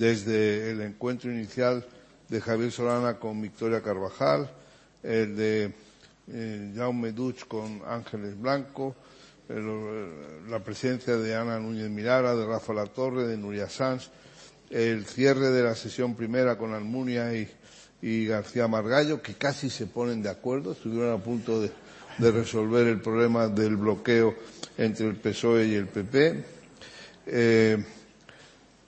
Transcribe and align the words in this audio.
desde 0.00 0.70
el 0.70 0.80
encuentro 0.80 1.30
inicial 1.30 1.84
de 2.30 2.40
Javier 2.40 2.72
Solana 2.72 3.18
con 3.18 3.42
Victoria 3.42 3.82
Carvajal, 3.82 4.50
el 5.02 5.36
de 5.36 5.74
eh, 6.32 6.72
Jaume 6.74 7.12
Duch 7.12 7.46
con 7.46 7.82
Ángeles 7.86 8.40
Blanco, 8.40 8.96
la 10.48 10.60
presencia 10.60 11.16
de 11.16 11.36
Ana 11.36 11.58
Núñez 11.58 11.90
Mirara, 11.90 12.34
de 12.34 12.46
Rafa 12.46 12.72
La 12.72 12.86
Torre, 12.86 13.26
de 13.26 13.36
Nuria 13.36 13.68
Sanz, 13.68 14.08
el 14.70 15.04
cierre 15.04 15.50
de 15.50 15.64
la 15.64 15.74
sesión 15.74 16.14
primera 16.14 16.56
con 16.56 16.72
Almunia 16.72 17.34
y, 17.34 18.26
García 18.26 18.68
Margallo, 18.68 19.20
que 19.20 19.34
casi 19.34 19.68
se 19.68 19.86
ponen 19.86 20.22
de 20.22 20.30
acuerdo, 20.30 20.72
estuvieron 20.72 21.12
a 21.12 21.22
punto 21.22 21.60
de, 21.60 21.70
resolver 22.18 22.86
el 22.86 23.00
problema 23.02 23.48
del 23.48 23.76
bloqueo 23.76 24.34
entre 24.78 25.08
el 25.08 25.16
PSOE 25.16 25.66
y 25.66 25.74
el 25.74 25.88
PP. 25.88 26.44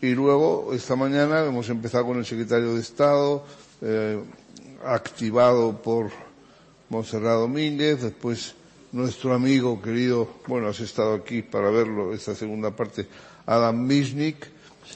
Y 0.03 0.16
luego, 0.16 0.75
esta 0.75 0.96
mañana, 0.96 1.46
hemos 1.46 1.68
empezado 1.68 2.07
con 2.07 2.18
el 2.18 2.26
secretario 2.26 2.75
de 2.75 2.81
Estado, 2.81 3.45
eh, 3.81 4.21
activado 4.85 5.81
por 5.81 6.11
Monserrat 6.89 7.36
Domínguez, 7.39 8.03
después 8.03 8.57
nuestro 8.90 9.32
amigo 9.32 9.81
querido, 9.81 10.29
bueno, 10.49 10.67
has 10.67 10.81
estado 10.81 11.14
aquí 11.14 11.43
para 11.43 11.71
verlo, 11.71 12.12
esta 12.12 12.35
segunda 12.35 12.73
parte, 12.73 13.07
Adam 13.46 13.86
Misnik, 13.86 14.45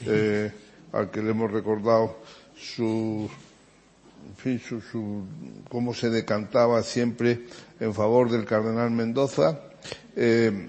eh, 0.05 0.51
al 0.91 1.09
que 1.09 1.21
le 1.21 1.29
hemos 1.31 1.51
recordado 1.51 2.17
su, 2.57 3.29
en 4.27 4.35
fin, 4.35 4.59
su, 4.59 4.81
su, 4.81 5.23
cómo 5.69 5.93
se 5.93 6.09
decantaba 6.09 6.83
siempre 6.83 7.45
en 7.79 7.93
favor 7.93 8.29
del 8.29 8.43
cardenal 8.43 8.91
Mendoza, 8.91 9.57
eh, 10.17 10.67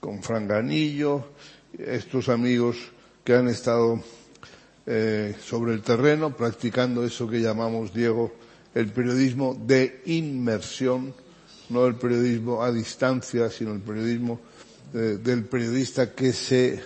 con 0.00 0.22
Franganillo, 0.22 1.26
estos 1.78 2.30
amigos 2.30 2.76
que 3.30 3.36
han 3.36 3.46
estado 3.46 4.02
eh, 4.86 5.36
sobre 5.40 5.72
el 5.72 5.82
terreno 5.82 6.36
practicando 6.36 7.04
eso 7.04 7.28
que 7.28 7.40
llamamos, 7.40 7.94
Diego, 7.94 8.32
el 8.74 8.88
periodismo 8.88 9.54
de 9.54 10.02
inmersión, 10.06 11.14
no 11.68 11.86
el 11.86 11.94
periodismo 11.94 12.60
a 12.60 12.72
distancia, 12.72 13.48
sino 13.48 13.72
el 13.72 13.82
periodismo 13.82 14.40
eh, 14.92 15.18
del 15.22 15.44
periodista 15.44 16.12
que 16.12 16.32
se 16.32 16.82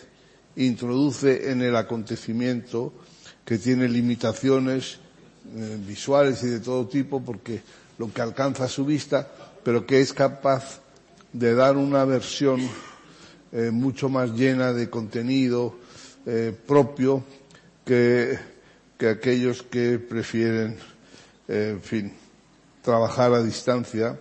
introduce 0.56 1.50
en 1.50 1.62
el 1.62 1.74
acontecimiento, 1.76 2.92
que 3.42 3.56
tiene 3.56 3.88
limitaciones 3.88 4.98
eh, 5.56 5.78
visuales 5.80 6.42
y 6.42 6.48
de 6.48 6.60
todo 6.60 6.86
tipo, 6.88 7.24
porque 7.24 7.62
lo 7.96 8.12
que 8.12 8.20
alcanza 8.20 8.68
su 8.68 8.84
vista, 8.84 9.32
pero 9.64 9.86
que 9.86 10.02
es 10.02 10.12
capaz 10.12 10.82
de 11.32 11.54
dar 11.54 11.78
una 11.78 12.04
versión 12.04 12.60
mucho 13.72 14.08
más 14.08 14.32
llena 14.32 14.72
de 14.72 14.90
contenido 14.90 15.76
propio 16.66 17.22
que, 17.84 18.38
que 18.98 19.08
aquellos 19.08 19.62
que 19.62 19.98
prefieren, 19.98 20.78
en 21.48 21.82
fin, 21.82 22.12
trabajar 22.84 23.32
a 23.32 23.42
distancia 23.42 24.18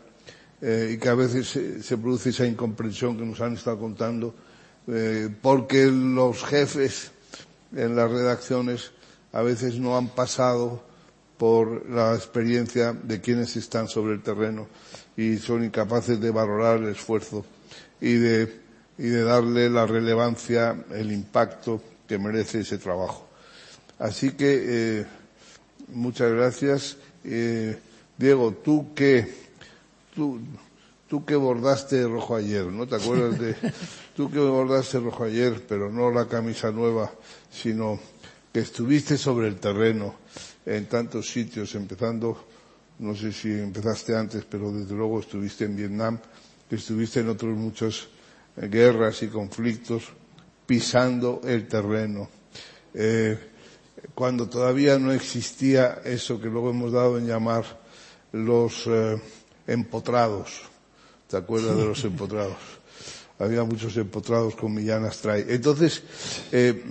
eh, 0.62 0.92
y 0.94 0.98
que 0.98 1.10
a 1.10 1.16
veces 1.16 1.50
se, 1.86 1.98
produce 1.98 2.30
esa 2.30 2.46
incomprensión 2.46 3.18
que 3.18 3.26
nos 3.26 3.42
han 3.42 3.56
estado 3.56 3.78
contando, 3.78 4.34
eh, 4.88 5.30
porque 5.42 5.88
los 5.88 6.42
jefes 6.46 7.12
en 7.76 7.98
las 7.98 8.10
redacciones 8.10 8.92
a 9.34 9.42
veces 9.42 9.78
no 9.78 9.98
han 9.98 10.08
pasado 10.08 10.82
por 11.38 11.90
la 11.90 12.16
experiencia 12.16 12.94
de 12.94 13.20
quienes 13.20 13.58
están 13.58 13.90
sobre 13.90 14.14
el 14.14 14.24
terreno 14.24 14.68
y 15.18 15.38
son 15.38 15.66
incapaces 15.66 16.22
de 16.22 16.32
valorar 16.32 16.78
el 16.78 16.90
esfuerzo 16.90 17.46
y 18.00 18.14
de, 18.14 18.62
y 18.98 19.08
de 19.08 19.24
darle 19.24 19.70
la 19.70 19.86
relevancia, 19.86 20.82
el 20.92 21.12
impacto 21.12 21.82
que 22.14 22.20
merece 22.20 22.60
ese 22.60 22.78
trabajo. 22.78 23.28
Así 23.98 24.34
que, 24.34 25.00
eh, 25.00 25.06
muchas 25.88 26.32
gracias. 26.32 26.98
Diego, 28.18 28.54
tú 28.54 28.94
que 28.94 29.34
tú, 30.14 30.40
tú 31.08 31.26
que 31.26 31.36
bordaste 31.36 32.04
rojo 32.04 32.36
ayer, 32.36 32.66
¿no? 32.66 32.88
¿Te 32.88 32.98
acuerdas 32.98 33.40
de 33.40 33.56
tú 34.16 34.30
que 34.30 34.38
bordaste 34.38 35.00
rojo 35.00 35.24
ayer, 35.24 35.66
pero 35.68 35.92
no 35.92 36.12
la 36.12 36.28
camisa 36.28 36.70
nueva, 36.72 37.12
sino 37.52 38.00
que 38.52 38.60
estuviste 38.60 39.18
sobre 39.18 39.48
el 39.48 39.56
terreno 39.56 40.14
en 40.68 40.86
tantos 40.86 41.32
sitios, 41.32 41.74
empezando, 41.74 42.46
no 43.00 43.16
sé 43.16 43.32
si 43.32 43.52
empezaste 43.52 44.16
antes, 44.16 44.46
pero 44.46 44.72
desde 44.72 44.94
luego 44.94 45.20
estuviste 45.20 45.66
en 45.66 45.76
Vietnam, 45.76 46.20
que 46.70 46.76
estuviste 46.76 47.22
en 47.22 47.30
otras 47.30 47.58
muchas 47.58 48.08
eh, 48.58 48.68
guerras 48.68 49.24
y 49.24 49.28
conflictos, 49.30 50.04
pisando 50.66 51.42
el 51.44 51.68
terreno. 51.68 52.30
Eh, 52.94 53.38
cuando 54.14 54.48
todavía 54.48 55.00
no 55.00 55.12
existía 55.12 56.02
eso 56.04 56.40
que 56.40 56.48
luego 56.48 56.70
hemos 56.70 56.92
dado 56.92 57.18
en 57.18 57.28
llamar 57.28 57.64
los 58.32 58.86
eh, 58.88 59.22
empotrados. 59.68 60.62
¿Te 61.28 61.38
acuerdas 61.38 61.78
de 61.78 61.86
los 61.86 62.04
empotrados? 62.04 62.58
Había 63.40 63.64
muchos 63.64 63.98
empotrados 63.98 64.56
con 64.56 64.74
Millán 64.74 65.06
Astray. 65.06 65.46
Entonces, 65.50 66.04
eh, 66.52 66.84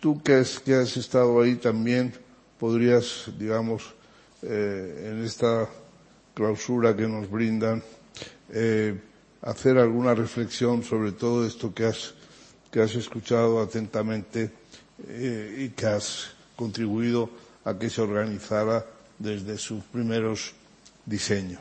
tú 0.00 0.20
que 0.22 0.34
has, 0.34 0.58
que 0.58 0.74
has, 0.74 0.96
estado 0.96 1.40
ahí 1.40 1.54
también, 1.56 2.12
podrías, 2.58 3.30
digamos, 3.38 3.94
eh, 4.42 5.12
en 5.12 5.24
esta 5.24 5.68
clausura 6.34 6.96
que 6.96 7.06
nos 7.06 7.30
brindan, 7.30 7.82
eh, 8.50 9.00
hacer 9.42 9.78
alguna 9.78 10.14
reflexión 10.14 10.82
sobre 10.82 11.12
todo 11.12 11.46
esto 11.46 11.72
que 11.72 11.86
has, 11.86 12.14
que 12.72 12.80
has 12.80 12.94
escuchado 12.96 13.60
atentamente 13.60 14.50
y 14.98 15.68
que 15.76 15.86
has 15.86 16.32
contribuido 16.56 17.28
a 17.68 17.76
que 17.76 17.90
se 17.90 18.00
organizara 18.00 18.86
desde 19.18 19.58
sus 19.58 19.84
primeros 19.84 20.56
diseños. 21.04 21.60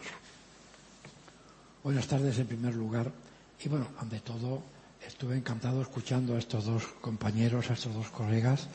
Buenas 1.83 2.07
tardes 2.07 2.39
en 2.39 2.47
primer 2.47 2.75
lugar. 2.75 3.11
Y 3.59 3.67
bueno, 3.67 3.87
ante 3.99 4.19
todo, 4.21 4.63
estuve 5.05 5.35
encantado 5.35 5.81
escuchando 5.81 6.35
a 6.35 6.39
estos 6.39 6.65
dos 6.65 6.87
compañeros, 7.01 7.69
a 7.69 7.73
estos 7.73 7.93
dos 7.93 8.09
colegas, 8.09 8.67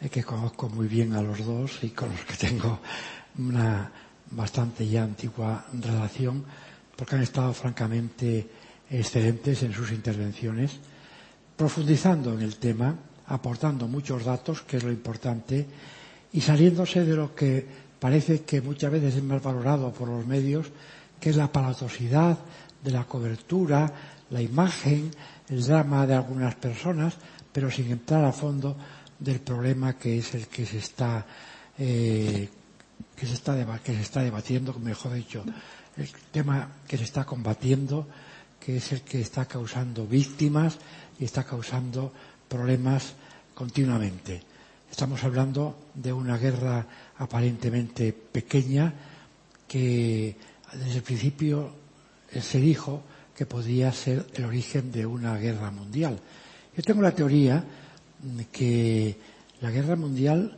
eh, 0.00 0.08
que 0.08 0.24
conozco 0.24 0.68
muy 0.68 0.88
bien 0.88 1.14
a 1.14 1.22
los 1.22 1.44
dos 1.44 1.82
y 1.82 1.90
con 1.90 2.10
los 2.10 2.24
que 2.24 2.36
tengo 2.36 2.80
una 3.38 3.92
bastante 4.30 4.88
ya 4.88 5.04
antigua 5.04 5.66
relación, 5.72 6.44
porque 6.96 7.16
han 7.16 7.22
estado 7.22 7.52
francamente 7.52 8.48
excelentes 8.90 9.62
en 9.62 9.72
sus 9.72 9.92
intervenciones, 9.92 10.78
profundizando 11.56 12.34
en 12.34 12.42
el 12.42 12.56
tema, 12.56 12.94
aportando 13.26 13.88
muchos 13.88 14.24
datos, 14.24 14.62
que 14.62 14.76
es 14.76 14.84
lo 14.84 14.92
importante, 14.92 15.66
y 16.32 16.40
saliéndose 16.40 17.04
de 17.04 17.16
lo 17.16 17.34
que 17.34 17.66
parece 17.98 18.42
que 18.42 18.60
muchas 18.60 18.92
veces 18.92 19.16
es 19.16 19.22
más 19.22 19.42
valorado 19.42 19.92
por 19.92 20.08
los 20.08 20.26
medios, 20.26 20.66
que 21.18 21.30
es 21.30 21.36
la 21.36 21.44
aparatosidad 21.44 22.38
de 22.82 22.90
la 22.90 23.04
cobertura, 23.04 23.90
la 24.30 24.42
imagen, 24.42 25.10
el 25.48 25.64
drama 25.64 26.06
de 26.06 26.14
algunas 26.14 26.54
personas, 26.56 27.16
pero 27.52 27.70
sin 27.70 27.90
entrar 27.90 28.24
a 28.24 28.32
fondo 28.32 28.76
del 29.18 29.40
problema 29.40 29.96
que 29.96 30.18
es 30.18 30.34
el 30.34 30.46
que 30.48 30.66
se 30.66 30.78
está 30.78 31.24
eh, 31.78 32.48
que 33.14 33.26
se 33.26 33.34
está 33.34 33.56
que 33.82 33.94
se 33.94 34.02
está 34.02 34.22
debatiendo, 34.22 34.74
mejor 34.78 35.14
dicho, 35.14 35.44
el 35.96 36.08
tema 36.30 36.68
que 36.86 36.98
se 36.98 37.04
está 37.04 37.24
combatiendo, 37.24 38.06
que 38.60 38.76
es 38.76 38.92
el 38.92 39.02
que 39.02 39.20
está 39.20 39.46
causando 39.46 40.06
víctimas 40.06 40.78
y 41.18 41.24
está 41.24 41.44
causando 41.44 42.12
problemas 42.48 43.14
continuamente. 43.54 44.42
Estamos 44.90 45.22
hablando 45.24 45.76
de 45.94 46.12
una 46.12 46.38
guerra 46.38 46.86
aparentemente 47.18 48.12
pequeña 48.12 48.92
que 49.66 50.36
desde 50.72 50.96
el 50.96 51.02
principio 51.02 51.72
se 52.40 52.60
dijo 52.60 53.02
que 53.36 53.46
podía 53.46 53.92
ser 53.92 54.26
el 54.34 54.44
origen 54.44 54.92
de 54.92 55.04
una 55.06 55.36
guerra 55.36 55.70
mundial. 55.70 56.18
Yo 56.76 56.82
tengo 56.82 57.02
la 57.02 57.14
teoría 57.14 57.64
que 58.52 59.16
la 59.60 59.70
guerra 59.70 59.96
mundial 59.96 60.56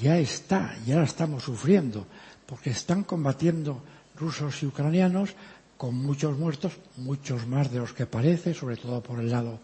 ya 0.00 0.18
está, 0.18 0.76
ya 0.86 0.96
la 0.96 1.04
estamos 1.04 1.44
sufriendo, 1.44 2.06
porque 2.46 2.70
están 2.70 3.04
combatiendo 3.04 3.82
rusos 4.16 4.62
y 4.62 4.66
ucranianos 4.66 5.34
con 5.76 5.94
muchos 5.94 6.38
muertos, 6.38 6.72
muchos 6.96 7.46
más 7.46 7.70
de 7.70 7.78
los 7.78 7.92
que 7.92 8.06
parece, 8.06 8.54
sobre 8.54 8.76
todo 8.76 9.02
por 9.02 9.20
el 9.20 9.30
lado 9.30 9.60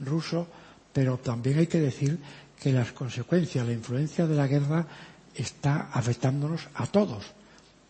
ruso, 0.00 0.46
pero 0.92 1.18
también 1.18 1.58
hay 1.58 1.66
que 1.66 1.80
decir 1.80 2.18
que 2.60 2.72
las 2.72 2.92
consecuencias, 2.92 3.66
la 3.66 3.72
influencia 3.72 4.26
de 4.26 4.36
la 4.36 4.46
guerra 4.46 4.86
está 5.34 5.90
afectándonos 5.92 6.68
a 6.74 6.86
todos 6.86 7.34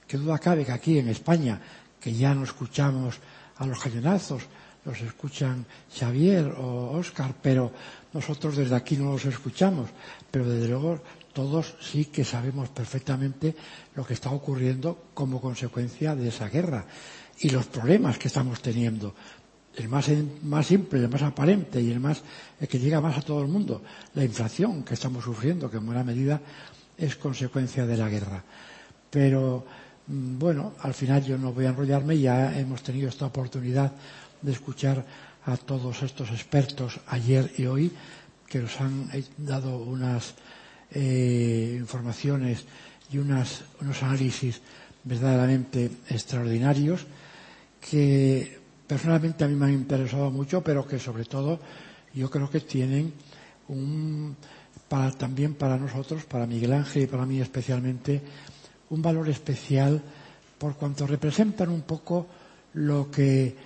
Qué 0.06 0.18
duda 0.18 0.38
cabe 0.38 0.64
que 0.64 0.72
aquí 0.72 0.98
en 0.98 1.08
España, 1.08 1.60
que 2.00 2.12
ya 2.12 2.34
no 2.34 2.44
escuchamos 2.44 3.18
a 3.56 3.66
los 3.66 3.80
cañonazos, 3.80 4.42
los 4.84 5.00
escuchan 5.00 5.64
Xavier 5.88 6.52
o 6.60 6.92
Óscar, 6.92 7.34
pero 7.40 7.72
nosotros 8.12 8.56
desde 8.56 8.76
aquí 8.76 8.96
no 8.96 9.12
los 9.12 9.24
escuchamos. 9.24 9.88
Pero 10.30 10.44
desde 10.44 10.68
luego 10.68 11.00
todos 11.32 11.74
sí 11.80 12.06
que 12.06 12.24
sabemos 12.24 12.68
perfectamente 12.68 13.56
lo 13.96 14.04
que 14.04 14.12
está 14.12 14.30
ocurriendo 14.30 15.08
como 15.14 15.40
consecuencia 15.40 16.14
de 16.14 16.28
esa 16.28 16.48
guerra 16.48 16.84
y 17.40 17.48
los 17.48 17.66
problemas 17.66 18.18
que 18.18 18.28
estamos 18.28 18.60
teniendo. 18.60 19.14
El 19.76 19.88
más, 19.88 20.10
más 20.42 20.66
simple, 20.66 21.00
el 21.00 21.08
más 21.08 21.22
aparente 21.22 21.80
y 21.80 21.90
el 21.90 22.00
más 22.00 22.22
el 22.60 22.68
que 22.68 22.78
llega 22.78 23.00
más 23.00 23.18
a 23.18 23.22
todo 23.22 23.42
el 23.42 23.48
mundo, 23.48 23.82
la 24.14 24.24
inflación 24.24 24.84
que 24.84 24.94
estamos 24.94 25.24
sufriendo, 25.24 25.70
que 25.70 25.78
en 25.78 25.86
buena 25.86 26.04
medida 26.04 26.40
es 26.96 27.16
consecuencia 27.16 27.86
de 27.86 27.96
la 27.96 28.08
guerra. 28.08 28.42
Pero 29.10 29.66
mm, 30.06 30.38
bueno, 30.38 30.74
al 30.80 30.94
final 30.94 31.24
yo 31.24 31.36
no 31.38 31.52
voy 31.52 31.66
a 31.66 31.70
enrollarme, 31.70 32.18
ya 32.18 32.58
hemos 32.58 32.82
tenido 32.82 33.08
esta 33.08 33.26
oportunidad 33.26 33.92
de 34.40 34.52
escuchar 34.52 35.04
a 35.46 35.56
todos 35.56 36.02
estos 36.02 36.30
expertos 36.30 37.00
ayer 37.08 37.52
y 37.58 37.66
hoy 37.66 37.92
que 38.46 38.60
nos 38.60 38.80
han 38.80 39.10
dado 39.36 39.78
unas 39.78 40.34
eh, 40.90 41.76
informaciones 41.78 42.64
y 43.10 43.18
unas, 43.18 43.64
unos 43.80 44.02
análisis 44.02 44.60
verdaderamente 45.02 45.90
extraordinarios 46.08 47.04
que 47.80 48.63
personalmente 48.86 49.44
a 49.44 49.48
mí 49.48 49.54
me 49.54 49.66
han 49.66 49.72
interesado 49.72 50.31
mucho, 50.31 50.62
pero 50.62 50.86
que 50.86 50.98
sobre 50.98 51.25
todo 51.25 51.58
yo 52.12 52.31
creo 52.31 52.48
que 52.50 52.60
tienen 52.60 53.12
un, 53.69 54.36
para, 54.88 55.10
también 55.12 55.54
para 55.54 55.76
nosotros, 55.76 56.25
para 56.25 56.46
Miguel 56.46 56.72
Ángel 56.72 57.02
y 57.02 57.06
para 57.06 57.26
mí 57.26 57.40
especialmente, 57.40 58.20
un 58.90 59.02
valor 59.02 59.28
especial 59.28 60.00
por 60.58 60.76
cuanto 60.76 61.06
representan 61.06 61.70
un 61.70 61.82
poco 61.82 62.26
lo 62.75 63.10
que 63.10 63.56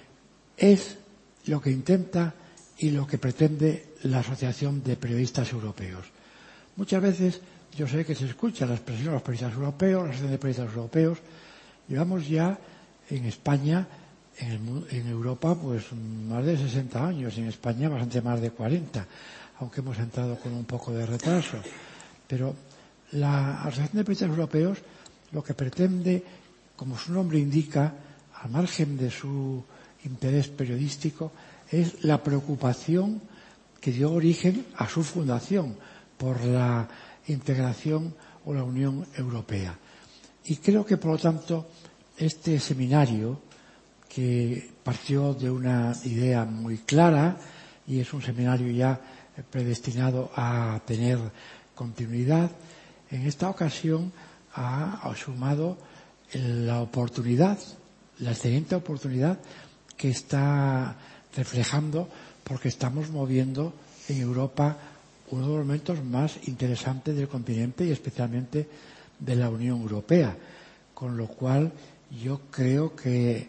es, 0.57 0.99
lo 1.47 1.61
que 1.61 1.71
intenta 1.71 2.35
y 2.79 2.91
lo 2.91 3.07
que 3.07 3.19
pretende 3.19 3.95
la 4.05 4.21
Asociación 4.21 4.83
de 4.83 4.97
Periodistas 4.97 5.53
Europeos. 5.53 6.07
Muchas 6.77 7.03
veces 7.03 7.41
yo 7.77 7.87
sé 7.87 8.05
que 8.05 8.15
se 8.15 8.27
escucha 8.27 8.67
la 8.67 8.75
expresión 8.75 9.07
de 9.09 9.13
los 9.15 9.23
periodistas 9.23 9.55
europeos, 9.55 10.03
la 10.03 10.09
Asociación 10.11 10.31
de 10.33 10.39
Periodistas 10.39 10.75
Europeos. 10.75 11.19
Llevamos 11.89 12.29
ya 12.29 12.59
en 13.11 13.25
España 13.25 13.87
en, 14.41 15.07
Europa 15.09 15.55
pues 15.55 15.93
más 15.93 16.45
de 16.45 16.57
60 16.57 17.07
años, 17.07 17.37
en 17.39 17.47
España 17.49 17.89
bastante 17.89 18.23
más 18.23 18.41
de 18.41 18.51
40, 18.51 19.07
aunque 19.61 19.81
hemos 19.81 19.99
entrado 19.99 20.37
con 20.39 20.53
un 20.53 20.65
poco 20.65 20.93
de 20.93 21.07
retraso. 21.07 21.59
Pero 22.27 22.55
la 23.13 23.63
Asociación 23.63 23.99
de 23.99 24.05
Periodistas 24.05 24.29
Europeos 24.31 24.79
lo 25.33 25.43
que 25.43 25.55
pretende, 25.55 26.23
como 26.77 26.97
su 26.97 27.13
nombre 27.13 27.39
indica, 27.39 27.93
al 28.43 28.51
margen 28.51 28.97
de 28.97 29.11
su 29.11 29.63
interés 30.05 30.49
periodístico, 30.49 31.33
es 31.71 32.05
la 32.05 32.23
preocupación 32.23 33.21
que 33.81 33.93
dio 33.93 34.13
origen 34.13 34.67
a 34.77 34.89
su 34.89 35.03
fundación 35.03 35.77
por 36.17 36.43
la 36.45 36.89
integración 37.27 38.15
o 38.47 38.55
la 38.55 38.63
Unión 38.65 39.07
Europea. 39.17 39.77
Y 40.45 40.57
creo 40.57 40.85
que, 40.87 40.97
por 40.97 41.13
lo 41.13 41.19
tanto, 41.19 41.69
este 42.17 42.59
seminario 42.59 43.48
que 44.09 44.71
partió 44.83 45.35
de 45.35 45.51
una 45.51 45.93
idea 46.05 46.45
muy 46.45 46.79
clara 46.79 47.37
y 47.87 48.01
es 48.01 48.13
un 48.13 48.23
seminario 48.23 48.71
ya 48.71 49.01
predestinado 49.51 50.31
a 50.35 50.81
tener 50.87 51.19
continuidad. 51.75 52.51
En 53.11 53.27
esta 53.27 53.49
ocasión 53.49 54.13
ha 54.55 55.13
sumado 55.17 55.79
la 56.35 56.81
oportunidad, 56.81 57.59
la 58.19 58.33
excelente 58.33 58.75
oportunidad 58.75 59.39
que 59.97 60.11
está 60.11 60.97
reflejando 61.37 62.09
porque 62.45 62.69
estamos 62.69 63.11
moviendo 63.11 63.73
en 64.09 64.21
Europa 64.21 64.77
uno 65.31 65.43
de 65.43 65.49
los 65.57 65.67
momentos 65.67 66.03
más 66.05 66.39
interesantes 66.49 67.15
del 67.17 67.29
continente 67.29 67.85
y 67.85 67.91
especialmente 67.91 68.67
de 69.19 69.37
la 69.37 69.51
Unión 69.51 69.81
Europea. 69.83 70.37
Con 70.95 71.17
lo 71.17 71.27
cual 71.29 71.73
yo 72.23 72.41
creo 72.51 72.97
que 72.97 73.49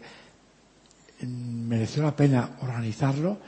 mereció 1.26 2.02
la 2.02 2.16
pena 2.16 2.56
organizarlo, 2.62 3.38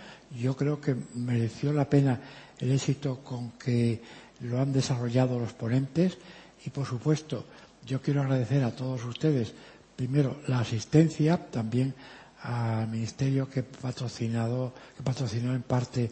yo 0.41 0.57
creo 0.57 0.81
que 0.81 0.97
mereció 1.15 1.73
la 1.73 1.89
pena 1.89 2.21
el 2.59 2.73
éxito 2.73 3.21
con 3.23 3.53
que 3.53 4.01
lo 4.41 4.61
han 4.61 4.73
desarrollado 4.73 5.39
los 5.39 5.53
ponentes. 5.53 6.19
Y, 6.65 6.71
por 6.71 6.87
supuesto, 6.87 7.45
yo 7.85 8.01
quiero 8.01 8.23
agradecer 8.23 8.63
a 8.65 8.75
todos 8.75 9.05
ustedes, 9.05 9.53
primero, 9.97 10.41
la 10.47 10.61
asistencia, 10.61 11.51
también 11.51 11.95
al 12.43 12.89
Ministerio 12.89 13.49
que, 13.49 13.63
patrocinado, 13.63 14.73
que 14.97 15.03
patrocinó 15.03 15.55
en 15.55 15.63
parte 15.63 16.11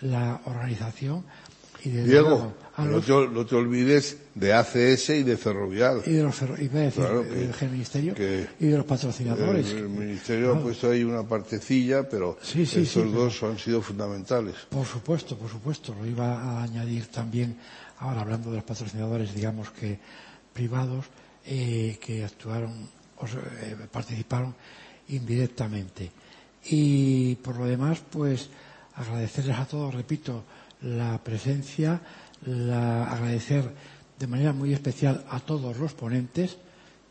la 0.00 0.40
organización, 0.44 1.24
Diego, 1.84 2.54
no, 2.78 3.46
te, 3.46 3.54
olvides 3.54 4.18
de 4.34 4.52
ACS 4.52 5.10
y 5.10 5.22
de 5.22 5.36
Ferrovial. 5.36 6.02
Y 6.04 6.12
de 6.12 6.22
los 6.22 6.42
y 6.58 6.68
del 6.68 7.70
Ministerio 7.70 8.14
y 8.60 8.66
de 8.66 8.76
los 8.76 8.86
patrocinadores. 8.86 9.70
El, 9.70 9.88
Ministerio 9.88 10.54
ha 10.54 10.60
puesto 10.60 10.90
ahí 10.90 11.04
una 11.04 11.22
partecilla, 11.22 12.08
pero 12.08 12.38
estos 12.42 13.12
dos 13.12 13.42
han 13.42 13.58
sido 13.58 13.80
fundamentales. 13.80 14.54
Por 14.68 14.86
supuesto, 14.86 15.36
por 15.36 15.50
supuesto. 15.50 15.94
Lo 15.98 16.06
iba 16.06 16.40
a 16.40 16.62
añadir 16.62 17.06
también, 17.06 17.56
ahora 17.98 18.22
hablando 18.22 18.50
de 18.50 18.56
los 18.56 18.64
patrocinadores, 18.64 19.34
digamos 19.34 19.70
que 19.70 19.98
privados, 20.52 21.06
eh, 21.46 21.98
que 22.00 22.24
actuaron, 22.24 22.88
o 23.18 23.26
eh, 23.26 23.76
participaron 23.90 24.54
indirectamente. 25.08 26.10
Y 26.64 27.36
por 27.36 27.56
lo 27.56 27.66
demás, 27.66 28.02
pues 28.10 28.48
agradecerles 28.96 29.58
a 29.58 29.66
todos, 29.66 29.94
repito, 29.94 30.44
la 30.82 31.18
presencia, 31.22 32.00
la, 32.44 33.04
agradecer 33.10 33.72
de 34.18 34.26
manera 34.26 34.52
muy 34.52 34.72
especial 34.72 35.24
a 35.30 35.40
todos 35.40 35.76
los 35.76 35.92
ponentes, 35.94 36.56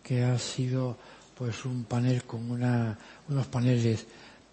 que 0.04 0.24
ha 0.24 0.38
sido 0.38 0.98
pues 1.38 1.66
un 1.66 1.84
panel 1.84 2.24
con 2.24 2.50
una, 2.50 2.98
unos 3.28 3.48
paneles 3.48 4.06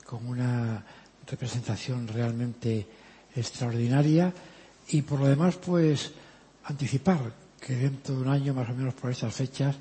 con 0.05 0.27
una 0.27 0.85
representación 1.27 2.09
realmente 2.09 2.87
extraordinaria 3.35 4.33
y 4.89 5.03
por 5.03 5.21
lo 5.21 5.29
demás 5.29 5.57
pues 5.57 6.13
anticipar 6.65 7.33
que 7.61 7.77
dentro 7.77 8.17
de 8.17 8.23
un 8.23 8.29
año 8.29 8.55
más 8.55 8.69
o 8.69 8.75
menos 8.75 8.95
por 8.95 9.11
estas 9.11 9.35
fechas 9.35 9.77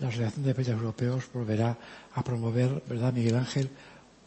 la 0.00 0.08
Asociación 0.08 0.44
de 0.44 0.54
Países 0.54 0.74
Europeos 0.74 1.24
volverá 1.32 1.76
a 2.14 2.24
promover, 2.24 2.82
¿verdad 2.88 3.12
Miguel 3.12 3.36
Ángel?, 3.36 3.70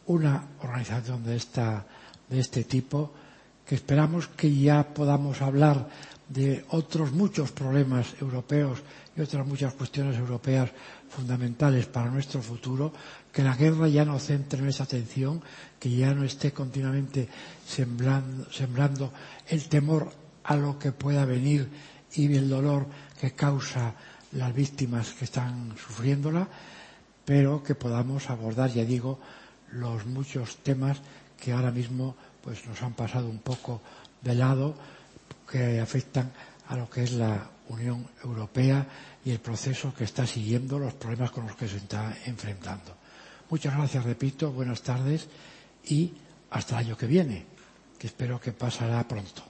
una 0.06 0.46
organización 0.60 1.24
de 1.24 1.36
esta 1.36 1.84
de 2.28 2.40
este 2.40 2.64
tipo 2.64 3.12
que 3.66 3.74
esperamos 3.74 4.28
que 4.28 4.52
ya 4.54 4.94
podamos 4.94 5.40
hablar 5.42 5.88
de 6.28 6.64
otros 6.70 7.12
muchos 7.12 7.52
problemas 7.52 8.14
europeos 8.20 8.82
y 9.16 9.20
otras 9.20 9.46
muchas 9.46 9.74
cuestiones 9.74 10.16
europeas 10.16 10.70
fundamentales 11.08 11.86
para 11.86 12.10
nuestro 12.10 12.42
futuro, 12.42 12.92
que 13.32 13.42
la 13.42 13.54
guerra 13.56 13.88
ya 13.88 14.04
no 14.04 14.18
centre 14.18 14.60
nuestra 14.60 14.84
atención, 14.84 15.42
que 15.78 15.90
ya 15.90 16.12
no 16.14 16.24
esté 16.24 16.52
continuamente 16.52 17.28
sembrando, 17.66 19.12
el 19.48 19.68
temor 19.68 20.10
a 20.44 20.56
lo 20.56 20.78
que 20.78 20.92
pueda 20.92 21.24
venir 21.24 21.68
y 22.14 22.34
el 22.34 22.48
dolor 22.48 22.86
que 23.20 23.32
causa 23.32 23.94
las 24.32 24.52
víctimas 24.54 25.12
que 25.12 25.24
están 25.24 25.76
sufriéndola, 25.76 26.48
pero 27.24 27.62
que 27.62 27.74
podamos 27.74 28.28
abordar, 28.30 28.70
ya 28.72 28.84
digo, 28.84 29.20
los 29.72 30.04
muchos 30.06 30.56
temas 30.58 31.00
que 31.40 31.52
ahora 31.52 31.70
mismo 31.70 32.16
pues 32.44 32.66
nos 32.66 32.80
han 32.82 32.92
pasado 32.92 33.28
un 33.28 33.38
poco 33.38 33.80
de 34.20 34.34
lado 34.34 34.74
que 35.50 35.80
afectan 35.80 36.30
a 36.68 36.76
lo 36.76 36.88
que 36.90 37.02
es 37.04 37.12
la 37.12 37.48
Unión 37.70 38.06
Europea 38.22 38.86
y 39.24 39.30
el 39.30 39.40
proceso 39.40 39.94
que 39.94 40.04
está 40.04 40.26
siguiendo 40.26 40.78
los 40.78 40.92
problemas 40.94 41.30
con 41.30 41.46
los 41.46 41.56
que 41.56 41.66
se 41.66 41.78
está 41.78 42.14
enfrentando. 42.26 42.94
Muchas 43.48 43.74
gracias, 43.74 44.04
repito, 44.04 44.52
buenas 44.52 44.82
tardes 44.82 45.26
y 45.86 46.12
hasta 46.50 46.78
el 46.78 46.86
año 46.86 46.96
que 46.98 47.06
viene, 47.06 47.46
que 47.98 48.06
espero 48.08 48.38
que 48.38 48.52
pasará 48.52 49.06
pronto. 49.08 49.42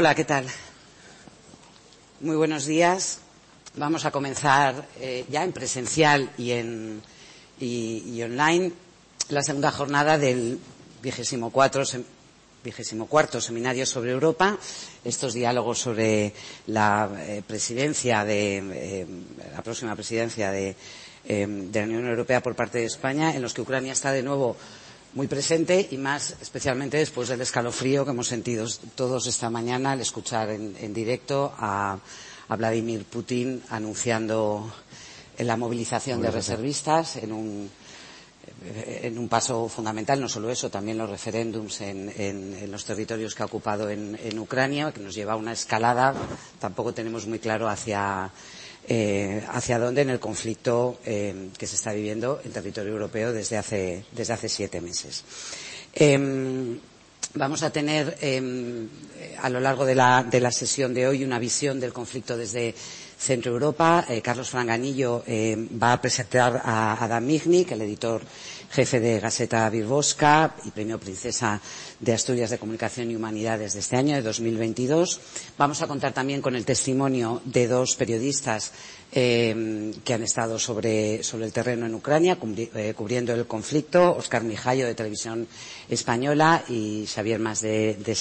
Hola, 0.00 0.14
¿qué 0.14 0.24
tal? 0.24 0.46
Muy 2.20 2.36
buenos 2.36 2.66
días. 2.66 3.18
Vamos 3.74 4.04
a 4.04 4.12
comenzar 4.12 4.86
eh, 5.00 5.24
ya 5.28 5.42
en 5.42 5.50
presencial 5.50 6.30
y, 6.38 6.52
en, 6.52 7.02
y, 7.58 8.22
online 8.22 8.70
la 9.30 9.42
segunda 9.42 9.72
jornada 9.72 10.16
del 10.16 10.60
vigésimo, 11.02 11.50
cuarto 11.50 13.40
seminario 13.40 13.84
sobre 13.86 14.12
Europa, 14.12 14.56
estos 15.04 15.34
diálogos 15.34 15.80
sobre 15.80 16.32
la 16.68 17.10
eh, 17.18 17.42
presidencia 17.44 18.24
de 18.24 18.58
eh, 18.58 19.06
la 19.52 19.62
próxima 19.64 19.96
presidencia 19.96 20.52
de, 20.52 20.76
de 21.24 21.80
la 21.80 21.86
Unión 21.88 22.06
Europea 22.06 22.40
por 22.40 22.54
parte 22.54 22.78
de 22.78 22.84
España, 22.84 23.34
en 23.34 23.42
los 23.42 23.52
que 23.52 23.62
Ucrania 23.62 23.94
está 23.94 24.12
de 24.12 24.22
nuevo 24.22 24.56
muy 25.14 25.26
presente 25.26 25.88
y 25.90 25.96
más 25.96 26.36
especialmente 26.40 26.98
después 26.98 27.28
del 27.28 27.40
escalofrío 27.40 28.04
que 28.04 28.10
hemos 28.10 28.28
sentido 28.28 28.66
todos 28.94 29.26
esta 29.26 29.50
mañana 29.50 29.92
al 29.92 30.00
escuchar 30.00 30.50
en, 30.50 30.94
directo 30.94 31.52
a, 31.56 31.98
Vladimir 32.56 33.04
Putin 33.04 33.62
anunciando 33.68 34.72
la 35.38 35.56
movilización 35.58 36.22
de 36.22 36.30
reservistas 36.30 37.16
en 37.16 37.32
un 37.32 37.70
en 38.64 39.18
un 39.18 39.28
paso 39.28 39.68
fundamental, 39.68 40.20
no 40.20 40.28
solo 40.28 40.50
eso, 40.50 40.70
también 40.70 40.98
los 40.98 41.08
referéndums 41.08 41.80
en, 41.80 42.70
los 42.70 42.84
territorios 42.84 43.34
que 43.34 43.42
ha 43.42 43.46
ocupado 43.46 43.88
en, 43.90 44.38
Ucrania, 44.38 44.90
que 44.90 45.00
nos 45.00 45.14
lleva 45.14 45.34
a 45.34 45.36
una 45.36 45.52
escalada. 45.52 46.14
Tampoco 46.58 46.92
tenemos 46.92 47.26
muy 47.26 47.38
claro 47.38 47.68
hacia, 47.68 48.30
eh, 48.88 49.44
hacia 49.52 49.78
dónde 49.78 50.02
en 50.02 50.10
el 50.10 50.18
conflicto 50.18 50.98
eh, 51.04 51.48
que 51.56 51.66
se 51.66 51.76
está 51.76 51.92
viviendo 51.92 52.40
en 52.44 52.52
territorio 52.52 52.92
europeo 52.92 53.32
desde 53.32 53.58
hace, 53.58 54.04
desde 54.12 54.32
hace 54.32 54.48
siete 54.48 54.80
meses. 54.80 55.24
Em, 55.92 56.78
vamos 57.34 57.62
a 57.62 57.70
tener 57.70 58.16
em, 58.20 58.88
a 59.42 59.48
lo 59.50 59.60
largo 59.60 59.84
de 59.84 59.94
la, 59.94 60.22
de 60.24 60.40
la 60.40 60.50
sesión 60.52 60.94
de 60.94 61.06
hoy 61.06 61.22
una 61.24 61.38
visión 61.38 61.78
del 61.80 61.92
conflicto 61.92 62.36
desde 62.36 62.74
Centro 63.18 63.52
Europa. 63.52 64.06
Eh, 64.08 64.22
Carlos 64.22 64.48
Franganillo 64.50 65.24
eh, 65.26 65.56
va 65.80 65.92
a 65.92 66.00
presentar 66.00 66.62
a 66.64 67.02
Adam 67.04 67.24
Mignik, 67.24 67.72
el 67.72 67.82
editor 67.82 68.22
jefe 68.70 69.00
de 69.00 69.20
Gaceta 69.20 69.68
Birbosca 69.70 70.54
y 70.64 70.70
premio 70.70 70.98
Princesa 71.00 71.60
de 72.00 72.12
Asturias 72.12 72.50
de 72.50 72.58
Comunicación 72.58 73.10
y 73.10 73.16
Humanidades 73.16 73.72
de 73.74 73.80
este 73.80 73.96
año, 73.96 74.14
de 74.14 74.22
2022. 74.22 75.20
Vamos 75.56 75.82
a 75.82 75.86
contar 75.86 76.12
también 76.12 76.42
con 76.42 76.54
el 76.54 76.64
testimonio 76.64 77.40
de 77.44 77.66
dos 77.66 77.96
periodistas 77.96 78.72
eh, 79.10 79.94
que 80.04 80.12
han 80.12 80.22
estado 80.22 80.58
sobre, 80.58 81.16
el 81.16 81.52
terreno 81.52 81.86
en 81.86 81.94
Ucrania, 81.94 82.38
cubriendo 82.38 83.32
el 83.32 83.46
conflicto, 83.46 84.14
Óscar 84.14 84.44
Mijayo, 84.44 84.86
de 84.86 84.94
Televisión 84.94 85.48
Española, 85.88 86.62
y 86.68 87.06
Xavier 87.06 87.38
Mas 87.40 87.62
de, 87.62 87.94
de 87.94 88.14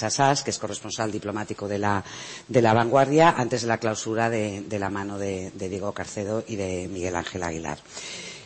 que 0.44 0.52
es 0.52 0.60
corresponsal 0.60 1.12
diplomático 1.12 1.68
de 1.68 1.78
la, 1.78 2.04
vanguardia, 2.48 3.32
antes 3.32 3.64
de 3.64 3.68
la 3.68 3.80
clausura 3.80 4.30
de, 4.30 4.64
la 4.80 4.90
mano 4.90 5.18
de, 5.18 5.52
Diego 5.58 5.92
Carcedo 5.92 6.44
y 6.48 6.56
de 6.56 6.88
Miguel 6.88 7.18
Ángel 7.18 7.44
Aguilar. 7.44 7.80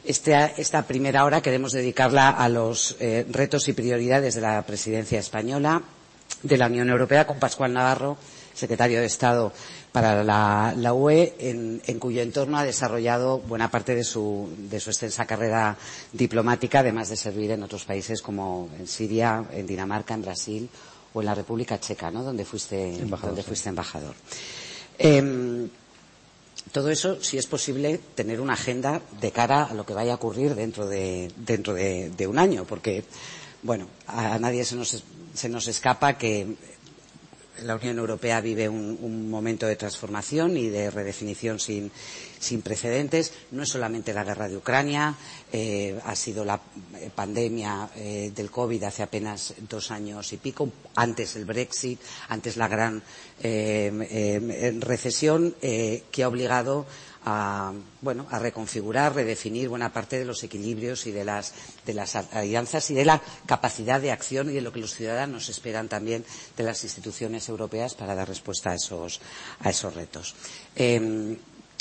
Esta, 0.04 0.82
primera 0.88 1.26
hora 1.26 1.42
queremos 1.42 1.74
dedicarla 1.74 2.30
a 2.30 2.50
los 2.50 2.96
eh, 3.00 3.26
retos 3.30 3.68
y 3.68 3.74
prioridades 3.74 4.36
de 4.36 4.42
la 4.42 4.62
presidencia 4.64 5.20
española 5.20 5.84
de 6.42 6.58
la 6.58 6.66
Unión 6.66 6.90
Europea 6.90 7.28
con 7.28 7.40
Pascual 7.40 7.74
Navarro, 7.74 8.18
secretario 8.54 9.00
de 9.00 9.06
Estado 9.06 9.54
para 9.92 10.24
la, 10.24 10.94
UE, 10.94 11.36
en, 11.40 12.00
cuyo 12.00 12.22
entorno 12.22 12.58
ha 12.58 12.64
desarrollado 12.64 13.40
buena 13.40 13.70
parte 13.70 13.94
de 13.94 14.04
su, 14.04 14.50
extensa 14.72 15.26
carrera 15.26 15.78
diplomática, 16.14 16.80
además 16.80 17.10
de 17.10 17.18
servir 17.18 17.52
en 17.52 17.62
otros 17.62 17.86
países 17.86 18.22
como 18.22 18.70
en 18.80 18.88
Siria, 18.88 19.46
en 19.52 19.68
Dinamarca, 19.68 20.14
en 20.14 20.22
Brasil 20.22 20.70
o 21.14 21.20
en 21.20 21.26
la 21.26 21.36
República 21.36 21.80
Checa, 21.80 22.10
¿no? 22.10 22.24
donde 22.24 22.46
fuiste 22.46 22.96
embajador. 22.96 24.16
Em, 24.98 25.70
todo 26.72 26.90
eso, 26.90 27.22
si 27.22 27.38
es 27.38 27.48
posible, 27.48 28.00
tener 28.16 28.42
una 28.42 28.54
agenda 28.54 29.02
de 29.20 29.32
cara 29.32 29.64
a 29.64 29.74
lo 29.74 29.86
que 29.86 29.94
vaya 29.94 30.14
a 30.14 30.16
ocurrir 30.16 30.56
dentro 30.56 30.88
de, 30.88 31.32
dentro 31.36 31.74
de, 31.74 32.28
un 32.28 32.40
año, 32.40 32.66
porque, 32.66 33.04
bueno, 33.62 33.88
a, 34.08 34.40
nadie 34.40 34.66
se 34.66 34.76
nos, 34.76 35.04
se 35.34 35.50
nos 35.50 35.68
escapa 35.68 36.18
que 36.18 36.56
la 37.64 37.76
Unión 37.76 37.98
Europea 38.00 38.42
vive 38.42 38.68
un, 38.70 39.30
momento 39.30 39.66
de 39.68 39.76
transformación 39.76 40.58
y 40.58 40.70
de 40.70 40.90
redefinición 40.92 41.60
sin, 41.60 41.92
precedentes. 42.64 43.34
No 43.52 43.64
es 43.64 43.70
solamente 43.70 44.14
la 44.14 44.24
guerra 44.24 44.48
de 44.48 44.58
Ucrania, 44.58 45.16
eh, 45.52 46.00
ha 46.06 46.16
sido 46.16 46.44
la 46.44 46.60
eh, 46.96 47.10
pandemia 47.14 47.90
eh, 47.96 48.32
del 48.36 48.50
COVID 48.52 48.84
hace 48.84 49.04
apenas 49.04 49.54
dos 49.70 49.92
años 49.92 50.34
y 50.34 50.38
pico, 50.38 50.70
antes 50.96 51.36
el 51.36 51.46
Brexit, 51.46 52.00
antes 52.30 52.58
la 52.58 52.68
gran 52.68 53.02
recesión 54.82 55.56
que 55.62 56.24
ha 56.24 56.28
obligado 56.28 56.86
a, 57.26 57.74
bueno, 58.02 58.28
a 58.32 58.40
reconfigurar, 58.40 59.14
redefinir 59.14 59.70
buena 59.70 59.94
parte 59.94 60.18
de 60.20 60.26
los 60.26 60.44
equilibrios 60.44 61.06
y 61.08 61.12
de 61.12 61.24
las, 61.24 61.54
de 61.86 61.94
las 61.94 62.16
alianzas 62.16 62.90
y 62.92 62.94
de 62.94 63.06
la 63.06 63.22
capacidad 63.46 64.02
de 64.02 64.12
acción 64.12 64.50
y 64.50 64.54
de 64.54 64.62
lo 64.62 64.72
que 64.74 64.80
los 64.80 64.96
ciudadanos 64.96 65.50
esperan 65.50 65.88
también 65.90 66.26
de 66.58 66.64
las 66.64 66.84
instituciones 66.84 67.48
europeas 67.50 67.94
para 67.96 68.16
dar 68.16 68.28
respuesta 68.28 68.72
a 68.72 68.76
esos, 68.76 69.22
a 69.60 69.70
esos 69.70 69.94
retos. 69.94 70.36
Eh, 70.76 71.38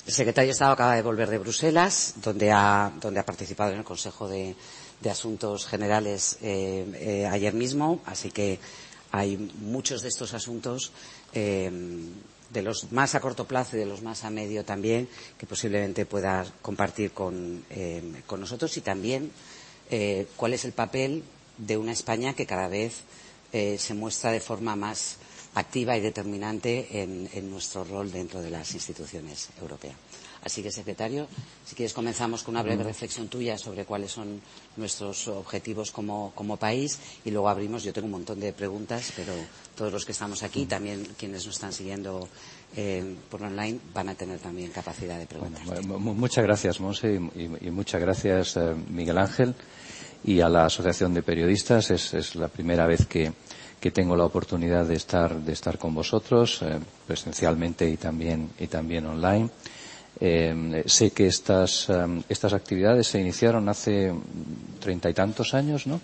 el 0.07 0.13
secretario 0.13 0.49
de 0.49 0.53
Estado 0.53 0.73
acaba 0.73 0.95
de 0.95 1.03
volver 1.03 1.29
de 1.29 1.39
Bruselas, 1.39 2.15
donde 2.23 2.51
ha, 2.51 2.91
donde 3.01 3.21
ha 3.21 3.27
participado 3.27 3.73
en 3.73 3.79
el 3.79 3.85
Consejo 3.85 4.29
de, 4.29 4.57
de 5.01 5.11
Asuntos 5.11 5.67
Generales 5.67 6.39
eh, 6.43 6.87
eh, 6.95 7.27
ayer 7.27 7.55
mismo, 7.55 8.01
así 8.07 8.31
que 8.31 8.59
hay 9.13 9.37
muchos 9.61 10.03
de 10.03 10.09
estos 10.09 10.35
asuntos 10.35 10.93
eh, 11.33 11.71
de 12.51 12.63
los 12.63 12.93
más 12.93 13.15
a 13.15 13.21
corto 13.21 13.47
plazo 13.47 13.77
y 13.77 13.81
de 13.81 13.87
los 13.87 14.03
más 14.03 14.25
a 14.25 14.31
medio 14.31 14.65
también, 14.65 15.09
que 15.39 15.47
posiblemente 15.47 16.07
pueda 16.07 16.45
compartir 16.63 17.13
con, 17.13 17.65
eh, 17.71 18.03
nosotros 18.39 18.77
y 18.77 18.81
también 18.81 19.31
eh, 19.91 20.27
cuál 20.37 20.55
es 20.55 20.65
el 20.65 20.73
papel 20.73 21.23
de 21.59 21.77
una 21.77 21.93
España 21.93 22.35
que 22.35 22.47
cada 22.47 22.69
vez 22.69 23.03
eh, 23.53 23.77
se 23.79 23.95
muestra 23.95 24.33
de 24.33 24.41
forma 24.41 24.77
más 24.77 25.17
activa 25.55 25.97
y 25.97 26.01
determinante 26.01 27.03
en 27.03 27.51
nuestro 27.51 27.83
rol 27.83 28.13
dentro 28.13 28.41
de 28.41 28.51
las 28.51 28.73
instituciones 28.73 29.49
europeas. 29.61 29.97
Así 30.45 30.63
que, 30.63 30.73
secretario, 30.73 31.29
si 31.67 31.75
quieres 31.75 31.93
comenzamos 31.93 32.43
con 32.43 32.55
una 32.55 32.63
breve 32.63 32.83
reflexión 32.83 33.29
tuya 33.29 33.59
sobre 33.59 33.85
cuáles 33.85 34.13
son 34.13 34.41
nuestros 34.77 35.29
objetivos 35.29 35.91
como, 35.91 36.33
país 36.59 36.99
y 37.25 37.31
luego 37.31 37.49
abrimos. 37.49 37.83
Yo 37.83 37.93
tengo 37.93 38.07
un 38.07 38.13
montón 38.13 38.41
de 38.41 38.53
preguntas, 38.53 39.13
pero 39.15 39.35
todos 39.77 39.93
los 39.93 40.05
que 40.05 40.13
estamos 40.13 40.43
aquí, 40.43 40.65
también 40.65 41.07
quienes 41.19 41.45
nos 41.45 41.57
están 41.57 41.73
siguiendo 41.73 42.29
eh, 42.75 43.17
por 43.29 43.43
online, 43.43 43.79
van 43.93 44.09
a 44.09 44.15
tener 44.15 44.39
también 44.39 44.71
capacidad 44.71 45.19
de 45.19 45.27
preguntar. 45.27 45.63
muchas 45.85 46.45
gracias, 46.45 46.81
Monse, 46.81 47.15
y, 47.15 47.71
muchas 47.71 48.01
gracias, 48.01 48.57
eh, 48.57 48.75
Miguel 48.89 49.19
Ángel, 49.19 49.55
y 50.25 50.41
a 50.41 50.49
la 50.49 50.65
Asociación 50.65 51.13
de 51.13 51.23
Periodistas. 51.23 51.91
Es, 51.91 52.35
la 52.35 52.49
primera 52.49 52.87
vez 52.87 53.07
que, 53.07 53.33
tengo 53.93 54.17
la 54.17 54.25
oportunidad 54.25 54.87
de 54.87 54.95
estar, 54.95 55.35
de 55.39 55.53
estar 55.53 55.79
con 55.79 55.95
vosotros, 55.95 56.63
eh, 56.63 56.79
presencialmente 57.07 57.89
y 57.89 57.97
también, 57.99 58.51
y 58.59 58.69
también 58.69 59.07
online. 59.07 59.51
Eh, 60.21 60.83
sé 60.85 61.13
que 61.13 61.27
estas, 61.27 61.89
em, 61.89 62.23
estas 62.29 62.53
actividades 62.53 63.07
se 63.09 63.21
iniciaron 63.21 63.69
hace 63.71 64.13
treinta 64.79 65.09
y 65.09 65.15
tantos 65.15 65.55
años, 65.55 65.87
¿no? 65.87 66.01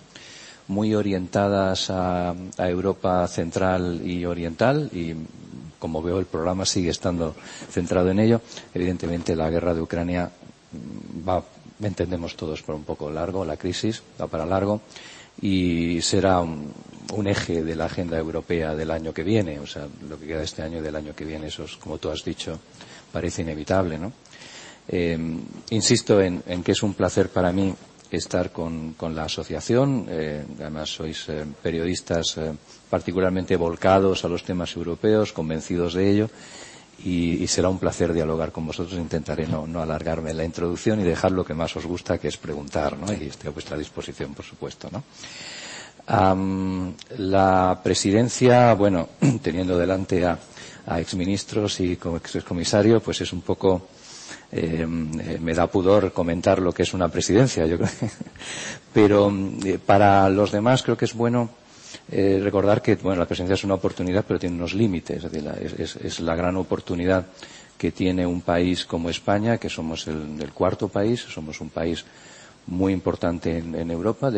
Muy 0.69 0.95
orientadas 0.95 1.91
a, 1.91 2.35
Europa 2.59 3.29
central 3.29 4.01
y 4.05 4.25
oriental 4.25 4.89
y 4.93 5.15
como 5.79 6.03
veo 6.03 6.19
el 6.19 6.25
programa 6.25 6.65
sigue 6.65 6.91
estando 6.91 7.35
centrado 7.71 8.11
en 8.11 8.19
ello. 8.19 8.41
Evidentemente 8.75 9.37
la 9.37 9.51
guerra 9.51 9.75
de 9.75 9.83
Ucrania 9.83 10.31
va, 11.29 11.45
entendemos 11.83 12.35
todos 12.37 12.63
por 12.63 12.75
un 12.75 12.85
poco 12.85 13.11
largo, 13.11 13.45
la 13.45 13.59
crisis 13.59 14.03
va 14.19 14.27
para 14.27 14.47
largo 14.47 14.81
y 15.41 16.01
será 16.01 16.41
un, 16.41 16.73
un, 17.13 17.27
eje 17.29 17.63
de 17.63 17.77
la 17.77 17.85
agenda 17.85 18.19
europea 18.19 18.75
del 18.75 18.91
año 18.91 19.13
que 19.13 19.23
viene, 19.23 19.61
o 19.61 19.67
sea, 19.67 19.87
lo 20.09 20.19
que 20.19 20.27
queda 20.27 20.43
este 20.43 20.63
año 20.63 20.79
y 20.79 20.83
del 20.83 20.97
año 20.97 21.15
que 21.15 21.27
viene, 21.27 21.49
eso 21.49 21.65
es, 21.65 21.77
como 21.77 21.99
tú 21.99 22.09
has 22.09 22.25
dicho, 22.25 22.59
parece 23.13 23.43
inevitable, 23.43 23.99
¿no? 23.99 24.13
Eh, 24.89 25.19
insisto 25.71 26.21
en, 26.21 26.43
que 26.63 26.73
es 26.73 26.83
un 26.83 26.95
placer 26.95 27.29
para 27.31 27.53
mí 27.53 27.75
estar 28.11 28.53
con, 28.53 28.95
la 29.15 29.25
asociación. 29.25 30.07
Eh, 30.09 30.45
además, 30.61 30.91
sois 30.91 31.29
eh, 31.29 31.45
periodistas 31.63 32.39
particularmente 32.89 33.57
volcados 33.57 34.25
a 34.25 34.29
los 34.29 34.45
temas 34.45 34.75
europeos, 34.77 35.33
convencidos 35.33 35.95
de 35.95 36.11
ello. 36.11 36.31
Y, 37.05 37.47
será 37.47 37.69
un 37.69 37.79
placer 37.79 38.13
dialogar 38.13 38.53
con 38.53 38.67
vosotros. 38.67 38.99
Intentaré 38.99 39.47
no, 39.47 39.67
alargarme 39.83 40.31
en 40.31 40.39
la 40.39 40.45
introducción 40.45 41.01
y 41.01 41.05
dejar 41.05 41.33
lo 41.33 41.45
que 41.45 41.53
más 41.53 41.77
os 41.77 41.85
gusta, 41.85 42.19
que 42.19 42.29
es 42.29 42.37
preguntar, 42.37 42.97
¿no? 42.97 43.13
Y 43.13 43.27
estoy 43.27 43.49
a 43.49 43.53
vuestra 43.53 43.77
disposición, 43.77 44.35
por 44.35 44.45
supuesto, 44.45 44.89
¿no? 44.91 45.03
la 47.19 47.81
presidencia, 47.83 48.73
bueno, 48.75 49.09
teniendo 49.43 49.77
delante 49.77 50.25
a, 50.25 50.39
a 50.87 51.01
exministros 51.01 51.81
y 51.81 51.93
excomisario, 51.93 53.01
pues 53.01 53.21
es 53.21 53.33
un 53.33 53.43
poco 53.43 53.87
eh, 54.53 54.87
me 54.87 55.55
da 55.55 55.67
pudor 55.67 56.13
comentar 56.13 56.61
lo 56.61 56.73
que 56.73 56.83
es 56.85 56.95
una 56.95 57.09
presidencia, 57.09 57.67
yo 57.67 57.79
creo. 57.79 57.91
Pero 58.93 59.33
eh, 59.65 59.79
para 59.85 60.29
los 60.31 60.53
demás 60.53 60.83
creo 60.83 60.97
que 60.97 61.05
es 61.05 61.15
bueno 61.15 61.51
eh, 62.11 62.41
recordar 62.43 62.81
que 62.81 62.95
bueno, 62.97 63.21
la 63.21 63.27
presidencia 63.27 63.55
es 63.55 63.65
una 63.65 63.75
oportunidad, 63.75 64.25
pero 64.27 64.39
tiene 64.39 64.57
unos 64.57 64.75
límites. 64.75 65.25
Es, 65.25 66.21
la 66.21 66.37
gran 66.37 66.57
oportunidad 66.57 67.27
que 67.77 67.91
tiene 67.91 68.27
un 68.27 68.41
país 68.41 68.85
como 68.85 69.11
España, 69.11 69.59
que 69.59 69.69
somos 69.69 70.07
el, 70.07 70.51
cuarto 70.55 70.89
país, 70.89 71.21
somos 71.21 71.61
un 71.61 71.71
país 71.71 72.05
muy 72.69 72.93
importante 72.93 73.59
en, 73.59 73.91
Europa. 73.91 74.31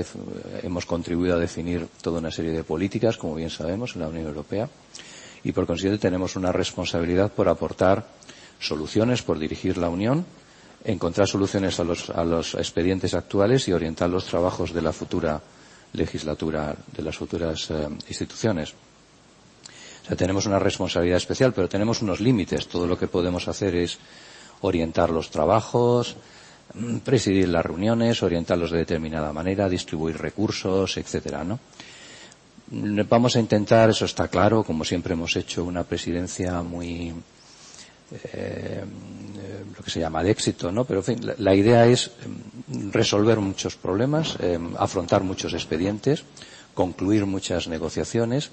hemos 0.63 0.87
contribuido 0.87 1.37
a 1.37 1.39
definir 1.39 1.87
toda 2.03 2.19
una 2.21 2.31
serie 2.31 2.53
de 2.53 2.65
políticas, 2.65 3.17
como 3.17 3.35
bien 3.35 3.51
sabemos, 3.51 3.95
en 3.95 4.03
la 4.03 4.09
Unión 4.09 4.27
Europea 4.27 4.69
y 5.45 5.53
por 5.53 5.67
consiguiente 5.67 6.01
tenemos 6.01 6.37
una 6.37 6.53
responsabilidad 6.53 7.33
por 7.33 7.49
aportar 7.49 8.07
soluciones, 8.59 9.23
por 9.23 9.39
dirigir 9.39 9.79
la 9.79 9.89
Unión, 9.89 10.27
encontrar 10.85 11.29
soluciones 11.29 11.79
a 11.81 11.85
los, 12.25 12.55
expedientes 12.55 13.15
actuales 13.15 13.69
y 13.69 13.73
orientar 13.73 14.09
los 14.11 14.25
trabajos 14.25 14.73
de 14.73 14.83
la 14.83 14.93
futura 14.93 15.41
legislatura, 15.93 16.75
de 16.97 17.03
las 17.03 17.17
futuras 17.17 17.71
eh, 17.71 17.89
instituciones. 18.09 18.73
O 18.73 20.07
sea, 20.07 20.17
tenemos 20.17 20.47
una 20.47 20.59
responsabilidad 20.59 21.19
especial, 21.19 21.53
pero 21.53 21.69
tenemos 21.69 22.03
unos 22.03 22.21
límites. 22.21 22.69
Todo 22.69 22.87
lo 22.87 22.99
que 22.99 23.09
podemos 23.09 23.49
hacer 23.49 23.75
es 23.75 23.99
orientar 24.61 25.11
los 25.11 25.31
trabajos, 25.31 26.17
mm, 26.75 26.99
presidir 26.99 27.49
las 27.49 27.65
reuniones, 27.65 28.23
orientarlos 28.23 28.71
de 28.71 28.79
determinada 28.79 29.33
manera, 29.33 29.69
distribuir 29.69 30.19
recursos, 30.19 30.97
etcétera, 30.97 31.45
¿no? 31.45 31.59
Vamos 32.71 33.37
a 33.37 33.41
intentar, 33.41 33.91
eso 33.91 34.05
está 34.05 34.29
claro, 34.29 34.63
como 34.63 34.85
siempre 34.85 35.15
hemos 35.15 35.35
hecho, 35.37 35.65
una 35.65 35.85
presidencia 35.85 36.63
muy, 36.63 37.15
eh, 38.33 38.85
lo 39.77 39.83
que 39.83 39.91
se 39.91 40.01
llama 40.01 40.23
de 40.23 40.31
éxito, 40.31 40.71
¿no? 40.71 40.85
Pero, 40.85 41.01
en 41.01 41.05
fin, 41.05 41.33
la, 41.39 41.55
idea 41.55 41.87
es 41.87 42.11
mm, 42.69 42.91
resolver 42.91 43.39
muchos 43.39 43.77
problemas, 43.77 44.37
eh, 44.41 44.59
afrontar 44.79 45.23
muchos 45.23 45.55
expedientes, 45.55 46.25
concluir 46.75 47.25
muchas 47.25 47.69
negociaciones 47.69 48.51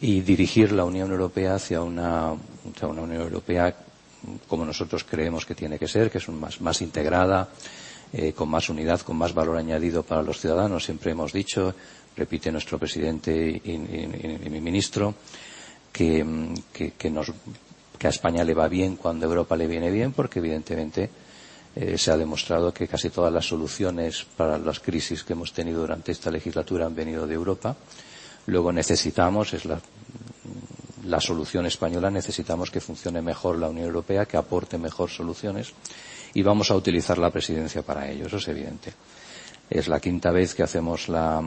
y 0.00 0.22
dirigir 0.22 0.72
la 0.72 0.84
Unión 0.84 1.10
Europea 1.10 1.54
hacia 1.56 1.82
una, 1.82 2.32
hacia 2.74 2.88
una 2.88 3.02
Unión 3.02 3.22
Europea 3.22 3.76
como 4.48 4.64
nosotros 4.64 5.04
creemos 5.04 5.44
que 5.46 5.54
tiene 5.54 5.78
que 5.78 5.88
ser, 5.88 6.10
que 6.10 6.18
es 6.18 6.28
más, 6.28 6.60
más 6.60 6.80
integrada, 6.82 7.48
eh, 8.12 8.32
con 8.32 8.48
más 8.48 8.68
unidad, 8.68 9.00
con 9.00 9.16
más 9.16 9.34
valor 9.34 9.56
añadido 9.56 10.02
para 10.02 10.22
los 10.22 10.40
ciudadanos. 10.40 10.84
Siempre 10.84 11.12
hemos 11.12 11.32
dicho, 11.32 11.74
repite 12.16 12.52
nuestro 12.52 12.78
presidente 12.78 13.32
y, 13.64 13.78
mi 13.78 14.60
ministro, 14.60 15.14
que, 15.92 16.24
nos, 16.24 17.32
que, 17.98 18.06
a 18.06 18.10
España 18.10 18.44
le 18.44 18.54
va 18.54 18.68
bien 18.68 18.96
cuando 18.96 19.26
a 19.26 19.28
Europa 19.28 19.56
le 19.56 19.66
viene 19.66 19.90
bien, 19.90 20.12
porque 20.12 20.38
evidentemente 20.38 21.10
eh, 21.76 21.96
se 21.98 22.10
ha 22.10 22.16
demostrado 22.16 22.72
que 22.72 22.86
casi 22.88 23.10
todas 23.10 23.32
las 23.32 23.46
soluciones 23.46 24.24
para 24.36 24.58
las 24.58 24.80
crisis 24.80 25.24
que 25.24 25.32
hemos 25.32 25.52
tenido 25.52 25.80
durante 25.80 26.12
esta 26.12 26.30
legislatura 26.30 26.86
han 26.86 26.94
venido 26.94 27.26
de 27.26 27.34
Europa. 27.34 27.76
Luego 28.46 28.72
necesitamos, 28.72 29.54
es 29.54 29.64
la, 29.64 29.80
la 31.06 31.20
solución 31.20 31.66
española, 31.66 32.10
necesitamos 32.10 32.70
que 32.70 32.80
funcione 32.80 33.22
mejor 33.22 33.58
la 33.58 33.68
Unión 33.68 33.86
Europea, 33.86 34.26
que 34.26 34.36
aporte 34.36 34.78
mejor 34.78 35.10
soluciones 35.10 35.72
y 36.34 36.42
vamos 36.42 36.70
a 36.70 36.76
utilizar 36.76 37.18
la 37.18 37.30
presidencia 37.30 37.82
para 37.82 38.10
ello, 38.10 38.26
eso 38.26 38.36
es 38.38 38.48
evidente. 38.48 38.92
Es 39.72 39.88
la 39.88 40.00
quinta 40.00 40.30
vez 40.30 40.54
que 40.54 40.62
hacemos 40.62 41.08
la, 41.08 41.42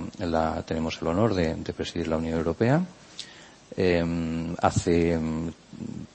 tenemos 0.65 0.99
el 0.99 1.07
honor 1.09 1.35
de, 1.35 1.55
presidir 1.77 2.07
la 2.07 2.17
Unión 2.17 2.35
Europea. 2.35 2.83
Em, 3.77 4.55
hace 4.59 5.19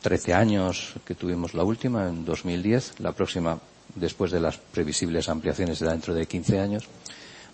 13 0.03 0.35
años 0.35 0.95
que 1.05 1.15
tuvimos 1.15 1.55
la 1.55 1.63
última, 1.63 2.09
en 2.09 2.25
2010. 2.25 2.99
La 2.99 3.13
próxima, 3.13 3.61
después 3.95 4.33
de 4.33 4.41
las 4.41 4.59
previsibles 4.59 5.29
ampliaciones, 5.29 5.79
será 5.79 5.93
dentro 5.93 6.13
de 6.13 6.27
15 6.27 6.59
años, 6.59 6.89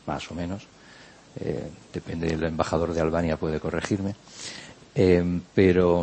más 0.06 0.30
o 0.30 0.34
menos. 0.34 0.66
Eh, 1.38 1.68
depende 1.92 2.28
del 2.28 2.44
embajador 2.44 2.94
de 2.94 3.02
Albania, 3.02 3.36
puede 3.36 3.60
corregirme. 3.60 4.14
Em, 4.94 5.42
pero, 5.54 6.02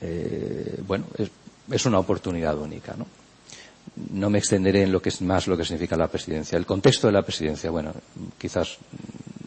eh, 0.00 0.82
bueno, 0.84 1.04
es, 1.16 1.30
es, 1.70 1.86
una 1.86 2.00
oportunidad 2.00 2.58
única, 2.58 2.96
¿no? 2.98 3.06
No 4.12 4.30
me 4.30 4.38
extenderé 4.38 4.82
en 4.82 4.92
lo 4.92 5.00
que 5.02 5.08
es 5.08 5.20
más 5.22 5.46
lo 5.46 5.56
que 5.56 5.64
significa 5.64 5.96
la 5.96 6.08
presidencia. 6.08 6.56
El 6.58 6.66
contexto 6.66 7.06
de 7.06 7.12
la 7.12 7.22
presidencia, 7.22 7.70
bueno, 7.70 7.92
quizás 8.38 8.78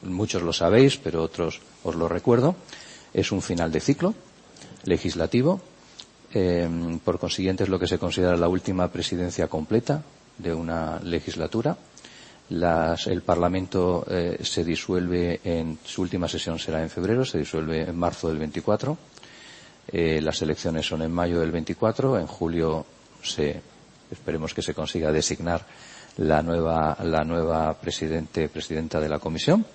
muchos 0.03 0.41
lo 0.41 0.53
sabéis, 0.53 0.97
pero 0.97 1.23
otros 1.23 1.61
os 1.83 1.95
lo 1.95 2.07
recuerdo. 2.07 2.55
Es 3.13 3.31
un 3.31 3.41
final 3.41 3.71
de 3.71 3.79
ciclo 3.79 4.13
legislativo. 4.85 5.61
Em, 6.33 6.99
por 6.99 7.19
consiguiente, 7.19 7.63
es 7.63 7.69
lo 7.69 7.79
que 7.79 7.87
se 7.87 7.99
considera 7.99 8.37
la 8.37 8.47
última 8.47 8.87
presidencia 8.89 9.47
completa 9.47 10.03
de 10.37 10.53
una 10.53 10.99
legislatura. 11.03 11.77
el 12.49 13.21
Parlamento 13.21 14.05
eh, 14.09 14.37
se 14.43 14.63
disuelve 14.65 15.39
en 15.43 15.77
su 15.85 16.01
última 16.01 16.27
sesión 16.27 16.59
será 16.59 16.81
en 16.83 16.89
febrero, 16.89 17.23
se 17.23 17.37
disuelve 17.39 17.81
en 17.83 17.95
marzo 17.97 18.27
del 18.27 18.39
24. 18.39 18.97
Eh, 19.93 20.19
las 20.21 20.41
elecciones 20.41 20.85
son 20.85 21.01
en 21.01 21.11
mayo 21.11 21.39
del 21.39 21.51
24. 21.51 22.19
En 22.19 22.27
julio 22.27 22.85
se 23.23 23.61
Esperemos 24.11 24.53
que 24.53 24.61
se 24.61 24.73
consiga 24.73 25.11
designar 25.11 25.65
la 26.17 26.41
nueva, 26.41 26.97
la 27.03 27.23
nueva 27.23 27.73
presidenta 27.79 28.99
de 28.99 29.09
la 29.09 29.19
comisión. 29.19 29.65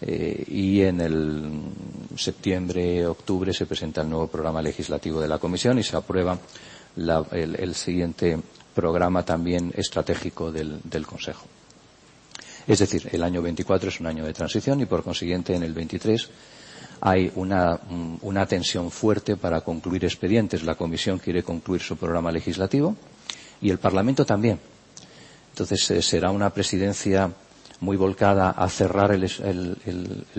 Eh, 0.00 0.44
y 0.48 0.82
en 0.82 1.00
el 1.00 1.62
septiembre, 2.16 3.06
octubre 3.06 3.52
se 3.52 3.66
presenta 3.66 4.02
el 4.02 4.10
nuevo 4.10 4.26
programa 4.26 4.60
legislativo 4.60 5.20
de 5.20 5.28
la 5.28 5.38
comisión 5.38 5.78
y 5.78 5.82
se 5.82 5.96
aprueba 5.96 6.38
el, 6.96 7.74
siguiente 7.74 8.38
programa 8.74 9.24
también 9.24 9.72
estratégico 9.74 10.52
del, 10.52 11.06
Consejo. 11.06 11.46
Es 12.66 12.78
decir, 12.78 13.08
el 13.12 13.22
año 13.22 13.42
24 13.42 13.88
es 13.88 14.00
un 14.00 14.06
año 14.06 14.24
de 14.24 14.32
transición 14.32 14.80
y 14.80 14.86
por 14.86 15.02
consiguiente 15.02 15.54
en 15.54 15.62
el 15.62 15.74
23 15.74 16.28
hay 17.00 17.30
una, 17.34 17.78
una 18.22 18.46
tensión 18.46 18.90
fuerte 18.90 19.36
para 19.36 19.60
concluir 19.60 20.04
expedientes. 20.04 20.64
La 20.64 20.74
Comisión 20.74 21.18
quiere 21.18 21.42
concluir 21.42 21.82
su 21.82 21.96
programa 21.96 22.32
legislativo 22.32 22.96
y 23.64 23.70
el 23.70 23.78
Parlamento 23.78 24.26
también. 24.26 24.60
Entonces 25.52 25.90
eh, 25.90 26.02
será 26.02 26.30
una 26.30 26.50
presidencia 26.50 27.30
muy 27.80 27.96
volcada 27.96 28.50
a 28.50 28.68
cerrar 28.68 29.10
el, 29.12 29.26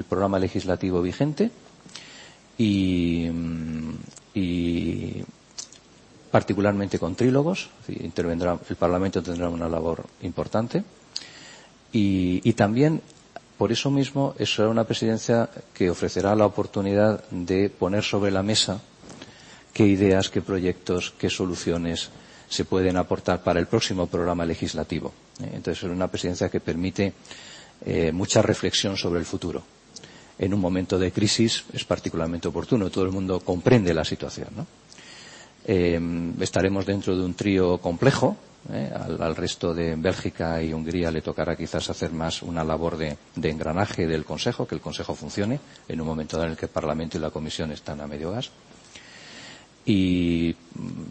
programa 0.08 0.38
legislativo 0.38 1.02
vigente 1.02 1.50
y, 2.58 3.28
mm, 3.32 3.96
particularmente 6.30 7.00
con 7.00 7.16
trílogos. 7.16 7.70
Intervendrá, 7.88 8.60
el 8.70 8.76
Parlamento 8.76 9.24
tendrá 9.24 9.50
una 9.50 9.68
labor 9.68 10.06
importante 10.22 10.84
y, 11.92 12.54
también 12.54 13.02
por 13.58 13.72
eso 13.72 13.90
mismo 13.90 14.36
será 14.46 14.70
una 14.70 14.84
presidencia 14.84 15.50
que 15.74 15.90
ofrecerá 15.90 16.36
la 16.36 16.46
oportunidad 16.46 17.24
de 17.32 17.70
poner 17.72 18.04
sobre 18.04 18.30
la 18.30 18.44
mesa 18.44 18.82
qué 19.74 19.88
ideas, 19.88 20.30
qué 20.30 20.42
proyectos, 20.42 21.12
qué 21.18 21.30
soluciones 21.32 22.12
se 22.50 22.66
pueden 22.66 22.98
aportar 22.98 23.42
para 23.44 23.60
el 23.60 23.68
próximo 23.68 24.08
programa 24.08 24.46
legislativo. 24.46 25.14
¿eh? 25.42 25.52
Entonces, 25.54 25.84
es 25.84 25.90
una 25.90 26.08
presidencia 26.08 26.50
que 26.50 26.60
permite 26.60 27.14
eh, 27.86 28.12
mucha 28.12 28.42
reflexión 28.42 28.98
sobre 28.98 29.20
el 29.20 29.26
futuro. 29.26 29.64
En 30.38 30.54
un 30.54 30.60
momento 30.60 31.00
de 31.00 31.12
crisis 31.12 31.64
es 31.74 31.86
particularmente 31.86 32.48
oportuno. 32.48 32.90
Todo 32.90 33.06
el 33.06 33.12
mundo 33.12 33.40
comprende 33.40 33.94
la 33.94 34.04
situación. 34.04 34.50
Eh, 35.66 36.00
estaremos 36.42 36.86
dentro 36.86 37.16
de 37.16 37.24
un 37.24 37.34
trío 37.34 37.78
complejo. 37.80 38.38
Al, 38.68 39.36
resto 39.36 39.76
de 39.76 39.96
Bélgica 39.96 40.60
y 40.64 40.74
Hungría 40.74 41.12
le 41.12 41.22
tocará 41.22 41.56
quizás 41.56 41.88
hacer 41.92 42.12
más 42.12 42.42
una 42.42 42.64
labor 42.64 42.98
de, 42.98 43.16
de, 43.36 43.50
engranaje 43.52 44.08
del 44.08 44.26
Consejo, 44.26 44.66
que 44.66 44.74
el 44.74 44.82
Consejo 44.82 45.14
funcione 45.14 45.60
en 45.88 46.02
un 46.02 46.08
momento 46.08 46.42
en 46.44 46.50
el 46.50 46.58
que 46.58 46.66
el 46.66 46.72
Parlamento 46.72 47.16
y 47.16 47.22
la 47.22 47.30
Comisión 47.30 47.72
están 47.72 48.02
a 48.02 48.08
medio 48.08 48.32
gas 48.32 48.50
y 49.86 50.56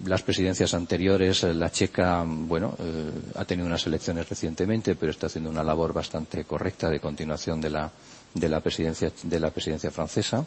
las 0.05 0.23
presidencias 0.23 0.75
anteriores, 0.75 1.45
eh, 1.45 1.55
la 1.55 1.71
checa, 1.71 2.25
bueno, 2.27 2.75
eh, 2.81 3.11
ha 3.37 3.45
tenido 3.45 3.69
unas 3.69 3.87
elecciones 3.87 4.29
recientemente, 4.29 4.97
pero 4.97 5.13
está 5.13 5.29
haciendo 5.29 5.49
una 5.49 5.63
labor 5.63 5.93
bastante 5.93 6.45
correcta 6.45 6.91
de 6.91 6.99
continuación 6.99 7.61
de 7.61 7.71
la, 7.71 7.91
de 8.35 8.49
la 8.49 8.61
presidencia, 8.61 9.13
de 9.23 9.41
la 9.41 9.51
presidencia 9.51 9.93
francesa. 9.93 10.45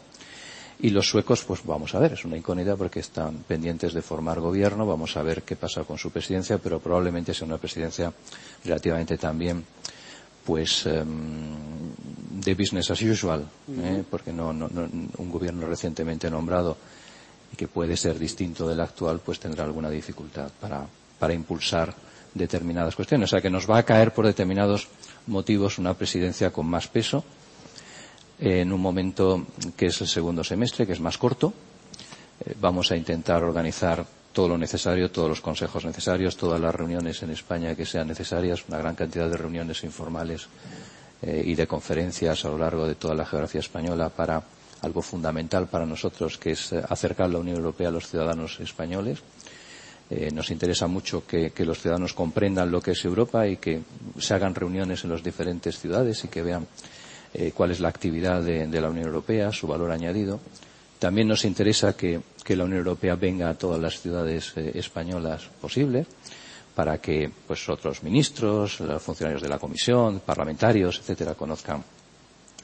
Y 0.80 0.90
los 0.90 1.08
suecos, 1.08 1.42
pues 1.42 1.64
vamos 1.64 1.94
a 1.94 1.98
ver, 1.98 2.12
es 2.12 2.24
una 2.24 2.36
incógnita 2.36 2.76
porque 2.76 3.00
están 3.00 3.38
pendientes 3.48 3.94
de 3.94 4.02
formar 4.02 4.38
gobierno, 4.38 4.86
vamos 4.86 5.16
a 5.16 5.22
ver 5.22 5.42
qué 5.42 5.56
pasa 5.56 5.82
con 5.82 5.98
su 5.98 6.10
presidencia, 6.10 6.58
pero 6.58 6.78
probablemente 6.78 7.34
sea 7.34 7.48
una 7.48 7.58
presidencia 7.58 8.12
relativamente 8.64 9.18
también, 9.18 9.64
pues, 10.44 10.86
em, 10.86 11.56
de 12.30 12.54
business 12.54 12.92
as 12.92 13.02
usual, 13.02 13.48
¿eh? 13.68 14.04
porque 14.08 14.32
no, 14.32 14.52
no, 14.52 14.68
un 14.68 15.30
gobierno 15.32 15.66
recientemente 15.66 16.30
nombrado 16.30 16.76
y 17.52 17.56
que 17.56 17.68
puede 17.68 17.96
ser 17.96 18.18
distinto 18.18 18.68
del 18.68 18.80
actual, 18.80 19.20
pues 19.24 19.40
tendrá 19.40 19.64
alguna 19.64 19.90
dificultad 19.90 20.50
para, 20.60 20.86
para 21.18 21.34
impulsar 21.34 21.94
determinadas 22.34 22.94
cuestiones. 22.94 23.28
O 23.28 23.30
sea 23.30 23.40
que 23.40 23.50
nos 23.50 23.68
va 23.68 23.78
a 23.78 23.82
caer 23.82 24.12
por 24.12 24.26
determinados 24.26 24.88
motivos 25.26 25.78
una 25.78 25.94
presidencia 25.94 26.50
con 26.50 26.66
más 26.66 26.88
peso 26.88 27.24
en 28.38 28.72
un 28.72 28.80
momento 28.80 29.46
que 29.76 29.86
es 29.86 30.00
el 30.00 30.08
segundo 30.08 30.44
semestre, 30.44 30.86
que 30.86 30.92
es 30.92 31.00
más 31.00 31.18
corto. 31.18 31.52
Eh, 32.44 32.54
vamos 32.60 32.92
a 32.92 32.96
intentar 32.96 33.42
organizar 33.42 34.04
todo 34.32 34.48
lo 34.48 34.58
necesario, 34.58 35.10
todos 35.10 35.28
los 35.28 35.40
consejos 35.40 35.84
necesarios, 35.84 36.36
todas 36.36 36.60
las 36.60 36.74
reuniones 36.74 37.22
en 37.22 37.30
España 37.30 37.74
que 37.74 37.84
sean 37.84 38.06
necesarias, 38.06 38.64
una 38.68 38.78
gran 38.78 38.94
cantidad 38.94 39.28
de 39.28 39.36
reuniones 39.36 39.82
informales 39.82 40.46
eh, 41.22 41.42
y 41.44 41.54
de 41.54 41.66
conferencias 41.66 42.44
a 42.44 42.48
lo 42.48 42.58
largo 42.58 42.86
de 42.86 42.94
toda 42.94 43.14
la 43.14 43.26
geografía 43.26 43.60
española 43.60 44.08
para 44.08 44.40
algo 44.82 45.02
fundamental 45.02 45.66
para 45.68 45.86
nosotros, 45.86 46.38
que 46.38 46.52
es 46.52 46.72
eh, 46.72 46.82
acercar 46.88 47.30
la 47.30 47.38
Unión 47.38 47.56
Europea 47.56 47.88
a 47.88 47.92
los 47.92 48.08
ciudadanos 48.08 48.60
españoles. 48.60 49.18
Eh, 50.10 50.30
nos 50.32 50.50
interesa 50.50 50.86
mucho 50.86 51.26
que, 51.26 51.52
los 51.58 51.80
ciudadanos 51.80 52.14
comprendan 52.14 52.70
lo 52.70 52.80
que 52.80 52.92
es 52.92 53.04
Europa 53.04 53.46
y 53.46 53.58
que 53.58 53.82
se 54.18 54.34
hagan 54.34 54.54
reuniones 54.54 55.04
en 55.04 55.10
las 55.10 55.22
diferentes 55.22 55.78
ciudades 55.78 56.24
y 56.24 56.28
que 56.28 56.42
vean 56.42 56.66
eh, 57.34 57.52
cuál 57.54 57.72
es 57.72 57.80
la 57.80 57.88
actividad 57.88 58.42
de, 58.42 58.66
la 58.80 58.88
Unión 58.88 59.06
Europea, 59.06 59.52
su 59.52 59.66
valor 59.66 59.90
añadido. 59.90 60.40
También 60.98 61.28
nos 61.28 61.44
interesa 61.44 61.94
que, 61.96 62.20
la 62.48 62.64
Unión 62.64 62.78
Europea 62.78 63.14
venga 63.14 63.50
a 63.50 63.54
todas 63.58 63.78
las 63.78 64.00
ciudades 64.00 64.56
españolas 64.56 65.44
posibles 65.60 66.06
para 66.74 66.96
que 66.96 67.30
pues 67.46 67.68
otros 67.68 68.02
ministros, 68.02 68.80
los 68.80 69.02
funcionarios 69.02 69.42
de 69.42 69.50
la 69.50 69.58
Comisión, 69.58 70.20
parlamentarios, 70.24 70.98
etcétera, 71.00 71.34
conozcan, 71.34 71.84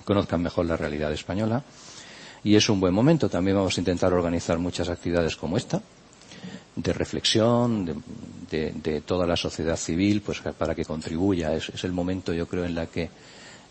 conozcan 0.06 0.40
mejor 0.40 0.64
la 0.64 0.78
realidad 0.78 1.12
española 1.12 1.62
y 2.44 2.54
es 2.54 2.68
un 2.68 2.78
buen 2.78 2.94
momento. 2.94 3.28
También 3.28 3.56
vamos 3.56 3.76
a 3.76 3.80
intentar 3.80 4.12
organizar 4.12 4.58
muchas 4.58 4.88
actividades 4.88 5.34
como 5.34 5.56
esta. 5.56 5.82
de 6.76 6.92
reflexión 6.92 8.02
de, 8.50 9.00
toda 9.06 9.26
la 9.26 9.36
sociedad 9.36 9.76
civil, 9.76 10.20
pues 10.22 10.40
para 10.40 10.74
que 10.74 10.84
contribuya. 10.84 11.54
Es, 11.54 11.84
el 11.84 11.92
momento, 11.92 12.32
yo 12.32 12.46
creo, 12.46 12.64
en 12.64 12.74
la 12.74 12.86
que 12.86 13.08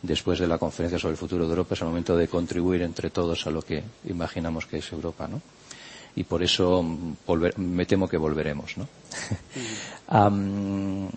después 0.02 0.40
de 0.40 0.48
la 0.48 0.58
conferencia 0.58 0.98
sobre 1.00 1.12
el 1.14 1.18
futuro 1.18 1.46
de 1.46 1.52
Europa 1.52 1.76
es 1.76 1.82
el 1.82 1.88
momento 1.88 2.16
de 2.18 2.28
contribuir 2.28 2.82
entre 2.82 3.10
todos 3.10 3.46
a 3.46 3.52
lo 3.52 3.62
que 3.62 3.84
imaginamos 4.06 4.66
que 4.66 4.78
es 4.78 4.92
Europa, 4.92 5.28
¿no? 5.28 5.42
Y 6.16 6.24
por 6.24 6.44
eso 6.44 6.84
me 7.58 7.86
temo 7.86 8.08
que 8.08 8.18
volveremos, 8.18 8.76
¿no? 8.78 8.88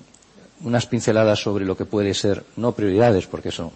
unas 0.63 0.87
pinceladas 0.87 1.39
sobre 1.41 1.65
lo 1.67 1.77
que 1.77 1.85
puede 1.85 2.15
ser, 2.15 2.45
no 2.57 2.73
prioridades, 2.73 3.27
porque 3.27 3.51
eso 3.51 3.71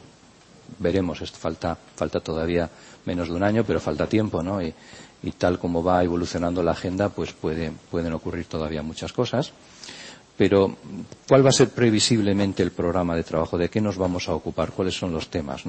veremos, 0.79 1.19
falta, 1.33 1.77
falta 1.97 2.21
todavía 2.21 2.69
menos 3.05 3.29
de 3.29 3.35
un 3.35 3.43
año, 3.43 3.65
pero 3.65 3.81
falta 3.81 4.07
tiempo, 4.07 4.43
¿no? 4.43 4.63
Y, 4.63 4.75
tal 5.37 5.59
como 5.59 5.85
va 5.85 6.03
evolucionando 6.03 6.63
la 6.63 6.73
agenda, 6.73 7.11
pues 7.11 7.33
puede, 7.33 7.73
pueden 7.91 8.15
ocurrir 8.15 8.47
todavía 8.47 8.83
muchas 8.83 9.13
cosas. 9.13 9.53
Pero, 10.37 10.77
¿cuál 11.29 11.45
va 11.45 11.51
a 11.51 11.53
ser 11.53 11.69
previsiblemente 11.69 12.63
el 12.63 12.71
programa 12.71 13.15
de 13.15 13.23
trabajo? 13.23 13.59
¿De 13.59 13.69
qué 13.69 13.83
nos 13.83 13.99
vamos 13.99 14.31
a 14.31 14.35
ocupar? 14.35 14.71
¿Cuáles 14.71 14.95
son 14.95 15.13
los 15.13 15.29
temas? 15.29 15.65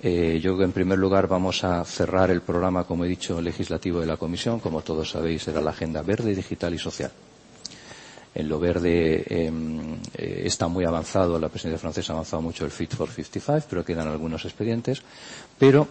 Eh, 0.00 0.40
yo, 0.42 0.58
en 0.62 0.72
primer 0.72 0.98
lugar, 0.98 1.28
vamos 1.28 1.62
a 1.64 1.84
cerrar 1.84 2.30
el 2.30 2.40
programa, 2.40 2.84
como 2.84 3.04
he 3.04 3.08
dicho, 3.08 3.42
legislativo 3.42 4.00
de 4.00 4.06
la 4.06 4.16
Comisión. 4.16 4.60
Como 4.60 4.80
todos 4.80 5.10
sabéis, 5.10 5.46
era 5.48 5.60
la 5.60 5.70
Agenda 5.70 6.00
Verde, 6.00 6.34
Digital 6.34 6.72
y 6.72 6.78
Social. 6.78 7.12
En 8.38 8.48
lo 8.48 8.60
verde 8.60 9.24
em, 9.28 9.98
eh, 10.14 10.42
está 10.44 10.68
muy 10.68 10.84
avanzado, 10.84 11.40
la 11.40 11.48
presidencia 11.48 11.80
francesa 11.80 12.12
ha 12.12 12.16
avanzado 12.16 12.40
mucho 12.40 12.64
el 12.64 12.70
Fit 12.70 12.94
for 12.94 13.10
55, 13.10 13.66
pero 13.68 13.84
quedan 13.84 14.06
algunos 14.06 14.44
expedientes. 14.44 15.02
Pero 15.58 15.88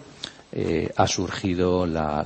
eh, 0.54 0.90
ha 0.96 1.08
surgido 1.08 1.86
la, 1.86 2.24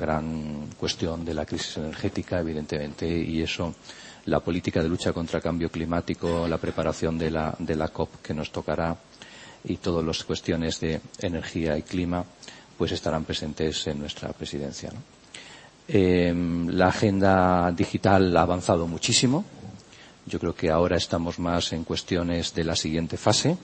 gran 0.00 0.70
cuestión 0.76 1.24
de 1.24 1.34
la 1.34 1.46
crisis 1.46 1.76
energética, 1.76 2.40
evidentemente, 2.40 3.06
y 3.06 3.40
eso 3.40 3.72
la 4.24 4.40
política 4.40 4.82
de 4.82 4.88
lucha 4.88 5.12
contra 5.12 5.36
el 5.36 5.44
cambio 5.44 5.70
climático, 5.70 6.48
la 6.48 6.58
preparación 6.58 7.16
de 7.16 7.30
la, 7.30 7.54
de 7.56 7.76
la 7.76 7.86
COP 7.86 8.20
que 8.22 8.34
nos 8.34 8.50
tocará 8.50 8.96
y 9.62 9.76
todas 9.76 10.04
las 10.04 10.24
cuestiones 10.24 10.80
de 10.80 11.00
energía 11.20 11.78
y 11.78 11.82
clima, 11.82 12.24
pues 12.76 12.90
estarán 12.90 13.22
presentes 13.22 13.86
en 13.86 14.00
nuestra 14.00 14.32
presidencia. 14.32 14.90
Em, 15.88 16.68
la 16.70 16.88
agenda 16.88 17.70
digital 17.70 18.36
ha 18.36 18.42
avanzado 18.42 18.86
muchísimo. 18.88 19.44
Yo 20.26 20.40
creo 20.40 20.54
que 20.54 20.70
ahora 20.70 20.96
estamos 20.96 21.38
más 21.38 21.72
en 21.72 21.84
cuestiones 21.84 22.52
de 22.54 22.64
la 22.64 22.74
siguiente 22.74 23.16
fase. 23.16 23.56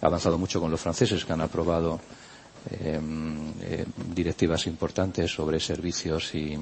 Ha 0.00 0.06
avanzado 0.06 0.38
mucho 0.38 0.60
con 0.60 0.70
los 0.70 0.80
franceses 0.80 1.24
que 1.24 1.32
han 1.32 1.40
aprobado 1.40 2.00
em, 2.70 3.50
eh, 3.62 3.84
directivas 4.14 4.66
importantes 4.66 5.32
sobre 5.32 5.58
servicios 5.58 6.32
y, 6.34 6.56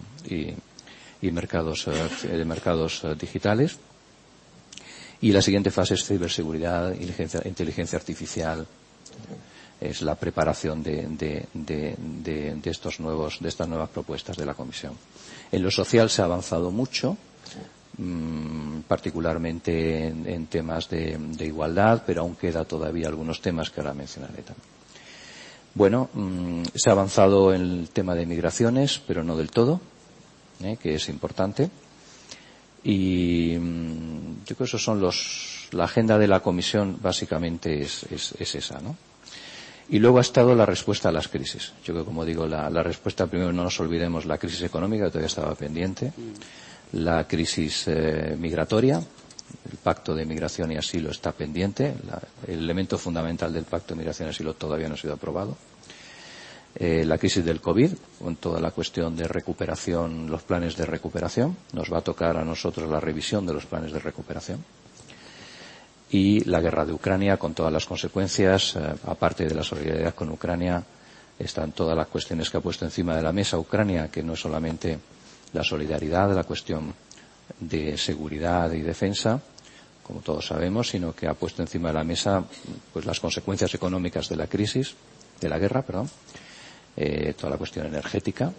y 1.20 1.30
mercados, 1.30 1.86
eh, 1.88 2.08
eh, 2.24 3.14
digitales. 3.20 3.76
Y 5.20 5.32
la 5.32 5.42
siguiente 5.42 5.70
fase 5.70 5.94
es 5.94 6.04
ciberseguridad, 6.06 6.92
inteligencia, 6.92 7.42
inteligencia 7.44 7.98
artificial, 7.98 8.66
es 9.80 10.02
la 10.02 10.14
preparación 10.14 10.82
de, 10.82 11.06
de, 11.52 12.60
estos 12.64 13.00
nuevos, 13.00 13.38
de 13.40 13.48
estas 13.48 13.68
nuevas 13.68 13.90
propuestas 13.90 14.36
de 14.36 14.46
la 14.46 14.54
Comisión. 14.54 14.94
En 15.52 15.62
lo 15.62 15.70
social 15.70 16.10
se 16.10 16.22
ha 16.22 16.24
avanzado 16.24 16.70
mucho, 16.70 17.16
mm, 17.98 18.80
particularmente 18.88 20.08
en, 20.08 20.46
temas 20.46 20.88
de, 20.88 21.18
igualdad, 21.40 22.02
pero 22.06 22.22
aún 22.22 22.36
queda 22.36 22.64
todavía 22.64 23.08
algunos 23.08 23.40
temas 23.40 23.70
que 23.70 23.80
ahora 23.80 23.94
mencionaré 23.94 24.42
también. 24.42 24.76
Bueno, 25.74 26.08
mm, 26.14 26.62
se 26.74 26.88
ha 26.88 26.92
avanzado 26.92 27.52
en 27.52 27.60
el 27.60 27.88
tema 27.90 28.14
de 28.14 28.26
migraciones, 28.26 29.00
pero 29.06 29.22
no 29.22 29.36
del 29.36 29.50
todo. 29.50 29.80
¿eh? 30.62 30.76
que 30.80 30.94
es 30.94 31.08
importante. 31.08 31.70
Y 32.84 33.56
mm, 33.58 34.44
yo 34.44 34.56
creo 34.56 34.58
que 34.58 34.64
eso 34.64 34.78
son 34.78 35.00
los, 35.00 35.68
la 35.72 35.84
agenda 35.84 36.18
de 36.18 36.28
la 36.28 36.40
comisión 36.40 36.98
básicamente 37.00 37.80
es, 37.82 38.04
esa, 38.38 38.80
¿no? 38.80 38.96
Y 39.88 39.98
luego 40.00 40.18
ha 40.18 40.22
estado 40.22 40.54
la 40.54 40.66
respuesta 40.66 41.10
a 41.10 41.12
las 41.12 41.28
crisis. 41.28 41.72
Yo 41.84 41.94
creo, 41.94 42.04
como 42.04 42.24
digo, 42.24 42.46
la, 42.46 42.82
respuesta, 42.82 43.26
primero 43.26 43.52
no 43.52 43.62
nos 43.64 43.78
olvidemos 43.78 44.26
la 44.26 44.38
crisis 44.38 44.62
económica, 44.62 45.04
que 45.04 45.10
todavía 45.10 45.28
estaba 45.28 45.54
pendiente, 45.54 46.12
la 46.92 47.26
crisis 47.28 47.84
eh, 47.86 48.36
migratoria, 48.38 48.98
el 48.98 49.78
pacto 49.78 50.14
de 50.14 50.26
migración 50.26 50.72
y 50.72 50.76
asilo 50.76 51.10
está 51.10 51.30
pendiente, 51.32 51.94
el 52.48 52.58
elemento 52.58 52.98
fundamental 52.98 53.52
del 53.52 53.64
pacto 53.64 53.94
de 53.94 53.98
migración 53.98 54.28
y 54.28 54.30
asilo 54.30 54.54
todavía 54.54 54.88
no 54.88 54.94
ha 54.94 54.98
sido 54.98 55.14
aprobado. 55.14 55.56
Eh, 56.78 57.04
la 57.06 57.16
crisis 57.16 57.42
del 57.42 57.62
COVID, 57.62 57.92
con 58.18 58.36
toda 58.36 58.60
la 58.60 58.70
cuestión 58.70 59.16
de 59.16 59.26
recuperación, 59.26 60.30
los 60.30 60.42
planes 60.42 60.76
de 60.76 60.84
recuperación. 60.84 61.56
Nos 61.72 61.90
va 61.90 61.98
a 61.98 62.02
tocar 62.02 62.36
a 62.36 62.44
nosotros 62.44 62.90
la 62.90 63.00
revisión 63.00 63.46
de 63.46 63.54
los 63.54 63.64
planes 63.64 63.92
de 63.92 63.98
recuperación. 63.98 64.62
Y 66.10 66.44
la 66.44 66.60
guerra 66.60 66.84
de 66.84 66.92
Ucrania, 66.92 67.36
con 67.36 67.54
todas 67.54 67.72
las 67.72 67.84
consecuencias, 67.84 68.76
eh, 68.76 68.94
aparte 69.06 69.46
de 69.46 69.54
la 69.54 69.64
solidaridad 69.64 70.14
con 70.14 70.30
Ucrania, 70.30 70.82
están 71.38 71.72
todas 71.72 71.96
las 71.96 72.06
cuestiones 72.06 72.48
que 72.48 72.58
ha 72.58 72.60
puesto 72.60 72.84
encima 72.84 73.16
de 73.16 73.22
la 73.22 73.32
mesa 73.32 73.58
Ucrania, 73.58 74.08
que 74.08 74.22
no 74.22 74.34
es 74.34 74.40
solamente 74.40 74.98
la 75.52 75.62
solidaridad, 75.62 76.34
la 76.34 76.44
cuestión 76.44 76.94
de 77.60 77.96
seguridad 77.98 78.72
y 78.72 78.82
defensa, 78.82 79.40
como 80.02 80.20
todos 80.20 80.46
sabemos, 80.46 80.88
sino 80.88 81.14
que 81.14 81.26
ha 81.26 81.34
puesto 81.34 81.62
encima 81.62 81.88
de 81.88 81.94
la 81.94 82.04
mesa 82.04 82.44
pues 82.92 83.04
las 83.04 83.20
consecuencias 83.20 83.74
económicas 83.74 84.28
de 84.28 84.36
la 84.36 84.46
crisis, 84.46 84.94
de 85.40 85.48
la 85.48 85.58
guerra, 85.58 85.82
perdón, 85.82 86.08
eh, 86.96 87.34
toda 87.36 87.50
la 87.50 87.58
cuestión 87.58 87.86
energética, 87.86 88.52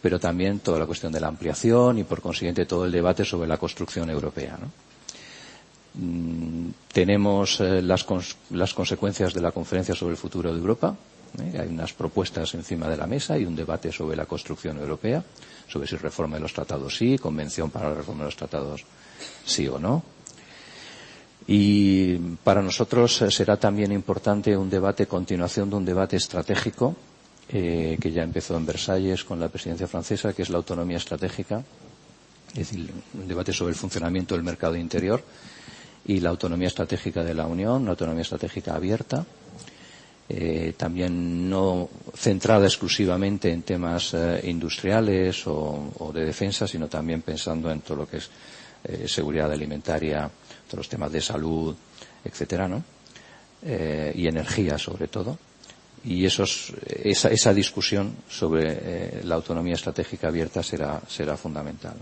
pero 0.00 0.18
también 0.18 0.60
toda 0.60 0.78
la 0.78 0.86
cuestión 0.86 1.12
de 1.12 1.20
la 1.20 1.28
ampliación 1.28 1.98
y, 1.98 2.04
por 2.04 2.22
consiguiente, 2.22 2.66
todo 2.66 2.86
el 2.86 2.92
debate 2.92 3.24
sobre 3.24 3.48
la 3.48 3.56
construcción 3.56 4.10
europea. 4.10 4.58
Mm, 5.94 6.70
tenemos 6.92 7.60
eh, 7.60 7.82
las, 7.82 8.04
consecuencias 8.04 9.34
de 9.34 9.40
la 9.42 9.52
conferencia 9.52 9.94
sobre 9.94 10.12
el 10.12 10.16
futuro 10.18 10.52
de 10.52 10.58
Europa. 10.58 10.96
¿eh? 11.38 11.58
Hay 11.60 11.68
unas 11.68 11.92
propuestas 11.92 12.54
encima 12.54 12.88
de 12.88 12.96
la 12.96 13.06
mesa 13.06 13.36
y 13.38 13.44
un 13.44 13.54
debate 13.54 13.92
sobre 13.92 14.16
la 14.16 14.24
construcción 14.26 14.78
europea, 14.78 15.22
sobre 15.68 15.86
si 15.86 15.96
reforma 15.96 16.36
de 16.36 16.42
los 16.42 16.54
tratados 16.54 16.96
sí, 16.96 17.18
convención 17.18 17.70
para 17.70 17.90
la 17.90 17.94
reforma 17.96 18.20
de 18.20 18.28
los 18.28 18.36
tratados 18.36 18.84
sí 19.44 19.68
o 19.68 19.78
no. 19.78 20.02
Y 21.46 22.16
para 22.44 22.62
nosotros 22.62 23.16
será 23.28 23.56
también 23.58 23.92
importante 23.92 24.56
un 24.56 24.70
debate, 24.70 25.06
continuación 25.06 25.68
de 25.68 25.76
un 25.76 25.84
debate 25.84 26.16
estratégico 26.16 26.94
eh, 27.48 27.98
que 28.00 28.12
ya 28.12 28.22
empezó 28.22 28.56
en 28.56 28.64
Versalles 28.64 29.24
con 29.24 29.40
la 29.40 29.48
presidencia 29.48 29.88
francesa, 29.88 30.32
que 30.32 30.42
es 30.42 30.50
la 30.50 30.58
autonomía 30.58 30.96
estratégica, 30.98 31.62
es 32.54 32.70
decir, 32.70 32.90
un 33.14 33.26
debate 33.28 33.52
sobre 33.52 33.70
el 33.72 33.76
funcionamiento 33.76 34.34
del 34.34 34.44
mercado 34.44 34.76
interior 34.76 35.22
y 36.06 36.20
la 36.20 36.30
autonomía 36.30 36.68
estratégica 36.68 37.22
de 37.22 37.34
la 37.34 37.46
Unión, 37.46 37.82
una 37.82 37.92
autonomía 37.92 38.22
estratégica 38.22 38.74
abierta, 38.74 39.24
eh, 40.28 40.74
también 40.76 41.48
no 41.50 41.88
centrada 42.14 42.66
exclusivamente 42.66 43.52
en 43.52 43.62
temas 43.62 44.14
eh, 44.14 44.40
industriales 44.44 45.42
o, 45.46 46.12
de 46.14 46.24
defensa, 46.24 46.66
sino 46.66 46.88
también 46.88 47.22
pensando 47.22 47.70
en 47.70 47.80
todo 47.80 47.98
lo 47.98 48.08
que 48.08 48.18
es 48.18 48.30
seguridad 49.06 49.52
alimentaria, 49.52 50.28
todos 50.66 50.78
los 50.78 50.88
temas 50.88 51.12
de 51.12 51.20
salud, 51.20 51.74
etcétera, 52.24 52.66
¿no? 52.66 52.82
y 53.62 54.26
energía 54.26 54.76
sobre 54.76 55.06
todo 55.06 55.38
y 56.04 56.24
esa, 56.26 57.54
discusión 57.54 58.16
sobre 58.28 58.62
eh, 58.66 59.20
la 59.24 59.36
autonomía 59.36 59.74
estratégica 59.74 60.28
abierta 60.28 60.62
será, 60.62 61.00
fundamental. 61.36 61.94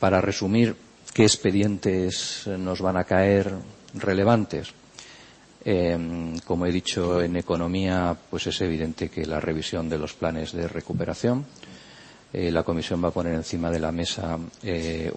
Para 0.00 0.20
resumir, 0.20 0.74
¿qué 1.16 1.22
expedientes 1.24 2.44
nos 2.46 2.82
van 2.82 2.98
a 2.98 3.04
caer 3.04 3.50
relevantes? 3.94 4.68
Em, 5.64 6.38
como 6.40 6.66
he 6.66 6.70
dicho, 6.70 7.22
en 7.22 7.36
economía, 7.36 8.14
pues 8.28 8.46
es 8.48 8.60
evidente 8.60 9.08
que 9.08 9.24
la 9.24 9.40
revisión 9.40 9.88
de 9.88 9.96
los 9.96 10.12
planes 10.12 10.52
de 10.52 10.68
recuperación. 10.68 11.46
Eh, 12.34 12.50
la 12.50 12.64
Comisión 12.64 13.02
va 13.02 13.08
a 13.08 13.16
poner 13.16 13.32
encima 13.32 13.70
de 13.70 13.80
la 13.80 13.92
mesa 13.92 14.38
eh, 14.62 15.10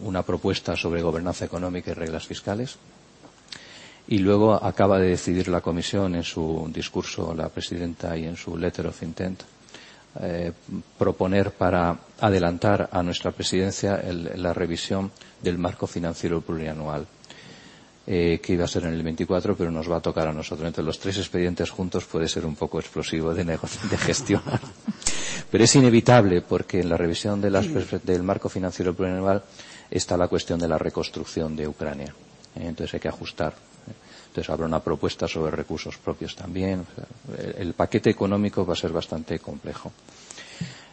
una 0.00 0.22
propuesta 0.24 0.74
sobre 0.74 1.00
gobernanza 1.00 1.44
económica 1.44 1.92
y 1.92 1.94
reglas 1.94 2.26
fiscales 2.26 2.76
y 4.08 4.18
luego 4.18 4.52
acaba 4.54 4.98
de 4.98 5.10
decidir 5.10 5.46
la 5.46 5.60
Comisión 5.60 6.16
en 6.16 6.24
su 6.24 6.68
discurso, 6.74 7.34
la 7.34 7.50
presidenta, 7.50 8.16
y 8.18 8.24
en 8.24 8.36
su 8.36 8.56
letter 8.56 8.88
of 8.88 9.00
intent, 9.04 9.44
eh, 10.20 10.52
proponer 10.98 11.50
para 11.52 11.98
adelantar 12.20 12.88
a 12.92 13.02
nuestra 13.02 13.32
presidencia 13.32 14.00
la 14.36 14.52
revisión 14.52 15.10
del 15.42 15.58
marco 15.58 15.86
financiero 15.86 16.40
plurianual, 16.40 17.06
eh, 18.06 18.38
que 18.42 18.52
iba 18.52 18.64
a 18.64 18.68
ser 18.68 18.84
en 18.84 18.94
el 18.94 19.02
24, 19.02 19.56
pero 19.56 19.70
nos 19.70 19.90
va 19.90 19.96
a 19.96 20.00
tocar 20.00 20.28
a 20.28 20.32
nosotros. 20.32 20.66
Entre 20.66 20.84
los 20.84 20.98
tres 20.98 21.18
expedientes 21.18 21.70
juntos 21.70 22.04
puede 22.04 22.28
ser 22.28 22.46
un 22.46 22.54
poco 22.54 22.78
explosivo 22.78 23.34
de, 23.34 23.44
de 23.44 23.58
gestionar. 23.98 24.60
pero 25.50 25.64
es 25.64 25.74
inevitable 25.76 26.42
porque 26.42 26.80
en 26.80 26.88
la 26.88 26.96
revisión 26.96 27.40
del 27.40 28.22
marco 28.22 28.48
financiero 28.48 28.94
plurianual 28.94 29.42
está 29.90 30.16
la 30.16 30.28
cuestión 30.28 30.58
de 30.60 30.68
la 30.68 30.78
reconstrucción 30.78 31.56
de 31.56 31.66
Ucrania. 31.68 32.14
Eh, 32.56 32.66
entonces 32.66 32.94
hay 32.94 33.00
que 33.00 33.08
ajustar 33.08 33.54
entonces 34.34 34.50
habrá 34.50 34.66
una 34.66 34.82
propuesta 34.82 35.28
sobre 35.28 35.54
recursos 35.54 35.96
propios 35.96 36.34
también. 36.34 36.84
el, 37.56 37.72
paquete 37.74 38.10
económico 38.10 38.66
va 38.66 38.72
a 38.72 38.76
ser 38.76 38.90
bastante 38.90 39.38
complejo. 39.38 39.92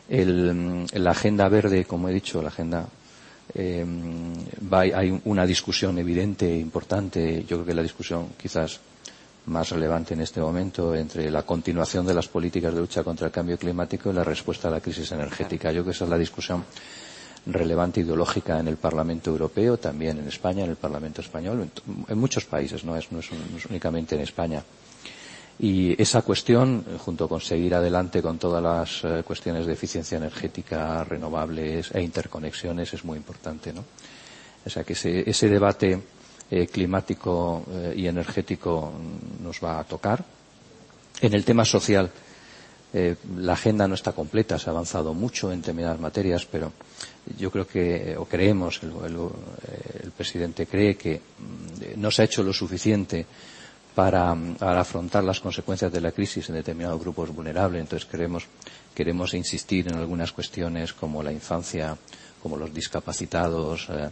la 0.09 1.09
agenda 1.11 1.49
verde, 1.49 1.85
como 1.85 2.07
he 2.07 2.13
dicho, 2.13 2.39
la 2.39 2.49
agenda 2.49 2.85
eh, 3.55 3.83
hay 4.71 5.21
una 5.25 5.47
discusión 5.47 5.97
evidente 5.97 6.45
e 6.53 6.59
importante. 6.59 7.41
Yo 7.49 7.57
creo 7.57 7.65
que 7.65 7.73
la 7.73 7.81
discusión 7.81 8.27
quizás 8.37 8.79
más 9.47 9.71
relevante 9.71 10.13
en 10.13 10.21
este 10.21 10.39
momento 10.39 10.93
entre 10.93 11.31
la 11.31 11.41
continuación 11.41 12.05
de 12.05 12.13
las 12.13 12.27
políticas 12.27 12.75
de 12.75 12.79
lucha 12.81 13.03
contra 13.03 13.25
el 13.25 13.33
cambio 13.33 13.57
climático 13.57 14.11
y 14.11 14.13
la 14.13 14.23
respuesta 14.23 14.67
a 14.67 14.71
la 14.71 14.81
crisis 14.81 15.11
energética. 15.13 15.69
Yo 15.71 15.81
creo 15.81 15.85
que 15.85 15.91
esa 15.97 16.03
es 16.03 16.11
la 16.11 16.17
discusión 16.19 16.63
relevante 17.45 18.01
ideológica 18.01 18.59
en 18.59 18.67
el 18.67 18.77
Parlamento 18.77 19.31
Europeo, 19.31 19.77
también 19.77 20.19
en 20.19 20.27
España, 20.27 20.63
en 20.63 20.69
el 20.71 20.75
Parlamento 20.75 21.21
Español, 21.21 21.69
en, 22.07 22.17
muchos 22.17 22.45
países, 22.45 22.83
no 22.83 22.95
es, 22.95 23.11
no 23.11 23.19
es 23.19 23.29
únicamente 23.69 24.15
en 24.15 24.21
España. 24.21 24.63
Y 25.59 25.99
esa 26.01 26.21
cuestión, 26.23 26.83
junto 26.99 27.27
con 27.27 27.39
seguir 27.41 27.75
adelante 27.75 28.21
con 28.21 28.39
todas 28.39 28.63
las 28.63 29.03
eh, 29.03 29.23
cuestiones 29.23 29.65
de 29.67 29.73
eficiencia 29.73 30.17
energética, 30.17 31.03
renovables 31.03 31.91
e 31.93 32.01
interconexiones, 32.01 32.93
es 32.93 33.03
muy 33.05 33.17
importante. 33.17 33.71
¿no? 33.73 33.83
O 34.65 34.69
sea 34.69 34.83
que 34.83 34.93
ese, 34.93 35.49
debate 35.49 36.01
eh, 36.49 36.67
climático 36.67 37.63
eh, 37.69 37.93
y 37.95 38.07
energético 38.07 38.91
nos 39.43 39.59
va 39.63 39.79
a 39.79 39.83
tocar. 39.83 40.23
En 41.21 41.33
el 41.35 41.45
tema 41.45 41.63
social, 41.65 42.09
la 43.37 43.53
agenda 43.53 43.87
no 43.87 43.93
está 43.93 44.11
completa, 44.11 44.57
se 44.57 44.69
ha 44.69 44.73
avanzado 44.73 45.13
mucho 45.13 45.51
en 45.51 45.61
determinadas 45.61 45.99
materias, 45.99 46.45
pero 46.51 46.73
yo 47.37 47.51
creo 47.51 47.67
que, 47.67 48.15
o 48.17 48.25
creemos, 48.25 48.81
el, 48.83 48.91
el 50.03 50.11
presidente 50.11 50.65
cree 50.65 50.95
que 50.95 51.17
mm, 51.19 51.99
no 52.01 52.09
se 52.11 52.21
ha 52.21 52.25
hecho 52.25 52.43
lo 52.43 52.53
suficiente 52.53 53.25
para, 53.95 54.31
afrontar 54.79 55.23
las 55.23 55.39
consecuencias 55.39 55.91
de 55.91 56.01
la 56.01 56.11
crisis 56.11 56.47
en 56.49 56.55
determinados 56.55 56.99
grupos 56.99 57.33
vulnerables. 57.33 57.81
Entonces 57.81 58.07
queremos, 58.09 59.33
insistir 59.33 59.87
en 59.87 59.95
algunas 59.95 60.31
cuestiones 60.31 60.93
como 60.93 61.21
la 61.23 61.31
infancia, 61.31 61.97
como 62.41 62.57
los 62.57 62.73
discapacitados, 62.73 63.87
eh, 63.89 64.09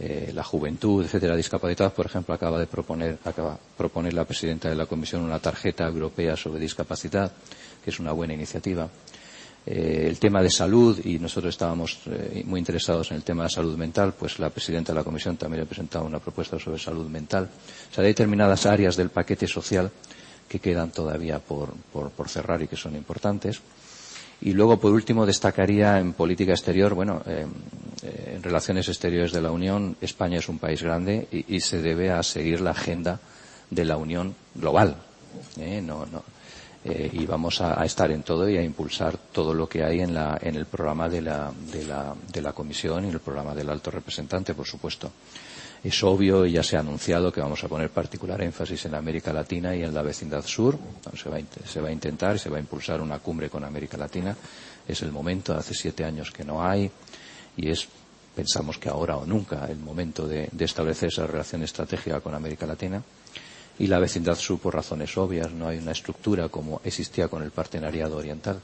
eh, 0.00 0.30
la 0.32 0.44
juventud, 0.44 1.04
etcétera. 1.04 1.34
Discapacitados, 1.36 1.92
por 1.92 2.06
ejemplo, 2.06 2.34
acaba 2.34 2.58
de 2.58 2.66
proponer, 2.66 3.18
acaba 3.24 3.58
proponer 3.76 4.14
la 4.14 4.24
presidenta 4.24 4.68
de 4.68 4.76
la 4.76 4.86
Comisión 4.86 5.22
una 5.22 5.40
tarjeta 5.40 5.84
europea 5.86 6.36
sobre 6.36 6.60
discapacidad, 6.60 7.32
que 7.82 7.90
es 7.90 7.98
una 7.98 8.12
buena 8.12 8.34
iniciativa. 8.34 8.88
Eh, 9.70 10.06
el 10.08 10.18
tema 10.18 10.42
de 10.42 10.48
salud, 10.48 10.98
y 11.04 11.18
nosotros 11.18 11.52
estábamos 11.52 11.98
eh, 12.06 12.42
muy 12.46 12.58
interesados 12.58 13.10
en 13.10 13.18
el 13.18 13.22
tema 13.22 13.42
de 13.42 13.50
salud 13.50 13.76
mental, 13.76 14.14
pues 14.18 14.38
la 14.38 14.48
presidenta 14.48 14.92
de 14.94 14.98
la 14.98 15.04
Comisión 15.04 15.36
también 15.36 15.62
ha 15.62 15.66
presentado 15.66 16.06
una 16.06 16.20
propuesta 16.20 16.58
sobre 16.58 16.78
salud 16.78 17.06
mental. 17.06 17.50
O 17.90 17.94
sea, 17.94 18.02
hay 18.02 18.08
determinadas 18.08 18.64
áreas 18.64 18.96
del 18.96 19.10
paquete 19.10 19.46
social 19.46 19.90
que 20.48 20.58
quedan 20.58 20.90
todavía 20.90 21.38
por, 21.38 21.74
cerrar 22.28 22.62
y 22.62 22.66
que 22.66 22.76
son 22.76 22.96
importantes. 22.96 23.60
Y 24.40 24.54
luego, 24.54 24.80
por 24.80 24.94
último, 24.94 25.26
destacaría 25.26 25.98
en 25.98 26.14
política 26.14 26.52
exterior, 26.52 26.94
bueno, 26.94 27.20
eh, 27.26 27.44
en 28.36 28.42
relaciones 28.42 28.88
exteriores 28.88 29.32
de 29.32 29.42
la 29.42 29.50
Unión, 29.50 29.98
España 30.00 30.38
es 30.38 30.48
un 30.48 30.58
país 30.58 30.82
grande 30.82 31.28
y, 31.30 31.60
se 31.60 31.82
debe 31.82 32.10
a 32.10 32.22
seguir 32.22 32.62
la 32.62 32.70
agenda 32.70 33.20
de 33.68 33.84
la 33.84 33.98
Unión 33.98 34.34
global. 34.54 34.96
no, 35.82 36.06
eh, 36.84 37.10
y 37.12 37.26
vamos 37.26 37.60
a, 37.60 37.84
estar 37.84 38.10
en 38.12 38.22
todo 38.22 38.48
y 38.48 38.56
a 38.56 38.62
impulsar 38.62 39.16
todo 39.32 39.52
lo 39.52 39.68
que 39.68 39.82
hay 39.82 40.00
en, 40.00 40.14
la, 40.14 40.38
en 40.40 40.54
el 40.54 40.66
programa 40.66 41.08
de 41.08 41.22
la, 41.22 41.52
de, 41.72 41.84
la, 41.84 42.14
de 42.32 42.40
la 42.40 42.52
Comisión 42.52 43.04
y 43.04 43.08
el 43.08 43.18
programa 43.18 43.54
del 43.54 43.68
alto 43.68 43.90
representante, 43.90 44.54
por 44.54 44.66
supuesto. 44.66 45.10
Es 45.82 46.02
obvio 46.02 46.46
y 46.46 46.52
ya 46.52 46.62
se 46.62 46.76
ha 46.76 46.80
anunciado 46.80 47.32
que 47.32 47.40
vamos 47.40 47.62
a 47.62 47.68
poner 47.68 47.90
particular 47.90 48.40
énfasis 48.42 48.86
en 48.86 48.94
América 48.94 49.32
Latina 49.32 49.74
y 49.74 49.82
en 49.82 49.94
la 49.94 50.02
vecindad 50.02 50.44
sur. 50.44 50.78
Se 51.16 51.28
va, 51.28 51.38
se 51.66 51.80
va 51.80 51.88
a 51.88 51.92
intentar 51.92 52.36
y 52.36 52.38
se 52.38 52.50
va 52.50 52.56
a 52.56 52.60
impulsar 52.60 53.00
una 53.00 53.18
cumbre 53.18 53.48
con 53.48 53.64
América 53.64 53.96
Latina. 53.96 54.36
Es 54.86 55.02
el 55.02 55.12
momento, 55.12 55.54
hace 55.54 55.74
siete 55.74 56.04
años 56.04 56.30
que 56.30 56.44
no 56.44 56.64
hay 56.64 56.90
y 57.56 57.70
es, 57.70 57.88
pensamos 58.34 58.78
que 58.78 58.88
ahora 58.88 59.16
o 59.16 59.26
nunca, 59.26 59.66
el 59.68 59.78
momento 59.78 60.26
de 60.26 60.48
establecer 60.58 61.10
esa 61.10 61.26
relación 61.26 61.62
estratégica 61.62 62.20
con 62.20 62.34
América 62.34 62.66
Latina 62.66 63.02
y 63.78 63.86
la 63.86 63.98
vecindad 63.98 64.34
sur 64.34 64.58
por 64.58 64.74
razones 64.74 65.16
obvias. 65.16 65.52
No 65.52 65.68
hay 65.68 65.78
una 65.78 65.92
estructura 65.92 66.48
como 66.48 66.80
existía 66.84 67.28
con 67.28 67.42
el 67.42 67.50
partenariado 67.50 68.16
oriental. 68.16 68.60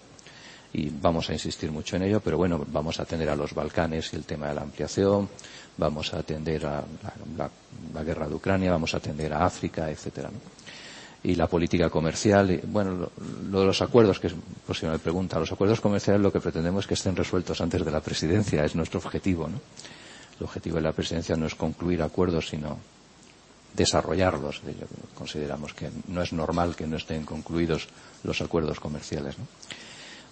Y 0.72 0.90
vamos 0.90 1.30
a 1.30 1.32
insistir 1.32 1.70
mucho 1.70 1.94
en 1.94 2.02
ello, 2.02 2.20
pero 2.20 2.36
bueno, 2.36 2.64
vamos 2.66 2.98
a 2.98 3.04
atender 3.04 3.28
a 3.30 3.36
los 3.36 3.54
Balcanes 3.54 4.12
y 4.12 4.16
el 4.16 4.24
tema 4.24 4.48
de 4.48 4.56
la 4.56 4.62
ampliación, 4.62 5.28
vamos 5.76 6.12
a 6.12 6.18
atender 6.18 6.66
a 6.66 6.84
la, 7.36 8.02
guerra 8.02 8.28
de 8.28 8.34
Ucrania, 8.34 8.72
vamos 8.72 8.92
a 8.92 8.96
atender 8.96 9.32
a 9.32 9.44
África, 9.44 9.88
etcétera. 9.88 10.30
Y 11.22 11.36
la 11.36 11.46
política 11.46 11.88
comercial, 11.90 12.60
bueno, 12.66 13.08
lo, 13.48 13.60
de 13.60 13.66
los 13.66 13.82
acuerdos, 13.82 14.18
que 14.18 14.26
es 14.26 14.34
me 14.82 14.98
pregunta, 14.98 15.38
los 15.38 15.52
acuerdos 15.52 15.80
comerciales 15.80 16.20
lo 16.20 16.32
que 16.32 16.40
pretendemos 16.40 16.84
es 16.84 16.88
que 16.88 16.94
estén 16.94 17.14
resueltos 17.14 17.60
antes 17.60 17.84
de 17.84 17.90
la 17.92 18.00
presidencia, 18.00 18.64
es 18.64 18.74
nuestro 18.74 18.98
objetivo, 18.98 19.46
¿no? 19.46 19.60
El 20.40 20.44
objetivo 20.44 20.76
de 20.76 20.82
la 20.82 20.92
presidencia 20.92 21.36
no 21.36 21.46
es 21.46 21.54
concluir 21.54 22.02
acuerdos, 22.02 22.48
sino 22.48 22.78
desarrollarlos. 23.74 24.62
Consideramos 25.14 25.74
que 25.74 25.90
no 26.08 26.22
es 26.22 26.32
normal 26.32 26.76
que 26.76 26.86
no 26.86 26.96
estén 26.96 27.24
concluidos 27.24 27.88
los 28.22 28.40
acuerdos 28.40 28.80
comerciales. 28.80 29.36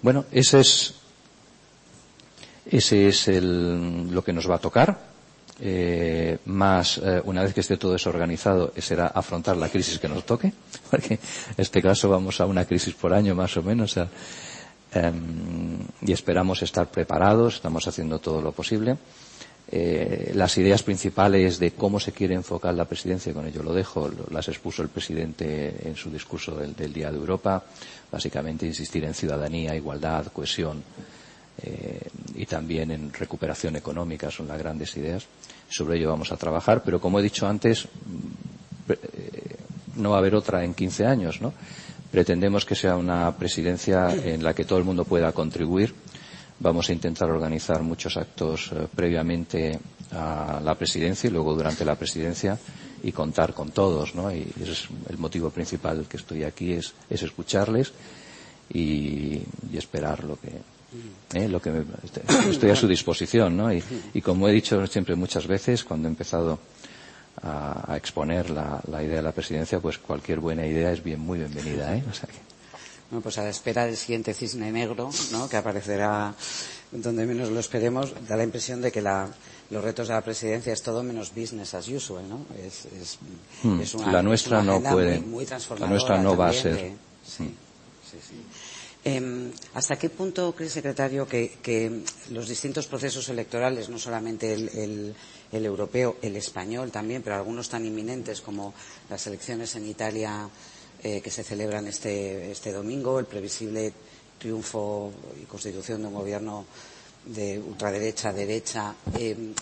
Bueno, 0.00 0.24
ese 0.30 0.60
es, 0.60 0.94
ese 2.66 3.08
es 3.08 3.28
lo 3.28 4.22
que 4.24 4.32
nos 4.32 4.50
va 4.50 4.56
a 4.56 4.58
tocar. 4.58 5.12
Eh, 5.60 6.38
más 6.46 6.98
eh, 6.98 7.20
una 7.24 7.42
vez 7.42 7.52
que 7.54 7.60
esté 7.60 7.76
todo 7.76 7.94
eso 7.94 8.08
organizado 8.08 8.72
será 8.78 9.08
afrontar 9.08 9.56
la 9.56 9.68
crisis 9.68 9.98
que 9.98 10.08
nos 10.08 10.24
toque 10.24 10.50
porque 10.90 11.14
en 11.14 11.20
este 11.58 11.80
caso 11.82 12.08
vamos 12.08 12.40
a 12.40 12.46
una 12.46 12.64
crisis 12.64 12.94
por 12.94 13.12
año 13.12 13.34
más 13.36 13.54
o 13.58 13.62
menos 13.62 13.94
em, 13.96 15.78
y 16.00 16.10
esperamos 16.10 16.62
estar 16.62 16.90
preparados 16.90 17.56
estamos 17.56 17.86
haciendo 17.86 18.18
todo 18.18 18.40
lo 18.40 18.50
posible 18.50 18.96
eh, 19.74 20.32
las 20.34 20.58
ideas 20.58 20.82
principales 20.82 21.58
de 21.58 21.70
cómo 21.70 21.98
se 21.98 22.12
quiere 22.12 22.34
enfocar 22.34 22.74
la 22.74 22.84
presidencia, 22.84 23.32
con 23.32 23.46
ello 23.46 23.62
lo 23.62 23.72
dejo, 23.72 24.10
las 24.30 24.48
expuso 24.48 24.82
el 24.82 24.88
presidente 24.88 25.88
en 25.88 25.96
su 25.96 26.10
discurso 26.10 26.56
del, 26.56 26.92
Día 26.92 27.10
de 27.10 27.16
Europa, 27.16 27.64
básicamente 28.10 28.66
insistir 28.66 29.04
en 29.04 29.14
ciudadanía, 29.14 29.74
igualdad, 29.74 30.26
cohesión 30.26 30.82
eh, 31.62 32.00
y 32.34 32.44
también 32.44 32.90
en 32.90 33.12
recuperación 33.12 33.76
económica, 33.76 34.30
son 34.30 34.48
las 34.48 34.58
grandes 34.58 34.94
ideas. 34.96 35.26
Sobre 35.70 35.96
ello 35.96 36.10
vamos 36.10 36.32
a 36.32 36.36
trabajar, 36.36 36.82
pero 36.84 37.00
como 37.00 37.18
he 37.20 37.22
dicho 37.22 37.46
antes, 37.46 37.86
eh, 38.90 39.56
no 39.96 40.10
va 40.10 40.16
a 40.16 40.18
haber 40.18 40.34
otra 40.34 40.64
en 40.64 40.74
15 40.74 41.06
años, 41.06 41.40
¿no? 41.40 41.54
Pretendemos 42.10 42.66
que 42.66 42.74
sea 42.74 42.96
una 42.96 43.34
presidencia 43.38 44.14
en 44.14 44.42
la 44.44 44.52
que 44.52 44.66
todo 44.66 44.78
el 44.78 44.84
mundo 44.84 45.06
pueda 45.06 45.32
contribuir 45.32 45.94
Vamos 46.62 46.88
a 46.88 46.92
intentar 46.92 47.28
organizar 47.28 47.82
muchos 47.82 48.16
actos 48.16 48.70
eh, 48.70 48.86
previamente 48.94 49.80
a 50.12 50.60
la 50.62 50.76
presidencia 50.76 51.28
y 51.28 51.32
luego 51.32 51.54
durante 51.54 51.84
la 51.84 51.96
presidencia 51.96 52.56
y 53.02 53.10
contar 53.10 53.52
con 53.52 53.72
todos, 53.72 54.14
¿no? 54.14 54.30
Y 54.30 54.46
ese 54.62 54.70
es 54.70 54.88
el 55.08 55.18
motivo 55.18 55.50
principal 55.50 56.06
que 56.08 56.18
estoy 56.18 56.44
aquí, 56.44 56.74
es, 56.74 56.94
escucharles 57.10 57.92
y, 58.72 59.42
esperar 59.72 60.22
lo 60.22 60.38
que, 60.38 60.52
¿eh? 61.34 61.48
lo 61.48 61.60
que 61.60 61.82
estoy 62.48 62.70
a 62.70 62.76
su 62.76 62.86
disposición, 62.86 63.56
¿no? 63.56 63.72
Y, 63.72 64.22
como 64.22 64.46
he 64.46 64.52
dicho 64.52 64.86
siempre 64.86 65.16
muchas 65.16 65.48
veces 65.48 65.82
cuando 65.82 66.06
he 66.06 66.12
empezado 66.12 66.60
a, 67.42 67.96
exponer 67.96 68.50
la, 68.50 69.02
idea 69.02 69.16
de 69.16 69.22
la 69.22 69.32
presidencia, 69.32 69.80
pues 69.80 69.98
cualquier 69.98 70.38
buena 70.38 70.64
idea 70.64 70.92
es 70.92 71.02
bien 71.02 71.18
muy 71.18 71.40
bienvenida, 71.40 71.96
¿eh? 71.96 72.04
Bueno, 73.12 73.24
pues 73.24 73.36
a 73.36 73.42
la 73.42 73.50
espera 73.50 73.84
del 73.84 73.98
siguiente 73.98 74.32
cisne 74.32 74.72
negro, 74.72 75.10
¿no? 75.32 75.46
que 75.46 75.58
aparecerá 75.58 76.34
donde 76.90 77.26
menos 77.26 77.50
lo 77.50 77.60
esperemos, 77.60 78.14
da 78.26 78.38
la 78.38 78.42
impresión 78.42 78.80
de 78.80 78.90
que 78.90 79.02
los 79.02 79.84
retos 79.84 80.08
de 80.08 80.14
la 80.14 80.24
presidencia 80.24 80.72
es 80.72 80.80
todo 80.80 81.02
menos 81.02 81.28
business 81.36 81.74
as 81.74 81.88
usual, 81.88 82.26
¿no? 82.26 82.46
Es, 82.56 82.88
hmm. 83.64 84.10
la 84.10 84.22
nuestra 84.22 84.62
no 84.62 84.80
puede, 84.80 85.20
la 85.78 85.86
nuestra 85.86 86.22
no 86.22 86.38
va 86.38 86.48
a 86.48 86.52
ser. 86.54 86.92
Hmm. 87.36 87.52
sí, 88.08 88.16
sí, 88.16 88.40
em, 89.04 89.52
¿Hasta 89.74 89.96
qué 89.96 90.08
punto 90.08 90.54
cree, 90.56 90.70
secretario, 90.70 91.28
que, 91.28 92.00
los 92.30 92.48
distintos 92.48 92.86
procesos 92.86 93.28
electorales, 93.28 93.90
no 93.90 93.98
solamente 93.98 94.54
el, 94.54 95.14
el, 95.52 95.66
europeo, 95.66 96.16
el 96.22 96.36
español 96.36 96.90
también, 96.90 97.20
pero 97.20 97.36
algunos 97.36 97.68
tan 97.68 97.84
inminentes 97.84 98.40
como 98.40 98.72
las 99.10 99.26
elecciones 99.26 99.76
en 99.76 99.86
Italia 99.86 100.48
eh, 101.04 101.20
que 101.20 101.30
se 101.30 101.42
celebran 101.42 101.86
este, 101.86 102.50
este 102.50 102.72
domingo, 102.72 103.18
el 103.18 103.26
previsible 103.26 103.92
triunfo 104.38 105.12
y 105.40 105.44
constitución 105.44 106.02
de 106.02 106.08
un 106.08 106.14
gobierno 106.14 106.64
de 107.26 107.58
ultraderecha, 107.58 108.32
derecha, 108.32 108.94
eh, 109.18 109.52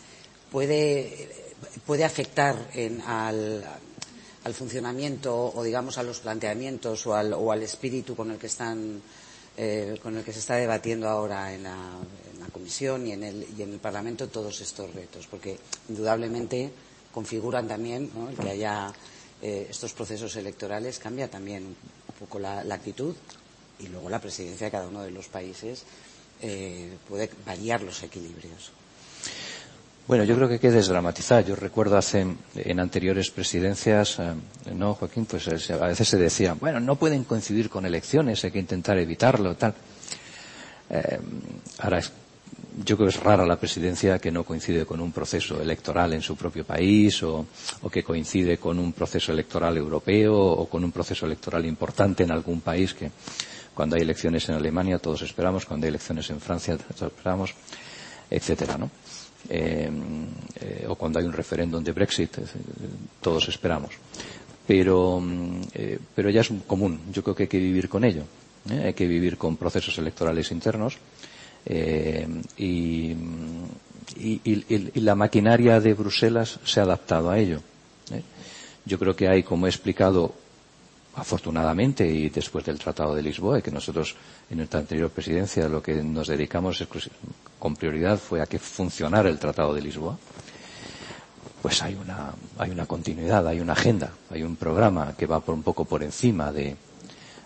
puede, 0.50 1.28
puede 1.86 2.04
afectar 2.04 2.56
al, 3.06 3.64
funcionamiento 4.54 5.52
o, 5.54 5.62
digamos, 5.62 5.98
a 5.98 6.02
los 6.02 6.20
planteamientos 6.20 7.06
o 7.06 7.14
al, 7.14 7.32
o 7.34 7.52
al 7.52 7.62
espíritu 7.62 8.16
con 8.16 8.30
el 8.30 8.38
que 8.38 8.46
están 8.46 9.00
eh, 9.56 9.98
con 10.02 10.16
el 10.16 10.24
que 10.24 10.32
se 10.32 10.38
está 10.38 10.54
debatiendo 10.56 11.08
ahora 11.08 11.52
en 11.52 11.64
la, 11.64 11.76
Comisión 12.52 13.06
y 13.06 13.12
en, 13.12 13.22
el, 13.22 13.46
y 13.56 13.62
en 13.62 13.72
el 13.74 13.78
Parlamento 13.78 14.26
todos 14.26 14.60
estos 14.60 14.92
retos, 14.92 15.28
porque 15.28 15.56
indudablemente 15.88 16.72
configuran 17.12 17.68
también 17.68 18.10
el 18.28 18.36
que 18.36 18.50
haya 18.50 18.92
eh, 19.42 19.66
estos 19.70 19.92
procesos 19.92 20.36
electorales 20.36 20.98
cambia 20.98 21.28
también 21.28 21.64
un 21.64 22.14
poco 22.18 22.38
la, 22.38 22.60
actitud 22.60 23.14
y 23.78 23.88
luego 23.88 24.10
la 24.10 24.20
presidencia 24.20 24.66
de 24.66 24.70
cada 24.70 24.86
uno 24.86 25.02
de 25.02 25.10
los 25.10 25.28
países 25.28 25.84
eh, 26.42 26.90
puede 27.08 27.30
variar 27.46 27.82
los 27.82 28.02
equilibrios. 28.02 28.72
Bueno, 30.06 30.24
yo 30.24 30.34
creo 30.34 30.48
que 30.48 30.54
hay 30.54 30.60
que 30.60 30.70
desdramatizar. 30.70 31.44
Yo 31.44 31.54
recuerdo 31.54 31.96
hace 31.96 32.26
en 32.54 32.80
anteriores 32.80 33.30
presidencias, 33.30 34.18
eh, 34.18 34.34
no, 34.74 34.94
Joaquín, 34.94 35.24
pues 35.24 35.48
a 35.70 35.86
veces 35.86 36.08
se 36.08 36.18
decía, 36.18 36.54
bueno, 36.54 36.80
no 36.80 36.96
pueden 36.96 37.24
coincidir 37.24 37.70
con 37.70 37.86
elecciones, 37.86 38.44
hay 38.44 38.50
que 38.50 38.58
intentar 38.58 38.98
evitarlo, 38.98 39.56
tal. 39.56 39.74
Ahora, 41.78 42.02
yo 42.84 42.96
creo 42.96 43.08
que 43.08 43.16
es 43.16 43.22
rara 43.22 43.44
la 43.46 43.58
presidencia 43.58 44.18
que 44.18 44.30
no 44.30 44.44
coincide 44.44 44.86
con 44.86 45.00
un 45.00 45.12
proceso 45.12 45.60
electoral 45.60 46.12
en 46.14 46.22
su 46.22 46.36
propio 46.36 46.64
país 46.64 47.22
o, 47.22 47.46
que 47.90 48.02
coincide 48.02 48.58
con 48.58 48.78
un 48.78 48.92
proceso 48.92 49.32
electoral 49.32 49.76
europeo 49.76 50.34
o 50.36 50.68
con 50.68 50.84
un 50.84 50.92
proceso 50.92 51.26
electoral 51.26 51.64
importante 51.66 52.22
en 52.22 52.30
algún 52.30 52.60
país 52.60 52.94
que 52.94 53.10
cuando 53.74 53.96
hay 53.96 54.02
elecciones 54.02 54.48
en 54.48 54.54
Alemania 54.56 54.98
todos 54.98 55.22
esperamos, 55.22 55.66
cuando 55.66 55.86
hay 55.86 55.90
elecciones 55.90 56.28
en 56.30 56.40
Francia 56.40 56.76
todos 56.78 57.12
esperamos, 57.12 57.54
etcétera, 58.30 58.78
¿no? 58.78 58.90
eh, 59.48 59.90
eh, 60.60 60.84
o 60.88 60.94
cuando 60.96 61.18
hay 61.18 61.24
un 61.24 61.32
referéndum 61.32 61.82
de 61.82 61.92
Brexit, 61.92 62.38
eh, 62.38 62.42
todos 63.20 63.48
esperamos. 63.48 63.92
Pero, 64.66 65.22
eh, 65.74 65.98
pero 66.14 66.30
ya 66.30 66.42
es 66.42 66.50
común, 66.66 67.00
yo 67.12 67.22
creo 67.22 67.34
que 67.34 67.44
hay 67.44 67.48
que 67.48 67.58
vivir 67.58 67.88
con 67.88 68.04
ello. 68.04 68.24
Hay 68.68 68.92
que 68.92 69.06
vivir 69.06 69.38
con 69.38 69.56
procesos 69.56 69.96
electorales 69.98 70.50
internos 70.52 70.98
y, 71.66 73.12
y, 74.16 74.40
y, 74.44 74.64
y, 74.94 75.00
la 75.00 75.14
maquinaria 75.14 75.80
de 75.80 75.94
Bruselas 75.94 76.58
se 76.64 76.80
ha 76.80 76.84
adaptado 76.84 77.30
a 77.30 77.38
ello. 77.38 77.60
Yo 78.84 78.98
creo 78.98 79.14
que 79.14 79.28
hay, 79.28 79.42
como 79.42 79.66
he 79.66 79.68
explicado, 79.70 80.34
afortunadamente 81.14 82.06
y 82.06 82.30
después 82.30 82.64
del 82.64 82.78
Tratado 82.78 83.14
de 83.14 83.22
Lisboa, 83.22 83.60
que 83.60 83.70
nosotros 83.70 84.14
en 84.48 84.58
nuestra 84.58 84.80
anterior 84.80 85.10
presidencia 85.10 85.68
lo 85.68 85.82
que 85.82 86.02
nos 86.02 86.28
dedicamos 86.28 86.84
con 87.58 87.76
prioridad 87.76 88.18
fue 88.18 88.40
a 88.40 88.46
que 88.46 88.58
funcionara 88.58 89.28
el 89.28 89.38
Tratado 89.38 89.74
de 89.74 89.82
Lisboa, 89.82 90.16
pues 91.60 91.82
hay 91.82 91.94
una, 91.94 92.32
hay 92.58 92.70
una 92.70 92.86
continuidad, 92.86 93.46
hay 93.46 93.60
una 93.60 93.74
agenda, 93.74 94.12
hay 94.30 94.42
un 94.42 94.56
programa 94.56 95.14
que 95.16 95.26
va 95.26 95.40
por 95.40 95.54
un 95.54 95.62
poco 95.62 95.84
por 95.84 96.02
encima 96.02 96.52
de, 96.52 96.74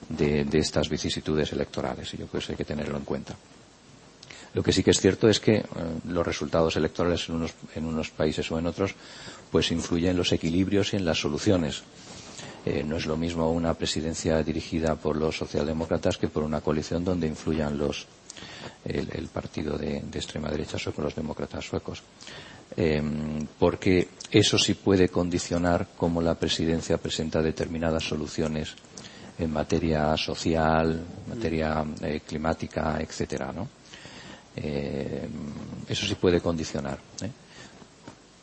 de, 0.09 0.45
de 0.45 0.59
estas 0.59 0.89
vicisitudes 0.89 1.53
electorales 1.53 2.15
y 2.15 2.19
yo 2.19 2.27
creo 2.27 2.31
que 2.31 2.39
eso 2.39 2.53
hay 2.53 2.57
que 2.57 2.65
tenerlo 2.65 2.97
en 2.97 3.05
cuenta. 3.05 3.35
Lo 4.55 4.63
que 4.63 4.73
sí 4.73 4.83
que 4.83 4.93
es 4.93 5.01
cierto 5.01 5.29
es 5.29 5.41
que 5.41 5.57
eh, 5.57 5.65
los 6.09 6.27
resultados 6.27 6.77
electorales 6.77 7.29
en 7.29 7.35
unos, 7.37 7.55
en 7.75 8.03
países 8.17 8.51
o 8.51 8.59
en 8.59 8.67
otros 8.67 8.95
pues 9.51 9.71
influyen 9.71 10.13
en 10.13 10.17
los 10.17 10.33
equilibrios 10.33 10.93
y 10.93 10.97
en 10.97 11.05
las 11.05 11.19
soluciones 11.19 11.83
eh, 12.65 12.83
no 12.83 12.97
es 12.97 13.07
lo 13.07 13.17
mismo 13.17 13.51
una 13.51 13.75
presidencia 13.75 14.43
dirigida 14.43 14.95
por 14.95 15.17
los 15.17 15.37
socialdemócratas 15.37 16.17
que 16.17 16.29
por 16.29 16.43
una 16.43 16.61
coalición 16.61 17.05
donde 17.05 17.27
influyan 17.27 17.77
los 17.77 18.07
el, 18.85 19.29
partido 19.29 19.79
de, 19.79 19.99
extrema 19.99 20.51
derecha 20.51 20.79
sueco, 20.79 21.03
los 21.03 21.15
demócratas 21.15 21.65
suecos. 21.65 22.03
Eh, 22.77 23.03
porque 23.59 24.09
eso 24.31 24.59
sí 24.59 24.75
puede 24.75 25.09
condicionar 25.09 25.89
cómo 25.97 26.21
la 26.21 26.35
presidencia 26.35 26.99
presenta 26.99 27.41
determinadas 27.41 28.05
soluciones 28.05 28.75
en 29.39 29.53
materia 29.53 30.17
social, 30.17 31.05
materia 31.29 31.85
eh, 32.03 32.21
climática, 32.27 32.99
etcétera, 33.01 33.53
¿no? 33.53 33.69
Eh, 34.57 35.29
eso 35.89 36.07
sí 36.07 36.15
puede 36.15 36.41
condicionar. 36.41 36.99
¿eh? 37.23 37.31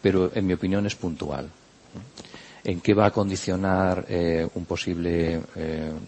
Pero, 0.02 0.32
en 0.34 0.46
mi 0.46 0.54
opinión, 0.54 0.86
es 0.86 0.96
puntual 0.96 1.50
en 2.64 2.80
qué 2.80 2.94
va 2.94 3.08
a 3.08 3.12
condicionar 3.12 4.06
eh, 4.08 4.48
un 4.54 4.66
posible 4.66 5.42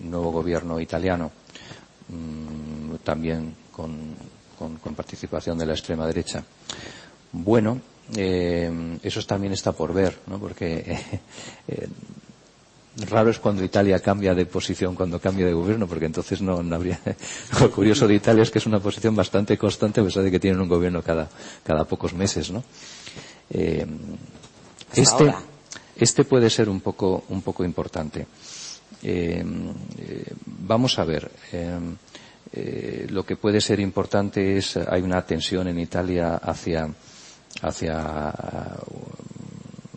nuevo 0.04 0.32
gobierno 0.32 0.80
italiano, 0.80 1.32
mm, 2.10 2.96
también 3.04 3.56
con, 3.72 4.16
con, 4.60 4.94
participación 4.94 5.58
de 5.58 5.66
la 5.66 5.74
extrema 5.74 6.06
derecha. 6.06 6.44
Bueno, 7.32 7.82
eso 8.16 9.24
también 9.24 9.54
está 9.54 9.72
por 9.72 9.96
ver, 9.96 10.20
¿no? 10.28 10.38
porque 10.38 11.00
raro 13.10 13.32
es 13.32 13.40
cuando 13.40 13.64
Italia 13.64 14.00
cambia 14.00 14.36
de 14.36 14.46
posición 14.46 14.96
cuando 14.96 15.20
cambia 15.20 15.46
de 15.46 15.54
gobierno, 15.54 15.88
porque 15.88 16.06
entonces 16.06 16.42
no, 16.42 16.62
no 16.62 16.76
habría. 16.76 17.00
Lo 17.60 17.72
curioso 17.72 18.08
de 18.08 18.16
Italia 18.16 18.44
es 18.44 18.52
que 18.52 18.60
es 18.60 18.66
una 18.66 18.80
posición 18.80 19.16
bastante 19.16 19.58
constante, 19.58 20.02
a 20.02 20.04
pesar 20.04 20.24
de 20.24 20.32
que 20.32 20.40
tienen 20.40 20.62
un 20.62 20.70
gobierno 20.70 21.02
cada, 21.02 21.30
cada 21.64 21.86
pocos 21.86 22.14
meses, 22.14 22.52
¿no? 22.52 22.64
Eh, 23.50 23.86
este, 24.96 25.24
ahora 25.24 25.42
este 25.96 26.24
puede 26.24 26.50
ser 26.50 26.70
un 26.70 26.82
poco, 26.82 27.24
un 27.30 27.42
poco 27.42 27.64
importante. 27.64 28.28
Eh, 29.02 29.44
eh, 29.98 30.26
vamos 30.46 30.98
a 31.00 31.04
ver. 31.04 31.30
Lo 33.10 33.26
que 33.26 33.36
puede 33.36 33.60
ser 33.60 33.80
importante 33.80 34.58
es 34.58 34.78
hay 34.78 35.02
una 35.02 35.26
tensión 35.26 35.68
en 35.68 35.80
Italia 35.80 36.36
hacia 36.36 36.88
hacia 37.62 38.34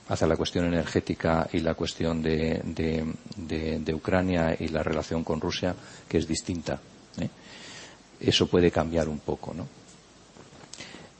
hacia 0.09 0.27
la 0.27 0.37
cuestión 0.37 0.64
energética 0.66 1.49
y 1.53 1.61
la 1.61 1.75
cuestión 1.75 2.23
de, 2.23 2.61
de, 2.64 3.05
de, 3.37 3.79
de 3.81 3.95
Ucrania 3.95 4.57
y 4.59 4.69
la 4.69 4.83
relación 4.83 5.25
con 5.25 5.40
Rusia 5.40 5.75
que 6.09 6.19
es 6.19 6.29
distinta. 6.29 6.81
¿eh? 7.21 7.29
Eso 8.21 8.47
puede 8.47 8.71
cambiar 8.71 9.09
un 9.09 9.19
poco, 9.21 9.53
¿no? 9.55 9.66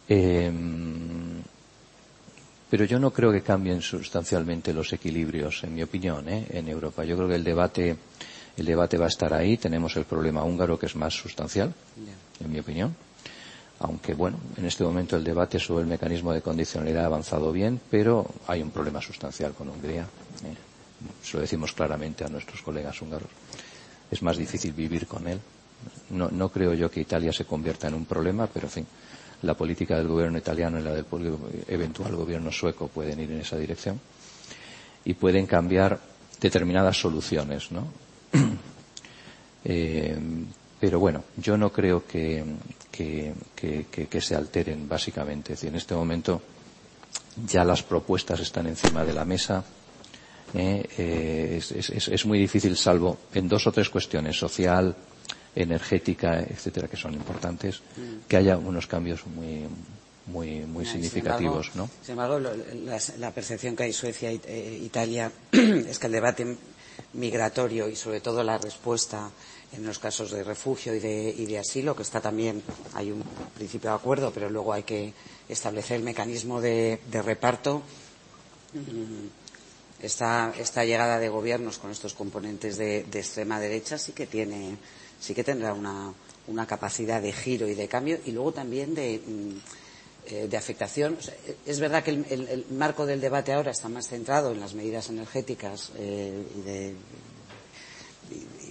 Eh, 0.09 0.53
pero 2.69 2.85
yo 2.85 2.99
no 2.99 3.13
creo 3.13 3.33
que 3.33 3.43
cambien 3.43 3.81
sustancialmente 3.81 4.73
los 4.73 4.93
equilibrios, 4.93 5.63
en 5.65 5.75
mi 5.75 5.83
opinión, 5.83 6.29
¿eh? 6.29 6.47
en 6.51 6.69
Europa. 6.69 7.05
Yo 7.05 7.17
creo 7.17 7.29
que 7.29 7.37
el 7.37 7.45
debate, 7.45 7.97
el 8.57 8.67
debate 8.67 8.99
va 8.99 9.05
a 9.07 9.09
estar 9.09 9.33
ahí. 9.33 9.57
Tenemos 9.57 9.97
el 9.97 10.05
problema 10.05 10.43
húngaro 10.43 10.79
que 10.79 10.87
es 10.87 10.97
más 10.97 11.15
sustancial, 11.15 11.73
en 12.41 12.53
mi 12.53 12.59
opinión. 12.59 12.95
Aunque, 13.81 14.15
bueno, 14.15 14.39
en 14.57 14.65
este 14.65 14.85
momento 14.85 15.17
el 15.17 15.25
debate 15.25 15.59
sobre 15.59 15.83
el 15.83 15.87
mecanismo 15.89 16.33
de 16.33 16.41
condicionalidad 16.41 17.05
ha 17.05 17.07
avanzado 17.07 17.53
bien, 17.53 17.81
pero 17.91 18.27
hay 18.47 18.63
un 18.63 18.71
problema 18.71 19.03
sustancial 19.03 19.53
con 19.53 19.69
Hungría. 19.69 20.03
¿eh? 20.03 20.55
Se 21.23 21.37
lo 21.37 21.43
decimos 21.43 21.73
claramente 21.73 22.25
a 22.25 22.29
nuestros 22.29 22.63
colegas 22.63 23.01
húngaros. 23.03 23.29
Es 24.11 24.23
más 24.23 24.37
difícil 24.39 24.73
vivir 24.73 25.07
con 25.07 25.27
él. 25.29 25.41
No, 26.11 26.49
creo 26.49 26.73
yo 26.73 26.91
que 26.91 27.01
Italia 27.01 27.33
se 27.33 27.45
convierta 27.45 27.87
en 27.89 27.95
un 27.95 28.07
problema, 28.07 28.47
pero 28.47 28.67
en 28.67 28.73
fin 28.73 28.87
la 29.43 29.55
política 29.55 29.97
del 29.99 30.09
gobierno 30.09 30.39
italiano 30.39 30.81
y 30.81 30.83
la 30.83 30.93
del 30.95 31.05
eventual 31.69 32.17
gobierno 32.17 32.51
sueco 32.51 32.89
pueden 32.89 33.21
ir 33.21 33.31
en 33.31 33.41
esa 33.41 33.59
dirección 33.59 34.01
y 35.05 35.13
pueden 35.13 35.47
cambiar 35.47 36.01
determinadas 36.41 36.99
soluciones, 36.99 37.71
¿no? 37.71 37.87
eh, 39.65 40.19
pero 40.81 40.99
bueno, 41.01 41.25
yo 41.37 41.57
no 41.57 41.73
creo 41.73 42.07
que, 42.07 42.45
que, 42.91 43.35
que, 43.55 43.87
que, 43.87 44.21
se 44.21 44.35
alteren 44.35 44.89
básicamente. 44.89 45.53
Es 45.53 45.61
decir, 45.61 45.71
en 45.71 45.77
este 45.77 45.95
momento 45.95 46.43
ya 47.47 47.65
las 47.65 47.83
propuestas 47.83 48.41
están 48.41 48.67
encima 48.67 49.05
de 49.05 49.13
la 49.13 49.25
mesa. 49.25 49.65
Eh, 50.55 50.87
eh, 50.99 51.55
es, 51.59 51.73
es, 51.73 52.09
es 52.09 52.27
muy 52.27 52.39
difícil, 52.39 52.77
salvo 52.77 53.19
en 53.35 53.49
dos 53.49 53.67
o 53.67 53.73
tres 53.73 53.91
cuestiones, 53.91 54.39
social, 54.39 54.95
energética, 55.55 56.41
etcétera, 56.41 56.87
que 56.87 56.97
son 56.97 57.15
importantes, 57.15 57.81
mm. 57.97 58.29
que 58.29 58.37
haya 58.37 58.57
unos 58.57 58.87
cambios 58.87 59.27
muy 59.27 59.67
muy 60.27 60.67
muy 60.67 60.85
no, 60.85 60.91
significativos, 60.91 61.67
sin 61.67 61.81
embargo, 61.81 61.93
¿no? 61.99 62.05
Sin 62.05 62.13
embargo, 62.13 62.39
lo, 62.39 62.55
la, 62.85 62.99
la, 63.19 63.31
percepción 63.31 63.77
que 63.77 63.85
hay 63.85 63.93
Suecia 63.93 64.31
e 64.31 64.41
eh, 64.45 64.81
Italia 64.83 65.31
es 65.53 65.99
que 65.99 66.07
el 66.07 66.13
debate 66.13 66.57
migratorio 67.15 67.89
y 67.89 67.97
sobre 67.97 68.21
todo 68.21 68.43
la 68.43 68.59
respuesta 68.59 69.31
en 69.73 69.85
los 69.85 69.99
casos 69.99 70.31
de 70.31 70.45
refugio 70.45 70.95
y 70.95 71.01
de, 71.01 71.35
y 71.37 71.47
de 71.47 71.59
asilo, 71.59 71.95
que 71.95 72.03
está 72.03 72.21
también, 72.21 72.63
hay 72.95 73.11
un 73.11 73.23
principio 73.55 73.91
de 73.91 73.97
acuerdo, 73.97 74.33
pero 74.33 74.49
luego 74.49 74.73
hay 74.73 74.85
que 74.85 75.13
establecer 75.49 75.97
el 75.97 76.03
mecanismo 76.03 76.61
de, 76.61 77.01
reparto. 77.13 77.83
Esta, 80.01 80.53
esta, 80.59 80.85
llegada 80.85 81.19
de 81.19 81.29
gobiernos 81.29 81.79
con 81.79 81.91
estos 81.91 82.15
componentes 82.15 82.77
de, 82.77 83.01
extrema 83.01 83.59
derecha 83.59 83.97
sí 83.97 84.13
que 84.13 84.27
tiene 84.27 84.77
sí 85.19 85.35
que 85.35 85.43
tendrá 85.43 85.73
una, 85.73 86.13
una 86.47 86.67
capacidad 86.67 87.23
de 87.23 87.33
giro 87.33 87.67
y 87.67 87.75
de 87.75 87.89
cambio 87.89 88.19
y 88.27 88.33
luego 88.33 88.53
también 88.53 88.95
de, 88.95 89.21
mm, 89.25 89.57
eh, 90.29 90.57
afectación. 90.57 91.17
Es 91.65 91.81
verdad 91.81 92.03
que 92.03 92.11
el, 92.11 92.67
marco 92.71 93.07
del 93.07 93.21
debate 93.21 93.53
ahora 93.53 93.71
está 93.71 93.89
más 93.89 94.09
centrado 94.09 94.53
en 94.53 94.61
las 94.61 94.75
medidas 94.75 95.09
energéticas 95.09 95.93
eh, 95.97 96.45
y, 96.57 96.61
de, 96.63 96.95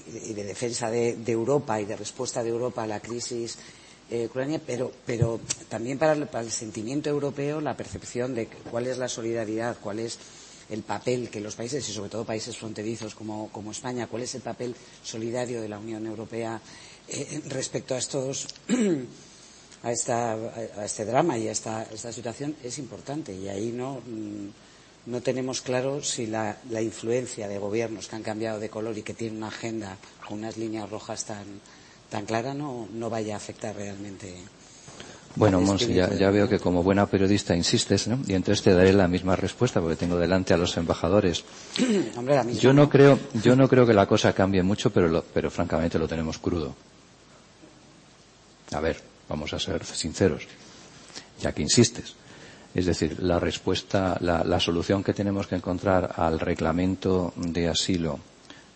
y, 0.08 0.34
de, 0.34 0.44
defensa 0.44 0.90
de, 0.90 1.16
Europa 1.28 1.80
y 1.82 1.86
de 1.86 1.96
respuesta 1.96 2.44
de 2.44 2.50
Europa 2.50 2.84
a 2.84 2.88
la 2.88 3.00
crisis 3.00 3.58
eh, 4.10 4.26
ucrania, 4.28 4.62
pero, 4.66 4.92
pero 5.06 5.40
también 5.70 5.98
para 5.98 6.14
el, 6.14 6.52
sentimiento 6.52 7.10
europeo 7.10 7.62
la 7.62 7.76
percepción 7.76 8.36
de 8.36 8.48
cuál 8.48 8.88
es 8.88 8.98
la 8.98 9.08
solidaridad, 9.08 9.78
cuál 9.82 10.00
es 10.00 10.18
el 10.70 10.82
papel 10.84 11.30
que 11.30 11.40
los 11.42 11.56
países, 11.56 11.88
y 11.90 11.94
sobre 11.94 12.10
todo 12.10 12.26
países 12.26 12.58
fronterizos 12.58 13.14
como, 13.16 13.50
como 13.52 13.72
España, 13.72 14.08
cuál 14.08 14.24
es 14.24 14.34
el 14.36 14.42
papel 14.42 14.76
solidario 15.04 15.62
de 15.62 15.70
la 15.70 15.80
Unión 15.80 16.06
Europea 16.06 16.60
eh, 17.08 17.42
respecto 17.50 17.94
a 17.96 18.00
estos 18.00 18.48
a, 19.84 19.92
esta, 19.92 20.34
a 20.34 20.86
este 20.86 21.06
drama 21.06 21.38
y 21.38 21.48
a 21.48 21.52
esta, 21.52 21.84
esta 21.84 22.12
situación 22.12 22.56
es 22.64 22.80
importante. 22.80 23.34
Y 23.34 23.48
ahí 23.48 23.72
no, 23.72 24.02
mm, 24.06 24.50
no 25.06 25.22
tenemos 25.22 25.62
claro 25.62 26.02
si 26.02 26.28
la, 26.28 26.58
la, 26.70 26.82
influencia 26.82 27.48
de 27.48 27.58
gobiernos 27.58 28.08
que 28.08 28.16
han 28.16 28.24
cambiado 28.24 28.60
de 28.60 28.70
color 28.70 28.98
y 28.98 29.04
que 29.04 29.14
tienen 29.14 29.38
una 29.38 29.48
agenda 29.48 29.98
con 30.28 30.40
unas 30.40 30.58
líneas 30.58 30.90
rojas 30.90 31.26
tan, 31.26 31.46
tan 32.10 32.26
clara 32.26 32.54
no, 32.54 32.88
no 32.92 33.10
vaya 33.10 33.36
a 33.36 33.38
afectar 33.38 33.76
realmente. 33.76 34.34
Bueno, 35.36 35.60
Monse, 35.60 35.94
ya, 35.94 36.08
veo 36.32 36.48
que 36.48 36.60
como 36.60 36.82
buena 36.82 37.08
periodista 37.08 37.56
insistes, 37.56 38.08
¿no? 38.08 38.20
Y 38.26 38.34
entonces 38.34 38.64
te 38.64 38.74
daré 38.74 38.94
la 38.94 39.08
misma 39.08 39.36
respuesta 39.36 39.82
porque 39.82 39.98
tengo 39.98 40.18
delante 40.18 40.54
a 40.54 40.58
los 40.58 40.78
embajadores. 40.78 41.44
yo 42.60 42.72
no 42.72 42.90
creo, 42.90 43.20
yo 43.44 43.56
no 43.56 43.68
creo 43.68 43.86
que 43.86 43.94
la 43.94 44.08
cosa 44.08 44.34
cambie 44.34 44.64
mucho, 44.64 44.92
pero, 44.92 45.24
pero 45.34 45.52
francamente 45.52 46.00
lo 46.00 46.08
tenemos 46.08 46.38
crudo. 46.38 46.74
A 48.72 48.80
ver, 48.80 49.02
vamos 49.28 49.54
a 49.54 49.60
ser 49.60 49.86
sinceros, 49.86 50.48
ya 51.42 51.52
que 51.52 51.62
insistes. 51.62 52.16
Es 52.76 52.86
decir, 52.86 53.24
la 53.24 53.40
respuesta, 53.40 54.18
la, 54.20 54.60
solución 54.60 55.02
que 55.02 55.14
tenemos 55.14 55.48
que 55.48 55.56
encontrar 55.56 56.12
al 56.18 56.42
reglamento 56.42 57.34
de 57.38 57.70
asilo 57.70 58.20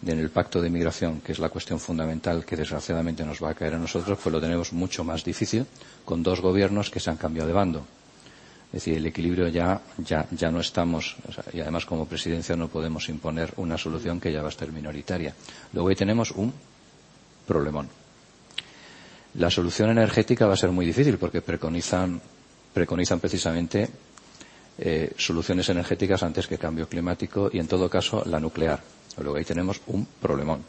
en 0.05 0.17
el 0.17 0.29
pacto 0.29 0.61
de 0.61 0.69
migración, 0.69 1.19
que 1.19 1.33
es 1.33 1.39
la 1.39 1.49
cuestión 1.49 1.81
fundamental 1.81 2.45
que 2.45 2.55
desgraciadamente 2.55 3.25
nos 3.25 3.43
va 3.43 3.49
a 3.49 3.53
caer 3.53 3.73
a 3.73 3.77
nosotros, 3.77 4.17
pues 4.23 4.31
lo 4.31 4.39
tenemos 4.39 4.71
mucho 4.71 5.03
más 5.03 5.25
difícil 5.25 5.65
con 6.05 6.23
dos 6.23 6.39
gobiernos 6.39 6.89
que 6.89 7.01
se 7.01 7.09
han 7.09 7.17
cambiado 7.17 7.47
de 7.47 7.53
bando. 7.53 7.85
Es 8.67 8.85
decir, 8.85 8.95
el 8.95 9.05
equilibrio 9.05 9.49
ya, 9.49 9.81
ya, 9.97 10.25
ya 10.31 10.49
no 10.49 10.61
estamos, 10.61 11.17
y 11.51 11.59
además 11.59 11.85
como 11.85 12.05
presidencia 12.05 12.55
no 12.55 12.69
podemos 12.69 13.09
imponer 13.09 13.51
una 13.57 13.77
solución 13.77 14.21
que 14.21 14.31
ya 14.31 14.41
va 14.41 14.47
a 14.47 14.51
estar 14.51 14.71
minoritaria. 14.71 15.33
Luego 15.73 15.89
ahí 15.89 15.95
tenemos 15.95 16.31
un 16.31 16.53
problemón. 17.45 17.89
La 19.33 19.49
solución 19.49 19.89
energética 19.89 20.47
va 20.47 20.53
a 20.53 20.57
ser 20.57 20.71
muy 20.71 20.85
difícil 20.85 21.17
porque 21.17 21.41
preconizan 21.41 22.21
preconizan 22.73 23.19
precisamente 23.19 23.89
eh, 24.77 25.11
soluciones 25.17 25.67
energéticas 25.69 26.23
antes 26.23 26.47
que 26.47 26.57
cambio 26.57 26.87
climático 26.87 27.49
y, 27.51 27.59
en 27.59 27.67
todo 27.67 27.89
caso, 27.89 28.23
la 28.25 28.39
nuclear. 28.39 28.81
Luego 29.17 29.37
ahí 29.37 29.43
tenemos 29.45 29.81
un 29.87 30.05
problemón. 30.21 30.63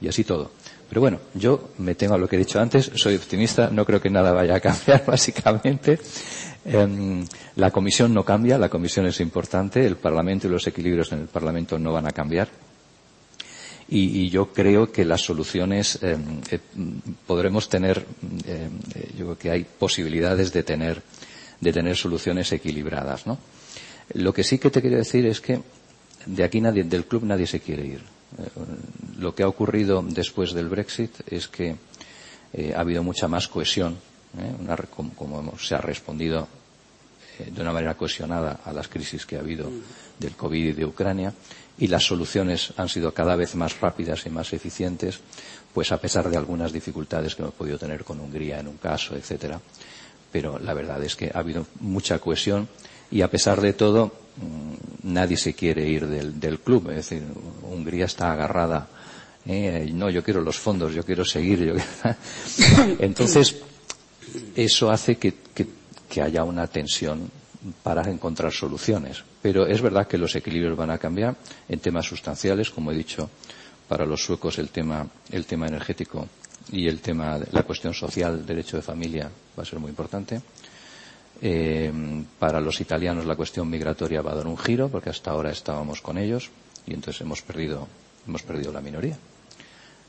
Y 0.00 0.08
así 0.08 0.24
todo. 0.24 0.50
Pero 0.88 1.00
bueno, 1.00 1.20
yo 1.34 1.70
me 1.78 1.94
tengo 1.94 2.14
a 2.14 2.18
lo 2.18 2.28
que 2.28 2.36
he 2.36 2.38
dicho 2.38 2.60
antes, 2.60 2.90
soy 2.96 3.14
optimista, 3.16 3.70
no 3.70 3.84
creo 3.86 4.00
que 4.00 4.10
nada 4.10 4.32
vaya 4.32 4.56
a 4.56 4.60
cambiar, 4.60 5.04
básicamente. 5.06 5.98
Em, 6.64 7.24
la 7.56 7.70
comisión 7.70 8.12
no 8.12 8.24
cambia, 8.24 8.58
la 8.58 8.68
comisión 8.68 9.06
es 9.06 9.20
importante, 9.20 9.84
el 9.86 9.96
Parlamento 9.96 10.46
y 10.46 10.50
los 10.50 10.66
equilibrios 10.66 11.12
en 11.12 11.20
el 11.20 11.26
Parlamento 11.28 11.78
no 11.78 11.92
van 11.92 12.06
a 12.06 12.10
cambiar. 12.12 12.48
Y, 13.88 14.30
yo 14.30 14.52
creo 14.52 14.90
que 14.90 15.04
las 15.04 15.20
soluciones 15.20 15.98
em, 16.02 16.40
eh, 16.50 16.58
podremos 17.26 17.68
tener, 17.68 18.06
em, 18.46 18.70
eh, 18.94 19.10
yo 19.18 19.24
creo 19.26 19.38
que 19.38 19.50
hay 19.50 19.64
posibilidades 19.64 20.50
de 20.52 20.62
tener 20.62 21.02
de 21.62 21.72
tener 21.72 21.96
soluciones 21.96 22.50
equilibradas, 22.52 23.24
¿no? 23.24 23.38
Lo 24.14 24.34
que 24.34 24.42
sí 24.42 24.58
que 24.58 24.70
te 24.70 24.80
quiero 24.80 24.96
decir 24.96 25.24
es 25.26 25.40
que 25.40 25.62
de 26.26 26.44
aquí 26.44 26.60
nadie, 26.60 26.82
del 26.82 27.06
club 27.06 27.22
nadie 27.22 27.46
se 27.46 27.60
quiere 27.60 27.86
ir. 27.86 28.00
Eh, 28.00 28.48
lo 29.18 29.32
que 29.34 29.44
ha 29.44 29.48
ocurrido 29.48 30.02
después 30.02 30.52
del 30.52 30.68
Brexit 30.68 31.20
es 31.30 31.46
que 31.46 31.76
eh, 32.52 32.74
ha 32.76 32.80
habido 32.80 33.04
mucha 33.04 33.28
más 33.28 33.46
cohesión, 33.46 33.96
¿eh? 34.38 34.76
como, 35.16 35.56
se 35.56 35.76
ha 35.76 35.78
respondido 35.78 36.48
de 37.38 37.62
una 37.62 37.72
manera 37.72 37.96
cohesionada 37.96 38.60
a 38.64 38.72
las 38.72 38.88
crisis 38.88 39.24
que 39.24 39.36
ha 39.36 39.40
habido 39.40 39.70
del 40.18 40.32
COVID 40.34 40.66
y 40.66 40.72
de 40.72 40.84
Ucrania, 40.84 41.32
y 41.78 41.86
las 41.86 42.04
soluciones 42.04 42.74
han 42.76 42.88
sido 42.88 43.14
cada 43.14 43.36
vez 43.36 43.54
más 43.54 43.80
rápidas 43.80 44.26
y 44.26 44.30
más 44.30 44.52
eficientes, 44.52 45.20
pues 45.72 45.90
a 45.92 46.00
pesar 46.00 46.28
de 46.28 46.36
algunas 46.36 46.72
dificultades 46.72 47.34
que 47.34 47.42
hemos 47.42 47.54
podido 47.54 47.78
tener 47.78 48.04
con 48.04 48.20
Hungría 48.20 48.60
en 48.60 48.68
un 48.68 48.76
caso, 48.76 49.16
etcétera 49.16 49.60
pero 50.32 50.58
la 50.58 50.74
verdad 50.74 51.02
es 51.04 51.14
que 51.14 51.30
ha 51.32 51.38
habido 51.38 51.66
mucha 51.80 52.18
cohesión 52.18 52.68
y 53.10 53.20
a 53.20 53.30
pesar 53.30 53.60
de 53.60 53.74
todo 53.74 54.12
mm, 54.36 55.12
nadie 55.12 55.36
se 55.36 55.54
quiere 55.54 55.86
ir 55.86 56.06
del, 56.06 56.58
club. 56.60 56.90
Es 56.90 57.08
decir, 57.08 57.22
Hungría 57.62 58.06
está 58.06 58.32
agarrada. 58.32 58.88
¿eh? 59.46 59.90
no, 59.92 60.08
yo 60.08 60.24
quiero 60.24 60.40
los 60.40 60.58
fondos, 60.58 60.94
yo 60.94 61.04
quiero 61.04 61.24
seguir. 61.24 61.80
Entonces, 62.98 63.56
eso 64.56 64.90
hace 64.90 65.16
que, 65.16 65.34
que 65.54 66.22
haya 66.22 66.42
una 66.42 66.66
tensión 66.66 67.30
para 67.82 68.10
encontrar 68.10 68.52
soluciones. 68.52 69.22
Pero 69.40 69.66
es 69.66 69.80
verdad 69.82 70.06
que 70.06 70.18
los 70.18 70.34
equilibrios 70.34 70.76
van 70.76 70.90
a 70.90 70.98
cambiar 70.98 71.36
en 71.68 71.78
temas 71.78 72.06
sustanciales, 72.06 72.70
como 72.70 72.90
he 72.90 72.96
dicho, 72.96 73.28
para 73.88 74.06
los 74.06 74.24
suecos 74.24 74.58
el 74.58 74.70
tema, 74.70 75.06
el 75.30 75.44
tema 75.44 75.66
energético 75.66 76.28
y 76.70 76.86
el 76.86 77.00
tema, 77.00 77.38
la 77.50 77.62
cuestión 77.64 77.94
social, 77.94 78.46
derecho 78.46 78.76
de 78.76 78.82
familia, 78.82 79.30
va 79.58 79.62
a 79.62 79.66
ser 79.66 79.78
muy 79.78 79.90
importante. 79.90 80.40
Eh, 81.44 81.92
para 82.38 82.60
los 82.60 82.80
italianos 82.80 83.26
la 83.26 83.34
cuestión 83.34 83.68
migratoria 83.68 84.22
va 84.22 84.30
a 84.30 84.36
dar 84.36 84.46
un 84.46 84.56
giro, 84.56 84.88
porque 84.88 85.10
hasta 85.10 85.32
ahora 85.32 85.50
estábamos 85.50 86.00
con 86.00 86.16
ellos 86.16 86.50
y 86.86 86.94
entonces 86.94 87.20
hemos 87.22 87.42
perdido, 87.42 87.88
hemos 88.28 88.42
perdido 88.42 88.72
la 88.72 88.80
minoría 88.80 89.18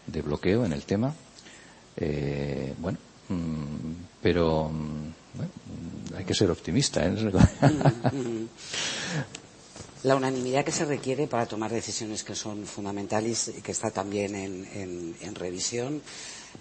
de 0.06 0.22
bloqueo 0.22 0.64
en 0.66 0.74
el 0.74 0.84
tema. 0.84 1.14
Eh, 1.98 2.74
bueno, 2.78 3.00
mm, 3.30 3.94
pero 4.22 4.70
mm, 4.70 6.16
hay 6.18 6.26
que 6.26 6.36
ser 6.36 6.52
optimista. 6.52 7.04
¿eh? 7.04 7.16
la 10.04 10.16
unanimidad 10.16 10.64
que 10.66 10.72
se 10.72 10.86
requiere 10.86 11.26
para 11.28 11.48
tomar 11.48 11.72
decisiones 11.72 12.24
que 12.24 12.36
son 12.36 12.66
fundamentales 12.66 13.54
y 13.58 13.62
que 13.62 13.72
está 13.72 13.90
también 13.90 14.36
en 14.36 15.36
revisión 15.36 16.02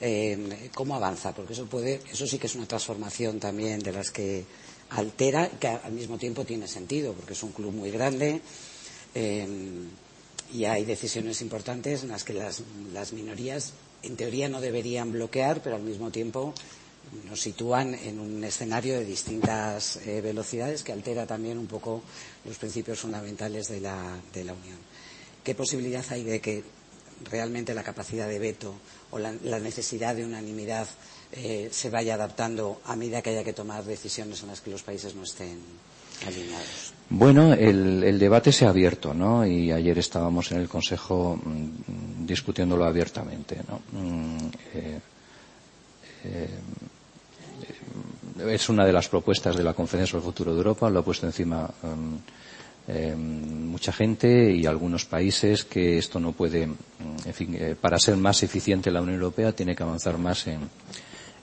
eh, 0.00 0.70
cómo 0.74 0.94
avanza, 0.94 1.34
porque 1.34 1.52
eso 1.52 1.66
puede, 1.66 2.00
eso 2.10 2.26
sí 2.26 2.38
que 2.38 2.46
es 2.46 2.54
una 2.54 2.66
transformación 2.66 3.38
también 3.38 3.80
de 3.80 3.92
las 3.92 4.10
que 4.10 4.44
altera 4.90 5.48
que 5.48 5.68
al 5.68 5.92
mismo 5.92 6.18
tiempo 6.18 6.44
tiene 6.44 6.68
sentido, 6.68 7.12
porque 7.14 7.32
es 7.32 7.42
un 7.42 7.52
club 7.52 7.72
muy 7.72 7.90
grande 7.90 8.40
eh, 9.14 9.46
y 10.52 10.64
hay 10.64 10.84
decisiones 10.84 11.40
importantes 11.40 12.02
en 12.02 12.10
las 12.10 12.24
que 12.24 12.34
las, 12.34 12.62
minorías 13.12 13.72
en 14.02 14.16
teoría 14.16 14.48
no 14.48 14.60
deberían 14.60 15.12
bloquear, 15.12 15.62
pero 15.62 15.76
al 15.76 15.82
mismo 15.82 16.10
tiempo 16.10 16.52
nos 17.28 17.40
sitúan 17.40 17.94
en 17.94 18.18
un 18.18 18.42
escenario 18.44 18.94
de 18.94 19.04
distintas 19.04 19.96
eh, 19.98 20.20
velocidades 20.20 20.82
que 20.82 20.92
altera 20.92 21.26
también 21.26 21.58
un 21.58 21.66
poco 21.66 22.02
los 22.44 22.58
principios 22.58 23.00
fundamentales 23.00 23.68
de 23.68 23.80
la, 23.80 24.18
de 24.32 24.44
la 24.44 24.52
Unión. 24.52 24.78
¿Qué 25.42 25.54
posibilidad 25.54 26.04
hay 26.10 26.22
de 26.22 26.40
que 26.40 26.62
realmente 27.30 27.74
la 27.74 27.82
capacidad 27.82 28.28
de 28.28 28.38
veto 28.38 28.74
o 29.12 29.18
la, 29.18 29.60
necesidad 29.60 30.16
de 30.16 30.24
unanimidad 30.24 30.88
eh, 31.32 31.68
se 31.70 31.90
vaya 31.90 32.14
adaptando 32.14 32.80
a 32.86 32.96
medida 32.96 33.22
que 33.22 33.30
haya 33.30 33.44
que 33.44 33.52
tomar 33.52 33.84
decisiones 33.84 34.42
en 34.42 34.48
las 34.48 34.60
que 34.60 34.70
los 34.70 34.82
países 34.82 35.14
no 35.14 35.22
estén 35.22 35.60
alineados. 36.26 36.92
Bueno, 37.10 37.52
el, 37.52 38.18
debate 38.18 38.52
se 38.52 38.64
ha 38.64 38.70
abierto, 38.70 39.12
¿no? 39.12 39.44
Y 39.46 39.70
ayer 39.70 39.98
estábamos 39.98 40.50
en 40.52 40.60
el 40.60 40.68
Consejo 40.68 41.36
mm, 41.36 42.26
discutiéndolo 42.26 42.84
abiertamente, 42.84 43.60
¿no? 43.68 43.80
Mm, 43.92 44.48
eh, 44.74 45.00
eh, 46.24 46.48
es 48.48 48.68
una 48.70 48.86
de 48.86 48.92
las 48.92 49.08
propuestas 49.08 49.56
de 49.56 49.62
la 49.62 49.74
Conferencia 49.74 50.12
sobre 50.12 50.24
el 50.24 50.32
Futuro 50.32 50.52
de 50.52 50.58
Europa, 50.58 50.88
lo 50.88 51.00
ha 51.00 51.04
puesto 51.04 51.26
encima 51.26 51.68
mm, 51.82 52.16
eh, 52.88 53.14
mucha 53.16 53.92
gente 53.92 54.52
y 54.52 54.66
algunos 54.66 55.04
países 55.04 55.64
que 55.64 55.98
esto 55.98 56.18
no 56.18 56.32
puede, 56.32 56.66
mm, 56.66 56.74
en 57.26 57.34
fin, 57.34 57.54
eh, 57.54 57.76
para 57.80 57.98
ser 57.98 58.16
más 58.16 58.42
eficiente 58.42 58.90
la 58.90 59.00
Unión 59.00 59.16
Europea 59.16 59.52
tiene 59.52 59.76
que 59.76 59.82
avanzar 59.82 60.18
más 60.18 60.46
en, 60.46 60.68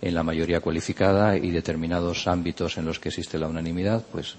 la 0.02 0.24
mayoría 0.24 0.62
cualificada 0.62 1.36
y 1.36 1.52
determinados 1.52 2.26
ámbitos 2.28 2.78
en 2.78 2.86
los 2.86 3.00
que 3.00 3.10
existe 3.10 3.38
la 3.38 3.50
unanimidad, 3.50 4.02
pues 4.10 4.36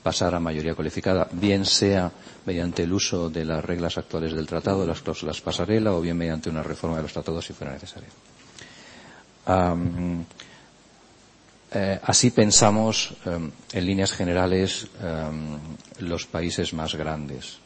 pasar 0.00 0.32
a 0.34 0.38
mayoría 0.40 0.76
cualificada, 0.76 1.26
bien 1.32 1.64
sea 1.64 2.12
mediante 2.46 2.84
el 2.84 2.92
uso 2.92 3.28
de 3.28 3.44
las 3.44 3.64
reglas 3.64 3.98
actuales 3.98 4.32
del 4.32 4.46
tratado, 4.46 4.86
las 4.86 5.00
cláusulas 5.00 5.40
pasarela, 5.40 5.92
o 5.92 6.00
bien 6.00 6.16
mediante 6.16 6.50
una 6.50 6.62
reforma 6.62 6.96
de 6.98 7.02
los 7.02 7.12
tratados 7.12 7.44
si 7.44 7.52
fuera 7.52 7.72
necesario. 7.72 8.10
Eh, 11.74 11.98
así 12.04 12.30
pensamos, 12.30 13.14
em, 13.24 13.50
en 13.72 13.86
líneas 13.86 14.12
generales, 14.12 14.86
em, 15.00 15.56
los 16.04 16.26
países 16.26 16.72
más 16.74 16.94
grandes. 16.94 17.56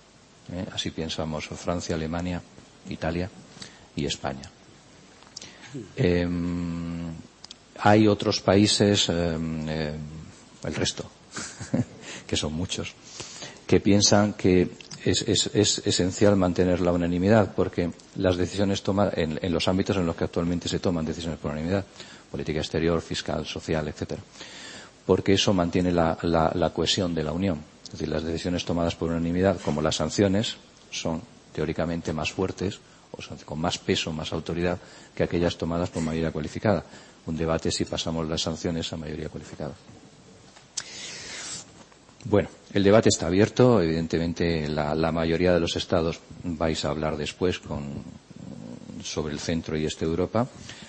¿eh? 0.52 0.64
Así 0.72 0.92
pensamos 0.92 1.46
Francia, 1.46 1.96
Alemania, 1.96 2.40
Italia 2.88 3.28
y 3.96 4.06
España. 4.06 4.48
Hay 7.78 8.08
otros 8.08 8.40
países, 8.40 9.08
el 9.08 10.74
resto, 10.74 11.10
que 12.26 12.36
son 12.36 12.54
muchos, 12.54 12.94
que 13.66 13.80
piensan 13.80 14.32
que 14.34 14.70
es, 15.04 15.22
esencial 15.84 16.36
mantener 16.36 16.80
la 16.80 16.92
unanimidad 16.92 17.54
porque 17.54 17.90
las 18.14 18.36
decisiones 18.36 18.82
toman 18.82 19.10
en, 19.14 19.38
en 19.42 19.52
los 19.52 19.68
ámbitos 19.68 19.96
en 19.96 20.06
los 20.06 20.16
que 20.16 20.24
actualmente 20.24 20.68
se 20.68 20.78
toman 20.78 21.04
decisiones 21.04 21.38
por 21.38 21.50
unanimidad 21.50 21.84
política 22.36 22.60
exterior, 22.60 23.00
fiscal, 23.00 23.46
social, 23.46 23.88
etcétera, 23.88 24.20
porque 25.06 25.32
eso 25.32 25.54
mantiene 25.54 25.90
la, 25.90 26.70
cohesión 26.74 27.14
de 27.14 27.24
la 27.24 27.32
Unión. 27.32 27.64
Es 27.84 27.92
decir, 27.92 28.08
las 28.08 28.22
decisiones 28.22 28.64
tomadas 28.64 28.94
por 28.94 29.08
unanimidad, 29.08 29.58
como 29.64 29.80
las 29.80 29.96
sanciones, 29.96 30.56
son 30.90 31.22
teóricamente 31.54 32.12
más 32.12 32.30
fuertes 32.30 32.78
o 33.10 33.18
con 33.46 33.58
más 33.58 33.78
peso, 33.78 34.12
más 34.12 34.34
autoridad 34.34 34.78
que 35.14 35.22
aquellas 35.22 35.56
tomadas 35.56 35.88
por 35.88 36.02
mayoría 36.02 36.30
cualificada. 36.30 36.84
Un 37.24 37.38
debate 37.38 37.70
si 37.70 37.86
pasamos 37.86 38.28
las 38.28 38.42
sanciones 38.42 38.92
a 38.92 38.98
mayoría 38.98 39.30
cualificada. 39.30 39.72
Bueno, 42.24 42.50
el 42.74 42.82
debate 42.82 43.08
está 43.08 43.28
abierto. 43.28 43.80
Evidentemente, 43.80 44.68
la, 44.68 45.10
mayoría 45.10 45.54
de 45.54 45.60
los 45.60 45.74
estados 45.76 46.20
vais 46.42 46.84
a 46.84 46.90
hablar 46.90 47.16
después 47.16 47.62
sobre 49.02 49.32
el 49.32 49.40
centro 49.40 49.78
y 49.78 49.86
este 49.86 50.04
de 50.04 50.10
Europa. 50.10 50.46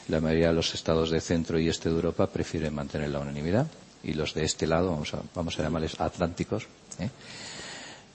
La 0.10 0.22
mayoría 0.22 0.48
de 0.48 0.54
los 0.54 0.74
estados 0.74 1.10
de 1.12 1.20
centro 1.22 1.60
y 1.60 1.68
este 1.68 1.90
de 1.90 1.96
Europa 1.96 2.28
prefieren 2.28 2.74
mantener 2.74 3.10
la 3.10 3.20
unanimidad 3.20 3.68
y 4.04 4.14
los 4.14 4.34
de 4.34 4.46
este 4.46 4.68
lado, 4.68 4.92
vamos 4.92 5.14
a, 5.14 5.22
vamos 5.36 5.60
a 5.60 5.64
llamarles 5.64 6.00
atlánticos, 6.00 6.66
¿eh? 7.00 7.10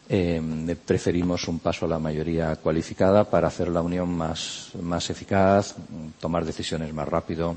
Eh, 0.09 0.77
preferimos 0.85 1.47
un 1.49 1.59
paso 1.61 1.87
a 1.87 1.89
la 1.89 1.99
mayoría 1.99 2.57
cualificada 2.57 3.25
para 3.25 3.49
hacer 3.49 3.69
la 3.69 3.81
unión 3.83 4.11
más, 4.11 4.73
eficaz, 5.09 5.75
tomar 6.21 6.45
decisiones 6.45 6.93
más 6.93 7.09
rápido 7.09 7.57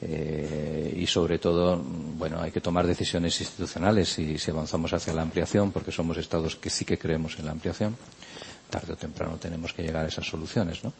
eh, 0.00 0.94
y 0.96 1.06
sobre 1.06 1.38
todo, 1.38 1.76
bueno, 1.84 2.40
hay 2.40 2.50
que 2.50 2.60
tomar 2.60 2.86
decisiones 2.86 3.38
institucionales 3.40 4.08
si, 4.10 4.38
si 4.38 4.50
avanzamos 4.52 4.92
hacia 4.92 5.12
la 5.12 5.22
ampliación 5.22 5.72
porque 5.72 5.92
somos 5.92 6.16
estados 6.18 6.56
que 6.56 6.70
sí 6.70 6.84
que 6.84 6.98
creemos 6.98 7.38
en 7.38 7.46
la 7.46 7.52
ampliación. 7.52 7.96
Tarde 8.70 8.94
o 8.94 8.96
temprano 8.96 9.36
tenemos 9.36 9.72
que 9.74 9.82
llegar 9.82 10.04
a 10.06 10.08
esas 10.08 10.26
soluciones, 10.26 10.82
¿no? 10.84 10.92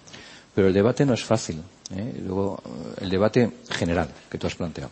Pero 0.55 0.69
el 0.69 0.75
debate 0.75 1.05
no 1.05 1.15
es 1.15 1.25
fácil. 1.25 1.63
¿eh? 1.95 2.21
Luego, 2.25 2.63
el 3.01 3.11
debate 3.11 3.51
general 3.71 4.09
que 4.31 4.39
tú 4.39 4.47
has 4.47 4.55
planteado 4.55 4.91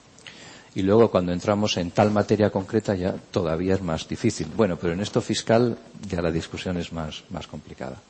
y 0.75 0.83
luego 0.83 1.11
cuando 1.11 1.33
entramos 1.33 1.77
en 1.77 1.91
tal 1.91 2.11
materia 2.11 2.51
concreta 2.51 2.95
ya 2.95 3.13
todavía 3.13 3.75
es 3.75 3.83
más 3.83 4.09
difícil. 4.09 4.49
Bueno, 4.57 4.77
pero 4.77 4.95
en 4.95 5.01
esto 5.01 5.21
fiscal 5.21 5.77
ya 6.09 6.23
la 6.23 6.31
discusión 6.31 6.79
es 6.79 6.93
más, 6.93 7.25
más 7.31 7.47
complicada. 7.47 8.01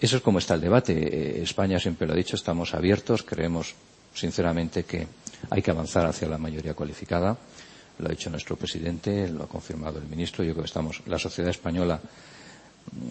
Eso 0.00 0.16
es 0.16 0.22
como 0.22 0.38
está 0.38 0.54
el 0.54 0.60
debate. 0.60 0.92
Eh, 0.92 1.42
España 1.42 1.78
siempre 1.78 2.06
lo 2.06 2.12
ha 2.12 2.16
dicho, 2.16 2.36
estamos 2.36 2.74
abiertos, 2.74 3.22
creemos 3.22 3.74
sinceramente 4.14 4.84
que 4.84 5.06
hay 5.50 5.62
que 5.62 5.70
avanzar 5.70 6.06
hacia 6.06 6.28
la 6.28 6.38
mayoría 6.38 6.74
cualificada. 6.74 7.36
Lo 7.98 8.06
ha 8.06 8.10
dicho 8.10 8.30
nuestro 8.30 8.56
presidente, 8.56 9.28
lo 9.28 9.44
ha 9.44 9.48
confirmado 9.48 9.98
el 9.98 10.06
ministro. 10.06 10.44
Yo 10.44 10.52
creo 10.52 10.64
que 10.64 10.68
estamos, 10.68 11.02
la 11.06 11.18
sociedad 11.18 11.50
española 11.50 11.98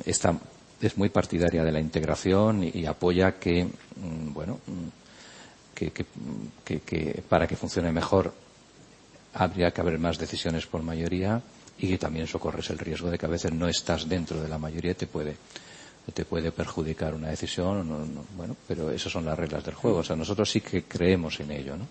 está, 0.06 0.38
es 0.82 0.98
muy 0.98 1.10
partidaria 1.10 1.64
de 1.64 1.72
la 1.72 1.80
integración 1.80 2.64
y, 2.64 2.86
apoya 2.86 3.40
que, 3.40 3.66
mm, 3.66 4.34
bueno, 4.34 4.60
mm, 4.68 4.88
que, 5.74 5.92
que, 5.92 6.80
que, 6.80 7.24
para 7.28 7.48
que 7.48 7.56
funcione 7.56 7.92
mejor 7.92 8.34
habría 9.34 9.72
que 9.72 9.82
haber 9.82 10.00
más 10.00 10.18
decisiones 10.18 10.66
por 10.66 10.82
mayoría 10.82 11.42
y 11.78 11.88
que 11.90 11.98
también 11.98 12.26
eso 12.26 12.40
corres 12.40 12.70
el 12.72 12.80
riesgo 12.80 13.12
de 13.12 13.18
que 13.18 13.26
a 13.26 13.30
veces 13.30 13.54
no 13.54 13.68
estás 13.68 14.10
dentro 14.10 14.42
de 14.42 14.50
la 14.50 14.58
mayoría 14.58 14.92
y 14.92 14.96
te 14.96 15.08
puede 15.08 15.36
te 16.14 16.24
puede 16.24 16.54
perjudicar 16.54 17.14
una 17.14 17.30
decisión 17.30 17.88
no, 17.88 18.00
no, 18.00 18.24
bueno 18.36 18.56
pero 18.68 18.90
esas 18.92 19.12
son 19.12 19.26
las 19.26 19.38
reglas 19.38 19.64
del 19.64 19.76
juego. 19.76 20.00
O 20.00 20.04
sea 20.04 20.16
nosotros 20.16 20.50
sí 20.50 20.62
que 20.62 20.84
creemos 20.84 21.40
en 21.40 21.52
ello 21.52 21.78
no 21.78 21.86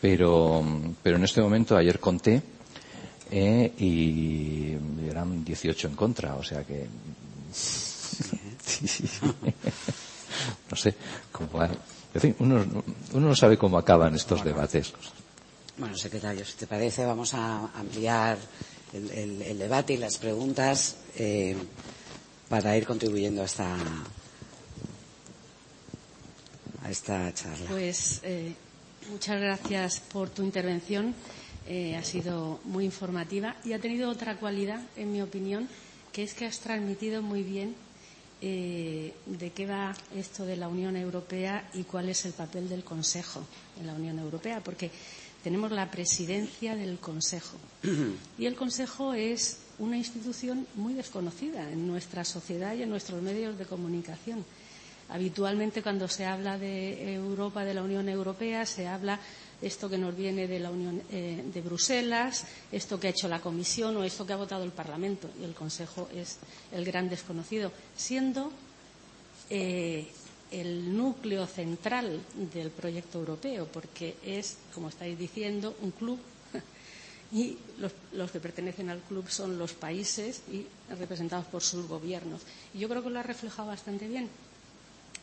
pero 0.00 0.62
pero 1.02 1.16
en 1.16 1.24
este 1.24 1.40
momento 1.40 1.76
ayer 1.76 1.98
conté 1.98 2.42
eh, 3.30 3.72
y 3.78 4.76
eran 5.08 5.44
18 5.44 5.88
en 5.88 5.96
contra 5.96 6.34
o 6.34 6.42
sea 6.42 6.64
que 6.64 6.86
no 10.70 10.76
sé 10.76 10.94
cómo 11.32 11.62
en 11.62 12.20
fin, 12.20 12.36
uno, 12.38 12.64
uno 13.12 13.28
no 13.28 13.34
sabe 13.34 13.58
cómo 13.58 13.78
acaban 13.78 14.14
estos 14.14 14.44
debates 14.44 14.92
bueno, 15.76 15.96
secretario, 15.96 16.44
si 16.44 16.54
te 16.54 16.66
parece, 16.66 17.04
vamos 17.04 17.34
a 17.34 17.66
ampliar 17.74 18.38
el, 18.92 19.10
el, 19.10 19.42
el 19.42 19.58
debate 19.58 19.94
y 19.94 19.96
las 19.96 20.18
preguntas 20.18 20.96
eh, 21.16 21.56
para 22.48 22.76
ir 22.76 22.86
contribuyendo 22.86 23.42
a 23.42 23.44
esta, 23.44 23.76
a 26.84 26.90
esta 26.90 27.34
charla. 27.34 27.66
Pues 27.68 28.20
eh, 28.22 28.54
muchas 29.10 29.40
gracias 29.40 30.00
por 30.00 30.30
tu 30.30 30.44
intervención. 30.44 31.14
Eh, 31.66 31.96
ha 31.96 32.04
sido 32.04 32.60
muy 32.64 32.84
informativa 32.84 33.56
y 33.64 33.72
ha 33.72 33.80
tenido 33.80 34.10
otra 34.10 34.36
cualidad, 34.36 34.80
en 34.96 35.10
mi 35.10 35.22
opinión, 35.22 35.68
que 36.14 36.22
es 36.22 36.32
que 36.34 36.46
has 36.46 36.60
transmitido 36.60 37.22
muy 37.22 37.42
bien 37.42 37.74
eh, 38.40 39.12
de 39.26 39.50
qué 39.50 39.66
va 39.66 39.96
esto 40.14 40.46
de 40.46 40.56
la 40.56 40.68
Unión 40.68 40.96
Europea 40.96 41.68
y 41.74 41.82
cuál 41.82 42.08
es 42.08 42.24
el 42.24 42.32
papel 42.32 42.68
del 42.68 42.84
Consejo 42.84 43.42
en 43.80 43.88
la 43.88 43.94
Unión 43.94 44.20
Europea. 44.20 44.60
Porque 44.62 44.92
tenemos 45.42 45.72
la 45.72 45.90
presidencia 45.90 46.76
del 46.76 46.98
Consejo. 47.00 47.56
Y 48.38 48.46
el 48.46 48.54
Consejo 48.54 49.12
es 49.12 49.58
una 49.80 49.96
institución 49.96 50.68
muy 50.76 50.94
desconocida 50.94 51.68
en 51.72 51.88
nuestra 51.88 52.24
sociedad 52.24 52.74
y 52.74 52.82
en 52.84 52.90
nuestros 52.90 53.20
medios 53.20 53.58
de 53.58 53.66
comunicación. 53.66 54.44
Habitualmente 55.08 55.82
cuando 55.82 56.06
se 56.06 56.26
habla 56.26 56.58
de 56.58 57.12
Europa, 57.14 57.64
de 57.64 57.74
la 57.74 57.82
Unión 57.82 58.08
Europea, 58.08 58.64
se 58.66 58.86
habla 58.86 59.18
esto 59.64 59.88
que 59.88 59.96
nos 59.98 60.14
viene 60.14 60.46
de 60.46 60.60
la 60.60 60.70
Unión 60.70 61.00
eh, 61.10 61.42
de 61.52 61.60
Bruselas, 61.62 62.44
esto 62.70 63.00
que 63.00 63.08
ha 63.08 63.10
hecho 63.10 63.28
la 63.28 63.40
Comisión 63.40 63.96
o 63.96 64.04
esto 64.04 64.26
que 64.26 64.34
ha 64.34 64.36
votado 64.36 64.62
el 64.62 64.72
Parlamento. 64.72 65.30
Y 65.40 65.44
el 65.44 65.54
Consejo 65.54 66.08
es 66.14 66.38
el 66.72 66.84
gran 66.84 67.08
desconocido, 67.08 67.72
siendo 67.96 68.52
eh, 69.48 70.06
el 70.50 70.94
núcleo 70.96 71.46
central 71.46 72.20
del 72.52 72.70
proyecto 72.70 73.18
europeo, 73.18 73.66
porque 73.66 74.16
es, 74.22 74.58
como 74.74 74.90
estáis 74.90 75.18
diciendo, 75.18 75.74
un 75.80 75.90
club 75.92 76.18
y 77.32 77.56
los, 77.78 77.92
los, 78.12 78.30
que 78.30 78.40
pertenecen 78.40 78.90
al 78.90 79.00
club 79.00 79.28
son 79.30 79.56
los 79.58 79.72
países 79.72 80.42
y 80.52 80.66
representados 80.98 81.46
por 81.46 81.62
sus 81.62 81.88
gobiernos. 81.88 82.42
Y 82.74 82.80
yo 82.80 82.88
creo 82.88 83.02
que 83.02 83.10
lo 83.10 83.18
ha 83.18 83.22
reflejado 83.24 83.68
bastante 83.68 84.06
bien, 84.08 84.28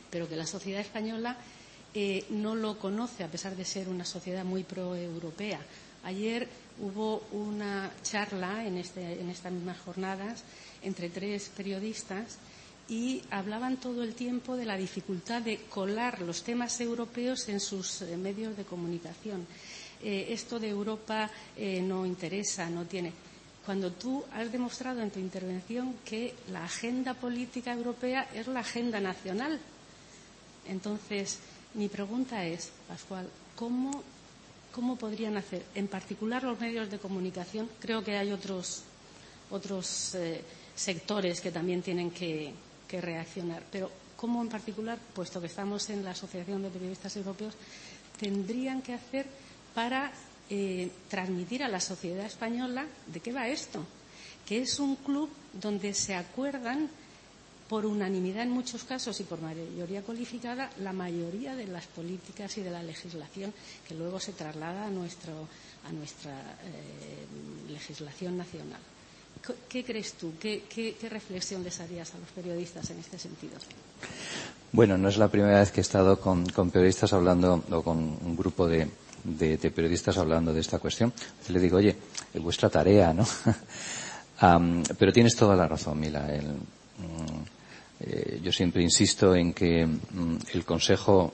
pero 0.09 0.27
que 0.27 0.35
la 0.35 0.47
sociedad 0.47 0.81
española 0.81 1.37
eh, 1.93 2.25
no 2.29 2.55
lo 2.55 2.77
conoce, 2.79 3.23
a 3.23 3.31
pesar 3.31 3.55
de 3.55 3.65
ser 3.65 3.89
una 3.89 4.05
sociedad 4.05 4.43
muy 4.45 4.63
proeuropea. 4.63 5.59
Ayer 6.03 6.47
hubo 6.79 7.23
una 7.31 7.91
charla 8.01 8.65
en, 8.65 8.77
este, 8.77 9.19
en 9.21 9.29
estas 9.29 9.51
mismas 9.51 9.77
jornadas 9.79 10.43
entre 10.81 11.09
tres 11.09 11.51
periodistas 11.55 12.37
y 12.89 13.21
hablaban 13.29 13.77
todo 13.77 14.03
el 14.03 14.15
tiempo 14.15 14.55
de 14.57 14.65
la 14.65 14.75
dificultad 14.77 15.41
de 15.41 15.61
colar 15.69 16.21
los 16.21 16.43
temas 16.43 16.79
europeos 16.81 17.47
en 17.49 17.59
sus 17.59 18.01
eh, 18.01 18.17
medios 18.17 18.57
de 18.57 18.65
comunicación. 18.65 19.45
Eh, 20.03 20.27
esto 20.29 20.59
de 20.59 20.69
Europa 20.69 21.29
eh, 21.55 21.81
no 21.81 22.05
interesa, 22.05 22.69
no 22.69 22.85
tiene. 22.85 23.13
Cuando 23.65 23.91
tú 23.91 24.25
has 24.33 24.51
demostrado 24.51 25.01
en 25.01 25.11
tu 25.11 25.19
intervención 25.19 25.95
que 26.03 26.33
la 26.51 26.65
agenda 26.65 27.13
política 27.13 27.71
europea 27.71 28.27
es 28.33 28.47
la 28.47 28.61
agenda 28.61 28.99
nacional. 28.99 29.59
Entonces, 30.67 31.37
mi 31.73 31.87
pregunta 31.87 32.45
es, 32.45 32.71
Pascual, 32.87 33.27
¿cómo, 33.55 34.03
podrían 34.97 35.37
hacer, 35.37 35.63
en 35.75 35.87
particular 35.87 36.43
los 36.43 36.59
medios 36.59 36.89
de 36.89 36.99
comunicación? 36.99 37.69
Creo 37.79 38.03
que 38.03 38.17
hay 38.17 38.31
otros, 38.31 38.83
otros 39.49 40.15
eh, 40.15 40.41
sectores 40.75 41.41
que 41.41 41.51
también 41.51 41.81
tienen 41.81 42.11
que, 42.11 42.53
que 42.87 42.99
reaccionar. 42.99 43.63
Pero, 43.71 43.89
¿cómo 44.17 44.41
en 44.41 44.49
particular, 44.49 44.99
puesto 45.13 45.39
que 45.39 45.47
estamos 45.47 45.89
en 45.89 46.03
la 46.03 46.11
Asociación 46.11 46.61
de 46.61 46.69
Periodistas 46.69 47.15
Europeos, 47.15 47.53
tendrían 48.19 48.81
que 48.81 48.93
hacer 48.93 49.25
para 49.73 50.11
eh, 50.49 50.91
transmitir 51.09 51.63
a 51.63 51.69
la 51.69 51.79
sociedad 51.79 52.25
española 52.25 52.85
de 53.07 53.19
qué 53.21 53.31
va 53.31 53.47
esto? 53.47 53.85
Que 54.45 54.61
es 54.61 54.79
un 54.79 54.97
club 54.97 55.29
donde 55.53 55.93
se 55.93 56.15
acuerdan 56.15 56.89
por 57.71 57.85
unanimidad 57.85 58.43
en 58.43 58.51
muchos 58.51 58.83
casos 58.83 59.17
y 59.21 59.23
por 59.23 59.39
mayoría 59.39 60.01
cualificada 60.01 60.69
la 60.81 60.91
mayoría 60.91 61.55
de 61.55 61.67
las 61.67 61.87
políticas 61.87 62.57
y 62.57 62.63
de 62.63 62.69
la 62.69 62.83
legislación 62.83 63.53
que 63.87 63.95
luego 63.95 64.19
se 64.19 64.33
traslada 64.33 64.87
a, 64.87 64.89
nuestro, 64.89 65.47
a 65.87 65.91
nuestra 65.93 66.33
eh, 66.65 67.71
legislación 67.71 68.37
nacional. 68.37 68.81
¿Qué 69.69 69.85
crees 69.85 70.15
tú? 70.15 70.33
¿Qué, 70.37 70.65
qué, 70.67 70.97
¿Qué, 70.99 71.07
reflexión 71.07 71.63
les 71.63 71.79
harías 71.79 72.13
a 72.13 72.17
los 72.17 72.27
periodistas 72.31 72.89
en 72.89 72.99
este 72.99 73.17
sentido? 73.17 73.53
Bueno, 74.73 74.97
no 74.97 75.07
es 75.07 75.15
la 75.15 75.29
primera 75.29 75.61
vez 75.61 75.71
que 75.71 75.79
he 75.79 75.87
estado 75.87 76.19
con, 76.19 76.43
periodistas 76.73 77.13
hablando 77.13 77.63
o 77.71 77.81
con 77.83 77.97
un 77.97 78.35
grupo 78.35 78.67
de, 78.67 78.89
periodistas 79.73 80.17
hablando 80.17 80.53
de 80.53 80.59
esta 80.59 80.77
cuestión. 80.79 81.13
Le 81.47 81.59
digo, 81.61 81.77
oye, 81.77 81.95
es 82.33 82.41
vuestra 82.41 82.69
tarea, 82.69 83.13
¿no? 83.13 83.25
pero 84.99 85.13
tienes 85.13 85.37
toda 85.37 85.55
la 85.55 85.69
razón, 85.69 86.01
Mila. 86.01 86.27
Um, 86.99 87.45
eh, 88.03 88.39
yo 88.43 88.51
siempre 88.51 88.81
insisto 88.81 89.35
en 89.35 89.53
que 89.53 89.85
um, 89.85 90.39
el 90.53 90.65
Consejo 90.65 91.33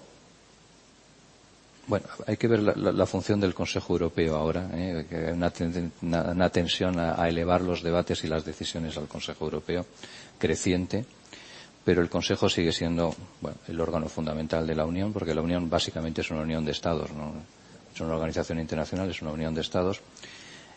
bueno, 1.87 2.05
hay 2.25 2.35
que 2.35 2.47
ver 2.49 2.59
la, 2.61 3.05
función 3.05 3.39
del 3.39 3.53
Consejo 3.53 3.93
Europeo 3.93 4.35
ahora, 4.35 4.69
¿eh? 4.73 5.05
que 5.09 5.15
hay 5.27 5.31
una 5.31 6.49
tensión 6.49 6.99
a, 6.99 7.21
a, 7.21 7.29
elevar 7.29 7.61
los 7.61 7.81
debates 7.81 8.25
y 8.25 8.27
las 8.27 8.43
decisiones 8.43 8.97
al 8.97 9.07
Consejo 9.07 9.45
Europeo 9.45 9.85
creciente, 10.37 11.05
pero 11.85 12.01
el 12.01 12.09
Consejo 12.09 12.49
sigue 12.49 12.73
siendo 12.73 13.15
bueno, 13.39 13.57
el 13.69 13.79
órgano 13.79 14.09
fundamental 14.09 14.67
de 14.67 14.75
la 14.75 14.85
Unión, 14.85 15.13
porque 15.13 15.33
la 15.33 15.41
Unión 15.41 15.69
básicamente 15.69 16.19
es 16.19 16.29
una 16.29 16.41
unión 16.41 16.65
de 16.65 16.71
Estados, 16.71 17.09
¿no? 17.13 17.31
es 17.95 18.01
una 18.01 18.15
organización 18.15 18.59
internacional, 18.59 19.09
es 19.09 19.21
una 19.21 19.31
unión 19.31 19.55
de 19.55 19.61
Estados, 19.61 20.01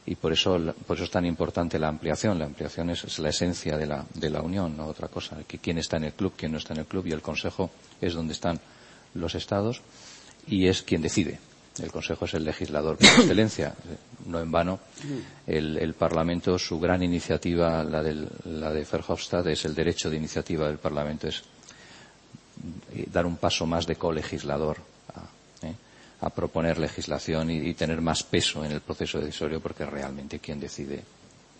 y 0.06 0.14
por 0.16 0.32
eso, 0.32 0.58
por 0.86 0.96
eso 0.96 1.04
es 1.04 1.10
tan 1.10 1.26
importante 1.26 1.78
la 1.78 1.88
ampliación. 1.88 2.38
La 2.38 2.46
ampliación 2.46 2.90
es, 2.90 3.18
la 3.18 3.28
esencia 3.28 3.76
de 3.76 3.86
la, 3.86 4.04
de 4.14 4.30
la 4.30 4.40
Unión, 4.42 4.76
no 4.76 4.86
otra 4.86 5.08
cosa. 5.08 5.36
Que 5.46 5.58
quién 5.58 5.78
está 5.78 5.96
en 5.98 6.04
el 6.04 6.12
club, 6.12 6.32
quién 6.36 6.52
no 6.52 6.58
está 6.58 6.72
en 6.74 6.80
el 6.80 6.86
club, 6.86 7.06
y 7.06 7.12
el 7.12 7.22
Consejo 7.22 7.70
es 8.00 8.14
donde 8.14 8.32
están 8.32 8.58
los 9.14 9.34
Estados 9.34 9.82
y 10.46 10.66
es 10.66 10.82
quien 10.82 11.02
decide. 11.02 11.38
El 11.82 11.92
Consejo 11.92 12.24
es 12.24 12.34
el 12.34 12.44
legislador 12.44 12.96
por 12.96 13.06
excelencia. 13.06 13.74
No 14.26 14.40
en 14.40 14.50
vano, 14.50 14.80
el, 15.46 15.94
Parlamento, 15.94 16.58
su 16.58 16.78
gran 16.80 17.02
iniciativa, 17.02 17.82
la, 17.84 18.02
la 18.02 18.72
de 18.72 18.84
Verhofstadt, 18.90 19.46
es 19.46 19.64
el 19.64 19.74
derecho 19.74 20.10
de 20.10 20.16
iniciativa 20.16 20.66
del 20.66 20.78
Parlamento. 20.78 21.28
Es 21.28 21.42
dar 23.12 23.24
un 23.26 23.36
paso 23.36 23.66
más 23.66 23.86
de 23.86 23.96
colegislador 23.96 24.78
a, 25.14 25.22
a 26.20 26.30
proponer 26.30 26.78
legislación 26.78 27.50
y, 27.50 27.74
tener 27.74 28.00
más 28.00 28.22
peso 28.22 28.64
en 28.64 28.72
el 28.72 28.80
proceso 28.80 29.18
decisorio 29.18 29.60
porque 29.60 29.86
realmente 29.86 30.38
quien 30.38 30.60
decide, 30.60 31.02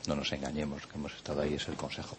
no 0.07 0.15
nos 0.17 0.33
engañemos, 0.33 0.87
que 0.87 0.97
hemos 0.97 1.15
estado 1.15 1.41
ahí, 1.41 1.55
es 1.55 1.67
el 1.69 1.77
Consejo. 1.77 2.17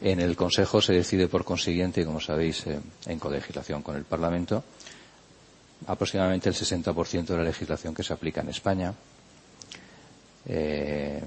En 0.00 0.20
el 0.20 0.36
Consejo 0.36 0.80
se 0.80 0.94
decide, 0.94 1.28
por 1.28 1.44
consiguiente, 1.44 2.04
como 2.04 2.20
sabéis, 2.20 2.66
eh, 2.66 2.80
en 3.06 3.18
colegislación 3.18 3.82
con 3.82 3.96
el 3.96 4.04
Parlamento, 4.04 4.64
aproximadamente 5.86 6.48
el 6.48 6.54
60% 6.54 7.26
de 7.26 7.36
la 7.36 7.44
legislación 7.44 7.94
que 7.94 8.02
se 8.02 8.12
aplica 8.12 8.40
en 8.40 8.48
España. 8.48 8.94
Eh, 10.46 11.22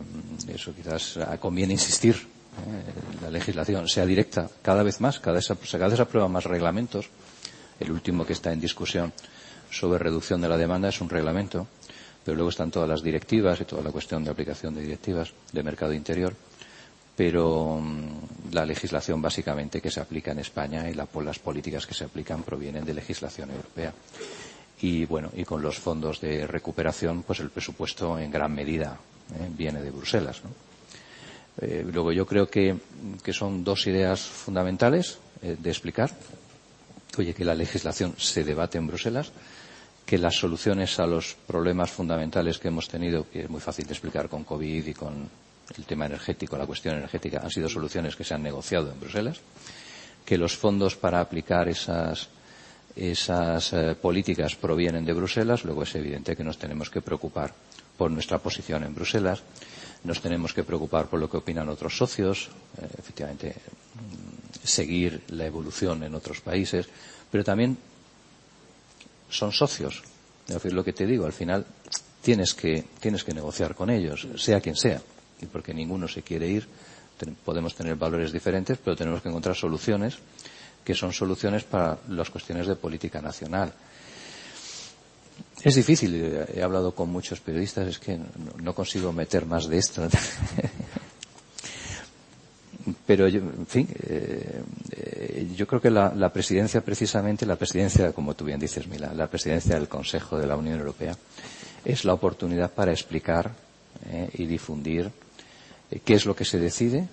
eso 0.47 0.73
quizás 0.73 1.19
conviene 1.39 1.73
insistir. 1.73 2.15
Eh, 2.15 3.21
la 3.21 3.29
legislación 3.29 3.87
sea 3.87 4.05
directa 4.05 4.49
cada 4.63 4.81
vez 4.81 4.99
más, 4.99 5.19
cada 5.19 5.37
vez, 5.37 5.47
cada 5.47 5.87
vez 5.87 5.95
se 5.95 6.01
aprueban 6.01 6.31
más 6.31 6.43
reglamentos. 6.45 7.07
El 7.79 7.91
último 7.91 8.25
que 8.25 8.33
está 8.33 8.51
en 8.51 8.59
discusión 8.59 9.13
sobre 9.69 9.99
reducción 9.99 10.41
de 10.41 10.49
la 10.49 10.57
demanda 10.57 10.89
es 10.89 11.01
un 11.01 11.09
reglamento, 11.09 11.67
pero 12.23 12.35
luego 12.35 12.49
están 12.49 12.71
todas 12.71 12.89
las 12.89 13.03
directivas 13.03 13.59
y 13.61 13.65
toda 13.65 13.83
la 13.83 13.91
cuestión 13.91 14.23
de 14.23 14.31
aplicación 14.31 14.75
de 14.75 14.81
directivas 14.81 15.31
de 15.51 15.63
mercado 15.63 15.93
interior 15.93 16.33
pero 17.17 17.79
mm, 17.81 18.53
la 18.53 18.63
legislación 18.63 19.19
básicamente 19.21 19.81
que 19.81 19.89
se 19.89 19.99
aplica 19.99 20.31
en 20.31 20.39
España 20.39 20.87
y 20.87 20.93
las 20.93 21.39
políticas 21.39 21.87
que 21.87 21.95
se 21.95 22.05
aplican 22.05 22.43
provienen 22.43 22.85
de 22.85 22.93
legislación 22.93 23.49
europea. 23.49 23.91
Y 24.79 25.05
bueno, 25.05 25.31
y 25.35 25.43
con 25.43 25.63
los 25.63 25.79
fondos 25.79 26.21
de 26.21 26.45
recuperación, 26.45 27.23
pues 27.23 27.39
el 27.39 27.49
presupuesto 27.49 28.19
en 28.19 28.29
gran 28.29 28.53
medida 28.53 28.99
¿eh? 29.33 29.49
viene 29.49 29.81
de 29.81 29.89
Bruselas. 29.89 30.41
Eh, 31.59 31.83
luego 31.91 32.11
yo 32.11 32.27
creo 32.27 32.47
que, 32.47 32.77
que, 33.23 33.33
son 33.33 33.63
dos 33.63 33.87
ideas 33.87 34.21
fundamentales 34.21 35.17
eh, 35.41 35.57
de 35.59 35.69
explicar. 35.71 36.11
Oye, 37.17 37.33
que 37.33 37.43
la 37.43 37.55
legislación 37.55 38.13
se 38.19 38.43
debate 38.43 38.77
en 38.77 38.85
Bruselas, 38.85 39.31
que 40.07 40.17
las 40.17 40.37
soluciones 40.39 40.97
a 41.01 41.05
los 41.05 41.35
problemas 41.45 41.91
fundamentales 41.91 42.57
que 42.59 42.69
hemos 42.69 42.87
tenido, 42.87 43.29
que 43.29 43.41
es 43.41 43.49
muy 43.49 43.59
fácil 43.59 43.85
de 43.85 43.91
explicar 43.91 44.29
con 44.29 44.45
COVID 44.45 44.87
y 44.87 44.93
con 44.93 45.29
el 45.77 45.83
tema 45.85 46.05
energético, 46.05 46.57
la 46.57 46.65
cuestión 46.65 46.95
energética, 46.95 47.41
han 47.43 47.51
sido 47.51 47.67
soluciones 47.67 48.15
que 48.15 48.23
se 48.23 48.33
han 48.33 48.41
negociado 48.41 48.89
en 48.89 49.01
Bruselas, 49.01 49.41
que 50.25 50.37
los 50.37 50.55
fondos 50.55 50.95
para 50.95 51.19
aplicar 51.19 51.67
esas, 51.67 52.29
esas 52.95 53.73
eh, 53.73 53.95
políticas 54.01 54.55
provienen 54.55 55.03
de 55.03 55.11
Bruselas, 55.11 55.65
luego 55.65 55.83
es 55.83 55.93
evidente 55.95 56.37
que 56.37 56.43
nos 56.45 56.57
tenemos 56.57 56.89
que 56.89 57.01
preocupar 57.01 57.53
por 57.97 58.09
nuestra 58.09 58.37
posición 58.37 58.85
en 58.85 58.95
Bruselas, 58.95 59.43
nos 60.05 60.21
tenemos 60.21 60.53
que 60.53 60.63
preocupar 60.63 61.07
por 61.07 61.19
lo 61.19 61.29
que 61.29 61.35
opinan 61.35 61.67
otros 61.67 61.97
socios, 61.97 62.47
eh, 62.81 62.87
efectivamente, 62.97 63.49
mm, 63.49 64.65
seguir 64.65 65.23
la 65.31 65.45
evolución 65.45 66.01
en 66.03 66.15
otros 66.15 66.39
países, 66.39 66.87
pero 67.29 67.43
también 67.43 67.77
son 69.29 69.51
socios. 69.51 70.03
Es 70.47 70.55
decir, 70.55 70.73
lo 70.73 70.83
que 70.83 70.93
te 70.93 71.05
digo, 71.05 71.25
al 71.25 71.33
final 71.33 71.65
tienes 72.21 72.53
que, 72.53 72.85
tienes 72.99 73.23
que 73.23 73.33
negociar 73.33 73.75
con 73.75 73.89
ellos, 73.89 74.27
sea 74.37 74.61
quien 74.61 74.75
sea 74.75 75.01
y 75.41 75.45
porque 75.45 75.73
ninguno 75.73 76.07
se 76.07 76.23
quiere 76.23 76.47
ir, 76.47 76.67
podemos 77.43 77.75
tener 77.75 77.95
valores 77.95 78.31
diferentes, 78.31 78.77
pero 78.83 78.95
tenemos 78.95 79.21
que 79.21 79.29
encontrar 79.29 79.55
soluciones 79.55 80.17
que 80.83 80.93
son 80.93 81.11
soluciones 81.11 81.63
para 81.63 81.97
las 82.07 82.29
cuestiones 82.29 82.65
de 82.65 82.75
política 82.75 83.21
nacional. 83.21 83.73
Es 85.61 85.75
difícil, 85.75 86.15
he 86.53 86.63
hablado 86.63 86.95
con 86.95 87.09
muchos 87.09 87.41
periodistas, 87.41 87.87
es 87.87 87.99
que 87.99 88.17
no, 88.61 88.73
consigo 88.73 89.11
meter 89.11 89.45
más 89.45 89.67
de 89.67 89.77
esto. 89.79 90.07
Pero, 93.07 93.29
yo, 93.29 93.39
en 93.39 93.65
fin, 93.65 93.87
eh, 94.03 94.61
eh, 94.91 95.47
yo 95.55 95.65
creo 95.65 95.79
que 95.79 95.89
la, 95.89 96.29
presidencia, 96.33 96.81
precisamente, 96.81 97.45
la 97.45 97.55
presidencia, 97.55 98.11
como 98.11 98.33
tú 98.33 98.43
bien 98.43 98.59
dices, 98.59 98.85
Mila, 98.85 99.13
la 99.13 99.27
presidencia 99.27 99.75
del 99.75 99.87
Consejo 99.87 100.37
de 100.37 100.45
la 100.45 100.57
Unión 100.57 100.77
Europea, 100.77 101.15
es 101.85 102.03
la 102.03 102.13
oportunidad 102.13 102.69
para 102.69 102.91
explicar 102.91 103.53
eh, 104.11 104.29
y 104.33 104.45
difundir 104.45 105.09
qué 106.03 106.15
es 106.15 106.25
lo 106.25 106.35
que 106.35 106.43
se 106.43 106.59
decide, 106.59 107.07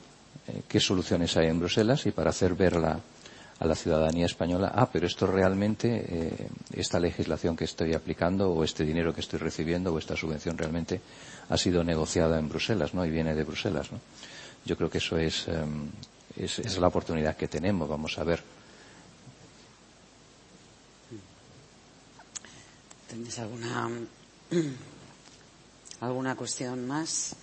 qué 0.67 0.81
soluciones 0.81 1.37
hay 1.37 1.47
en 1.47 1.61
Bruselas 1.61 2.05
y 2.07 2.11
para 2.11 2.31
hacer 2.31 2.55
ver 2.55 2.75
la, 2.75 2.99
a 3.61 3.65
la 3.65 3.77
ciudadanía 3.77 4.27
española, 4.27 4.73
ah, 4.75 4.89
pero 4.93 5.07
esto 5.07 5.29
realmente, 5.29 6.49
esta 6.73 6.99
legislación 6.99 7.55
que 7.55 7.67
estoy 7.67 7.95
aplicando 7.95 8.51
o 8.51 8.65
este 8.65 8.85
dinero 8.85 9.15
que 9.15 9.21
estoy 9.21 9.39
recibiendo 9.39 9.95
o 9.95 9.99
esta 9.99 10.17
subvención 10.17 10.59
realmente 10.59 11.01
ha 11.49 11.57
sido 11.57 11.85
negociada 11.85 12.37
en 12.41 12.49
Bruselas, 12.49 12.95
¿no? 12.95 13.07
Y 13.07 13.11
viene 13.11 13.33
de 13.37 13.45
Bruselas, 13.45 13.93
¿no? 13.93 14.01
Yo 14.65 14.77
creo 14.77 14.89
que 14.91 14.99
eso 14.99 15.17
es, 15.19 15.47
eh, 15.49 15.65
es, 16.37 16.59
es 16.59 16.79
la 16.79 16.89
oportunidad 16.89 17.37
que 17.37 17.49
tenemos. 17.49 17.89
Vamos 17.89 18.19
a 18.19 18.25
ver. 18.25 18.43
¿Tenéis 23.09 23.39
alguna 23.39 23.91
alguna 26.01 26.35
cuestión 26.35 26.87
más? 26.87 27.37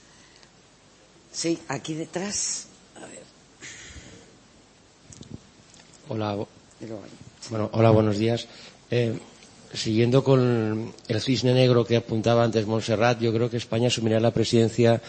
Sí, 1.31 1.59
aquí 1.69 1.93
detrás. 1.93 2.67
A 2.97 3.05
ver. 3.05 3.23
Hola. 6.09 6.45
Bueno, 7.49 7.69
hola, 7.73 7.91
buenos 7.91 8.17
días. 8.17 8.47
Eh, 8.89 9.17
siguiendo 9.73 10.23
con 10.23 10.93
el 11.07 11.21
cisne 11.21 11.53
negro 11.53 11.85
que 11.85 11.95
apuntaba 11.95 12.43
antes 12.43 12.65
Montserrat, 12.67 13.19
yo 13.21 13.31
creo 13.31 13.49
que 13.49 13.57
España 13.57 13.87
asumirá 13.87 14.19
la 14.19 14.31
presidencia 14.31 15.01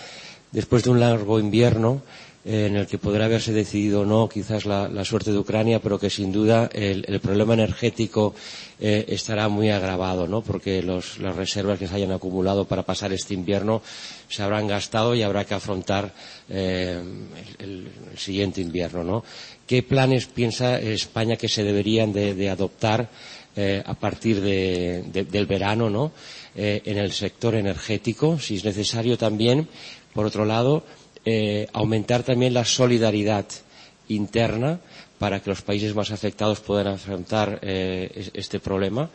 después 0.52 0.84
de 0.84 0.90
un 0.90 1.00
largo 1.00 1.40
invierno 1.40 2.02
eh, 2.44 2.66
en 2.66 2.74
el 2.74 2.88
que 2.88 2.98
podrá 2.98 3.26
haberse 3.26 3.52
decidido 3.52 4.00
o 4.00 4.04
no 4.04 4.28
quizás 4.28 4.66
la, 4.66 5.04
suerte 5.04 5.30
de 5.30 5.38
Ucrania, 5.38 5.78
pero 5.80 6.00
que 6.00 6.10
sin 6.10 6.32
duda 6.32 6.68
el, 6.72 7.20
problema 7.20 7.54
energético 7.54 8.34
eh, 8.80 9.04
estará 9.08 9.48
muy 9.48 9.70
agravado, 9.70 10.26
¿no? 10.26 10.42
porque 10.42 10.82
las 10.82 11.36
reservas 11.36 11.78
que 11.78 11.86
se 11.86 11.94
hayan 11.94 12.10
acumulado 12.10 12.64
para 12.64 12.82
pasar 12.82 13.12
este 13.12 13.34
invierno 13.34 13.80
se 14.28 14.42
habrán 14.42 14.66
gastado 14.66 15.14
y 15.14 15.22
habrá 15.22 15.44
que 15.44 15.54
afrontar 15.54 16.12
eh, 16.48 17.00
el, 17.60 17.88
siguiente 18.16 18.60
invierno. 18.60 19.04
¿no? 19.04 19.24
¿Qué 19.64 19.84
planes 19.84 20.26
piensa 20.26 20.80
España 20.80 21.36
que 21.36 21.48
se 21.48 21.62
deberían 21.62 22.12
de, 22.12 22.50
adoptar 22.50 23.08
a 23.84 23.94
partir 23.94 24.40
de, 24.40 25.04
de, 25.12 25.24
del 25.24 25.46
verano 25.46 25.90
¿no? 25.90 26.10
En 26.54 26.98
el 26.98 27.12
sector 27.12 27.54
energético, 27.54 28.38
si 28.38 28.56
es 28.56 28.64
necesario 28.64 29.16
también, 29.16 29.68
por 30.14 30.26
otro 30.26 30.44
lado, 30.44 30.84
eh, 31.24 31.68
aumentar 31.72 32.22
también 32.22 32.54
la 32.54 32.64
solidaridad 32.64 33.46
interna 34.08 34.80
para 35.18 35.38
que 35.40 35.50
los 35.50 35.62
países 35.62 35.94
más 35.94 36.10
afectados 36.10 36.58
puedan 36.60 36.88
afrontar 36.88 37.60
eh, 37.62 38.30
este 38.34 38.58
problema. 38.58 39.08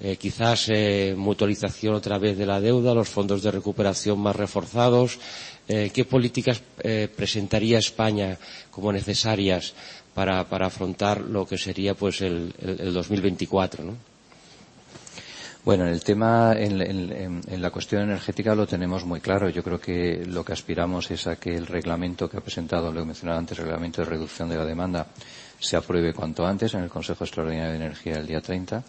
Eh, 0.00 0.16
quizás 0.16 0.68
eh, 0.68 1.14
mutualización 1.16 1.94
otra 1.94 2.18
vez 2.18 2.36
de 2.36 2.44
la 2.44 2.60
deuda, 2.60 2.92
los 2.92 3.08
fondos 3.08 3.42
de 3.42 3.50
recuperación 3.50 4.18
más 4.18 4.36
reforzados. 4.36 5.18
Eh, 5.66 5.90
¿Qué 5.94 6.04
políticas 6.04 6.60
eh, 6.82 7.08
presentaría 7.08 7.78
España 7.78 8.36
como 8.70 8.92
necesarias 8.92 9.72
para, 10.12 10.44
para 10.44 10.66
afrontar 10.66 11.22
lo 11.22 11.46
que 11.46 11.56
sería 11.56 11.94
pues 11.94 12.20
el, 12.20 12.52
el, 12.60 12.80
el 12.80 12.92
2024? 12.92 13.84
¿no? 13.84 14.13
Bueno, 15.64 15.86
en 15.86 15.94
el 15.94 16.04
tema, 16.04 16.52
en, 16.58 17.62
la 17.62 17.70
cuestión 17.70 18.02
energética 18.02 18.54
lo 18.54 18.66
tenemos 18.66 19.06
muy 19.06 19.20
claro. 19.20 19.48
Yo 19.48 19.62
creo 19.62 19.80
que 19.80 20.22
lo 20.26 20.44
que 20.44 20.52
aspiramos 20.52 21.10
es 21.10 21.26
a 21.26 21.36
que 21.36 21.56
el 21.56 21.66
reglamento 21.66 22.28
que 22.28 22.36
ha 22.36 22.42
presentado, 22.42 22.92
lo 22.92 23.00
he 23.00 23.04
mencionado 23.06 23.38
antes, 23.38 23.58
el 23.58 23.64
reglamento 23.64 24.02
de 24.02 24.10
reducción 24.10 24.50
de 24.50 24.58
la 24.58 24.66
demanda, 24.66 25.06
se 25.58 25.78
apruebe 25.78 26.12
cuanto 26.12 26.46
antes 26.46 26.74
en 26.74 26.82
el 26.82 26.90
Consejo 26.90 27.24
Extraordinario 27.24 27.70
de 27.70 27.76
Energía 27.76 28.16
el 28.18 28.26
día 28.26 28.42
30. 28.42 28.84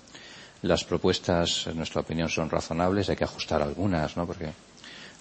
Las 0.63 0.83
propuestas, 0.83 1.67
en 1.67 1.77
nuestra 1.77 2.01
opinión, 2.01 2.27
son 2.27 2.49
razonables. 2.49 3.09
Hay 3.09 3.15
que 3.15 3.23
ajustar 3.23 3.61
algunas, 3.61 4.17
¿no? 4.17 4.27
Porque 4.27 4.49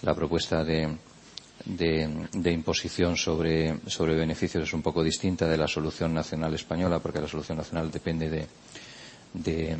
la 0.03 0.13
propuesta 0.13 0.65
de, 0.65 0.97
de, 1.67 2.29
de 2.33 2.51
imposición 2.51 3.17
sobre, 3.17 3.79
sobre 3.87 4.17
beneficios 4.17 4.65
es 4.65 4.75
un 4.75 4.83
poco 4.83 5.05
distinta 5.05 5.47
de 5.47 5.57
la 5.57 5.69
solución 5.69 6.15
nacional 6.15 6.53
española, 6.53 6.99
porque 6.99 7.21
la 7.21 7.29
solución 7.29 7.59
nacional 7.59 7.93
depende 7.93 8.29
de, 8.29 8.47
de 9.35 9.77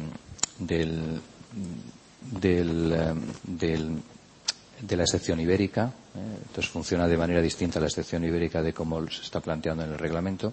del 0.59 1.21
eh, 1.55 2.41
del, 2.41 4.03
de 4.81 4.97
la 4.97 5.05
excepción 5.05 5.41
ibérica. 5.41 5.93
Eh, 6.15 6.37
entonces 6.47 6.69
funciona 6.69 7.09
de 7.09 7.17
manera 7.17 7.41
distinta 7.41 7.81
la 7.81 7.87
excepción 7.87 8.25
ibérica 8.25 8.63
de 8.63 8.73
cómo 8.73 9.09
se 9.11 9.23
está 9.23 9.41
planteando 9.41 9.85
en 9.85 9.93
el 9.93 9.99
reglamento. 9.99 10.53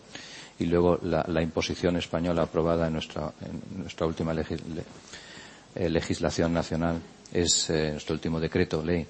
Y 0.60 0.66
luego 0.66 0.99
la, 1.02 1.41
imposición 1.41 1.97
española 1.97 2.43
aprobada 2.43 2.88
en 2.88 2.93
nuestra, 2.93 3.34
última 4.06 4.34
eh, 5.76 5.89
legislación 5.89 6.54
nacional, 6.54 7.02
es 7.34 7.70
eh, 7.70 7.91
nuestro 7.91 8.14
último 8.14 8.39
decreto, 8.39 8.84
ley, 8.84 9.08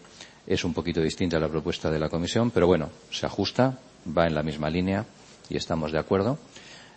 es 0.47 0.63
un 0.63 0.73
poquito 0.73 1.01
distinta 1.01 1.37
a 1.37 1.39
la 1.39 1.49
propuesta 1.49 1.91
de 1.91 1.99
la 1.99 2.07
Comisión, 2.07 2.51
pero 2.51 2.67
bueno, 2.67 2.89
se 3.11 3.25
ajusta, 3.25 3.77
va 4.17 4.27
en 4.27 4.35
la 4.35 4.43
misma 4.43 4.69
línea 4.69 5.05
y 5.49 5.57
estamos 5.57 5.91
de 5.91 5.99
acuerdo. 5.99 6.37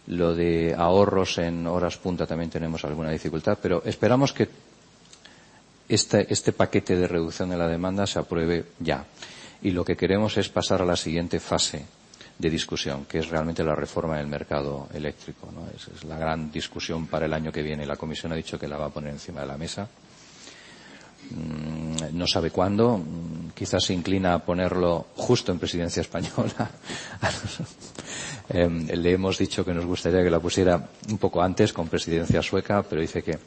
Lo 0.07 0.35
de 0.35 0.75
ahorros 0.77 1.39
en 1.39 1.67
horas 1.67 1.97
punta 1.97 2.27
también 2.27 2.51
tenemos 2.51 2.85
alguna 2.85 3.11
dificultad, 3.11 3.59
pero 3.61 3.83
esperamos 3.85 4.33
que 4.33 4.49
este, 5.89 6.53
paquete 6.53 6.97
de 6.97 7.07
reducción 7.07 7.51
de 7.51 7.57
la 7.57 7.69
demanda 7.69 8.07
se 8.07 8.19
apruebe 8.19 8.65
ya. 8.79 9.05
Y 9.63 9.71
lo 9.71 9.85
que 9.85 9.97
queremos 9.97 10.37
es 10.37 10.49
pasar 10.49 10.83
a 10.83 10.87
la 10.87 10.97
siguiente 10.97 11.41
fase 11.41 11.85
de 12.39 12.51
discusión, 12.51 13.05
que 13.07 13.19
es 13.19 13.29
realmente 13.29 13.63
la 13.63 13.75
reforma 13.75 14.19
del 14.19 14.27
mercado 14.27 14.89
eléctrico. 14.93 15.51
¿no? 15.53 15.67
Es, 15.75 16.05
la 16.05 16.19
gran 16.19 16.51
discusión 16.51 17.07
para 17.07 17.27
el 17.27 17.33
año 17.33 17.53
que 17.53 17.63
viene. 17.63 17.87
La 17.87 17.97
Comisión 17.97 18.33
ha 18.33 18.37
dicho 18.37 18.59
que 18.59 18.69
la 18.69 18.77
va 18.77 18.87
a 18.87 18.91
poner 18.91 19.13
encima 19.13 19.43
de 19.43 19.47
la 19.47 19.57
mesa. 19.57 19.89
Mm, 21.31 22.17
no 22.17 22.27
sabe 22.27 22.51
cuándo. 22.51 22.99
Mm, 22.99 23.51
quizás 23.55 23.85
se 23.85 23.95
inclina 23.95 24.35
a 24.35 24.39
ponerlo 24.45 25.07
justo 25.17 25.53
en 25.53 25.59
presidencia 25.59 26.01
española. 26.01 26.71
eh, 28.51 28.69
le 28.69 29.13
hemos 29.13 29.39
dicho 29.39 29.65
que 29.65 29.73
nos 29.73 29.87
gustaría 29.87 30.23
que 30.23 30.31
la 30.31 30.41
pusiera 30.41 30.91
un 31.09 31.19
poco 31.19 31.41
antes 31.41 31.73
con 31.73 31.89
presidencia 31.89 32.43
sueca, 32.43 32.83
pero 32.83 33.01
dice 33.01 33.23
que 33.23 33.39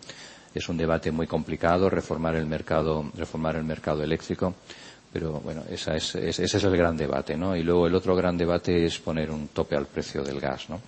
es 0.57 0.69
un 0.69 0.77
debate 0.77 1.11
muy 1.11 1.27
complicado 1.27 1.89
reformar 1.89 2.35
el 2.35 2.45
mercado, 2.45 3.09
reformar 3.15 3.55
el 3.55 3.63
mercado 3.63 4.03
eléctrico 4.03 4.53
pero 5.11 5.39
bueno, 5.39 5.63
esa 5.69 5.95
es, 5.95 6.15
ese 6.15 6.43
es 6.43 6.63
el 6.63 6.77
gran 6.77 6.97
debate, 6.97 7.37
¿no? 7.37 7.55
Y 7.55 7.63
luego 7.63 7.87
el 7.87 7.95
otro 7.95 8.15
gran 8.15 8.37
debate 8.37 8.85
es 8.85 8.99
poner 8.99 9.31
un 9.31 9.47
tope 9.47 9.75
al 9.75 9.87
precio 9.87 10.23
del 10.23 10.39
gas, 10.39 10.69
¿no? 10.69 10.79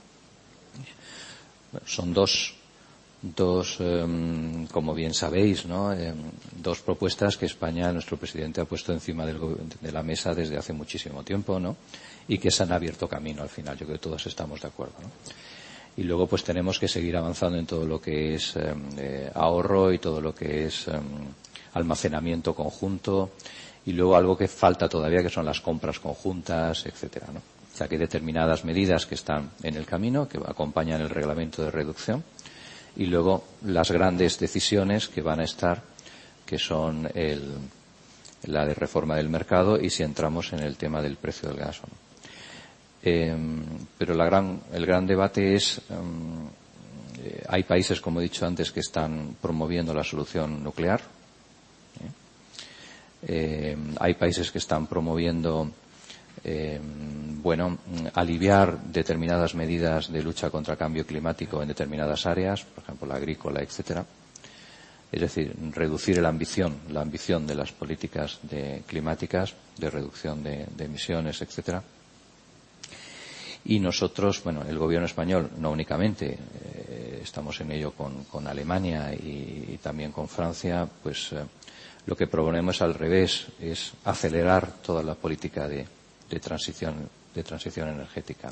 Son 1.85 2.13
dos, 2.13 2.53
dos 3.21 3.77
eh, 3.79 4.67
como 4.71 4.93
bien 4.93 5.13
sabéis, 5.13 5.65
¿no? 5.65 5.93
Eh, 5.93 6.13
dos 6.61 6.81
propuestas 6.81 7.37
que 7.37 7.45
España, 7.45 7.91
nuestro 7.91 8.17
presidente, 8.17 8.61
ha 8.61 8.65
puesto 8.65 8.91
encima 8.91 9.25
del, 9.25 9.39
de 9.81 9.91
la 9.91 10.03
mesa 10.03 10.35
desde 10.35 10.57
hace 10.57 10.73
muchísimo 10.73 11.23
tiempo, 11.23 11.59
¿no? 11.59 11.77
Y 12.27 12.37
que 12.37 12.51
se 12.51 12.63
han 12.63 12.71
abierto 12.71 13.07
camino 13.07 13.41
al 13.41 13.49
final. 13.49 13.77
Yo 13.77 13.85
creo 13.85 13.97
que 13.97 14.03
todos 14.03 14.25
estamos 14.27 14.61
de 14.61 14.67
acuerdo, 14.67 14.95
¿no? 15.01 15.09
Y 15.99 16.03
luego, 16.03 16.27
pues 16.27 16.45
tenemos 16.45 16.79
que 16.79 16.87
seguir 16.87 17.17
avanzando 17.17 17.57
en 17.57 17.65
todo 17.65 17.85
lo 17.85 17.99
que 17.99 18.33
es 18.35 18.55
eh, 18.55 19.29
ahorro 19.35 19.91
y 19.91 19.99
todo 19.99 20.21
lo 20.21 20.33
que 20.33 20.67
es 20.67 20.87
almacenamiento 21.73 22.55
conjunto 22.55 23.31
y 23.85 23.91
luego 23.91 24.15
algo 24.15 24.37
que 24.37 24.47
falta 24.47 24.87
todavía 24.87 25.21
que 25.21 25.29
son 25.29 25.45
las 25.45 25.59
compras 25.59 25.99
conjuntas, 25.99 26.85
etcétera, 26.85 27.27
¿no? 27.33 27.39
O 27.39 27.77
sea 27.77 27.89
que 27.89 27.95
hay 27.95 27.99
determinadas 27.99 28.63
medidas 28.63 29.05
que 29.05 29.15
están 29.15 29.51
en 29.61 29.75
el 29.75 29.85
camino, 29.85 30.25
que 30.29 30.37
acompañan 30.37 31.01
el 31.01 31.09
reglamento 31.09 31.63
de 31.63 31.71
reducción, 31.71 32.23
y 32.95 33.07
luego 33.07 33.43
las 33.65 33.91
grandes 33.91 34.39
decisiones 34.39 35.09
que 35.09 35.21
van 35.21 35.41
a 35.41 35.43
estar, 35.43 35.83
que 36.45 36.57
son 36.57 37.09
el, 37.13 37.55
la 38.43 38.65
de 38.65 38.73
reforma 38.73 39.17
del 39.17 39.27
mercado 39.27 39.77
y 39.77 39.89
si 39.89 40.03
entramos 40.03 40.53
en 40.53 40.59
el 40.59 40.77
tema 40.77 41.01
del 41.01 41.17
precio 41.17 41.49
del 41.49 41.57
gas. 41.57 41.81
¿no? 41.81 42.08
Eh, 43.01 43.35
pero 43.97 44.15
gran, 44.15 44.59
el 44.73 44.85
gran 44.85 45.05
debate 45.07 45.55
es, 45.55 45.81
um, 45.89 46.47
eh, 47.23 47.43
hay 47.47 47.63
países, 47.63 48.01
como 48.01 48.19
he 48.19 48.23
dicho 48.23 48.45
antes, 48.45 48.71
que 48.71 48.81
están 48.81 49.35
promoviendo 49.41 49.93
la 49.93 50.03
solución 50.03 50.63
nuclear, 50.63 51.01
eh, 53.21 53.75
hay 53.99 54.13
países 54.13 54.51
que 54.51 54.59
están 54.59 54.87
promoviendo, 54.87 55.71
bueno, 57.43 57.77
aliviar 58.13 58.81
determinadas 58.81 59.55
medidas 59.55 60.09
de 60.09 60.23
lucha 60.23 60.49
contra 60.49 60.75
el 60.75 60.77
cambio 60.77 61.05
climático 61.05 61.61
en 61.61 61.67
determinadas 61.67 62.25
áreas, 62.25 62.63
por 62.63 62.81
ejemplo, 62.81 63.07
la 63.09 63.15
agrícola, 63.15 63.61
etcétera. 63.61 64.05
Es 65.11 65.19
decir, 65.19 65.53
reducir 65.73 66.21
la 66.21 66.29
ambición, 66.29 66.77
la 66.91 67.01
ambición 67.01 67.45
de 67.45 67.55
las 67.55 67.73
políticas 67.73 68.39
climáticas, 68.87 69.53
de 69.77 69.89
reducción 69.89 70.41
de, 70.41 70.65
de 70.73 70.85
emisiones, 70.85 71.41
etcétera. 71.41 71.83
Y 73.69 73.79
nosotros, 73.79 74.43
bueno, 74.43 74.63
el 74.67 74.79
gobierno 74.79 75.05
español, 75.05 75.51
no 75.59 75.69
únicamente, 75.69 76.31
eh, 76.31 77.19
estamos 77.21 77.61
en 77.61 77.71
ello 77.71 77.91
con, 77.91 78.47
Alemania 78.47 79.13
y, 79.13 79.77
también 79.79 80.11
con 80.11 80.27
Francia, 80.27 80.89
pues 81.03 81.33
eh, 81.33 81.43
lo 82.07 82.17
que 82.17 82.25
proponemos 82.25 82.81
al 82.81 82.95
revés 82.95 83.45
es 83.61 83.91
acelerar 84.05 84.71
toda 84.81 85.03
la 85.03 85.13
política 85.13 85.67
de, 85.67 85.85
transición, 86.41 87.07
de 87.35 87.43
transición 87.43 87.89
energética. 87.89 88.49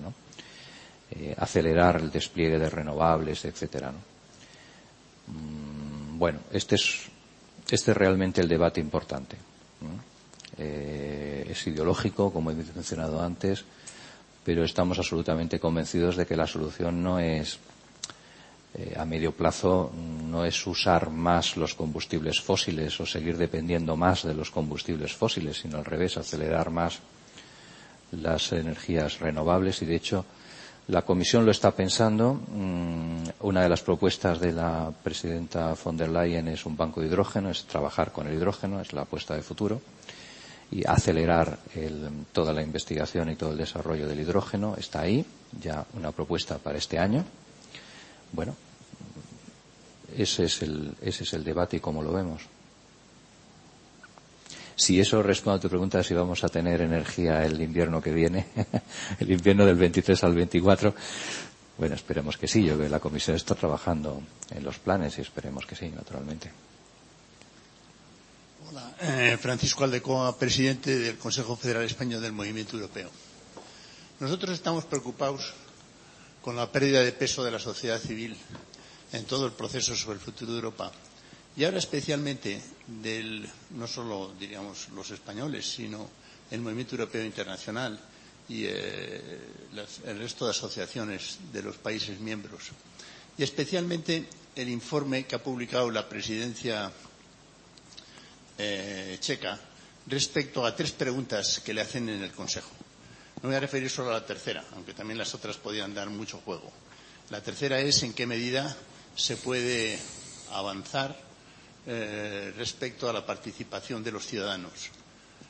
Eh, 1.10 1.34
acelerar 1.36 1.96
el 1.96 2.12
despliegue 2.12 2.60
de 2.60 2.70
renovables, 2.70 3.44
etcétera. 3.46 3.90
Mm, 3.90 6.20
bueno, 6.20 6.42
este 6.52 6.76
es, 6.76 7.08
este 7.72 7.90
es 7.90 7.98
realmente 7.98 8.40
el 8.40 8.48
debate 8.48 8.80
importante. 8.80 9.36
Es 10.56 11.66
ideológico, 11.66 12.32
como 12.32 12.52
he 12.52 12.56
mencionado 12.56 13.20
antes, 13.22 13.66
pero 14.48 14.64
estamos 14.64 14.98
absolutamente 14.98 15.60
convencidos 15.60 16.16
de 16.16 16.26
que 16.26 16.38
la 16.38 16.48
solución 16.48 17.04
no 17.04 17.20
es 17.20 17.60
eh, 18.76 18.96
a 18.96 19.04
medio 19.04 19.34
plazo 19.34 19.92
no 19.92 20.46
es 20.46 20.66
usar 20.66 21.10
más 21.10 21.58
los 21.58 21.74
combustibles 21.74 22.40
fósiles 22.40 22.98
o 23.02 23.06
seguir 23.06 23.36
dependiendo 23.36 23.98
más 23.98 24.24
de 24.24 24.34
los 24.34 24.50
combustibles 24.50 25.12
fósiles, 25.12 25.58
sino 25.58 25.78
al 25.80 25.84
revés, 25.84 26.16
acelerar 26.16 26.70
más 26.70 27.00
las 28.14 28.54
energías 28.54 29.20
renovables 29.20 29.82
y 29.82 29.86
de 29.86 29.98
hecho 29.98 30.24
la 30.88 31.02
Comisión 31.02 31.44
lo 31.44 31.52
está 31.52 31.72
pensando. 31.72 32.36
Mm, 32.36 33.24
una 33.42 33.64
de 33.64 33.68
las 33.68 33.82
propuestas 33.82 34.40
de 34.40 34.54
la 34.54 34.94
presidenta 35.04 35.76
von 35.76 35.98
der 35.98 36.08
Leyen 36.08 36.48
es 36.48 36.66
un 36.66 36.78
banco 36.78 37.02
de 37.02 37.08
hidrógeno, 37.08 37.50
es 37.50 37.66
trabajar 37.66 38.14
con 38.14 38.28
el 38.28 38.36
hidrógeno, 38.36 38.80
es 38.80 38.94
la 38.94 39.02
apuesta 39.02 39.36
de 39.36 39.42
futuro 39.42 39.82
y 40.72 40.86
acelerar 40.86 41.60
el, 41.76 42.10
toda 42.32 42.54
la 42.54 42.62
investigación 42.62 43.30
y 43.30 43.36
todo 43.36 43.52
el 43.52 43.58
desarrollo 43.58 44.08
del 44.08 44.20
hidrógeno. 44.20 44.76
Está 44.78 45.02
ahí, 45.02 45.26
ya 45.62 45.86
una 45.94 46.12
propuesta 46.12 46.58
para 46.58 46.78
este 46.78 47.00
año. 47.00 47.24
Bueno, 48.34 48.56
ese 50.16 50.46
es 50.46 50.62
el, 50.62 50.94
ese 51.02 51.24
es 51.24 51.34
el 51.34 51.44
debate 51.44 51.78
y 51.78 51.80
cómo 51.80 52.04
lo 52.04 52.12
vemos. 52.12 52.42
Si 54.76 55.00
eso 55.00 55.24
responde 55.24 55.58
a 55.58 55.62
tu 55.62 55.70
pregunta, 55.70 56.04
si 56.04 56.14
vamos 56.14 56.44
a 56.44 56.50
tener 56.50 56.82
energía 56.82 57.44
el 57.44 57.60
invierno 57.60 58.00
que 58.00 58.12
viene, 58.12 58.46
el 59.20 59.32
invierno 59.32 59.66
del 59.66 59.76
23 59.76 60.24
al 60.24 60.36
24, 60.36 60.94
bueno, 61.78 61.96
esperemos 61.96 62.38
que 62.38 62.48
sí. 62.48 62.64
Yo 62.64 62.76
creo 62.76 62.86
que 62.86 62.90
la 62.90 63.00
Comisión 63.00 63.36
está 63.36 63.56
trabajando 63.56 64.22
en 64.52 64.64
los 64.64 64.78
planes 64.78 65.18
y 65.18 65.22
esperemos 65.22 65.66
que 65.66 65.76
sí, 65.76 65.90
naturalmente. 65.90 66.52
Hola, 68.70 68.94
eh, 69.00 69.38
Francisco 69.40 69.86
Aldecoa, 69.86 70.38
presidente 70.38 70.92
del 71.00 71.18
Consejo 71.18 71.56
Federal 71.56 71.84
Español 71.86 72.20
del 72.22 72.34
Movimiento 72.34 72.76
Europeo. 72.76 73.10
Nosotros 74.20 74.52
estamos 74.56 74.84
preocupados 74.84 75.54
con 76.42 76.58
la 76.58 76.70
pérdida 76.70 77.00
de 77.00 77.14
peso 77.14 77.46
de 77.46 77.52
la 77.52 77.60
sociedad 77.60 77.98
civil 77.98 78.36
en 79.14 79.24
todo 79.24 79.46
el 79.46 79.54
proceso 79.54 79.96
sobre 79.96 80.16
el 80.16 80.20
futuro 80.26 80.52
de 80.52 80.58
Europa. 80.58 80.92
Y 81.56 81.64
ahora 81.64 81.78
especialmente 81.78 82.62
del, 82.88 83.50
no 83.72 83.88
solo, 83.88 84.34
diríamos, 84.38 84.90
los 84.90 85.12
españoles, 85.12 85.66
sino 85.66 86.10
el 86.52 86.60
movimiento 86.60 86.96
europeo 86.96 87.24
internacional 87.24 87.98
y 88.50 88.66
eh, 88.66 89.40
el 90.06 90.20
resto 90.20 90.44
de 90.44 90.52
asociaciones 90.52 91.38
de 91.54 91.64
los 91.64 91.78
países 91.78 92.20
miembros. 92.20 92.64
Y 93.38 93.44
especialmente 93.44 94.28
el 94.58 94.68
informe 94.68 95.26
que 95.26 95.36
ha 95.36 95.44
publicado 95.44 95.90
la 95.90 96.10
presidencia 96.10 96.92
eh, 98.58 99.18
checa 99.20 99.60
respecto 100.08 100.66
a 100.66 100.76
tres 100.76 100.92
preguntas 100.92 101.62
que 101.64 101.74
le 101.74 101.82
hacen 101.82 102.10
en 102.10 102.24
el 102.24 102.32
Consejo. 102.32 102.72
No 103.42 103.50
voy 103.50 103.56
a 103.56 103.60
referir 103.60 103.90
solo 103.90 104.10
a 104.10 104.14
la 104.14 104.26
tercera, 104.26 104.64
aunque 104.74 104.94
también 104.94 105.18
las 105.18 105.34
otras 105.36 105.58
podían 105.58 105.94
dar 105.94 106.10
mucho 106.10 106.40
juego. 106.40 106.72
La 107.30 107.42
tercera 107.42 107.80
es 107.80 108.02
en 108.04 108.14
qué 108.14 108.26
medida 108.26 108.76
se 109.16 109.38
puede 109.38 110.00
avanzar 110.52 111.16
eh, 111.86 112.54
respecto 112.58 113.10
a 113.10 113.14
la 113.14 113.26
participación 113.26 114.04
de 114.04 114.12
los 114.12 114.26
ciudadanos. 114.26 114.90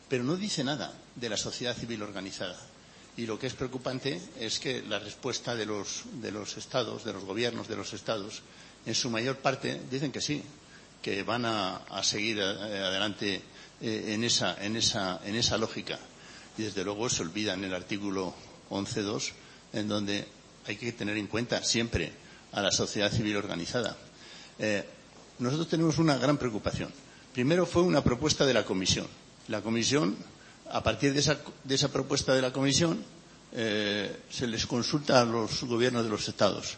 Pero 0.09 0.23
no 0.23 0.35
dice 0.35 0.63
nada 0.63 0.93
de 1.15 1.29
la 1.29 1.37
sociedad 1.37 1.75
civil 1.75 2.01
organizada. 2.01 2.57
Y 3.15 3.25
lo 3.25 3.39
que 3.39 3.47
es 3.47 3.53
preocupante 3.53 4.21
es 4.39 4.59
que 4.59 4.81
la 4.83 4.99
respuesta 4.99 5.55
de 5.55 5.65
los, 5.65 6.03
de 6.21 6.31
los 6.31 6.57
estados, 6.57 7.03
de 7.03 7.13
los 7.13 7.23
gobiernos 7.23 7.67
de 7.67 7.75
los 7.75 7.93
estados, 7.93 8.41
en 8.85 8.95
su 8.95 9.09
mayor 9.09 9.37
parte 9.37 9.81
dicen 9.89 10.11
que 10.11 10.21
sí, 10.21 10.43
que 11.01 11.23
van 11.23 11.45
a, 11.45 11.81
seguir 12.03 12.39
eh, 12.39 12.41
adelante 12.43 13.41
eh, 13.81 14.05
en, 14.13 14.23
esa, 14.23 14.57
en, 14.63 14.75
esa, 14.75 15.21
en 15.25 15.35
esa 15.35 15.57
lógica. 15.57 15.99
Y 16.57 16.63
desde 16.63 16.83
luego 16.83 17.09
se 17.09 17.21
olvida 17.21 17.53
en 17.53 17.63
el 17.63 17.73
artículo 17.73 18.33
11.2, 18.69 19.31
en 19.73 19.87
donde 19.87 20.27
hay 20.65 20.75
que 20.75 20.91
tener 20.91 21.17
en 21.17 21.27
cuenta 21.27 21.63
siempre 21.63 22.11
a 22.51 22.61
la 22.61 22.71
sociedad 22.71 23.11
civil 23.11 23.37
organizada. 23.37 23.95
Eh, 24.59 24.83
nosotros 25.39 25.69
tenemos 25.69 25.97
una 25.99 26.17
gran 26.17 26.37
preocupación. 26.37 26.91
Primero 27.33 27.65
fue 27.65 27.83
una 27.83 28.03
propuesta 28.03 28.45
de 28.45 28.53
la 28.53 28.65
Comisión. 28.65 29.07
La 29.47 29.61
Comisión, 29.61 30.17
a 30.71 30.81
partir 30.81 31.13
de 31.13 31.19
esa, 31.19 31.37
de 31.63 31.75
esa 31.75 31.89
propuesta 31.89 32.33
de 32.33 32.41
la 32.41 32.51
Comisión, 32.51 33.03
se 33.53 34.45
les 34.47 34.65
consulta 34.67 35.21
a 35.21 35.25
los 35.25 35.63
gobiernos 35.63 36.03
de 36.03 36.09
los 36.09 36.27
Estados. 36.27 36.77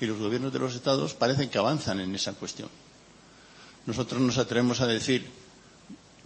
Y 0.00 0.06
los 0.06 0.18
gobiernos 0.18 0.52
de 0.52 0.58
los 0.60 0.74
Estados 0.74 1.14
parecen 1.14 1.50
que 1.50 1.58
avanzan 1.58 2.00
en 2.00 2.14
esa 2.14 2.32
cuestión. 2.32 2.68
Nosotros 3.86 4.20
nos 4.20 4.38
atrevemos 4.38 4.80
a 4.80 4.86
decir, 4.86 5.26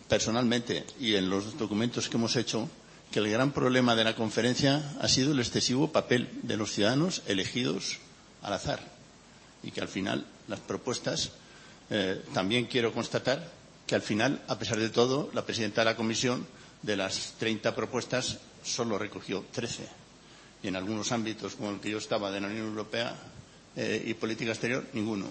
personalmente, 0.09 0.85
y 0.99 1.15
en 1.15 1.29
los 1.31 1.59
documentos 1.59 2.09
que 2.09 2.17
hemos 2.17 2.37
hecho, 2.37 2.69
que 3.11 3.19
el 3.19 3.29
gran 3.31 3.53
problema 3.53 3.95
de 3.97 4.05
la 4.05 4.15
conferencia 4.15 4.97
ha 5.01 5.09
sido 5.09 5.33
el 5.33 5.41
excesivo 5.41 5.91
papel 5.93 6.29
de 6.43 6.57
los 6.57 6.73
ciudadanos 6.73 7.23
elegidos 7.27 7.99
al 8.43 8.53
azar 8.53 8.81
y 9.63 9.73
que 9.73 9.81
al 9.81 9.89
final 9.89 10.25
las 10.49 10.61
propuestas 10.61 11.33
eh, 11.91 12.23
también 12.33 12.67
quiero 12.67 12.93
constatar 12.93 13.51
que 13.87 13.95
al 13.97 14.03
final, 14.03 14.41
a 14.47 14.59
pesar 14.59 14.79
de 14.79 14.91
todo, 14.91 15.29
la 15.35 15.45
presidenta 15.45 15.81
de 15.81 15.87
la 15.87 15.97
comisión 15.97 16.47
de 16.83 16.97
las 16.97 17.35
30 17.39 17.75
propuestas 17.75 18.39
solo 18.63 18.97
recogió 18.99 19.45
13. 19.53 19.89
y 20.63 20.69
en 20.69 20.77
algunos 20.77 21.11
ámbitos 21.13 21.57
como 21.57 21.71
el 21.71 21.81
que 21.81 21.91
yo 21.91 21.99
estaba 21.99 22.31
de 22.31 22.41
la 22.41 22.47
Unión 22.47 22.67
Europea 22.69 23.17
eh, 23.77 24.03
y 24.07 24.15
política 24.15 24.53
exterior, 24.53 24.87
ninguno. 24.93 25.27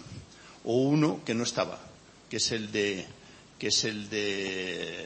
O 0.66 0.74
uno 0.84 1.22
que 1.26 1.34
no 1.34 1.44
estaba, 1.44 1.80
que 2.30 2.38
es 2.38 2.52
el 2.52 2.72
de, 2.72 3.06
que 3.58 3.68
es 3.68 3.84
el 3.84 4.10
de, 4.10 5.06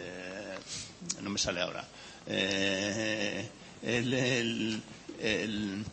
no 1.21 1.30
me 1.30 1.39
sale 1.39 1.61
ahora, 1.61 1.86
eh, 2.28 3.47
el, 3.82 4.13
el, 4.13 4.84
el, 5.19 5.86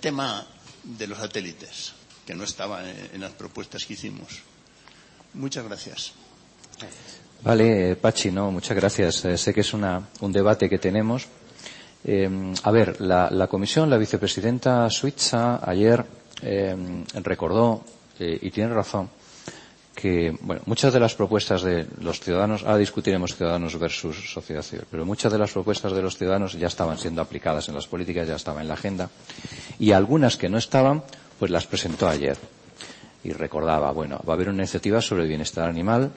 tema 0.00 0.44
de 0.82 1.06
los 1.06 1.18
satélites, 1.18 1.92
que 2.26 2.34
no 2.34 2.44
estaba 2.44 2.82
en, 2.88 3.20
las 3.20 3.32
propuestas 3.32 3.84
que 3.84 3.94
hicimos. 3.94 4.40
Muchas 5.34 5.64
gracias. 5.64 6.12
Vale, 7.42 7.96
Pachi, 7.96 8.30
no, 8.30 8.50
muchas 8.50 8.76
gracias. 8.76 9.24
Eh, 9.24 9.38
sé 9.38 9.54
que 9.54 9.62
es 9.62 9.72
una, 9.72 10.08
un 10.20 10.32
debate 10.32 10.68
que 10.68 10.78
tenemos. 10.78 11.26
Eh, 12.04 12.28
a 12.62 12.70
ver, 12.70 13.00
la, 13.00 13.30
la, 13.30 13.46
comisión, 13.46 13.88
la 13.88 13.96
vicepresidenta 13.96 14.90
Suiza 14.90 15.60
ayer 15.68 16.04
recordó, 17.22 17.84
y 18.18 18.50
tiene 18.50 18.74
razón, 18.74 19.08
que 19.94 20.34
bueno, 20.40 20.62
muchas 20.66 20.92
de 20.92 21.00
las 21.00 21.14
propuestas 21.14 21.62
de 21.62 21.86
los 22.00 22.20
ciudadanos, 22.20 22.62
ahora 22.62 22.78
discutiremos 22.78 23.36
ciudadanos 23.36 23.78
versus 23.78 24.32
sociedad 24.32 24.62
civil, 24.62 24.86
pero 24.90 25.04
muchas 25.04 25.32
de 25.32 25.38
las 25.38 25.52
propuestas 25.52 25.92
de 25.92 26.02
los 26.02 26.16
ciudadanos 26.16 26.54
ya 26.54 26.66
estaban 26.66 26.98
siendo 26.98 27.20
aplicadas 27.20 27.68
en 27.68 27.74
las 27.74 27.86
políticas, 27.86 28.26
ya 28.26 28.36
estaban 28.36 28.62
en 28.62 28.68
la 28.68 28.74
agenda, 28.74 29.10
y 29.78 29.92
algunas 29.92 30.36
que 30.36 30.48
no 30.48 30.58
estaban, 30.58 31.02
pues 31.38 31.50
las 31.50 31.66
presentó 31.66 32.08
ayer. 32.08 32.36
Y 33.24 33.32
recordaba, 33.32 33.92
bueno, 33.92 34.20
va 34.26 34.32
a 34.32 34.36
haber 34.36 34.48
una 34.48 34.62
iniciativa 34.62 35.00
sobre 35.00 35.26
bienestar 35.26 35.68
animal, 35.68 36.10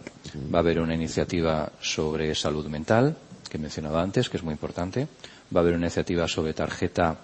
va 0.54 0.60
a 0.60 0.62
haber 0.62 0.80
una 0.80 0.96
iniciativa 0.96 1.72
sobre 1.80 2.34
salud 2.34 2.66
mental, 2.68 3.16
que 3.50 3.58
he 3.58 3.60
mencionado 3.60 4.00
antes, 4.00 4.30
que 4.30 4.38
es 4.38 4.44
muy 4.44 4.54
importante, 4.54 5.08
va 5.56 5.60
a 5.60 5.64
haber 5.64 5.76
una 5.76 5.86
iniciativa 5.86 6.28
sobre 6.28 6.54
tarjeta 6.54 7.18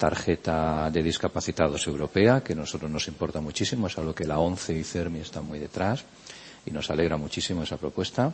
tarjeta 0.00 0.90
de 0.90 1.02
discapacitados 1.02 1.86
europea, 1.86 2.40
que 2.40 2.54
a 2.54 2.56
nosotros 2.56 2.90
nos 2.90 3.06
importa 3.06 3.42
muchísimo, 3.42 3.86
es 3.86 3.98
algo 3.98 4.14
que 4.14 4.24
la 4.24 4.38
ONCE 4.38 4.72
y 4.72 4.82
CERMI 4.82 5.20
están 5.20 5.44
muy 5.44 5.58
detrás 5.58 6.04
y 6.64 6.70
nos 6.70 6.88
alegra 6.90 7.18
muchísimo 7.18 7.62
esa 7.62 7.76
propuesta. 7.76 8.32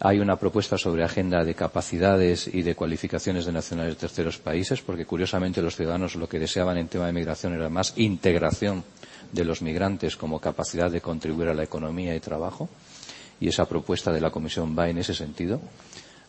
Hay 0.00 0.18
una 0.18 0.34
propuesta 0.36 0.76
sobre 0.76 1.04
agenda 1.04 1.44
de 1.44 1.54
capacidades 1.54 2.48
y 2.52 2.62
de 2.62 2.74
cualificaciones 2.74 3.46
de 3.46 3.52
nacionales 3.52 3.94
de 3.94 4.00
terceros 4.00 4.38
países, 4.38 4.82
porque 4.82 5.06
curiosamente 5.06 5.62
los 5.62 5.76
ciudadanos 5.76 6.16
lo 6.16 6.28
que 6.28 6.40
deseaban 6.40 6.78
en 6.78 6.88
tema 6.88 7.06
de 7.06 7.12
migración 7.12 7.54
era 7.54 7.68
más 7.68 7.94
integración 7.96 8.82
de 9.32 9.44
los 9.44 9.62
migrantes 9.62 10.16
como 10.16 10.40
capacidad 10.40 10.90
de 10.90 11.00
contribuir 11.00 11.48
a 11.48 11.54
la 11.54 11.62
economía 11.62 12.14
y 12.16 12.20
trabajo. 12.20 12.68
Y 13.40 13.46
esa 13.48 13.66
propuesta 13.68 14.10
de 14.12 14.20
la 14.20 14.30
Comisión 14.30 14.74
va 14.76 14.88
en 14.88 14.98
ese 14.98 15.14
sentido. 15.14 15.60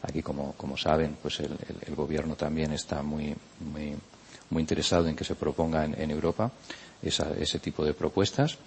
Aquí, 0.03 0.21
como, 0.21 0.53
saben, 0.77 1.17
pues 1.21 1.39
el, 1.39 1.53
el, 1.53 1.75
el 1.87 1.95
gobierno 1.95 2.35
también 2.35 2.71
está 2.71 3.01
muy, 3.01 3.35
muy 3.73 3.95
muy 4.49 4.61
interesado 4.61 5.07
en 5.07 5.15
que 5.15 5.23
se 5.23 5.35
proponga 5.35 5.85
en, 5.85 6.11
Europa 6.11 6.51
ese 7.01 7.59
tipo 7.59 7.85
de 7.85 7.93
propuestas. 7.93 8.57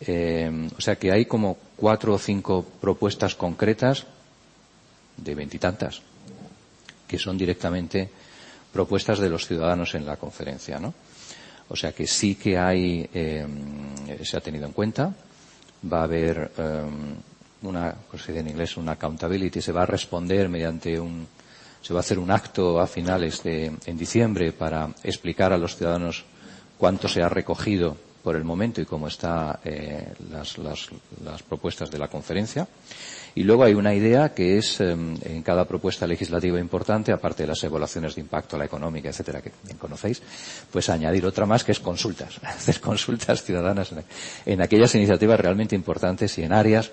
Eh, 0.00 0.68
o 0.76 0.80
sea 0.80 0.96
que 0.96 1.12
hay 1.12 1.26
como 1.26 1.56
cuatro 1.76 2.14
o 2.14 2.18
cinco 2.18 2.66
propuestas 2.80 3.34
concretas 3.36 4.04
de 5.16 5.34
veintitantas 5.34 6.02
que 7.06 7.18
son 7.18 7.38
directamente 7.38 8.08
propuestas 8.72 9.18
de 9.20 9.28
los 9.28 9.46
ciudadanos 9.46 9.94
en 9.94 10.06
la 10.06 10.16
conferencia, 10.16 10.80
¿no? 10.80 10.94
O 11.68 11.76
sea 11.76 11.92
que 11.92 12.06
sí 12.06 12.34
que 12.34 12.58
hay, 12.58 13.08
eh, 13.12 13.46
se 14.24 14.36
ha 14.36 14.40
tenido 14.40 14.66
en 14.66 14.72
cuenta, 14.72 15.14
va 15.92 16.00
a 16.00 16.04
haber 16.04 16.50
eh, 16.56 16.82
una, 17.62 17.94
pues 18.10 18.28
en 18.30 18.48
inglés, 18.48 18.76
una 18.76 18.92
accountability, 18.92 19.60
se 19.60 19.72
va 19.72 19.82
a 19.82 19.86
responder 19.86 20.48
mediante 20.48 20.98
un, 20.98 21.26
se 21.82 21.92
va 21.92 22.00
a 22.00 22.00
hacer 22.00 22.18
un 22.18 22.30
acto 22.30 22.80
a 22.80 22.86
finales 22.86 23.42
de, 23.42 23.72
en 23.84 23.98
diciembre 23.98 24.52
para 24.52 24.88
explicar 25.02 25.52
a 25.52 25.58
los 25.58 25.76
ciudadanos 25.76 26.24
cuánto 26.78 27.08
se 27.08 27.22
ha 27.22 27.28
recogido 27.28 27.96
por 28.22 28.36
el 28.36 28.44
momento 28.44 28.80
y 28.80 28.86
cómo 28.86 29.08
están 29.08 29.58
eh, 29.64 30.12
las, 30.30 30.56
las, 30.58 30.88
las, 31.24 31.42
propuestas 31.42 31.90
de 31.90 31.98
la 31.98 32.08
conferencia. 32.08 32.68
Y 33.34 33.44
luego 33.44 33.64
hay 33.64 33.74
una 33.74 33.94
idea 33.94 34.32
que 34.34 34.58
es 34.58 34.80
eh, 34.80 34.90
en 34.92 35.42
cada 35.42 35.64
propuesta 35.64 36.06
legislativa 36.06 36.60
importante, 36.60 37.10
aparte 37.12 37.42
de 37.42 37.48
las 37.48 37.64
evaluaciones 37.64 38.14
de 38.14 38.20
impacto 38.20 38.56
la 38.56 38.66
económica, 38.66 39.08
etcétera, 39.08 39.40
que 39.40 39.52
bien 39.64 39.78
conocéis, 39.78 40.22
pues 40.70 40.88
añadir 40.88 41.26
otra 41.26 41.46
más 41.46 41.64
que 41.64 41.72
es 41.72 41.80
consultas, 41.80 42.38
hacer 42.42 42.80
consultas 42.80 43.42
ciudadanas 43.42 43.92
en 44.46 44.62
aquellas 44.62 44.94
iniciativas 44.94 45.40
realmente 45.40 45.74
importantes 45.74 46.38
y 46.38 46.44
en 46.44 46.52
áreas 46.52 46.92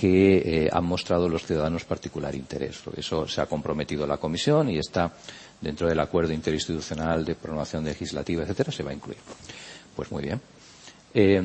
que 0.00 0.38
eh, 0.64 0.70
han 0.72 0.86
mostrado 0.86 1.28
los 1.28 1.44
ciudadanos 1.44 1.84
particular 1.84 2.34
interés. 2.34 2.80
Eso 2.96 3.28
se 3.28 3.42
ha 3.42 3.44
comprometido 3.44 4.06
la 4.06 4.16
Comisión 4.16 4.70
y 4.70 4.78
está 4.78 5.12
dentro 5.60 5.86
del 5.90 6.00
acuerdo 6.00 6.32
interinstitucional 6.32 7.22
de 7.22 7.34
programación 7.34 7.84
legislativa, 7.84 8.42
etcétera, 8.42 8.72
se 8.72 8.82
va 8.82 8.92
a 8.92 8.94
incluir. 8.94 9.18
Pues 9.94 10.10
muy 10.10 10.22
bien. 10.22 10.40
Eh, 11.12 11.42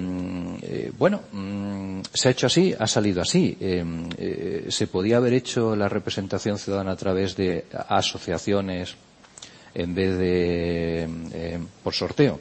eh, 0.62 0.92
bueno, 0.98 1.24
mmm, 1.34 2.00
se 2.14 2.30
ha 2.30 2.32
hecho 2.32 2.48
así, 2.48 2.74
ha 2.80 2.88
salido 2.88 3.22
así. 3.22 3.58
Eh, 3.60 4.68
se 4.70 4.88
podía 4.88 5.18
haber 5.18 5.34
hecho 5.34 5.76
la 5.76 5.90
representación 5.90 6.58
ciudadana 6.58 6.94
a 6.94 6.96
través 6.96 7.36
de 7.36 7.66
asociaciones 7.90 8.96
en 9.74 9.94
vez 9.94 10.18
de 10.18 11.60
por 11.84 11.94
sorteo 11.94 12.40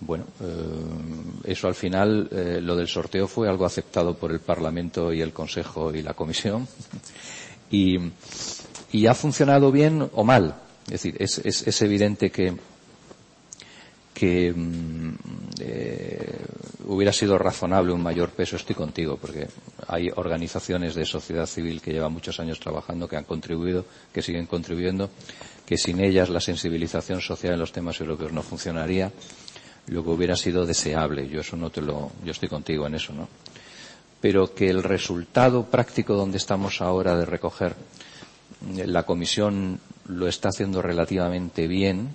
bueno, 0.00 0.24
eh, 0.40 1.50
eso 1.52 1.66
al 1.66 1.74
final, 1.74 2.28
eh, 2.30 2.60
lo 2.62 2.76
del 2.76 2.86
sorteo 2.88 3.26
fue 3.26 3.48
algo 3.48 3.64
aceptado 3.66 4.14
por 4.14 4.30
el 4.30 4.40
Parlamento 4.40 5.12
y 5.12 5.20
el 5.20 5.32
Consejo 5.32 5.94
y 5.94 6.02
la 6.02 6.14
Comisión. 6.14 6.66
Y, 7.70 7.98
y 8.92 9.06
ha 9.08 9.14
funcionado 9.14 9.70
bien 9.70 10.08
o 10.14 10.24
mal. 10.24 10.54
Es 10.86 11.02
decir, 11.02 11.16
es, 11.18 11.82
evidente 11.82 12.30
que, 12.30 12.54
que 14.14 14.50
mm, 14.56 15.10
eh, 15.60 16.36
hubiera 16.86 17.12
sido 17.12 17.36
razonable 17.36 17.92
un 17.92 18.02
mayor 18.02 18.30
peso, 18.30 18.56
estoy 18.56 18.74
contigo, 18.74 19.18
porque 19.20 19.48
hay 19.86 20.08
organizaciones 20.16 20.94
de 20.94 21.04
sociedad 21.04 21.44
civil 21.44 21.82
que 21.82 21.92
llevan 21.92 22.12
muchos 22.14 22.40
años 22.40 22.58
trabajando, 22.58 23.06
que 23.06 23.16
han 23.16 23.24
contribuido, 23.24 23.84
que 24.14 24.22
siguen 24.22 24.46
contribuyendo, 24.46 25.10
que 25.66 25.76
sin 25.76 26.00
ellas 26.00 26.30
la 26.30 26.40
sensibilización 26.40 27.20
social 27.20 27.52
en 27.52 27.60
los 27.60 27.72
temas 27.72 28.00
europeos 28.00 28.32
no 28.32 28.42
funcionaría 28.42 29.12
lo 29.88 30.02
que 30.04 30.10
hubiera 30.10 30.36
sido 30.36 30.66
deseable. 30.66 31.28
Yo 31.28 31.40
eso 31.40 31.56
no 31.56 31.70
te 31.70 31.80
lo, 31.80 32.10
yo 32.24 32.32
estoy 32.32 32.48
contigo 32.48 32.86
en 32.86 32.94
eso, 32.94 33.12
¿no? 33.12 33.28
Pero 34.20 34.54
que 34.54 34.68
el 34.68 34.82
resultado 34.82 35.64
práctico 35.64 36.14
donde 36.14 36.38
estamos 36.38 36.80
ahora 36.80 37.16
de 37.16 37.24
recoger 37.24 37.74
eh, 38.76 38.86
la 38.86 39.04
comisión 39.04 39.80
lo 40.08 40.26
está 40.26 40.48
haciendo 40.48 40.82
relativamente 40.82 41.66
bien. 41.66 42.14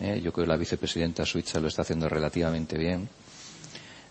¿eh? 0.00 0.20
Yo 0.22 0.32
creo 0.32 0.46
que 0.46 0.50
la 0.52 0.56
vicepresidenta 0.56 1.26
Suiza 1.26 1.60
lo 1.60 1.68
está 1.68 1.82
haciendo 1.82 2.08
relativamente 2.08 2.78
bien. 2.78 3.08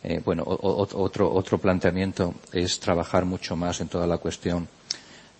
Eh, 0.03 0.21
bueno, 0.23 0.43
otro, 0.45 1.33
otro 1.33 1.57
planteamiento 1.57 2.33
es 2.51 2.79
trabajar 2.79 3.23
mucho 3.25 3.55
más 3.55 3.79
en 3.79 3.87
toda 3.87 4.05
la 4.05 4.17
cuestión 4.17 4.67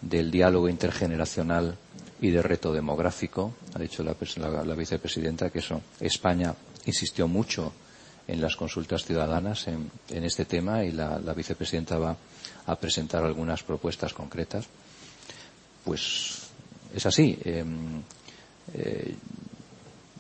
del 0.02 0.32
diálogo 0.32 0.70
intergeneracional 0.70 1.78
y 2.22 2.32
de 2.32 2.42
reto 2.42 2.72
demográfico. 2.72 3.54
Ha 3.74 3.80
dicho 3.80 4.04
la, 4.04 4.16
la 4.64 4.76
vicepresidenta 4.76 5.50
que 5.50 5.60
eso 5.60 5.82
España 6.00 6.56
insistió 6.86 7.28
mucho 7.28 7.74
en 8.28 8.42
las 8.42 8.56
consultas 8.56 9.06
ciudadanas 9.06 9.68
en, 9.68 9.90
este 10.10 10.46
tema 10.46 10.84
y 10.84 10.92
la, 10.92 11.18
vicepresidenta 11.36 11.98
va 11.98 12.16
a 12.66 12.76
presentar 12.76 13.24
algunas 13.24 13.64
propuestas 13.64 14.14
concretas. 14.14 14.66
Pues 15.84 16.48
es 16.96 17.06
así. 17.06 17.38
Eh, 17.44 17.66
eh, 18.74 19.16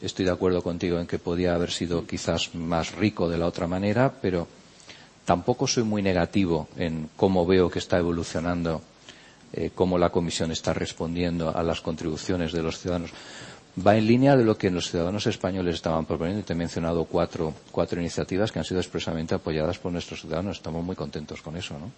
estoy 0.01 0.25
de 0.25 0.31
acuerdo 0.31 0.61
contigo 0.61 0.99
en 0.99 1.07
que 1.07 1.19
podía 1.19 1.55
haber 1.55 1.71
sido 1.71 2.05
quizás 2.05 2.53
más 2.55 2.93
rico 2.93 3.29
de 3.29 3.37
la 3.37 3.47
otra 3.47 3.67
manera, 3.67 4.13
pero 4.21 4.47
tampoco 5.23 5.65
soy 5.65 5.83
muy 5.83 6.01
negativo 6.01 6.67
en 6.75 7.09
cómo 7.15 7.45
veo 7.45 7.69
que 7.69 7.79
está 7.79 7.97
evolucionando, 7.99 8.81
eh, 9.53 9.71
cómo 9.73 9.97
la 9.97 10.09
Comisión 10.09 10.51
está 10.51 10.73
respondiendo 10.73 11.55
a 11.55 11.63
las 11.63 11.79
contribuciones 11.79 12.51
de 12.51 12.63
los 12.63 12.79
ciudadanos 12.79 13.11
va 13.75 13.97
en 13.97 14.05
línea 14.05 14.35
de 14.35 14.43
lo 14.43 14.57
que 14.57 14.69
los 14.69 14.89
ciudadanos 14.89 15.25
españoles 15.27 15.75
estaban 15.75 16.05
proponiendo. 16.05 16.43
Te 16.43 16.53
he 16.53 16.55
mencionado 16.55 17.05
cuatro, 17.05 17.53
cuatro 17.71 17.99
iniciativas 17.99 18.51
que 18.51 18.59
han 18.59 18.65
sido 18.65 18.79
expresamente 18.79 19.33
apoyadas 19.35 19.79
por 19.79 19.91
nuestros 19.91 20.21
ciudadanos. 20.21 20.57
Estamos 20.57 20.83
muy 20.83 20.95
contentos 20.95 21.41
con 21.41 21.57
eso, 21.57 21.77
¿no? 21.79 21.91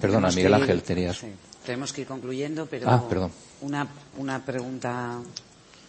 Perdona, 0.00 0.28
tenemos 0.28 0.36
Miguel 0.36 0.54
Ángel, 0.54 0.82
tenías. 0.82 1.18
Sí, 1.18 1.26
tenemos 1.66 1.92
que 1.92 2.02
ir 2.02 2.06
concluyendo, 2.06 2.66
pero 2.66 2.88
ah, 2.88 3.06
perdón. 3.08 3.32
Una, 3.62 3.86
una 4.18 4.44
pregunta, 4.44 5.18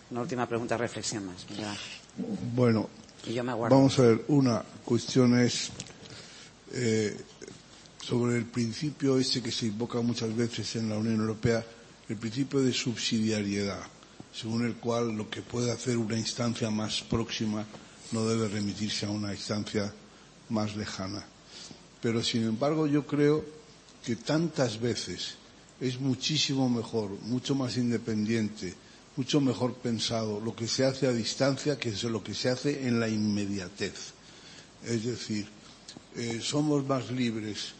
una 0.10 0.22
última 0.22 0.48
pregunta, 0.48 0.76
reflexión 0.76 1.26
más. 1.28 1.46
Miguel 1.50 1.66
Ángel. 1.66 1.92
Bueno, 2.56 2.90
y 3.28 3.34
yo 3.34 3.44
me 3.44 3.54
vamos 3.54 4.00
a 4.00 4.02
ver, 4.02 4.26
una 4.30 4.64
cuestión 4.84 5.40
es 5.40 5.70
eh, 6.74 7.16
sobre 8.02 8.38
el 8.38 8.46
principio 8.46 9.18
ese 9.18 9.42
que 9.42 9.52
se 9.52 9.68
invoca 9.68 10.02
muchas 10.02 10.36
veces 10.36 10.76
en 10.76 10.90
la 10.90 10.98
Unión 10.98 11.20
Europea 11.20 11.64
el 12.12 12.18
principio 12.18 12.60
de 12.60 12.74
subsidiariedad, 12.74 13.84
según 14.34 14.66
el 14.66 14.76
cual 14.76 15.16
lo 15.16 15.30
que 15.30 15.42
puede 15.42 15.72
hacer 15.72 15.98
una 15.98 16.18
instancia 16.18 16.70
más 16.70 17.02
próxima 17.02 17.66
no 18.12 18.26
debe 18.26 18.48
remitirse 18.48 19.06
a 19.06 19.10
una 19.10 19.34
instancia 19.34 19.94
más 20.50 20.76
lejana. 20.76 21.26
Pero, 22.02 22.24
sin 22.24 22.44
embargo, 22.44 22.88
yo 22.88 23.06
creo 23.08 23.46
que 24.06 24.16
tantas 24.16 24.80
veces 24.80 25.36
es 25.80 26.00
muchísimo 26.00 26.70
mejor, 26.70 27.12
mucho 27.22 27.56
más 27.56 27.78
independiente 27.78 28.76
mucho 29.16 29.42
mejor 29.42 29.74
pensado 29.76 30.40
lo 30.40 30.56
que 30.56 30.68
se 30.68 30.86
hace 30.86 31.08
a 31.08 31.12
distancia 31.12 31.78
que 31.78 31.92
lo 32.10 32.24
que 32.24 32.34
se 32.34 32.50
hace 32.50 32.88
en 32.88 33.00
la 33.00 33.10
inmediatez. 33.10 34.14
Es 34.86 35.06
decir, 35.06 35.48
eh, 36.16 36.40
somos 36.42 36.86
más 36.86 37.12
libres 37.12 37.74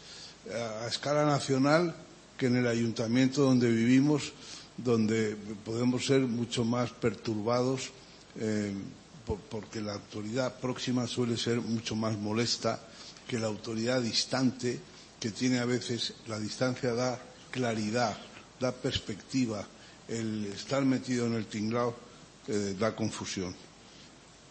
a, 0.52 0.86
escala 0.86 1.24
nacional 1.24 1.94
que 2.42 2.48
en 2.48 2.56
el 2.56 2.66
ayuntamiento 2.66 3.42
donde 3.42 3.70
vivimos, 3.70 4.32
donde 4.76 5.36
podemos 5.64 6.04
ser 6.04 6.22
mucho 6.22 6.64
más 6.64 6.90
perturbados 6.90 7.92
eh, 8.34 8.74
porque 9.48 9.80
la 9.80 9.92
autoridad 9.92 10.58
próxima 10.58 11.06
suele 11.06 11.36
ser 11.36 11.60
mucho 11.60 11.94
más 11.94 12.18
molesta 12.18 12.80
que 13.28 13.38
la 13.38 13.46
autoridad 13.46 14.02
distante, 14.02 14.80
que 15.20 15.30
tiene 15.30 15.60
a 15.60 15.66
veces, 15.66 16.14
la 16.26 16.40
distancia 16.40 16.92
da 16.94 17.16
claridad, 17.52 18.18
da 18.58 18.72
perspectiva, 18.72 19.64
el 20.08 20.46
estar 20.46 20.84
metido 20.84 21.28
en 21.28 21.34
el 21.34 21.46
tinglao 21.46 21.94
eh, 22.48 22.74
da 22.76 22.96
confusión. 22.96 23.54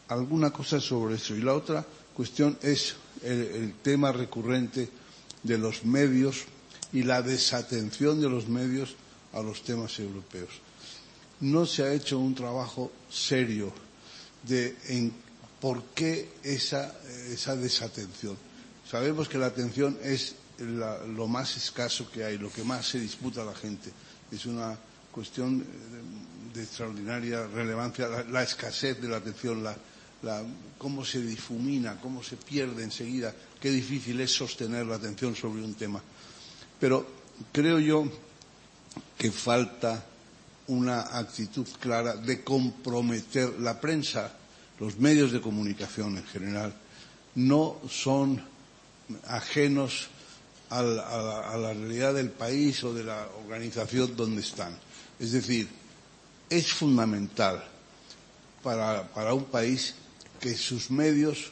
Alguna 0.07 0.51
cosa 0.51 0.79
sobre 0.79 1.15
eso. 1.15 1.35
Y 1.35 1.41
la 1.41 1.55
otra 1.55 1.85
cuestión 2.15 2.57
es 2.61 2.95
el, 3.21 3.75
tema 3.83 4.13
recurrente 4.13 4.87
de 5.43 5.57
los 5.57 5.83
medios 5.83 6.45
y 6.93 7.03
la 7.03 7.21
desatención 7.21 8.19
de 8.21 8.29
los 8.29 8.47
medios 8.47 8.95
a 9.33 9.41
los 9.41 9.63
temas 9.63 9.97
europeos. 9.99 10.49
No 11.39 11.65
se 11.65 11.83
ha 11.83 11.93
hecho 11.93 12.19
un 12.19 12.35
trabajo 12.35 12.91
serio 13.09 13.71
de 14.43 14.75
por 15.59 15.83
qué 15.95 16.29
esa, 16.43 16.93
esa 17.29 17.55
desatención. 17.55 18.37
Sabemos 18.89 19.29
que 19.29 19.37
la 19.37 19.47
atención 19.47 19.97
es 20.03 20.35
lo 20.59 21.27
más 21.27 21.55
escaso 21.57 22.09
que 22.11 22.23
hay, 22.23 22.37
lo 22.37 22.51
que 22.51 22.63
más 22.63 22.87
se 22.87 22.99
disputa 22.99 23.41
a 23.41 23.45
la 23.45 23.55
gente. 23.55 23.91
Es 24.31 24.45
una 24.45 24.77
cuestión 25.11 25.63
de, 26.53 26.63
extraordinaria 26.63 27.45
relevancia, 27.47 28.07
la, 28.29 28.43
escasez 28.43 29.01
de 29.01 29.07
la 29.09 29.17
atención, 29.17 29.63
la, 29.63 29.75
cómo 30.77 31.03
se 31.05 31.21
difumina, 31.21 31.99
cómo 31.99 32.23
se 32.23 32.37
pierde 32.37 32.83
enseguida, 32.83 33.33
qué 33.59 33.69
difícil 33.71 34.19
es 34.21 34.31
sostener 34.31 34.85
la 34.85 34.95
atención 34.95 35.35
sobre 35.35 35.63
un 35.63 35.73
tema. 35.75 36.01
Pero 36.81 37.05
creo 37.53 37.79
yo 37.79 38.03
que 39.17 39.31
falta 39.31 40.03
una 40.67 41.17
actitud 41.17 41.67
clara 41.79 42.15
de 42.15 42.43
comprometer 42.43 43.59
la 43.59 43.79
prensa, 43.79 44.33
los 44.79 44.97
medios 44.97 45.31
de 45.31 45.39
comunicación 45.39 46.17
en 46.17 46.25
general, 46.25 46.73
no 47.35 47.79
son 47.87 48.43
ajenos 49.27 50.09
a 50.69 50.81
la 50.81 51.73
realidad 51.73 52.13
del 52.13 52.31
país 52.31 52.83
o 52.83 52.93
de 52.93 53.03
la 53.03 53.27
organización 53.45 54.15
donde 54.15 54.41
están. 54.41 54.75
Es 55.19 55.33
decir, 55.33 55.69
es 56.49 56.73
fundamental 56.73 57.63
para, 58.63 59.33
un 59.33 59.45
país 59.45 59.95
que 60.39 60.55
sus 60.55 60.91
medios 60.91 61.51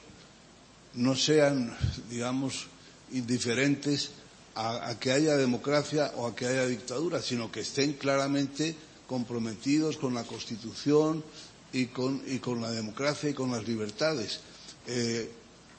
no 0.94 1.16
sean, 1.16 1.76
digamos, 2.10 2.68
indiferentes 3.12 4.12
a, 4.60 5.00
que 5.00 5.12
haya 5.12 5.38
democracia 5.38 6.12
o 6.18 6.28
a 6.28 6.36
que 6.36 6.46
haya 6.46 6.68
dictadura, 6.68 7.22
sino 7.22 7.48
que 7.50 7.62
estén 7.62 7.94
claramente 7.94 8.76
comprometidos 9.08 9.96
con 9.96 10.14
la 10.14 10.26
Constitución 10.28 11.24
y 11.72 11.88
con, 11.88 12.22
la 12.60 12.72
democracia 12.72 13.30
y 13.30 13.34
con 13.34 13.52
las 13.52 13.66
libertades. 13.66 14.42
Eh, 14.86 15.32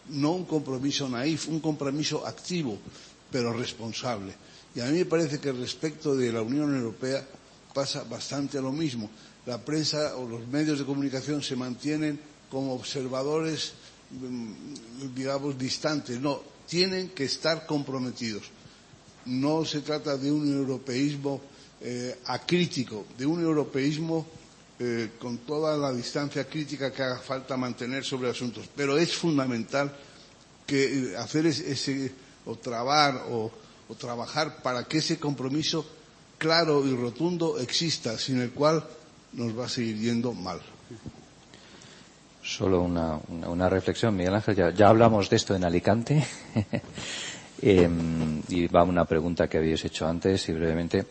no 0.08 0.32
un 0.32 0.46
compromiso 0.46 1.08
naif, 1.08 1.48
un 1.48 1.60
compromiso 1.60 2.26
activo, 2.26 2.78
pero 3.30 3.52
responsable. 3.52 4.32
Y 4.74 4.80
a 4.80 4.86
mí 4.86 4.96
me 4.98 5.04
parece 5.04 5.38
que 5.38 5.52
respecto 5.52 6.16
de 6.16 6.32
la 6.32 6.40
Unión 6.40 6.74
Europea 6.74 7.26
pasa 7.74 8.04
bastante 8.04 8.62
lo 8.62 8.72
mismo. 8.72 9.10
La 9.44 9.60
prensa 9.62 10.16
o 10.16 10.26
los 10.26 10.46
medios 10.48 10.78
de 10.78 10.86
comunicación 10.86 11.42
se 11.42 11.54
mantienen 11.54 12.18
como 12.50 12.72
observadores, 12.72 13.72
mm, 14.10 15.14
digamos, 15.14 15.58
distantes. 15.58 16.18
No, 16.18 16.40
tienen 16.66 17.10
que 17.10 17.24
estar 17.24 17.66
comprometidos. 17.66 18.50
No 19.26 19.64
se 19.64 19.80
trata 19.80 20.16
de 20.16 20.30
un 20.32 20.46
europeísmo 20.52 21.40
eh, 21.80 22.18
acrítico, 22.26 23.06
de 23.16 23.26
un 23.26 23.42
europeísmo 23.42 24.26
eh, 24.78 25.10
con 25.18 25.38
toda 25.38 25.76
la 25.76 25.92
distancia 25.92 26.44
crítica 26.48 26.92
que 26.92 27.02
haga 27.02 27.18
falta 27.18 27.56
mantener 27.56 28.04
sobre 28.04 28.30
asuntos. 28.30 28.68
Pero 28.74 28.96
es 28.98 29.14
fundamental 29.14 29.92
que 30.66 31.12
eh, 31.12 31.16
hacer 31.16 31.46
ese, 31.46 32.12
o 32.46 32.56
trabar 32.56 33.24
o 33.30 33.50
trabajar 33.98 34.62
para 34.62 34.84
que 34.84 34.98
ese 34.98 35.18
compromiso 35.18 35.84
claro 36.38 36.86
y 36.86 36.94
rotundo 36.96 37.58
exista, 37.58 38.16
sin 38.18 38.40
el 38.40 38.50
cual 38.52 38.82
nos 39.34 39.56
va 39.56 39.66
a 39.66 39.68
seguir 39.68 39.98
yendo 39.98 40.32
mal. 40.32 40.60
Solo 42.42 42.80
una, 42.82 43.68
reflexión, 43.68 44.16
Miguel 44.16 44.34
Ángel. 44.34 44.74
Ya, 44.74 44.88
hablamos 44.88 45.28
de 45.28 45.36
esto 45.36 45.54
en 45.54 45.64
Alicante. 45.64 46.26
Em, 47.62 48.40
y 48.48 48.66
va 48.68 48.84
una 48.84 49.04
pregunta 49.04 49.46
que 49.48 49.58
habéis 49.58 49.84
hecho 49.84 50.06
antes 50.06 50.48
y 50.48 50.52
brevemente. 50.52 51.04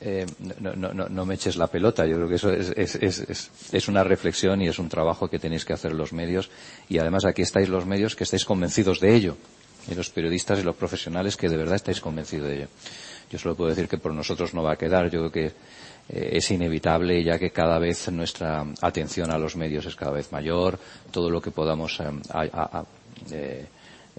Em, 0.00 0.28
no, 0.60 1.26
me 1.26 1.34
eches 1.34 1.56
la 1.56 1.66
pelota. 1.66 2.06
Yo 2.06 2.16
creo 2.16 2.28
que 2.28 2.34
eso 2.34 2.52
es, 2.52 3.88
una 3.88 4.04
reflexión 4.04 4.60
y 4.60 4.68
es 4.68 4.78
un 4.78 4.88
trabajo 4.88 5.28
que 5.28 5.38
tenéis 5.38 5.64
que 5.64 5.72
hacer 5.72 5.92
los 5.92 6.12
medios. 6.12 6.50
Y 6.88 6.98
además 6.98 7.24
aquí 7.24 7.42
estáis 7.42 7.68
los 7.68 7.86
medios 7.86 8.14
que 8.14 8.24
estáis 8.24 8.44
convencidos 8.44 9.00
de 9.00 9.14
ello 9.14 9.36
y 9.90 9.94
los 9.94 10.10
periodistas 10.10 10.60
y 10.60 10.62
los 10.62 10.76
profesionales 10.76 11.36
que 11.36 11.48
de 11.48 11.56
verdad 11.56 11.76
estáis 11.76 12.00
convencidos 12.00 12.48
de 12.48 12.56
ello. 12.56 12.68
Yo 13.30 13.38
solo 13.38 13.56
puedo 13.56 13.70
decir 13.70 13.88
que 13.88 13.98
por 13.98 14.12
nosotros 14.12 14.54
no 14.54 14.62
va 14.62 14.74
a 14.74 14.76
quedar. 14.76 15.10
Yo 15.10 15.20
creo 15.20 15.32
que 15.32 15.46
eh, 15.46 16.30
es 16.36 16.50
inevitable 16.50 17.24
ya 17.24 17.38
que 17.38 17.50
cada 17.50 17.78
vez 17.78 18.12
nuestra 18.12 18.64
atención 18.82 19.30
a 19.32 19.38
los 19.38 19.56
medios 19.56 19.86
es 19.86 19.96
cada 19.96 20.12
vez 20.12 20.30
mayor. 20.30 20.78
Todo 21.10 21.30
lo 21.30 21.40
que 21.40 21.50
podamos 21.50 21.98
eh, 23.30 23.66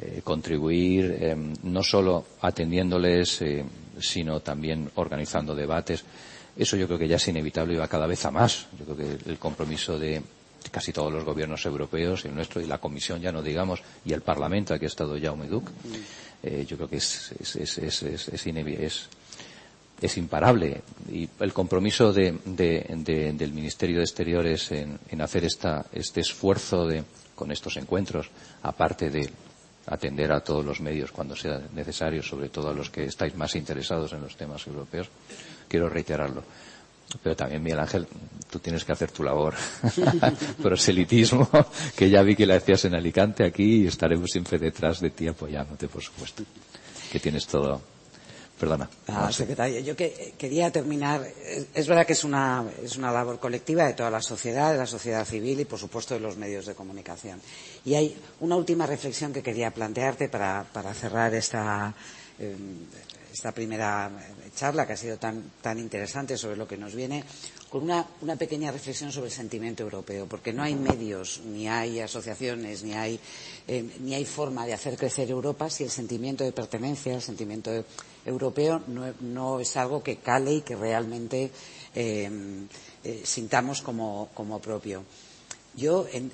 eh, 0.01 0.21
contribuir, 0.23 1.35
no 1.63 1.83
solo 1.83 2.25
atendiéndoles, 2.41 3.43
sino 3.99 4.39
también 4.41 4.89
organizando 4.95 5.55
debates. 5.55 6.03
Eso 6.57 6.77
yo 6.77 6.87
creo 6.87 6.99
que 6.99 7.07
ya 7.07 7.17
es 7.17 7.27
inevitable 7.27 7.73
y 7.73 7.77
va 7.77 7.87
cada 7.87 8.07
vez 8.07 8.23
a 8.25 8.31
más. 8.31 8.67
Yo 8.79 8.85
creo 8.85 8.97
que 8.97 9.29
el 9.29 9.37
compromiso 9.37 9.99
de 9.99 10.21
casi 10.71 10.91
todos 10.91 11.11
los 11.11 11.23
gobiernos 11.23 11.65
europeos, 11.65 12.25
el 12.25 12.33
nuestro 12.35 12.61
y 12.61 12.65
la 12.65 12.77
Comisión 12.79 13.21
ya 13.21 13.31
no 13.31 13.41
digamos, 13.43 13.81
y 14.03 14.13
el 14.13 14.21
Parlamento, 14.21 14.73
aquí 14.73 14.85
ha 14.85 14.87
estado 14.87 15.19
Jaume 15.21 15.47
Duc, 15.47 15.69
eh, 16.43 16.65
yo 16.67 16.75
creo 16.77 16.89
que 16.89 16.97
es, 16.97 17.33
es, 17.39 17.55
es, 17.55 17.77
es, 18.03 19.09
es 20.01 20.17
imparable. 20.17 20.81
Y 21.11 21.29
el 21.39 21.53
compromiso 21.53 22.11
de, 22.13 22.31
del 22.45 23.53
Ministerio 23.53 23.97
de 23.97 24.03
Exteriores 24.03 24.71
en, 24.71 24.99
en 25.09 25.21
hacer 25.21 25.45
esta, 25.45 25.85
este 25.91 26.21
esfuerzo 26.21 26.85
de, 26.87 27.03
con 27.35 27.51
estos 27.51 27.77
encuentros, 27.77 28.29
aparte 28.63 29.09
de 29.09 29.29
atender 29.87 30.31
a 30.31 30.41
todos 30.41 30.65
los 30.65 30.81
medios 30.81 31.11
cuando 31.11 31.35
sea 31.35 31.61
necesario, 31.73 32.23
sobre 32.23 32.49
todo 32.49 32.69
a 32.69 32.73
los 32.73 32.89
que 32.89 33.05
estáis 33.05 33.35
más 33.35 33.55
interesados 33.55 34.13
en 34.13 34.21
los 34.21 34.35
temas 34.35 34.65
europeos, 34.67 35.09
quiero 35.67 35.89
reiterarlo. 35.89 36.43
Pero 37.21 37.35
también, 37.35 37.61
Miguel 37.61 37.79
Ángel, 37.79 38.07
tú 38.49 38.59
tienes 38.59 38.83
que 38.83 38.91
hacer 38.91 39.11
tu 39.11 39.23
labor. 39.23 39.53
Proselitismo, 40.61 41.47
que 41.95 42.09
ya 42.09 42.23
vi 42.23 42.35
que 42.35 42.45
la 42.45 42.55
hacías 42.55 42.85
en 42.85 42.95
Alicante 42.95 43.43
aquí 43.45 43.83
y 43.83 43.87
estaremos 43.87 44.31
siempre 44.31 44.57
detrás 44.57 44.99
de 44.99 45.11
ti 45.11 45.27
apoyándote, 45.27 45.87
por 45.87 46.01
supuesto. 46.01 46.43
Que 47.11 47.19
tienes 47.19 47.45
todo. 47.45 47.94
Perdona. 48.59 48.89
Ah, 49.07 49.31
secretario, 49.33 49.81
yo 49.81 49.95
quería 49.97 50.71
terminar. 50.71 51.27
Es 51.73 51.87
verdad 51.87 52.05
que 52.05 52.13
es 52.13 52.23
una, 52.23 52.63
es 52.81 52.95
una 52.95 53.11
labor 53.11 53.37
colectiva 53.37 53.85
de 53.85 53.93
toda 53.93 54.09
la 54.09 54.21
sociedad, 54.21 54.71
de 54.71 54.77
la 54.77 54.85
sociedad 54.85 55.25
civil 55.25 55.59
y, 55.59 55.65
por 55.65 55.77
supuesto, 55.77 56.13
de 56.13 56.21
los 56.21 56.37
medios 56.37 56.65
de 56.65 56.73
comunicación. 56.73 57.41
Y 57.83 57.95
hay 57.95 58.17
una 58.39 58.55
última 58.55 58.85
reflexión 58.85 59.33
que 59.33 59.43
quería 59.43 59.71
plantearte 59.71 60.29
para, 60.29 60.65
para 60.71 60.93
cerrar 60.93 61.35
esta, 61.35 61.93
eh, 62.39 62.55
esta 63.33 63.51
primera 63.51 64.09
charla 64.55 64.87
que 64.87 64.93
ha 64.93 64.97
sido 64.97 65.17
tan, 65.17 65.51
tan 65.61 65.77
interesante 65.77 66.37
sobre 66.37 66.55
lo 66.55 66.65
que 66.65 66.77
nos 66.77 66.95
viene, 66.95 67.25
con 67.69 67.83
una, 67.83 68.05
una, 68.21 68.35
pequeña 68.35 68.71
reflexión 68.71 69.11
sobre 69.11 69.27
el 69.27 69.33
sentimiento 69.33 69.83
europeo, 69.83 70.27
porque 70.27 70.53
no 70.53 70.63
hay 70.63 70.75
medios, 70.75 71.41
ni 71.45 71.67
hay 71.67 71.99
asociaciones, 71.99 72.83
ni 72.83 72.93
hay, 72.93 73.19
eh, 73.67 73.83
ni 73.99 74.13
hay 74.13 74.25
forma 74.25 74.65
de 74.65 74.73
hacer 74.73 74.97
crecer 74.97 75.29
Europa 75.29 75.69
si 75.69 75.83
el 75.83 75.89
sentimiento 75.89 76.43
de 76.43 76.51
pertenencia, 76.51 77.13
el 77.15 77.21
sentimiento 77.21 77.71
europeo 78.25 78.81
no, 78.87 79.13
no, 79.21 79.59
es 79.59 79.75
algo 79.77 80.01
que 80.03 80.17
cale 80.17 80.53
y 80.53 80.61
que 80.61 80.75
realmente 80.75 81.51
eh, 81.95 82.29
eh, 83.03 83.21
sintamos 83.23 83.81
como, 83.81 84.29
como, 84.33 84.59
propio. 84.59 85.03
Yo, 85.75 86.07
en, 86.11 86.31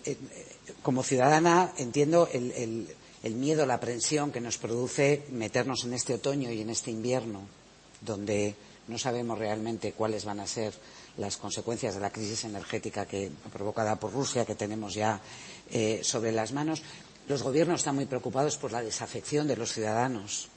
como 0.84 1.02
ciudadana, 1.02 1.74
entiendo 1.78 2.30
el, 2.32 2.52
el, 2.52 2.88
el 3.24 3.36
miedo, 3.36 3.66
la 3.66 3.76
aprensión 3.76 4.32
que 4.32 4.42
nos 4.42 4.58
produce 4.58 5.24
meternos 5.32 5.84
en 5.86 5.94
este 5.94 6.14
otoño 6.14 6.52
y 6.52 6.62
en 6.62 6.70
este 6.70 6.92
invierno 6.92 7.42
donde 8.02 8.56
no 8.88 8.98
sabemos 8.98 9.38
realmente 9.38 9.94
cuáles 9.94 10.26
van 10.26 10.40
a 10.40 10.48
ser 10.48 10.74
las 11.18 11.38
consecuencias 11.38 11.95
de 11.95 12.01
la 12.01 12.12
crisis 12.12 12.45
energética 12.45 13.05
que, 13.05 13.32
provocada 13.51 13.95
por 13.97 14.14
Rusia 14.14 14.45
que 14.45 14.55
tenemos 14.55 14.93
ya 14.93 15.20
eh, 15.72 16.01
sobre 16.03 16.32
las 16.32 16.51
manos. 16.51 16.82
Los 17.28 17.43
gobiernos 17.43 17.82
están 17.82 17.95
muy 17.95 18.05
preocupados 18.05 18.57
por 18.57 18.72
la 18.72 18.82
desafección 18.82 19.47
de 19.47 19.57
los 19.57 19.74
ciudadanos 19.74 20.49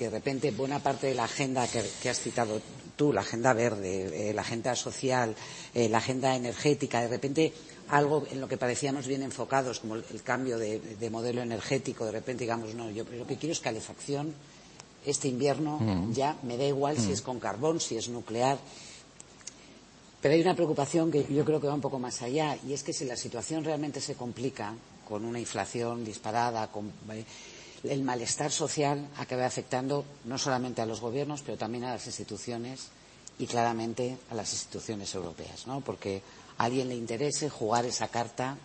que 0.00 0.06
de 0.06 0.16
repente 0.16 0.50
buena 0.50 0.78
parte 0.78 1.08
de 1.08 1.14
la 1.14 1.24
agenda 1.24 1.68
que, 1.68 2.08
has 2.08 2.20
citado 2.20 2.62
tú, 2.96 3.12
la 3.12 3.20
agenda 3.20 3.52
verde, 3.52 4.30
eh, 4.30 4.32
la 4.32 4.40
agenda 4.40 4.74
social, 4.74 5.36
eh, 5.74 5.90
la 5.90 5.98
agenda 5.98 6.34
energética, 6.34 7.02
de 7.02 7.08
repente 7.08 7.52
algo 7.90 8.24
en 8.30 8.40
lo 8.40 8.48
que 8.48 8.56
parecíamos 8.56 9.06
bien 9.06 9.22
enfocados, 9.22 9.80
como 9.80 9.96
el, 9.96 10.22
cambio 10.24 10.56
de, 10.56 11.10
modelo 11.10 11.42
energético, 11.42 12.06
de 12.06 12.12
repente 12.12 12.44
digamos, 12.44 12.74
no, 12.74 12.88
yo 12.90 13.04
lo 13.04 13.26
que 13.26 13.36
quiero 13.36 13.52
es 13.52 13.60
calefacción. 13.60 14.34
Este 15.04 15.28
invierno 15.28 15.78
mm. 15.78 16.12
ya 16.12 16.36
me 16.44 16.56
da 16.56 16.64
igual 16.64 16.96
si 16.96 17.08
mm. 17.08 17.12
es 17.12 17.20
con 17.20 17.38
carbón, 17.38 17.78
si 17.78 17.96
es 17.96 18.08
nuclear. 18.08 18.56
Pero 20.20 20.34
hay 20.34 20.40
una 20.40 20.54
preocupación 20.54 21.10
que 21.10 21.24
yo 21.32 21.44
creo 21.44 21.60
que 21.60 21.66
va 21.66 21.74
un 21.74 21.80
poco 21.80 21.98
más 21.98 22.20
allá, 22.22 22.58
y 22.66 22.74
es 22.74 22.82
que 22.82 22.92
si 22.92 23.04
la 23.06 23.16
situación 23.16 23.64
realmente 23.64 24.00
se 24.00 24.14
complica, 24.14 24.74
con 25.10 25.24
una 25.24 25.40
inflación 25.40 26.04
disparada, 26.04 26.68
con 26.68 26.92
eh, 27.10 27.24
el 27.82 28.02
malestar 28.04 28.52
social 28.52 29.08
acaba 29.16 29.44
afectando 29.44 30.04
no 30.24 30.38
solamente 30.38 30.82
a 30.82 30.86
los 30.86 31.00
gobiernos, 31.00 31.42
pero 31.42 31.58
también 31.58 31.82
a 31.82 31.94
las 31.94 32.06
instituciones 32.06 32.88
y 33.40 33.46
claramente 33.46 34.18
a 34.30 34.34
las 34.34 34.52
instituciones 34.52 35.12
europeas, 35.14 35.66
¿no? 35.66 35.80
Porque 35.80 36.22
a 36.58 36.64
alguien 36.64 36.88
le 36.88 36.94
interese 36.94 37.50
jugar 37.50 37.86
esa 37.86 38.06
carta 38.06 38.56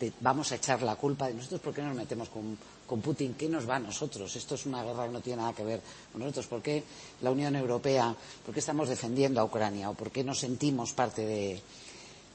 de 0.00 0.12
vamos 0.20 0.50
a 0.50 0.56
echar 0.56 0.82
la 0.82 0.96
culpa 0.96 1.28
de 1.28 1.34
nosotros, 1.34 1.60
¿por 1.60 1.72
qué 1.72 1.82
nos 1.82 1.94
metemos 1.94 2.28
con, 2.30 2.58
Putin? 3.00 3.34
¿Qué 3.34 3.48
nos 3.48 3.68
va 3.68 3.76
a 3.76 3.80
nosotros? 3.80 4.34
Esto 4.36 4.54
es 4.54 4.66
una 4.66 4.84
guerra 4.84 5.06
que 5.06 5.12
no 5.12 5.20
tiene 5.20 5.42
nada 5.42 5.52
que 5.52 5.64
ver 5.64 5.80
con 6.12 6.20
nosotros. 6.20 6.46
¿Por 6.46 6.62
qué 6.62 6.82
la 7.22 7.30
Unión 7.30 7.56
Europea, 7.56 8.14
por 8.44 8.52
qué 8.52 8.60
estamos 8.60 8.88
defendiendo 8.88 9.40
a 9.40 9.44
Ucrania 9.44 9.90
o 9.90 9.94
por 9.94 10.10
qué 10.10 10.24
nos 10.24 10.40
sentimos 10.40 10.92
parte 10.92 11.24
de. 11.24 11.60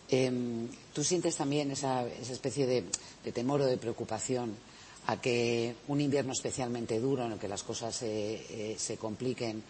Em, 0.09 0.67
¿Tú 0.93 1.03
sientes 1.03 1.35
también 1.35 1.71
esa, 1.71 2.05
especie 2.07 2.65
de, 2.65 2.83
temor 3.31 3.61
o 3.61 3.65
de 3.65 3.77
preocupación 3.77 4.55
a 5.07 5.19
que 5.19 5.75
un 5.87 6.01
invierno 6.01 6.31
especialmente 6.31 6.99
duro 6.99 7.25
en 7.25 7.33
el 7.33 7.39
que 7.39 7.47
las 7.47 7.63
cosas 7.63 7.95
se, 7.95 8.73
eh, 8.73 8.97
compliquen 8.99 9.63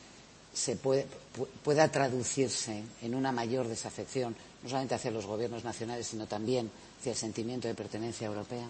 se 0.53 0.75
pueda 0.75 1.91
traducirse 1.91 2.82
en 3.03 3.13
una 3.13 3.32
mayor 3.32 3.67
desafección 3.67 4.36
no 4.63 4.69
solamente 4.69 4.95
hacia 4.95 5.11
los 5.11 5.25
gobiernos 5.25 5.63
nacionales, 5.63 6.07
sino 6.07 6.25
también 6.28 6.71
hacia 6.99 7.11
el 7.11 7.17
sentimiento 7.17 7.67
de 7.67 7.75
pertenencia 7.75 8.28
europea? 8.28 8.67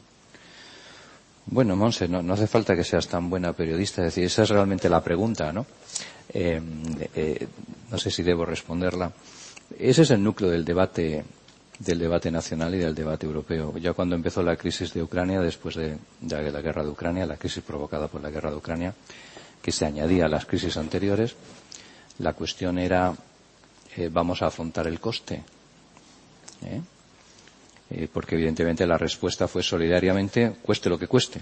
Bueno, 1.49 1.75
Monse, 1.77 2.07
no, 2.09 2.33
hace 2.33 2.47
falta 2.47 2.75
que 2.75 2.83
seas 2.83 3.07
tan 3.07 3.29
buena 3.29 3.53
periodista. 3.53 4.01
Es 4.01 4.07
decir, 4.15 4.25
esa 4.25 4.43
es 4.43 4.49
realmente 4.49 4.89
la 4.89 5.01
pregunta, 5.01 5.53
¿no? 5.53 5.65
Eh, 6.33 6.61
eh, 7.15 7.47
no 7.89 7.97
sé 7.97 8.11
si 8.11 8.21
debo 8.21 8.45
responderla. 8.45 9.11
Ese 9.79 10.01
es 10.01 10.11
el 10.11 10.23
núcleo 10.23 10.49
del 10.51 10.65
debate 10.65 11.23
del 11.79 11.99
debate 11.99 12.31
nacional 12.31 12.73
y 12.75 12.79
del 12.79 12.95
debate 12.95 13.25
europeo. 13.27 13.77
Ya 13.77 13.93
cuando 13.93 14.15
empezó 14.15 14.41
la 14.41 14.55
crisis 14.55 14.93
de 14.93 15.03
Ucrania, 15.03 15.39
después 15.41 15.75
de, 15.75 15.97
la 16.21 16.61
guerra 16.61 16.83
de 16.83 16.89
Ucrania, 16.89 17.25
la 17.25 17.37
crisis 17.37 17.63
provocada 17.63 18.07
por 18.07 18.21
la 18.21 18.31
guerra 18.31 18.49
de 18.49 18.57
Ucrania, 18.57 18.93
que 19.61 19.71
se 19.71 19.85
añadía 19.85 20.25
a 20.25 20.29
las 20.29 20.45
crisis 20.47 20.75
anteriores, 20.75 21.35
la 22.17 22.33
cuestión 22.33 22.79
era 22.79 23.13
eh, 23.95 24.09
vamos 24.11 24.41
a 24.41 24.47
afrontar 24.47 24.87
el 24.87 24.99
coste 24.99 25.43
¿eh? 27.89 28.07
Porque 28.11 28.35
evidentemente 28.35 28.85
la 28.85 28.97
respuesta 28.97 29.47
fue 29.47 29.63
solidariamente, 29.63 30.53
cueste 30.61 30.89
lo 30.89 30.99
que 30.99 31.07
cueste, 31.07 31.39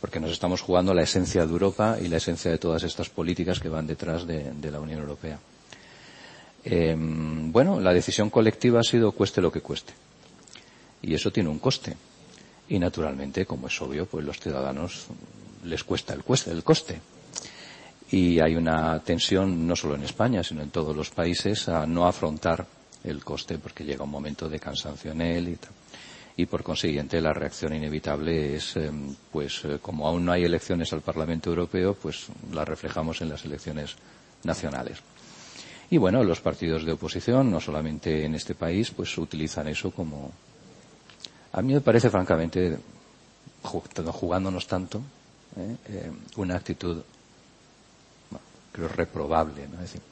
porque 0.00 0.20
nos 0.20 0.30
estamos 0.30 0.60
jugando 0.60 0.94
la 0.94 1.02
esencia 1.02 1.44
de 1.46 1.52
Europa 1.52 1.98
y 2.00 2.08
la 2.08 2.18
esencia 2.18 2.50
de 2.50 2.58
todas 2.58 2.82
estas 2.82 3.08
políticas 3.08 3.60
que 3.60 3.68
van 3.68 3.86
detrás 3.86 4.26
de, 4.26 4.70
la 4.70 4.80
Unión 4.80 5.00
Europea. 5.00 5.38
Em, 6.64 7.52
bueno, 7.52 7.80
la 7.80 7.92
decisión 7.92 8.30
colectiva 8.30 8.80
ha 8.80 8.82
sido 8.82 9.12
cueste 9.12 9.40
lo 9.40 9.52
que 9.52 9.60
cueste. 9.60 9.92
Y 11.02 11.14
eso 11.14 11.30
tiene 11.30 11.48
un 11.48 11.60
coste. 11.60 11.96
Y 12.68 12.78
naturalmente, 12.78 13.46
como 13.46 13.68
es 13.68 13.80
obvio, 13.80 14.06
pues 14.06 14.24
los 14.24 14.40
ciudadanos 14.40 15.06
les 15.64 15.84
cuesta 15.84 16.14
el 16.14 16.24
coste. 16.24 17.00
Y 18.10 18.40
hay 18.40 18.56
una 18.56 19.00
tensión 19.00 19.66
no 19.66 19.76
solo 19.76 19.94
en 19.94 20.02
España, 20.02 20.42
sino 20.42 20.62
en 20.62 20.70
todos 20.70 20.96
los 20.96 21.10
países 21.10 21.68
a 21.68 21.86
no 21.86 22.06
afrontar 22.06 22.66
el 23.06 23.24
coste 23.24 23.58
porque 23.58 23.84
llega 23.84 24.04
un 24.04 24.10
momento 24.10 24.48
de 24.48 24.58
cansancio 24.58 25.12
en 25.12 25.20
él 25.20 25.48
y 25.48 25.56
tal. 25.56 25.70
Y 26.38 26.44
por 26.46 26.62
consiguiente 26.62 27.20
la 27.20 27.32
reacción 27.32 27.74
inevitable 27.74 28.56
es, 28.56 28.76
em, 28.76 29.14
pues 29.32 29.64
eh, 29.64 29.78
como 29.80 30.06
aún 30.06 30.24
no 30.26 30.32
hay 30.32 30.44
elecciones 30.44 30.92
al 30.92 31.00
Parlamento 31.00 31.48
Europeo, 31.50 31.94
pues 31.94 32.26
la 32.52 32.64
reflejamos 32.64 33.22
en 33.22 33.30
las 33.30 33.44
elecciones 33.44 33.96
nacionales. 34.44 34.98
Y 35.90 35.96
bueno, 35.98 36.22
los 36.24 36.40
partidos 36.40 36.84
de 36.84 36.92
oposición, 36.92 37.50
no 37.50 37.60
solamente 37.60 38.24
en 38.24 38.34
este 38.34 38.54
país, 38.54 38.90
pues 38.90 39.16
utilizan 39.18 39.68
eso 39.68 39.90
como. 39.92 40.32
A 41.52 41.62
mí 41.62 41.72
me 41.72 41.80
parece, 41.80 42.10
francamente, 42.10 42.76
jugándonos 43.62 44.66
tanto, 44.66 45.00
¿eh? 45.56 45.76
Eh, 45.88 46.10
una 46.36 46.56
actitud, 46.56 47.02
creo, 48.72 48.88
reprobable. 48.88 49.66
¿no? 49.68 49.74
Es 49.76 49.92
decir, 49.92 50.02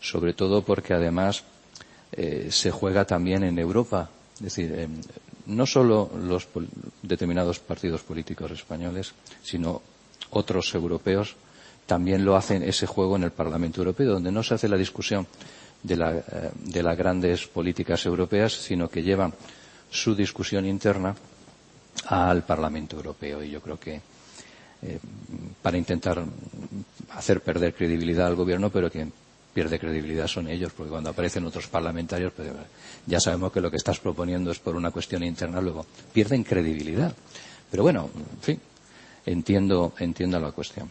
sobre 0.00 0.34
todo 0.34 0.62
porque 0.62 0.94
además 0.94 1.42
eh, 2.12 2.48
se 2.50 2.70
juega 2.70 3.04
también 3.04 3.42
en 3.44 3.58
Europa. 3.58 4.10
Es 4.36 4.40
decir, 4.42 4.88
no 5.46 5.66
solo 5.66 6.10
los 6.22 6.46
determinados 7.02 7.58
partidos 7.58 8.02
políticos 8.02 8.50
españoles, 8.52 9.12
sino 9.42 9.82
otros 10.30 10.74
europeos 10.74 11.34
también 11.86 12.22
lo 12.24 12.36
hacen 12.36 12.62
ese 12.62 12.86
juego 12.86 13.16
en 13.16 13.22
el 13.24 13.30
Parlamento 13.32 13.80
Europeo, 13.80 14.12
donde 14.12 14.30
no 14.30 14.42
se 14.42 14.54
hace 14.54 14.68
la 14.68 14.76
discusión 14.76 15.26
de, 15.82 15.94
eh, 15.94 16.82
las 16.82 16.96
grandes 16.98 17.46
políticas 17.46 18.04
europeas, 18.04 18.52
sino 18.52 18.88
que 18.90 19.02
llevan 19.02 19.32
su 19.90 20.14
discusión 20.14 20.66
interna 20.66 21.16
al 22.06 22.44
Parlamento 22.44 22.96
Europeo. 22.96 23.42
Y 23.42 23.50
yo 23.50 23.62
creo 23.62 23.80
que 23.80 24.02
eh, 24.82 24.98
para 25.62 25.78
intentar 25.78 26.22
hacer 27.14 27.40
perder 27.40 27.72
credibilidad 27.74 28.26
al 28.26 28.36
gobierno, 28.36 28.68
pero 28.70 28.90
que 28.90 29.08
pierde 29.52 29.78
credibilidad 29.78 30.26
son 30.26 30.48
ellos, 30.48 30.72
porque 30.76 30.90
cuando 30.90 31.10
aparecen 31.10 31.44
otros 31.44 31.66
parlamentarios, 31.66 32.32
pues, 32.34 32.48
ya 33.06 33.20
sabemos 33.20 33.52
que 33.52 33.60
lo 33.60 33.70
que 33.70 33.76
estás 33.76 33.98
proponiendo 33.98 34.50
es 34.50 34.58
por 34.58 34.76
una 34.76 34.90
cuestión 34.90 35.22
interna, 35.22 35.60
luego 35.60 35.86
pierden 36.12 36.44
credibilidad. 36.44 37.14
Pero 37.70 37.82
bueno, 37.82 38.10
en 38.14 38.40
fin, 38.40 38.60
entiendo, 39.26 39.94
entiendo 39.98 40.38
la 40.38 40.52
cuestión. 40.52 40.90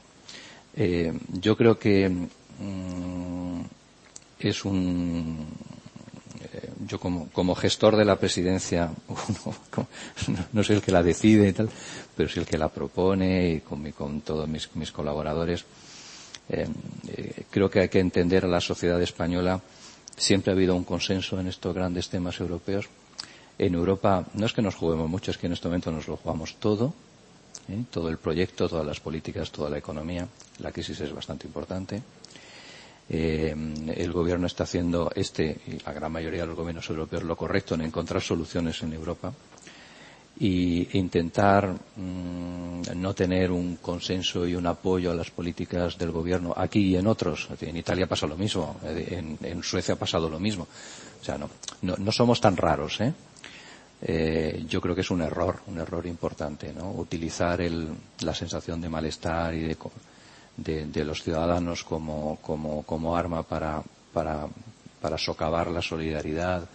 Eh, 0.76 1.12
yo 1.34 1.58
creo 1.58 1.80
que 1.80 2.08
mm, 2.10 3.62
es 4.40 4.66
un 4.66 5.48
eh, 6.54 6.70
yo 6.86 7.00
como, 7.00 7.30
como, 7.30 7.56
gestor 7.56 7.96
de 7.96 8.06
la 8.06 8.18
presidencia 8.18 8.92
no, 10.54 10.64
soy 10.64 10.76
el 10.76 10.82
que 10.84 10.92
la 10.92 11.02
decide 11.02 11.50
y 11.50 11.54
tal 11.54 11.68
pero 12.16 12.30
soy 12.30 12.42
el 12.44 12.48
que 12.48 12.60
la 12.60 12.70
propone 12.70 13.50
y 13.50 13.60
con, 13.62 13.92
con 13.92 14.22
todos 14.22 14.48
mis, 14.48 14.70
mis 14.76 14.92
colaboradores 14.92 15.66
eh, 16.50 16.68
eh, 17.08 17.44
creo 17.50 17.70
que 17.70 17.82
hay 17.82 17.90
que 17.90 18.00
entender 18.00 18.46
a 18.46 18.48
la 18.48 18.62
sociedad 18.62 19.02
española. 19.02 19.60
Siempre 20.16 20.52
ha 20.52 20.56
habido 20.56 20.76
un 20.76 20.84
consenso 20.84 21.40
en 21.40 21.48
estos 21.48 21.74
grandes 21.76 22.10
temas 22.10 22.40
europeos. 22.40 22.88
En 23.58 23.74
Europa 23.74 24.26
no 24.34 24.46
es 24.46 24.54
que 24.54 24.62
nos 24.62 24.76
juguemos 24.76 25.10
mucho, 25.10 25.32
es 25.32 25.38
que 25.38 25.48
en 25.48 25.54
este 25.54 25.68
momento 25.68 25.92
nos 25.92 26.08
lo 26.08 26.18
jugamos 26.18 26.56
todo, 26.58 26.94
¿eh? 27.70 27.84
todo 27.92 28.10
el 28.10 28.18
proyecto, 28.18 28.70
todas 28.70 28.86
las 28.86 29.00
políticas, 29.00 29.52
toda 29.52 29.70
la 29.70 29.78
economía. 29.80 30.28
La 30.60 30.72
crisis 30.72 31.00
es 31.02 31.14
bastante 31.14 31.48
importante. 31.48 32.02
el 33.10 34.12
gobierno 34.12 34.48
está 34.48 34.64
haciendo 34.66 35.12
este 35.16 35.58
y 35.68 35.80
la 35.80 35.94
gran 35.94 36.12
mayoría 36.12 36.42
de 36.42 36.48
los 36.48 36.56
gobiernos 36.58 36.90
europeos 36.90 37.24
lo 37.24 37.36
correcto 37.36 37.74
en 37.76 37.82
encontrar 37.82 38.22
soluciones 38.22 38.82
en 38.84 38.94
Europa 38.94 39.34
y 40.40 40.98
intentar 40.98 41.74
mm, 41.96 42.82
no 42.96 43.14
tener 43.14 43.52
un 43.52 43.78
consenso 43.78 44.48
y 44.48 44.56
un 44.56 44.68
apoyo 44.68 45.12
a 45.12 45.16
las 45.16 45.32
políticas 45.32 45.98
del 45.98 46.12
gobierno 46.12 46.54
aquí 46.56 46.80
y 46.80 46.96
en 46.96 47.08
otros. 47.08 47.48
En 47.62 47.76
Italia 47.76 48.08
pasa 48.08 48.28
lo 48.28 48.38
mismo, 48.38 48.78
en, 48.84 49.64
Suecia 49.64 49.96
ha 49.96 49.98
pasado 49.98 50.30
lo 50.30 50.40
mismo. 50.40 50.68
O 51.20 51.24
sea, 51.24 51.38
no, 51.38 51.50
no, 51.82 52.12
somos 52.12 52.40
tan 52.40 52.56
raros. 52.56 53.02
¿eh? 53.02 53.14
¿eh? 54.02 54.64
yo 54.70 54.80
creo 54.80 54.94
que 54.94 55.02
es 55.02 55.10
un 55.10 55.22
error, 55.22 55.62
un 55.68 55.80
error 55.80 56.06
importante, 56.06 56.72
¿no? 56.72 56.92
Utilizar 56.92 57.60
el, 57.62 57.90
la 58.22 58.36
sensación 58.36 58.80
de 58.80 58.90
malestar 58.90 59.56
y 59.56 59.62
de, 60.56 60.86
de, 60.86 61.06
los 61.06 61.24
ciudadanos 61.24 61.84
como, 61.84 62.38
como, 62.44 62.84
como 62.84 63.16
arma 63.16 63.42
para, 63.42 63.82
para, 64.14 64.48
para 65.02 65.18
socavar 65.18 65.72
la 65.72 65.82
solidaridad 65.82 66.70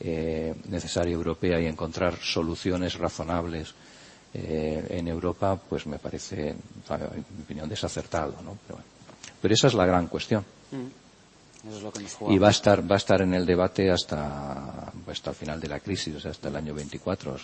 eh, 0.00 0.54
necesaria 0.68 1.14
europea 1.14 1.60
y 1.60 1.66
encontrar 1.66 2.16
soluciones 2.20 2.94
razonables 2.94 3.74
eh, 4.34 4.86
en 4.90 5.08
Europa, 5.08 5.58
pues 5.68 5.86
me 5.86 5.98
parece, 5.98 6.50
en 6.50 6.58
mi 7.36 7.42
opinión, 7.44 7.68
desacertado, 7.68 8.34
¿no? 8.44 8.58
Pero, 9.40 9.54
esa 9.54 9.68
es 9.68 9.74
la 9.74 9.86
gran 9.86 10.08
cuestión. 10.08 10.44
Mm. 10.72 12.30
y 12.32 12.38
va 12.38 12.48
a 12.48 12.50
estar 12.50 12.82
va 12.90 12.96
a 12.96 12.98
estar 12.98 13.22
en 13.22 13.32
el 13.34 13.46
debate 13.46 13.88
hasta 13.90 14.92
hasta 15.08 15.30
el 15.30 15.36
final 15.36 15.60
de 15.60 15.68
la 15.68 15.78
crisis, 15.80 16.16
o 16.16 16.20
sea, 16.20 16.32
hasta 16.32 16.48
el 16.48 16.56
año 16.56 16.74
24. 16.74 17.36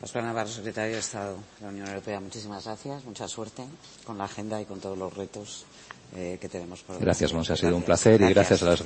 Pascual 0.00 0.24
Navarro, 0.24 0.48
secretario 0.50 0.94
de 0.94 0.98
Estado 1.00 1.36
de 1.58 1.62
la 1.64 1.68
Unión 1.68 1.88
Europea, 1.88 2.20
muchísimas 2.20 2.64
gracias, 2.64 3.04
mucha 3.04 3.26
suerte 3.28 3.62
con 4.04 4.18
la 4.18 4.24
agenda 4.24 4.60
y 4.60 4.64
con 4.66 4.80
todos 4.80 4.98
los 4.98 5.14
retos 5.14 5.64
eh, 6.14 6.36
que 6.40 6.48
tenemos 6.48 6.82
por. 6.82 6.98
Gracias, 6.98 7.32
Monse, 7.32 7.52
ha 7.54 7.56
sido 7.56 7.76
un 7.76 7.82
placer 7.82 8.20
y 8.20 8.28
gracias 8.34 8.62
a 8.62 8.66
las 8.66 8.82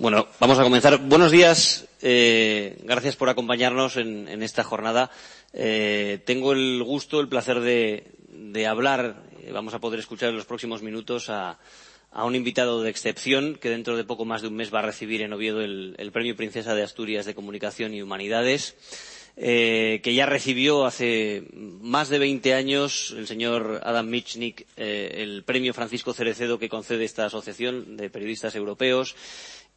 Bueno, 0.00 0.28
vamos 0.40 0.58
a 0.58 0.62
comenzar. 0.62 0.96
Buenos 0.96 1.30
días. 1.30 1.86
Eh, 2.00 2.78
gracias 2.84 3.16
por 3.16 3.28
acompañarnos 3.28 3.98
en, 3.98 4.42
esta 4.42 4.64
jornada. 4.64 5.10
Eh, 5.52 6.20
tengo 6.24 6.52
el 6.52 6.82
gusto, 6.82 7.20
el 7.20 7.28
placer 7.28 7.60
de, 7.60 8.66
hablar. 8.66 9.24
Eh, 9.42 9.52
vamos 9.52 9.74
a 9.74 9.78
poder 9.78 10.00
escuchar 10.00 10.30
en 10.30 10.36
los 10.36 10.46
próximos 10.46 10.82
minutos 10.82 11.28
a, 11.28 11.58
un 12.14 12.34
invitado 12.34 12.82
de 12.82 12.88
excepción 12.88 13.58
que 13.60 13.68
dentro 13.68 13.94
de 13.98 14.04
poco 14.04 14.24
más 14.24 14.40
de 14.40 14.48
un 14.48 14.56
mes 14.56 14.72
va 14.72 14.78
a 14.78 14.86
recibir 14.86 15.20
en 15.20 15.34
Oviedo 15.34 15.60
el, 15.60 16.10
Premio 16.14 16.34
Princesa 16.34 16.74
de 16.74 16.82
Asturias 16.82 17.26
de 17.26 17.34
Comunicación 17.34 17.92
y 17.92 18.00
Humanidades. 18.00 18.76
Que 19.36 20.12
ya 20.14 20.26
recibió 20.26 20.86
hace 20.86 21.44
más 21.52 22.08
de 22.08 22.18
20 22.18 22.52
años 22.52 23.14
el 23.16 23.26
señor 23.26 23.80
Adam 23.84 24.06
Michnik 24.06 24.66
el 24.76 25.44
premio 25.44 25.72
Francisco 25.72 26.12
Cerecedo 26.12 26.58
que 26.58 26.68
concede 26.68 27.04
esta 27.04 27.24
asociación 27.24 27.96
de 27.96 28.10
periodistas 28.10 28.54
europeos 28.54 29.14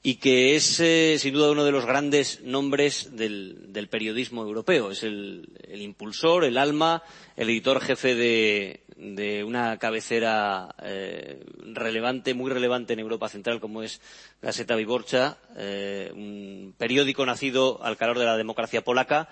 y 0.05 0.15
que 0.15 0.57
es 0.57 0.81
eh, 0.81 1.15
sin 1.17 1.33
duda 1.33 1.51
uno 1.51 1.63
de 1.63 1.71
los 1.71 1.85
grandes 1.85 2.41
nombres 2.41 3.15
del, 3.15 3.71
del 3.71 3.87
periodismo 3.87 4.43
europeo. 4.43 4.91
Es 4.91 5.03
el, 5.03 5.47
el, 5.65 5.81
impulsor, 5.81 6.43
el 6.43 6.57
alma, 6.57 7.03
el 7.37 7.49
editor 7.49 7.79
jefe 7.79 8.13
de, 8.13 8.83
de 8.97 9.45
una 9.45 9.79
cabecera 9.79 10.75
eh, 10.83 11.45
relevante, 11.71 12.33
muy 12.33 12.51
relevante 12.51 12.91
en 12.91 12.99
Europa 12.99 13.29
Central, 13.29 13.61
como 13.61 13.81
es 13.81 14.01
Gazeta 14.41 14.75
Wyborcza, 14.75 15.37
eh, 15.55 16.11
un 16.13 16.75
periódico 16.77 17.25
nacido 17.25 17.81
al 17.81 17.95
calor 17.95 18.19
de 18.19 18.25
la 18.25 18.35
democracia 18.35 18.83
polaca. 18.83 19.29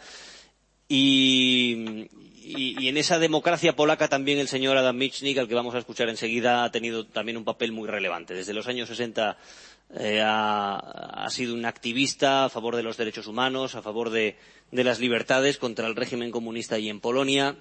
Y, 0.87 2.07
y, 2.43 2.75
y, 2.79 2.87
en 2.87 2.97
esa 2.97 3.19
democracia 3.19 3.75
polaca 3.75 4.07
también 4.07 4.39
el 4.39 4.47
señor 4.47 4.77
Adam 4.77 4.95
Michnik, 4.95 5.37
al 5.37 5.47
que 5.47 5.55
vamos 5.55 5.75
a 5.75 5.79
escuchar 5.79 6.09
enseguida, 6.09 6.63
ha 6.63 6.71
tenido 6.71 7.05
también 7.05 7.37
un 7.37 7.45
papel 7.45 7.71
muy 7.73 7.87
relevante. 7.87 8.33
Desde 8.33 8.53
los 8.53 8.67
años 8.67 8.89
60 8.89 9.37
eh, 9.93 10.21
ha, 10.23 11.27
sido 11.29 11.53
un 11.53 11.65
activista 11.65 12.45
a 12.45 12.49
favor 12.49 12.75
de 12.75 12.83
los 12.83 12.97
derechos 12.97 13.27
humanos, 13.27 13.75
a 13.75 13.81
favor 13.81 14.09
de, 14.09 14.37
las 14.71 14.99
libertades 14.99 15.57
contra 15.57 15.87
el 15.87 15.95
régimen 15.95 16.31
comunista 16.31 16.79
y 16.79 16.89
en 16.89 16.99
Polonia. 17.01 17.57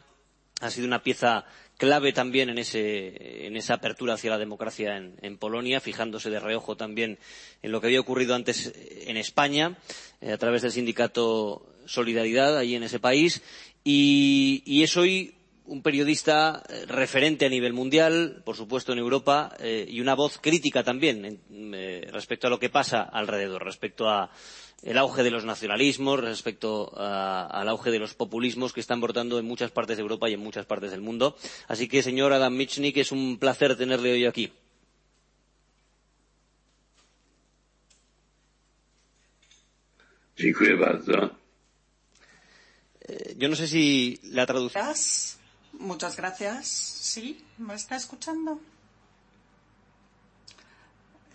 Ha 0.60 0.70
sido 0.70 0.86
una 0.86 1.02
pieza 1.02 1.44
clave 1.76 2.12
también 2.12 2.50
en, 2.50 2.58
ese, 2.58 3.46
en 3.46 3.56
esa 3.56 3.74
apertura 3.74 4.14
hacia 4.14 4.30
la 4.30 4.38
democracia 4.38 4.96
en, 4.96 5.38
Polonia, 5.38 5.80
fijándose 5.80 6.30
de 6.30 6.38
reojo 6.38 6.76
también 6.76 7.18
en 7.62 7.72
lo 7.72 7.80
que 7.80 7.88
había 7.88 8.00
ocurrido 8.00 8.34
antes 8.34 8.72
en 8.76 9.16
España, 9.16 9.78
eh, 10.20 10.32
a 10.32 10.38
través 10.38 10.62
del 10.62 10.72
sindicato 10.72 11.66
Solidaridad, 11.86 12.56
allí 12.58 12.76
en 12.76 12.82
ese 12.84 13.00
país. 13.00 13.42
Y, 13.82 14.62
y 14.66 14.82
es 14.82 14.96
hoy 14.96 15.34
un 15.70 15.82
periodista 15.82 16.62
eh, 16.68 16.84
referente 16.86 17.46
a 17.46 17.48
nivel 17.48 17.72
mundial, 17.72 18.42
por 18.44 18.56
supuesto 18.56 18.92
en 18.92 18.98
Europa, 18.98 19.54
eh, 19.60 19.86
y 19.88 20.00
una 20.00 20.14
voz 20.14 20.38
crítica 20.38 20.82
también 20.82 21.24
en, 21.24 21.74
eh, 21.74 22.08
respecto 22.10 22.48
a 22.48 22.50
lo 22.50 22.58
que 22.58 22.70
pasa 22.70 23.02
alrededor, 23.02 23.64
respecto 23.64 24.08
a 24.08 24.30
el 24.82 24.98
auge 24.98 25.22
de 25.22 25.30
los 25.30 25.44
nacionalismos, 25.44 26.20
respecto 26.20 26.90
a, 26.96 27.46
al 27.46 27.68
auge 27.68 27.90
de 27.92 28.00
los 28.00 28.14
populismos 28.14 28.72
que 28.72 28.80
están 28.80 29.00
brotando 29.00 29.38
en 29.38 29.44
muchas 29.44 29.70
partes 29.70 29.96
de 29.96 30.02
Europa 30.02 30.28
y 30.28 30.34
en 30.34 30.40
muchas 30.40 30.66
partes 30.66 30.90
del 30.90 31.02
mundo. 31.02 31.36
Así 31.68 31.86
que, 31.86 32.02
señor 32.02 32.32
Adam 32.32 32.56
Michnik, 32.56 32.96
es 32.96 33.12
un 33.12 33.38
placer 33.38 33.76
tenerle 33.76 34.12
hoy 34.12 34.26
aquí. 34.26 34.52
Dziękuję 40.36 40.76
bardzo. 40.76 41.30
Yo 43.36 43.48
no 43.50 43.56
sé 43.56 43.68
si 43.68 44.18
la 44.32 44.46
traducción. 44.46 44.86
Muchas 45.80 46.14
gracias. 46.14 46.68
¿Sí? 46.68 47.42
¿Me 47.56 47.74
está 47.74 47.96
escuchando? 47.96 48.60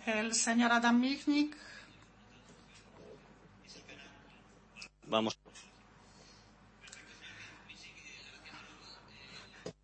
El 0.06 0.34
señor 0.34 0.70
Adam 0.70 1.00
Michnik. 1.00 1.56
Vamos. 5.08 5.36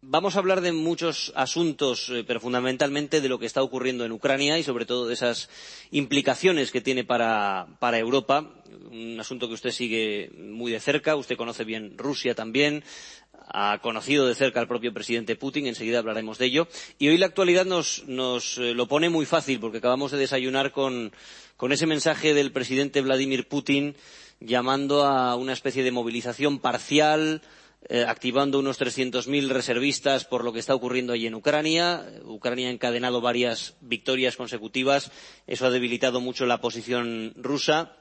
Vamos 0.01 0.37
a 0.37 0.39
hablar 0.41 0.61
de 0.61 0.73
muchos 0.73 1.33
asuntos, 1.35 2.09
eh, 2.11 2.23
pero 2.25 2.41
fundamentalmente 2.41 3.21
de 3.21 3.29
lo 3.29 3.39
que 3.39 3.47
está 3.47 3.63
ocurriendo 3.63 4.05
en 4.05 4.13
Ucrania 4.13 4.59
y 4.59 4.63
sobre 4.63 4.85
todo 4.85 5.07
de 5.09 5.15
esas 5.15 5.49
implicaciones 5.91 6.71
que 6.71 6.81
tiene 6.81 7.03
para, 7.03 7.67
para 7.81 7.99
Europa. 7.99 8.49
Un 8.91 9.19
asunto 9.19 9.49
que 9.49 9.55
usted 9.55 9.71
sigue 9.71 10.31
muy 10.37 10.71
de 10.71 10.81
cerca. 10.81 11.17
Usted 11.17 11.37
conoce 11.37 11.65
bien 11.65 11.97
Rusia 11.99 12.35
también 12.35 12.85
ha 13.53 13.79
conocido 13.83 14.27
de 14.27 14.35
cerca 14.35 14.61
al 14.61 14.69
propio 14.69 14.95
presidente 14.95 15.37
Putin, 15.37 15.67
enseguida 15.67 15.99
hablaremos 15.99 16.39
de 16.39 16.47
ello. 16.47 16.69
Y 16.99 17.09
hoy 17.09 17.19
la 17.19 17.27
actualidad 17.27 17.67
nos, 17.67 18.05
nos 18.07 18.59
eh, 18.59 18.73
lo 18.75 18.89
pone 18.89 19.11
muy 19.11 19.27
fácil, 19.27 19.61
porque 19.61 19.79
acabamos 19.79 20.11
de 20.11 20.19
desayunar 20.19 20.73
con, 20.73 21.13
con 21.57 21.71
ese 21.73 21.87
mensaje 21.87 22.33
del 22.35 22.53
presidente 22.53 23.03
Vladimir 23.03 23.47
Putin 23.49 23.95
llamando 24.41 25.05
a 25.05 25.37
una 25.37 25.53
especie 25.53 25.85
de 25.85 25.93
movilización 25.93 26.59
parcial, 26.59 27.43
eh, 27.89 28.05
activando 28.07 28.59
unos 28.59 28.81
300.000 28.81 29.49
reservistas 29.49 30.25
por 30.25 30.45
lo 30.45 30.53
que 30.53 30.61
está 30.61 30.75
ocurriendo 30.75 31.13
allí 31.13 31.27
en 31.27 31.35
Ucrania. 31.35 32.07
Ucrania 32.25 32.69
ha 32.69 32.73
encadenado 32.73 33.21
varias 33.21 33.77
victorias 33.81 34.37
consecutivas. 34.37 35.11
Eso 35.47 35.67
ha 35.67 35.71
debilitado 35.71 36.21
mucho 36.21 36.47
la 36.47 36.61
posición 36.61 37.35
rusa. 37.37 37.97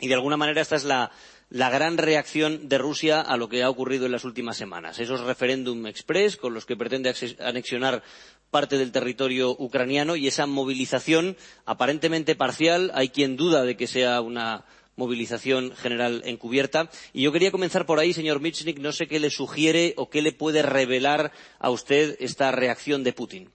Y 0.00 0.08
de 0.08 0.14
alguna 0.14 0.36
manera 0.36 0.60
esta 0.60 0.76
es 0.76 0.84
la, 0.84 1.10
gran 1.50 1.98
reacción 1.98 2.68
de 2.68 2.78
Rusia 2.78 3.20
a 3.20 3.36
lo 3.36 3.48
que 3.48 3.62
ha 3.62 3.70
ocurrido 3.70 4.06
en 4.06 4.12
las 4.12 4.24
últimas 4.24 4.56
semanas. 4.56 4.98
Esos 4.98 5.20
referéndum 5.20 5.86
express 5.86 6.36
con 6.36 6.54
los 6.54 6.64
que 6.64 6.76
pretende 6.76 7.14
anexionar 7.40 8.02
parte 8.50 8.78
del 8.78 8.92
territorio 8.92 9.50
ucraniano 9.58 10.16
y 10.16 10.26
esa 10.26 10.46
movilización 10.46 11.36
aparentemente 11.66 12.34
parcial. 12.34 12.90
Hay 12.94 13.10
quien 13.10 13.36
duda 13.36 13.62
de 13.62 13.76
que 13.76 13.86
sea 13.86 14.20
una 14.20 14.64
movilización 14.96 15.74
general 15.76 16.22
encubierta. 16.24 16.90
Y 17.12 17.22
yo 17.22 17.32
quería 17.32 17.50
comenzar 17.50 17.86
por 17.86 17.98
ahí, 17.98 18.12
señor 18.12 18.40
Michnik. 18.40 18.78
No 18.78 18.92
sé 18.92 19.06
qué 19.06 19.20
le 19.20 19.30
sugiere 19.30 19.94
o 19.96 20.08
qué 20.10 20.22
le 20.22 20.32
puede 20.32 20.62
revelar 20.62 21.32
a 21.58 21.70
usted 21.70 22.16
esta 22.20 22.52
reacción 22.52 23.02
de 23.04 23.12
Putin. 23.12 23.50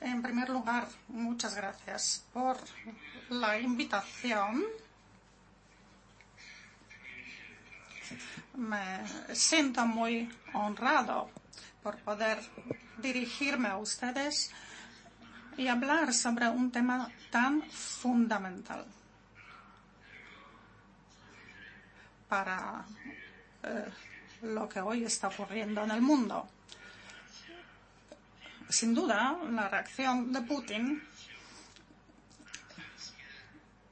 En 0.00 0.22
primer 0.22 0.48
lugar, 0.48 0.88
muchas 1.08 1.54
gracias 1.54 2.24
por 2.32 2.56
la 3.28 3.58
invitación. 3.58 4.64
Me 8.54 9.06
siento 9.34 9.84
muy 9.86 10.26
honrado 10.54 11.30
por 11.82 11.98
poder 11.98 12.38
dirigirme 12.96 13.68
a 13.68 13.76
ustedes 13.76 14.50
y 15.58 15.68
hablar 15.68 16.14
sobre 16.14 16.48
un 16.48 16.70
tema 16.70 17.10
tan 17.30 17.62
fundamental 17.70 18.86
para 22.26 22.86
eh, 23.62 23.90
lo 24.42 24.66
que 24.66 24.80
hoy 24.80 25.04
está 25.04 25.28
ocurriendo 25.28 25.84
en 25.84 25.90
el 25.90 26.00
mundo 26.00 26.48
sin 28.70 28.94
duda, 28.94 29.36
la 29.50 29.68
reacción 29.68 30.32
de 30.32 30.42
Putin 30.42 31.02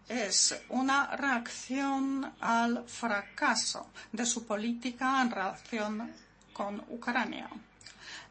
es 0.08 0.58
una 0.70 1.14
reacción 1.16 2.34
al 2.40 2.88
fracaso 2.88 3.90
de 4.12 4.24
su 4.24 4.46
política 4.46 5.20
en 5.20 5.30
relación 5.30 6.12
con 6.52 6.82
Ucrania. 6.88 7.48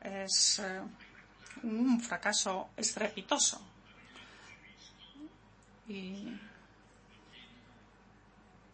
Es 0.01 0.59
eh, 0.59 0.81
un 1.63 1.99
fracaso 2.01 2.69
estrepitoso. 2.75 3.61
Y 5.87 6.33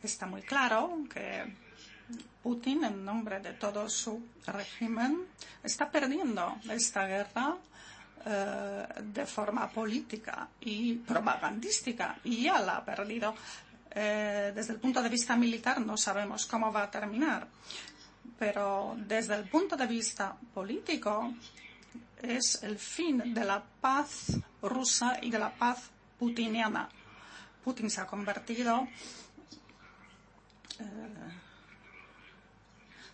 está 0.02 0.26
muy 0.26 0.41
claro 0.41 1.00
que 1.14 1.62
Putin, 2.41 2.84
en 2.84 3.05
nombre 3.05 3.39
de 3.39 3.53
todo 3.53 3.88
su 3.89 4.21
régimen, 4.45 5.25
está 5.63 5.89
perdiendo 5.89 6.57
esta 6.69 7.07
guerra 7.07 7.55
eh, 8.25 8.85
de 9.01 9.25
forma 9.25 9.69
política 9.69 10.47
y 10.61 10.95
propagandística 10.95 12.19
y 12.23 12.43
ya 12.43 12.59
la 12.59 12.77
ha 12.77 12.85
perdido. 12.85 13.35
Eh, 13.95 14.51
desde 14.55 14.73
el 14.73 14.80
punto 14.80 15.01
de 15.01 15.09
vista 15.09 15.35
militar 15.35 15.80
no 15.80 15.97
sabemos 15.97 16.45
cómo 16.45 16.71
va 16.71 16.84
a 16.84 16.91
terminar, 16.91 17.47
pero 18.39 18.95
desde 18.97 19.35
el 19.35 19.47
punto 19.47 19.77
de 19.77 19.88
vista 19.88 20.35
político 20.53 21.34
es 22.21 22.63
el 22.63 22.77
fin 22.80 23.34
de 23.34 23.43
la 23.45 23.61
paz 23.61 24.38
rusa 24.61 25.19
y 25.21 25.30
de 25.30 25.39
la 25.39 25.53
paz 25.53 25.91
putiniana. 26.17 26.89
Putin 27.63 27.89
se 27.89 28.01
ha 28.01 28.07
convertido 28.07 28.88
eh, 30.80 31.43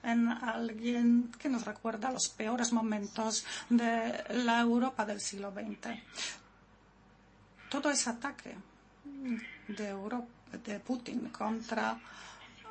en 0.03 0.29
alguien 0.29 1.31
que 1.39 1.49
nos 1.49 1.65
recuerda 1.65 2.11
los 2.11 2.29
peores 2.29 2.71
momentos 2.71 3.45
de 3.69 4.23
la 4.29 4.59
Europa 4.61 5.05
del 5.05 5.19
siglo 5.19 5.51
XX. 5.51 5.99
Todo 7.69 7.91
ese 7.91 8.09
ataque 8.09 8.55
de, 9.67 10.79
Putin 10.79 11.29
contra 11.29 11.97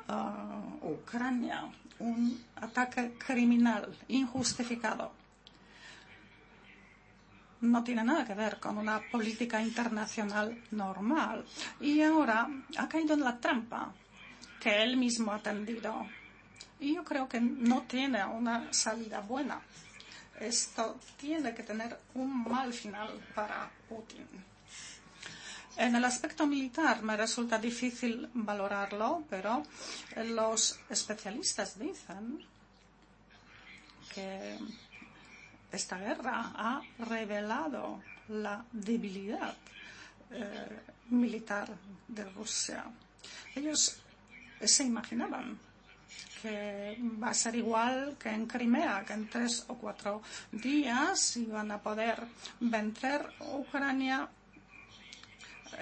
uh, 0.07 0.91
Ucrania 0.91 1.69
un 1.99 2.45
ataque 2.55 3.15
criminal 3.17 3.95
injustificado. 4.07 5.11
No 7.61 7.83
tiene 7.83 8.03
nada 8.05 8.25
que 8.25 8.33
ver 8.33 8.57
con 8.59 8.77
una 8.77 9.01
política 9.11 9.61
internacional 9.61 10.63
normal. 10.71 11.45
Y 11.81 12.01
ahora 12.01 12.47
ha 12.77 12.87
caído 12.87 13.15
en 13.15 13.23
la 13.23 13.37
trampa 13.37 13.91
que 14.61 14.81
él 14.81 14.95
mismo 14.95 15.33
ha 15.33 15.39
tendido. 15.39 16.05
Y 16.79 16.95
yo 16.95 17.03
creo 17.03 17.27
que 17.27 17.41
no 17.41 17.83
tiene 17.83 18.23
una 18.25 18.71
salida 18.73 19.19
buena. 19.19 19.61
Esto 20.39 20.97
tiene 21.17 21.53
que 21.53 21.63
tener 21.63 21.99
un 22.13 22.43
mal 22.43 22.73
final 22.73 23.19
para 23.35 23.69
Putin. 23.89 24.25
En 25.75 25.95
el 25.95 26.03
aspecto 26.05 26.45
militar 26.47 27.01
me 27.03 27.15
resulta 27.15 27.57
difícil 27.57 28.29
valorarlo, 28.33 29.23
pero 29.29 29.63
los 30.15 30.79
especialistas 30.89 31.77
dicen 31.79 32.45
que 34.13 34.57
esta 35.71 35.97
guerra 35.97 36.51
ha 36.55 36.81
revelado 36.99 38.01
la 38.29 38.63
debilidad 38.71 39.55
eh, 40.31 40.79
militar 41.09 41.69
de 42.07 42.23
Rusia. 42.25 42.85
Ellos 43.55 43.97
se 44.61 44.83
imaginaban 44.83 45.57
que 46.41 46.97
va 47.21 47.29
a 47.29 47.33
ser 47.33 47.55
igual 47.55 48.17
que 48.17 48.29
en 48.29 48.47
Crimea, 48.47 49.03
que 49.05 49.13
en 49.13 49.29
tres 49.29 49.65
o 49.67 49.75
cuatro 49.75 50.21
días 50.51 51.37
iban 51.37 51.71
a 51.71 51.81
poder 51.81 52.23
vencer 52.59 53.33
Ucrania 53.39 54.29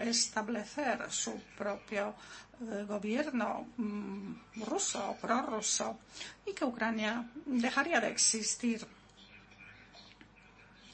establecer 0.02 1.10
su 1.10 1.40
propio 1.58 2.14
eh, 2.62 2.86
gobierno 2.88 3.68
mmm, 3.78 4.34
ruso 4.66 5.12
o 5.12 5.16
prorruso 5.16 6.00
y 6.46 6.54
que 6.54 6.66
Ucrania 6.66 7.26
dejaría 7.46 8.00
de 8.00 8.10
existir. 8.10 8.86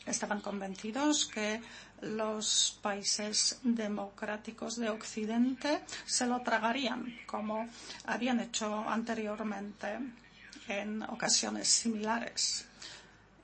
Estaban 0.06 0.42
convencidos 0.42 1.26
que 1.28 1.62
los 2.02 2.78
países 2.82 3.60
democráticos 3.64 4.76
de 4.76 4.90
Occidente 4.90 5.82
se 6.06 6.26
lo 6.26 6.42
tragarían, 6.42 7.20
como 7.26 7.68
habían 8.06 8.42
hecho 8.42 8.88
anteriormente 8.88 10.00
en 10.68 11.04
ocasiones 11.04 11.68
similares, 11.68 12.66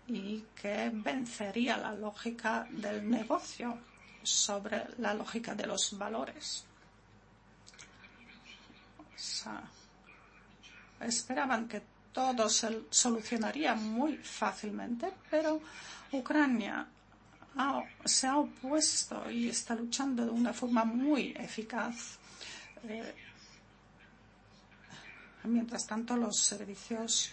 y 0.07 0.44
que 0.60 0.91
vencería 0.94 1.77
la 1.77 1.94
lógica 1.94 2.68
del 2.69 3.10
negocio 3.10 3.77
sobre 4.23 4.84
la 4.98 5.14
lógica 5.14 5.56
de 5.56 5.65
los 5.65 5.98
valores. 5.98 6.65
Esperaban 10.99 11.68
que 11.68 11.81
todo 12.11 12.49
se 12.49 12.84
solucionaría 12.90 13.76
muy 13.76 14.18
fácilmente, 14.18 15.14
pero 15.30 15.61
Ucrania 16.11 16.88
se 18.06 18.27
ha 18.27 18.38
opuesto 18.38 19.30
y 19.30 19.49
está 19.49 19.76
luchando 19.76 20.26
de 20.26 20.31
una 20.31 20.53
forma 20.53 20.86
muy 20.86 21.34
eficaz. 21.38 22.18
Eh, 22.84 23.14
mientras 25.44 25.86
tanto, 25.86 26.15
los 26.15 26.38
servicios 26.38 27.31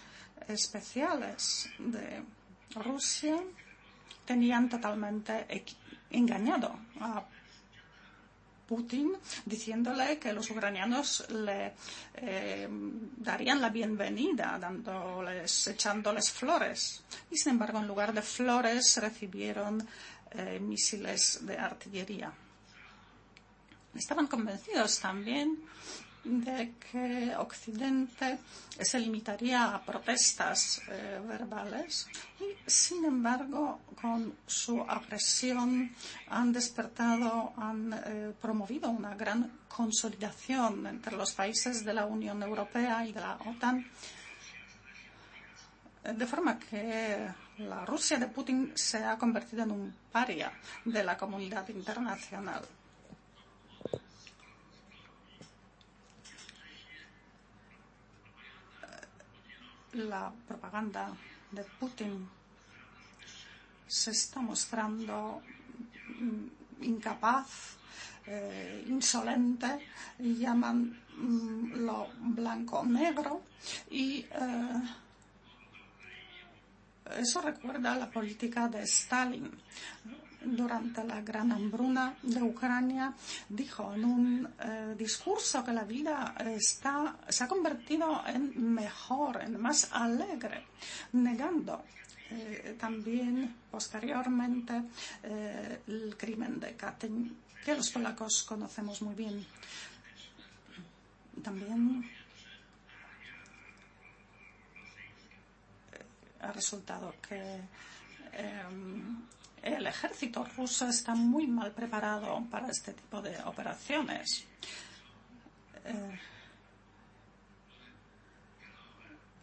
especiales 0.49 1.69
de 1.79 2.23
Rusia 2.75 3.37
tenían 4.25 4.69
totalmente 4.69 5.47
engañado 6.11 6.79
a 7.01 7.23
Putin 8.67 9.13
diciéndole 9.45 10.19
que 10.19 10.33
los 10.33 10.51
ucranianos 10.51 11.27
le 11.31 11.75
eh, 12.15 12.69
darían 12.71 13.61
la 13.61 13.71
bienvenida, 13.71 14.59
echándoles 15.67 16.31
flores. 16.31 17.05
Y 17.31 17.37
sin 17.37 17.53
embargo, 17.53 17.79
en 17.79 17.87
lugar 17.87 18.13
de 18.13 18.23
flores, 18.23 18.97
recibieron 18.99 19.87
eh, 20.33 20.59
misiles 20.61 21.41
de 21.47 21.57
artillería. 21.57 22.33
Estaban 23.95 24.27
convencidos 24.27 24.99
también 25.01 25.59
de 26.27 26.75
que 26.91 27.35
Occidente 27.37 28.39
se 28.81 28.99
limitaría 28.99 29.75
a 29.75 29.83
protestas 29.83 30.83
eh, 30.89 31.21
verbales 31.27 32.09
y, 32.41 32.69
sin 32.69 33.05
embargo, 33.05 33.81
con 34.01 34.35
su 34.47 34.83
agresión 34.83 35.91
han 36.29 36.53
despertado, 36.53 37.53
han 37.57 37.93
eh, 37.93 38.33
promovido 38.41 38.91
una 38.91 39.15
gran 39.15 39.51
consolidación 39.69 40.87
entre 40.87 41.17
los 41.17 41.33
países 41.33 41.85
de 41.85 41.95
la 41.95 42.07
Unión 42.07 42.43
Europea 42.43 43.07
y 43.07 43.13
de 43.13 43.21
la 43.21 43.37
OTAN, 43.37 43.87
de 46.03 46.27
forma 46.27 46.59
que 46.59 47.29
la 47.59 47.85
Rusia 47.85 48.19
de 48.19 48.27
Putin 48.27 48.73
se 48.75 49.03
ha 49.05 49.17
convertido 49.17 49.63
en 49.63 49.71
un 49.71 49.95
paria 50.13 50.53
de 50.85 51.03
la 51.05 51.17
comunidad 51.17 51.69
internacional. 51.69 52.63
La 59.97 60.33
propaganda 60.47 61.11
de 61.51 61.65
Putin 61.65 62.29
se 63.87 64.11
está 64.11 64.41
mostrando 64.41 65.43
mm, 66.21 66.85
incapaz, 66.85 67.77
eh, 68.27 68.85
insolente, 68.89 69.87
llaman 70.19 71.01
mm, 71.17 71.85
lo 71.85 72.09
blanco-negro 72.19 73.43
y 73.91 74.27
eh, 74.31 74.83
eso 77.19 77.41
recuerda 77.41 77.93
a 77.93 77.99
la 77.99 78.11
política 78.11 78.69
de 78.69 78.83
Stalin 78.83 79.51
durante 80.45 81.03
la 81.05 81.21
gran 81.21 81.53
hambruna 81.53 82.15
de 82.23 82.43
Ucrania, 82.43 83.13
dijo 83.49 83.95
en 83.95 84.05
un 84.05 84.49
eh, 84.61 84.95
discurso 84.97 85.65
que 85.65 85.73
la 85.73 85.85
vida 85.85 86.35
está, 86.39 87.17
se 87.29 87.45
ha 87.45 87.49
convertido 87.49 88.23
en 88.27 88.75
mejor, 88.75 89.43
en 89.43 89.61
más 89.61 89.93
alegre, 89.93 90.65
negando 91.13 91.83
eh, 92.31 92.77
también 92.79 93.55
posteriormente 93.71 94.83
eh, 95.23 95.81
el 95.87 96.17
crimen 96.17 96.59
de 96.59 96.75
Katyn, 96.75 97.37
que 97.65 97.75
los 97.75 97.91
polacos 97.91 98.43
conocemos 98.43 99.01
muy 99.03 99.15
bien. 99.15 99.47
También 101.43 102.11
ha 106.41 106.53
resultado 106.53 107.15
que 107.29 107.61
eh, 108.33 108.63
el 109.67 109.87
ejército 109.87 110.45
ruso 110.57 110.89
está 110.89 111.15
muy 111.15 111.47
mal 111.47 111.73
preparado 111.73 112.45
para 112.51 112.69
este 112.69 112.93
tipo 112.93 113.21
de 113.21 113.37
operaciones. 113.45 114.47
Eh, 115.85 116.21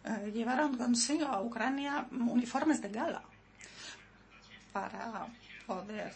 eh, 0.04 0.30
llevaron 0.32 0.76
consigo 0.76 1.26
a 1.26 1.42
Ucrania 1.42 2.06
uniformes 2.10 2.80
de 2.80 2.88
gala 2.88 3.22
para 4.72 5.26
poder 5.66 6.12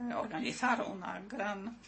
eh, 0.00 0.14
organizar 0.14 0.82
una 0.82 1.20
gran, 1.20 1.78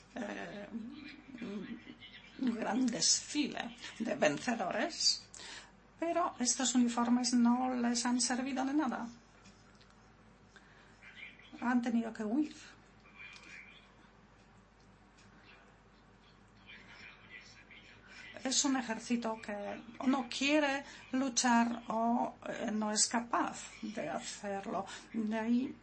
un 2.41 2.55
gran 2.55 2.87
desfile 2.87 3.77
de 3.99 4.15
vencedores, 4.15 5.23
pero 6.01 6.35
estos 6.39 6.75
uniformes 6.75 7.35
no 7.35 7.75
les 7.75 8.05
han 8.07 8.21
servido 8.21 8.65
de 8.65 8.75
nada 8.75 9.07
han 11.61 11.83
tenido 11.83 12.13
que 12.13 12.25
huir. 12.25 12.55
Es 18.45 18.65
un 18.65 18.77
ejército 18.77 19.39
que 19.43 19.83
no 20.07 20.27
quiere 20.29 20.85
luchar 21.13 21.83
o 21.89 22.37
eh, 22.49 22.71
no 22.73 22.93
es 22.93 23.07
capaz 23.07 23.59
de 23.83 24.09
hacerlo. 24.09 24.87
De 25.13 25.39
ahí 25.39 25.77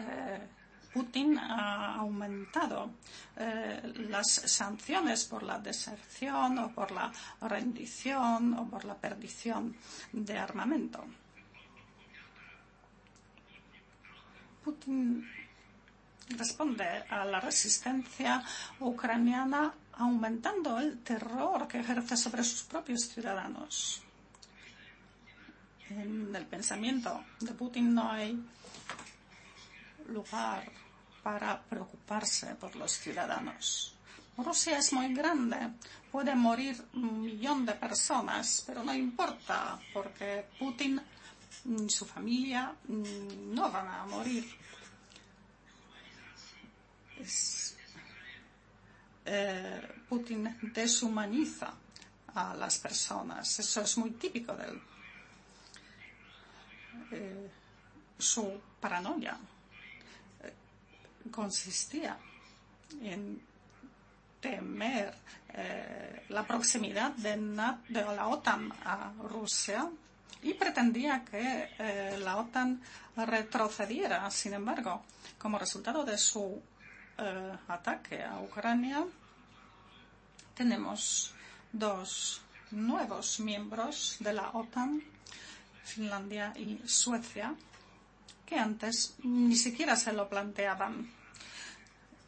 eh, 0.00 0.48
Putin 0.92 1.38
ha 1.38 1.94
aumentado 1.96 2.90
eh, 3.36 3.80
las 4.10 4.26
sanciones 4.28 5.24
por 5.26 5.42
la 5.42 5.58
deserción 5.58 6.58
o 6.58 6.72
por 6.72 6.90
la 6.90 7.12
rendición 7.40 8.54
o 8.54 8.68
por 8.68 8.84
la 8.84 8.96
perdición 8.96 9.76
de 10.12 10.38
armamento. 10.38 11.04
Putin 14.64 15.26
responde 16.30 17.04
a 17.08 17.24
la 17.24 17.40
resistencia 17.40 18.42
ucraniana 18.80 19.72
aumentando 19.94 20.78
el 20.78 20.98
terror 20.98 21.66
que 21.66 21.80
ejerce 21.80 22.16
sobre 22.16 22.44
sus 22.44 22.62
propios 22.62 23.08
ciudadanos. 23.08 24.02
En 25.90 26.34
el 26.34 26.46
pensamiento 26.46 27.24
de 27.40 27.52
Putin 27.52 27.94
no 27.94 28.10
hay 28.10 28.38
lugar 30.08 30.70
para 31.22 31.60
preocuparse 31.62 32.54
por 32.54 32.76
los 32.76 32.92
ciudadanos. 32.92 33.94
Rusia 34.36 34.78
es 34.78 34.92
muy 34.92 35.12
grande, 35.14 35.56
puede 36.12 36.34
morir 36.34 36.80
un 36.94 37.22
millón 37.22 37.66
de 37.66 37.72
personas, 37.72 38.62
pero 38.64 38.84
no 38.84 38.94
importa, 38.94 39.80
porque 39.92 40.46
Putin 40.58 41.00
su 41.88 42.06
familia 42.06 42.74
mm, 42.88 43.54
no 43.54 43.70
van 43.70 43.88
a 43.88 44.06
morir. 44.06 44.44
Es, 47.18 47.76
eh, 49.24 50.02
Putin 50.08 50.56
deshumaniza 50.72 51.72
a 52.34 52.54
las 52.54 52.78
personas. 52.78 53.58
Eso 53.58 53.82
es 53.82 53.98
muy 53.98 54.12
típico 54.12 54.54
de 54.54 54.64
él. 54.64 54.82
Eh, 57.10 57.50
su 58.18 58.60
paranoia 58.80 59.38
eh, 60.42 60.52
consistía 61.30 62.16
en 63.02 63.40
temer 64.40 65.14
la 66.28 66.46
proximidad 66.46 67.10
de, 67.12 67.36
de, 67.88 68.02
la 68.02 68.28
OTAN 68.28 68.70
a 68.84 69.12
Rusia 69.28 69.90
y 70.42 70.54
pretendía 70.54 71.24
que 71.24 71.70
eh, 71.78 72.18
la 72.18 72.36
OTAN 72.36 72.80
retrocediera. 73.16 74.30
Sin 74.30 74.54
embargo, 74.54 75.02
como 75.38 75.58
resultado 75.58 76.04
de 76.04 76.18
su 76.18 76.60
eh, 77.18 77.52
ataque 77.68 78.22
a 78.22 78.40
Ucrania, 78.40 79.04
tenemos 80.54 81.32
dos 81.72 82.42
nuevos 82.70 83.40
miembros 83.40 84.16
de 84.20 84.32
la 84.32 84.50
OTAN, 84.50 85.02
Finlandia 85.84 86.52
y 86.56 86.80
Suecia, 86.86 87.54
que 88.46 88.58
antes 88.58 89.16
ni 89.22 89.56
siquiera 89.56 89.96
se 89.96 90.12
lo 90.12 90.28
planteaban 90.28 91.17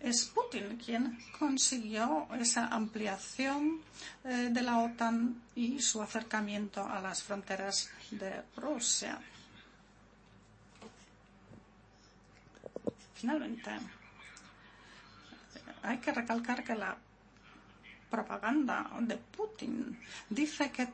es 0.00 0.24
Putin 0.26 0.78
quien 0.78 1.18
consiguió 1.38 2.26
esa 2.38 2.68
ampliación 2.68 3.80
eh, 4.24 4.48
de 4.50 4.62
la 4.62 4.78
OTAN 4.78 5.42
y 5.54 5.80
su 5.80 6.02
acercamiento 6.02 6.84
a 6.86 7.00
las 7.00 7.22
fronteras 7.22 7.90
de 8.10 8.42
Rusia. 8.56 9.18
Finalmente, 13.14 13.70
hay 15.82 15.98
que 15.98 16.12
recalcar 16.12 16.64
que 16.64 16.74
la 16.74 16.96
propaganda 18.08 18.90
de 19.00 19.16
Putin 19.16 20.00
dice 20.30 20.70
que 20.70 20.88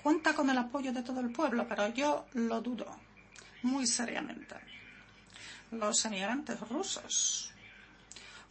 cuenta 0.00 0.32
con 0.34 0.48
el 0.48 0.58
apoyo 0.58 0.92
de 0.92 1.02
todo 1.02 1.20
el 1.20 1.32
pueblo, 1.32 1.66
pero 1.68 1.88
yo 1.88 2.26
lo 2.34 2.60
dudo 2.60 2.86
muy 3.62 3.86
seriamente. 3.86 4.54
Los 5.72 6.04
emigrantes 6.04 6.60
rusos 6.60 7.52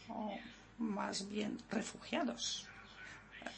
o 0.09 0.37
más 0.79 1.27
bien 1.27 1.57
refugiados, 1.69 2.67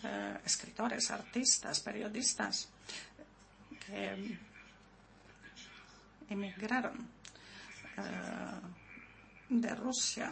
eh, 0.04 0.38
escritores, 0.46 1.12
artistas, 1.12 1.80
periodistas 1.80 2.70
que 3.86 4.38
emigraron 6.30 7.08
eh, 7.98 8.02
de 9.50 9.76
Rusia 9.76 10.32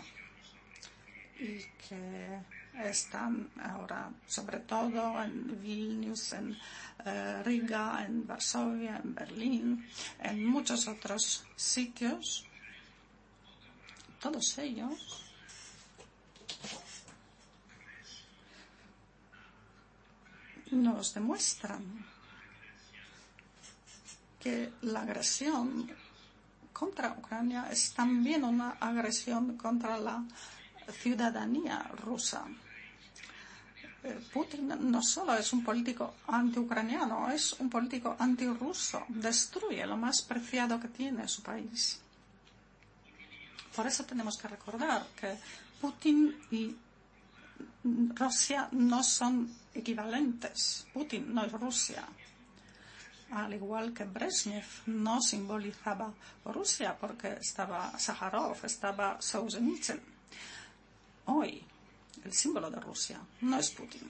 y 1.40 1.60
que 1.88 2.40
están 2.84 3.50
ahora 3.62 4.10
sobre 4.26 4.60
todo 4.60 5.22
en 5.24 5.62
Vilnius, 5.62 6.34
en 6.34 6.58
eh, 7.06 7.42
Riga, 7.44 8.06
en 8.06 8.26
Varsovia, 8.26 9.02
en 9.04 9.16
Berlín, 9.16 9.88
en 10.20 10.46
muchos 10.46 10.88
otros 10.88 11.46
sitios. 11.56 12.46
Todos 14.20 14.58
ellos 14.60 15.27
nos 20.72 21.14
demuestran 21.14 21.84
que 24.40 24.74
la 24.82 25.02
agresión 25.02 25.90
contra 26.72 27.16
Ucrania 27.18 27.68
es 27.72 27.94
también 27.94 28.44
una 28.44 28.72
agresión 28.80 29.58
contra 29.58 29.98
la 29.98 30.24
ciudadanía 31.02 31.90
rusa. 32.06 32.46
Eh, 34.04 34.20
Putin 34.32 34.92
no 34.92 35.02
solo 35.02 35.34
es 35.34 35.52
un 35.54 35.64
político 35.64 36.14
antiucraniano, 36.28 37.30
es 37.32 37.54
un 37.54 37.70
político 37.70 38.16
antirruso. 38.18 39.04
Destruye 39.10 39.86
lo 39.86 39.98
más 39.98 40.22
preciado 40.22 40.80
que 40.80 40.88
tiene 40.90 41.28
su 41.28 41.42
país. 41.42 42.00
Por 43.76 43.88
eso 43.88 44.06
tenemos 44.06 44.38
que 44.38 44.48
recordar 44.48 45.08
que 45.20 45.38
Putin 45.82 46.36
y 46.52 46.76
Rusia 48.16 48.70
no 48.72 49.04
son 49.04 49.52
equivalentes. 49.78 50.88
Putin 50.94 51.34
no 51.34 51.46
es 51.46 51.52
Rusia. 51.52 52.08
Al 53.32 53.54
igual 53.54 53.94
que 53.94 54.06
Brezhnev 54.06 54.66
no 54.86 55.22
simbolizaba 55.22 56.14
Rusia 56.46 56.98
porque 56.98 57.34
estaba 57.34 57.98
Sájarov, 58.00 58.58
estaba 58.64 59.22
Solzhenitsyn. 59.22 60.00
Hoy, 61.26 61.62
el 62.24 62.34
símbolo 62.34 62.72
de 62.72 62.80
Rusia 62.80 63.20
no 63.42 63.60
es 63.60 63.70
Putin. 63.72 64.10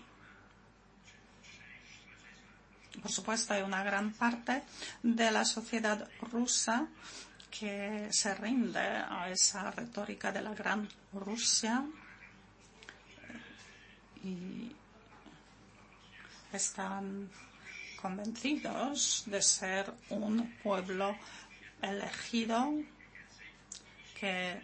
Por 3.02 3.12
supuesto, 3.12 3.54
hay 3.54 3.62
una 3.62 3.84
gran 3.84 4.12
parte 4.14 4.64
de 5.02 5.32
la 5.32 5.46
sociedad 5.46 6.08
rusa 6.32 6.88
que 7.50 8.08
se 8.12 8.36
rinde 8.36 8.80
a 8.80 9.30
esa 9.30 9.72
retórica 9.72 10.32
de 10.32 10.42
la 10.42 10.54
gran 10.54 10.88
Rusia 11.14 11.84
y 14.24 14.72
están 16.58 17.30
convencidos 18.02 19.24
de 19.26 19.42
ser 19.42 19.92
un 20.10 20.54
pueblo 20.62 21.16
elegido 21.82 22.74
que 24.20 24.62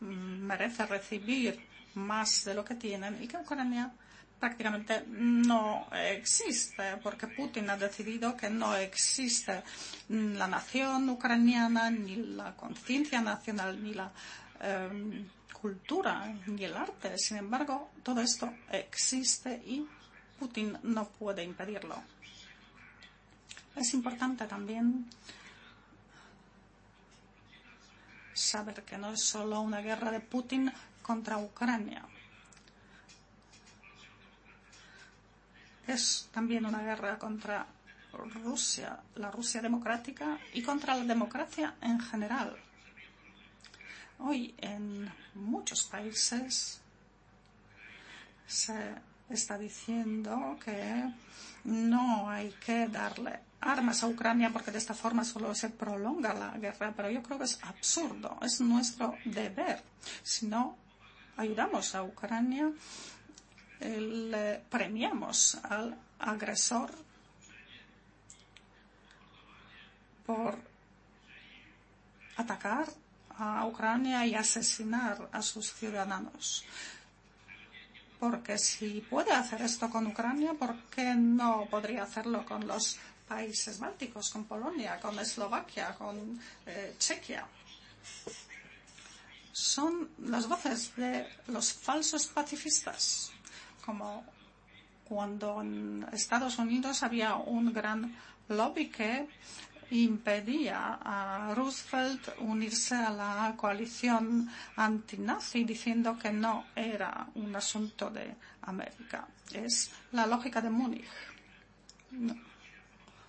merece 0.00 0.86
recibir 0.86 1.60
más 1.94 2.44
de 2.44 2.54
lo 2.54 2.64
que 2.64 2.74
tienen 2.74 3.22
y 3.22 3.28
que 3.28 3.36
Ucrania 3.36 3.92
prácticamente 4.38 5.04
no 5.08 5.86
existe, 5.92 6.98
porque 7.02 7.28
Putin 7.28 7.70
ha 7.70 7.76
decidido 7.76 8.36
que 8.36 8.50
no 8.50 8.76
existe 8.76 9.62
la 10.08 10.46
nación 10.46 11.08
ucraniana, 11.08 11.90
ni 11.90 12.16
la 12.16 12.54
conciencia 12.54 13.22
nacional, 13.22 13.82
ni 13.82 13.94
la 13.94 14.12
eh, 14.60 15.24
cultura, 15.52 16.26
ni 16.46 16.64
el 16.64 16.76
arte. 16.76 17.16
Sin 17.16 17.38
embargo, 17.38 17.90
todo 18.02 18.20
esto 18.20 18.52
existe 18.70 19.62
y 19.64 19.86
Putin 20.38 20.78
no 20.82 21.08
puede 21.08 21.42
impedirlo. 21.42 21.96
Es 23.76 23.92
importante 23.94 24.46
también 24.46 25.06
saber 28.32 28.82
que 28.84 28.98
no 28.98 29.10
es 29.12 29.22
solo 29.22 29.60
una 29.60 29.80
guerra 29.80 30.10
de 30.10 30.20
Putin 30.20 30.72
contra 31.02 31.38
Ucrania. 31.38 32.04
Es 35.86 36.28
también 36.32 36.64
una 36.64 36.82
guerra 36.82 37.18
contra 37.18 37.66
Rusia, 38.12 38.98
la 39.16 39.30
Rusia 39.30 39.60
democrática 39.60 40.38
y 40.52 40.62
contra 40.62 40.94
la 40.94 41.04
democracia 41.04 41.74
en 41.80 42.00
general. 42.00 42.56
Hoy 44.20 44.54
en 44.58 45.12
muchos 45.34 45.84
países 45.84 46.80
se 48.46 48.94
está 49.30 49.58
diciendo 49.58 50.58
que 50.64 51.10
no 51.64 52.28
hay 52.28 52.50
que 52.64 52.88
darle 52.88 53.40
armas 53.60 54.02
a 54.02 54.06
Ucrania 54.06 54.50
porque 54.52 54.70
de 54.70 54.78
esta 54.78 54.94
forma 54.94 55.24
solo 55.24 55.54
se 55.54 55.70
prolonga 55.70 56.34
la 56.34 56.50
guerra, 56.58 56.92
pero 56.94 57.10
yo 57.10 57.22
creo 57.22 57.38
que 57.38 57.44
es 57.44 57.58
absurdo, 57.62 58.38
es 58.42 58.60
nuestro 58.60 59.16
deber. 59.24 59.82
Si 60.22 60.46
no 60.46 60.76
ayudamos 61.36 61.94
a 61.94 62.02
Ucrania, 62.02 62.70
eh, 63.80 64.00
le 64.00 64.62
premiamos 64.68 65.56
al 65.62 65.96
agresor 66.18 66.90
por 70.26 70.58
atacar 72.36 72.86
a 73.36 73.66
Ucrania 73.66 74.26
y 74.26 74.34
asesinar 74.34 75.28
a 75.32 75.42
sus 75.42 75.72
ciudadanos 75.72 76.64
porque 78.24 78.56
si 78.56 79.02
puede 79.02 79.32
hacer 79.32 79.60
esto 79.60 79.90
con 79.90 80.06
Ucrania, 80.06 80.54
¿por 80.54 80.74
qué 80.84 81.14
no 81.14 81.66
podría 81.70 82.04
hacerlo 82.04 82.42
con 82.46 82.66
los 82.66 82.96
países 83.28 83.78
bálticos, 83.78 84.30
con 84.30 84.44
Polonia, 84.44 84.98
con 84.98 85.18
Eslovaquia, 85.18 85.94
con 85.94 86.40
eh, 86.64 86.94
Chequia? 86.98 87.46
Son 89.52 90.08
las 90.20 90.48
voces 90.48 90.96
de 90.96 91.28
los 91.48 91.74
falsos 91.74 92.26
pacifistas, 92.28 93.30
como 93.84 94.24
cuando 95.04 95.60
en 95.60 96.06
Estados 96.10 96.58
Unidos 96.58 97.02
había 97.02 97.34
un 97.34 97.74
gran 97.74 98.16
lobby 98.48 98.88
que 98.88 99.28
impedía 100.02 100.98
a 101.02 101.54
Roosevelt 101.54 102.28
unirse 102.40 102.94
a 102.96 103.10
la 103.10 103.54
coalición 103.56 104.50
antinazi 104.76 105.64
diciendo 105.64 106.18
que 106.18 106.32
no 106.32 106.66
era 106.74 107.26
un 107.34 107.54
asunto 107.54 108.10
de 108.10 108.34
América. 108.62 109.28
Es 109.52 109.90
la 110.12 110.26
lógica 110.26 110.60
de 110.60 110.70
Múnich. 110.70 111.06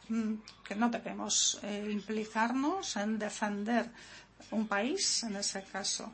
Mm, 0.07 0.35
que 0.63 0.75
no 0.75 0.89
debemos 0.89 1.59
eh, 1.63 1.89
implicarnos 1.91 2.95
en 2.97 3.17
defender 3.17 3.89
un 4.51 4.67
país, 4.67 5.23
en 5.23 5.35
ese 5.35 5.63
caso 5.63 6.13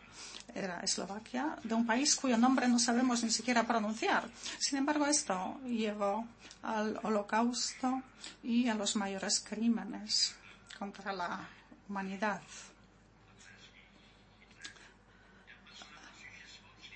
era 0.53 0.79
Eslovaquia, 0.81 1.57
de 1.63 1.73
un 1.73 1.85
país 1.85 2.15
cuyo 2.15 2.37
nombre 2.37 2.67
no 2.67 2.79
sabemos 2.79 3.23
ni 3.23 3.31
siquiera 3.31 3.65
pronunciar. 3.65 4.29
Sin 4.59 4.77
embargo, 4.77 5.05
esto 5.05 5.59
llevó 5.65 6.25
al 6.61 6.99
holocausto 7.03 8.01
y 8.43 8.67
a 8.67 8.75
los 8.75 8.95
mayores 8.95 9.39
crímenes 9.39 10.35
contra 10.81 11.13
la 11.13 11.47
humanidad. 11.87 12.41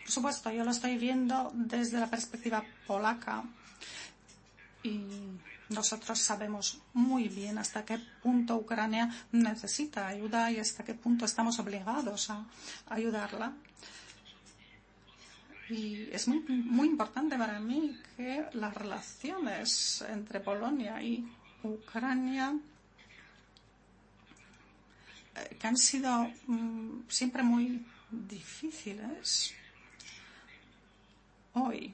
Por 0.02 0.12
supuesto, 0.12 0.50
yo 0.50 0.64
lo 0.64 0.72
estoy 0.72 0.98
viendo 0.98 1.52
desde 1.54 2.00
la 2.00 2.10
perspectiva 2.10 2.66
polaca 2.88 3.44
y 4.82 5.06
nosotros 5.70 6.18
sabemos 6.18 6.82
muy 6.94 7.30
bien 7.30 7.60
hasta 7.60 7.86
qué 7.86 8.00
punto 8.24 8.56
Ucrania 8.56 9.08
necesita 9.32 10.08
ayuda 10.08 10.50
y 10.50 10.58
hasta 10.58 10.84
qué 10.84 10.96
punto 10.96 11.26
estamos 11.26 11.60
obligados 11.60 12.32
a 12.32 12.44
ayudarla. 12.90 13.54
Y 15.70 16.10
es 16.12 16.28
muy, 16.28 16.40
muy 16.40 16.88
importante 16.88 17.38
para 17.38 17.60
mí 17.60 17.96
que 18.18 18.48
las 18.54 18.74
relaciones 18.74 20.04
entre 20.10 20.40
Polonia 20.40 21.04
y 21.04 21.24
Ucrania, 21.62 22.56
que 25.60 25.68
han 25.68 25.78
sido 25.78 26.32
mm, 26.48 27.02
siempre 27.08 27.44
muy 27.44 27.86
difíciles, 28.10 29.54
hoy 31.54 31.94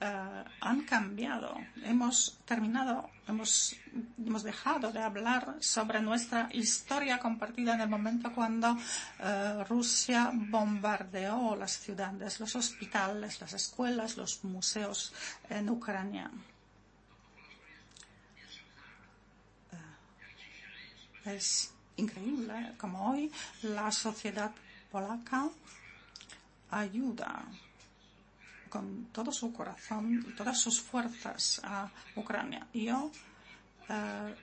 uh, 0.00 0.48
han 0.60 0.82
cambiado. 0.82 1.56
Hemos 1.82 2.38
terminado, 2.44 3.10
hemos, 3.26 3.76
hemos 4.18 4.42
dejado 4.42 4.92
de 4.92 5.00
hablar 5.00 5.56
sobre 5.60 6.00
nuestra 6.00 6.48
historia 6.52 7.18
compartida 7.18 7.74
en 7.74 7.80
el 7.80 7.88
momento 7.88 8.32
cuando 8.32 8.72
uh, 8.72 9.64
Rusia 9.68 10.30
bombardeó 10.32 11.56
las 11.56 11.78
ciudades, 11.78 12.40
los 12.40 12.54
hospitales, 12.54 13.40
las 13.40 13.52
escuelas, 13.52 14.16
los 14.16 14.44
museos 14.44 15.12
en 15.48 15.70
Ucrania. 15.70 16.30
Es 21.26 21.72
increíble 21.96 22.72
como 22.76 23.10
hoy 23.10 23.30
la 23.62 23.90
sociedad 23.92 24.50
polaca 24.90 25.48
ayuda 26.70 27.44
con 28.68 29.06
todo 29.12 29.30
su 29.30 29.52
corazón 29.52 30.24
y 30.26 30.32
todas 30.34 30.58
sus 30.58 30.80
fuerzas 30.80 31.60
a 31.62 31.88
Ucrania. 32.16 32.66
Yo 32.72 33.10
eh, 33.88 34.34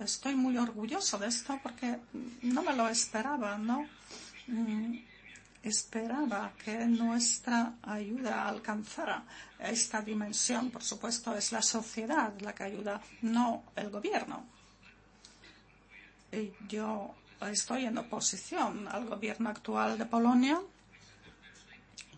estoy 0.00 0.34
muy 0.34 0.58
orgulloso 0.58 1.18
de 1.18 1.28
esto 1.28 1.60
porque 1.62 1.98
no 2.42 2.62
me 2.62 2.74
lo 2.74 2.88
esperaba, 2.88 3.56
¿no? 3.56 3.86
Mm, 4.48 4.98
esperaba 5.62 6.52
que 6.62 6.84
nuestra 6.86 7.74
ayuda 7.82 8.48
alcanzara 8.48 9.24
esta 9.58 10.02
dimensión. 10.02 10.70
Por 10.70 10.82
supuesto, 10.82 11.34
es 11.36 11.52
la 11.52 11.62
sociedad 11.62 12.32
la 12.40 12.54
que 12.54 12.64
ayuda, 12.64 13.00
no 13.22 13.64
el 13.76 13.88
gobierno. 13.88 14.46
Yo 16.68 17.14
estoy 17.40 17.86
en 17.86 17.98
oposición 17.98 18.88
al 18.88 19.06
gobierno 19.06 19.50
actual 19.50 19.98
de 19.98 20.06
Polonia 20.06 20.60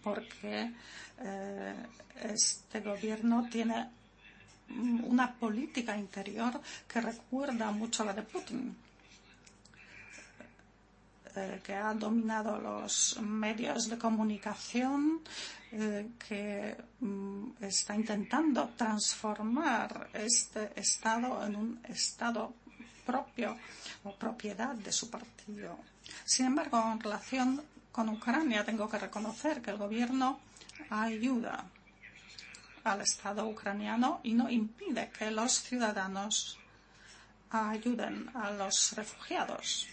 porque 0.03 0.73
eh, 1.19 1.75
este 2.23 2.81
gobierno 2.81 3.49
tiene 3.51 3.89
una 5.05 5.33
política 5.35 5.97
interior 5.97 6.61
que 6.87 7.01
recuerda 7.01 7.71
mucho 7.73 8.03
a 8.03 8.07
la 8.07 8.13
de 8.13 8.23
Putin, 8.23 8.77
eh, 11.35 11.61
que 11.65 11.75
ha 11.75 11.93
dominado 11.95 12.59
los 12.61 13.19
medios 13.21 13.89
de 13.89 13.99
comunicación, 13.99 15.21
eh, 15.73 16.09
que 16.29 16.77
mm, 17.01 17.63
está 17.63 17.95
intentando 17.95 18.71
transformar 18.77 20.09
este 20.13 20.73
Estado 20.79 21.45
en 21.45 21.57
un 21.57 21.81
Estado 21.85 22.55
propio 23.05 23.57
o 24.07 24.15
propiedad 24.15 24.75
de 24.75 24.93
su 24.93 25.11
partido. 25.11 25.79
Sin 26.25 26.47
embargo, 26.47 26.81
en 26.93 27.01
relación 27.01 27.63
con 27.93 28.09
Ucrania 28.09 28.65
tengo 28.65 28.89
que 28.89 28.99
reconocer 28.99 29.61
que 29.63 29.71
el 29.71 29.79
gobierno 29.79 30.41
ayuda 30.91 31.65
al 32.85 33.01
Estado 33.01 33.47
ucraniano 33.47 34.21
y 34.23 34.35
no 34.35 34.49
impide 34.49 35.11
que 35.11 35.31
los 35.31 35.61
ciudadanos 35.63 36.59
ayuden 37.51 38.31
a 38.35 38.51
los 38.53 38.93
refugiados. 38.93 39.89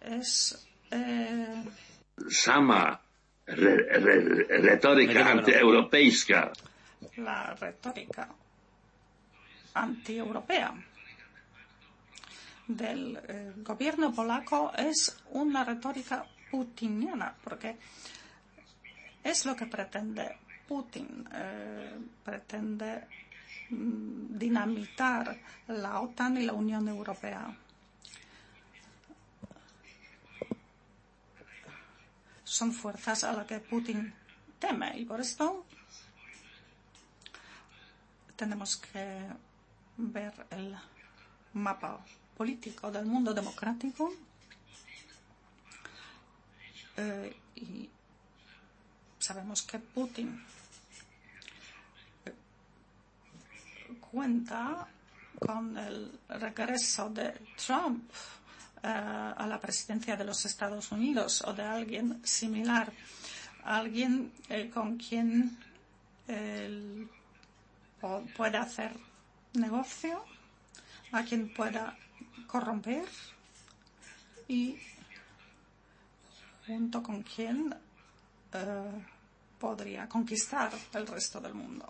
Es 0.00 0.66
eh, 0.90 1.64
sama 2.28 3.00
re, 3.46 3.76
re, 3.98 4.44
retórica 4.58 5.30
antieuropeiska. 5.30 6.52
La 7.16 7.54
retórica 7.54 8.28
antieuropea 9.74 10.74
del 12.76 13.18
eh, 13.28 13.52
gobierno 13.56 14.12
polaco 14.12 14.72
es 14.76 15.16
una 15.30 15.64
retórica 15.64 16.24
putiniana, 16.50 17.34
porque 17.42 17.76
es 19.22 19.44
lo 19.44 19.54
que 19.56 19.66
pretende 19.66 20.38
Putin. 20.66 21.28
Eh, 21.32 21.98
pretende 22.24 23.06
mm, 23.70 24.38
dinamitar 24.38 25.38
la 25.68 26.00
OTAN 26.00 26.38
y 26.38 26.46
la 26.46 26.52
Unión 26.52 26.88
Europea. 26.88 27.56
Son 32.44 32.72
fuerzas 32.72 33.24
a 33.24 33.32
las 33.32 33.46
que 33.46 33.60
Putin 33.60 34.12
teme 34.58 34.98
y 34.98 35.04
por 35.04 35.20
esto 35.20 35.64
tenemos 38.36 38.76
que 38.76 39.26
ver 39.96 40.46
el 40.50 40.76
mapa 41.52 42.00
político 42.40 42.90
del 42.90 43.04
mundo 43.04 43.34
democrático 43.34 44.14
eh, 46.96 47.36
y 47.54 47.86
sabemos 49.18 49.60
que 49.60 49.78
Putin 49.78 50.42
cuenta 54.10 54.88
con 55.38 55.76
el 55.76 56.18
regreso 56.30 57.10
de 57.10 57.34
Trump 57.62 58.10
eh, 58.84 58.88
a 58.88 59.46
la 59.46 59.60
presidencia 59.60 60.16
de 60.16 60.24
los 60.24 60.42
Estados 60.46 60.90
Unidos 60.92 61.42
o 61.46 61.52
de 61.52 61.62
alguien 61.62 62.22
similar, 62.24 62.90
alguien 63.64 64.32
eh, 64.48 64.70
con 64.70 64.96
quien 64.96 65.58
él 66.26 67.06
pueda 68.34 68.62
hacer 68.62 68.92
negocio, 69.52 70.24
a 71.12 71.22
quien 71.22 71.52
pueda 71.52 71.98
corromper 72.46 73.04
y 74.48 74.76
junto 76.66 77.02
con 77.02 77.22
quien 77.22 77.74
eh, 78.52 79.04
podría 79.58 80.08
conquistar 80.08 80.72
el 80.94 81.06
resto 81.06 81.40
del 81.40 81.54
mundo. 81.54 81.86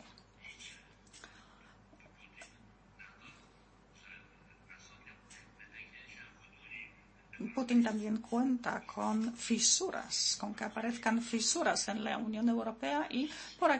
Putin 7.55 7.83
también 7.83 8.19
cuenta 8.19 8.83
con 8.87 9.35
fisuras, 9.35 10.37
con 10.39 10.55
que 10.55 10.65
aparezcan 10.65 11.23
fisuras 11.23 11.89
en 11.89 12.05
la 12.05 12.19
Unión 12.19 12.49
Europea 12.49 13.07
y 13.09 13.31
por, 13.59 13.73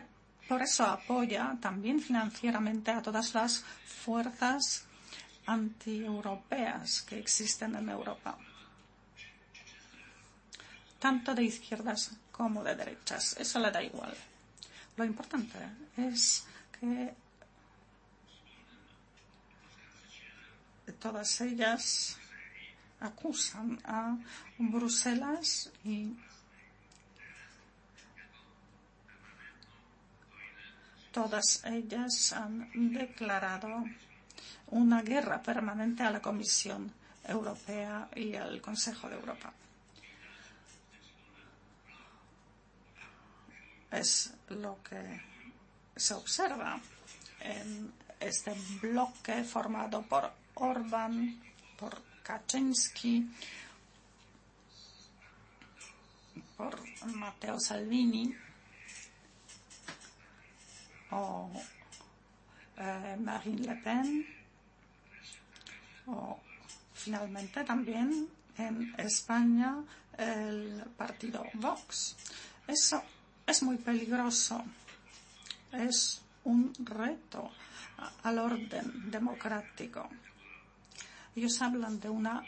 por 0.49 0.63
eso 0.63 0.85
apoya 0.85 1.57
también 1.61 2.01
financieramente 2.01 2.91
a 2.91 3.03
todas 3.03 3.35
las 3.35 3.63
fuerzas 4.03 4.87
antieuropeas 5.51 7.03
que 7.03 7.19
existen 7.19 7.75
en 7.75 7.89
Europa, 7.89 8.39
tanto 11.01 11.35
de 11.35 11.43
izquierdas 11.43 12.13
como 12.31 12.63
de 12.63 12.77
derechas. 12.77 13.37
Eso 13.37 13.59
le 13.59 13.71
da 13.71 13.83
igual. 13.83 14.15
Lo 14.97 15.05
importante 15.05 15.59
es 15.97 16.45
que 16.79 17.15
todas 21.01 21.41
ellas 21.41 22.17
acusan 23.01 23.81
a 23.85 24.17
Bruselas 24.59 25.73
y 25.85 26.15
todas 31.11 31.65
ellas 31.65 32.33
han 32.33 32.71
declarado 32.93 33.85
una 34.71 35.03
guerra 35.03 35.43
permanente 35.43 36.03
a 36.03 36.11
la 36.11 36.21
Comisión 36.21 36.93
Europea 37.25 38.09
y 38.15 38.35
al 38.35 38.61
Consejo 38.61 39.09
de 39.09 39.17
Europa. 39.17 39.53
Es 43.91 44.33
lo 44.49 44.79
que 44.83 45.21
se 45.97 46.15
observa 46.15 46.81
en 47.41 47.93
este 48.21 48.55
bloque 48.81 49.43
formado 49.45 50.03
por 50.03 50.31
Orbán, 50.55 51.41
por 51.77 52.01
Kaczynski, 52.23 53.29
por 56.57 56.79
Matteo 57.07 57.59
Salvini 57.59 58.35
o 61.11 61.51
eh, 62.77 63.17
Marine 63.19 63.67
Le 63.67 63.77
Pen 63.77 64.40
o 66.07 66.39
finalmente 66.95 67.65
también 67.65 68.29
en 68.57 68.95
España 68.99 69.77
el 70.19 70.85
partido 70.97 71.45
Vox. 71.55 72.17
Eso 72.67 73.03
es 73.47 73.63
muy 73.63 73.77
peligroso. 73.77 74.63
Es 75.73 76.21
un 76.45 76.73
reto 76.81 77.51
al 78.23 78.39
orden 78.39 79.11
democrático. 79.11 80.09
Ellos 81.35 81.61
hablan 81.63 82.01
de 82.01 82.11
una 82.11 82.43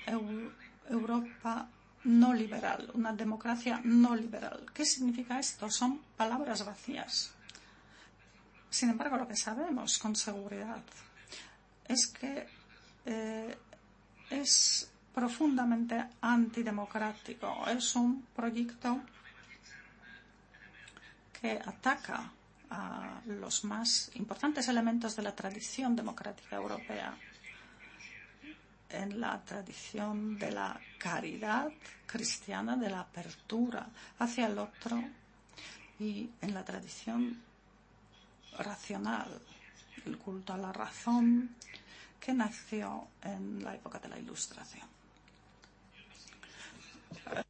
Europa 0.88 1.68
no 2.04 2.34
liberal, 2.34 2.90
una 2.94 3.12
democracia 3.12 3.80
no 3.84 4.16
liberal. 4.16 4.66
¿Qué 4.74 4.84
significa 4.84 5.38
esto? 5.38 5.70
Son 5.70 6.00
palabras 6.16 6.64
vacías. 6.64 7.32
Sin 8.68 8.90
embargo, 8.90 9.16
lo 9.16 9.28
que 9.28 9.36
sabemos 9.36 9.98
con 9.98 10.16
seguridad 10.16 10.82
es 11.86 12.08
que 12.08 12.48
eh, 13.06 13.56
es 14.30 14.90
profundamente 15.14 16.02
antidemocrático. 16.20 17.64
Es 17.68 17.94
un 17.96 18.22
proyecto 18.34 19.00
que 21.40 21.52
ataca 21.64 22.30
a 22.70 23.20
los 23.26 23.64
más 23.64 24.10
importantes 24.14 24.68
elementos 24.68 25.14
de 25.16 25.22
la 25.22 25.34
tradición 25.34 25.94
democrática 25.94 26.56
europea 26.56 27.14
en 28.88 29.20
la 29.20 29.40
tradición 29.44 30.38
de 30.38 30.52
la 30.52 30.78
caridad 30.98 31.70
cristiana, 32.06 32.76
de 32.76 32.90
la 32.90 33.00
apertura 33.00 33.86
hacia 34.18 34.46
el 34.46 34.58
otro 34.58 35.02
y 35.98 36.28
en 36.40 36.54
la 36.54 36.64
tradición 36.64 37.40
racional, 38.58 39.40
el 40.04 40.18
culto 40.18 40.52
a 40.52 40.58
la 40.58 40.72
razón 40.72 41.54
que 42.24 42.32
nació 42.32 43.08
en 43.22 43.64
la 43.64 43.74
época 43.74 43.98
de 43.98 44.08
la 44.08 44.18
Ilustración. 44.18 44.86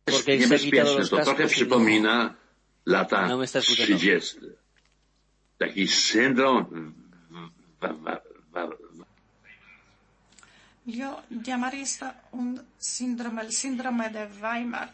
Porque 0.05 0.47
se 0.47 0.59
quitado 0.59 0.99
los 0.99 1.11
cascos 1.11 1.37
trochę 1.37 1.47
przypomina 1.47 2.37
lata 2.85 3.27
no 3.27 3.39
30. 3.39 4.57
Taki 5.59 5.87
syndrom 5.87 6.95
Yo 10.85 11.23
llamaría 11.31 11.83
esto 11.83 12.13
un 12.33 12.61
síndrome, 12.79 13.43
el 13.43 13.53
síndrome 13.53 14.11
de 14.11 14.27
Weimar. 14.41 14.93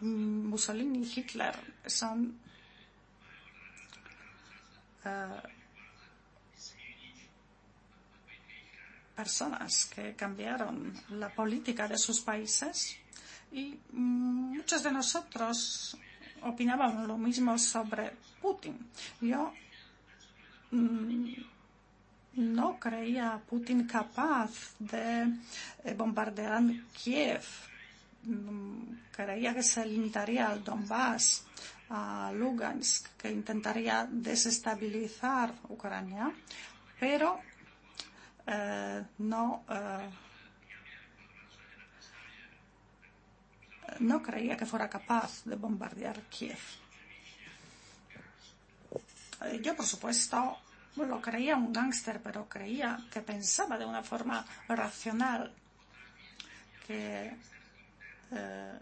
Mussolini 0.00 1.02
y 1.02 1.12
Hitler 1.14 1.54
son 1.86 2.40
uh, 5.04 5.59
personas 9.14 9.86
que 9.86 10.14
cambiaron 10.14 10.92
la 11.10 11.28
política 11.28 11.86
de 11.88 11.98
sus 11.98 12.20
países 12.20 12.96
y 13.52 13.78
muchos 13.92 14.82
de 14.82 14.92
nosotros 14.92 15.96
opinaban 16.42 17.06
lo 17.06 17.18
mismo 17.18 17.58
sobre 17.58 18.12
Putin. 18.40 18.78
Yo 19.20 19.52
mm, 20.70 21.32
no 22.34 22.78
creía 22.78 23.34
a 23.34 23.38
Putin 23.38 23.86
capaz 23.86 24.74
de 24.78 25.32
eh, 25.84 25.94
bombardear 25.94 26.62
Kiev. 26.92 27.44
Mm, 28.22 28.94
creía 29.10 29.54
que 29.54 29.62
se 29.62 29.84
limitaría 29.86 30.48
al 30.48 30.62
Donbass, 30.62 31.44
a 31.90 32.30
Lugansk, 32.32 33.16
que 33.16 33.30
intentaría 33.30 34.06
desestabilizar 34.08 35.52
Ucrania, 35.68 36.30
pero 36.98 37.40
no, 39.18 39.64
eh, 39.68 40.10
no 44.00 44.22
creía 44.22 44.56
que 44.56 44.66
fuera 44.66 44.88
capaz 44.88 45.44
de 45.44 45.56
bombardear 45.56 46.20
Kiev. 46.22 46.58
Eh, 49.42 49.60
yo, 49.62 49.74
por 49.76 49.86
supuesto, 49.86 50.58
lo 50.96 51.20
creía 51.20 51.56
un 51.56 51.72
gángster, 51.72 52.20
pero 52.22 52.48
creía 52.48 52.98
que 53.10 53.20
pensaba 53.20 53.78
de 53.78 53.86
una 53.86 54.02
forma 54.02 54.44
racional, 54.68 55.52
que 56.86 57.36
eh, 58.32 58.78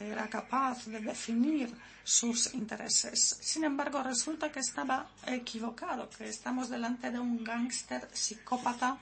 era 0.00 0.28
capaz 0.28 0.86
de 0.86 1.00
definir 1.00 1.74
sus 2.04 2.54
intereses. 2.54 3.38
Sin 3.40 3.64
embargo, 3.64 4.02
resulta 4.02 4.50
que 4.50 4.60
estaba 4.60 5.08
equivocado, 5.26 6.08
que 6.10 6.28
estamos 6.28 6.68
delante 6.68 7.10
de 7.10 7.18
un 7.18 7.42
gángster 7.42 8.08
psicópata 8.12 8.98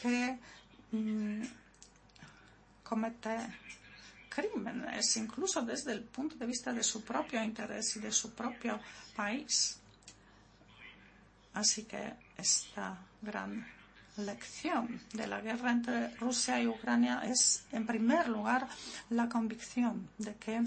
que 0.00 0.38
mmm, 0.92 1.42
comete 2.82 3.36
crímenes, 4.28 5.16
incluso 5.16 5.62
desde 5.62 5.92
el 5.92 6.02
punto 6.02 6.36
de 6.36 6.46
vista 6.46 6.72
de 6.72 6.82
su 6.82 7.02
propio 7.02 7.42
interés 7.42 7.96
y 7.96 8.00
de 8.00 8.12
su 8.12 8.32
propio 8.32 8.78
país. 9.16 9.78
Así 11.54 11.84
que 11.84 12.14
esta 12.36 12.96
gran 13.20 13.77
lección 14.18 15.00
de 15.12 15.26
la 15.26 15.40
guerra 15.40 15.70
entre 15.70 16.14
Rusia 16.16 16.60
y 16.60 16.66
Ucrania 16.66 17.22
es, 17.24 17.64
en 17.72 17.86
primer 17.86 18.28
lugar, 18.28 18.68
la 19.10 19.28
convicción 19.28 20.10
de 20.18 20.34
que 20.34 20.62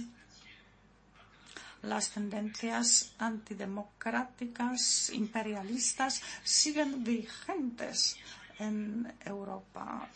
las 1.83 2.11
tendencias 2.11 3.13
antidemocráticas, 3.17 5.09
imperialistas, 5.13 6.21
siguen 6.43 7.03
vigentes 7.03 8.17
en 8.59 9.11
Europa, 9.25 10.07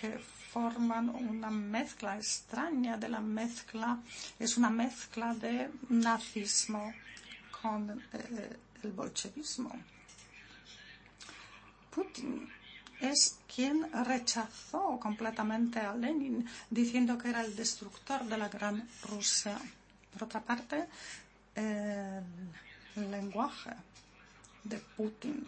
que 0.00 0.18
forman 0.52 1.10
una 1.10 1.50
mezcla 1.50 2.16
extraña 2.16 2.96
de 2.96 3.08
la 3.08 3.20
mezcla, 3.20 3.98
es 4.38 4.56
una 4.56 4.70
mezcla 4.70 5.34
de 5.34 5.70
nazismo 5.90 6.92
con 7.60 8.02
eh, 8.12 8.56
el 8.82 8.92
bolchevismo. 8.92 9.70
Putin 11.96 12.46
es 13.00 13.38
quien 13.52 13.90
rechazó 14.04 15.00
completamente 15.00 15.80
a 15.80 15.94
Lenin, 15.94 16.46
diciendo 16.68 17.16
que 17.16 17.30
era 17.30 17.40
el 17.40 17.56
destructor 17.56 18.24
de 18.24 18.36
la 18.36 18.48
gran 18.50 18.86
Rusia. 19.08 19.58
Por 20.12 20.24
otra 20.24 20.42
parte, 20.42 20.86
el, 21.54 23.10
lenguaje 23.10 23.70
de 24.64 24.78
Putin, 24.78 25.44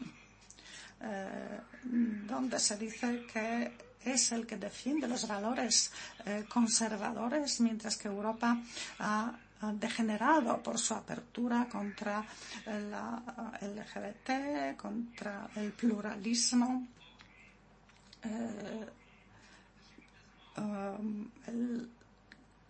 eh, 1.03 1.61
donde 1.85 2.59
se 2.59 2.79
dice 2.79 3.27
que 3.31 3.73
es 4.05 4.33
el 4.33 4.47
que 4.47 4.57
defiende 4.57 5.07
los 5.07 5.29
valores 5.29 5.93
eh, 6.25 6.47
conservadores, 6.49 7.61
mientras 7.61 7.97
que 7.97 8.09
Europa 8.09 8.59
ha 8.99 9.39
degenerado 9.75 10.63
por 10.63 10.79
su 10.79 10.95
apertura 10.95 11.69
contra 11.69 12.25
la 12.67 13.23
LGBT, 13.61 14.77
contra 14.77 15.49
el 15.57 15.73
pluralismo. 15.73 16.87
Eh, 18.23 18.87
el, 21.47 21.91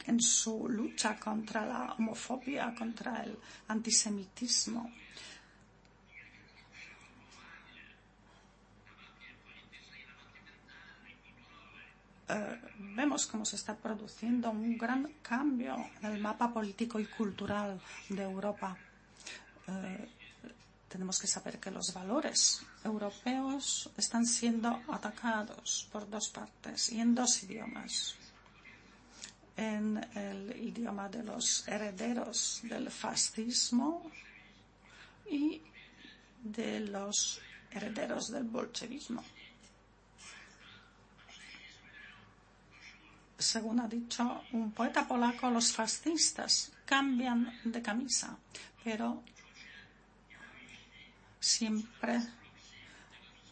en 0.06 0.20
su 0.20 0.68
lucha 0.68 1.18
contra 1.18 1.66
la 1.66 1.92
homofobia, 1.92 2.74
contra 2.74 3.22
el 3.22 3.38
antisemitismo. 3.68 4.90
Eh, 12.28 12.60
vemos 12.94 13.26
cómo 13.26 13.44
se 13.44 13.56
está 13.56 13.74
produciendo 13.74 14.50
un 14.50 14.76
gran 14.76 15.14
cambio 15.22 15.76
en 16.02 16.12
el 16.12 16.20
mapa 16.20 16.52
político 16.52 17.00
y 17.00 17.06
cultural 17.06 17.80
de 18.10 18.22
Europa. 18.22 18.76
Eh, 19.66 20.08
tenemos 20.88 21.18
que 21.18 21.26
saber 21.26 21.58
que 21.58 21.70
los 21.70 21.92
valores 21.94 22.62
europeos 22.84 23.90
están 23.96 24.26
siendo 24.26 24.82
atacados 24.88 25.88
por 25.90 26.08
dos 26.08 26.28
partes 26.28 26.92
y 26.92 27.00
en 27.00 27.14
dos 27.14 27.42
idiomas. 27.42 28.14
En 29.56 29.98
el 30.14 30.54
idioma 30.56 31.08
de 31.08 31.22
los 31.24 31.66
herederos 31.66 32.60
del 32.62 32.90
fascismo 32.90 34.10
y 35.30 35.62
de 36.42 36.80
los 36.80 37.40
herederos 37.70 38.30
del 38.30 38.44
bolchevismo. 38.44 39.24
Según 43.38 43.78
ha 43.78 43.86
dicho 43.86 44.42
un 44.52 44.72
poeta 44.72 45.06
polaco, 45.06 45.48
los 45.48 45.72
fascistas 45.72 46.72
cambian 46.84 47.52
de 47.64 47.80
camisa, 47.80 48.36
pero 48.82 49.22
siempre 51.38 52.20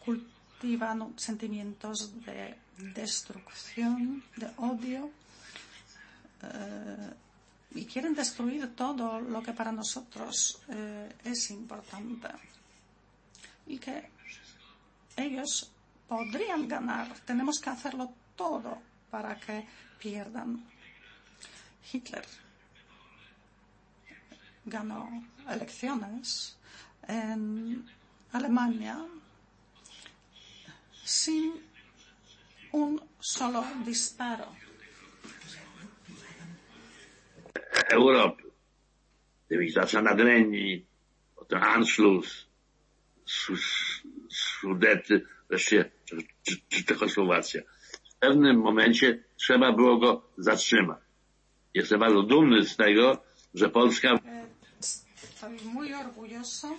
cultivan 0.04 1.16
sentimientos 1.16 2.24
de 2.24 2.56
destrucción, 2.76 4.24
de 4.36 4.50
odio, 4.56 5.10
eh, 6.42 7.12
y 7.76 7.84
quieren 7.84 8.14
destruir 8.14 8.74
todo 8.74 9.20
lo 9.20 9.40
que 9.42 9.52
para 9.52 9.70
nosotros 9.70 10.60
eh, 10.68 11.14
es 11.24 11.50
importante. 11.50 12.28
Y 13.66 13.78
que 13.78 14.10
ellos 15.16 15.70
podrían 16.08 16.66
ganar. 16.66 17.14
Tenemos 17.20 17.60
que 17.60 17.70
hacerlo 17.70 18.12
todo 18.34 18.95
para 19.10 19.38
que 19.38 19.66
pierdan. 19.98 20.64
Hitler 21.92 22.24
ganó 24.64 25.24
elecciones 25.48 26.58
en 27.06 27.88
Alemania 28.32 28.98
sin 31.04 31.52
un 32.72 33.00
solo 33.20 33.64
disparo. 33.84 34.48
Europa 37.88 38.46
devizacja 39.48 40.02
nagreni, 40.02 40.86
ten 41.48 41.62
Anschluss, 41.62 42.46
Sudety, 44.28 45.22
wreszcie 45.48 45.90
Czechosłowacja. 46.86 47.62
W 48.16 48.18
pewnym 48.18 48.56
momencie 48.60 49.18
trzeba 49.36 49.72
było 49.72 49.98
go 49.98 50.22
zatrzymać. 50.38 50.98
Jestem 51.74 52.00
bardzo 52.00 52.22
dumny 52.22 52.64
z 52.64 52.76
tego, 52.76 53.22
że 53.54 53.68
Polska 53.68 54.18
Estoy 55.36 55.58
muy 55.64 55.94
orgulloso 55.94 56.76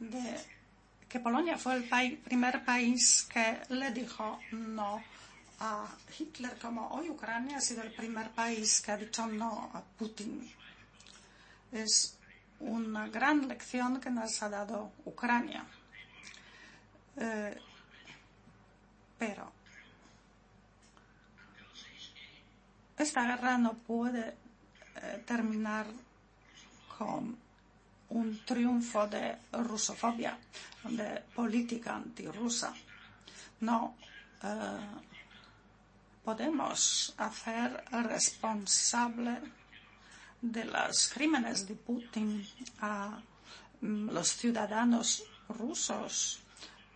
de 0.00 0.22
que 1.08 1.20
Polonia 1.20 1.56
fue 1.56 1.74
el 1.74 2.18
primer 2.24 2.64
país 2.64 3.22
que 3.32 3.58
le 3.68 3.92
dijo 3.92 4.40
no 4.52 5.02
a 5.60 5.86
Hitler, 6.18 6.58
como 6.58 6.88
hoy 6.88 7.08
Ucrania 7.10 7.58
ha 7.58 7.60
sido 7.60 7.82
el 7.82 7.92
primer 7.92 8.30
país 8.30 8.80
que 8.80 8.90
ha 8.90 8.96
dicho 8.96 9.26
no 9.26 9.70
a 9.72 9.80
Putin. 9.98 10.50
Es 11.70 12.18
una 12.58 13.08
gran 13.08 13.46
lección 13.46 14.00
que 14.00 14.10
nos 14.10 14.42
ha 14.42 14.48
dado 14.48 14.92
Ucrania. 15.04 15.64
Eh, 17.16 17.56
pero 19.22 19.52
esta 22.98 23.22
guerra 23.22 23.56
no 23.56 23.74
puede 23.74 24.34
eh, 24.96 25.22
terminar 25.24 25.86
con 26.98 27.38
un 28.08 28.44
triunfo 28.44 29.06
de 29.06 29.38
rusofobia, 29.52 30.36
de 30.82 31.22
política 31.36 31.94
antirrusa. 31.94 32.74
No 33.60 33.94
eh, 34.42 34.90
podemos 36.24 37.14
hacer 37.16 37.84
responsable 37.92 39.38
de 40.40 40.64
los 40.64 41.08
crímenes 41.14 41.68
de 41.68 41.76
Putin 41.76 42.44
a 42.80 43.20
mm, 43.82 44.10
los 44.10 44.28
ciudadanos 44.34 45.22
rusos 45.48 46.41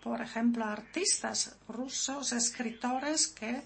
por 0.06 0.20
ejemplo, 0.20 0.64
artistas 0.64 1.56
rusos, 1.66 2.30
escritores 2.30 3.26
que, 3.26 3.64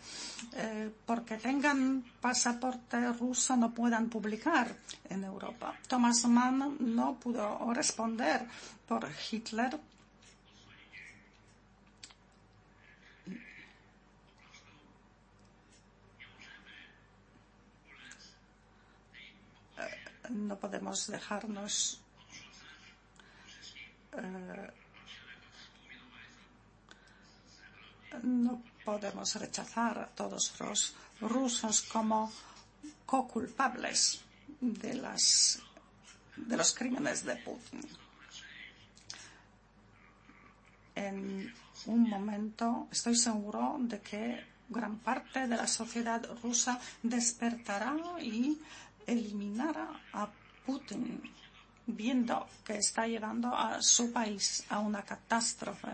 eh, 0.54 0.90
porque 1.04 1.36
tengan 1.36 2.02
pasaporte 2.18 3.12
ruso, 3.12 3.56
no 3.56 3.74
puedan 3.74 4.08
publicar 4.08 4.74
en 5.10 5.24
Europa. 5.24 5.76
Thomas 5.86 6.24
Mann 6.24 6.78
no 6.80 7.16
pudo 7.16 7.70
responder 7.74 8.46
por 8.88 9.06
Hitler. 9.30 9.78
Eh, 19.76 20.30
no 20.30 20.56
podemos 20.56 21.06
dejarnos 21.06 22.00
eh, 24.16 24.79
no 28.22 28.62
podemos 28.84 29.34
rechazar 29.36 29.98
a 29.98 30.06
todos 30.06 30.54
los 30.60 30.94
rusos 31.20 31.82
como 31.82 32.32
co-culpables 33.06 34.20
de, 34.60 34.94
las, 34.94 35.60
de 36.36 36.56
los 36.56 36.74
crímenes 36.74 37.24
de 37.24 37.36
Putin. 37.36 37.80
En 40.94 41.54
un 41.86 42.08
momento 42.08 42.88
estoy 42.90 43.16
seguro 43.16 43.76
de 43.80 44.00
que 44.00 44.44
gran 44.68 44.98
parte 44.98 45.48
de 45.48 45.56
la 45.56 45.66
sociedad 45.66 46.22
rusa 46.42 46.78
despertará 47.02 47.96
y 48.20 48.58
eliminará 49.06 49.88
a 50.12 50.28
Putin, 50.64 51.20
viendo 51.86 52.46
que 52.64 52.76
está 52.76 53.06
llevando 53.06 53.54
a 53.54 53.82
su 53.82 54.12
país 54.12 54.64
a 54.68 54.78
una 54.78 55.02
catástrofe. 55.02 55.88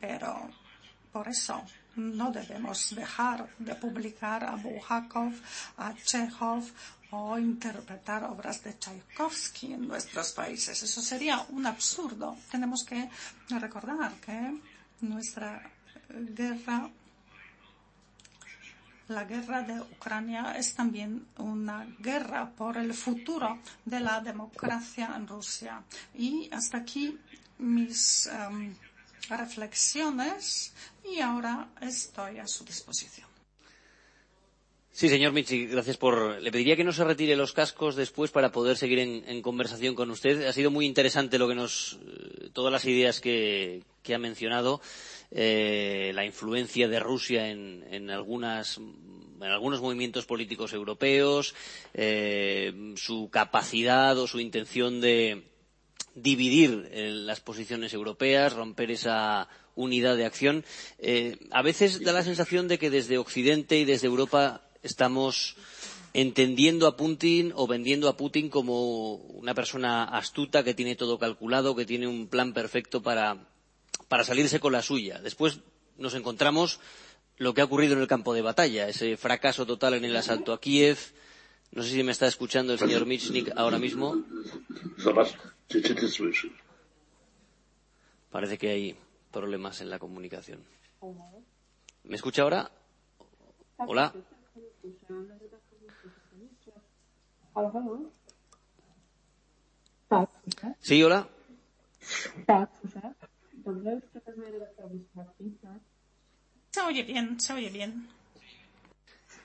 Pero 0.00 0.50
por 1.12 1.28
eso 1.28 1.64
no 1.96 2.30
debemos 2.30 2.94
dejar 2.94 3.48
de 3.58 3.74
publicar 3.74 4.44
a 4.44 4.54
Bulgakov, 4.54 5.32
a 5.78 5.94
Chekhov 5.94 6.64
o 7.10 7.38
interpretar 7.38 8.24
obras 8.24 8.62
de 8.62 8.78
Tchaikovsky 8.78 9.72
en 9.72 9.88
nuestros 9.88 10.32
países. 10.32 10.82
Eso 10.82 11.00
sería 11.02 11.44
un 11.50 11.66
absurdo. 11.66 12.36
Tenemos 12.50 12.84
que 12.84 13.08
recordar 13.48 14.12
que 14.20 14.60
nuestra 15.00 15.70
guerra, 16.08 16.90
la 19.08 19.24
guerra 19.24 19.62
de 19.62 19.80
Ucrania 19.80 20.52
es 20.56 20.74
también 20.74 21.26
una 21.38 21.86
guerra 21.98 22.50
por 22.50 22.76
el 22.76 22.92
futuro 22.92 23.58
de 23.84 24.00
la 24.00 24.20
democracia 24.20 25.14
en 25.16 25.26
Rusia. 25.26 25.82
Y 26.14 26.50
hasta 26.52 26.78
aquí 26.78 27.18
mis 27.58 28.28
um, 28.50 28.74
reflexiones 29.28 30.72
y 31.04 31.20
ahora 31.20 31.68
estoy 31.80 32.38
a 32.38 32.46
su 32.46 32.64
disposición. 32.64 33.28
Sí, 34.98 35.08
señor 35.08 35.32
Michi, 35.32 35.66
gracias 35.66 35.96
por. 35.96 36.42
Le 36.42 36.50
pediría 36.50 36.74
que 36.74 36.82
no 36.82 36.92
se 36.92 37.04
retire 37.04 37.36
los 37.36 37.52
cascos 37.52 37.94
después 37.94 38.32
para 38.32 38.50
poder 38.50 38.76
seguir 38.76 38.98
en, 38.98 39.42
conversación 39.42 39.94
con 39.94 40.10
usted. 40.10 40.44
Ha 40.44 40.52
sido 40.52 40.72
muy 40.72 40.86
interesante 40.86 41.38
lo 41.38 41.46
que 41.46 41.54
nos, 41.54 42.00
eh, 42.04 42.50
todas 42.52 42.72
las 42.72 42.84
ideas 42.84 43.20
que, 43.20 43.84
que 44.02 44.16
ha 44.16 44.18
mencionado, 44.18 44.80
eh, 45.30 46.10
la 46.16 46.24
influencia 46.24 46.88
de 46.88 46.98
Rusia 46.98 47.48
en, 47.48 47.84
en, 47.92 48.10
algunas, 48.10 48.78
en 48.78 49.44
algunos 49.44 49.80
movimientos 49.80 50.26
políticos 50.26 50.72
europeos, 50.72 51.54
eh, 51.94 52.94
su 52.96 53.28
capacidad 53.30 54.18
o 54.18 54.26
su 54.26 54.40
intención 54.40 55.00
de, 55.00 55.44
dividir 56.22 56.88
eh, 56.92 57.10
las 57.10 57.40
posiciones 57.40 57.92
europeas, 57.92 58.52
romper 58.52 58.90
esa 58.90 59.48
unidad 59.74 60.16
de 60.16 60.26
acción. 60.26 60.64
Eh, 60.98 61.36
a 61.50 61.62
veces 61.62 62.02
da 62.02 62.12
la 62.12 62.24
sensación 62.24 62.68
de 62.68 62.78
que 62.78 62.90
desde 62.90 63.18
Occidente 63.18 63.78
y 63.78 63.84
desde 63.84 64.06
Europa 64.06 64.62
estamos 64.82 65.56
entendiendo 66.14 66.86
a 66.86 66.96
Putin 66.96 67.52
o 67.54 67.66
vendiendo 67.66 68.08
a 68.08 68.16
Putin 68.16 68.48
como 68.48 69.14
una 69.14 69.54
persona 69.54 70.04
astuta 70.04 70.64
que 70.64 70.74
tiene 70.74 70.96
todo 70.96 71.18
calculado, 71.18 71.76
que 71.76 71.86
tiene 71.86 72.06
un 72.06 72.28
plan 72.28 72.52
perfecto 72.52 73.02
para, 73.02 73.46
para 74.08 74.24
salirse 74.24 74.58
con 74.60 74.72
la 74.72 74.82
suya. 74.82 75.20
Después 75.20 75.60
nos 75.96 76.14
encontramos 76.14 76.80
lo 77.36 77.54
que 77.54 77.60
ha 77.60 77.64
ocurrido 77.64 77.94
en 77.94 78.00
el 78.00 78.08
campo 78.08 78.34
de 78.34 78.42
batalla, 78.42 78.88
ese 78.88 79.16
fracaso 79.16 79.64
total 79.64 79.94
en 79.94 80.04
el 80.04 80.16
asalto 80.16 80.52
a 80.52 80.60
Kiev. 80.60 80.98
No 81.70 81.82
sé 81.82 81.90
si 81.90 82.02
me 82.02 82.12
está 82.12 82.26
escuchando 82.26 82.72
el 82.72 82.78
señor 82.78 83.06
Michnik 83.06 83.52
ahora 83.54 83.78
mismo. 83.78 84.24
Parece 88.30 88.56
que 88.56 88.70
hay 88.70 88.96
problemas 89.30 89.80
en 89.82 89.90
la 89.90 89.98
comunicación. 89.98 90.64
¿Me 92.04 92.16
escucha 92.16 92.42
ahora? 92.42 92.70
Hola. 93.76 94.14
Sí, 100.80 101.02
hola. 101.02 101.28
Se 106.70 106.80
oye 106.80 107.02
bien, 107.02 107.40
se 107.40 107.52
oye 107.52 107.70
bien. 107.70 108.08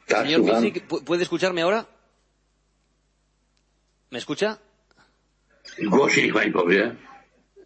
Señor 0.08 1.04
¿puede 1.06 1.24
escucharme 1.24 1.62
ahora? 1.64 1.88
¿Me 4.10 4.20
escucha? 4.20 4.60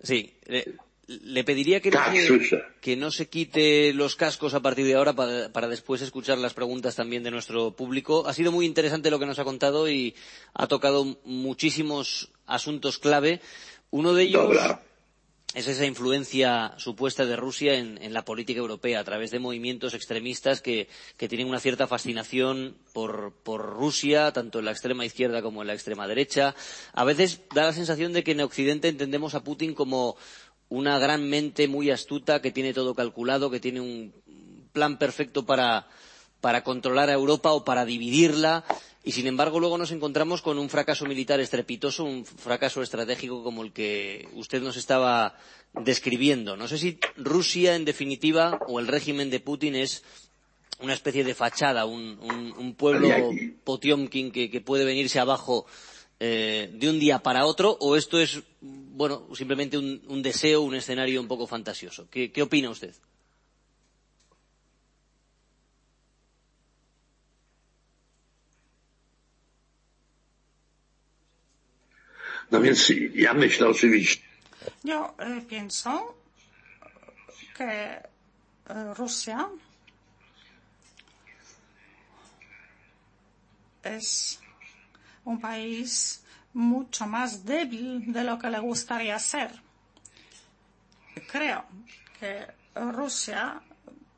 Sí. 0.04 0.34
Le, 0.46 0.66
le 1.08 1.44
pediría 1.44 1.82
que 1.82 1.90
no, 1.90 2.00
se, 2.14 2.64
que 2.82 2.96
no, 2.98 3.12
se, 3.12 3.30
quite 3.30 3.94
los 3.94 4.16
cascos 4.16 4.54
a 4.54 4.62
partir 4.62 4.86
de 4.86 4.96
ahora 4.96 5.14
para, 5.14 5.52
para, 5.54 5.68
después 5.68 6.02
escuchar 6.02 6.38
las 6.38 6.54
preguntas 6.54 6.96
también 6.96 7.24
de 7.24 7.32
nuestro 7.32 7.72
público. 7.72 8.28
Ha 8.28 8.34
sido 8.34 8.52
muy 8.52 8.66
interesante 8.66 9.10
lo 9.10 9.20
que 9.20 9.26
nos 9.26 9.40
ha 9.40 9.46
contado 9.46 9.90
y 9.90 10.16
ha 10.54 10.68
tocado 10.68 11.18
muchísimos 11.24 12.32
asuntos 12.46 13.00
clave. 13.00 13.40
Uno 13.90 14.14
de 14.14 14.24
ellos 14.24 14.58
es 15.58 15.68
esa 15.68 15.88
influencia 15.88 16.74
supuesta 16.78 17.26
de 17.26 17.36
Rusia 17.36 17.74
en, 17.80 18.14
la 18.14 18.24
política 18.24 18.60
europea 18.60 19.00
a 19.00 19.04
través 19.04 19.32
de 19.32 19.40
movimientos 19.40 19.96
extremistas 19.96 20.62
que, 20.62 20.88
que 21.18 21.28
tienen 21.28 21.48
una 21.48 21.60
cierta 21.60 21.88
fascinación 21.88 22.78
por, 22.94 23.34
por, 23.44 23.66
Rusia, 23.66 24.32
tanto 24.32 24.60
en 24.60 24.66
la 24.66 24.72
extrema 24.72 25.04
izquierda 25.04 25.42
como 25.42 25.64
en 25.64 25.68
la 25.68 25.74
extrema 25.74 26.08
derecha. 26.08 26.54
A 26.94 27.04
veces 27.06 27.42
da 27.56 27.64
la 27.66 27.74
sensación 27.74 28.14
de 28.14 28.24
que 28.24 28.34
en 28.34 28.42
Occidente 28.42 28.88
entendemos 28.88 29.34
a 29.34 29.44
Putin 29.44 29.74
como 29.74 30.16
una 30.70 31.00
gran 31.00 31.28
mente 31.28 31.68
muy 31.68 31.90
astuta 31.90 32.40
que 32.40 32.52
tiene 32.52 32.72
todo 32.76 32.94
calculado, 32.94 33.50
que 33.50 33.60
tiene 33.60 33.82
un 33.82 34.14
plan 34.74 35.00
perfecto 35.00 35.44
para, 35.48 35.88
para 36.40 36.64
controlar 36.64 37.10
a 37.10 37.14
Europa 37.14 37.52
o 37.52 37.66
para 37.66 37.84
dividirla 37.84 38.64
y 39.08 39.14
sin 39.14 39.26
embargo 39.26 39.62
luego 39.62 39.78
nos 39.78 39.92
encontramos 39.92 40.42
con 40.42 40.60
un 40.60 40.70
fracaso 40.70 41.06
militar 41.06 41.40
estrepitoso, 41.40 42.04
un 42.04 42.26
fracaso 42.26 42.82
estratégico 42.82 43.42
como 43.42 43.64
el 43.64 43.72
que 43.72 44.28
usted 44.34 44.62
nos 44.62 44.76
estaba 44.76 45.38
describiendo. 45.74 46.58
No 46.58 46.68
sé 46.68 46.78
si 46.78 47.00
Rusia, 47.16 47.78
en 47.78 47.86
definitiva, 47.86 48.60
o 48.68 48.82
el 48.82 48.88
régimen 48.88 49.30
de 49.30 49.40
Putin 49.40 49.76
es 49.76 50.04
una 50.82 50.94
especie 50.94 51.24
de 51.24 51.34
fachada, 51.34 51.86
un, 51.86 52.20
un, 52.20 52.54
un 52.58 52.76
pueblo 52.76 53.08
Potiomkin 53.64 54.30
que, 54.30 54.50
que, 54.50 54.60
puede 54.60 54.84
venirse 54.84 55.20
abajo 55.20 55.66
eh, 56.20 56.70
de 56.74 56.90
un 56.90 57.00
día 57.00 57.20
para 57.20 57.46
otro, 57.46 57.78
o 57.80 57.96
esto 57.96 58.20
es, 58.20 58.42
bueno, 58.60 59.26
simplemente 59.34 59.78
un, 59.78 60.02
un 60.10 60.22
deseo, 60.22 60.64
un 60.64 60.76
escenario 60.76 61.22
un 61.22 61.30
poco 61.30 61.48
fantasioso. 61.48 62.10
¿Qué, 62.12 62.34
qué 62.34 62.42
opina 62.42 62.70
usted? 62.70 62.94
No 72.50 72.62
więc. 72.62 72.88
Yo 74.84 75.16
eh, 75.20 75.42
pienso 75.48 76.16
que 77.58 78.02
Rusia 78.96 79.48
es 83.84 84.40
un 85.26 85.40
país 85.40 86.24
mucho 86.54 87.06
más 87.08 87.46
débil 87.46 88.12
de 88.12 88.24
lo 88.24 88.38
que 88.40 88.50
le 88.50 88.60
gustaría 88.60 89.18
ser. 89.20 89.52
Creo 91.32 91.66
que 92.20 92.48
Rusia 92.76 93.62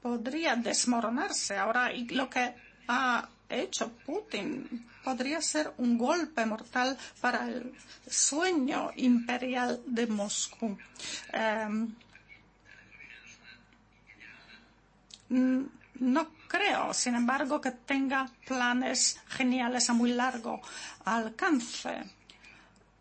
podría 0.02 0.56
desmoronarse 0.56 1.58
ahora 1.58 1.92
y 1.94 2.08
lo 2.10 2.30
que 2.30 2.54
ha 2.88 3.28
hecho 3.50 3.92
Putin 4.06 4.88
podría 5.04 5.42
ser 5.42 5.74
un 5.78 5.98
golpe 5.98 6.46
mortal 6.46 6.98
para 7.20 7.48
el 7.48 7.74
sueño 8.08 8.92
imperial 8.96 9.82
de 9.86 10.08
Moscú. 10.08 10.78
Um, 11.34 11.96
no 16.00 16.28
creo, 16.48 16.94
sin 16.94 17.16
embargo, 17.16 17.60
que 17.62 17.72
tenga 17.72 18.30
planes 18.48 19.20
geniales 19.28 19.90
a 19.90 19.94
muy 19.94 20.12
largo 20.12 20.62
alcance. 21.06 22.04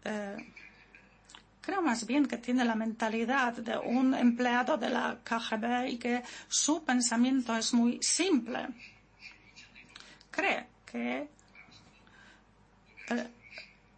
Eh, 0.04 0.52
creo 1.60 1.82
más 1.82 2.06
bien 2.06 2.26
que 2.26 2.38
tiene 2.38 2.64
la 2.64 2.74
mentalidad 2.74 3.52
de 3.52 3.78
un 3.78 4.14
empleado 4.14 4.76
de 4.76 4.90
la 4.90 5.18
KGB 5.22 5.88
y 5.88 5.98
que 5.98 6.22
su 6.48 6.84
pensamiento 6.84 7.56
es 7.56 7.72
muy 7.72 7.98
simple. 8.02 8.68
Cree 10.38 10.66
que 10.86 11.28
eh, 13.10 13.28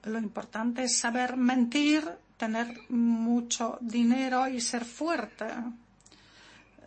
lo 0.04 0.18
importante 0.18 0.84
es 0.84 0.96
saber 0.96 1.36
mentir, 1.36 2.02
tener 2.38 2.90
mucho 2.90 3.76
dinero 3.82 4.48
y 4.48 4.58
ser 4.58 4.86
fuerte. 4.86 5.48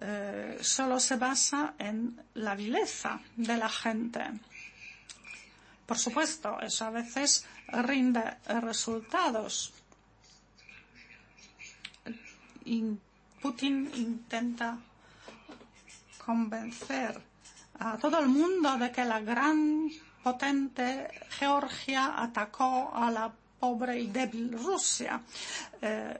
Eh, 0.02 0.58
solo 0.60 1.00
se 1.00 1.18
basa 1.18 1.76
en 1.78 2.20
la 2.34 2.56
vileza 2.56 3.20
de 3.36 3.56
la 3.56 3.70
gente. 3.70 4.24
Por 5.86 6.00
supuesto, 6.00 6.60
eso 6.60 6.86
a 6.86 6.90
veces 6.90 7.46
rinde 7.68 8.24
resultados. 8.60 9.72
Putin 13.40 13.92
intenta 13.94 14.80
convencer 16.26 17.33
a 17.80 17.98
todo 17.98 18.20
el 18.20 18.28
mundo 18.28 18.78
de 18.78 18.92
que 18.92 19.06
la 19.06 19.20
gran 19.20 19.90
potente 20.24 21.08
Georgia 21.38 22.22
atacó 22.22 22.92
a 22.94 23.12
la 23.12 23.32
pobre 23.60 24.00
y 24.00 24.08
débil 24.08 24.52
Rusia. 24.52 25.22
Eh, 25.82 26.20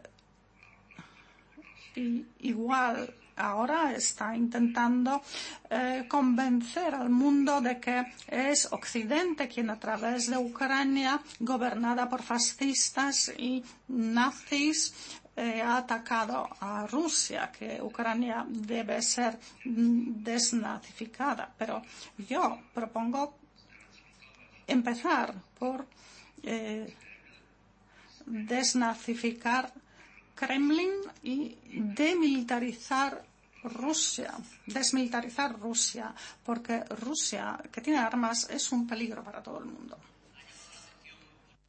y 1.96 2.26
igual 2.40 3.14
ahora 3.36 3.94
está 3.94 4.36
intentando 4.36 5.22
eh, 5.70 6.06
convencer 6.08 6.94
al 6.94 7.10
mundo 7.10 7.62
de 7.62 7.80
que 7.80 8.06
es 8.28 8.72
Occidente 8.72 9.48
quien 9.48 9.70
a 9.70 9.80
través 9.80 10.30
de 10.30 10.38
Ucrania, 10.38 11.20
gobernada 11.40 12.08
por 12.10 12.22
fascistas 12.22 13.32
y 13.38 13.64
nazis, 13.88 14.94
eh, 15.36 15.62
ha 15.62 15.78
atacado 15.78 16.48
a 16.60 16.86
Rusia, 16.86 17.52
que 17.52 17.82
Ucrania 17.82 18.46
debe 18.48 19.02
ser 19.02 19.40
mm, 19.66 20.24
desnazificada. 20.24 21.52
Pero 21.58 21.82
yo 22.18 22.60
propongo 22.74 23.36
empezar 24.68 25.34
por 25.58 25.88
eh, 26.44 26.94
desnazificar 28.26 29.74
Kremlin 30.36 30.92
y 31.24 31.56
demilitarizar 31.74 33.24
Rusia, 33.64 34.34
desmilitarizar 34.68 35.58
Rusia, 35.58 36.14
porque 36.44 36.84
Rusia, 36.84 37.58
que 37.72 37.82
tiene 37.82 38.00
armas, 38.00 38.50
es 38.50 38.72
un 38.72 38.86
peligro 38.86 39.24
para 39.24 39.42
todo 39.42 39.60
el 39.60 39.66
mundo. 39.66 39.98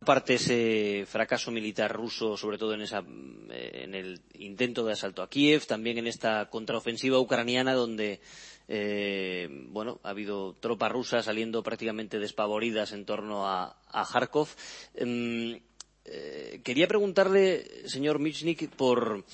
Parte 0.04 0.34
ese 0.34 1.06
fracaso 1.06 1.50
militar 1.50 1.92
ruso, 1.92 2.36
sobre 2.36 2.58
todo 2.58 2.74
en, 2.74 2.82
esa, 2.82 3.02
en 3.50 3.94
el 3.94 4.20
intento 4.34 4.84
de 4.84 4.92
asalto 4.92 5.22
a 5.22 5.30
Kiev, 5.30 5.66
también 5.66 5.98
en 5.98 6.06
esta 6.06 6.48
contraofensiva 6.50 7.18
ucraniana 7.18 7.74
donde 7.74 8.20
eh, 8.68 9.48
bueno, 9.68 10.00
ha 10.02 10.10
habido 10.10 10.54
tropas 10.54 10.92
rusas 10.92 11.26
saliendo 11.26 11.62
prácticamente 11.62 12.18
despavoridas 12.18 12.92
en 12.92 13.04
torno 13.04 13.46
a, 13.48 13.76
Kharkov. 13.92 14.48
Eh, 14.94 15.62
eh, 16.06 16.60
quería 16.62 16.86
preguntarle, 16.86 17.88
señor 17.88 18.18
Michnik, 18.18 18.68
por, 18.70 19.24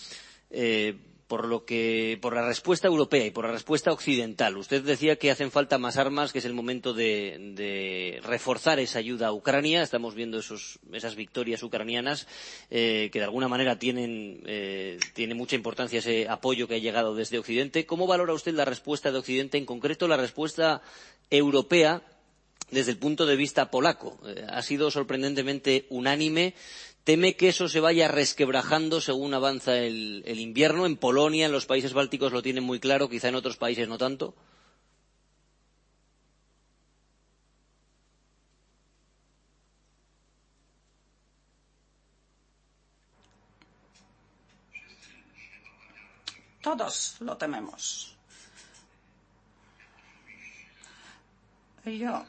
eh, 0.50 0.96
por, 1.30 1.46
lo 1.46 1.64
que, 1.64 2.18
por 2.20 2.34
la 2.34 2.44
respuesta 2.44 2.88
europea 2.88 3.24
y 3.24 3.30
por 3.30 3.44
la 3.44 3.52
respuesta 3.52 3.92
occidental. 3.92 4.56
Usted 4.56 4.82
decía 4.82 5.14
que 5.14 5.30
hacen 5.30 5.52
falta 5.52 5.78
más 5.78 5.96
armas, 5.96 6.32
que 6.32 6.40
es 6.40 6.44
el 6.44 6.54
momento 6.54 6.92
de, 6.92 8.18
reforzar 8.24 8.80
esa 8.80 8.98
ayuda 8.98 9.28
a 9.28 9.32
Ucrania. 9.32 9.80
Estamos 9.84 10.16
viendo 10.16 10.40
esos, 10.40 10.80
esas 10.92 11.14
victorias 11.14 11.62
ucranianas 11.62 12.26
eh, 12.68 13.10
que 13.12 13.20
de 13.20 13.24
alguna 13.26 13.46
manera 13.46 13.78
tienen 13.78 14.42
eh, 14.44 14.98
mucha 15.36 15.54
importancia 15.54 16.00
ese 16.00 16.28
apoyo 16.28 16.66
que 16.66 16.74
ha 16.74 16.78
llegado 16.78 17.14
desde 17.14 17.38
Occidente. 17.38 17.86
¿Cómo 17.86 18.08
valora 18.08 18.32
usted 18.32 18.52
la 18.52 18.64
respuesta 18.64 19.12
de 19.12 19.18
Occidente, 19.18 19.56
en 19.56 19.66
concreto 19.66 20.08
la 20.08 20.16
respuesta 20.16 20.82
europea 21.30 22.02
desde 22.70 22.92
el 22.92 22.98
punto 22.98 23.26
de 23.26 23.36
vista 23.36 23.70
polaco. 23.70 24.18
Eh, 24.26 24.44
ha 24.48 24.62
sido 24.62 24.90
sorprendentemente 24.90 25.86
unánime. 25.90 26.54
¿Teme 27.04 27.34
que 27.34 27.48
eso 27.48 27.68
se 27.68 27.80
vaya 27.80 28.08
resquebrajando 28.08 29.00
según 29.00 29.32
avanza 29.34 29.76
el, 29.78 30.22
invierno? 30.38 30.84
En 30.86 30.96
Polonia, 30.96 31.46
en 31.46 31.52
los 31.52 31.66
países 31.66 31.94
bálticos 31.94 32.32
lo 32.32 32.42
tienen 32.42 32.64
muy 32.64 32.78
claro, 32.78 33.08
quizá 33.08 33.28
en 33.28 33.36
otros 33.36 33.56
países 33.56 33.88
no 33.88 33.96
tanto. 33.96 34.34
Todos 46.60 47.16
lo 47.20 47.36
tememos. 47.38 48.14
Yo 51.86 52.26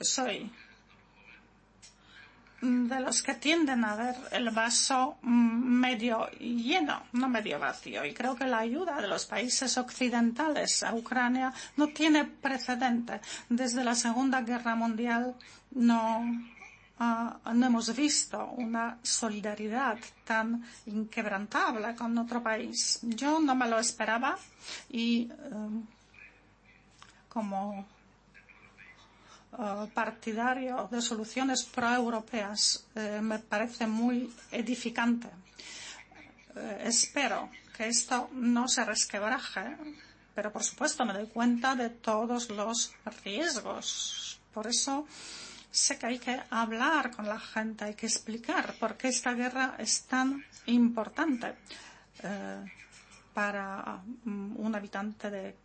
soy 0.00 0.50
de 2.62 3.00
los 3.00 3.22
que 3.22 3.34
tienden 3.34 3.84
a 3.84 3.96
ver 3.96 4.16
el 4.32 4.50
vaso 4.50 5.16
medio 5.22 6.28
lleno, 6.38 7.02
no 7.12 7.28
medio 7.28 7.58
vacío. 7.58 8.04
Y 8.04 8.12
creo 8.12 8.36
que 8.36 8.44
la 8.44 8.58
ayuda 8.58 9.00
de 9.00 9.08
los 9.08 9.26
países 9.26 9.78
occidentales 9.78 10.82
a 10.82 10.94
Ucrania 10.94 11.52
no 11.76 11.88
tiene 11.88 12.24
precedente. 12.24 13.20
Desde 13.48 13.82
la 13.82 13.94
Segunda 13.94 14.42
Guerra 14.42 14.74
Mundial 14.74 15.34
no, 15.70 16.20
uh, 17.00 17.54
no 17.54 17.66
hemos 17.66 17.96
visto 17.96 18.44
una 18.56 18.98
solidaridad 19.02 19.98
tan 20.24 20.62
inquebrantable 20.86 21.94
con 21.94 22.16
otro 22.18 22.42
país. 22.42 22.98
Yo 23.02 23.40
no 23.40 23.54
me 23.54 23.68
lo 23.68 23.78
esperaba 23.78 24.36
y 24.90 25.30
um, 25.50 25.86
como 27.28 27.86
uh, 29.52 29.86
partidario 29.88 30.88
de 30.90 31.00
soluciones 31.00 31.64
proeuropeas 31.64 32.86
eh, 32.94 33.20
me 33.22 33.38
parece 33.38 33.86
muy 33.86 34.32
edificante. 34.50 35.28
Eh, 36.56 36.82
espero 36.84 37.50
que 37.76 37.88
esto 37.88 38.28
no 38.32 38.68
se 38.68 38.84
resquebraje, 38.84 39.76
pero 40.34 40.52
por 40.52 40.62
supuesto 40.62 41.04
me 41.04 41.14
doy 41.14 41.26
cuenta 41.26 41.74
de 41.74 41.90
todos 41.90 42.50
los 42.50 42.92
riesgos. 43.24 44.40
Por 44.52 44.66
eso 44.66 45.06
sé 45.70 45.98
que 45.98 46.06
hay 46.06 46.18
que 46.18 46.40
hablar 46.50 47.10
con 47.14 47.26
la 47.26 47.38
gente, 47.38 47.84
hay 47.84 47.94
que 47.94 48.06
explicar 48.06 48.74
por 48.74 48.96
qué 48.96 49.08
esta 49.08 49.32
guerra 49.34 49.76
es 49.78 50.02
tan 50.02 50.44
importante 50.66 51.54
eh, 52.22 52.64
para 53.32 54.02
um, 54.26 54.56
un 54.58 54.74
habitante 54.74 55.30
de 55.30 55.56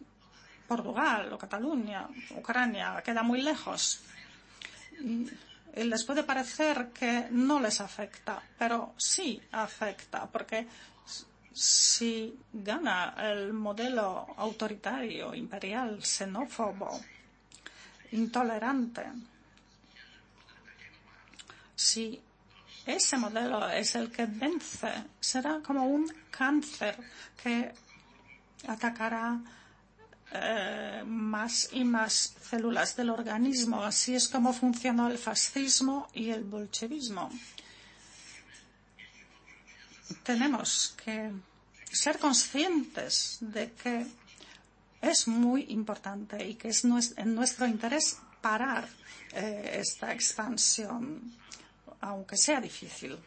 Portugal 0.68 1.32
o 1.34 1.38
Cataluña, 1.38 2.08
Ucrania, 2.36 3.02
queda 3.04 3.24
muy 3.24 3.42
lejos. 3.42 4.02
Les 5.76 6.04
puede 6.04 6.24
parecer 6.24 6.90
que 6.94 7.28
no 7.32 7.60
les 7.60 7.82
afecta, 7.82 8.42
pero 8.58 8.94
sí 8.98 9.42
afecta, 9.52 10.26
porque 10.26 10.68
si 11.52 12.38
gana 12.52 13.16
el 13.18 13.54
modelo 13.54 14.28
autoritario, 14.38 15.34
imperial, 15.36 16.04
xenófobo, 16.04 17.00
intolerante, 18.12 19.04
si 21.76 22.20
ese 22.86 23.18
modelo 23.18 23.70
es 23.70 23.96
el 23.96 24.12
que 24.12 24.26
vence, 24.26 24.92
será 25.20 25.60
como 25.62 25.86
un 25.88 26.12
cáncer 26.30 26.96
que 27.42 27.74
atacará 28.68 29.40
más 31.06 31.70
y 31.72 31.84
más 31.84 32.36
células 32.50 32.96
del 32.96 33.10
organismo. 33.10 33.84
Así 33.84 34.16
es 34.16 34.28
como 34.28 34.54
funcionó 34.54 35.08
el 35.10 35.18
fascismo 35.18 36.08
y 36.14 36.30
el 36.30 36.44
bolchevismo. 36.44 37.30
Tenemos 40.24 40.96
que 41.04 41.32
ser 41.92 42.20
conscientes 42.20 43.38
de 43.42 43.72
que 43.72 44.06
es 45.02 45.28
muy 45.28 45.66
importante 45.70 46.48
y 46.48 46.56
que 46.56 46.70
es 46.70 46.84
en 46.84 47.36
nuestro 47.36 47.68
interés 47.68 48.18
parar 48.42 48.88
eh, 49.34 49.80
esta 49.82 50.14
expansión, 50.14 51.34
aunque 52.02 52.38
sea 52.38 52.62
difícil. 52.62 53.18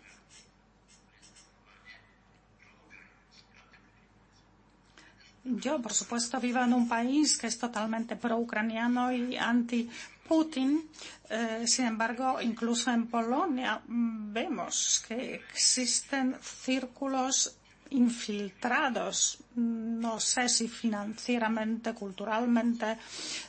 Yo, 5.45 5.81
por 5.81 5.93
supuesto, 5.93 6.41
vivo 6.41 6.61
en 6.61 6.75
un 6.75 6.89
país 6.89 7.39
que 7.39 7.47
es 7.47 7.59
totalmente 7.59 8.17
pro-ucraniano 8.17 9.13
y 9.13 9.37
anti-Putin. 9.37 10.91
Eh, 11.31 11.65
sin 11.67 11.87
embargo, 11.87 12.41
incluso 12.41 12.91
en 12.91 13.07
Polonia 13.07 13.81
mm, 13.87 14.33
vemos 14.33 15.05
que 15.07 15.37
existen 15.53 16.37
círculos 16.43 17.57
infiltrados, 17.91 19.39
no 19.55 20.21
sé 20.21 20.49
si 20.49 20.69
financieramente, 20.69 21.95
culturalmente, 21.95 22.99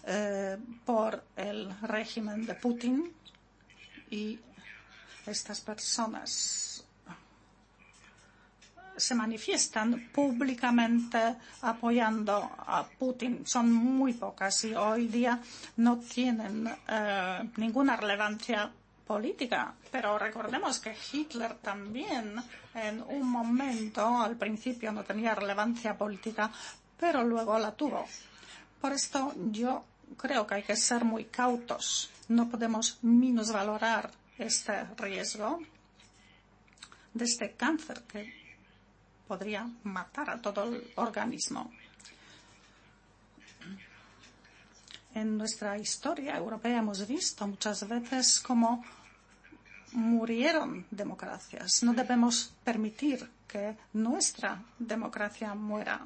eh, 0.05 0.57
por 0.85 1.25
el 1.35 1.69
régimen 1.81 2.45
de 2.45 2.53
Putin. 2.55 3.11
Y 4.11 4.39
estas 5.25 5.61
personas 5.61 6.68
se 8.99 9.15
manifiestan 9.15 10.09
públicamente 10.13 11.35
apoyando 11.61 12.51
a 12.57 12.85
Putin. 12.85 13.45
Son 13.45 13.71
muy 13.71 14.13
pocas 14.13 14.63
y 14.65 14.73
hoy 14.75 15.07
día 15.07 15.39
no 15.77 15.97
tienen 15.97 16.69
eh, 16.87 17.49
ninguna 17.57 17.95
relevancia 17.95 18.71
política. 19.05 19.73
Pero 19.91 20.19
recordemos 20.19 20.79
que 20.79 20.95
Hitler 21.11 21.55
también 21.55 22.35
en 22.75 23.01
un 23.01 23.27
momento, 23.27 24.21
al 24.21 24.35
principio 24.35 24.91
no 24.91 25.03
tenía 25.03 25.33
relevancia 25.33 25.97
política, 25.97 26.51
pero 26.99 27.23
luego 27.23 27.57
la 27.57 27.71
tuvo. 27.71 28.05
Por 28.79 28.93
esto 28.93 29.33
yo 29.51 29.83
creo 30.17 30.45
que 30.45 30.55
hay 30.55 30.63
que 30.63 30.75
ser 30.75 31.03
muy 31.03 31.25
cautos. 31.25 32.11
No 32.27 32.49
podemos 32.49 32.99
minusvalorar 33.01 34.11
este 34.37 34.85
riesgo 34.95 35.59
de 37.13 37.25
este 37.25 37.53
cáncer 37.53 38.03
que 38.03 38.38
podría 39.29 39.69
matar 39.83 40.27
a 40.31 40.41
todo 40.41 40.63
el 40.63 40.91
organismo. 40.95 41.71
En 45.13 45.37
nuestra 45.37 45.77
historia 45.77 46.35
europea 46.35 46.79
hemos 46.79 47.05
visto 47.07 47.47
muchas 47.47 47.87
veces 47.87 48.39
cómo 48.39 48.83
murieron 49.93 50.85
democracias. 50.89 51.83
No 51.83 51.93
debemos 51.93 52.53
permitir 52.63 53.29
que 53.47 53.77
nuestra 53.93 54.63
democracia 54.79 55.53
muera. 55.53 56.01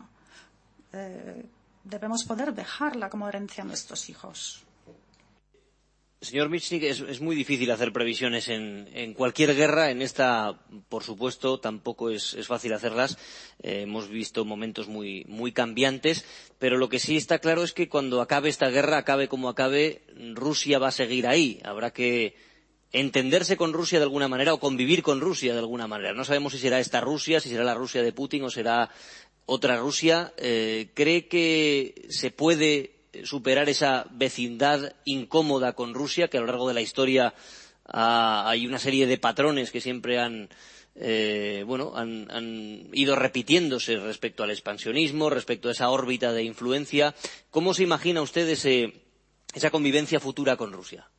Eh, 0.91 1.45
debemos 1.83 2.25
poder 2.25 2.53
dejarla 2.53 3.09
como 3.09 3.27
herencia 3.29 3.63
a 3.63 3.67
nuestros 3.67 4.09
hijos. 4.09 4.65
Señor 6.23 6.47
Michnik, 6.47 6.83
es, 6.83 7.19
muy 7.19 7.35
difícil 7.35 7.69
hacer 7.69 7.91
previsiones 7.91 8.47
en, 8.47 9.13
cualquier 9.13 9.53
guerra. 9.55 9.91
En 9.91 10.01
esta, 10.01 10.57
por 10.87 11.03
supuesto, 11.03 11.59
tampoco 11.59 12.09
es, 12.09 12.33
es 12.33 12.47
fácil 12.47 12.71
hacerlas. 12.71 13.17
Eh, 13.61 13.81
hemos 13.81 14.07
visto 14.07 14.45
momentos 14.45 14.87
muy, 14.87 15.25
muy 15.27 15.51
cambiantes, 15.51 16.25
pero 16.59 16.77
lo 16.77 16.87
que 16.87 16.99
sí 16.99 17.17
está 17.17 17.39
claro 17.39 17.63
es 17.63 17.73
que 17.73 17.89
cuando 17.89 18.21
acabe 18.21 18.47
esta 18.47 18.69
guerra, 18.69 18.99
acabe 18.99 19.27
como 19.27 19.49
acabe, 19.49 20.03
Rusia 20.33 20.79
va 20.79 20.87
a 20.87 20.91
seguir 20.91 21.27
ahí. 21.27 21.59
Habrá 21.65 21.91
que 21.91 22.35
entenderse 22.93 23.57
con 23.57 23.73
Rusia 23.73 23.99
de 23.99 24.05
alguna 24.05 24.29
manera 24.29 24.53
o 24.53 24.61
convivir 24.61 25.03
con 25.03 25.19
Rusia 25.19 25.51
de 25.51 25.59
alguna 25.59 25.87
manera. 25.87 26.13
No 26.13 26.23
sabemos 26.23 26.53
si 26.53 26.59
será 26.59 26.79
esta 26.79 27.01
Rusia, 27.01 27.41
si 27.41 27.49
será 27.49 27.65
la 27.65 27.75
Rusia 27.75 28.01
de 28.01 28.13
Putin 28.13 28.43
o 28.43 28.49
será 28.49 28.89
otra 29.45 29.77
Rusia. 29.77 30.33
Eh, 30.37 30.91
¿Cree 30.93 31.27
que 31.27 32.05
se 32.09 32.31
puede 32.31 33.02
superar 33.23 33.69
esa 33.69 34.05
vecindad 34.11 34.95
incómoda 35.05 35.73
con 35.73 35.93
Rusia, 35.93 36.27
que 36.27 36.37
a 36.37 36.41
lo 36.41 36.47
largo 36.47 36.67
de 36.67 36.73
la 36.73 36.81
historia 36.81 37.33
ha, 37.85 38.49
hay 38.49 38.65
una 38.65 38.79
serie 38.79 39.07
de 39.07 39.17
patrones 39.17 39.71
que 39.71 39.81
siempre 39.81 40.19
han, 40.19 40.49
eh, 40.95 41.63
bueno, 41.65 41.93
han, 41.95 42.89
ido 42.93 43.15
repitiéndose 43.15 43.97
respecto 43.97 44.43
al 44.43 44.51
expansionismo, 44.51 45.29
respecto 45.29 45.69
a 45.69 45.71
esa 45.71 45.89
órbita 45.89 46.33
de 46.33 46.43
influencia. 46.43 47.15
¿Cómo 47.49 47.73
se 47.73 47.83
imagina 47.83 48.21
usted 48.21 48.47
esa 48.49 49.69
convivencia 49.71 50.19
futura 50.19 50.55
con 50.55 50.71
Rusia? 50.71 51.09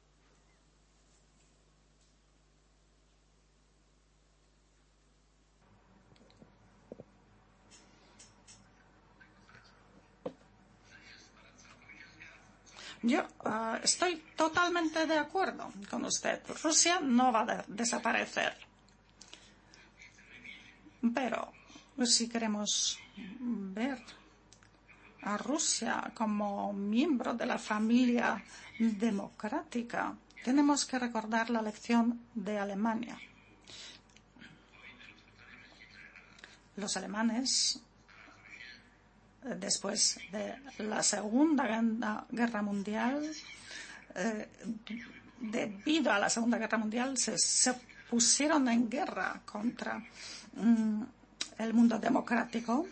Yo 13.04 13.20
uh, 13.44 13.76
estoy 13.82 14.16
totalmente 14.34 15.06
de 15.06 15.18
acuerdo 15.18 15.70
con 15.90 16.06
usted. 16.06 16.40
Rusia 16.62 17.00
no 17.00 17.30
va 17.30 17.42
a 17.42 17.64
desaparecer. 17.68 18.56
Pero 21.14 21.52
si 22.06 22.30
queremos 22.30 22.98
ver 23.38 24.02
a 25.20 25.36
Rusia 25.36 26.12
como 26.14 26.72
miembro 26.72 27.34
de 27.34 27.44
la 27.44 27.58
familia 27.58 28.42
democrática, 28.78 30.16
tenemos 30.42 30.86
que 30.86 30.98
recordar 30.98 31.50
la 31.50 31.60
lección 31.60 32.22
de 32.34 32.58
Alemania. 32.58 33.18
Los 36.76 36.96
alemanes 36.96 37.83
después 39.44 40.18
de 40.32 40.54
la 40.84 41.02
Segunda 41.02 42.26
Guerra 42.30 42.62
Mundial, 42.62 43.30
eh, 44.14 44.48
debido 45.38 46.12
a 46.12 46.18
la 46.18 46.30
Segunda 46.30 46.58
Guerra 46.58 46.78
Mundial, 46.78 47.16
se, 47.18 47.74
pusieron 48.08 48.68
en 48.68 48.88
guerra 48.88 49.40
contra 49.44 49.98
mm, 50.54 51.02
el 51.58 51.74
mundo 51.74 51.98
democrático. 51.98 52.86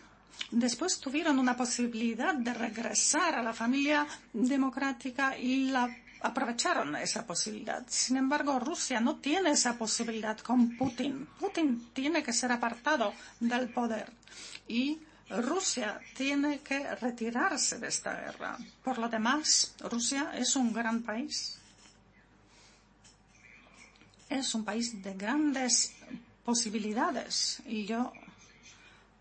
Después 0.51 0.99
tuvieron 0.99 1.39
una 1.39 1.55
posibilidad 1.55 2.33
de 2.35 2.53
regresar 2.53 3.35
a 3.35 3.43
la 3.43 3.53
familia 3.53 4.05
democrática 4.33 5.37
y 5.37 5.69
la 5.69 5.89
aprovecharon 6.21 6.95
esa 6.95 7.25
posibilidad. 7.25 7.83
Sin 7.87 8.17
embargo, 8.17 8.59
Rusia 8.59 8.99
no 8.99 9.17
tiene 9.17 9.51
esa 9.51 9.77
posibilidad 9.77 10.37
con 10.39 10.77
Putin. 10.77 11.27
Putin 11.39 11.89
tiene 11.93 12.23
que 12.23 12.33
ser 12.33 12.51
apartado 12.51 13.13
del 13.39 13.69
poder 13.69 14.11
y 14.67 14.99
Rusia 15.41 15.99
tiene 16.15 16.59
que 16.59 16.95
retirarse 16.95 17.79
de 17.79 17.87
esta 17.87 18.13
guerra. 18.13 18.57
Por 18.83 18.97
lo 18.97 19.09
demás, 19.09 19.73
Rusia 19.79 20.31
es 20.35 20.55
un 20.55 20.73
gran 20.73 21.01
país. 21.01 21.57
Es 24.29 24.53
un 24.55 24.63
país 24.63 25.01
de 25.03 25.13
grandes 25.13 25.93
posibilidades 26.43 27.61
y 27.65 27.85
yo 27.85 28.11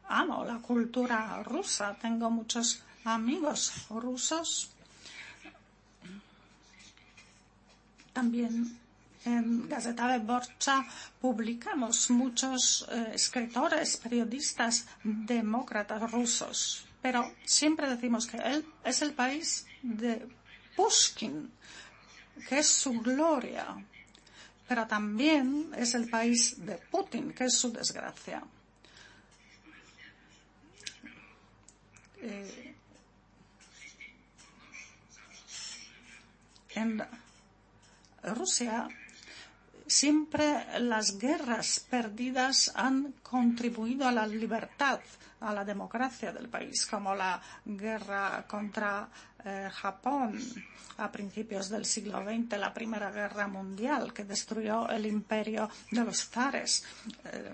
amo 0.08 0.44
la 0.44 0.58
cultura 0.58 1.42
rusa. 1.42 1.96
Tengo 2.00 2.30
muchos 2.30 2.82
amigos 3.04 3.72
rusos 3.90 4.72
También 8.12 8.78
en 9.24 9.68
Gazeta 9.68 10.06
Wyborcza 10.06 10.84
publicamos 11.20 12.10
muchos 12.10 12.86
eh, 12.90 13.12
escritores, 13.14 13.96
periodistas 13.96 14.86
demócratas 15.04 16.10
rusos, 16.10 16.86
pero 17.00 17.32
siempre 17.44 17.88
decimos 17.88 18.26
que 18.26 18.38
él 18.38 18.64
es 18.84 19.02
el 19.02 19.12
país 19.14 19.66
de 19.82 20.26
Pushkin, 20.76 21.50
que 22.48 22.58
es 22.58 22.66
su 22.66 23.00
gloria, 23.00 23.66
pero 24.66 24.86
también 24.86 25.70
es 25.76 25.94
el 25.94 26.08
país 26.08 26.64
de 26.64 26.76
Putin, 26.76 27.32
que 27.32 27.44
es 27.44 27.58
su 27.58 27.72
desgracia. 27.72 28.42
Eh, 32.16 32.74
en 36.74 37.04
Rusia 38.22 38.88
siempre 39.92 40.64
las 40.80 41.18
guerras 41.18 41.80
perdidas 41.88 42.72
han 42.74 43.12
contribuido 43.22 44.08
a 44.08 44.12
la 44.12 44.26
libertad, 44.26 45.00
a 45.40 45.52
la 45.52 45.64
democracia 45.64 46.32
del 46.32 46.48
país, 46.48 46.86
como 46.86 47.14
la 47.14 47.40
guerra 47.64 48.44
contra 48.48 49.08
eh, 49.44 49.68
Japón 49.70 50.40
a 50.96 51.12
principios 51.12 51.68
del 51.68 51.84
siglo 51.84 52.22
XX, 52.24 52.58
la 52.58 52.72
Primera 52.72 53.10
Guerra 53.10 53.46
Mundial 53.48 54.12
que 54.12 54.24
destruyó 54.24 54.88
el 54.88 55.04
imperio 55.04 55.68
de 55.90 56.04
los 56.04 56.26
zares, 56.28 56.84
eh, 57.24 57.52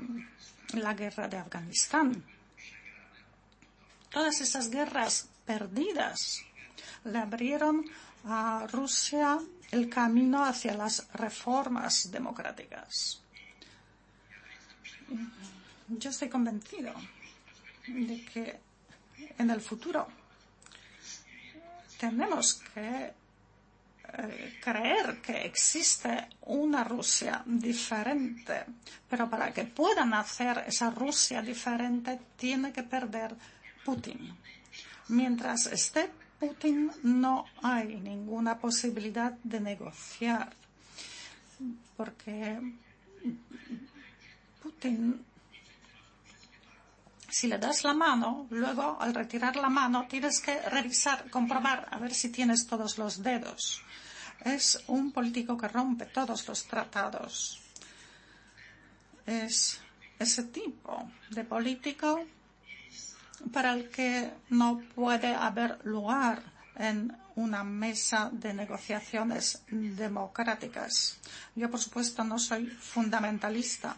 la 0.75 0.95
guerra 0.95 1.27
de 1.29 1.39
Afganistán. 1.39 2.23
Todas 4.11 4.41
esas 4.41 4.71
guerras 4.71 5.29
perdidas 5.45 6.41
le 7.05 7.19
abrieron 7.19 7.85
a 8.25 8.67
Rusia 8.71 9.39
el 9.71 9.89
camino 9.89 10.45
hacia 10.45 10.75
las 10.75 11.09
reformas 11.13 12.11
democráticas. 12.11 13.21
Yo 15.89 16.11
estoy 16.11 16.29
convencido 16.29 16.93
de 17.87 18.25
que 18.25 18.61
en 19.39 19.51
el 19.51 19.61
futuro 19.61 20.07
tenemos 21.99 22.63
que 22.75 23.13
eh, 24.11 24.59
creer 24.63 25.21
que 25.21 25.45
existe 25.45 26.29
una 26.43 26.85
Rusia 26.85 27.43
diferente, 27.45 28.65
pero 29.09 29.29
para 29.29 29.53
que 29.53 29.65
puedan 29.65 30.15
hacer 30.15 30.65
esa 30.67 30.91
Rusia 30.91 31.43
diferente 31.43 32.19
tiene 32.37 32.73
que 32.73 32.85
perder 32.85 33.35
Putin. 33.85 34.35
Mientras 35.09 35.67
esté 35.67 36.11
Putin 36.39 36.93
no 37.03 37.47
hay 37.63 37.97
ninguna 37.97 38.59
posibilidad 38.59 39.33
de 39.43 39.61
negociar, 39.61 40.55
porque 41.97 42.61
Putin, 44.63 45.25
si 47.29 47.49
le 47.49 47.59
das 47.59 47.83
la 47.83 47.93
mano, 47.93 48.47
luego 48.51 48.97
al 49.01 49.15
retirar 49.15 49.57
la 49.57 49.69
mano 49.69 50.07
tienes 50.09 50.41
que 50.41 50.61
revisar, 50.69 51.29
comprobar, 51.29 51.89
a 51.91 51.99
ver 51.99 52.15
si 52.15 52.29
tienes 52.29 52.67
todos 52.67 52.99
los 52.99 53.23
dedos. 53.23 53.83
Es 54.45 54.81
un 54.87 55.11
político 55.11 55.59
que 55.59 55.67
rompe 55.67 56.07
todos 56.07 56.47
los 56.47 56.65
tratados. 56.67 57.61
Es 59.27 59.81
ese 60.19 60.45
tipo 60.45 61.11
de 61.31 61.45
político 61.45 62.25
para 63.53 63.73
el 63.73 63.89
que 63.91 64.31
no 64.51 64.83
puede 64.95 65.35
haber 65.35 65.85
lugar 65.85 66.43
en 66.77 67.17
una 67.37 67.63
mesa 67.63 68.31
de 68.33 68.53
negociaciones 68.53 69.63
democráticas. 69.71 71.19
Yo, 71.55 71.71
por 71.71 71.81
supuesto, 71.81 72.25
no 72.25 72.39
soy 72.39 72.67
fundamentalista. 72.67 73.97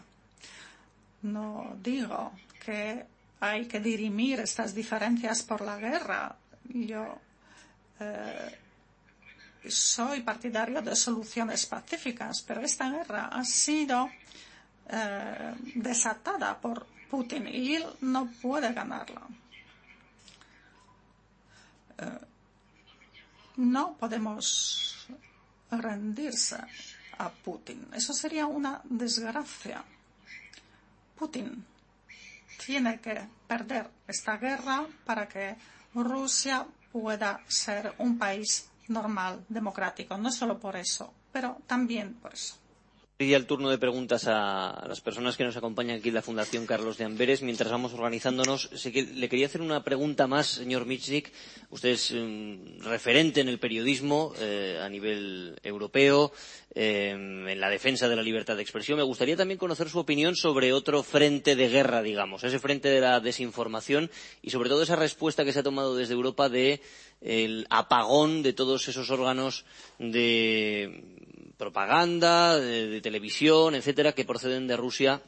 No 1.23 1.75
digo 1.81 2.33
que 2.63 3.05
hay 3.39 3.65
que 3.65 3.79
dirimir 3.79 4.39
estas 4.39 4.73
diferencias 4.75 5.41
por 5.43 5.61
la 5.61 5.77
guerra. 5.77 6.35
Yo 6.65 7.17
eh, 7.99 8.57
soy 9.67 10.21
partidario 10.21 10.81
de 10.81 10.95
soluciones 10.95 11.65
pacíficas, 11.65 12.41
pero 12.41 12.61
esta 12.61 12.89
guerra 12.89 13.29
ha 13.31 13.43
sido 13.43 14.09
eh, 14.87 15.55
desatada 15.75 16.59
por 16.59 16.85
Putin 17.11 17.45
y 17.47 17.75
él 17.75 17.85
no 17.99 18.31
puede 18.41 18.71
ganarla. 18.71 19.21
Eh, 21.97 22.19
no 23.57 23.97
podemos 23.97 25.07
rendirse 25.69 26.57
a 27.17 27.29
Putin. 27.29 27.89
Eso 27.93 28.13
sería 28.13 28.45
una 28.45 28.79
desgracia. 28.85 29.83
Putin 31.19 31.65
tiene 32.65 33.01
que 33.01 33.27
perder 33.45 33.89
esta 34.07 34.37
guerra 34.37 34.87
para 35.03 35.27
que 35.27 35.57
Rusia 35.93 36.65
pueda 36.93 37.41
ser 37.45 37.93
un 37.97 38.17
país 38.17 38.69
normal, 38.87 39.45
democrático. 39.49 40.17
No 40.17 40.31
solo 40.31 40.57
por 40.57 40.77
eso, 40.77 41.13
pero 41.33 41.57
también 41.67 42.13
por 42.13 42.33
eso 42.33 42.60
el 43.21 43.45
turno 43.45 43.69
de 43.69 43.77
preguntas 43.77 44.25
a 44.27 44.83
las 44.87 44.99
personas 44.99 45.37
que 45.37 45.43
nos 45.43 45.55
acompañan 45.55 45.99
aquí 45.99 46.09
en 46.09 46.15
la 46.15 46.23
Fundación 46.23 46.65
Carlos 46.65 46.97
de 46.97 47.05
Amberes. 47.05 47.43
Mientras 47.43 47.69
vamos 47.69 47.93
organizándonos, 47.93 48.71
le 48.83 49.29
quería 49.29 49.45
hacer 49.45 49.61
una 49.61 49.83
pregunta 49.83 50.25
más, 50.25 50.47
señor 50.47 50.87
Michnik. 50.87 51.31
Usted 51.69 51.89
es 51.89 52.11
un 52.11 52.79
referente 52.81 53.39
en 53.39 53.47
el 53.47 53.59
periodismo 53.59 54.33
eh, 54.39 54.79
a 54.81 54.89
nivel 54.89 55.55
europeo, 55.61 56.31
eh, 56.73 57.11
en 57.11 57.59
la 57.59 57.69
defensa 57.69 58.09
de 58.09 58.15
la 58.15 58.23
libertad 58.23 58.55
de 58.55 58.63
expresión. 58.63 58.97
Me 58.97 59.03
gustaría 59.03 59.37
también 59.37 59.59
conocer 59.59 59.87
su 59.87 59.99
opinión 59.99 60.35
sobre 60.35 60.73
otro 60.73 61.03
frente 61.03 61.55
de 61.55 61.69
guerra, 61.69 62.01
digamos, 62.01 62.43
ese 62.43 62.57
frente 62.57 62.89
de 62.89 63.01
la 63.01 63.19
desinformación 63.19 64.09
y 64.41 64.49
sobre 64.49 64.69
todo 64.69 64.81
esa 64.81 64.95
respuesta 64.95 65.45
que 65.45 65.53
se 65.53 65.59
ha 65.59 65.63
tomado 65.63 65.95
desde 65.95 66.15
Europa 66.15 66.49
de 66.49 66.81
el 67.21 67.67
apagón 67.69 68.41
de 68.41 68.53
todos 68.53 68.87
esos 68.87 69.11
órganos 69.11 69.63
de 69.99 71.20
propaganda, 71.61 72.57
de, 72.57 72.99
televisión, 73.01 73.75
etcétera, 73.75 74.13
que 74.13 74.25
proceden 74.25 74.65
de 74.65 74.75
Rusia 74.75 75.21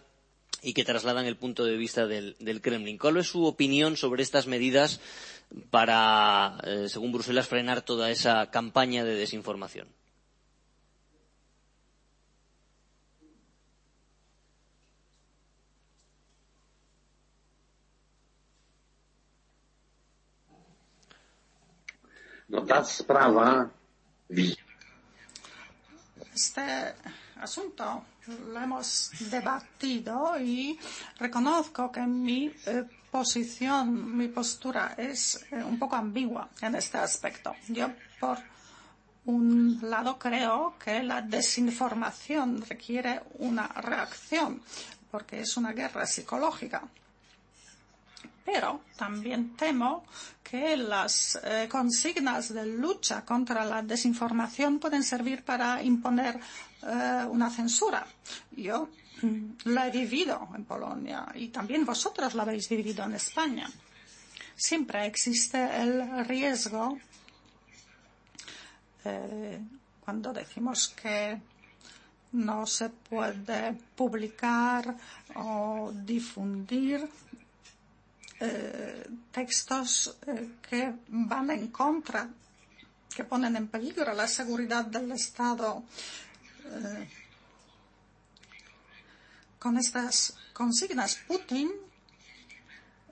y 0.64 0.74
que 0.74 0.84
trasladan 0.84 1.28
el 1.28 1.38
punto 1.38 1.64
de 1.64 1.78
vista 1.78 2.08
del, 2.08 2.60
Kremlin. 2.60 2.98
¿Cuál 2.98 3.18
es 3.18 3.28
su 3.28 3.46
opinión 3.46 3.98
sobre 3.98 4.24
estas 4.24 4.48
medidas 4.48 5.00
para, 5.70 6.58
eh, 6.64 6.90
según 6.90 7.12
Bruselas, 7.12 7.48
frenar 7.48 7.84
toda 7.84 8.10
esa 8.10 8.50
campaña 8.50 9.04
de 9.04 9.14
desinformación? 9.14 9.88
No 22.48 22.66
este 26.34 26.96
asunto 27.40 28.06
lo 28.28 28.60
hemos 28.60 29.12
debatido 29.32 30.40
y 30.40 30.80
reconozco 31.20 31.92
que 31.92 32.02
mi 32.02 32.52
eh, 32.66 32.84
posición, 33.12 34.16
mi 34.18 34.28
postura 34.30 34.96
es 34.98 35.46
eh, 35.52 35.64
un 35.64 35.78
poco 35.78 35.96
ambigua 35.96 36.50
en 36.62 36.76
este 36.76 36.98
aspecto. 36.98 37.54
Yo, 37.68 37.90
por 38.20 38.38
un 39.26 39.80
lado, 39.82 40.18
creo 40.18 40.76
que 40.84 41.04
la 41.04 41.22
desinformación 41.22 42.64
requiere 42.68 43.22
una 43.40 43.68
reacción 43.68 44.62
porque 45.12 45.42
es 45.42 45.58
una 45.58 45.74
guerra 45.74 46.06
psicológica 46.06 46.82
pero 48.46 48.82
también 48.98 49.56
temo 49.56 50.06
que 50.44 50.76
las 50.76 51.40
eh, 51.44 51.68
consignas 51.70 52.54
de 52.54 52.66
lucha 52.66 53.24
contra 53.24 53.64
la 53.66 53.82
desinformación 53.82 54.80
pueden 54.80 55.04
servir 55.04 55.44
para 55.44 55.82
imponer 55.82 56.40
eh, 56.84 57.26
una 57.30 57.50
censura. 57.50 58.06
Yo 58.52 58.90
mm, 59.22 59.46
lo 59.66 59.84
he 59.84 59.92
vivido 59.92 60.50
en 60.56 60.66
Polonia 60.66 61.28
y 61.36 61.48
también 61.48 61.86
vosotros 61.86 62.34
lo 62.34 62.42
habéis 62.42 62.68
vivido 62.70 63.04
en 63.06 63.16
España. 63.16 63.70
Siempre 64.56 65.06
existe 65.06 65.82
el 65.82 66.26
riesgo 66.26 66.98
eh, 69.06 69.60
cuando 70.04 70.34
decimos 70.34 70.90
que 70.90 71.40
no 72.34 72.66
se 72.66 72.90
puede 72.90 73.74
publicar 73.96 74.96
o 75.36 75.92
difundir 75.94 77.08
textos 79.32 80.18
eh, 80.28 80.58
que 80.62 80.94
van 81.08 81.50
en 81.52 81.68
contra, 81.68 82.30
que 83.14 83.24
ponen 83.24 83.56
en 83.56 83.68
peligro 83.68 84.14
la 84.14 84.28
seguridad 84.28 84.86
del 84.86 85.12
Estado. 85.12 85.84
Eh, 86.66 87.10
con 89.60 89.78
estas 89.78 90.36
consignas, 90.54 91.16
Putin 91.28 91.72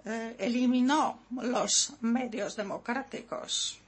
eh, 0.06 0.36
eliminó 0.40 1.22
los 1.42 1.94
medios 2.02 2.56
democráticos. 2.56 3.80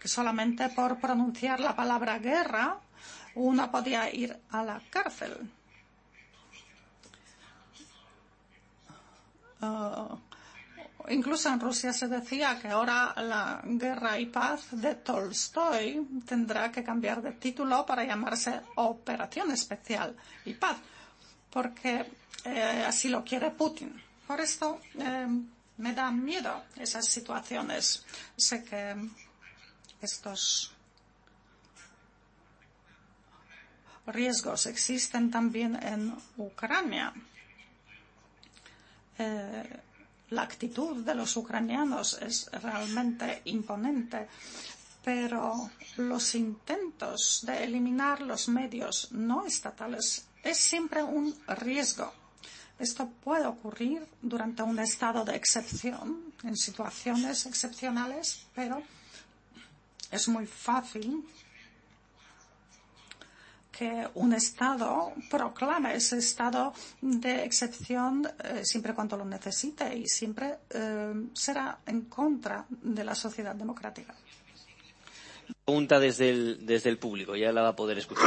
Que 0.00 0.08
solamente 0.08 0.68
por 0.68 1.00
pronunciar 1.00 1.58
la 1.60 1.74
palabra 1.74 2.18
guerra 2.18 2.78
uno 3.34 3.70
podía 3.70 4.12
ir 4.12 4.38
a 4.50 4.62
la 4.62 4.80
cárcel. 4.90 5.50
Uh, 9.66 10.18
incluso 11.08 11.48
en 11.48 11.60
Rusia 11.60 11.92
se 11.92 12.08
decía 12.08 12.58
que 12.60 12.68
ahora 12.68 13.14
la 13.16 13.60
guerra 13.64 14.18
y 14.18 14.26
paz 14.26 14.68
de 14.70 14.96
Tolstoy 14.96 16.06
tendrá 16.26 16.70
que 16.70 16.82
cambiar 16.82 17.22
de 17.22 17.32
título 17.32 17.84
para 17.84 18.04
llamarse 18.04 18.60
Operación 18.76 19.50
Especial 19.50 20.16
y 20.44 20.54
Paz, 20.54 20.76
porque 21.50 22.06
eh, 22.44 22.84
así 22.86 23.08
lo 23.08 23.24
quiere 23.24 23.50
Putin. 23.50 24.00
Por 24.26 24.40
esto 24.40 24.80
eh, 24.98 25.26
me 25.78 25.92
dan 25.92 26.24
miedo 26.24 26.64
esas 26.76 27.06
situaciones. 27.06 28.04
Sé 28.36 28.64
que 28.64 28.96
estos 30.00 30.72
riesgos 34.06 34.66
existen 34.66 35.30
también 35.30 35.76
en 35.82 36.14
Ucrania. 36.36 37.12
Eh, 39.18 39.80
la 40.30 40.42
actitud 40.42 41.04
de 41.04 41.14
los 41.14 41.36
ucranianos 41.36 42.18
es 42.20 42.50
realmente 42.50 43.42
imponente, 43.44 44.28
pero 45.04 45.70
los 45.98 46.34
intentos 46.34 47.44
de 47.46 47.62
eliminar 47.62 48.20
los 48.22 48.48
medios 48.48 49.12
no 49.12 49.46
estatales 49.46 50.26
es 50.42 50.58
siempre 50.58 51.02
un 51.02 51.34
riesgo. 51.46 52.12
Esto 52.78 53.08
puede 53.22 53.46
ocurrir 53.46 54.06
durante 54.20 54.62
un 54.62 54.78
estado 54.78 55.24
de 55.24 55.36
excepción, 55.36 56.34
en 56.42 56.56
situaciones 56.56 57.46
excepcionales, 57.46 58.46
pero 58.54 58.82
es 60.10 60.28
muy 60.28 60.46
fácil 60.46 61.24
que 63.76 64.08
un 64.14 64.32
Estado 64.32 65.12
proclame 65.28 65.94
ese 65.94 66.16
estado 66.18 66.72
de 67.02 67.44
excepción 67.44 68.26
eh, 68.26 68.64
siempre 68.64 68.94
cuando 68.94 69.16
lo 69.16 69.24
necesite 69.24 69.94
y 69.94 70.06
siempre 70.08 70.58
eh, 70.70 71.12
será 71.34 71.80
en 71.86 72.02
contra 72.02 72.64
de 72.70 73.04
la 73.04 73.14
sociedad 73.14 73.54
democrática. 73.54 74.14
Pregunta 75.64 76.00
desde 76.00 76.30
el, 76.30 76.66
desde 76.66 76.88
el 76.88 76.98
público, 76.98 77.36
ya 77.36 77.52
la 77.52 77.62
va 77.62 77.68
a 77.70 77.76
poder 77.76 77.98
escuchar. 77.98 78.24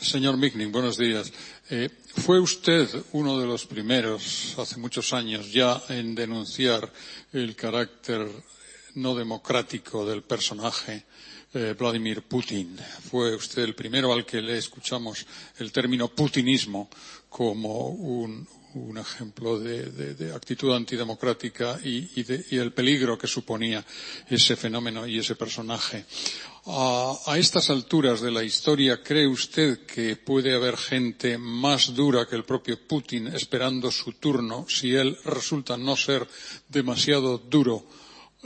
Señor 0.00 0.36
Migning, 0.36 0.70
buenos 0.70 0.96
días. 0.96 1.32
Eh, 1.68 1.90
fue 2.18 2.38
usted 2.38 2.88
uno 3.12 3.40
de 3.40 3.46
los 3.46 3.66
primeros, 3.66 4.54
hace 4.58 4.78
muchos 4.78 5.12
años 5.12 5.52
ya, 5.52 5.82
en 5.88 6.14
denunciar 6.14 6.92
el 7.32 7.56
carácter 7.56 8.28
no 8.94 9.14
democrático 9.14 10.06
del 10.06 10.22
personaje 10.22 11.04
eh, 11.56 11.74
Vladimir 11.78 12.22
Putin. 12.22 12.76
Fue 13.10 13.34
usted 13.34 13.62
el 13.62 13.74
primero 13.74 14.12
al 14.12 14.26
que 14.26 14.42
le 14.42 14.58
escuchamos 14.58 15.26
el 15.58 15.72
término 15.72 16.08
putinismo 16.08 16.90
como 17.30 17.88
un, 17.88 18.46
ejemplo 18.98 19.58
de, 19.58 20.34
actitud 20.34 20.74
antidemocrática 20.74 21.80
y, 21.82 22.08
el 22.56 22.72
peligro 22.74 23.16
que 23.16 23.26
suponía 23.26 23.82
ese 24.28 24.54
fenómeno 24.54 25.06
y 25.06 25.18
ese 25.18 25.34
personaje. 25.34 26.04
A, 26.66 27.38
estas 27.38 27.70
alturas 27.70 28.20
de 28.20 28.30
la 28.30 28.44
historia, 28.44 29.02
¿cree 29.02 29.26
usted 29.26 29.86
que 29.86 30.16
puede 30.16 30.54
haber 30.54 30.76
gente 30.76 31.38
más 31.38 31.94
dura 31.94 32.26
que 32.26 32.36
el 32.36 32.44
propio 32.44 32.78
Putin 32.86 33.28
esperando 33.28 33.90
su 33.90 34.12
turno 34.12 34.66
si 34.68 34.94
él 34.94 35.16
resulta 35.24 35.78
no 35.78 35.96
ser 35.96 36.28
demasiado 36.68 37.38
duro 37.38 37.86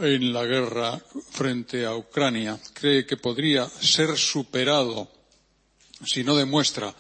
en 0.00 0.32
la 0.32 0.44
guerra 0.44 0.98
frente 1.30 1.84
a 1.84 1.94
Ucrania. 1.94 2.58
¿Cree 2.72 3.06
que 3.06 3.16
podría 3.16 3.68
ser 3.68 4.16
superado 4.16 5.10
si 6.04 6.24
no 6.24 6.36
demuestra 6.36 6.94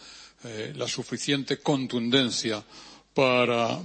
eh, 0.44 0.72
la 0.76 0.86
suficiente 0.86 1.58
contundencia 1.58 2.62
para, 3.14 3.82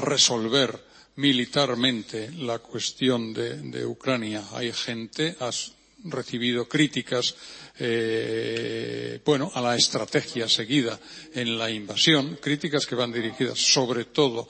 resolver 0.00 0.78
militarmente 1.16 2.30
la 2.32 2.58
cuestión 2.58 3.32
de, 3.32 3.56
de 3.56 3.86
Ucrania? 3.86 4.44
Hay 4.52 4.72
gente, 4.72 5.36
has 5.40 5.72
recibido 6.04 6.68
críticas 6.68 7.34
eh, 7.78 9.20
bueno, 9.24 9.50
a 9.54 9.60
la 9.60 9.76
estrategia 9.76 10.48
seguida 10.48 10.98
en 11.34 11.58
la 11.58 11.70
invasión, 11.70 12.38
críticas 12.40 12.86
que 12.86 12.94
van 12.94 13.12
dirigidas 13.12 13.58
sobre 13.58 14.04
todo 14.04 14.48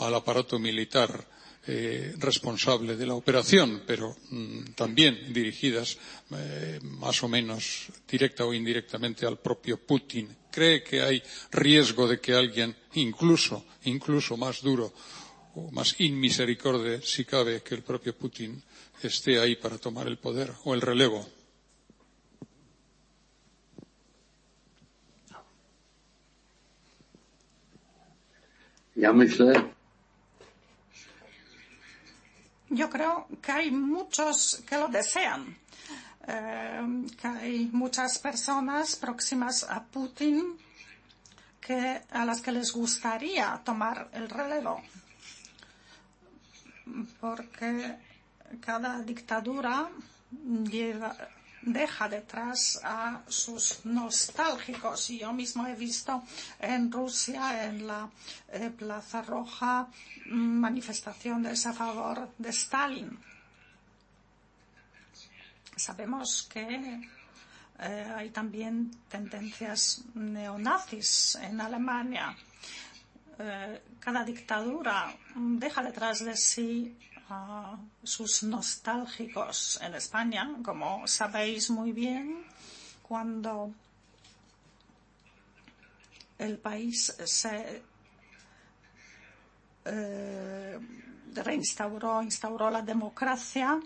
al 0.00 0.14
aparato 0.14 0.58
militar 0.58 1.35
eh, 1.66 2.14
responsable 2.18 2.96
de 2.96 3.06
la 3.06 3.14
operación, 3.14 3.82
pero 3.86 4.16
mmm, 4.30 4.72
también 4.74 5.32
dirigidas 5.32 5.98
eh, 6.30 6.78
más 6.82 7.22
o 7.22 7.28
menos 7.28 7.86
directa 8.08 8.44
o 8.44 8.54
indirectamente 8.54 9.26
al 9.26 9.38
propio 9.38 9.78
Putin. 9.78 10.28
¿Cree 10.50 10.82
que 10.82 11.02
hay 11.02 11.22
riesgo 11.52 12.08
de 12.08 12.20
que 12.20 12.34
alguien, 12.34 12.74
incluso, 12.94 13.64
incluso 13.84 14.36
más 14.36 14.62
duro 14.62 14.92
o 15.54 15.70
más 15.70 15.96
inmisericorde, 16.00 17.02
si 17.02 17.24
cabe, 17.24 17.62
que 17.62 17.74
el 17.74 17.82
propio 17.82 18.16
Putin, 18.16 18.62
esté 19.02 19.38
ahí 19.38 19.56
para 19.56 19.78
tomar 19.78 20.06
el 20.06 20.18
poder 20.18 20.52
o 20.64 20.74
el 20.74 20.80
relevo? 20.80 21.26
Ja 28.96 29.12
myślę, 29.12 29.75
yo 32.68 32.90
creo 32.90 33.28
que 33.40 33.52
hay 33.52 33.70
muchos 33.70 34.62
que 34.68 34.76
lo 34.76 34.88
desean, 34.88 35.56
eh, 36.26 37.06
que 37.20 37.28
hay 37.28 37.70
muchas 37.72 38.18
personas 38.18 38.96
próximas 38.96 39.64
a 39.64 39.82
Putin 39.84 40.56
que, 41.60 42.02
a 42.10 42.24
las 42.24 42.40
que 42.40 42.52
les 42.52 42.72
gustaría 42.72 43.60
tomar 43.64 44.08
el 44.12 44.28
relevo, 44.28 44.82
porque 47.20 47.96
cada 48.60 49.00
dictadura 49.02 49.88
lleva, 50.70 51.16
deja 51.66 52.08
detrás 52.08 52.80
a 52.82 53.22
sus 53.26 53.84
nostálgicos. 53.84 55.10
Y 55.10 55.18
yo 55.18 55.32
mismo 55.32 55.66
he 55.66 55.74
visto 55.74 56.22
en 56.60 56.90
Rusia, 56.90 57.66
en 57.66 57.86
la 57.86 58.08
eh, 58.48 58.70
Plaza 58.70 59.20
Roja, 59.22 59.88
manifestaciones 60.26 61.66
a 61.66 61.72
favor 61.72 62.30
de 62.38 62.48
Stalin. 62.50 63.18
Sabemos 65.76 66.48
que 66.50 67.10
eh, 67.78 68.12
hay 68.16 68.30
también 68.30 68.90
tendencias 69.08 70.02
neonazis 70.14 71.36
en 71.42 71.60
Alemania. 71.60 72.34
Eh, 73.38 73.82
cada 74.00 74.24
dictadura 74.24 75.14
deja 75.34 75.82
detrás 75.82 76.24
de 76.24 76.36
sí 76.36 76.96
a 77.28 77.76
sus 78.02 78.42
nostálgicos 78.42 79.80
en 79.82 79.94
España, 79.94 80.50
como 80.62 81.06
sabéis 81.06 81.70
muy 81.70 81.92
bien, 81.92 82.44
cuando 83.02 83.72
el 86.38 86.58
país 86.58 87.16
se 87.24 87.82
eh, 89.84 90.78
reinstauró, 91.34 92.22
instauró 92.22 92.70
la 92.70 92.82
democracia, 92.82 93.78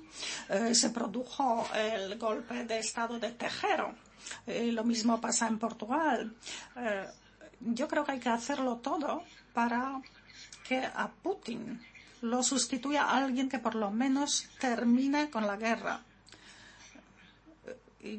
eh, 0.49 0.75
se 0.75 0.91
produjo 0.91 1.67
el 1.75 2.19
golpe 2.19 2.65
de 2.65 2.79
Estado 2.79 3.19
de 3.19 3.33
Tejero. 3.33 3.95
Eh, 4.47 4.71
lo 4.73 4.85
mismo 4.85 5.21
pasa 5.21 5.49
en 5.49 5.59
Portugal. 5.59 6.35
Eh, 6.77 7.07
yo 7.61 7.89
creo 7.89 8.05
que 8.05 8.13
hay 8.13 8.21
que 8.21 8.29
hacerlo 8.29 8.77
todo 8.77 9.23
para 9.53 10.01
que 10.67 10.79
a 10.79 11.09
Putin 11.09 11.81
lo 12.23 12.43
sustituya 12.43 13.05
a 13.05 13.19
alguien 13.25 13.49
que 13.49 13.59
por 13.59 13.75
lo 13.75 13.91
menos 13.91 14.49
termine 14.59 15.31
con 15.31 15.47
la 15.47 15.57
guerra. 15.57 16.03
Y 18.03 18.19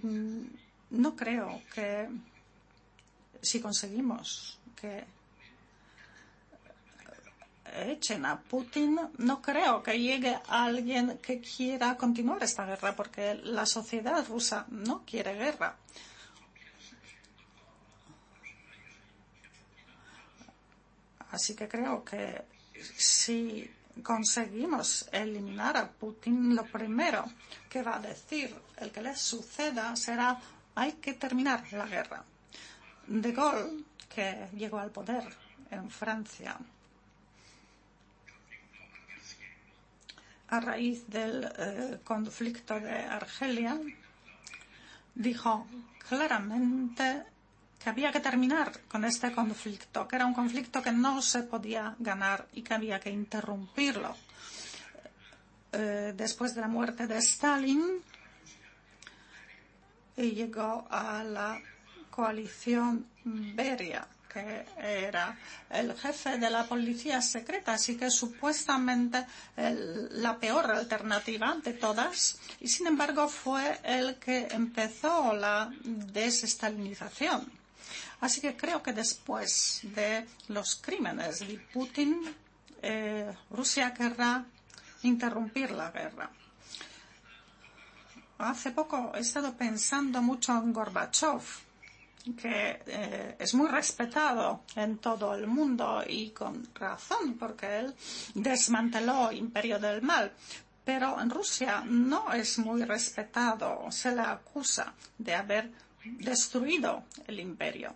no 0.91 1.15
creo 1.15 1.61
que 1.73 2.07
si 3.41 3.60
conseguimos 3.60 4.60
que 4.76 5.06
echen 7.73 8.26
a 8.26 8.40
Putin, 8.40 8.99
no 9.18 9.41
creo 9.41 9.82
que 9.82 9.99
llegue 9.99 10.38
alguien 10.48 11.19
que 11.19 11.40
quiera 11.40 11.95
continuar 11.98 12.44
esta 12.44 12.65
guerra, 12.65 12.95
porque 12.95 13.36
la 13.36 13.65
sociedad 13.65 14.26
rusa 14.28 14.65
no 14.69 15.03
quiere 15.06 15.34
guerra. 15.36 15.78
Así 21.32 21.56
que 21.56 21.69
creo 21.69 22.03
que 22.03 22.41
si 22.98 23.72
conseguimos 24.03 25.07
eliminar 25.11 25.77
a 25.77 25.89
Putin, 25.89 26.55
lo 26.55 26.65
primero 26.65 27.26
que 27.69 27.84
va 27.84 27.97
a 27.97 27.99
decir 27.99 28.55
el 28.77 28.91
que 28.91 29.01
le 29.01 29.15
suceda 29.15 29.95
será 29.95 30.39
hay 30.76 30.93
que 30.93 31.13
terminar 31.13 31.72
la 31.73 31.85
guerra. 31.85 32.23
De 33.07 33.31
Gaulle, 33.31 33.84
que 34.13 34.47
llegó 34.55 34.80
al 34.80 34.91
poder 34.91 35.23
en 35.69 35.89
Francia 35.89 36.57
a 40.51 40.59
raíz 40.59 41.07
del 41.07 41.49
eh, 41.57 41.99
conflicto 42.03 42.77
de 42.80 42.91
Argelia, 42.91 43.80
dijo 45.15 45.65
claramente 46.09 47.23
que 47.81 47.89
había 47.89 48.11
que 48.11 48.19
terminar 48.19 48.71
con 48.87 49.05
este 49.05 49.31
conflicto, 49.31 50.07
que 50.07 50.15
era 50.15 50.25
un 50.25 50.33
conflicto 50.33 50.81
que 50.81 50.91
no 50.91 51.21
se 51.21 51.43
podía 51.43 51.95
ganar 51.99 52.47
y 52.53 52.61
que 52.61 52.73
había 52.73 52.99
que 52.99 53.09
interrumpirlo. 53.09 54.15
Eh, 55.71 56.13
después 56.15 56.53
de 56.53 56.61
la 56.61 56.67
muerte 56.67 57.07
de 57.07 57.17
Stalin, 57.17 58.03
llegó 60.15 60.87
a 60.89 61.23
la 61.23 61.59
coalición 62.09 63.07
Beria, 63.23 64.07
que 64.31 64.65
era 64.77 65.37
el 65.69 65.97
jefe 65.97 66.37
de 66.37 66.49
la 66.49 66.65
policía 66.65 67.21
secreta, 67.21 67.73
así 67.73 67.97
que 67.97 68.11
supuestamente 68.11 69.25
el, 69.57 70.21
la 70.21 70.37
peor 70.37 70.69
alternativa 70.71 71.57
de 71.63 71.73
todas, 71.73 72.37
y 72.59 72.67
sin 72.67 72.87
embargo 72.87 73.27
fue 73.27 73.79
el 73.83 74.15
que 74.17 74.47
empezó 74.51 75.33
la 75.33 75.71
desestalinización. 75.83 77.60
Así 78.22 78.39
que 78.39 78.56
creo 78.56 78.81
que 78.81 78.93
después 78.93 79.81
de 79.84 80.27
los 80.49 80.76
crímenes 80.76 81.39
de 81.39 81.57
Putin, 81.73 82.22
eh, 82.81 83.34
Rusia 83.49 83.93
querrá 83.93 84.45
interrumpir 85.03 85.72
la 85.72 85.89
guerra. 85.91 86.30
Hace 88.38 88.72
poco 88.72 89.11
he 89.15 89.19
estado 89.19 89.53
pensando 89.56 90.22
mucho 90.22 90.53
en 90.53 90.72
Gorbachev, 90.72 91.41
que 92.39 92.81
eh, 92.85 93.35
es 93.39 93.53
muy 93.56 93.68
respetado 93.68 94.64
en 94.76 94.99
todo 94.99 95.34
el 95.34 95.48
mundo 95.48 96.03
y 96.07 96.30
con 96.30 96.68
razón, 96.76 97.38
porque 97.39 97.80
él 97.80 97.95
desmanteló 98.35 99.31
el 99.31 99.38
imperio 99.38 99.80
del 99.80 100.03
mal. 100.03 100.31
Pero 100.84 101.19
en 101.19 101.30
Rusia 101.30 101.84
no 101.85 102.34
es 102.34 102.60
muy 102.60 102.84
respetado. 102.84 103.91
Se 103.91 104.15
le 104.15 104.22
acusa 104.22 104.93
de 105.18 105.35
haber 105.35 105.72
destruido 106.03 107.03
el 107.27 107.39
imperio. 107.39 107.93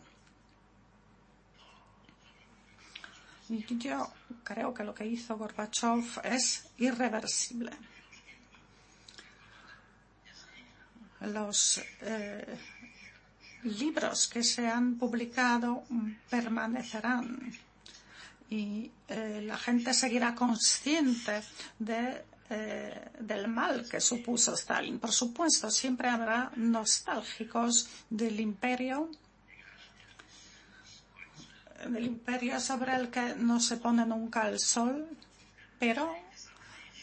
Yo 3.48 4.12
creo 4.44 4.74
que 4.74 4.84
lo 4.84 4.94
que 4.94 5.06
hizo 5.06 5.38
Gorbachev 5.38 6.22
es 6.24 6.68
irreversible. 6.78 7.72
Los 11.22 11.82
eh, 12.02 12.58
libros 13.64 14.28
que 14.28 14.44
se 14.44 14.68
han 14.68 14.98
publicado 14.98 15.84
permanecerán 16.30 17.52
y 18.50 18.92
eh, 19.08 19.42
la 19.44 19.58
gente 19.58 19.94
seguirá 19.94 20.34
consciente 20.36 21.42
de, 21.80 22.26
eh, 22.50 23.10
del 23.20 23.48
mal 23.48 23.88
que 23.90 24.02
supuso 24.02 24.54
Stalin. 24.54 25.00
Por 25.00 25.12
supuesto, 25.12 25.70
siempre 25.70 26.10
habrá 26.10 26.52
nostálgicos 26.56 27.90
del 28.10 28.40
imperio 28.40 29.10
del 31.84 32.06
imperio 32.06 32.60
sobre 32.60 32.96
el 32.96 33.10
que 33.10 33.36
no 33.36 33.60
se 33.60 33.78
pone 33.78 34.06
nunca 34.06 34.48
el 34.48 34.60
sol, 34.60 35.08
pero 35.80 36.16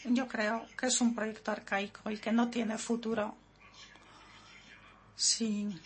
yo 0.05 0.27
creo 0.27 0.65
que 0.77 0.87
es 0.87 1.01
un 1.01 1.15
proyecto 1.15 1.51
arcaico 1.51 2.09
y 2.09 2.17
que 2.17 2.31
no 2.31 2.49
tiene 2.49 2.77
futuro. 2.77 3.35
Si 5.15 5.79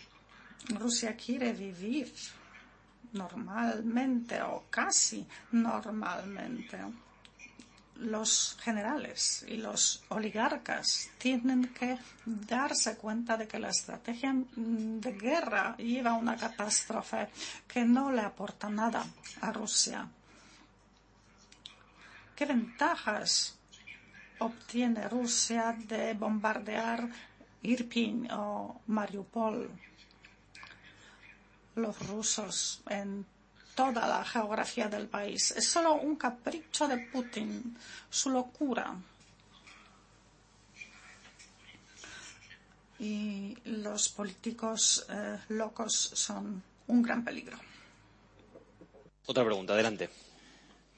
Rusia 0.70 1.16
quiere 1.16 1.52
vivir 1.52 2.12
normalmente 3.12 4.40
o 4.42 4.64
casi 4.70 5.26
normalmente, 5.52 6.78
los 7.98 8.56
generales 8.60 9.44
y 9.48 9.56
los 9.56 10.04
oligarcas 10.08 11.10
tienen 11.18 11.68
que 11.74 11.98
darse 12.24 12.96
cuenta 12.96 13.36
de 13.36 13.48
que 13.48 13.58
la 13.58 13.70
estrategia 13.70 14.34
de 14.34 15.12
guerra 15.12 15.76
lleva 15.76 16.10
a 16.10 16.14
una 16.14 16.36
catástrofe 16.36 17.28
que 17.66 17.84
no 17.84 18.12
le 18.12 18.22
aporta 18.22 18.68
nada 18.68 19.04
a 19.40 19.52
Rusia. 19.52 20.08
¿Qué 22.36 22.46
ventajas 22.46 23.58
obtiene 24.38 25.08
Rusia 25.08 25.76
de 25.76 26.14
bombardear 26.14 27.08
Irpin 27.62 28.30
o 28.30 28.80
Mariupol? 28.86 29.70
Los 31.74 32.06
rusos 32.06 32.82
en 32.88 33.26
toda 33.78 34.08
la 34.08 34.24
geografía 34.24 34.88
del 34.88 35.06
país. 35.06 35.52
Es 35.52 35.68
solo 35.68 35.94
un 35.94 36.16
capricho 36.16 36.88
de 36.88 36.98
Putin, 36.98 37.78
su 38.10 38.28
locura. 38.28 38.92
Y 42.98 43.56
los 43.66 44.08
políticos 44.08 45.06
eh, 45.08 45.38
locos 45.50 45.92
son 45.94 46.60
un 46.88 47.02
gran 47.02 47.24
peligro. 47.24 47.56
Otra 49.26 49.44
pregunta, 49.44 49.74
adelante. 49.74 50.10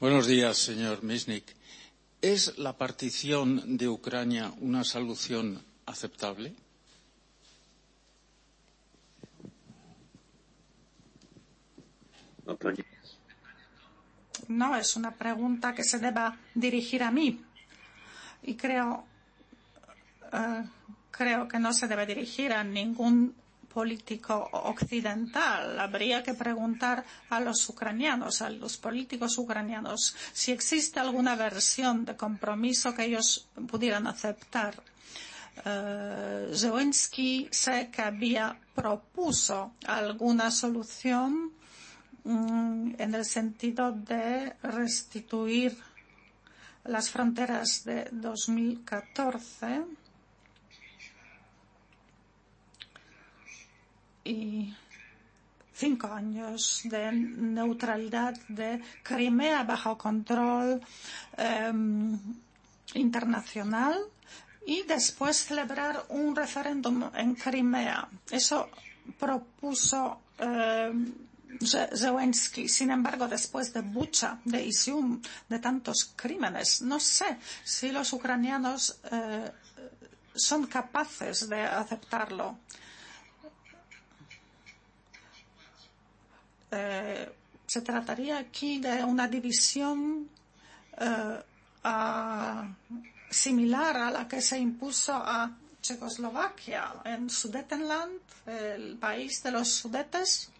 Buenos 0.00 0.26
días, 0.26 0.56
señor 0.56 1.02
Misnik. 1.02 1.54
¿Es 2.22 2.56
la 2.56 2.78
partición 2.78 3.76
de 3.76 3.88
Ucrania 3.88 4.54
una 4.58 4.84
solución 4.84 5.62
aceptable? 5.84 6.54
No 14.48 14.76
es 14.76 14.96
una 14.96 15.12
pregunta 15.12 15.74
que 15.74 15.84
se 15.84 15.98
deba 15.98 16.36
dirigir 16.54 17.02
a 17.02 17.10
mí. 17.10 17.44
Y 18.42 18.54
creo, 18.54 19.04
uh, 20.32 20.64
creo 21.10 21.46
que 21.46 21.58
no 21.58 21.72
se 21.72 21.86
debe 21.86 22.06
dirigir 22.06 22.52
a 22.52 22.64
ningún 22.64 23.34
político 23.72 24.48
occidental. 24.52 25.78
Habría 25.78 26.22
que 26.22 26.34
preguntar 26.34 27.04
a 27.30 27.40
los 27.40 27.68
ucranianos, 27.68 28.42
a 28.42 28.50
los 28.50 28.76
políticos 28.76 29.38
ucranianos, 29.38 30.16
si 30.32 30.52
existe 30.52 30.98
alguna 31.00 31.36
versión 31.36 32.04
de 32.04 32.16
compromiso 32.16 32.94
que 32.94 33.04
ellos 33.04 33.48
pudieran 33.68 34.06
aceptar. 34.06 34.82
Uh, 35.64 36.54
Zelensky 36.54 37.48
sé 37.50 37.90
que 37.92 38.02
había 38.02 38.58
propuso 38.74 39.74
alguna 39.86 40.50
solución 40.50 41.52
en 42.24 43.14
el 43.14 43.24
sentido 43.24 43.92
de 43.92 44.54
restituir 44.62 45.76
las 46.84 47.10
fronteras 47.10 47.84
de 47.84 48.08
2014 48.12 49.84
y 54.24 54.74
cinco 55.72 56.08
años 56.08 56.82
de 56.84 57.12
neutralidad 57.12 58.34
de 58.48 58.82
Crimea 59.02 59.64
bajo 59.64 59.96
control 59.96 60.80
eh, 61.38 61.72
internacional 62.94 63.98
y 64.66 64.82
después 64.82 65.38
celebrar 65.38 66.04
un 66.10 66.36
referéndum 66.36 67.10
en 67.14 67.34
Crimea. 67.34 68.08
Eso 68.30 68.68
propuso 69.18 70.20
eh, 70.38 70.92
Zelensky. 71.58 72.68
Sin 72.68 72.90
embargo, 72.90 73.26
después 73.28 73.72
de 73.72 73.80
Bucha, 73.80 74.38
de 74.44 74.64
Isium, 74.64 75.20
de 75.48 75.58
tantos 75.58 76.12
crímenes, 76.16 76.82
no 76.82 77.00
sé 77.00 77.38
si 77.64 77.90
los 77.90 78.12
ucranianos 78.12 78.98
eh, 79.10 79.50
son 80.34 80.66
capaces 80.66 81.48
de 81.48 81.62
aceptarlo. 81.62 82.58
Eh, 86.70 87.32
se 87.66 87.82
trataría 87.82 88.38
aquí 88.38 88.78
de 88.78 89.04
una 89.04 89.26
división 89.26 90.28
eh, 90.96 91.40
similar 93.30 93.96
a 93.96 94.10
la 94.10 94.28
que 94.28 94.40
se 94.40 94.58
impuso 94.58 95.14
a 95.14 95.50
Checoslovaquia 95.80 96.94
en 97.04 97.30
Sudetenland, 97.30 98.20
el 98.46 98.96
país 98.98 99.42
de 99.42 99.50
los 99.50 99.68
Sudetes 99.68 100.50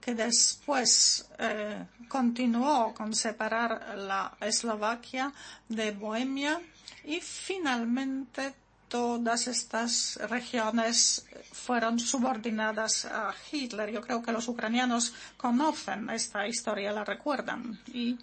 que 0.00 0.14
después 0.14 1.28
eh, 1.38 1.86
continuó 2.08 2.92
con 2.92 3.14
separar 3.14 3.96
la 3.96 4.36
Eslovaquia 4.40 5.32
de 5.68 5.92
Bohemia 5.92 6.60
y 7.04 7.20
finalmente 7.20 8.54
todas 8.88 9.46
estas 9.46 10.16
regiones 10.28 11.24
fueron 11.52 11.98
subordinadas 11.98 13.06
a 13.06 13.32
Hitler. 13.50 13.90
Yo 13.90 14.02
creo 14.02 14.22
que 14.22 14.32
los 14.32 14.46
ucranianos 14.48 15.14
conocen 15.36 16.10
esta 16.10 16.46
historia, 16.46 16.92
la 16.92 17.04
recuerdan 17.04 17.80
y 17.92 18.18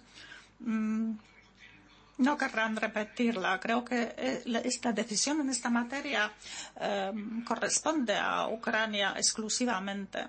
mmm, 0.60 1.12
no 2.18 2.36
querrán 2.36 2.76
repetirla. 2.76 3.58
Creo 3.58 3.84
que 3.84 4.14
eh, 4.16 4.42
esta 4.64 4.92
decisión 4.92 5.40
en 5.40 5.50
esta 5.50 5.70
materia 5.70 6.30
eh, 6.80 7.12
corresponde 7.44 8.14
a 8.16 8.48
Ucrania 8.48 9.14
exclusivamente. 9.16 10.28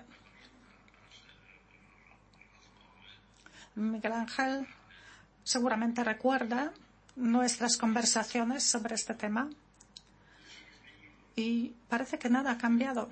Miguel 3.80 4.12
Ángel 4.12 4.66
seguramente 5.42 6.04
recuerda 6.04 6.72
nuestras 7.16 7.76
conversaciones 7.76 8.62
sobre 8.62 8.94
este 8.94 9.14
tema 9.14 9.48
y 11.36 11.72
parece 11.88 12.18
que 12.18 12.28
nada 12.28 12.52
ha 12.52 12.58
cambiado. 12.58 13.10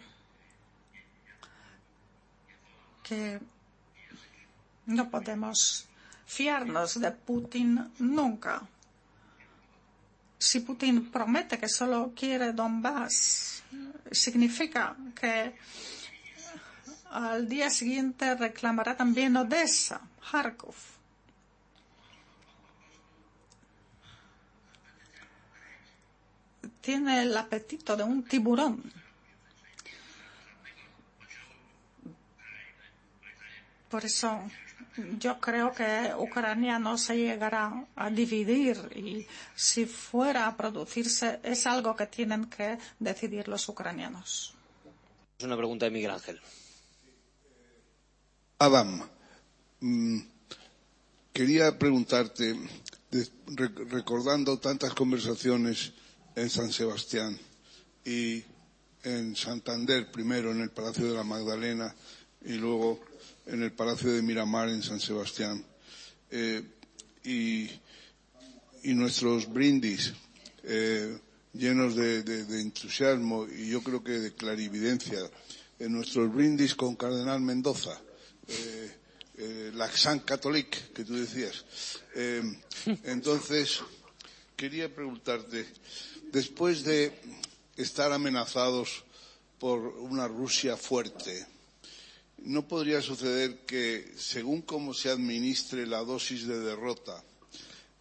Que 3.03 3.41
no 4.87 5.09
podemos 5.09 5.89
fiarnos 6.27 7.01
de 7.01 7.11
Putin 7.11 7.91
nunca. 7.99 8.63
Si 10.39 10.61
Putin 10.61 11.11
promete 11.11 11.59
que 11.59 11.69
solo 11.69 12.13
quiere 12.15 12.53
Donbass, 12.53 13.63
significa 14.11 14.95
que 15.19 15.57
al 17.11 17.49
día 17.49 17.71
siguiente 17.71 18.35
reclamará 18.35 18.97
también 18.97 19.37
Odessa, 19.37 20.01
Kharkov. 20.31 20.75
Tiene 26.81 27.23
el 27.23 27.37
apetito 27.37 27.97
de 27.97 28.03
un 28.03 28.25
tiburón. 28.25 28.93
Por 33.91 34.05
eso 34.05 34.43
yo 35.19 35.39
creo 35.41 35.73
que 35.73 36.13
Ucrania 36.17 36.79
no 36.79 36.99
se 36.99 37.17
llegará 37.17 37.87
a 37.97 38.11
dividir 38.11 38.77
y 38.95 39.27
si 39.55 39.87
fuera 39.87 40.47
a 40.47 40.57
producirse 40.57 41.41
es 41.43 41.67
algo 41.67 41.97
que 41.97 42.07
tienen 42.07 42.47
que 42.47 42.79
decidir 42.99 43.49
los 43.49 43.69
ucranianos. 43.69 44.55
Es 45.39 45.45
una 45.45 45.57
pregunta 45.57 45.87
de 45.87 45.91
Miguel 45.91 46.11
Ángel. 46.11 46.41
Adam, 48.59 49.09
mmm, 49.81 50.19
quería 51.33 51.79
preguntarte, 51.79 52.57
recordando 53.91 54.59
tantas 54.59 54.93
conversaciones 54.95 55.93
en 56.35 56.51
San 56.51 56.73
Sebastián 56.73 57.39
y 58.05 58.43
en 59.05 59.37
Santander, 59.37 60.11
primero 60.11 60.51
en 60.51 60.61
el 60.61 60.71
Palacio 60.71 61.07
de 61.07 61.15
la 61.15 61.23
Magdalena 61.23 61.95
y 62.45 62.55
luego 62.55 63.01
en 63.47 63.63
el 63.63 63.73
Palacio 63.73 64.13
de 64.13 64.23
Miramar 64.23 64.69
en 64.69 64.83
San 64.83 65.01
Sebastián. 65.01 65.65
Eh, 66.31 66.63
y, 67.25 67.71
nuestros 68.95 69.53
brindis 69.53 70.15
eh, 70.65 71.19
llenos 71.53 71.95
de, 71.95 72.23
de, 72.23 72.47
de, 72.47 72.61
entusiasmo 72.63 73.47
y 73.47 73.69
yo 73.69 73.83
creo 73.83 74.03
que 74.03 74.13
de 74.13 74.35
clarividencia. 74.35 75.19
En 75.79 75.93
nuestros 75.93 76.35
brindis 76.35 76.75
con 76.75 76.97
Cardenal 76.97 77.41
Mendoza, 77.41 78.01
eh, 78.49 78.91
eh, 79.39 79.71
l'accent 79.75 80.25
católico 80.25 80.79
que 80.93 81.05
tú 81.05 81.15
decías. 81.15 81.65
Eh, 82.15 82.43
entonces, 83.05 83.81
quería 84.57 84.93
preguntarte, 84.93 85.65
después 86.33 86.83
de 86.83 87.13
estar 87.77 88.11
amenazados 88.13 89.05
por 89.61 89.79
una 89.79 90.27
Rusia 90.27 90.77
fuerte, 90.77 91.47
¿no 92.39 92.67
podría 92.67 93.01
suceder 93.01 93.61
que, 93.65 94.13
según 94.17 94.63
cómo 94.63 94.93
se 94.93 95.11
administre 95.11 95.87
la 95.87 96.03
dosis 96.03 96.47
de 96.47 96.59
derrota, 96.59 97.23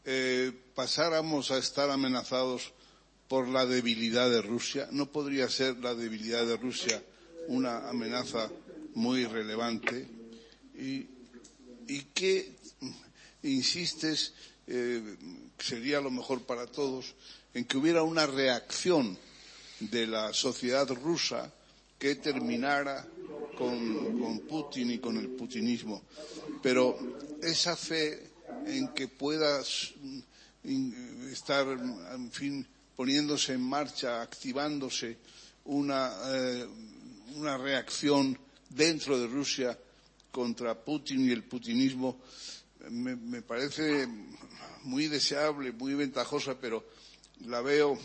eh, 0.05 0.51
pasáramos 0.73 1.51
a 1.51 1.59
estar 1.59 1.91
amenazados 1.91 2.73
por 3.27 3.47
la 3.47 3.67
debilidad 3.67 4.29
de 4.31 4.41
Rusia? 4.41 4.87
¿No 4.91 5.11
podría 5.11 5.49
ser 5.49 5.77
la 5.77 5.93
debilidad 5.93 6.47
de 6.47 6.57
Rusia 6.57 7.03
una 7.47 7.89
amenaza 7.89 8.49
muy 8.95 9.25
relevante? 9.25 10.07
¿Y, 10.73 11.16
y 11.87 12.01
qué 12.13 12.55
insistes, 13.43 14.33
eh, 14.67 15.15
sería 15.57 16.01
lo 16.01 16.11
mejor 16.11 16.43
para 16.43 16.67
todos, 16.67 17.15
en 17.53 17.65
que 17.65 17.77
hubiera 17.77 18.03
una 18.03 18.27
reacción 18.27 19.17
de 19.79 20.07
la 20.07 20.33
sociedad 20.33 20.87
rusa 20.89 21.51
que 21.97 22.15
terminara 22.15 23.07
con, 23.57 24.39
Putin 24.47 24.91
y 24.91 24.99
con 24.99 25.17
el 25.17 25.29
putinismo. 25.29 26.03
Pero 26.61 26.97
esa 27.41 27.75
fe 27.75 28.31
en 28.65 28.89
que 28.89 29.07
puedas 29.07 29.93
estar, 31.31 31.67
en 31.67 32.31
fin, 32.31 32.67
poniéndose 32.95 33.53
en 33.53 33.61
marcha, 33.61 34.21
activándose 34.21 35.17
una, 35.65 36.13
eh, 36.27 36.67
una 37.35 37.57
reacción 37.57 38.37
dentro 38.69 39.19
de 39.19 39.27
Rusia 39.27 39.77
contra 40.37 40.85
Putin 40.85 41.27
y 41.27 41.31
el 41.31 41.45
putinismo 41.45 42.21
me, 42.91 43.41
parece 43.41 44.07
muy 44.83 45.07
deseable, 45.07 45.71
muy 45.71 45.95
ventajosa, 45.95 46.59
pero 46.61 46.85
la 47.47 47.61
veo 47.61 47.97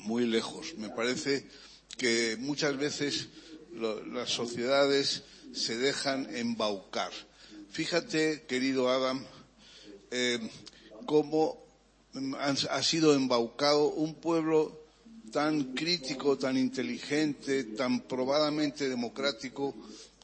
muy 0.00 0.26
lejos. 0.26 0.74
Me 0.76 0.90
parece 0.90 1.48
que 1.96 2.36
muchas 2.38 2.76
veces 2.76 3.28
las 4.12 4.28
sociedades 4.28 5.22
se 5.54 5.78
dejan 5.78 6.28
embaucar. 6.36 7.12
Fíjate, 7.70 8.42
querido 8.42 8.90
Adam, 8.90 9.24
eh, 10.10 10.38
cómo 11.06 11.64
ha 12.40 12.82
sido 12.82 13.14
embaucado 13.14 13.88
un 13.88 14.16
pueblo 14.16 14.84
tan 15.32 15.72
crítico, 15.72 16.36
tan 16.36 16.58
inteligente, 16.58 17.64
tan 17.64 18.02
probadamente 18.02 18.90
democrático 18.90 19.74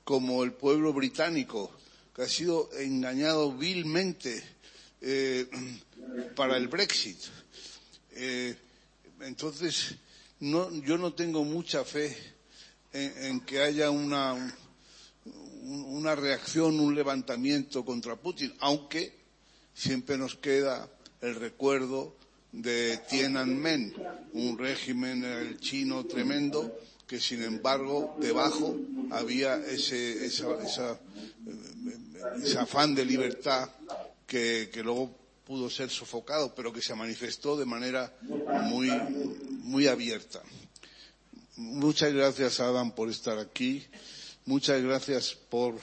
como 0.08 0.42
el 0.42 0.54
pueblo 0.54 0.94
británico, 0.94 1.70
que 2.16 2.22
ha 2.22 2.28
sido 2.28 2.70
engañado 2.78 3.52
vilmente 3.52 4.42
eh, 5.02 5.46
para 6.34 6.56
el 6.56 6.66
Brexit. 6.68 7.18
Eh, 8.12 8.56
entonces, 9.20 9.96
no, 10.40 10.72
yo 10.80 10.96
no 10.96 11.12
tengo 11.12 11.44
mucha 11.44 11.84
fe 11.84 12.16
en, 12.90 13.40
que 13.40 13.60
haya 13.60 13.90
una, 13.90 14.58
una 15.64 16.14
reacción, 16.14 16.80
un 16.80 16.94
levantamiento 16.94 17.84
contra 17.84 18.16
Putin, 18.16 18.54
aunque 18.60 19.12
siempre 19.74 20.16
nos 20.16 20.36
queda 20.36 20.88
el 21.20 21.34
recuerdo 21.34 22.16
de 22.50 22.96
Tiananmen, 23.10 23.92
un 24.32 24.56
régimen 24.56 25.22
el 25.22 25.60
chino 25.60 26.06
tremendo 26.06 26.74
que 27.08 27.18
sin 27.18 27.42
embargo 27.42 28.14
debajo 28.20 28.76
había 29.10 29.56
ese, 29.56 30.26
esa, 30.26 30.62
esa, 30.62 31.00
ese 32.42 32.58
afán 32.58 32.94
de 32.94 33.04
libertad 33.06 33.70
que, 34.26 34.70
luego 34.84 35.16
pudo 35.46 35.70
ser 35.70 35.88
sofocado, 35.88 36.54
pero 36.54 36.70
que 36.70 36.82
se 36.82 36.94
manifestó 36.94 37.56
de 37.56 37.64
manera 37.64 38.14
muy, 38.64 38.90
muy 39.62 39.86
abierta. 39.86 40.42
Muchas 41.56 42.12
gracias, 42.12 42.60
Adam, 42.60 42.92
por 42.92 43.08
estar 43.08 43.38
aquí. 43.38 43.86
Muchas 44.44 44.82
gracias 44.82 45.34
por, 45.34 45.80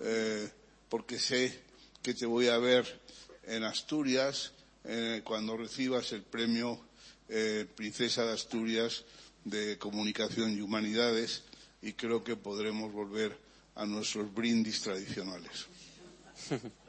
eh, 0.00 0.50
porque 0.90 1.18
sé 1.18 1.58
que 2.02 2.12
te 2.12 2.26
voy 2.26 2.48
a 2.48 2.58
ver 2.58 3.00
en 3.44 3.64
Asturias 3.64 4.52
eh, 4.84 5.22
cuando 5.24 5.56
recibas 5.56 6.12
el 6.12 6.22
premio 6.22 6.78
eh, 7.30 7.66
Princesa 7.74 8.24
de 8.24 8.34
Asturias 8.34 9.04
de 9.48 9.78
Comunicación 9.78 10.56
y 10.56 10.60
Humanidades 10.60 11.42
y 11.82 11.92
creo 11.92 12.24
que 12.24 12.36
podremos 12.36 12.92
volver 12.92 13.38
a 13.74 13.86
nuestros 13.86 14.32
brindis 14.34 14.80
tradicionales. 14.82 15.66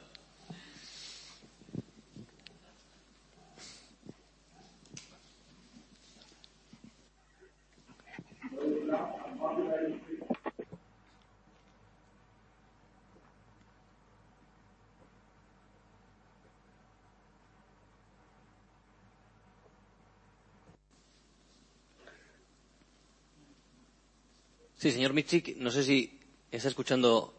Sí, 24.80 24.90
señor 24.90 25.12
Michik, 25.12 25.58
no 25.58 25.70
sé 25.70 25.84
si 25.84 26.20
¿Está 26.50 26.68
escuchando 26.68 27.32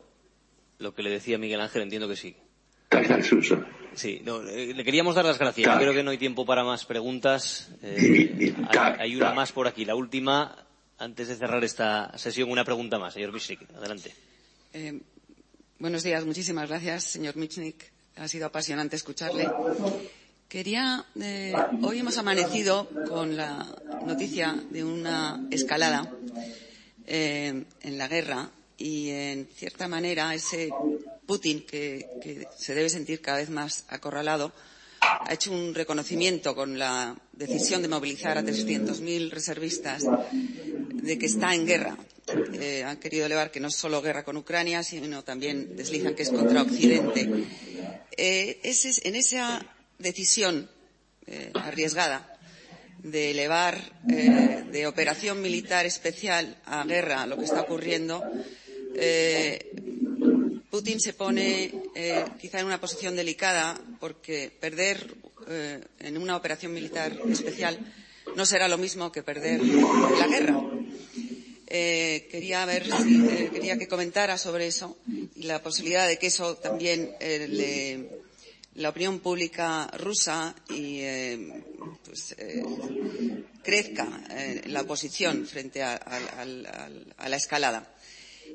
lo 0.77 0.95
que 0.95 1.03
le 1.03 1.09
decía 1.09 1.37
Miguel 1.37 1.59
Ángel? 1.59 1.81
Entiendo 1.81 2.07
que 2.07 2.15
sí. 2.15 2.35
Sí, 3.93 4.21
no, 4.23 4.41
eh, 4.47 4.73
le 4.73 4.83
queríamos 4.85 5.15
dar 5.15 5.25
las 5.25 5.37
gracias. 5.37 5.73
Yo 5.73 5.79
creo 5.79 5.93
que 5.93 6.01
no 6.01 6.11
hay 6.11 6.17
tiempo 6.17 6.45
para 6.45 6.63
más 6.63 6.85
preguntas. 6.85 7.69
Eh, 7.81 8.55
hay, 8.69 8.77
hay, 8.99 9.15
una 9.17 9.33
más 9.33 9.51
por 9.51 9.67
aquí, 9.67 9.83
la 9.83 9.95
última, 9.95 10.65
antes 10.97 11.27
de 11.27 11.35
cerrar 11.35 11.61
esta 11.65 12.17
sesión, 12.17 12.49
una 12.49 12.63
pregunta 12.63 12.99
más. 12.99 13.15
Señor 13.15 13.33
Michnik, 13.33 13.69
adelante. 13.75 14.13
Eh, 14.71 15.01
buenos 15.77 16.03
días, 16.03 16.23
muchísimas 16.23 16.69
gracias, 16.69 17.03
señor 17.03 17.35
Michnik. 17.35 17.91
Ha 18.15 18.29
sido 18.29 18.45
apasionante 18.45 18.95
escucharle. 18.95 19.49
Quería, 20.51 21.05
eh, 21.19 21.53
hoy 21.81 21.99
hemos 21.99 22.17
amanecido 22.17 22.89
con 23.07 23.37
la 23.37 23.73
noticia 24.05 24.53
de 24.69 24.83
una 24.83 25.47
escalada 25.49 26.13
eh, 27.13 27.65
en 27.81 27.97
la 27.97 28.07
guerra 28.07 28.49
y, 28.77 29.09
en 29.09 29.45
cierta 29.53 29.89
manera, 29.89 30.33
ese 30.33 30.69
Putin, 31.25 31.65
que, 31.65 32.47
se 32.57 32.73
debe 32.73 32.87
sentir 32.87 33.19
cada 33.19 33.39
vez 33.39 33.49
más 33.49 33.83
acorralado, 33.89 34.53
ha 35.01 35.33
hecho 35.33 35.51
un 35.51 35.75
reconocimiento 35.75 36.55
con 36.55 36.79
la 36.79 37.13
decisión 37.33 37.81
de 37.81 37.89
movilizar 37.89 38.37
a 38.37 38.43
300.000 38.43 39.29
reservistas 39.29 40.05
de 40.31 41.19
que 41.19 41.25
está 41.25 41.53
en 41.53 41.65
guerra. 41.65 41.97
Eh, 42.53 42.85
han 42.85 42.95
querido 42.95 43.25
elevar 43.25 43.51
que 43.51 43.59
no 43.59 43.67
es 43.67 43.75
solo 43.75 44.01
guerra 44.01 44.23
con 44.23 44.37
Ucrania, 44.37 44.81
sino 44.81 45.21
también 45.21 45.75
deslizan 45.75 46.15
que 46.15 46.23
es 46.23 46.29
contra 46.29 46.61
Occidente. 46.61 47.29
Eh, 48.15 48.61
en 48.63 49.15
esa 49.15 49.65
decisión 49.99 50.69
arriesgada 51.55 52.30
de 53.03 53.31
elevar 53.31 53.79
eh, 54.09 54.63
de 54.71 54.87
operación 54.87 55.41
militar 55.41 55.85
especial 55.85 56.57
a 56.65 56.83
guerra 56.83 57.25
lo 57.25 57.37
que 57.37 57.45
está 57.45 57.61
ocurriendo, 57.61 58.23
eh, 58.95 59.71
Putin 60.69 60.99
se 60.99 61.13
pone 61.13 61.71
eh, 61.95 62.25
quizá 62.39 62.59
en 62.59 62.65
una 62.65 62.79
posición 62.79 63.15
delicada 63.15 63.79
porque 63.99 64.51
perder 64.59 65.15
eh, 65.47 65.81
en 65.99 66.17
una 66.17 66.37
operación 66.37 66.73
militar 66.73 67.17
especial 67.29 67.77
no 68.35 68.45
será 68.45 68.67
lo 68.67 68.77
mismo 68.77 69.11
que 69.11 69.23
perder 69.23 69.61
la 69.61 70.27
guerra. 70.27 70.61
Eh, 71.73 72.27
quería 72.29 72.65
ver 72.65 72.85
si 72.85 73.25
eh, 73.27 73.49
quería 73.51 73.77
que 73.77 73.87
comentara 73.87 74.37
sobre 74.37 74.67
eso 74.67 74.97
y 75.35 75.43
la 75.43 75.63
posibilidad 75.63 76.05
de 76.05 76.19
que 76.19 76.27
eso 76.27 76.55
también 76.55 77.15
eh, 77.21 77.47
le, 77.47 78.09
la 78.75 78.89
opinión 78.89 79.19
pública 79.19 79.87
rusa 79.97 80.55
y 80.69 80.99
eh, 80.99 81.63
pues, 82.05 82.35
eh, 82.37 82.63
crezca 83.63 84.07
en 84.29 84.73
la 84.73 84.81
oposición 84.81 85.45
frente 85.45 85.83
a, 85.83 85.99
la 86.45 87.35
escalada. 87.35 87.93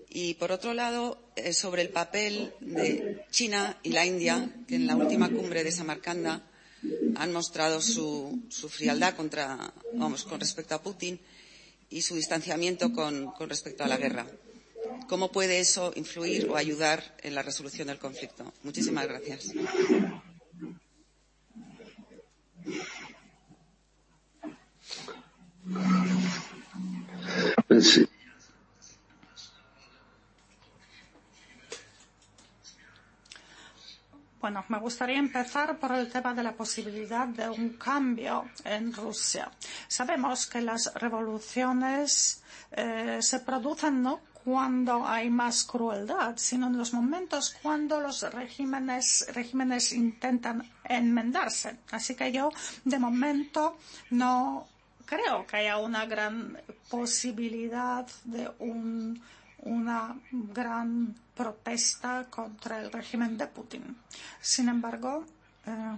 Y 0.08 0.34
por 0.34 0.52
otro 0.52 0.72
lado, 0.72 1.18
eh, 1.36 1.52
sobre 1.52 1.82
el 1.82 1.90
papel 1.90 2.52
de 2.60 3.24
China 3.30 3.78
y 3.82 3.90
la 3.90 4.06
India, 4.06 4.50
que 4.66 4.76
en 4.76 4.86
la 4.86 4.96
última 4.96 5.28
cumbre 5.28 5.64
de 5.64 5.72
Samarcanda 5.72 6.42
han 7.16 7.32
mostrado 7.32 7.80
su, 7.80 8.40
frialdad 8.70 9.16
contra, 9.16 9.72
vamos, 9.94 10.24
con 10.24 10.40
respecto 10.40 10.74
a 10.74 10.82
Putin 10.82 11.18
y 11.90 12.02
su 12.02 12.14
distanciamiento 12.16 12.92
con 12.92 13.32
respecto 13.48 13.84
a 13.84 13.88
la 13.88 13.96
guerra. 13.96 14.26
¿Cómo 15.08 15.30
puede 15.30 15.60
eso 15.60 15.92
influir 15.94 16.48
o 16.48 16.56
ayudar 16.56 17.16
en 17.22 17.34
la 17.34 17.42
resolución 17.42 17.88
del 17.88 17.98
conflicto? 17.98 18.52
Muchísimas 18.62 19.06
gracias. 19.06 19.52
Sí. 27.80 28.08
Bueno, 34.40 34.64
me 34.68 34.78
gustaría 34.78 35.18
empezar 35.18 35.76
por 35.78 35.90
el 35.92 36.08
tema 36.08 36.32
de 36.32 36.44
la 36.44 36.52
posibilidad 36.52 37.26
de 37.26 37.48
un 37.48 37.70
cambio 37.70 38.48
en 38.64 38.92
Rusia. 38.92 39.50
Sabemos 39.88 40.46
que 40.46 40.60
las 40.60 40.94
revoluciones 40.94 42.42
eh, 42.70 43.18
se 43.20 43.40
producen 43.40 44.02
no 44.02 44.20
cuando 44.46 45.04
hay 45.04 45.28
más 45.28 45.64
crueldad, 45.64 46.34
sino 46.36 46.68
en 46.68 46.78
los 46.78 46.92
momentos 46.92 47.56
cuando 47.64 48.00
los 48.00 48.22
regímenes, 48.32 49.92
intentan 49.92 50.70
enmendarse. 50.84 51.78
Así 51.90 52.14
que 52.14 52.30
yo, 52.30 52.50
de 52.84 53.00
momento, 53.00 53.76
no 54.10 54.68
creo 55.04 55.44
que 55.48 55.56
haya 55.56 55.78
una 55.78 56.06
gran 56.06 56.56
posibilidad 56.88 58.06
de 58.22 58.48
un, 58.60 59.20
una 59.62 60.16
gran 60.30 61.16
protesta 61.34 62.26
contra 62.30 62.78
el 62.78 62.92
régimen 62.92 63.36
de 63.36 63.48
Putin. 63.48 63.96
Sin 64.40 64.68
embargo, 64.68 65.24
eh, 65.66 65.96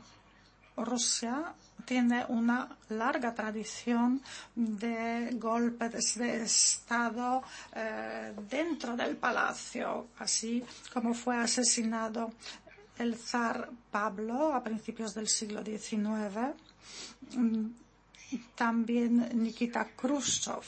Rusia 0.75 1.53
tiene 1.89 2.23
una 2.28 2.69
larga 2.90 3.35
tradición 3.35 4.20
de 4.55 5.31
golpes 5.36 6.19
de 6.19 6.43
Estado 6.43 7.43
eh, 7.74 8.35
dentro 8.47 8.94
del 8.94 9.16
palacio, 9.16 10.09
así 10.19 10.62
como 10.93 11.15
fue 11.15 11.39
asesinado 11.39 12.35
el 12.98 13.16
zar 13.16 13.70
Pablo 13.90 14.52
a 14.52 14.62
principios 14.62 15.15
del 15.15 15.28
siglo 15.28 15.65
XIX, 15.65 16.52
también 18.55 19.31
Nikita 19.43 19.86
Khrushchev. 19.97 20.66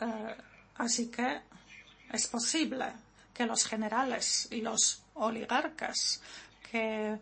Eh, 0.00 0.36
así 0.76 1.08
que 1.08 1.40
es 2.12 2.28
posible 2.28 2.92
que 3.34 3.44
los 3.44 3.64
generales 3.64 4.46
y 4.52 4.60
los 4.60 5.02
oligarcas 5.14 6.20
que 6.70 7.18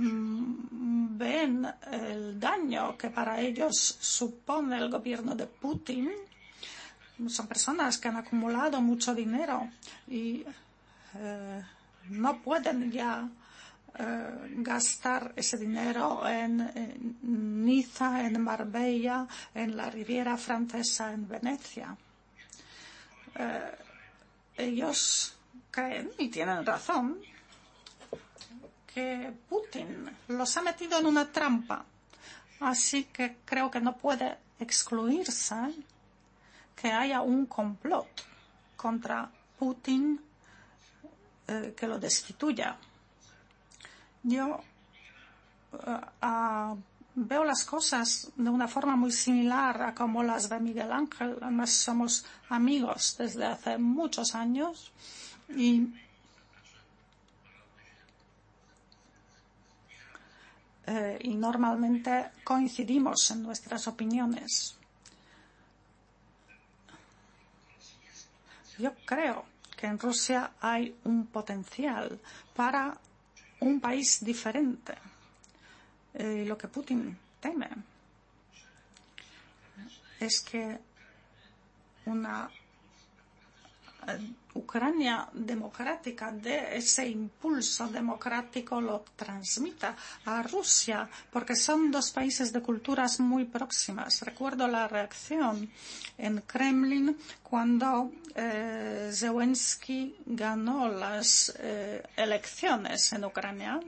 ven 0.00 1.66
el 1.90 2.38
daño 2.38 2.96
que 2.96 3.10
para 3.10 3.40
ellos 3.40 3.76
supone 4.00 4.78
el 4.78 4.90
gobierno 4.90 5.34
de 5.34 5.46
Putin 5.46 6.10
son 7.26 7.48
personas 7.48 7.98
que 7.98 8.08
han 8.08 8.16
acumulado 8.16 8.80
mucho 8.80 9.12
dinero 9.12 9.68
y 10.06 10.44
eh, 11.16 11.62
no 12.10 12.40
pueden 12.40 12.92
ya 12.92 13.28
eh, 13.98 14.54
gastar 14.58 15.32
ese 15.34 15.56
dinero 15.56 16.28
en, 16.28 16.60
en 16.60 17.64
Niza, 17.64 18.24
en 18.24 18.40
Marbella, 18.40 19.26
en 19.52 19.76
la 19.76 19.90
Riviera 19.90 20.36
Francesa, 20.36 21.12
en 21.12 21.26
Venecia. 21.26 21.96
Eh, 23.34 23.74
ellos 24.56 25.34
creen, 25.72 26.10
y 26.18 26.28
tienen 26.28 26.64
razón, 26.64 27.18
que 28.92 29.32
Putin 29.48 30.10
los 30.28 30.56
ha 30.56 30.62
metido 30.62 30.98
en 30.98 31.06
una 31.06 31.30
trampa. 31.30 31.84
Así 32.60 33.04
que 33.04 33.38
creo 33.44 33.70
que 33.70 33.80
no 33.80 33.96
puede 33.96 34.38
excluirse 34.58 35.56
que 36.74 36.90
haya 36.90 37.20
un 37.20 37.46
complot 37.46 38.08
contra 38.76 39.30
Putin 39.58 40.20
eh, 41.46 41.74
que 41.76 41.86
lo 41.86 41.98
destituya. 41.98 42.76
Yo 44.22 44.60
uh, 45.72 46.76
veo 47.14 47.44
las 47.44 47.64
cosas 47.64 48.30
de 48.36 48.50
una 48.50 48.68
forma 48.68 48.96
muy 48.96 49.12
similar 49.12 49.82
a 49.82 49.94
como 49.94 50.22
las 50.22 50.48
ve 50.48 50.60
Miguel 50.60 50.92
Ángel. 50.92 51.36
Además, 51.40 51.70
somos 51.70 52.24
amigos 52.48 53.16
desde 53.18 53.46
hace 53.46 53.78
muchos 53.78 54.34
años 54.34 54.92
y 55.48 55.88
eh, 60.88 61.18
y 61.20 61.34
normalmente 61.34 62.30
coincidimos 62.42 63.30
en 63.30 63.42
nuestras 63.42 63.86
opiniones. 63.88 64.74
Yo 68.78 68.94
creo 69.04 69.44
que 69.76 69.86
en 69.86 69.98
Rusia 69.98 70.52
hay 70.60 70.96
un 71.04 71.26
potencial 71.26 72.18
para 72.54 72.96
un 73.60 73.80
país 73.80 74.24
diferente 74.24 74.94
eh, 76.14 76.44
lo 76.46 76.56
que 76.56 76.68
Putin 76.68 77.16
teme 77.40 77.68
es 80.18 80.40
que 80.40 80.78
una 82.06 82.50
eh, 84.08 84.32
Ucrania 84.58 85.28
democrática 85.32 86.32
de 86.32 86.76
ese 86.76 87.08
impulso 87.08 87.86
democrático 87.88 88.80
lo 88.80 89.04
transmita 89.14 89.94
a 90.24 90.42
Rusia, 90.42 91.08
porque 91.30 91.54
son 91.54 91.90
dos 91.90 92.10
países 92.10 92.52
de 92.52 92.60
culturas 92.60 93.20
muy 93.20 93.44
próximas. 93.44 94.20
Recuerdo 94.22 94.66
la 94.66 94.88
reacción 94.88 95.70
en 96.16 96.40
Kremlin 96.40 97.16
cuando 97.42 98.10
eh, 98.34 99.10
Zelensky 99.12 100.16
ganó 100.26 100.88
las 100.88 101.54
eh, 101.58 102.02
elecciones 102.16 103.12
en 103.12 103.24
Ucrania. 103.24 103.80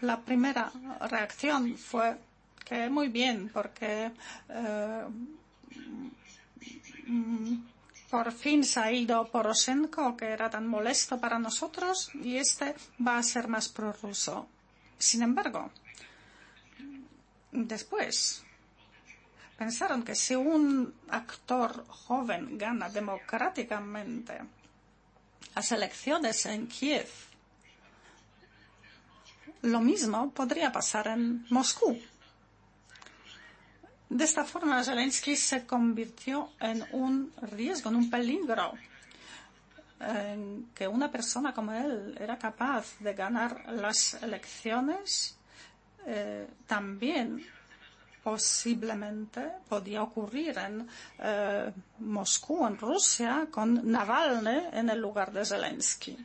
La 0.00 0.20
primera 0.20 0.72
reacción 1.10 1.76
fue 1.76 2.16
que 2.64 2.88
muy 2.88 3.08
bien, 3.08 3.50
porque 3.52 4.10
eh, 4.48 5.04
por 8.10 8.32
fin 8.32 8.64
se 8.64 8.80
ha 8.80 8.90
ido 8.90 9.30
Poroshenko, 9.30 10.16
que 10.16 10.26
era 10.26 10.48
tan 10.48 10.66
molesto 10.66 11.20
para 11.20 11.38
nosotros, 11.38 12.10
y 12.14 12.36
este 12.36 12.74
va 13.04 13.18
a 13.18 13.22
ser 13.22 13.48
más 13.48 13.68
prorruso. 13.68 14.48
Sin 14.98 15.22
embargo, 15.22 15.70
después 17.52 18.42
pensaron 19.56 20.02
que 20.02 20.14
si 20.14 20.34
un 20.34 20.94
actor 21.10 21.86
joven 21.88 22.56
gana 22.56 22.88
democráticamente 22.88 24.38
las 25.54 25.72
elecciones 25.72 26.46
en 26.46 26.66
Kiev, 26.66 27.08
lo 29.62 29.80
mismo 29.80 30.30
podría 30.30 30.70
pasar 30.72 31.08
en 31.08 31.44
Moscú. 31.50 32.00
De 34.10 34.24
esta 34.24 34.44
forma, 34.44 34.82
Zelensky 34.82 35.36
se 35.36 35.66
convirtió 35.66 36.52
en 36.60 36.84
un 36.92 37.32
riesgo, 37.42 37.90
en 37.90 37.96
un 37.96 38.10
peligro, 38.10 38.72
en 40.00 40.70
que 40.74 40.88
una 40.88 41.10
persona 41.10 41.52
como 41.52 41.72
él 41.72 42.16
era 42.18 42.38
capaz 42.38 42.98
de 43.00 43.12
ganar 43.12 43.70
las 43.72 44.14
elecciones, 44.22 45.36
eh, 46.06 46.48
también 46.66 47.44
posiblemente 48.22 49.52
podía 49.68 50.02
ocurrir 50.02 50.56
en 50.58 50.88
eh, 51.18 51.72
Moscú, 51.98 52.66
en 52.66 52.78
Rusia, 52.78 53.48
con 53.50 53.90
Navalny 53.90 54.68
en 54.72 54.88
el 54.90 55.00
lugar 55.00 55.32
de 55.32 55.44
Zelensky. 55.44 56.16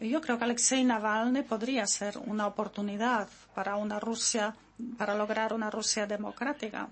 Yo 0.00 0.20
creo 0.20 0.38
que 0.38 0.44
Alexei 0.44 0.84
Navalny 0.84 1.42
podría 1.42 1.86
ser 1.86 2.18
una 2.18 2.46
oportunidad 2.46 3.28
para 3.54 3.76
una 3.76 4.00
Rusia 4.00 4.54
para 4.98 5.14
lograr 5.14 5.52
una 5.52 5.70
Rusia 5.70 6.06
democrática. 6.06 6.88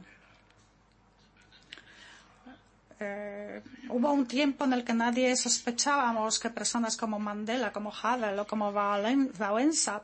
Eh, 3.00 3.60
hubo 3.88 4.12
un 4.12 4.26
tiempo 4.26 4.64
en 4.64 4.72
el 4.74 4.84
que 4.84 4.94
nadie 4.94 5.34
sospechábamos 5.34 6.38
que 6.38 6.50
personas 6.50 6.96
como 6.96 7.18
Mandela, 7.18 7.72
como 7.72 7.92
Havel 7.92 8.38
o 8.38 8.46
como 8.46 8.70
Wałęsa 8.70 10.02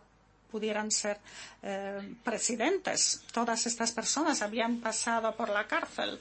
pudieran 0.50 0.90
ser 0.90 1.18
eh, 1.62 2.16
presidentes. 2.24 3.22
Todas 3.32 3.66
estas 3.66 3.92
personas 3.92 4.42
habían 4.42 4.80
pasado 4.80 5.36
por 5.36 5.48
la 5.50 5.66
cárcel. 5.68 6.18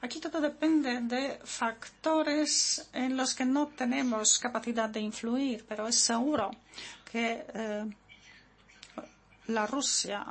Aquí 0.00 0.18
todo 0.18 0.40
depende 0.40 1.00
de 1.02 1.38
factores 1.44 2.88
en 2.92 3.16
los 3.16 3.36
que 3.36 3.44
no 3.44 3.68
tenemos 3.68 4.40
capacidad 4.40 4.88
de 4.88 4.98
influir, 4.98 5.64
pero 5.68 5.86
es 5.86 5.94
seguro 5.94 6.50
que 7.12 7.46
eh, 7.54 7.84
la 9.48 9.66
Rusia 9.66 10.24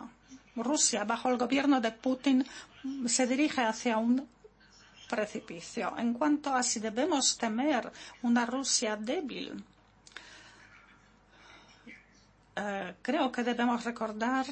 Rusia, 0.56 1.04
bajo 1.04 1.30
el 1.30 1.38
gobierno 1.38 1.80
de 1.80 1.92
Putin, 1.92 2.46
se 3.06 3.28
dirige 3.28 3.62
hacia 3.62 3.98
un 3.98 4.28
precipicio. 5.10 5.94
En 5.98 6.14
cuanto 6.14 6.54
a 6.54 6.64
si 6.64 6.80
debemos 6.80 7.38
temer 7.38 7.92
una 8.24 8.46
Rusia 8.46 8.96
débil, 8.96 9.64
eh, 12.56 12.96
creo 13.02 13.32
que 13.32 13.44
debemos 13.44 13.84
recordar 13.84 14.46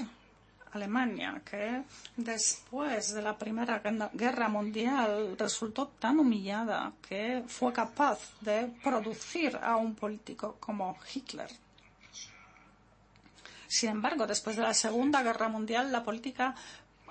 Alemania, 0.72 1.42
que 1.44 1.84
después 2.16 3.14
de 3.14 3.22
la 3.22 3.38
Primera 3.38 3.82
Guerra 4.14 4.48
Mundial 4.48 5.36
resultó 5.38 5.88
tan 5.88 6.20
humillada 6.20 6.94
que 7.02 7.44
fue 7.48 7.74
capaz 7.74 8.20
de 8.40 8.72
producir 8.84 9.58
a 9.62 9.76
un 9.76 9.96
político 9.96 10.58
como 10.60 10.96
Hitler. 11.14 11.50
Sin 13.70 13.92
embargo, 13.92 14.26
después 14.26 14.56
de 14.56 14.64
la 14.64 14.74
Segunda 14.74 15.22
Guerra 15.22 15.48
Mundial, 15.48 15.92
la 15.92 16.04
política 16.04 16.56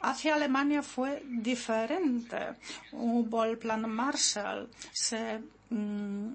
hacia 0.02 0.34
Alemania 0.34 0.82
fue 0.82 1.22
diferente. 1.24 2.56
Hubo 2.90 3.44
el 3.44 3.58
plan 3.58 3.88
Marshall, 3.88 4.68
se 4.92 5.40
mmm, 5.70 6.32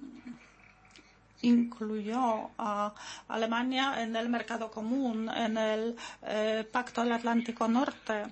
incluyó 1.41 2.51
a 2.57 2.93
Alemania 3.27 4.01
en 4.01 4.15
el 4.15 4.29
mercado 4.29 4.71
común, 4.71 5.29
en 5.29 5.57
el 5.57 5.97
eh, 6.21 6.65
Pacto 6.71 7.03
del 7.03 7.11
Atlántico 7.11 7.67
Norte. 7.67 8.23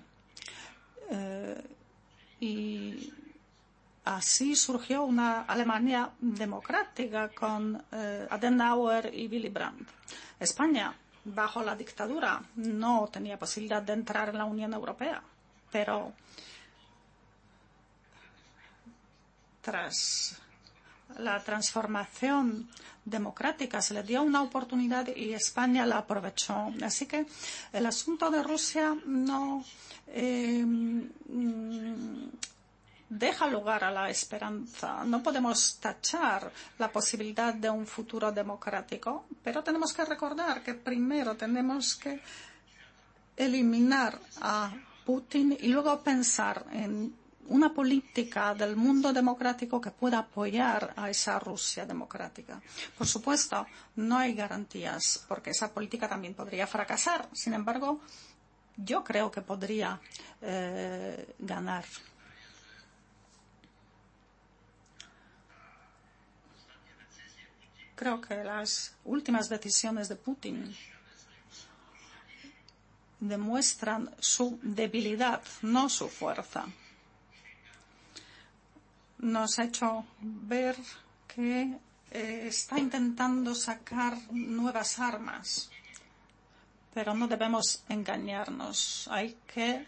Eh, 1.10 1.62
y 2.40 3.14
así 4.06 4.56
surgió 4.56 5.04
una 5.04 5.42
Alemania 5.42 6.10
democrática 6.22 7.28
con 7.28 7.84
eh, 7.92 8.28
Adenauer 8.30 9.14
y 9.14 9.28
Willy 9.28 9.50
Brandt. 9.50 9.90
España 10.40 10.96
bajo 11.26 11.64
la 11.64 11.76
dictadura 11.76 12.42
no 12.56 13.08
tenía 13.12 13.38
posibilidad 13.38 13.82
de 13.82 13.94
entrar 13.94 14.30
en 14.30 14.38
la 14.38 14.46
Unión 14.46 14.74
Europea, 14.74 15.22
pero 15.72 16.14
tras 19.62 20.36
la 21.18 21.44
transformación 21.44 22.70
democrática 23.06 23.82
se 23.82 23.94
le 23.94 24.04
dio 24.04 24.22
una 24.24 24.42
oportunidad 24.42 25.08
y 25.16 25.34
España 25.34 25.86
la 25.86 25.98
aprovechó. 26.00 26.72
Así 26.84 27.06
que 27.06 27.26
el 27.74 27.86
asunto 27.86 28.30
de 28.32 28.44
Rusia 28.44 28.96
no 29.06 29.64
eh, 30.08 30.66
deja 33.12 33.46
lugar 33.46 33.84
a 33.84 33.92
la 33.92 34.10
esperanza. 34.10 35.04
No 35.04 35.22
podemos 35.22 35.78
tachar 35.82 36.50
la 36.80 36.90
posibilidad 36.90 37.54
de 37.54 37.70
un 37.70 37.86
futuro 37.86 38.32
democrático, 38.32 39.26
pero 39.44 39.62
tenemos 39.62 39.92
que 39.92 40.06
recordar 40.06 40.64
que 40.64 40.76
primero 40.76 41.36
tenemos 41.36 41.96
que 41.96 42.22
eliminar 43.36 44.18
a 44.40 44.72
Putin 45.06 45.58
y 45.60 45.68
luego 45.68 46.02
pensar 46.02 46.66
en 46.72 47.14
una 47.50 47.74
política 47.74 48.56
del 48.56 48.78
mundo 48.78 49.12
democrático 49.12 49.82
que 49.82 49.92
pueda 49.92 50.20
apoyar 50.20 50.94
a 50.96 51.10
esa 51.10 51.38
Rusia 51.38 51.86
democrática. 51.86 52.62
Por 52.98 53.08
supuesto, 53.08 53.68
no 53.98 54.20
hay 54.20 54.34
garantías, 54.34 55.26
porque 55.28 55.50
esa 55.50 55.70
política 55.74 56.08
también 56.08 56.34
podría 56.34 56.66
fracasar. 56.66 57.28
Sin 57.34 57.54
embargo, 57.54 58.00
yo 58.78 59.04
creo 59.04 59.30
que 59.30 59.42
podría 59.42 60.00
eh, 60.42 61.36
ganar. 61.40 61.84
Creo 68.02 68.20
que 68.20 68.44
las 68.44 68.96
últimas 69.06 69.48
decisiones 69.48 70.10
de 70.10 70.16
Putin 70.16 70.76
demuestran 73.20 74.10
su 74.20 74.58
debilidad, 74.64 75.40
no 75.62 75.88
su 75.88 76.10
fuerza. 76.10 76.66
Nos 79.20 79.60
ha 79.60 79.66
hecho 79.66 80.04
ver 80.20 80.76
que 81.28 81.78
eh, 82.10 82.48
está 82.48 82.80
intentando 82.80 83.54
sacar 83.54 84.18
nuevas 84.32 84.98
armas, 84.98 85.70
pero 86.96 87.14
no 87.14 87.28
debemos 87.28 87.84
engañarnos. 87.88 89.08
Hay 89.12 89.38
que 89.54 89.86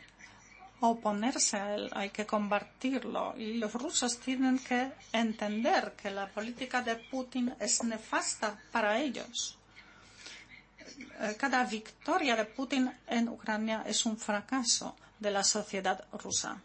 oponerse 0.90 1.58
a 1.58 1.76
él, 1.76 1.90
hay 1.94 2.10
que 2.10 2.26
combatirlo. 2.26 3.36
Y 3.38 3.54
los 3.56 3.74
rusos 3.74 4.20
tienen 4.20 4.60
que 4.60 4.92
entender 5.12 5.94
que 5.94 6.12
la 6.12 6.28
política 6.28 6.82
de 6.82 6.96
Putin 6.96 7.56
es 7.60 7.84
nefasta 7.84 8.60
para 8.72 9.00
ellos. 9.00 9.58
Eh, 11.20 11.36
cada 11.38 11.64
victoria 11.64 12.36
de 12.36 12.46
Putin 12.46 12.92
en 13.08 13.30
Ucrania 13.30 13.84
es 13.86 14.06
un 14.06 14.18
fracaso 14.18 14.96
de 15.20 15.32
la 15.32 15.44
sociedad 15.44 16.06
rusa. 16.12 16.58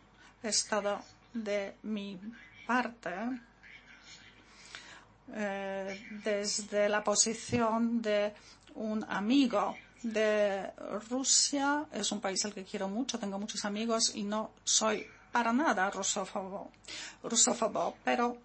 Es 0.43 0.67
todo 0.67 1.01
de 1.33 1.77
mi 1.83 2.19
parte. 2.67 3.11
Eh, 5.33 6.21
desde 6.25 6.89
la 6.89 7.05
posición 7.05 8.03
de 8.03 8.35
un 8.75 9.05
amigo 9.05 9.77
de 10.03 10.71
Rusia. 11.09 11.87
Es 11.93 12.13
un 12.13 12.21
país 12.21 12.45
al 12.45 12.55
que 12.55 12.65
quiero 12.65 12.89
mucho, 12.89 13.19
tengo 13.19 13.39
muchos 13.39 13.65
amigos 13.65 14.13
y 14.15 14.25
no 14.25 14.53
soy 14.65 15.07
para 15.33 15.53
nada 15.53 15.91
rusófobo, 15.91 16.71
rusófobo 17.23 17.97
pero 18.03 18.39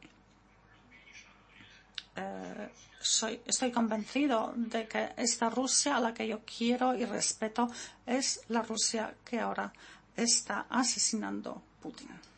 eh, 2.16 2.70
soy, 3.00 3.42
estoy 3.46 3.72
convencido 3.72 4.54
de 4.56 4.88
que 4.88 5.14
esta 5.18 5.50
Rusia 5.50 5.98
a 5.98 6.00
la 6.00 6.14
que 6.14 6.28
yo 6.28 6.42
quiero 6.46 6.96
y 6.96 7.06
respeto 7.06 7.70
es 8.06 8.42
la 8.50 8.62
Rusia 8.62 9.16
que 9.24 9.40
ahora 9.40 9.72
está 10.16 10.68
asesinando 10.70 11.62
Putin. 11.82 12.33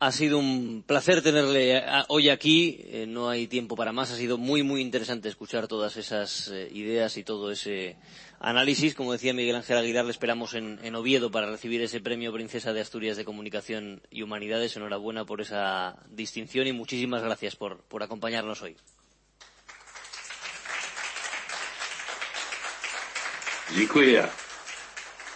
Ha 0.00 0.12
sido 0.12 0.38
un 0.38 0.84
placer 0.86 1.22
tenerle 1.22 1.82
hoy 2.06 2.28
aquí. 2.28 2.84
Eh, 2.84 3.06
no 3.08 3.28
hay 3.28 3.48
tiempo 3.48 3.74
para 3.74 3.92
más. 3.92 4.12
Ha 4.12 4.16
sido 4.16 4.38
muy, 4.38 4.62
muy 4.62 4.80
interesante 4.80 5.28
escuchar 5.28 5.66
todas 5.66 5.96
esas 5.96 6.48
eh, 6.48 6.68
ideas 6.72 7.16
y 7.16 7.24
todo 7.24 7.50
ese 7.50 7.96
análisis. 8.38 8.94
Como 8.94 9.12
decía 9.12 9.34
Miguel 9.34 9.56
Ángel 9.56 9.76
Aguilar, 9.76 10.04
le 10.04 10.12
esperamos 10.12 10.54
en, 10.54 10.78
en, 10.84 10.94
Oviedo 10.94 11.32
para 11.32 11.50
recibir 11.50 11.82
ese 11.82 12.00
premio 12.00 12.32
Princesa 12.32 12.72
de 12.72 12.80
Asturias 12.80 13.16
de 13.16 13.24
Comunicación 13.24 14.00
y 14.08 14.22
Humanidades. 14.22 14.76
Enhorabuena 14.76 15.24
por 15.24 15.40
esa 15.40 15.96
distinción 16.10 16.68
y 16.68 16.72
muchísimas 16.72 17.22
gracias 17.22 17.56
por, 17.56 17.82
por 17.82 18.04
acompañarnos 18.04 18.62
hoy. 18.62 18.76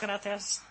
Gracias. 0.00 0.62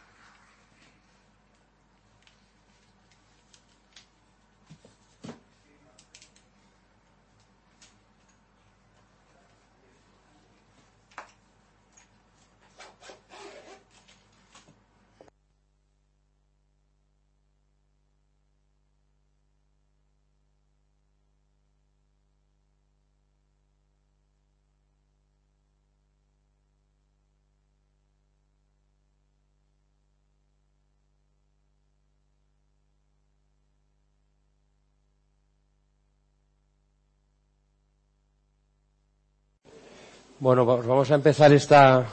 Bueno, 40.42 40.66
vamos 40.66 41.11
a 41.11 41.14
empezar 41.14 41.53
esta, 41.53 42.03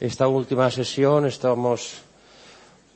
esta 0.00 0.28
última 0.28 0.70
sesión. 0.70 1.26
Estamos 1.26 2.00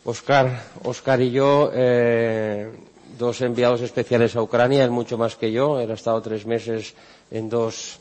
Oscar, 0.07 0.59
Oscar 0.85 1.21
y 1.21 1.31
yo, 1.31 1.71
eh, 1.75 2.73
dos 3.19 3.43
enviados 3.43 3.83
especiales 3.83 4.37
a 4.37 4.43
Ucrania, 4.43 4.83
él 4.83 4.91
mucho 4.91 5.19
más 5.19 5.37
que 5.37 5.53
yo. 5.53 5.79
Él 5.79 5.91
estado 5.91 6.23
tres 6.23 6.47
meses 6.47 6.95
en 7.31 7.51
dos 7.51 7.99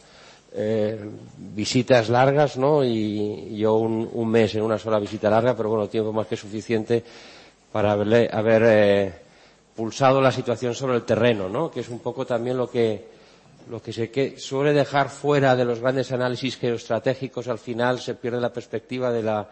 eh, 0.54 0.98
visitas 1.38 2.08
largas, 2.08 2.56
¿no? 2.56 2.82
Y, 2.86 3.58
yo 3.58 3.76
un, 3.76 4.30
mes 4.30 4.56
en 4.56 4.62
una 4.62 4.80
sola 4.80 5.00
visita 5.00 5.30
larga, 5.30 5.58
pero 5.58 5.68
bueno, 5.68 5.90
tiempo 5.90 6.14
más 6.14 6.28
que 6.28 6.38
suficiente 6.38 7.04
para 7.74 7.92
haberle, 7.92 8.30
haber 8.32 8.64
eh, 8.66 9.14
pulsado 9.76 10.22
la 10.22 10.32
situación 10.32 10.74
sobre 10.74 10.96
el 10.96 11.04
terreno, 11.04 11.50
¿no? 11.50 11.70
Que 11.70 11.82
es 11.82 11.90
un 11.90 12.00
poco 12.00 12.26
también 12.26 12.56
lo 12.56 12.70
que 12.70 13.19
lo 13.70 13.82
que 13.82 13.94
se 13.94 14.38
suele 14.38 14.74
dejar 14.74 15.10
fuera 15.10 15.56
de 15.56 15.64
los 15.64 15.80
grandes 15.80 16.12
análisis 16.12 16.58
geoestratégicos 16.58 17.48
al 17.48 17.60
final 17.60 18.00
se 18.00 18.16
pierde 18.16 18.42
la 18.42 18.52
perspectiva 18.52 19.12
de, 19.12 19.22
la, 19.22 19.48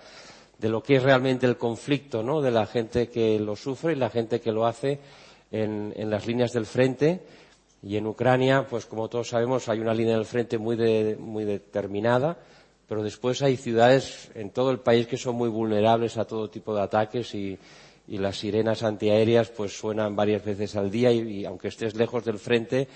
de 0.58 0.70
lo 0.70 0.82
que 0.82 0.96
es 0.96 1.04
realmente 1.04 1.46
el 1.46 1.58
conflicto, 1.58 2.24
¿no? 2.24 2.42
De 2.42 2.50
la 2.50 2.66
gente 2.66 3.10
que 3.10 3.40
lo 3.40 3.56
sufre 3.56 3.94
y 3.94 3.96
la 3.96 4.10
gente 4.10 4.42
que 4.42 4.52
lo 4.52 4.66
hace 4.66 5.00
en, 5.52 5.94
en 5.96 6.10
las 6.10 6.26
líneas 6.26 6.52
del 6.52 6.66
frente. 6.66 7.22
Y 7.84 7.96
en 7.96 8.08
Ucrania, 8.08 8.66
pues 8.68 8.88
como 8.88 9.08
todos 9.08 9.30
sabemos, 9.30 9.70
hay 9.70 9.80
una 9.80 9.94
línea 9.94 10.16
del 10.16 10.26
frente 10.26 10.58
muy, 10.58 10.76
de, 10.76 11.16
muy 11.20 11.46
determinada, 11.46 12.40
pero 12.88 13.04
después 13.04 13.44
hay 13.44 13.56
ciudades 13.56 14.32
en 14.34 14.50
todo 14.50 14.72
el 14.72 14.80
país 14.80 15.06
que 15.06 15.18
son 15.18 15.36
muy 15.36 15.50
vulnerables 15.50 16.18
a 16.18 16.26
todo 16.26 16.50
tipo 16.50 16.76
de 16.76 16.82
ataques 16.82 17.36
y, 17.36 17.60
y 18.08 18.18
las 18.18 18.38
sirenas 18.38 18.84
antiaéreas 18.84 19.50
pues 19.50 19.78
suenan 19.78 20.16
varias 20.16 20.44
veces 20.44 20.76
al 20.76 20.90
día 20.90 21.12
y 21.12 21.46
aunque 21.46 21.68
estés 21.68 21.96
lejos 21.96 22.24
del 22.26 22.40
frente, 22.40 22.88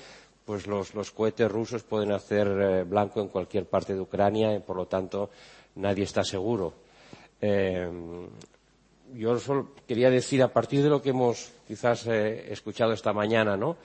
pues 0.45 0.67
los, 0.67 0.93
los 0.95 1.11
cohetes 1.11 1.51
rusos 1.51 1.83
pueden 1.83 2.11
hacer 2.11 2.47
eh, 2.47 2.83
blanco 2.83 3.21
en 3.21 3.27
cualquier 3.27 3.65
parte 3.65 3.93
de 3.93 4.01
Ucrania 4.01 4.53
y 4.55 4.59
por 4.59 4.75
lo 4.75 4.87
tanto 4.87 5.29
nadie 5.75 6.03
está 6.03 6.23
seguro. 6.23 6.73
Eh, 7.41 7.89
yo 9.13 9.37
solo 9.39 9.69
quería 9.87 10.09
decir, 10.09 10.41
a 10.41 10.53
partir 10.53 10.83
de 10.83 10.89
lo 10.89 11.01
que 11.01 11.09
hemos 11.09 11.51
quizás 11.67 12.07
eh, 12.07 12.51
escuchado 12.51 12.93
esta 12.93 13.13
mañana, 13.13 13.57
¿no? 13.57 13.77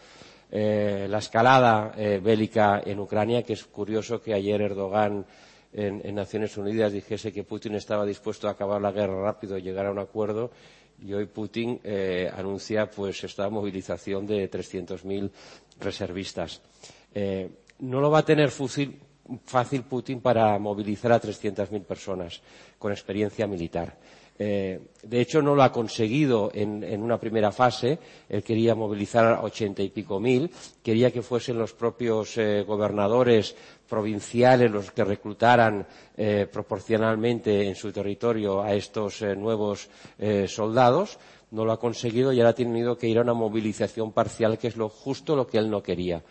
La 0.48 1.18
escalada 1.18 1.92
bélica 2.22 2.80
en 2.86 3.00
Ucrania, 3.00 3.42
que 3.42 3.54
es 3.54 3.64
curioso 3.64 4.22
que 4.22 4.32
ayer 4.32 4.62
Erdogan 4.62 5.26
en, 5.72 6.00
en, 6.04 6.14
Naciones 6.14 6.56
Unidas 6.56 6.92
dijese 6.92 7.32
que 7.32 7.42
Putin 7.42 7.74
estaba 7.74 8.06
dispuesto 8.06 8.46
a 8.46 8.52
acabar 8.52 8.80
la 8.80 8.92
guerra 8.92 9.20
rápido 9.22 9.58
y 9.58 9.62
llegar 9.62 9.86
a 9.86 9.90
un 9.90 9.98
acuerdo 9.98 10.52
y 11.02 11.12
hoy 11.12 11.26
Putin 11.26 11.80
eh, 11.84 12.30
anuncia 12.34 12.90
pues 12.90 13.22
esta 13.24 13.48
movilización 13.48 14.26
de 14.26 14.50
300.000 14.50 15.30
reservistas. 15.80 16.60
Eh, 17.14 17.48
no 17.80 18.00
lo 18.00 18.10
va 18.10 18.20
a 18.20 18.24
tener 18.24 18.50
fácil 18.50 19.82
Putin 19.88 20.20
para 20.20 20.58
movilizar 20.58 21.12
a 21.12 21.20
300.000 21.20 21.84
personas 21.84 22.40
con 22.78 22.92
experiencia 22.92 23.46
militar. 23.46 23.96
Eh, 24.38 24.80
de 25.02 25.20
hecho, 25.20 25.40
no 25.40 25.54
lo 25.54 25.62
ha 25.62 25.72
conseguido 25.72 26.50
en, 26.52 27.02
una 27.02 27.18
primera 27.18 27.52
fase. 27.52 27.98
Él 28.28 28.42
quería 28.42 28.74
movilizar 28.74 29.24
a 29.24 29.42
ochenta 29.42 29.82
y 29.82 29.88
pico 29.90 30.20
mil. 30.20 30.50
Quería 30.82 31.10
que 31.10 31.22
fuesen 31.22 31.58
los 31.58 31.72
propios 31.72 32.36
eh, 32.36 32.62
gobernadores 32.62 33.54
provinciales 33.88 34.70
los 34.70 34.90
que 34.90 35.04
reclutaran 35.04 35.86
eh, 36.16 36.46
proporcionalmente 36.50 37.68
en 37.68 37.74
su 37.76 37.92
territorio 37.92 38.62
a 38.62 38.74
estos 38.74 39.22
nuevos 39.22 39.88
soldados. 40.48 41.18
No 41.52 41.64
lo 41.64 41.72
ha 41.72 41.78
conseguido 41.78 42.32
y 42.32 42.40
ahora 42.40 42.50
ha 42.50 42.54
tenido 42.54 42.98
que 42.98 43.06
ir 43.06 43.18
a 43.18 43.22
una 43.22 43.32
movilización 43.32 44.12
parcial, 44.12 44.58
que 44.58 44.66
es 44.66 44.76
lo 44.76 44.88
justo 44.88 45.36
lo 45.36 45.46
que 45.46 45.58
él 45.58 45.70
no 45.70 45.82
quería. 45.82 46.22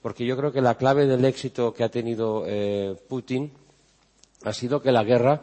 Porque 0.00 0.24
yo 0.24 0.36
creo 0.36 0.50
que 0.50 0.62
la 0.62 0.76
clave 0.76 1.06
del 1.06 1.24
éxito 1.26 1.74
que 1.74 1.84
ha 1.84 1.90
tenido 1.90 2.44
Putin 3.06 3.52
ha 4.44 4.52
sido 4.54 4.80
que 4.80 4.90
la 4.90 5.04
guerra 5.04 5.42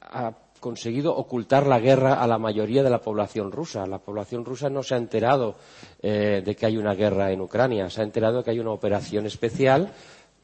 ha 0.00 0.32
conseguido 0.62 1.14
ocultar 1.14 1.66
la 1.66 1.80
guerra 1.80 2.14
a 2.14 2.26
la 2.26 2.38
mayoría 2.38 2.84
de 2.84 2.88
la 2.88 3.02
población 3.02 3.50
rusa. 3.50 3.84
La 3.84 3.98
población 3.98 4.44
rusa 4.44 4.70
no 4.70 4.82
se 4.84 4.94
ha 4.94 4.96
enterado 4.96 5.56
eh, 6.00 6.40
de 6.42 6.54
que 6.54 6.64
hay 6.64 6.78
una 6.78 6.94
guerra 6.94 7.32
en 7.32 7.40
Ucrania, 7.40 7.90
se 7.90 8.00
ha 8.00 8.04
enterado 8.04 8.38
de 8.38 8.44
que 8.44 8.52
hay 8.52 8.60
una 8.60 8.70
operación 8.70 9.26
especial 9.26 9.92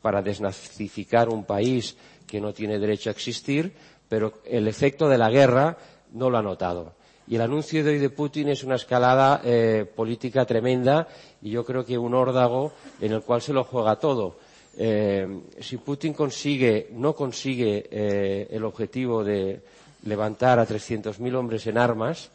para 0.02 0.20
desnazificar 0.20 1.28
un 1.28 1.44
país 1.44 1.96
que 2.26 2.40
no 2.40 2.52
tiene 2.52 2.78
derecho 2.78 3.08
a 3.08 3.12
existir, 3.12 3.72
pero 4.08 4.34
el 4.44 4.66
efecto 4.66 5.08
de 5.08 5.18
la 5.18 5.30
guerra 5.30 5.78
no 6.12 6.28
lo 6.28 6.36
ha 6.36 6.42
notado. 6.42 6.94
Y 7.28 7.36
el 7.36 7.42
anuncio 7.42 7.84
de 7.84 7.90
hoy 7.90 7.98
de 7.98 8.10
Putin 8.10 8.48
es 8.48 8.64
una 8.64 8.74
escalada 8.74 9.40
eh, 9.44 9.86
política 9.94 10.44
tremenda 10.44 11.06
y 11.40 11.50
yo 11.50 11.64
creo 11.64 11.84
que 11.84 11.96
un 11.96 12.14
órdago 12.14 12.72
en 13.00 13.12
el 13.12 13.22
cual 13.22 13.40
se 13.40 13.52
lo 13.52 13.62
juega 13.62 13.96
todo. 13.96 14.36
Eh, 14.76 15.42
si 15.60 15.76
Putin 15.76 16.12
consigue, 16.12 16.88
no 16.92 17.14
consigue 17.14 18.46
el 18.50 18.64
objetivo 18.64 19.22
de 19.22 19.60
levantar 20.04 20.58
a 20.58 20.66
300.000 20.66 21.34
hombres 21.34 21.66
en 21.66 21.78
armas, 21.78 22.30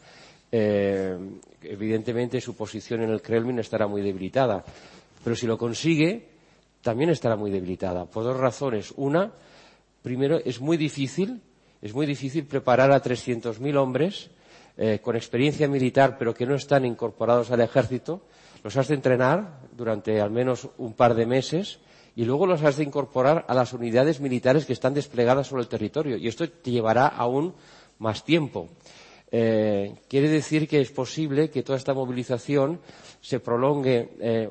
eh, 0.52 1.16
evidentemente 1.62 2.40
su 2.40 2.54
posición 2.54 3.02
en 3.02 3.10
el 3.10 3.22
Kremlin 3.22 3.58
estará 3.58 3.86
muy 3.86 4.02
debilitada. 4.02 4.64
Pero 5.22 5.34
si 5.34 5.46
lo 5.46 5.56
consigue, 5.56 6.28
también 6.82 7.10
estará 7.10 7.36
muy 7.36 7.50
debilitada, 7.50 8.04
por 8.04 8.24
dos 8.24 8.36
razones. 8.36 8.92
Una, 8.96 9.32
primero, 10.02 10.38
es 10.44 10.60
muy 10.60 10.76
difícil, 10.76 11.40
es 11.80 11.94
muy 11.94 12.06
difícil 12.06 12.44
preparar 12.44 12.92
a 12.92 13.02
300.000 13.02 13.76
hombres 13.76 14.30
eh, 14.76 15.00
con 15.02 15.16
experiencia 15.16 15.66
militar, 15.66 16.16
pero 16.18 16.34
que 16.34 16.46
no 16.46 16.54
están 16.54 16.84
incorporados 16.84 17.50
al 17.50 17.60
ejército. 17.60 18.22
Los 18.62 18.76
has 18.76 18.88
de 18.88 18.94
entrenar 18.94 19.60
durante 19.76 20.20
al 20.20 20.30
menos 20.30 20.68
un 20.78 20.92
par 20.92 21.14
de 21.14 21.26
meses 21.26 21.78
y 22.16 22.24
luego 22.24 22.46
los 22.46 22.62
has 22.62 22.76
de 22.76 22.84
incorporar 22.84 23.44
a 23.48 23.54
las 23.54 23.72
unidades 23.72 24.20
militares 24.20 24.66
que 24.66 24.72
están 24.72 24.94
desplegadas 24.94 25.48
sobre 25.48 25.62
el 25.62 25.68
territorio. 25.68 26.16
Y 26.16 26.28
esto 26.28 26.48
te 26.48 26.70
llevará 26.70 27.08
aún 27.08 27.54
más 27.98 28.24
tiempo. 28.24 28.68
Eh, 29.30 29.94
quiere 30.08 30.28
decir 30.28 30.68
que 30.68 30.80
es 30.80 30.90
posible 30.90 31.50
que 31.50 31.62
toda 31.62 31.78
esta 31.78 31.94
movilización 31.94 32.80
se 33.20 33.40
prolongue 33.40 34.10
eh, 34.20 34.48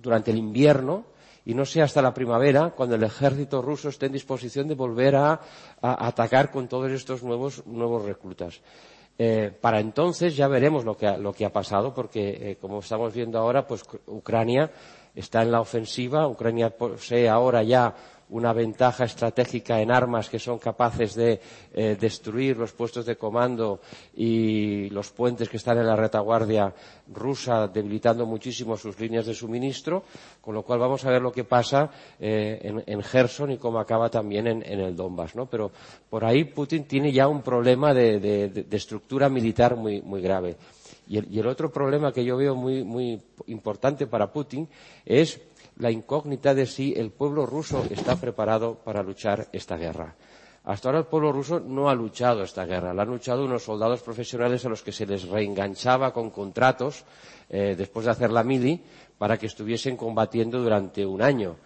durante 0.00 0.30
el 0.30 0.38
invierno, 0.38 1.04
y 1.48 1.54
no 1.54 1.64
sea 1.64 1.84
hasta 1.84 2.02
la 2.02 2.12
primavera 2.12 2.74
cuando 2.76 2.94
el 2.94 3.02
ejército 3.02 3.62
ruso 3.62 3.88
esté 3.88 4.04
en 4.04 4.12
disposición 4.12 4.68
de 4.68 4.74
volver 4.74 5.16
a, 5.16 5.40
atacar 5.80 6.50
con 6.50 6.68
todos 6.68 6.90
estos 6.92 7.22
nuevos, 7.22 7.66
nuevos 7.66 8.04
reclutas. 8.04 8.60
Eh, 9.16 9.50
para 9.58 9.80
entonces 9.80 10.36
ya 10.36 10.46
veremos 10.46 10.84
lo 10.84 10.94
que 10.94 11.06
ha, 11.06 11.16
lo 11.16 11.32
que 11.32 11.46
ha 11.46 11.52
pasado, 11.52 11.94
porque 11.94 12.50
eh, 12.50 12.56
como 12.60 12.80
estamos 12.80 13.14
viendo 13.14 13.38
ahora, 13.38 13.66
pues 13.66 13.82
Ucrania 14.08 14.70
está 15.18 15.42
en 15.42 15.50
la 15.50 15.60
ofensiva. 15.60 16.28
Ucrania 16.28 16.70
posee 16.70 17.28
ahora 17.28 17.62
ya 17.62 17.94
una 18.30 18.52
ventaja 18.52 19.04
estratégica 19.04 19.80
en 19.80 19.90
armas 19.90 20.28
que 20.28 20.38
son 20.38 20.58
capaces 20.58 21.14
de 21.14 21.40
eh, 21.72 21.96
destruir 21.98 22.56
los 22.58 22.72
puestos 22.72 23.06
de 23.06 23.16
comando 23.16 23.80
y 24.14 24.90
los 24.90 25.10
puentes 25.10 25.48
que 25.48 25.56
están 25.56 25.78
en 25.78 25.86
la 25.86 25.96
retaguardia 25.96 26.72
rusa, 27.12 27.68
debilitando 27.68 28.26
muchísimo 28.26 28.76
sus 28.76 28.98
líneas 29.00 29.26
de 29.26 29.34
suministro, 29.34 30.02
con 30.42 30.54
lo 30.54 30.62
cual 30.62 30.78
vamos 30.78 31.04
a 31.04 31.10
ver 31.10 31.22
lo 31.22 31.32
que 31.32 31.44
pasa 31.44 31.90
eh, 32.20 32.58
en, 32.62 32.84
en, 32.86 33.02
Gerson 33.02 33.52
y 33.52 33.56
cómo 33.56 33.78
acaba 33.78 34.10
también 34.10 34.46
en, 34.46 34.62
en, 34.62 34.80
el 34.80 34.94
Donbass. 34.94 35.34
¿no? 35.34 35.46
Pero 35.46 35.70
por 36.10 36.24
ahí 36.24 36.44
Putin 36.44 36.84
tiene 36.84 37.10
ya 37.12 37.28
un 37.28 37.40
problema 37.40 37.94
de, 37.94 38.20
de, 38.20 38.48
de 38.50 38.76
estructura 38.76 39.30
militar 39.30 39.74
muy, 39.74 40.02
muy 40.02 40.20
grave. 40.20 40.56
Y 41.08 41.38
el, 41.38 41.46
otro 41.46 41.72
problema 41.72 42.12
que 42.12 42.24
yo 42.24 42.36
veo 42.36 42.54
muy, 42.54 42.84
muy 42.84 43.22
importante 43.46 44.06
para 44.06 44.30
Putin 44.30 44.68
es 45.06 45.40
la 45.78 45.90
incógnita 45.90 46.54
de 46.54 46.66
si 46.66 46.92
el 46.94 47.10
pueblo 47.10 47.46
ruso 47.46 47.84
está 47.90 48.16
preparado 48.16 48.74
para 48.74 49.02
luchar 49.02 49.48
esta 49.52 49.76
guerra. 49.76 50.14
Hasta 50.64 50.88
ahora 50.90 50.98
el 50.98 51.06
pueblo 51.06 51.32
ruso 51.32 51.60
no 51.60 51.88
ha 51.88 51.94
luchado 51.94 52.42
esta 52.42 52.66
guerra, 52.66 52.92
la 52.92 53.02
han 53.02 53.08
luchado 53.08 53.42
unos 53.46 53.62
soldados 53.62 54.02
profesionales 54.02 54.66
a 54.66 54.68
los 54.68 54.82
que 54.82 54.92
se 54.92 55.06
les 55.06 55.26
reenganchaba 55.26 56.12
con 56.12 56.28
contratos 56.28 57.04
eh, 57.48 57.74
después 57.78 58.04
de 58.04 58.12
hacer 58.12 58.30
la 58.30 58.42
mili 58.44 58.82
para 59.16 59.38
que 59.38 59.46
estuviesen 59.46 59.96
combatiendo 59.96 60.60
durante 60.60 61.06
un 61.06 61.22
año. 61.22 61.56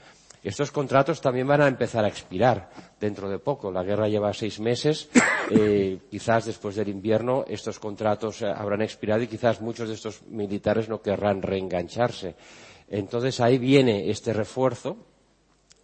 Estos 0.42 0.72
contratos 0.72 1.20
también 1.20 1.46
van 1.46 1.62
a 1.62 1.68
empezar 1.68 2.04
a 2.04 2.08
expirar 2.08 2.68
dentro 2.98 3.28
de 3.28 3.38
poco. 3.38 3.70
La 3.70 3.84
guerra 3.84 4.08
lleva 4.08 4.32
seis 4.32 4.58
meses. 4.58 5.08
Eh, 5.50 5.98
quizás 6.10 6.46
después 6.46 6.76
del 6.76 6.88
invierno 6.88 7.44
estos 7.46 7.78
contratos 7.78 8.42
eh, 8.42 8.46
habrán 8.46 8.80
expirado 8.80 9.22
y 9.22 9.26
quizás 9.26 9.60
muchos 9.60 9.88
de 9.88 9.94
estos 9.94 10.22
militares 10.28 10.88
no 10.88 11.02
querrán 11.02 11.42
reengancharse. 11.42 12.34
Entonces 12.88 13.38
ahí 13.40 13.58
viene 13.58 14.08
este 14.08 14.32
refuerzo 14.32 14.96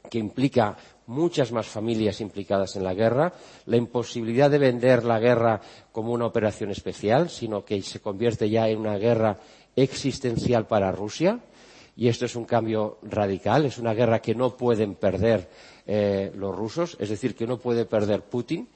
que 0.09 0.19
implica 0.19 0.77
muchas 1.07 1.53
más 1.53 1.67
familias 1.67 2.21
implicadas 2.21 2.77
en 2.77 2.85
la 2.85 2.95
guerra, 2.95 3.33
la 3.67 3.77
imposibilidad 3.77 4.51
de 4.51 4.59
vender 4.59 5.05
la 5.05 5.19
guerra 5.19 5.61
como 5.93 6.13
una 6.13 6.27
operación 6.27 6.71
especial, 6.71 7.31
sino 7.31 7.65
que 7.65 7.81
se 7.83 8.01
convierte 8.01 8.49
ya 8.49 8.69
en 8.69 8.79
una 8.79 8.97
guerra 8.97 9.39
existencial 9.77 10.67
para 10.67 10.93
Rusia. 10.93 11.41
Y 11.99 12.09
esto 12.09 12.25
es 12.25 12.37
un 12.37 12.45
cambio 12.45 12.99
radical, 13.03 13.67
es 13.67 13.77
una 13.77 13.93
guerra 13.93 14.21
que 14.21 14.35
no 14.35 14.57
pueden 14.57 14.95
perder 14.95 15.49
eh, 15.85 16.33
los 16.37 16.57
rusos, 16.57 16.97
es 17.01 17.09
decir, 17.09 17.35
que 17.35 17.47
no 17.47 17.59
puede 17.59 17.85
perder 17.85 18.23
Putin. 18.23 18.69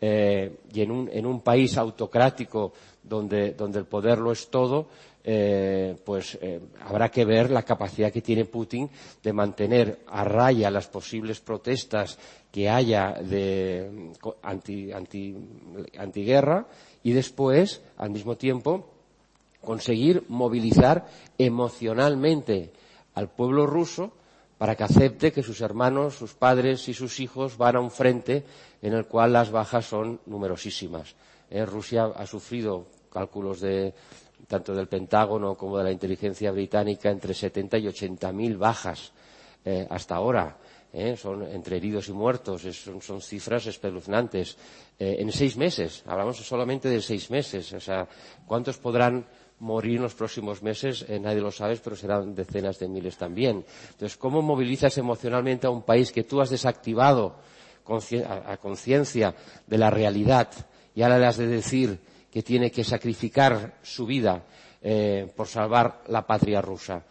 Eh, 0.00 0.60
y 0.72 0.82
en 0.82 0.92
un, 0.92 1.10
en 1.12 1.26
un 1.26 1.40
país 1.40 1.76
autocrático 1.76 2.72
donde, 3.02 3.54
donde 3.54 3.80
el 3.80 3.86
poder 3.86 4.18
lo 4.18 4.30
es 4.30 4.48
todo, 4.48 4.86
eh, 5.24 5.96
pues 6.04 6.38
eh, 6.40 6.60
habrá 6.80 7.10
que 7.10 7.24
ver 7.24 7.50
la 7.50 7.64
capacidad 7.64 8.12
que 8.12 8.22
tiene 8.22 8.44
Putin 8.44 8.88
de 9.22 9.32
mantener 9.32 9.98
a 10.06 10.22
raya 10.24 10.70
las 10.70 10.86
posibles 10.86 11.40
protestas 11.40 12.16
que 12.52 12.68
haya 12.68 13.12
de 13.12 14.12
anti, 14.42 14.92
anti, 14.92 15.36
antiguerra 15.98 16.66
y 17.02 17.12
después, 17.12 17.82
al 17.96 18.10
mismo 18.10 18.36
tiempo, 18.36 18.97
conseguir 19.62 20.24
movilizar 20.28 21.06
emocionalmente 21.36 22.72
al 23.14 23.28
pueblo 23.30 23.66
ruso 23.66 24.12
para 24.58 24.74
que 24.74 24.82
acepte 24.82 25.32
que 25.32 25.42
sus 25.42 25.60
hermanos, 25.60 26.16
sus 26.16 26.34
padres 26.34 26.88
y 26.88 26.94
sus 26.94 27.20
hijos 27.20 27.56
van 27.56 27.76
a 27.76 27.80
un 27.80 27.90
frente 27.90 28.44
en 28.82 28.92
el 28.92 29.06
cual 29.06 29.32
las 29.32 29.50
bajas 29.50 29.86
son 29.86 30.20
numerosísimas. 30.26 31.14
Eh, 31.48 31.64
Rusia 31.64 32.06
ha 32.14 32.26
sufrido 32.26 32.86
cálculos 33.10 33.60
de 33.60 33.94
tanto 34.46 34.74
del 34.74 34.88
Pentágono 34.88 35.54
como 35.56 35.78
de 35.78 35.84
la 35.84 35.92
inteligencia 35.92 36.50
británica 36.50 37.10
entre 37.10 37.34
70 37.34 37.78
y 37.78 37.88
80 37.88 38.32
mil 38.32 38.56
bajas 38.56 39.12
eh, 39.64 39.86
hasta 39.88 40.16
ahora. 40.16 40.58
Eh, 40.90 41.16
son 41.16 41.42
entre 41.42 41.76
heridos 41.76 42.08
y 42.08 42.12
muertos, 42.12 42.62
son, 42.62 43.20
cifras 43.20 43.66
espeluznantes. 43.66 44.56
en 44.98 45.30
seis 45.30 45.56
meses, 45.56 46.02
hablamos 46.06 46.38
solamente 46.38 46.88
de 46.88 47.02
seis 47.02 47.30
meses. 47.30 47.72
O 47.74 47.80
sea, 47.80 48.08
¿cuántos 48.46 48.78
podrán 48.78 49.26
morir 49.60 49.96
en 49.96 50.02
los 50.02 50.14
próximos 50.14 50.62
meses, 50.62 51.04
eh, 51.08 51.18
nadie 51.18 51.40
lo 51.40 51.50
sabe, 51.50 51.76
pero 51.82 51.96
serán 51.96 52.34
decenas 52.34 52.78
de 52.78 52.88
miles 52.88 53.16
también. 53.16 53.64
Entonces, 53.90 54.16
¿cómo 54.16 54.42
movilizas 54.42 54.96
emocionalmente 54.98 55.66
a 55.66 55.70
un 55.70 55.82
país 55.82 56.12
que 56.12 56.24
tú 56.24 56.40
has 56.40 56.50
desactivado 56.50 57.36
a 58.26 58.56
conciencia 58.58 59.34
de 59.66 59.78
la 59.78 59.88
realidad 59.90 60.50
y 60.94 61.02
ahora 61.02 61.18
le 61.18 61.26
has 61.26 61.38
de 61.38 61.46
decir 61.46 61.98
que 62.30 62.42
tiene 62.42 62.70
que 62.70 62.84
sacrificar 62.84 63.78
su 63.82 64.04
vida 64.04 64.44
eh, 64.82 65.32
por 65.34 65.48
salvar 65.48 66.02
la 66.08 66.26
patria 66.26 66.60
rusa? 66.60 67.02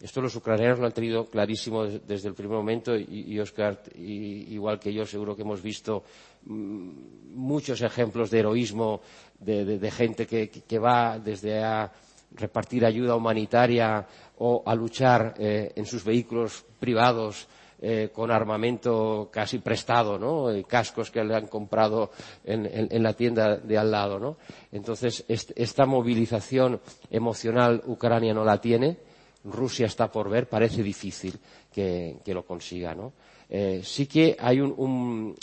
Esto 0.00 0.22
los 0.22 0.34
ucranianos 0.34 0.78
lo 0.78 0.86
han 0.86 0.92
tenido 0.92 1.26
clarísimo 1.26 1.84
desde 1.84 2.28
el 2.28 2.34
primer 2.34 2.56
momento 2.56 2.96
y, 2.96 3.38
Oscar, 3.38 3.82
igual 3.96 4.80
que 4.80 4.94
yo, 4.94 5.04
seguro 5.04 5.36
que 5.36 5.42
hemos 5.42 5.60
visto 5.60 6.04
muchos 6.44 7.80
ejemplos 7.82 8.30
de 8.30 8.38
heroísmo 8.40 9.00
de, 9.38 9.90
gente 9.90 10.26
que, 10.26 10.78
va 10.78 11.18
desde 11.18 11.62
a 11.62 11.90
repartir 12.32 12.84
ayuda 12.84 13.16
humanitaria 13.16 14.06
o 14.38 14.62
a 14.64 14.74
luchar 14.74 15.34
eh, 15.38 15.72
en 15.74 15.86
sus 15.86 16.04
vehículos 16.04 16.64
privados 16.78 17.48
eh, 17.82 18.10
con 18.12 18.30
armamento 18.30 19.30
casi 19.32 19.58
prestado, 19.58 20.18
¿no? 20.18 20.48
cascos 20.66 21.10
que 21.10 21.24
le 21.24 21.34
han 21.34 21.46
comprado 21.46 22.10
en, 22.44 23.02
la 23.02 23.14
tienda 23.14 23.56
de 23.56 23.78
al 23.78 23.90
lado, 23.90 24.18
¿no? 24.18 24.36
Entonces, 24.70 25.24
esta 25.28 25.86
movilización 25.86 26.78
emocional 27.10 27.82
Ucrania 27.86 28.34
no 28.34 28.44
la 28.44 28.60
tiene, 28.60 28.98
Rusia 29.44 29.86
está 29.86 30.12
por 30.12 30.28
ver, 30.28 30.46
parece 30.46 30.82
difícil 30.82 31.38
que, 31.72 32.20
lo 32.26 32.44
consiga, 32.44 32.94
¿no? 32.94 33.14
Eh, 33.48 33.80
sí 33.82 34.06
que 34.06 34.36
hay 34.38 34.60
un 34.60 35.34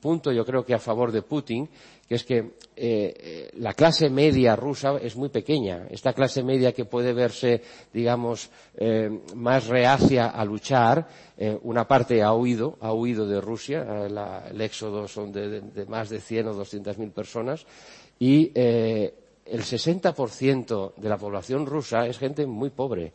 punto, 0.00 0.32
yo 0.32 0.44
creo 0.44 0.64
que 0.64 0.74
a 0.74 0.78
favor 0.78 1.12
de 1.12 1.22
Putin, 1.22 1.68
que 2.08 2.14
es 2.14 2.24
que 2.24 2.38
eh, 2.38 2.52
eh, 2.76 3.50
la 3.54 3.72
clase 3.72 4.10
media 4.10 4.54
rusa 4.54 4.96
es 5.00 5.16
muy 5.16 5.30
pequeña. 5.30 5.86
Esta 5.90 6.12
clase 6.12 6.42
media 6.42 6.72
que 6.72 6.84
puede 6.84 7.12
verse, 7.12 7.62
digamos, 7.92 8.50
eh, 8.76 9.10
más 9.34 9.66
reacia 9.66 10.28
a 10.28 10.44
luchar, 10.44 11.08
una 11.62 11.88
parte 11.88 12.22
ha 12.22 12.32
huido, 12.34 12.76
ha 12.80 12.92
huido 12.92 13.26
de 13.26 13.40
Rusia, 13.40 14.06
el 14.48 14.60
éxodo 14.60 15.08
son 15.08 15.32
de, 15.32 15.86
más 15.88 16.08
de 16.08 16.20
100 16.20 16.48
o 16.48 16.54
200 16.54 16.98
mil 16.98 17.10
personas, 17.10 17.66
y 18.20 18.52
el 18.54 19.12
60% 19.62 20.94
de 20.94 21.08
la 21.08 21.18
población 21.18 21.66
rusa 21.66 22.06
es 22.06 22.18
gente 22.18 22.46
muy 22.46 22.70
pobre 22.70 23.12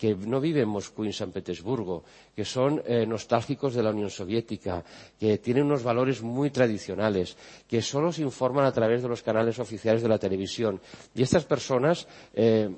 que 0.00 0.16
no 0.16 0.40
viven 0.40 0.62
en 0.62 0.68
Moscú 0.70 1.04
y 1.04 1.08
en 1.08 1.12
San 1.12 1.30
Petersburgo, 1.30 2.04
que 2.34 2.46
son 2.46 2.82
eh, 2.86 3.04
nostálgicos 3.04 3.74
de 3.74 3.82
la 3.82 3.90
Unión 3.90 4.08
Soviética, 4.08 4.82
que 5.20 5.36
tienen 5.36 5.66
unos 5.66 5.82
valores 5.82 6.22
muy 6.22 6.48
tradicionales, 6.48 7.36
que 7.68 7.82
solo 7.82 8.10
se 8.10 8.22
informan 8.22 8.64
a 8.64 8.72
través 8.72 9.02
de 9.02 9.08
los 9.08 9.20
canales 9.22 9.58
oficiales 9.58 10.00
de 10.00 10.08
la 10.08 10.16
televisión. 10.16 10.80
Y 11.14 11.20
estas 11.20 11.44
personas 11.44 12.08
eh, 12.32 12.70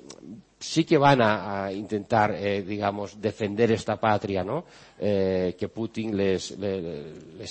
sí 0.59 0.83
que 0.83 0.97
van 0.97 1.21
a, 1.21 1.71
intentar, 1.71 2.35
eh, 2.35 2.61
digamos, 2.61 3.21
defender 3.21 3.71
esta 3.71 3.95
patria, 3.97 4.43
¿no? 4.43 4.65
que 4.99 5.69
Putin 5.73 6.15
les, 6.15 6.55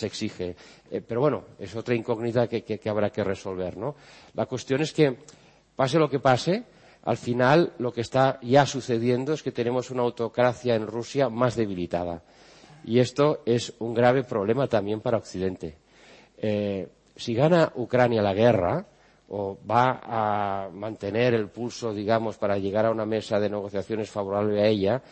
exige. 0.02 0.56
pero 1.06 1.20
bueno, 1.20 1.44
es 1.58 1.74
otra 1.76 1.94
incógnita 1.94 2.46
que, 2.46 2.62
que, 2.62 2.88
habrá 2.88 3.10
que 3.10 3.22
resolver, 3.22 3.76
¿no? 3.76 3.94
La 4.34 4.46
cuestión 4.46 4.80
es 4.80 4.92
que, 4.92 5.18
pase 5.76 5.98
lo 5.98 6.08
que 6.08 6.18
pase, 6.18 6.64
al 7.02 7.16
final 7.16 7.72
lo 7.78 7.92
que 7.92 8.00
está 8.00 8.38
ya 8.42 8.64
sucediendo 8.66 9.32
es 9.32 9.42
que 9.42 9.52
tenemos 9.52 9.90
una 9.90 10.02
autocracia 10.02 10.74
en 10.74 10.86
Rusia 10.86 11.28
más 11.28 11.56
debilitada. 11.56 12.22
Y 12.84 12.98
esto 12.98 13.42
es 13.46 13.74
un 13.78 13.94
grave 13.94 14.24
problema 14.24 14.66
también 14.66 15.00
para 15.00 15.18
Occidente. 15.18 15.78
Eh, 16.36 16.88
si 17.16 17.34
gana 17.34 17.72
Ucrania 17.76 18.22
la 18.22 18.34
guerra, 18.34 18.86
o 19.34 19.58
va 19.68 20.00
a 20.02 20.68
mantener 20.70 21.32
el 21.34 21.48
pulso, 21.48 21.94
digamos, 21.94 22.36
para 22.36 22.58
llegar 22.58 22.84
a 22.84 22.90
una 22.90 23.06
mesa 23.06 23.40
de 23.40 23.48
negociaciones 23.48 24.10
favorable 24.10 24.60
a 24.60 24.66
ella, 24.66 25.02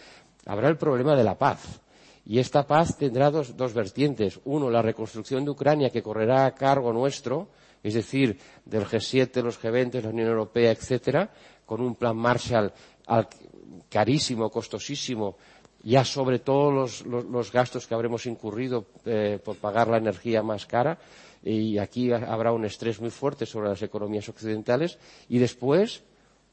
habrá 0.47 0.69
el 0.69 0.77
problema 0.77 1.17
de 1.17 1.25
la 1.25 1.39
paz. 1.39 1.81
Y 2.27 2.39
esta 2.39 2.67
paz 2.67 2.99
tendrá 2.99 3.31
dos, 3.31 3.57
dos 3.57 3.73
vertientes. 3.73 4.39
Uno, 4.45 4.69
la 4.69 4.83
reconstrucción 4.83 5.45
de 5.45 5.53
Ucrania, 5.53 5.91
que 5.91 6.03
correrá 6.03 6.45
a 6.45 6.55
cargo 6.55 6.93
nuestro, 6.93 7.49
es 7.83 7.95
decir, 7.95 8.39
del 8.67 8.85
G7, 8.85 9.43
los 9.43 9.61
G20, 9.61 10.03
la 10.03 10.11
Unión 10.11 10.29
Europea, 10.29 10.71
etcétera, 10.71 11.31
con 11.71 11.83
un 11.83 11.95
plan 11.95 12.17
Marshall 12.17 12.73
carísimo, 13.89 14.51
costosísimo, 14.51 15.37
ya 15.85 16.05
sobre 16.05 16.41
todos 16.41 17.07
los, 17.07 17.53
gastos 17.53 17.87
que 17.87 17.95
habremos 17.95 18.27
incurrido 18.27 18.87
eh, 19.05 19.39
por 19.39 19.55
pagar 19.55 19.87
la 19.87 19.99
energía 19.99 20.43
más 20.43 20.67
cara, 20.67 20.99
y 21.45 21.79
aquí 21.79 22.11
habrá 22.11 22.51
un 22.53 22.65
estrés 22.65 23.01
muy 23.01 23.11
fuerte 23.11 23.47
sobre 23.47 23.69
las 23.69 23.83
economías 23.83 24.29
occidentales, 24.29 24.99
y 25.29 25.39
después 25.39 26.03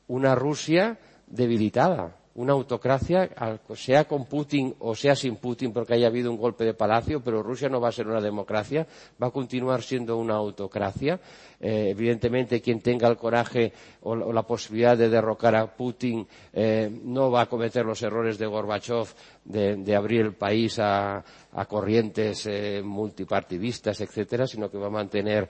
una 0.05 0.35
Rusia 0.35 0.99
debilitada, 1.25 2.15
una 2.37 2.53
autocracia, 2.53 3.31
sea 3.73 4.07
con 4.07 4.25
Putin 4.25 4.75
o 4.77 4.93
sea 4.93 5.15
sin 5.15 5.37
Putin, 5.37 5.73
porque 5.73 5.95
haya 5.95 6.05
habido 6.05 6.29
un 6.29 6.37
golpe 6.37 6.63
de 6.63 6.75
palacio, 6.75 7.23
pero 7.23 7.41
Rusia 7.41 7.69
no 7.69 7.81
va 7.81 7.89
a 7.89 7.91
ser 7.91 8.07
una 8.07 8.21
democracia, 8.21 8.85
va 9.21 9.27
a 9.27 9.31
continuar 9.31 9.81
siendo 9.81 10.15
una 10.17 10.35
autocracia. 10.35 11.19
Eh, 11.59 11.89
evidentemente, 11.89 12.61
quien 12.61 12.81
tenga 12.81 13.07
el 13.07 13.17
coraje 13.17 13.73
o, 14.01 14.15
la 14.15 14.43
posibilidad 14.43 14.95
de 14.95 15.09
derrocar 15.09 15.55
a 15.55 15.65
Putin 15.65 16.27
eh, 16.53 16.87
no 17.03 17.31
va 17.31 17.41
a 17.41 17.45
cometer 17.47 17.83
los 17.83 18.01
errores 18.03 18.37
de 18.37 18.45
Gorbachev 18.45 19.07
de, 19.43 19.95
abrir 19.95 20.21
el 20.21 20.35
país 20.35 20.77
a, 20.79 21.23
corrientes 21.67 22.45
eh, 22.45 22.81
multipartidistas, 22.83 23.99
etcétera, 24.01 24.45
sino 24.45 24.69
que 24.69 24.77
va 24.77 24.87
a 24.87 24.91
mantener 24.91 25.49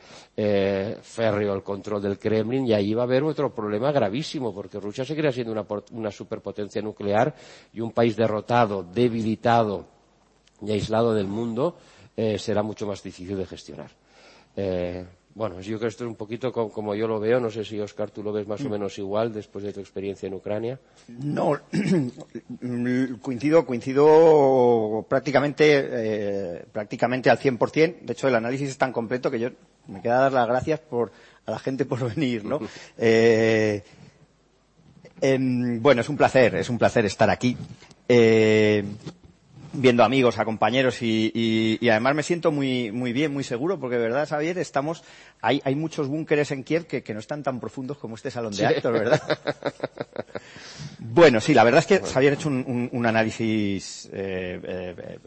férreo 1.02 1.54
el 1.54 1.64
control 1.64 2.02
del 2.02 2.18
Kremlin 2.18 2.66
y 2.68 2.74
ahí 2.74 2.94
va 2.94 3.02
a 3.02 3.06
haber 3.06 3.24
otro 3.24 3.54
problema 3.54 3.92
gravísimo, 3.92 4.54
porque 4.54 4.80
Rusia 4.80 5.04
seguirá 5.04 5.32
siendo 5.32 5.52
una, 5.92 6.12
superpotencia 6.12 6.82
nuclear 6.82 7.36
y 7.74 7.82
un 7.82 7.92
país 7.92 8.16
derrotado, 8.16 8.84
debilitado 8.84 9.86
y 10.62 10.72
aislado 10.72 11.14
del 11.14 11.28
mundo 11.28 11.78
será 12.38 12.64
mucho 12.64 12.88
más 12.88 13.04
difícil 13.04 13.36
de 13.38 13.46
gestionar. 13.46 13.92
Bueno, 15.38 15.62
yo 15.62 15.78
creo 15.78 15.82
que 15.82 15.88
esto 15.90 16.04
es 16.04 16.10
un 16.10 16.16
poquito 16.16 16.52
como, 16.52 16.96
yo 16.96 17.08
lo 17.08 17.20
veo. 17.20 17.40
No 17.40 17.52
sé 17.52 17.64
si, 17.64 17.80
Oscar, 17.80 18.10
tú 18.10 18.24
lo 18.24 18.34
ves 18.34 18.48
más 18.48 18.60
o 18.66 18.70
menos 18.70 18.98
igual 18.98 19.32
después 19.32 19.64
de 19.64 19.72
tu 19.72 19.80
experiencia 19.80 20.26
en 20.26 20.34
Ucrania. 20.34 20.80
No, 21.10 21.60
coincido, 23.22 23.64
coincido 23.64 25.06
prácticamente, 25.08 25.90
eh, 25.92 26.66
prácticamente 26.72 27.30
al 27.30 27.38
100%. 27.38 28.00
De 28.02 28.14
hecho, 28.14 28.28
el 28.28 28.34
análisis 28.34 28.72
es 28.72 28.80
tan 28.80 28.92
completo 28.92 29.30
que 29.30 29.40
yo 29.40 29.50
me 29.86 30.02
queda 30.02 30.22
dar 30.22 30.34
las 30.34 30.48
gracias 30.48 30.80
por, 30.80 31.12
a 31.46 31.52
la 31.52 31.60
gente 31.60 31.86
por 31.86 32.00
venir, 32.16 32.44
¿no? 32.44 32.60
Eh, 32.98 33.84
em, 35.22 35.80
bueno, 35.84 36.02
es 36.02 36.10
un 36.10 36.18
placer, 36.18 36.56
es 36.56 36.68
un 36.68 36.80
placer 36.80 37.06
estar 37.06 37.30
aquí. 37.30 37.56
Eh, 38.10 38.84
viendo 39.74 40.04
amigos, 40.04 40.40
a 40.40 40.46
compañeros 40.46 41.02
y, 41.02 41.80
además 41.90 42.16
me 42.16 42.24
siento 42.24 42.52
muy, 42.52 42.92
muy 42.92 43.14
bien, 43.14 43.34
muy 43.34 43.44
seguro, 43.44 43.80
porque 43.80 43.98
de 43.98 44.04
verdad, 44.04 44.28
Xavier, 44.28 44.58
estamos, 44.58 45.04
hay, 45.42 45.62
hay 45.64 45.76
muchos 45.76 46.08
búnkeres 46.08 46.52
en 46.52 46.64
Kiev 46.64 46.88
que, 46.88 47.14
no 47.14 47.20
están 47.20 47.44
tan 47.44 47.60
profundos 47.60 47.98
como 47.98 48.16
este 48.16 48.32
salón 48.32 48.56
de 48.56 48.66
actos, 48.66 48.92
¿verdad? 48.92 49.22
bueno, 51.00 51.40
sí, 51.42 51.54
la 51.54 51.64
verdad 51.64 51.80
es 51.80 51.88
que 51.88 52.00
Xavier 52.00 52.34
ha 52.34 52.36
hecho 52.36 52.50
un, 52.50 53.06
análisis 53.06 54.10
eh, 54.12 54.60
eh, 54.64 55.20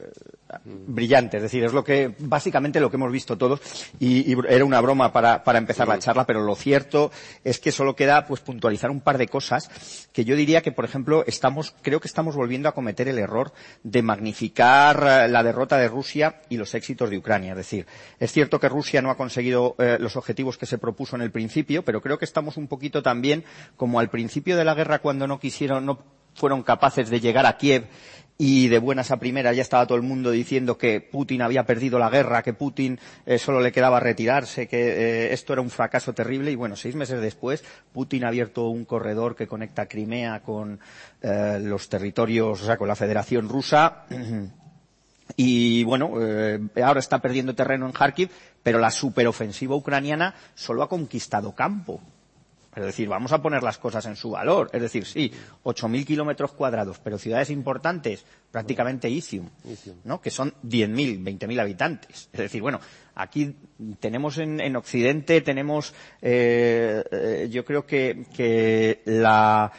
brillante, 0.65 1.39
es 1.39 1.43
decir, 1.43 1.65
es 1.65 1.73
lo 1.73 1.85
que 1.85 2.15
básicamente 2.19 2.81
lo 2.81 2.91
que 2.91 2.97
hemos 2.97 3.13
visto 3.13 3.39
todos. 3.39 3.61
Y, 3.99 4.33
y 4.33 4.37
era 4.49 4.65
una 4.65 4.81
broma 4.81 5.13
para, 5.13 5.43
para 5.45 5.59
empezar 5.59 5.89
la 5.89 5.99
charla, 5.99 6.27
pero 6.27 6.43
lo 6.43 6.55
cierto 6.55 7.11
es 7.45 7.59
que 7.59 7.73
solo 7.73 7.97
queda 7.97 8.27
pues 8.27 8.41
puntualizar 8.41 8.91
un 8.91 9.01
par 9.01 9.19
de 9.19 9.29
cosas 9.29 9.71
que 10.13 10.25
yo 10.25 10.37
diría 10.37 10.63
que, 10.63 10.73
por 10.73 10.85
ejemplo, 10.85 11.25
estamos, 11.27 11.75
creo 11.83 12.01
que 12.01 12.09
estamos 12.09 12.37
volviendo 12.37 12.69
a 12.69 12.73
cometer 12.73 13.09
el 13.09 13.19
error 13.19 13.53
de 13.83 14.03
magnificar 14.03 15.07
eh, 15.07 15.29
la 15.29 15.43
derrota 15.43 15.77
de 15.77 15.89
Rusia 15.89 16.41
y 16.49 16.57
los 16.57 16.75
éxitos 16.75 17.11
de 17.11 17.19
Ucrania. 17.19 17.53
Es 17.53 17.59
decir, 17.59 17.87
es 18.19 18.33
cierto 18.33 18.59
que 18.59 18.69
Rusia 18.69 19.03
no 19.03 19.11
ha 19.11 19.17
conseguido 19.17 19.77
eh, 19.79 19.99
los 20.01 20.17
objetivos 20.17 20.59
que 20.59 20.67
se 20.67 20.79
propuso 20.79 21.17
en 21.17 21.23
el 21.23 21.31
principio, 21.31 21.85
pero 21.85 22.01
creo 22.01 22.19
que 22.19 22.25
estamos 22.25 22.57
un 22.57 22.69
poquito 22.69 23.03
también 23.03 23.45
como 23.77 24.01
al 24.01 24.11
principio 24.11 24.57
de 24.57 24.65
la 24.65 24.75
guerra 24.75 25.01
cuando 25.01 25.27
no 25.27 25.39
quisieron, 25.39 25.87
no 25.87 26.03
fueron 26.35 26.63
capaces 26.63 27.11
de 27.11 27.21
llegar 27.21 27.47
a 27.47 27.57
Kiev 27.57 27.89
y 28.43 28.69
de 28.69 28.79
buenas 28.79 29.11
a 29.11 29.19
primeras 29.19 29.55
ya 29.55 29.61
estaba 29.61 29.87
todo 29.87 29.99
el 29.99 30.03
mundo 30.03 30.31
diciendo 30.31 30.79
que 30.79 31.03
Putin 31.03 31.43
había 31.43 31.67
perdido 31.67 31.99
la 31.99 32.09
guerra, 32.09 32.43
que 32.43 32.55
Putin 32.55 32.99
eh, 33.27 33.37
solo 33.37 33.61
le 33.61 33.71
quedaba 33.71 34.01
retirarse, 34.01 34.67
que 34.67 34.79
eh, 35.27 35.33
esto 35.35 35.53
era 35.53 35.61
un 35.61 35.69
fracaso 35.69 36.15
terrible 36.15 36.51
y 36.51 36.55
bueno, 36.55 36.75
seis 36.75 36.95
meses 36.95 37.21
después 37.21 37.63
Putin 37.93 38.25
ha 38.25 38.29
abierto 38.29 38.69
un 38.69 38.87
corredor 38.87 39.37
que 39.37 39.47
conecta 39.47 39.85
Crimea 39.85 40.41
con 40.41 40.81
eh, 41.21 41.61
los 41.63 41.91
territorios, 41.91 42.63
o 42.63 42.65
sea, 42.65 42.79
con 42.79 42.89
la 42.89 42.97
Federación 42.97 43.47
Rusa. 43.47 44.07
Y 45.37 45.85
bueno, 45.85 46.15
ahora 46.83 46.99
está 46.99 47.21
perdiendo 47.21 47.55
terreno 47.55 47.87
en 47.87 47.93
Kharkiv, 47.93 48.31
pero 48.63 48.79
la 48.79 48.91
superofensiva 48.91 49.75
ucraniana 49.75 50.35
solo 50.55 50.83
ha 50.83 50.89
conquistado 50.89 51.55
campo. 51.55 52.01
Es 52.75 52.85
decir, 52.85 53.09
vamos 53.09 53.33
a 53.33 53.43
poner 53.43 53.65
las 53.65 53.79
cosas 53.79 54.07
en 54.07 54.15
su 54.15 54.31
valor. 54.31 54.71
Es 54.73 54.81
decir, 54.81 55.05
sí, 55.05 55.33
8.000 55.65 56.07
kilómetros 56.07 56.53
cuadrados, 56.53 57.01
pero 57.03 57.19
ciudades 57.19 57.51
importantes, 57.51 58.25
prácticamente 58.53 59.11
Izium, 59.11 59.49
¿no? 60.05 60.21
Que 60.21 60.31
son 60.31 60.55
10.000, 60.63 61.21
20.000 61.21 61.61
habitantes. 61.61 62.29
Es 62.33 62.39
decir, 62.39 62.63
bueno, 62.63 62.79
aquí 63.17 63.57
tenemos 63.99 64.39
en, 64.39 64.61
en 64.61 64.77
Occidente, 64.77 65.41
tenemos, 65.41 65.93
eh, 66.23 67.03
eh, 67.11 67.49
yo 67.51 67.65
creo 67.65 67.87
que, 67.87 68.27
que 68.37 69.03
la, 69.05 69.73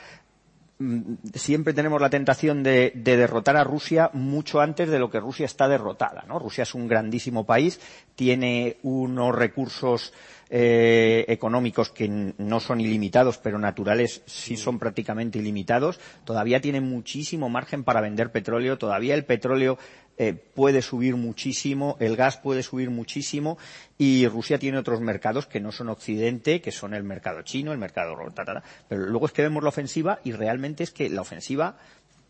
siempre 1.34 1.74
tenemos 1.74 2.02
la 2.02 2.10
tentación 2.10 2.64
de, 2.64 2.92
de, 2.96 3.18
derrotar 3.18 3.58
a 3.58 3.64
Rusia 3.64 4.10
mucho 4.14 4.62
antes 4.62 4.90
de 4.90 5.00
lo 5.00 5.10
que 5.10 5.20
Rusia 5.20 5.46
está 5.46 5.68
derrotada, 5.68 6.24
¿no? 6.28 6.40
Rusia 6.40 6.64
es 6.64 6.74
un 6.74 6.88
grandísimo 6.88 7.46
país, 7.46 7.80
tiene 8.16 8.78
unos 8.84 9.36
recursos 9.36 10.14
eh, 10.54 11.24
económicos 11.30 11.92
que 11.92 12.10
no 12.10 12.60
son 12.60 12.82
ilimitados, 12.82 13.38
pero 13.38 13.58
naturales 13.58 14.22
sí 14.26 14.58
son 14.58 14.80
prácticamente 14.80 15.40
ilimitados, 15.40 15.98
todavía 16.26 16.60
tienen 16.60 16.84
muchísimo 16.84 17.48
margen 17.48 17.86
para 17.86 18.02
vender 18.02 18.34
petróleo, 18.34 18.78
todavía 18.78 19.16
el 19.16 19.24
petróleo 19.24 19.78
eh, 20.18 20.34
puede 20.34 20.82
subir 20.82 21.16
muchísimo, 21.16 21.98
el 22.00 22.16
gas 22.16 22.38
puede 22.38 22.64
subir 22.64 22.90
muchísimo 22.90 23.58
y 23.98 24.28
Rusia 24.28 24.60
tiene 24.60 24.78
otros 24.78 25.02
mercados 25.02 25.48
que 25.48 25.60
no 25.60 25.72
son 25.72 25.90
Occidente, 25.90 26.62
que 26.62 26.72
son 26.72 26.94
el 26.94 27.04
mercado 27.04 27.42
chino, 27.42 27.72
el 27.72 27.78
mercado... 27.78 28.16
Pero 28.88 29.06
luego 29.06 29.26
es 29.26 29.32
que 29.32 29.42
vemos 29.42 29.64
la 29.64 29.70
ofensiva 29.70 30.20
y 30.24 30.32
realmente 30.32 30.84
es 30.84 30.92
que 30.92 31.10
la 31.10 31.22
ofensiva 31.22 31.78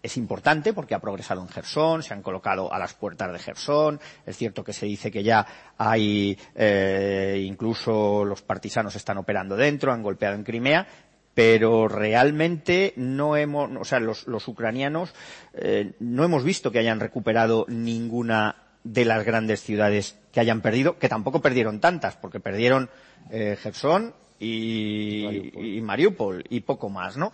es 0.03 0.17
importante 0.17 0.73
porque 0.73 0.95
ha 0.95 0.99
progresado 0.99 1.41
en 1.41 1.47
Gerson, 1.47 2.03
se 2.03 2.13
han 2.13 2.21
colocado 2.21 2.73
a 2.73 2.79
las 2.79 2.93
puertas 2.93 3.31
de 3.31 3.39
Gerson. 3.39 3.99
Es 4.25 4.37
cierto 4.37 4.63
que 4.63 4.73
se 4.73 4.85
dice 4.85 5.11
que 5.11 5.23
ya 5.23 5.45
hay, 5.77 6.37
eh, 6.55 7.43
incluso 7.45 8.25
los 8.25 8.41
partisanos 8.41 8.95
están 8.95 9.17
operando 9.17 9.55
dentro, 9.55 9.91
han 9.91 10.03
golpeado 10.03 10.35
en 10.35 10.43
Crimea, 10.43 10.87
pero 11.33 11.87
realmente 11.87 12.93
no 12.95 13.37
hemos, 13.37 13.69
o 13.79 13.85
sea, 13.85 13.99
los, 13.99 14.27
los 14.27 14.47
ucranianos 14.47 15.13
eh, 15.53 15.93
no 15.99 16.23
hemos 16.23 16.43
visto 16.43 16.71
que 16.71 16.79
hayan 16.79 16.99
recuperado 16.99 17.65
ninguna 17.69 18.55
de 18.83 19.05
las 19.05 19.23
grandes 19.25 19.61
ciudades 19.61 20.17
que 20.31 20.39
hayan 20.39 20.61
perdido, 20.61 20.97
que 20.97 21.09
tampoco 21.09 21.41
perdieron 21.41 21.79
tantas, 21.79 22.15
porque 22.15 22.39
perdieron 22.39 22.89
eh, 23.29 23.57
Gerson 23.61 24.13
y 24.39 25.23
Mariupol. 25.23 25.65
y 25.65 25.81
Mariupol 25.81 26.43
y 26.49 26.59
poco 26.61 26.89
más, 26.89 27.17
¿no? 27.17 27.31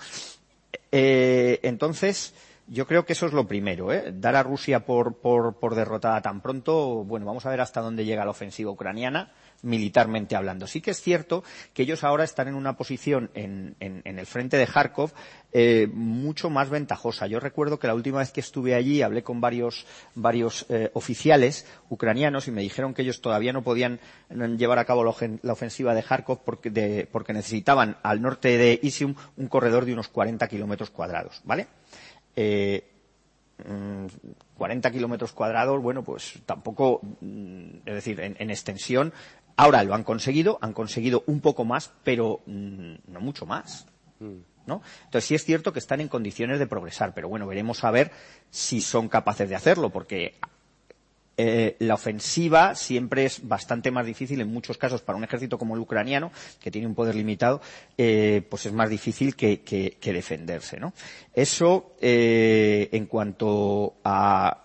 Eh, 0.92 1.60
entonces, 1.64 2.34
yo 2.68 2.86
creo 2.86 3.06
que 3.06 3.14
eso 3.14 3.26
es 3.26 3.34
lo 3.34 3.48
primero, 3.48 3.94
¿eh? 3.94 4.12
Dar 4.14 4.36
a 4.36 4.44
Rusia 4.44 4.86
por, 4.86 5.16
por, 5.16 5.58
por, 5.60 5.76
derrotada 5.76 6.22
tan 6.22 6.42
pronto, 6.42 7.04
bueno, 7.06 7.26
vamos 7.26 7.46
a 7.46 7.50
ver 7.50 7.62
hasta 7.62 7.82
dónde 7.82 8.06
llega 8.06 8.26
la 8.26 8.32
ofensiva 8.32 8.72
ucraniana, 8.72 9.32
militarmente 9.62 10.36
hablando. 10.36 10.68
Sí 10.68 10.82
que 10.82 10.92
es 10.92 11.02
cierto 11.02 11.44
que 11.74 11.84
ellos 11.84 12.04
ahora 12.04 12.24
están 12.24 12.48
en 12.48 12.56
una 12.56 12.78
posición 12.78 13.32
en, 13.34 13.76
en, 13.80 14.02
en 14.06 14.20
el 14.20 14.26
frente 14.26 14.58
de 14.58 14.68
Kharkov 14.68 15.12
eh, 15.54 15.88
mucho 15.92 16.50
más 16.50 16.70
ventajosa. 16.70 17.26
Yo 17.26 17.40
recuerdo 17.40 17.80
que 17.80 17.88
la 17.88 17.96
última 17.96 18.20
vez 18.20 18.32
que 18.32 18.42
estuve 18.42 18.76
allí 18.76 19.02
hablé 19.02 19.24
con 19.24 19.40
varios, 19.40 19.86
varios 20.14 20.66
eh, 20.70 20.92
oficiales 20.94 21.66
ucranianos 21.90 22.48
y 22.48 22.52
me 22.52 22.62
dijeron 22.62 22.94
que 22.94 23.02
ellos 23.02 23.22
todavía 23.22 23.54
no 23.54 23.64
podían 23.64 24.00
llevar 24.58 24.78
a 24.78 24.86
cabo 24.86 25.04
la 25.04 25.54
ofensiva 25.54 25.96
de 25.96 26.04
Kharkov 26.04 26.44
porque, 26.44 26.70
de, 26.70 27.08
porque 27.12 27.34
necesitaban 27.34 27.98
al 28.04 28.22
norte 28.22 28.58
de 28.58 28.80
Isium 28.84 29.16
un 29.38 29.48
corredor 29.48 29.86
de 29.86 29.94
unos 29.94 30.10
40 30.10 30.48
kilómetros 30.48 30.90
cuadrados, 30.90 31.42
¿vale? 31.46 31.68
Eh, 32.38 32.84
40 34.58 34.90
mm, 34.90 34.92
kilómetros 34.94 35.34
cuadrados, 35.34 35.82
bueno, 35.82 36.04
pues 36.04 36.40
tampoco, 36.46 37.02
mm, 37.20 37.78
es 37.86 37.94
decir, 37.96 38.20
en, 38.22 38.36
en, 38.40 38.52
extensión, 38.52 39.12
ahora 39.56 39.84
lo 39.84 39.96
han 39.96 40.04
conseguido, 40.04 40.60
han 40.62 40.74
conseguido 40.74 41.24
un 41.26 41.42
poco 41.42 41.66
más, 41.66 41.92
pero 42.04 42.42
mmm, 42.46 42.94
no 43.08 43.20
mucho 43.20 43.46
más. 43.46 43.88
¿No? 44.20 44.82
Entonces 45.06 45.26
sí 45.26 45.36
es 45.36 45.46
cierto 45.46 45.72
que 45.72 45.80
están 45.80 46.02
en 46.02 46.10
condiciones 46.10 46.60
de 46.60 46.68
progresar, 46.68 47.14
pero 47.14 47.30
bueno, 47.30 47.48
veremos 47.48 47.84
a 47.84 47.92
ver 47.92 48.12
si 48.50 48.82
son 48.82 49.08
capaces 49.08 49.48
de 49.48 49.56
hacerlo, 49.56 49.92
porque 49.92 50.40
eh, 51.40 51.76
la 51.80 51.94
ofensiva 51.94 52.74
siempre 52.74 53.26
es 53.26 53.48
bastante 53.48 53.92
más 53.92 54.08
difícil 54.08 54.42
en 54.42 54.52
muchos 54.52 54.80
casos 54.80 55.04
para 55.04 55.18
un 55.18 55.24
ejército 55.24 55.60
como 55.60 55.76
el 55.76 55.82
ucraniano, 55.82 56.32
que 56.60 56.72
tiene 56.72 56.88
un 56.88 56.96
poder 56.96 57.14
limitado, 57.14 57.62
eh, 57.96 58.42
pues 58.50 58.66
es 58.66 58.74
más 58.74 58.90
difícil 58.90 59.36
que, 59.36 59.98
defenderse, 60.02 60.80
¿no? 60.80 60.94
Eso 61.36 61.96
eh, 62.02 62.90
en 62.92 63.06
cuanto 63.06 63.98
a 64.04 64.64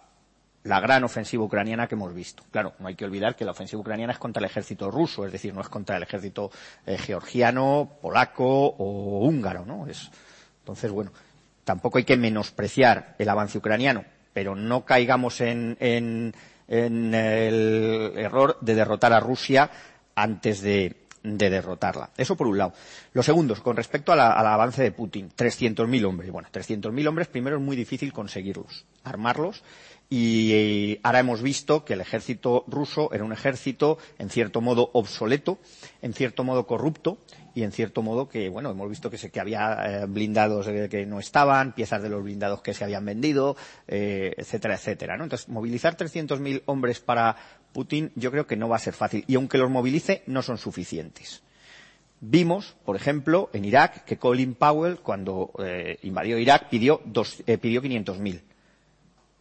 la 0.64 0.80
gran 0.80 1.04
ofensiva 1.04 1.44
ucraniana 1.44 1.86
que 1.88 1.94
hemos 1.94 2.14
visto. 2.14 2.42
Claro, 2.50 2.72
no 2.78 2.88
hay 2.88 2.94
que 2.94 3.04
olvidar 3.04 3.36
que 3.36 3.44
la 3.44 3.50
ofensiva 3.50 3.82
ucraniana 3.82 4.14
es 4.14 4.18
contra 4.18 4.40
el 4.40 4.46
ejército 4.46 4.90
ruso, 4.90 5.26
es 5.26 5.32
decir, 5.32 5.52
no 5.52 5.60
es 5.60 5.68
contra 5.68 5.98
el 5.98 6.04
ejército 6.04 6.50
georgiano, 6.86 7.98
polaco 8.00 8.46
o 8.46 9.26
húngaro, 9.26 9.66
¿no? 9.66 9.86
Es, 9.88 10.10
entonces, 10.60 10.90
bueno, 10.90 11.12
tampoco 11.64 11.98
hay 11.98 12.04
que 12.04 12.16
menospreciar 12.16 13.14
el 13.18 13.28
avance 13.28 13.58
ucraniano, 13.58 14.04
pero 14.32 14.54
no 14.54 14.86
caigamos 14.86 15.40
en 15.42 16.32
en 16.68 17.14
el 17.14 18.12
error 18.16 18.58
de 18.60 18.74
derrotar 18.74 19.12
a 19.12 19.20
Rusia 19.20 19.70
antes 20.14 20.62
de, 20.62 21.02
de 21.22 21.50
derrotarla. 21.50 22.10
Eso 22.16 22.36
por 22.36 22.46
un 22.46 22.58
lado. 22.58 22.72
Lo 23.12 23.22
segundo, 23.22 23.54
con 23.62 23.76
respecto 23.76 24.12
al 24.12 24.20
avance 24.20 24.82
de 24.82 24.92
Putin, 24.92 25.30
300.000 25.30 26.04
hombres. 26.04 26.30
Bueno, 26.30 26.48
300.000 26.52 27.08
hombres 27.08 27.28
primero 27.28 27.56
es 27.56 27.62
muy 27.62 27.76
difícil 27.76 28.12
conseguirlos, 28.12 28.84
armarlos. 29.04 29.62
Y 30.10 30.98
ahora 31.02 31.20
hemos 31.20 31.40
visto 31.40 31.84
que 31.84 31.94
el 31.94 32.02
ejército 32.02 32.64
ruso 32.66 33.10
era 33.14 33.24
un 33.24 33.32
ejército, 33.32 33.96
en 34.18 34.28
cierto 34.28 34.60
modo, 34.60 34.90
obsoleto, 34.92 35.58
en 36.02 36.12
cierto 36.12 36.44
modo 36.44 36.66
corrupto, 36.66 37.16
y 37.54 37.62
en 37.62 37.72
cierto 37.72 38.02
modo 38.02 38.28
que, 38.28 38.48
bueno, 38.48 38.70
hemos 38.70 38.88
visto 38.88 39.10
que, 39.10 39.18
se, 39.18 39.30
que 39.30 39.40
había 39.40 40.02
eh, 40.02 40.06
blindados 40.06 40.66
eh, 40.68 40.88
que 40.90 41.06
no 41.06 41.18
estaban, 41.18 41.72
piezas 41.72 42.02
de 42.02 42.08
los 42.08 42.22
blindados 42.22 42.62
que 42.62 42.74
se 42.74 42.84
habían 42.84 43.04
vendido, 43.04 43.56
eh, 43.88 44.34
etcétera, 44.36 44.74
etcétera, 44.74 45.16
¿no? 45.16 45.24
Entonces, 45.24 45.48
movilizar 45.48 45.96
300.000 45.96 46.62
hombres 46.66 47.00
para 47.00 47.36
Putin 47.72 48.12
yo 48.14 48.30
creo 48.30 48.46
que 48.46 48.56
no 48.56 48.68
va 48.68 48.76
a 48.76 48.80
ser 48.80 48.94
fácil. 48.94 49.24
Y 49.26 49.34
aunque 49.34 49.58
los 49.58 49.70
movilice, 49.70 50.22
no 50.26 50.42
son 50.42 50.58
suficientes. 50.58 51.42
Vimos, 52.24 52.76
por 52.84 52.94
ejemplo, 52.94 53.50
en 53.52 53.64
Irak, 53.64 54.04
que 54.04 54.16
Colin 54.16 54.54
Powell, 54.54 54.98
cuando 55.00 55.50
eh, 55.58 55.98
invadió 56.02 56.38
Irak, 56.38 56.68
pidió, 56.68 57.00
dos, 57.04 57.42
eh, 57.48 57.58
pidió 57.58 57.82
500.000. 57.82 58.42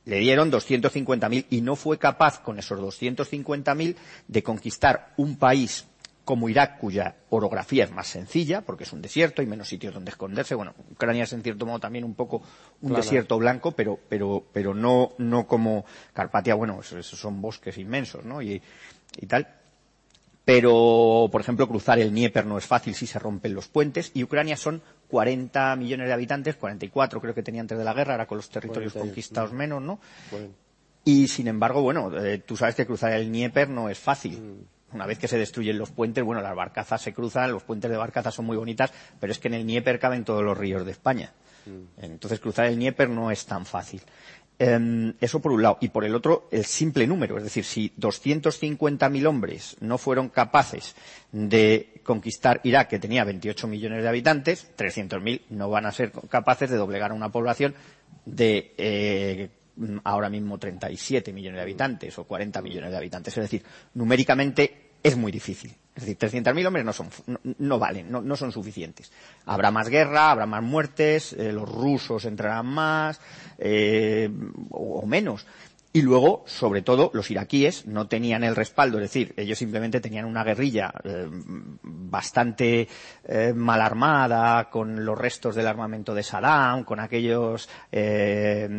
Le 0.05 0.17
dieron 0.17 0.51
250.000 0.51 1.45
y 1.51 1.61
no 1.61 1.75
fue 1.75 1.99
capaz 1.99 2.41
con 2.41 2.57
esos 2.57 2.79
250.000 2.79 3.95
de 4.27 4.41
conquistar 4.41 5.13
un 5.17 5.37
país 5.37 5.85
como 6.25 6.49
Irak, 6.49 6.77
cuya 6.77 7.15
orografía 7.29 7.83
es 7.83 7.91
más 7.91 8.07
sencilla, 8.07 8.61
porque 8.61 8.83
es 8.83 8.93
un 8.93 9.01
desierto, 9.01 9.41
hay 9.41 9.47
menos 9.47 9.67
sitios 9.67 9.93
donde 9.93 10.11
esconderse. 10.11 10.55
Bueno, 10.55 10.73
Ucrania 10.91 11.23
es 11.23 11.33
en 11.33 11.41
cierto 11.41 11.65
modo 11.65 11.79
también 11.79 12.03
un 12.03 12.13
poco 12.13 12.41
un 12.81 12.89
claro. 12.89 13.03
desierto 13.03 13.37
blanco, 13.39 13.71
pero, 13.71 13.99
pero, 14.07 14.43
pero 14.53 14.73
no, 14.73 15.13
no 15.17 15.47
como 15.47 15.85
Carpatia, 16.13 16.55
bueno, 16.55 16.79
esos 16.81 17.19
son 17.19 17.41
bosques 17.41 17.77
inmensos, 17.77 18.23
¿no? 18.23 18.41
Y, 18.41 18.61
y 19.17 19.25
tal. 19.25 19.47
Pero, 20.45 21.29
por 21.31 21.41
ejemplo, 21.41 21.67
cruzar 21.67 21.99
el 21.99 22.11
Dnieper 22.11 22.45
no 22.45 22.57
es 22.57 22.65
fácil 22.65 22.95
si 22.95 23.07
se 23.07 23.19
rompen 23.19 23.53
los 23.53 23.67
puentes. 23.67 24.11
Y 24.13 24.23
Ucrania 24.23 24.57
son 24.57 24.81
40 25.07 25.75
millones 25.75 26.07
de 26.07 26.13
habitantes, 26.13 26.55
44 26.55 27.21
creo 27.21 27.33
que 27.33 27.43
tenía 27.43 27.61
antes 27.61 27.77
de 27.77 27.83
la 27.83 27.93
guerra, 27.93 28.13
ahora 28.13 28.27
con 28.27 28.37
los 28.37 28.49
territorios 28.49 28.93
40, 28.93 29.09
conquistados 29.09 29.53
menos, 29.53 29.81
¿no? 29.81 29.99
Bueno. 30.31 30.49
Y, 31.03 31.27
sin 31.27 31.47
embargo, 31.47 31.81
bueno, 31.81 32.15
eh, 32.23 32.39
tú 32.39 32.55
sabes 32.55 32.75
que 32.75 32.85
cruzar 32.85 33.13
el 33.13 33.27
Dnieper 33.27 33.69
no 33.69 33.89
es 33.89 33.97
fácil. 33.97 34.39
Mm 34.39 34.80
una 34.93 35.05
vez 35.05 35.19
que 35.19 35.27
se 35.27 35.37
destruyen 35.37 35.77
los 35.77 35.91
puentes, 35.91 36.23
bueno, 36.23 36.41
las 36.41 36.55
barcazas 36.55 37.01
se 37.01 37.13
cruzan, 37.13 37.51
los 37.51 37.63
puentes 37.63 37.89
de 37.89 37.97
barcazas 37.97 38.33
son 38.33 38.45
muy 38.45 38.57
bonitas, 38.57 38.91
pero 39.19 39.31
es 39.31 39.39
que 39.39 39.47
en 39.47 39.55
el 39.55 39.63
Dnieper 39.63 39.99
caben 39.99 40.23
todos 40.23 40.43
los 40.43 40.57
ríos 40.57 40.85
de 40.85 40.91
España. 40.91 41.31
Mm. 41.65 42.03
Entonces 42.03 42.39
cruzar 42.39 42.65
el 42.65 42.75
Dnieper 42.75 43.09
no 43.09 43.31
es 43.31 43.45
tan 43.45 43.65
fácil. 43.65 44.01
Eh, 44.63 45.13
eso 45.19 45.39
por 45.39 45.51
un 45.51 45.63
lado. 45.63 45.77
Y 45.81 45.89
por 45.89 46.05
el 46.05 46.13
otro, 46.13 46.47
el 46.51 46.65
simple 46.65 47.07
número. 47.07 47.37
Es 47.37 47.43
decir, 47.43 47.65
si 47.65 47.93
250.000 47.97 49.25
hombres 49.25 49.75
no 49.79 49.97
fueron 49.97 50.29
capaces 50.29 50.95
de 51.31 52.01
conquistar 52.03 52.61
Irak, 52.63 52.89
que 52.89 52.99
tenía 52.99 53.23
28 53.23 53.67
millones 53.67 54.03
de 54.03 54.09
habitantes, 54.09 54.71
300.000 54.77 55.41
no 55.49 55.69
van 55.69 55.87
a 55.87 55.91
ser 55.91 56.11
capaces 56.29 56.69
de 56.69 56.77
doblegar 56.77 57.09
a 57.09 57.15
una 57.15 57.31
población 57.31 57.73
de 58.25 58.75
eh, 58.77 59.49
ahora 60.03 60.29
mismo 60.29 60.57
37 60.57 61.33
millones 61.33 61.57
de 61.57 61.61
habitantes 61.61 62.17
o 62.19 62.23
40 62.25 62.61
millones 62.61 62.91
de 62.91 62.97
habitantes. 62.97 63.37
Es 63.37 63.43
decir, 63.43 63.63
numéricamente 63.93 64.91
es 65.03 65.17
muy 65.17 65.31
difícil. 65.31 65.73
Es 65.93 66.05
decir, 66.05 66.17
300.000 66.17 66.67
hombres 66.67 66.85
no, 66.85 66.93
son, 66.93 67.09
no, 67.27 67.39
no 67.57 67.79
valen, 67.79 68.09
no, 68.09 68.35
son 68.37 68.51
suficientes. 68.51 69.11
Habrá 69.45 69.71
más 69.71 69.89
guerra, 69.89 70.31
habrá 70.31 70.45
más 70.45 70.63
muertes, 70.63 71.33
eh, 71.33 71.51
los 71.51 71.67
rusos 71.67 72.23
entrarán 72.25 72.67
más 72.67 73.19
eh, 73.57 74.29
o 74.69 75.05
menos. 75.05 75.45
Y 75.93 76.03
luego, 76.03 76.43
sobre 76.47 76.81
todo, 76.81 77.11
los 77.13 77.29
iraquíes 77.31 77.85
no 77.85 78.07
tenían 78.07 78.45
el 78.45 78.55
respaldo, 78.55 78.97
es 78.97 79.03
decir, 79.03 79.33
ellos 79.35 79.57
simplemente 79.57 79.99
tenían 79.99 80.23
una 80.23 80.43
guerrilla 80.43 80.93
eh, 81.03 81.27
bastante 81.83 82.87
eh, 83.25 83.53
mal 83.53 83.81
armada, 83.81 84.69
con 84.69 85.03
los 85.03 85.17
restos 85.17 85.53
del 85.53 85.67
armamento 85.67 86.13
de 86.13 86.23
Saddam, 86.23 86.85
con 86.85 87.01
aquellos 87.01 87.67
eh, 87.91 88.69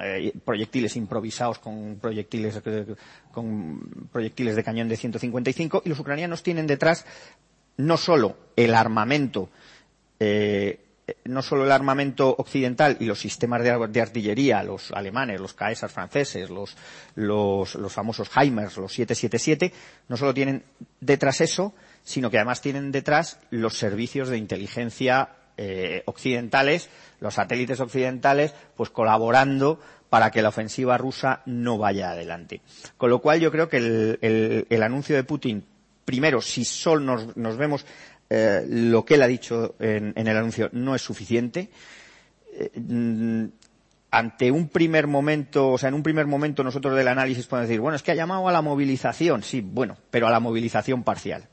eh 0.00 0.32
proyectiles 0.44 0.94
improvisados 0.94 1.58
con 1.58 1.98
proyectiles, 2.00 2.62
con 3.32 4.08
proyectiles 4.12 4.54
de 4.54 4.62
cañón 4.62 4.88
de 4.88 4.96
155, 4.96 5.82
y 5.84 5.88
los 5.88 5.98
ucranianos 5.98 6.44
tienen 6.44 6.68
detrás 6.68 7.04
no 7.76 7.96
solo 7.96 8.36
el 8.54 8.74
armamento 8.74 9.48
eh, 10.20 10.83
no 11.24 11.42
solo 11.42 11.64
el 11.64 11.72
armamento 11.72 12.34
occidental 12.38 12.96
y 13.00 13.04
los 13.04 13.20
sistemas 13.20 13.62
de, 13.62 13.88
de 13.88 14.00
artillería, 14.00 14.62
los 14.62 14.90
alemanes, 14.92 15.40
los 15.40 15.54
Caesars 15.54 15.92
franceses, 15.92 16.50
los, 16.50 16.76
los, 17.14 17.92
famosos 17.92 18.30
Heimers, 18.34 18.76
los 18.76 18.92
777, 18.92 19.72
no 20.08 20.16
solo 20.16 20.32
tienen 20.32 20.64
detrás 21.00 21.40
eso, 21.40 21.74
sino 22.02 22.30
que 22.30 22.38
además 22.38 22.60
tienen 22.60 22.92
detrás 22.92 23.38
los 23.50 23.76
servicios 23.76 24.28
de 24.28 24.38
inteligencia 24.38 25.30
eh, 25.56 26.02
occidentales, 26.06 26.88
los 27.20 27.34
satélites 27.34 27.80
occidentales, 27.80 28.54
pues 28.76 28.90
colaborando 28.90 29.80
para 30.08 30.30
que 30.30 30.42
la 30.42 30.50
ofensiva 30.50 30.96
rusa 30.96 31.42
no 31.44 31.76
vaya 31.76 32.10
adelante. 32.10 32.60
Con 32.96 33.10
lo 33.10 33.20
cual 33.20 33.40
yo 33.40 33.50
creo 33.50 33.68
que 33.68 33.78
el, 33.78 34.18
el, 34.22 34.66
el 34.70 34.82
anuncio 34.82 35.16
de 35.16 35.24
Putin, 35.24 35.64
primero, 36.04 36.40
si 36.40 36.64
solo 36.64 37.00
nos, 37.00 37.36
nos 37.36 37.56
vemos 37.56 37.84
eh, 38.30 38.64
lo 38.68 39.04
que 39.04 39.14
él 39.14 39.22
ha 39.22 39.26
dicho 39.26 39.74
en, 39.78 40.12
el 40.16 40.36
anuncio 40.36 40.68
no 40.72 40.94
es 40.94 41.02
suficiente. 41.02 41.70
Eh, 42.52 43.48
ante 44.10 44.50
un 44.52 44.68
primer 44.68 45.08
momento, 45.08 45.72
o 45.72 45.78
sea, 45.78 45.88
en 45.88 45.94
un 45.94 46.02
primer 46.04 46.26
momento 46.26 46.62
nosotros 46.62 46.94
del 46.96 47.08
análisis 47.08 47.46
podemos 47.46 47.68
decir, 47.68 47.80
bueno, 47.80 47.96
es 47.96 48.02
que 48.02 48.12
ha 48.12 48.14
llamado 48.14 48.48
a 48.48 48.52
la 48.52 48.62
movilización, 48.62 49.42
sí, 49.42 49.60
bueno, 49.60 49.96
pero 50.10 50.28
a 50.28 50.30
la 50.30 50.38
movilización 50.38 51.02
parcial. 51.02 51.48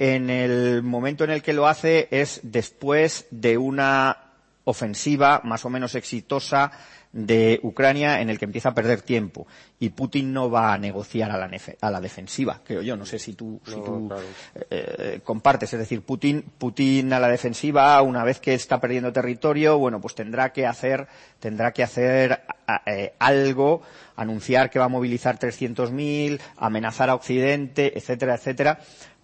En 0.00 0.28
el 0.28 0.82
momento 0.82 1.22
en 1.22 1.30
el 1.30 1.42
que 1.42 1.52
lo 1.52 1.68
hace 1.68 2.08
es 2.10 2.40
después 2.42 3.26
de 3.30 3.56
una 3.56 4.16
ofensiva 4.64 5.40
más 5.44 5.64
o 5.64 5.70
menos 5.70 5.94
exitosa 5.94 6.72
de 7.12 7.60
Ucrania 7.62 8.20
en 8.20 8.30
el 8.30 8.38
que 8.38 8.46
empieza 8.46 8.70
a 8.70 8.74
perder 8.74 9.02
tiempo 9.02 9.46
y 9.78 9.90
Putin 9.90 10.32
no 10.32 10.50
va 10.50 10.72
a 10.72 10.78
negociar 10.78 11.30
a 11.30 11.36
la, 11.36 11.50
a 11.80 11.90
la 11.90 12.00
defensiva, 12.00 12.60
creo 12.64 12.82
yo. 12.82 12.96
No 12.96 13.04
sé 13.04 13.18
si 13.18 13.34
tú, 13.34 13.60
no, 13.66 13.72
si 13.72 13.80
tú 13.82 14.08
claro. 14.08 14.22
eh, 14.70 15.20
compartes. 15.22 15.72
Es 15.72 15.78
decir, 15.78 16.02
Putin, 16.02 16.44
Putin 16.56 17.12
a 17.12 17.20
la 17.20 17.28
defensiva, 17.28 18.00
una 18.02 18.24
vez 18.24 18.40
que 18.40 18.54
está 18.54 18.80
perdiendo 18.80 19.12
territorio, 19.12 19.78
bueno, 19.78 20.00
pues 20.00 20.14
tendrá 20.14 20.52
que 20.52 20.66
hacer, 20.66 21.06
tendrá 21.38 21.72
que 21.72 21.82
hacer 21.82 22.42
eh, 22.86 23.12
algo, 23.18 23.82
anunciar 24.16 24.70
que 24.70 24.78
va 24.78 24.86
a 24.86 24.88
movilizar 24.88 25.38
300.000, 25.38 26.40
amenazar 26.56 27.10
a 27.10 27.14
Occidente, 27.14 27.98
etcétera, 27.98 28.36
etcétera 28.36 28.78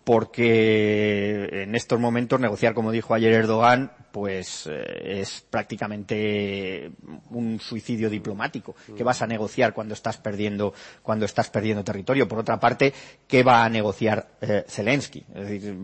porque 0.09 1.51
en 1.65 1.75
estos 1.75 2.01
momentos 2.01 2.41
negociar, 2.41 2.73
como 2.73 2.91
dijo 2.93 3.13
ayer 3.13 3.31
Erdogan, 3.31 3.93
pues 4.11 4.67
eh, 4.67 5.21
es 5.21 5.45
prácticamente 5.51 6.91
un 7.29 7.61
suicidio 7.61 8.09
diplomático. 8.09 8.75
¿Qué 8.97 9.05
vas 9.05 9.21
a 9.21 9.27
negociar 9.27 9.75
cuando 9.75 9.93
estás 9.93 10.17
perdiendo, 10.17 10.73
cuando 11.03 11.27
estás 11.27 11.51
perdiendo 11.51 11.85
territorio? 11.85 12.27
Por 12.27 12.39
otra 12.39 12.59
parte, 12.59 12.95
¿qué 13.27 13.43
va 13.43 13.63
a 13.63 13.69
negociar 13.69 14.29
eh, 14.41 14.65
Zelensky? 14.67 15.27
Es 15.35 15.47
decir, 15.47 15.77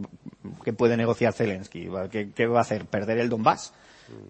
¿qué 0.65 0.73
puede 0.73 0.97
negociar 0.97 1.35
Zelensky? 1.35 1.91
¿Qué, 2.11 2.31
¿Qué, 2.31 2.47
va 2.47 2.61
a 2.61 2.63
hacer? 2.63 2.87
¿Perder 2.87 3.19
el 3.19 3.29
Donbass? 3.29 3.75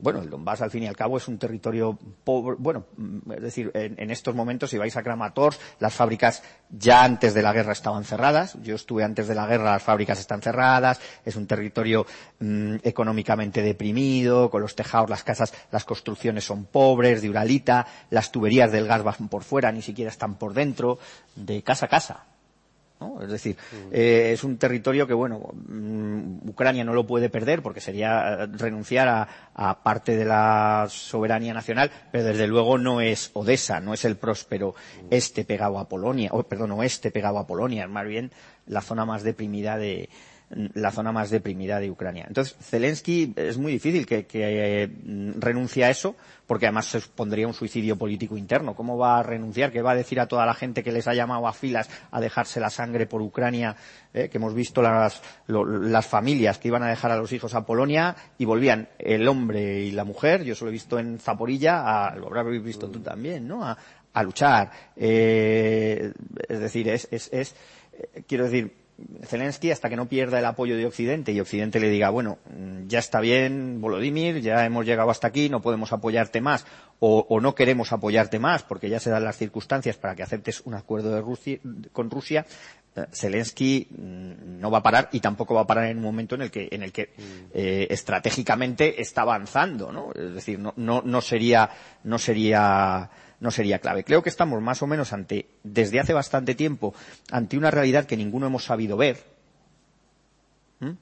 Bueno, 0.01 0.21
el 0.21 0.31
Donbass 0.31 0.63
al 0.63 0.71
fin 0.71 0.85
y 0.85 0.87
al 0.87 0.97
cabo 0.97 1.17
es 1.17 1.29
un 1.29 1.39
territorio 1.39 1.99
pobre, 2.23 2.57
bueno, 2.59 2.87
es 3.35 3.43
decir, 3.43 3.71
en, 3.75 4.11
estos 4.11 4.35
momentos 4.35 4.71
si 4.71 4.79
vais 4.79 4.97
a 4.97 5.03
Kramatorsk, 5.03 5.61
las 5.81 5.95
fábricas 5.95 6.43
ya 6.71 7.05
antes 7.05 7.35
de 7.35 7.43
la 7.43 7.53
guerra 7.53 7.73
estaban 7.73 8.05
cerradas, 8.05 8.57
yo 8.63 8.75
estuve 8.75 9.05
antes 9.05 9.29
de 9.29 9.35
la 9.35 9.47
guerra, 9.47 9.73
las 9.73 9.83
fábricas 9.83 10.21
están 10.21 10.43
cerradas, 10.43 11.01
es 11.25 11.37
un 11.37 11.47
territorio 11.47 12.07
mmm, 12.41 12.77
económicamente 12.83 13.63
deprimido, 13.63 14.51
con 14.51 14.63
los 14.63 14.77
tejados, 14.77 15.11
las 15.11 15.25
casas, 15.25 15.53
las 15.71 15.85
construcciones 15.85 16.45
son 16.45 16.67
pobres, 16.67 17.23
de 17.23 17.31
uralita, 17.31 17.87
las 18.11 18.31
tuberías 18.31 18.71
del 18.73 18.87
gas 18.87 19.03
van 19.03 19.29
por 19.29 19.45
fuera, 19.45 19.73
ni 19.73 19.83
siquiera 19.83 20.11
están 20.11 20.37
por 20.37 20.55
dentro, 20.55 20.99
de 21.35 21.63
casa 21.63 21.87
a 21.87 21.89
casa. 21.89 22.34
¿No? 23.05 23.23
Es 23.23 23.31
decir, 23.31 23.57
eh, 23.91 24.31
es 24.33 24.45
un 24.45 24.57
territorio 24.57 25.07
que, 25.07 25.15
bueno, 25.15 25.41
mmm, 25.69 26.49
Ucrania 26.49 26.85
no 26.85 26.95
lo 26.95 27.07
puede 27.07 27.29
perder 27.29 27.63
porque 27.63 27.81
sería 27.81 28.47
renunciar 28.47 29.09
a, 29.09 29.29
a, 29.55 29.83
parte 29.83 30.17
de 30.17 30.25
la 30.25 30.87
soberanía 30.89 31.55
nacional, 31.55 31.91
pero 32.11 32.25
desde 32.25 32.47
luego 32.47 32.79
no 32.79 33.01
es 33.01 33.31
Odessa, 33.35 33.81
no 33.81 33.95
es 33.95 34.05
el 34.05 34.17
próspero 34.17 34.75
este 35.11 35.45
pegado 35.45 35.79
a 35.79 35.89
Polonia, 35.89 36.31
o 36.33 36.43
perdón, 36.43 36.73
oeste 36.73 37.11
pegado 37.11 37.39
a 37.39 37.47
Polonia, 37.47 37.85
es 37.85 37.91
más 37.91 38.07
bien 38.07 38.31
la 38.67 38.81
zona 38.81 39.05
más 39.05 39.23
deprimida 39.23 39.77
de, 39.77 40.09
la 40.75 40.91
zona 40.91 41.13
más 41.13 41.31
deprimida 41.31 41.81
de 41.81 41.91
Ucrania. 41.91 42.25
Entonces, 42.27 42.57
Zelensky 42.61 43.33
es 43.37 43.59
muy 43.59 43.73
difícil 43.73 44.07
que, 44.07 44.27
que 44.27 44.83
eh, 44.83 44.91
renuncie 45.39 45.85
a 45.85 45.91
eso, 45.91 46.15
porque 46.47 46.67
además 46.67 46.87
se 46.87 47.01
pondría 47.01 47.47
un 47.47 47.55
suicidio 47.55 47.97
político 47.97 48.37
interno. 48.37 48.75
¿Cómo 48.75 48.97
va 48.97 49.19
a 49.19 49.23
renunciar? 49.23 49.73
¿Qué 49.73 49.83
va 49.83 49.93
a 49.93 49.97
decir 49.97 50.21
a 50.21 50.29
toda 50.29 50.47
la 50.47 50.55
gente 50.55 50.83
que 50.83 50.93
les 50.93 51.09
ha 51.09 51.15
llamado 51.15 51.47
a 51.47 51.53
filas 51.53 51.89
a 52.11 52.21
dejarse 52.21 52.61
la 52.61 52.71
sangre 52.71 53.07
por 53.07 53.23
Ucrania? 53.23 53.77
Eh, 54.13 54.29
que 54.29 54.39
hemos 54.39 54.55
visto 54.55 54.81
las, 54.83 55.23
las 55.47 56.07
familias 56.07 56.59
que 56.59 56.69
iban 56.69 56.83
a 56.83 56.89
dejar 56.89 57.11
a 57.11 57.17
los 57.17 57.33
hijos 57.33 57.55
a 57.55 57.67
Polonia 57.67 58.15
y 58.39 58.45
volvían 58.45 58.89
el 58.99 59.27
hombre 59.27 59.81
y 59.81 59.91
la 59.91 60.05
mujer, 60.05 60.45
yo 60.45 60.53
eso 60.53 60.65
lo 60.65 60.71
he 60.71 60.73
visto 60.73 60.99
en 60.99 61.19
Zaporilla, 61.19 62.07
a, 62.07 62.17
lo 62.17 62.27
habrás 62.27 62.47
visto 62.63 62.89
tú 62.89 63.01
también, 63.01 63.49
¿no? 63.49 63.65
A, 63.65 63.77
a 64.13 64.23
luchar. 64.23 64.71
Eh, 64.97 66.13
es 66.49 66.61
decir, 66.61 66.89
es, 66.89 67.09
es, 67.11 67.29
es 67.33 67.55
eh, 67.93 68.23
quiero 68.27 68.45
decir, 68.45 68.84
Zelensky 69.25 69.71
hasta 69.71 69.89
que 69.89 69.97
no 69.97 70.09
pierda 70.09 70.39
el 70.39 70.45
apoyo 70.45 70.77
de 70.77 70.87
Occidente 70.87 71.33
y 71.33 71.41
Occidente 71.41 71.81
le 71.81 71.89
diga, 71.89 72.11
bueno, 72.11 72.39
ya 72.87 72.99
está 72.99 73.21
bien, 73.21 73.81
Volodymyr, 73.81 74.41
ya 74.41 74.65
hemos 74.65 74.87
llegado 74.87 75.11
hasta 75.11 75.27
aquí, 75.27 75.49
no 75.49 75.63
podemos 75.63 75.93
apoyarte 75.93 76.41
más 76.41 76.65
o, 77.01 77.27
o 77.29 77.41
no 77.41 77.55
queremos 77.55 77.93
apoyarte 77.93 78.39
más 78.39 78.63
porque 78.63 78.89
ya 78.89 79.01
se 79.01 79.11
dan 79.11 79.25
las 79.25 79.37
circunstancias 79.37 79.97
para 79.97 80.15
que 80.15 80.23
aceptes 80.23 80.63
un 80.65 80.75
acuerdo 80.75 81.13
de 81.15 81.21
Rusia, 81.21 81.59
con 81.93 82.11
Rusia, 82.11 82.47
eh, 82.97 83.07
Zelensky 83.13 83.89
no 83.91 84.71
va 84.71 84.79
a 84.79 84.83
parar 84.83 85.09
y 85.13 85.21
tampoco 85.21 85.55
va 85.55 85.63
a 85.63 85.67
parar 85.67 85.87
en 85.87 85.97
un 85.99 86.05
momento 86.05 86.37
en 86.37 86.43
el 86.43 86.51
que, 86.51 86.69
en 86.71 86.83
el 86.83 86.93
que 86.93 87.11
eh, 87.53 87.89
estratégicamente 87.91 89.01
está 89.01 89.23
avanzando, 89.23 89.91
¿no? 89.91 90.13
Es 90.15 90.35
decir, 90.35 90.59
no, 90.59 90.73
no, 90.77 91.03
no 91.05 91.21
sería, 91.21 91.69
no 92.05 92.19
sería, 92.19 93.11
no 93.41 93.51
sería 93.51 93.79
clave. 93.79 94.05
Creo 94.05 94.23
que 94.23 94.29
estamos 94.29 94.61
más 94.63 94.83
o 94.83 94.87
menos 94.87 95.13
ante, 95.13 95.47
desde 95.63 96.01
hace 96.01 96.13
bastante 96.13 96.55
tiempo, 96.55 96.95
ante 97.31 97.57
una 97.57 97.71
realidad 97.71 98.07
que 98.07 98.17
ninguno 98.17 98.47
hemos 98.47 98.65
sabido 98.65 98.97
ver. 98.97 99.19
¿Mm? 100.81 100.93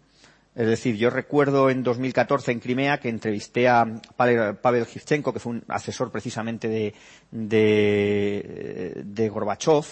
Es 0.55 0.67
decir, 0.67 0.97
yo 0.97 1.09
recuerdo 1.09 1.71
en 1.71 1.83
2014 1.83 2.53
en 2.53 2.61
Crimea 2.61 2.99
que 2.99 3.09
entrevisté 3.09 3.69
a 3.69 3.87
Pavel, 4.17 4.87
Hivchenko, 4.87 5.33
que 5.33 5.41
fue 5.41 5.53
un 5.53 5.65
asesor 5.69 6.11
precisamente 6.11 6.69
de, 6.69 6.95
de, 7.31 9.29
Gorbachev, 9.31 9.85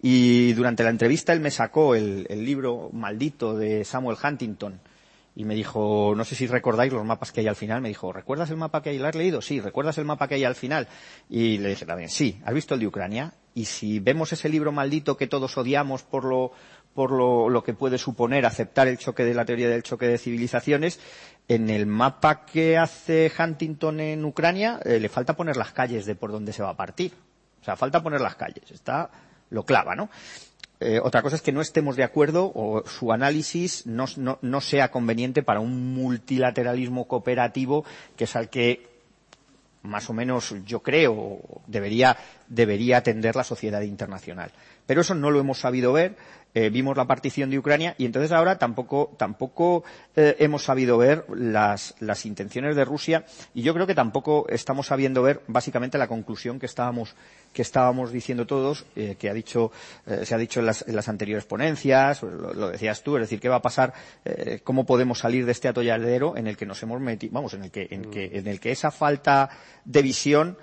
y 0.00 0.52
durante 0.52 0.84
la 0.84 0.90
entrevista 0.90 1.32
él 1.32 1.40
me 1.40 1.50
sacó 1.50 1.96
el 1.96 2.26
libro 2.44 2.90
maldito 2.92 3.56
de 3.56 3.84
Samuel 3.84 4.16
Huntington, 4.22 4.80
y 5.36 5.44
me 5.44 5.54
dijo, 5.54 6.14
no 6.16 6.24
sé 6.24 6.34
si 6.34 6.46
recordáis 6.46 6.92
los 6.92 7.04
mapas 7.04 7.32
que 7.32 7.40
hay 7.40 7.48
al 7.48 7.56
final, 7.56 7.80
me 7.80 7.88
dijo, 7.88 8.12
¿recuerdas 8.12 8.50
el 8.50 8.56
mapa 8.56 8.82
que 8.82 8.90
hay? 8.90 8.98
¿Lo 8.98 9.08
has 9.08 9.14
leído? 9.14 9.42
Sí, 9.42 9.60
¿recuerdas 9.60 9.98
el 9.98 10.04
mapa 10.04 10.28
que 10.28 10.36
hay 10.36 10.44
al 10.44 10.54
final? 10.54 10.86
Y 11.28 11.58
le 11.58 11.70
dije 11.70 11.86
también, 11.86 12.08
sí, 12.08 12.40
¿has 12.44 12.54
visto 12.54 12.74
el 12.74 12.80
de 12.80 12.86
Ucrania? 12.86 13.34
Y 13.52 13.64
si 13.64 13.98
vemos 13.98 14.32
ese 14.32 14.48
libro 14.48 14.70
maldito 14.70 15.16
que 15.16 15.26
todos 15.26 15.56
odiamos 15.58 16.04
por 16.04 16.24
lo, 16.24 16.52
por 16.94 17.10
lo, 17.10 17.48
lo 17.48 17.64
que 17.64 17.74
puede 17.74 17.98
suponer 17.98 18.46
aceptar 18.46 18.86
el 18.86 18.98
choque 18.98 19.24
de 19.24 19.34
la 19.34 19.44
teoría 19.44 19.68
del 19.68 19.82
choque 19.82 20.06
de 20.06 20.18
civilizaciones, 20.18 21.00
en 21.48 21.68
el 21.68 21.86
mapa 21.86 22.46
que 22.46 22.78
hace 22.78 23.30
Huntington 23.36 24.00
en 24.00 24.24
Ucrania 24.24 24.80
eh, 24.84 25.00
le 25.00 25.08
falta 25.08 25.36
poner 25.36 25.56
las 25.56 25.72
calles 25.72 26.06
de 26.06 26.14
por 26.14 26.30
donde 26.30 26.52
se 26.52 26.62
va 26.62 26.70
a 26.70 26.76
partir. 26.76 27.12
O 27.60 27.64
sea, 27.64 27.76
falta 27.76 28.02
poner 28.02 28.20
las 28.20 28.36
calles. 28.36 28.70
Está, 28.70 29.10
lo 29.50 29.64
clava, 29.64 29.94
¿no? 29.94 30.10
Eh, 30.80 31.00
otra 31.02 31.22
cosa 31.22 31.36
es 31.36 31.42
que 31.42 31.52
no 31.52 31.60
estemos 31.60 31.96
de 31.96 32.02
acuerdo 32.02 32.50
o 32.54 32.84
su 32.86 33.12
análisis 33.12 33.86
no, 33.86 34.06
no, 34.16 34.60
sea 34.60 34.90
conveniente 34.90 35.42
para 35.42 35.60
un 35.60 35.94
multilateralismo 35.94 37.06
cooperativo 37.06 37.84
que 38.16 38.24
es 38.24 38.34
al 38.36 38.50
que 38.50 38.94
más 39.82 40.08
o 40.08 40.14
menos, 40.14 40.54
yo 40.64 40.80
creo, 40.82 41.40
debería, 41.66 42.16
debería 42.48 42.96
atender 42.96 43.36
la 43.36 43.44
sociedad 43.44 43.82
internacional. 43.82 44.50
Pero 44.86 45.00
eso 45.00 45.14
no 45.14 45.30
lo 45.30 45.40
hemos 45.40 45.58
sabido 45.58 45.92
ver. 45.92 46.16
Eh, 46.56 46.70
vimos 46.70 46.96
la 46.96 47.06
partición 47.08 47.50
de 47.50 47.58
Ucrania 47.58 47.96
y 47.98 48.06
entonces 48.06 48.30
ahora 48.30 48.58
tampoco, 48.58 49.12
tampoco 49.18 49.82
eh, 50.14 50.36
hemos 50.38 50.62
sabido 50.62 50.96
ver 50.96 51.26
las, 51.34 51.96
las, 51.98 52.24
intenciones 52.26 52.76
de 52.76 52.84
Rusia 52.84 53.24
y 53.54 53.62
yo 53.62 53.74
creo 53.74 53.88
que 53.88 53.94
tampoco 53.96 54.46
estamos 54.48 54.86
sabiendo 54.86 55.20
ver 55.20 55.42
básicamente 55.48 55.98
la 55.98 56.06
conclusión 56.06 56.60
que 56.60 56.66
estábamos, 56.66 57.16
que 57.52 57.62
estábamos 57.62 58.12
diciendo 58.12 58.46
todos, 58.46 58.86
eh, 58.94 59.16
que 59.18 59.28
ha 59.28 59.34
dicho, 59.34 59.72
se 60.22 60.32
ha 60.32 60.38
dicho 60.38 60.60
en 60.60 60.66
las, 60.66 60.86
en 60.86 60.94
las 60.94 61.08
anteriores 61.08 61.44
ponencias, 61.44 62.22
lo, 62.22 62.68
decías 62.68 63.02
tú, 63.02 63.16
es 63.16 63.22
decir, 63.22 63.40
qué 63.40 63.48
va 63.48 63.56
a 63.56 63.62
pasar, 63.62 63.92
cómo 64.62 64.86
podemos 64.86 65.18
salir 65.18 65.46
de 65.46 65.52
este 65.52 65.66
atolladero 65.66 66.36
en 66.36 66.46
el 66.46 66.56
que 66.56 66.66
nos 66.66 66.80
hemos 66.84 67.00
metido, 67.00 67.32
vamos, 67.32 67.54
en 67.54 67.64
el 67.64 67.70
que, 67.72 67.88
en, 67.90 68.10
que, 68.12 68.30
en 68.32 68.46
el 68.46 68.60
que 68.60 68.70
esa 68.70 68.92
falta 68.92 69.50
de 69.84 70.02
visión 70.02 70.56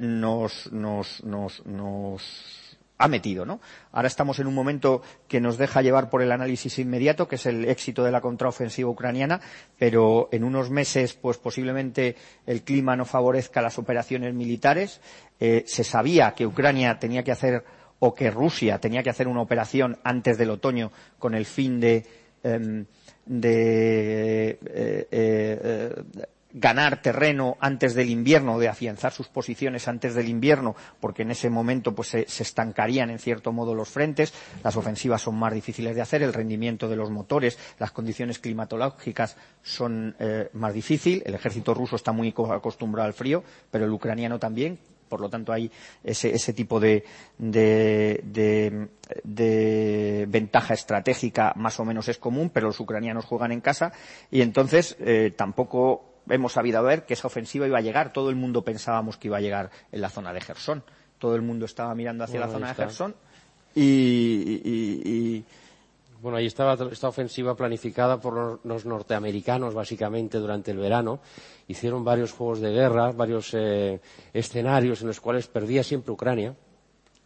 nos, 0.00 0.72
nos, 0.72 1.22
nos, 1.22 1.64
nos 1.64 2.67
ha 2.98 3.08
metido, 3.08 3.46
¿no? 3.46 3.60
Ahora 3.92 4.08
estamos 4.08 4.38
en 4.40 4.48
un 4.48 4.54
momento 4.54 5.02
que 5.28 5.40
nos 5.40 5.56
deja 5.56 5.82
llevar 5.82 6.10
por 6.10 6.20
el 6.20 6.32
análisis 6.32 6.78
inmediato, 6.78 7.28
que 7.28 7.36
es 7.36 7.46
el 7.46 7.64
éxito 7.64 8.04
de 8.04 8.10
la 8.10 8.20
contraofensiva 8.20 8.90
ucraniana, 8.90 9.40
pero 9.78 10.28
en 10.32 10.44
unos 10.44 10.70
meses, 10.70 11.14
pues 11.14 11.38
posiblemente 11.38 12.16
el 12.44 12.62
clima 12.62 12.96
no 12.96 13.04
favorezca 13.04 13.62
las 13.62 13.78
operaciones 13.78 14.34
militares. 14.34 15.00
Eh, 15.38 15.62
se 15.66 15.84
sabía 15.84 16.32
que 16.32 16.46
Ucrania 16.46 16.98
tenía 16.98 17.22
que 17.22 17.32
hacer 17.32 17.64
o 18.00 18.14
que 18.14 18.30
Rusia 18.30 18.78
tenía 18.78 19.02
que 19.02 19.10
hacer 19.10 19.28
una 19.28 19.42
operación 19.42 19.98
antes 20.04 20.36
del 20.38 20.50
otoño 20.50 20.92
con 21.18 21.34
el 21.34 21.46
fin 21.46 21.80
de, 21.80 22.04
eh, 22.42 22.84
de 23.26 24.58
eh, 24.64 25.08
eh 25.10 26.02
ganar 26.52 27.02
terreno 27.02 27.56
antes 27.60 27.94
del 27.94 28.08
invierno, 28.08 28.58
de 28.58 28.68
afianzar 28.68 29.12
sus 29.12 29.28
posiciones 29.28 29.86
antes 29.86 30.14
del 30.14 30.28
invierno, 30.28 30.74
porque 31.00 31.22
en 31.22 31.30
ese 31.30 31.50
momento 31.50 31.94
pues 31.94 32.08
se, 32.08 32.22
estancarían 32.22 33.10
en 33.10 33.18
cierto 33.18 33.52
modo 33.52 33.74
los 33.74 33.88
frentes, 33.88 34.32
las 34.64 34.76
ofensivas 34.76 35.22
son 35.22 35.36
más 35.36 35.52
difíciles 35.52 35.94
de 35.94 36.02
hacer, 36.02 36.22
el 36.22 36.32
rendimiento 36.32 36.88
de 36.88 36.96
los 36.96 37.10
motores, 37.10 37.58
las 37.78 37.92
condiciones 37.92 38.38
climatológicas 38.38 39.36
son 39.62 40.16
eh, 40.18 40.48
más 40.54 40.72
difíciles, 40.72 41.22
el 41.26 41.34
ejército 41.34 41.74
ruso 41.74 41.96
está 41.96 42.12
muy 42.12 42.34
acostumbrado 42.50 43.06
al 43.06 43.14
frío, 43.14 43.44
pero 43.70 43.84
el 43.84 43.92
ucraniano 43.92 44.38
también, 44.38 44.78
por 45.08 45.20
lo 45.20 45.28
tanto 45.28 45.52
hay 45.52 45.70
ese, 46.04 46.34
ese 46.34 46.52
tipo 46.52 46.80
de, 46.80 47.04
de, 47.38 48.20
de, 48.24 48.88
de, 49.24 50.26
ventaja 50.28 50.74
estratégica 50.74 51.52
más 51.56 51.80
o 51.80 51.84
menos 51.84 52.08
es 52.08 52.18
común, 52.18 52.50
pero 52.50 52.68
los 52.68 52.80
ucranianos 52.80 53.24
juegan 53.24 53.52
en 53.52 53.60
casa 53.60 53.92
y 54.30 54.42
entonces 54.42 54.96
eh, 55.00 55.32
tampoco 55.34 56.17
hemos 56.30 56.52
sabido 56.52 56.82
ver 56.82 57.04
que 57.04 57.14
esa 57.14 57.26
ofensiva 57.26 57.66
iba 57.66 57.78
a 57.78 57.82
llegar. 57.82 58.12
Todo 58.12 58.30
el 58.30 58.36
mundo 58.36 58.62
pensábamos 58.62 59.16
que 59.16 59.28
iba 59.28 59.38
a 59.38 59.40
llegar 59.40 59.70
en 59.92 60.00
la 60.00 60.10
zona 60.10 60.32
de 60.32 60.40
Gerson. 60.40 60.82
Todo 61.18 61.34
el 61.34 61.42
mundo 61.42 61.66
estaba 61.66 61.94
mirando 61.94 62.24
hacia 62.24 62.40
bueno, 62.40 62.52
la 62.52 62.58
zona 62.58 62.68
de 62.68 62.74
Gerson 62.74 63.14
y, 63.74 64.60
y, 64.64 65.02
y, 65.04 65.44
bueno, 66.20 66.38
ahí 66.38 66.46
estaba 66.46 66.76
esta 66.90 67.08
ofensiva 67.08 67.54
planificada 67.54 68.20
por 68.20 68.60
los 68.64 68.84
norteamericanos, 68.84 69.74
básicamente, 69.74 70.38
durante 70.38 70.72
el 70.72 70.78
verano. 70.78 71.20
Hicieron 71.68 72.02
varios 72.04 72.32
juegos 72.32 72.60
de 72.60 72.72
guerra, 72.72 73.12
varios 73.12 73.54
eh, 73.54 74.00
escenarios 74.32 75.02
en 75.02 75.08
los 75.08 75.20
cuales 75.20 75.46
perdía 75.46 75.84
siempre 75.84 76.12
Ucrania. 76.12 76.56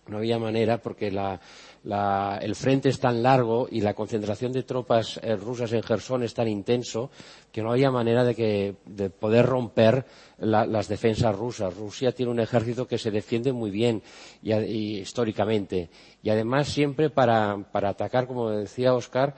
No 0.08 0.18
había 0.18 0.38
manera 0.38 0.78
porque 0.78 1.10
la, 1.10 1.40
la, 1.84 2.38
el 2.40 2.54
frente 2.54 2.88
es 2.88 3.00
tan 3.00 3.22
largo 3.22 3.66
y 3.70 3.80
la 3.80 3.94
concentración 3.94 4.52
de 4.52 4.62
tropas 4.62 5.18
eh, 5.22 5.34
rusas 5.36 5.72
en 5.72 5.82
Gerson 5.82 6.22
es 6.22 6.34
tan 6.34 6.48
intenso 6.48 7.10
que 7.50 7.62
no 7.62 7.72
había 7.72 7.90
manera 7.90 8.24
de, 8.24 8.34
que, 8.34 8.76
de 8.86 9.10
poder 9.10 9.46
romper 9.46 10.04
la, 10.38 10.64
las 10.64 10.88
defensas 10.88 11.36
rusas. 11.36 11.76
Rusia 11.76 12.12
tiene 12.12 12.30
un 12.30 12.40
ejército 12.40 12.86
que 12.86 12.98
se 12.98 13.10
defiende 13.10 13.52
muy 13.52 13.70
bien 13.70 14.02
y, 14.42 14.52
y 14.52 14.98
históricamente. 15.00 15.90
Y 16.22 16.30
además 16.30 16.68
siempre 16.68 17.10
para, 17.10 17.58
para 17.72 17.90
atacar, 17.90 18.26
como 18.26 18.50
decía 18.50 18.94
Oscar, 18.94 19.34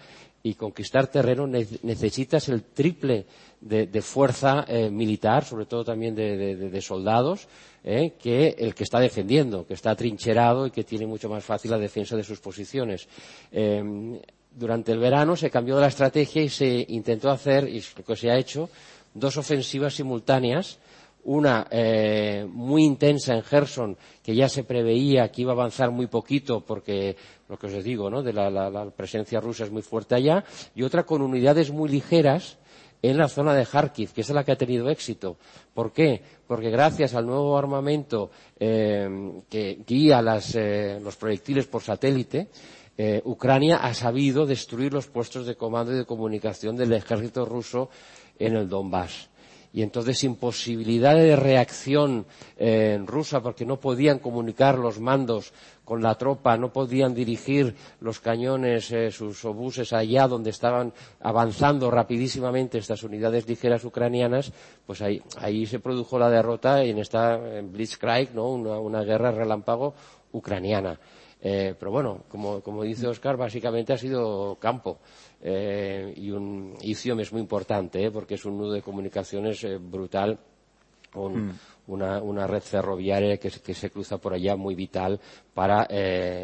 y 0.47 0.55
conquistar 0.55 1.07
terreno 1.07 1.47
necesitas 1.47 2.51
el 2.51 2.65
triple 2.65 3.25
de, 3.65 3.87
de 3.87 4.03
fuerza 4.03 4.65
eh, 4.69 4.91
militar, 4.91 5.45
sobre 5.45 5.65
todo 5.65 5.85
también 5.85 6.15
de, 6.15 6.37
de, 6.37 6.57
de 6.71 6.81
soldados, 6.83 7.49
eh, 7.83 8.13
que 8.23 8.55
el 8.59 8.75
que 8.75 8.85
está 8.85 9.01
defendiendo, 9.01 9.67
que 9.67 9.73
está 9.73 9.91
atrincherado 9.91 10.67
y 10.67 10.71
que 10.71 10.85
tiene 10.85 11.07
mucho 11.07 11.31
más 11.31 11.43
fácil 11.43 11.71
la 11.71 11.79
defensa 11.79 12.15
de 12.15 12.25
sus 12.25 12.41
posiciones. 12.41 13.09
Eh, 13.51 14.21
durante 14.51 14.93
el 14.93 14.99
verano 14.99 15.35
se 15.35 15.51
cambió 15.51 15.81
la 15.81 15.89
estrategia 15.89 16.43
y 16.43 16.49
se 16.51 16.85
intentó 16.89 17.31
hacer, 17.31 17.67
y 17.69 17.83
lo 17.97 18.05
que 18.05 18.17
se 18.17 18.31
ha 18.31 18.37
hecho, 18.37 18.69
dos 19.15 19.37
ofensivas 19.39 19.95
simultáneas 19.95 20.79
una 21.25 21.67
eh, 21.71 22.47
muy 22.47 22.85
intensa 22.85 23.35
en 23.35 23.43
Gerson, 23.43 23.97
que 24.23 24.35
ya 24.35 24.47
se 24.47 24.63
preveía 24.63 25.31
que 25.33 25.41
iba 25.41 25.53
a 25.53 25.55
avanzar 25.55 25.91
muy 25.91 26.07
poquito 26.07 26.61
porque, 26.61 27.17
lo 27.49 27.57
que 27.57 27.67
os 27.67 27.83
digo, 27.83 28.11
¿no? 28.11 28.23
de 28.23 28.35
la, 28.35 28.51
la, 28.51 28.69
la 28.69 28.91
presencia 28.91 29.41
rusa 29.41 29.65
es 29.65 29.71
muy 29.71 29.81
fuerte 29.81 30.15
allá, 30.15 30.45
y 30.75 30.83
otra 30.83 31.05
con 31.05 31.23
unidades 31.23 31.71
muy 31.71 31.89
ligeras 31.89 32.59
en 33.11 33.19
la 33.19 33.29
zona 33.29 33.53
de 33.55 33.67
Kharkiv, 33.67 34.13
que 34.13 34.23
es 34.23 34.31
la 34.31 34.45
que 34.45 34.53
ha 34.53 34.57
tenido 34.57 34.89
éxito. 34.89 35.37
¿Por 35.75 35.93
qué? 35.93 36.23
Porque 36.47 36.71
gracias 36.71 37.15
al 37.15 37.27
nuevo 37.27 37.59
armamento 37.59 38.31
eh, 38.59 39.43
que 39.51 39.81
guía 39.87 40.23
las, 40.23 40.55
eh, 40.55 40.99
los 41.03 41.17
proyectiles 41.17 41.67
por 41.67 41.83
satélite, 41.83 42.49
eh, 42.97 43.21
Ucrania 43.25 43.77
ha 43.79 43.93
sabido 43.93 44.47
destruir 44.47 44.95
los 44.95 45.09
puestos 45.09 45.45
de 45.47 45.57
comando 45.57 45.93
y 45.93 45.97
de 45.97 46.07
comunicación 46.07 46.77
del 46.77 46.95
ejército 46.95 47.45
ruso 47.45 47.91
en 48.39 48.57
el 48.57 48.69
Donbass 48.69 49.29
y 49.75 49.83
entonces 49.83 50.19
sin 50.19 50.37
posibilidad 50.37 51.17
de 51.17 51.35
reacción 51.35 52.27
eh, 52.57 53.03
rusa 53.05 53.43
porque 53.43 53.67
no 53.67 53.81
podían 53.81 54.21
comunicar 54.21 54.79
los 54.79 55.01
mandos 55.01 55.53
con 55.85 56.01
la 56.01 56.15
tropa, 56.15 56.57
no 56.57 56.73
podían 56.73 57.13
dirigir 57.13 57.75
los 58.01 58.21
cañones, 58.21 58.93
eh, 58.93 59.11
sus 59.11 59.45
obuses 59.45 59.93
allá 59.93 60.29
donde 60.29 60.51
estaban 60.51 60.93
avanzando 61.21 61.91
rapidísimamente 61.91 62.79
estas 62.79 63.03
unidades 63.03 63.49
ligeras 63.49 63.85
ucranianas, 63.85 64.53
pues 64.87 65.03
ahí, 65.03 65.21
ahí 65.39 65.67
se 65.67 65.81
produjo 65.81 66.21
la 66.21 66.31
derrota 66.31 66.85
en 66.85 66.99
esta 66.99 67.59
en 67.59 67.73
Blitzkrieg, 67.73 68.33
¿no? 68.33 68.51
una, 68.51 68.79
una 68.79 69.03
guerra 69.03 69.33
relámpago 69.33 69.95
ucraniana. 70.31 71.01
Eh, 71.47 71.75
pero 71.79 71.91
bueno, 71.91 72.21
como, 72.31 72.63
como 72.63 72.85
dice 72.85 73.07
Oscar, 73.07 73.37
básicamente 73.37 73.93
ha 73.93 73.99
sido 73.99 74.57
campo 74.59 74.99
eh, 75.47 76.13
y 76.17 76.31
un 76.31 76.75
ICIOM 76.81 77.21
es 77.21 77.33
muy 77.33 77.43
importante 77.43 78.05
¿eh? 78.05 78.11
porque 78.11 78.35
es 78.35 78.45
un 78.45 78.57
nudo 78.57 78.73
de 78.73 78.83
comunicaciones 78.83 79.63
eh, 79.65 79.77
brutal, 79.77 80.39
un, 81.15 81.47
mm. 81.47 81.59
una, 81.89 82.23
una, 82.23 82.47
red 82.47 82.63
ferroviaria 82.63 83.37
que, 83.37 83.51
que, 83.51 83.75
se 83.75 83.91
cruza 83.91 84.19
por 84.19 84.33
allá 84.33 84.57
muy 84.57 84.75
vital 84.75 85.21
para, 85.53 85.87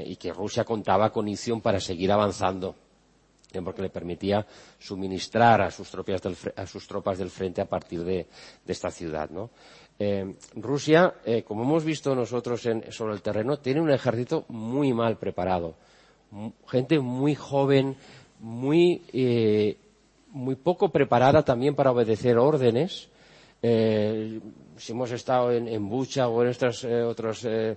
y 0.07 0.15
que 0.17 0.33
Rusia 0.33 0.65
contaba 0.65 1.11
con 1.11 1.27
ICIOM 1.27 1.61
para 1.61 1.81
seguir 1.81 2.13
avanzando 2.13 2.77
porque 3.65 3.83
le 3.83 3.91
permitía 3.91 4.47
suministrar 4.79 5.61
a 5.61 5.73
sus, 5.73 5.91
tropas 5.91 6.23
del, 6.23 6.37
a 6.55 6.67
sus 6.67 6.87
tropas 6.87 7.19
del 7.19 7.31
frente 7.31 7.61
a 7.61 7.65
partir 7.65 8.05
de, 8.05 8.29
de 8.65 8.73
esta 8.73 8.93
ciudad. 8.93 9.29
¿no? 9.29 9.51
Eh, 10.03 10.35
Rusia, 10.55 11.13
eh, 11.27 11.43
como 11.43 11.63
hemos 11.63 11.85
visto 11.85 12.15
nosotros 12.15 12.65
en, 12.65 12.91
sobre 12.91 13.13
el 13.13 13.21
terreno, 13.21 13.59
tiene 13.59 13.83
un 13.83 13.91
ejército 13.91 14.47
muy 14.49 14.95
mal 14.95 15.19
preparado. 15.19 15.75
Gente 16.67 16.99
muy 17.01 17.35
joven, 17.35 17.97
muy, 18.41 19.03
eh, 19.13 19.77
muy 20.31 20.57
poco 20.57 20.91
preparada 20.91 21.45
también 21.45 21.75
para 21.75 21.93
obedecer 21.93 22.39
órdenes. 22.39 23.09
Eh, 23.63 24.41
si 24.77 24.93
hemos 24.93 25.11
estado 25.11 25.53
en, 25.53 25.69
en 25.69 25.89
Bucha 25.89 26.29
o 26.29 26.43
en 26.43 26.49
estas 26.49 26.83
eh, 26.85 27.03
otras 27.03 27.45
eh, 27.45 27.77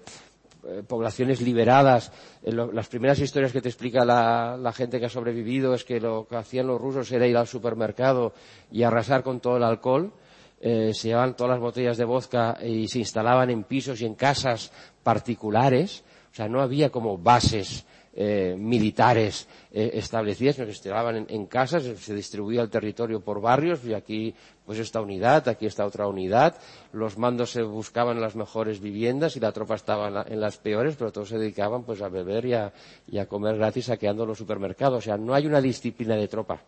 eh, 0.66 0.82
poblaciones 0.88 1.42
liberadas, 1.42 2.12
lo, 2.44 2.72
las 2.72 2.88
primeras 2.88 3.20
historias 3.20 3.52
que 3.52 3.62
te 3.62 3.68
explica 3.68 4.06
la, 4.06 4.56
la, 4.58 4.72
gente 4.72 5.00
que 5.00 5.08
ha 5.08 5.10
sobrevivido 5.10 5.74
es 5.74 5.84
que 5.84 6.00
lo 6.00 6.26
que 6.26 6.38
hacían 6.38 6.68
los 6.68 6.80
rusos 6.80 7.12
era 7.12 7.28
ir 7.28 7.36
al 7.36 7.48
supermercado 7.48 8.34
y 8.72 8.84
arrasar 8.84 9.24
con 9.24 9.42
todo 9.42 9.58
el 9.58 9.64
alcohol. 9.64 10.14
Eh, 10.62 10.94
se 10.94 11.10
llevaban 11.10 11.36
todas 11.36 11.52
las 11.52 11.60
botellas 11.60 11.98
de 11.98 12.06
vodka 12.06 12.58
y 12.64 12.88
se 12.88 13.00
instalaban 13.00 13.50
en 13.50 13.66
pisos 13.66 14.00
y 14.00 14.06
en 14.06 14.16
casas 14.16 14.72
particulares. 15.04 16.06
O 16.32 16.36
sea, 16.36 16.48
no 16.48 16.62
había 16.62 16.90
como 16.90 17.18
bases 17.18 17.86
eh, 18.16 18.56
militares 18.58 19.48
eh, 19.72 19.92
establecidas, 19.96 20.56
sino 20.56 20.68
que 20.68 20.74
instalaban 20.74 21.26
en, 21.28 21.46
casas, 21.48 21.84
se 21.84 22.14
distribuía 22.14 22.62
el 22.62 22.70
territorio 22.70 23.22
por 23.22 23.42
barrios 23.42 23.84
y 23.86 23.94
aquí 23.94 24.36
pues 24.66 24.80
esta 24.80 25.02
unidad, 25.02 25.48
aquí 25.50 25.66
está 25.66 25.86
otra 25.86 26.08
unidad, 26.08 26.56
los 26.92 27.18
mandos 27.18 27.52
se 27.52 27.64
buscaban 27.64 28.22
las 28.22 28.36
mejores 28.36 28.80
viviendas 28.80 29.36
y 29.36 29.40
la 29.40 29.52
tropa 29.52 29.76
estaba 29.76 30.08
en, 30.08 30.14
la, 30.14 30.26
en 30.28 30.40
las 30.40 30.58
peores, 30.58 30.96
pero 30.96 31.12
todos 31.12 31.30
se 31.30 31.38
dedicaban 31.38 31.84
pues 31.84 32.02
a 32.02 32.10
beber 32.10 32.46
y 32.46 32.54
a, 32.54 32.72
y 33.08 33.18
a 33.18 33.26
comer 33.26 33.58
gratis 33.58 33.86
saqueando 33.86 34.26
los 34.26 34.38
supermercados. 34.38 35.00
O 35.00 35.02
sea, 35.02 35.18
no 35.18 35.34
hay 35.34 35.48
una 35.48 35.60
disciplina 35.60 36.16
de 36.16 36.28
tropa. 36.28 36.62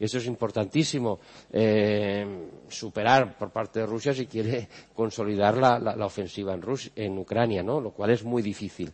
Esto 0.00 0.16
es 0.16 0.26
importantísimo 0.26 1.20
eh, 1.52 2.26
superar 2.68 3.36
por 3.36 3.50
parte 3.50 3.80
de 3.80 3.86
Rusia 3.86 4.14
si 4.14 4.26
quiere 4.26 4.66
consolidar 4.94 5.56
la, 5.58 5.78
la, 5.78 5.94
la 5.94 6.06
ofensiva 6.06 6.54
en, 6.54 6.62
Rus 6.62 6.90
en 6.96 7.18
Ucrania, 7.18 7.62
¿no? 7.62 7.80
lo 7.80 7.90
cual 7.92 8.10
es 8.10 8.24
muy 8.24 8.42
difícil. 8.42 8.90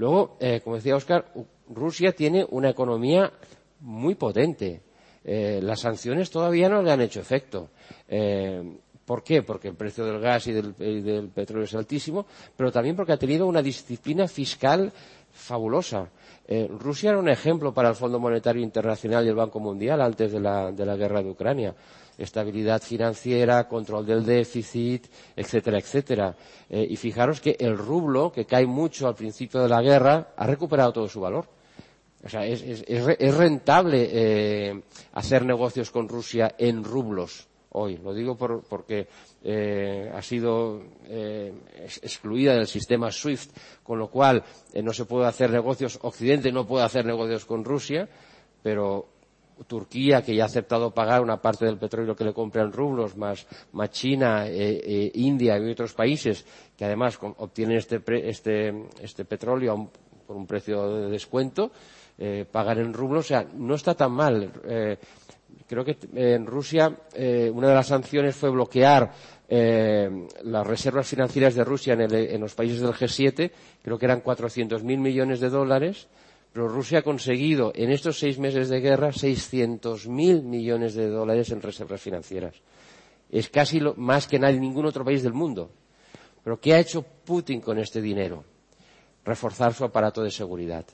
Luego, 0.00 0.38
eh, 0.40 0.62
como 0.64 0.76
decía 0.76 0.96
Oscar, 0.96 1.26
Rusia 1.68 2.12
tiene 2.12 2.46
una 2.48 2.70
economía 2.70 3.30
muy 3.80 4.14
potente. 4.14 4.80
Eh, 5.22 5.60
las 5.62 5.80
sanciones 5.80 6.30
todavía 6.30 6.70
no 6.70 6.80
le 6.80 6.90
han 6.90 7.02
hecho 7.02 7.20
efecto. 7.20 7.68
Eh, 8.08 8.78
¿Por 9.04 9.22
qué? 9.22 9.42
Porque 9.42 9.68
el 9.68 9.74
precio 9.74 10.06
del 10.06 10.18
gas 10.18 10.46
y 10.46 10.52
del, 10.52 11.28
petróleo 11.34 11.66
es 11.66 11.74
altísimo, 11.74 12.24
pero 12.56 12.72
también 12.72 12.96
porque 12.96 13.12
ha 13.12 13.18
tenido 13.18 13.46
una 13.46 13.60
disciplina 13.60 14.26
fiscal 14.26 14.90
fabulosa. 15.32 16.08
Rusia 16.78 17.10
era 17.10 17.18
un 17.18 17.28
ejemplo 17.28 17.74
para 17.74 17.90
el 17.90 17.94
Fondo 17.94 18.18
Monetario 18.18 18.62
Internacional 18.62 19.26
y 19.26 19.28
el 19.28 19.34
Banco 19.34 19.60
Mundial 19.60 20.00
antes 20.00 20.32
de 20.32 20.40
la 20.40 20.96
guerra 20.96 21.22
de 21.22 21.30
Ucrania. 21.30 21.74
Estabilidad 22.20 22.82
financiera, 22.82 23.66
control 23.66 24.04
del 24.04 24.24
déficit, 24.24 25.06
etcétera, 25.34 25.78
etcétera. 25.78 26.36
Eh, 26.68 26.86
y 26.90 26.96
fijaros 26.96 27.40
que 27.40 27.56
el 27.58 27.78
rublo, 27.78 28.30
que 28.30 28.44
cae 28.44 28.66
mucho 28.66 29.08
al 29.08 29.14
principio 29.14 29.60
de 29.62 29.68
la 29.68 29.80
guerra, 29.80 30.34
ha 30.36 30.46
recuperado 30.46 30.92
todo 30.92 31.08
su 31.08 31.20
valor. 31.20 31.46
O 32.22 32.28
sea, 32.28 32.44
es, 32.44 32.62
es, 32.62 33.34
rentable 33.34 34.08
eh, 34.12 34.82
hacer 35.14 35.46
negocios 35.46 35.90
con 35.90 36.06
Rusia 36.06 36.54
en 36.58 36.84
rublos 36.84 37.48
hoy. 37.70 37.96
Lo 37.96 38.12
digo 38.12 38.36
por, 38.36 38.62
porque 38.64 39.08
eh, 39.42 40.12
ha 40.14 40.20
sido 40.20 40.82
excluida 41.08 42.52
del 42.52 42.66
sistema 42.66 43.10
SWIFT, 43.10 43.56
con 43.82 43.98
lo 43.98 44.10
cual 44.10 44.44
no 44.82 44.92
se 44.92 45.06
puede 45.06 45.26
hacer 45.26 45.50
negocios, 45.50 45.98
Occidente 46.02 46.52
no 46.52 46.66
puede 46.66 46.84
hacer 46.84 47.06
negocios 47.06 47.46
con 47.46 47.64
Rusia, 47.64 48.06
pero 48.62 49.19
Turquía, 49.66 50.22
que 50.22 50.34
ya 50.34 50.44
ha 50.44 50.46
aceptado 50.46 50.92
pagar 50.92 51.20
una 51.20 51.40
parte 51.40 51.64
del 51.64 51.78
petróleo 51.78 52.16
que 52.16 52.24
le 52.24 52.32
compra 52.32 52.62
en 52.62 52.72
rublos, 52.72 53.16
más, 53.16 53.46
China, 53.90 54.46
eh, 54.46 54.80
eh, 54.82 55.10
India 55.14 55.58
y 55.58 55.70
otros 55.70 55.92
países 55.92 56.44
que 56.76 56.84
además 56.84 57.18
obtienen 57.20 57.76
este, 57.76 58.00
este, 58.28 58.86
este 59.00 59.24
petróleo 59.24 59.90
por 60.26 60.36
un 60.36 60.46
precio 60.46 60.94
de 60.94 61.10
descuento, 61.10 61.72
eh, 62.16 62.46
pagan 62.50 62.78
en 62.78 62.94
rublos, 62.94 63.26
o 63.26 63.28
sea, 63.28 63.46
no 63.54 63.74
está 63.74 63.94
tan 63.94 64.12
mal. 64.12 64.52
Eh, 64.64 64.96
creo 65.66 65.84
que 65.84 65.96
en 66.14 66.46
Rusia 66.46 66.88
una 67.52 67.68
de 67.68 67.74
las 67.74 67.86
sanciones 67.86 68.36
fue 68.36 68.50
bloquear 68.50 69.10
las 69.48 70.66
reservas 70.66 71.08
financieras 71.08 71.54
de 71.54 71.64
Rusia 71.64 71.94
en, 71.94 72.02
el, 72.02 72.14
en, 72.14 72.40
los 72.40 72.54
países 72.54 72.80
del 72.80 72.92
G7, 72.92 73.50
creo 73.82 73.98
que 73.98 74.04
eran 74.04 74.22
400.000 74.22 74.82
millones 74.98 75.40
de 75.40 75.48
dólares, 75.48 76.06
pero 76.52 76.68
Rusia 76.68 76.98
ha 76.98 77.02
conseguido 77.02 77.72
en 77.74 77.90
estos 77.90 78.18
seis 78.18 78.38
meses 78.38 78.68
de 78.68 78.80
guerra 78.80 79.10
600.000 79.10 80.42
millones 80.42 80.94
de 80.94 81.08
dólares 81.08 81.50
en 81.50 81.62
reservas 81.62 82.00
financieras. 82.00 82.56
Es 83.30 83.48
casi 83.48 83.78
lo, 83.78 83.94
más 83.94 84.26
que 84.26 84.38
nadie, 84.38 84.58
ningún 84.58 84.86
otro 84.86 85.04
país 85.04 85.22
del 85.22 85.32
mundo. 85.32 85.70
Pero 86.42 86.60
¿qué 86.60 86.74
ha 86.74 86.80
hecho 86.80 87.02
Putin 87.02 87.60
con 87.60 87.78
este 87.78 88.00
dinero? 88.00 88.44
Reforzar 89.24 89.74
su 89.74 89.84
aparato 89.84 90.22
de 90.22 90.30
seguridad. 90.30 90.84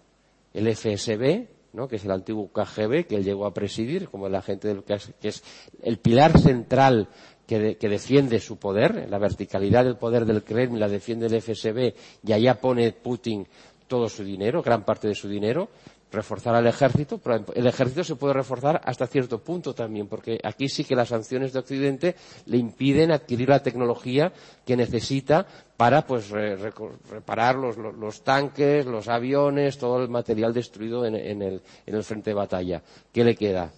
El 0.53 0.75
FSB, 0.75 1.47
¿no? 1.73 1.89
que 1.89 1.97
es 1.97 2.05
el 2.05 2.11
antiguo 2.11 2.51
KGB 2.53 3.07
que 3.07 3.17
él 3.17 3.25
llegó 3.25 3.47
a 3.47 3.55
presidir, 3.55 4.09
como 4.11 4.29
la 4.29 4.43
gente 4.43 4.69
del, 4.69 4.85
que 4.85 5.29
es 5.29 5.43
el 5.83 5.99
pilar 5.99 6.39
central 6.39 7.09
que, 7.47 7.77
que, 7.77 7.89
defiende 7.89 8.41
su 8.41 8.59
poder, 8.59 9.09
la 9.09 9.19
verticalidad 9.19 9.85
del 9.85 9.97
poder 9.97 10.27
del 10.27 10.43
Kremlin 10.43 10.81
la 10.81 10.89
defiende 10.89 11.27
el 11.27 11.41
FSB 11.41 11.95
y 12.27 12.33
allá 12.33 12.61
pone 12.61 12.93
Putin 12.93 13.47
todo 13.87 14.09
su 14.09 14.25
dinero, 14.25 14.63
gran 14.63 14.85
parte 14.85 15.09
de 15.09 15.15
su 15.15 15.29
dinero, 15.29 15.69
reforzar 16.13 16.55
al 16.55 16.67
ejército, 16.67 17.19
pero 17.19 17.45
el 17.55 17.67
ejército 17.67 18.05
se 18.05 18.17
puede 18.17 18.35
reforzar 18.35 18.81
hasta 18.85 19.07
cierto 19.07 19.39
punto 19.39 19.75
también, 19.75 20.07
porque 20.07 20.39
aquí 20.43 20.69
sí 20.69 20.85
que 20.85 20.95
las 20.95 21.09
sanciones 21.09 21.53
de 21.53 21.59
Occidente 21.59 22.17
le 22.47 22.57
impiden 22.57 23.11
adquirir 23.11 23.49
la 23.49 23.63
tecnología 23.63 24.33
que 24.65 24.77
necesita 24.77 25.47
para 25.77 26.07
pues 26.07 26.31
re, 26.31 26.57
re, 26.57 26.73
reparar 27.11 27.57
los, 27.57 28.23
tanques, 28.23 28.87
los 28.87 29.09
aviones, 29.09 29.79
todo 29.79 30.03
el 30.03 30.09
material 30.09 30.55
destruido 30.55 31.05
en, 31.05 31.17
el, 31.17 31.61
en 31.87 31.95
el 31.95 32.05
frente 32.05 32.31
de 32.31 32.35
batalla. 32.35 32.83
¿Qué 33.13 33.25
le 33.25 33.35
queda? 33.35 33.71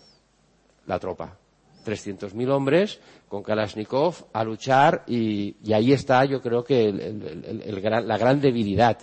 La 0.87 0.99
tropa. 0.99 1.37
300.000 1.85 2.51
hombres 2.51 3.01
con 3.29 3.43
Kalashnikov 3.43 4.15
a 4.33 4.45
luchar 4.45 5.05
y, 5.07 5.57
ahí 5.73 5.93
está 5.93 6.25
yo 6.27 6.43
creo 6.43 6.63
que 6.63 6.93
la 6.93 8.19
gran 8.19 8.41
debilidad 8.41 8.99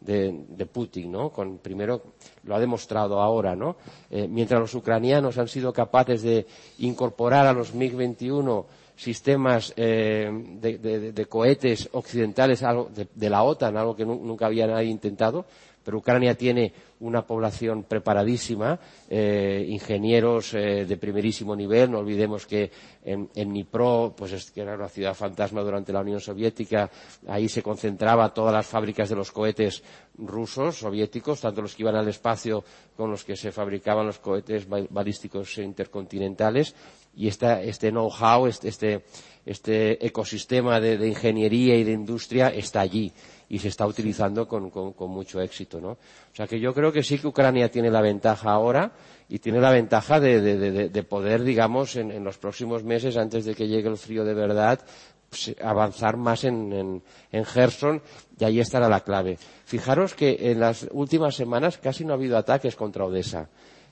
de, 0.00 0.44
de, 0.48 0.66
Putin, 0.66 1.12
¿no? 1.12 1.30
Con, 1.30 1.58
primero 1.58 2.02
lo 2.44 2.54
ha 2.54 2.60
demostrado 2.60 3.20
ahora, 3.20 3.56
¿no? 3.56 3.76
Eh, 4.10 4.28
mientras 4.28 4.60
los 4.60 4.74
ucranianos 4.74 5.38
han 5.38 5.48
sido 5.48 5.72
capaces 5.72 6.22
de 6.22 6.46
incorporar 6.78 7.46
a 7.46 7.52
los 7.52 7.74
MiG-21 7.74 8.64
sistemas 8.98 9.72
eh, 9.76 10.28
de, 10.60 10.78
de, 10.78 11.12
de, 11.12 11.26
cohetes 11.26 11.88
occidentales 11.92 12.64
de, 13.14 13.30
la 13.30 13.44
OTAN, 13.44 13.76
algo 13.76 13.94
que 13.94 14.04
nunca 14.04 14.46
había 14.46 14.66
nadie 14.66 14.90
intentado, 14.90 15.46
pero 15.84 15.98
Ucrania 15.98 16.34
tiene 16.34 16.72
una 17.00 17.26
población 17.26 17.84
preparadísima, 17.84 18.78
eh, 19.08 19.64
ingenieros 19.68 20.52
eh, 20.54 20.84
de 20.84 20.96
primerísimo 20.96 21.54
nivel. 21.54 21.90
No 21.90 21.98
olvidemos 21.98 22.46
que 22.46 22.70
en, 23.04 23.28
en 23.34 23.48
Dnipro, 23.50 24.14
pues 24.16 24.32
es, 24.32 24.50
que 24.50 24.62
era 24.62 24.74
una 24.74 24.88
ciudad 24.88 25.14
fantasma 25.14 25.62
durante 25.62 25.92
la 25.92 26.00
Unión 26.00 26.20
Soviética, 26.20 26.90
ahí 27.26 27.48
se 27.48 27.62
concentraba 27.62 28.34
todas 28.34 28.52
las 28.52 28.66
fábricas 28.66 29.08
de 29.08 29.16
los 29.16 29.32
cohetes 29.32 29.82
rusos, 30.18 30.78
soviéticos, 30.78 31.40
tanto 31.40 31.62
los 31.62 31.74
que 31.74 31.82
iban 31.84 31.96
al 31.96 32.08
espacio 32.08 32.64
como 32.96 33.12
los 33.12 33.24
que 33.24 33.36
se 33.36 33.52
fabricaban 33.52 34.06
los 34.06 34.18
cohetes 34.18 34.66
balísticos 34.68 35.58
intercontinentales. 35.58 36.74
Y 37.14 37.26
este 37.28 37.90
know-how, 37.90 38.46
este, 38.46 38.68
este, 38.68 39.04
este 39.44 40.06
ecosistema 40.06 40.80
de 40.80 41.08
ingeniería 41.08 41.76
y 41.76 41.82
de 41.82 41.92
industria 41.92 42.48
está 42.48 42.80
allí 42.80 43.12
y 43.48 43.58
se 43.58 43.68
está 43.68 43.86
utilizando 43.86 44.46
con, 44.46 44.70
con, 44.70 45.10
mucho 45.10 45.40
éxito, 45.40 45.80
¿no? 45.80 45.92
O 45.92 46.34
sea 46.34 46.46
que 46.46 46.60
yo 46.60 46.74
creo 46.74 46.92
que 46.92 47.02
sí 47.02 47.18
que 47.18 47.26
Ucrania 47.26 47.70
tiene 47.70 47.90
la 47.90 48.00
ventaja 48.00 48.50
ahora 48.50 48.92
y 49.28 49.38
tiene 49.38 49.60
la 49.60 49.70
ventaja 49.70 50.20
de, 50.20 50.40
de, 50.40 50.58
de, 50.58 50.88
de 50.88 51.02
poder, 51.02 51.42
digamos, 51.42 51.96
en, 51.96 52.10
en, 52.10 52.24
los 52.24 52.38
próximos 52.38 52.84
meses, 52.84 53.16
antes 53.16 53.44
de 53.44 53.54
que 53.54 53.66
llegue 53.66 53.88
el 53.88 53.96
frío 53.96 54.24
de 54.24 54.34
verdad, 54.34 54.80
pues, 55.30 55.54
avanzar 55.62 56.16
más 56.16 56.44
en, 56.44 56.72
en, 56.72 57.02
en 57.32 57.44
Gerson 57.44 58.02
y 58.38 58.44
ahí 58.44 58.60
estará 58.60 58.88
la 58.88 59.00
clave. 59.00 59.38
Fijaros 59.64 60.14
que 60.14 60.36
en 60.50 60.60
las 60.60 60.86
últimas 60.92 61.34
semanas 61.34 61.78
casi 61.78 62.04
no 62.04 62.12
ha 62.12 62.16
habido 62.16 62.36
ataques 62.36 62.76
contra 62.76 63.04
Odessa 63.04 63.48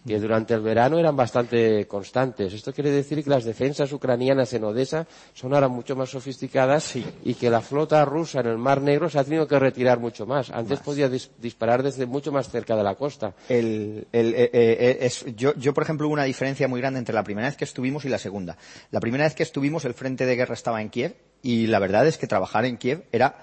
que 0.06 0.20
durante 0.20 0.54
el 0.54 0.60
verano 0.60 0.98
eran 0.98 1.16
bastante 1.16 1.86
constantes. 1.86 2.52
Esto 2.52 2.72
quiere 2.72 2.90
decir 2.90 3.22
que 3.22 3.30
las 3.30 3.44
defensas 3.44 3.92
ucranianas 3.92 4.52
en 4.52 4.64
Odessa 4.64 5.06
son 5.34 5.54
ahora 5.54 5.68
mucho 5.68 5.96
más 5.96 6.10
sofisticadas 6.10 6.84
sí. 6.84 7.04
y 7.24 7.34
que 7.34 7.50
la 7.50 7.60
flota 7.60 8.04
rusa 8.04 8.40
en 8.40 8.46
el 8.46 8.58
Mar 8.58 8.80
Negro 8.80 9.10
se 9.10 9.18
ha 9.18 9.24
tenido 9.24 9.46
que 9.48 9.58
retirar 9.58 9.98
mucho 9.98 10.26
más. 10.26 10.50
Antes 10.50 10.78
más. 10.78 10.86
podía 10.86 11.08
dis 11.08 11.30
disparar 11.38 11.82
desde 11.82 12.06
mucho 12.06 12.30
más 12.30 12.48
cerca 12.48 12.76
de 12.76 12.84
la 12.84 12.94
costa. 12.94 13.34
El, 13.48 14.06
el, 14.12 14.34
eh, 14.34 14.50
eh, 14.52 14.98
es, 15.00 15.24
yo, 15.34 15.54
yo, 15.56 15.74
por 15.74 15.82
ejemplo, 15.82 16.06
hubo 16.06 16.14
una 16.14 16.24
diferencia 16.24 16.68
muy 16.68 16.80
grande 16.80 16.98
entre 16.98 17.14
la 17.14 17.24
primera 17.24 17.48
vez 17.48 17.56
que 17.56 17.64
estuvimos 17.64 18.04
y 18.04 18.08
la 18.08 18.18
segunda. 18.18 18.56
La 18.90 19.00
primera 19.00 19.24
vez 19.24 19.34
que 19.34 19.42
estuvimos, 19.42 19.84
el 19.84 19.94
frente 19.94 20.26
de 20.26 20.36
guerra 20.36 20.54
estaba 20.54 20.80
en 20.80 20.88
Kiev 20.88 21.16
y 21.42 21.66
la 21.66 21.78
verdad 21.78 22.06
es 22.06 22.18
que 22.18 22.26
trabajar 22.26 22.64
en 22.64 22.76
Kiev 22.76 23.04
era 23.12 23.38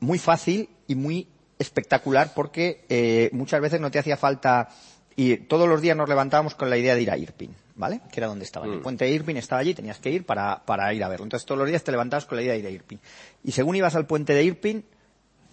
muy 0.00 0.18
fácil 0.18 0.68
y 0.86 0.94
muy 0.94 1.28
espectacular 1.58 2.32
porque 2.34 2.84
eh, 2.88 3.30
muchas 3.32 3.60
veces 3.60 3.80
no 3.80 3.90
te 3.90 3.98
hacía 3.98 4.16
falta 4.16 4.68
y 5.16 5.36
todos 5.36 5.68
los 5.68 5.80
días 5.80 5.96
nos 5.96 6.08
levantábamos 6.08 6.54
con 6.54 6.70
la 6.70 6.76
idea 6.76 6.94
de 6.94 7.02
ir 7.02 7.10
a 7.10 7.16
Irpin, 7.16 7.54
¿vale? 7.74 8.00
Que 8.10 8.20
era 8.20 8.26
donde 8.26 8.44
estaba. 8.44 8.66
Mm. 8.66 8.72
El 8.74 8.80
puente 8.80 9.04
de 9.04 9.10
Irpin 9.10 9.36
estaba 9.36 9.60
allí, 9.60 9.74
tenías 9.74 9.98
que 9.98 10.10
ir 10.10 10.24
para, 10.24 10.64
para 10.64 10.92
ir 10.94 11.04
a 11.04 11.08
verlo. 11.08 11.24
Entonces 11.24 11.46
todos 11.46 11.58
los 11.58 11.68
días 11.68 11.84
te 11.84 11.92
levantabas 11.92 12.24
con 12.24 12.36
la 12.36 12.42
idea 12.42 12.54
de 12.54 12.60
ir 12.60 12.66
a 12.66 12.70
Irpin. 12.70 13.00
Y 13.44 13.52
según 13.52 13.76
ibas 13.76 13.94
al 13.94 14.06
puente 14.06 14.34
de 14.34 14.44
Irpin, 14.44 14.84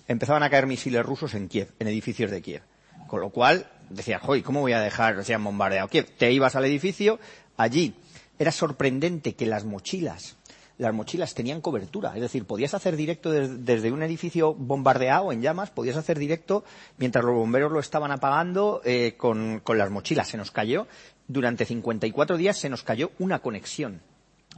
empezaban 0.07 0.43
a 0.43 0.49
caer 0.49 0.67
misiles 0.67 1.05
rusos 1.05 1.33
en 1.33 1.47
Kiev, 1.47 1.71
en 1.79 1.87
edificios 1.87 2.31
de 2.31 2.41
Kiev. 2.41 2.61
Con 3.07 3.21
lo 3.21 3.29
cual, 3.29 3.67
decías, 3.89 4.21
joy, 4.21 4.41
¿cómo 4.41 4.61
voy 4.61 4.73
a 4.73 4.81
dejar, 4.81 5.23
se 5.23 5.33
han 5.33 5.43
bombardeado 5.43 5.87
Kiev? 5.87 6.09
Te 6.17 6.31
ibas 6.31 6.55
al 6.55 6.65
edificio, 6.65 7.19
allí. 7.57 7.95
Era 8.37 8.51
sorprendente 8.51 9.33
que 9.35 9.45
las 9.45 9.65
mochilas 9.65 10.37
las 10.79 10.93
mochilas 10.93 11.35
tenían 11.35 11.61
cobertura. 11.61 12.15
Es 12.15 12.21
decir, 12.21 12.45
podías 12.45 12.73
hacer 12.73 12.95
directo 12.95 13.31
desde, 13.31 13.91
un 13.91 14.01
edificio 14.01 14.55
bombardeado 14.55 15.31
en 15.31 15.41
llamas, 15.41 15.69
podías 15.69 15.97
hacer 15.97 16.17
directo 16.17 16.63
mientras 16.97 17.23
los 17.23 17.35
bomberos 17.35 17.71
lo 17.71 17.79
estaban 17.79 18.11
apagando 18.11 18.81
eh, 18.83 19.13
con, 19.17 19.59
con 19.59 19.77
las 19.77 19.91
mochilas. 19.91 20.29
Se 20.29 20.37
nos 20.37 20.51
cayó, 20.51 20.87
durante 21.27 21.65
54 21.65 22.37
días 22.37 22.57
se 22.57 22.69
nos 22.69 22.83
cayó 22.83 23.11
una 23.19 23.39
conexión 23.39 24.01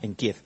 en 0.01 0.15
Kiev 0.15 0.37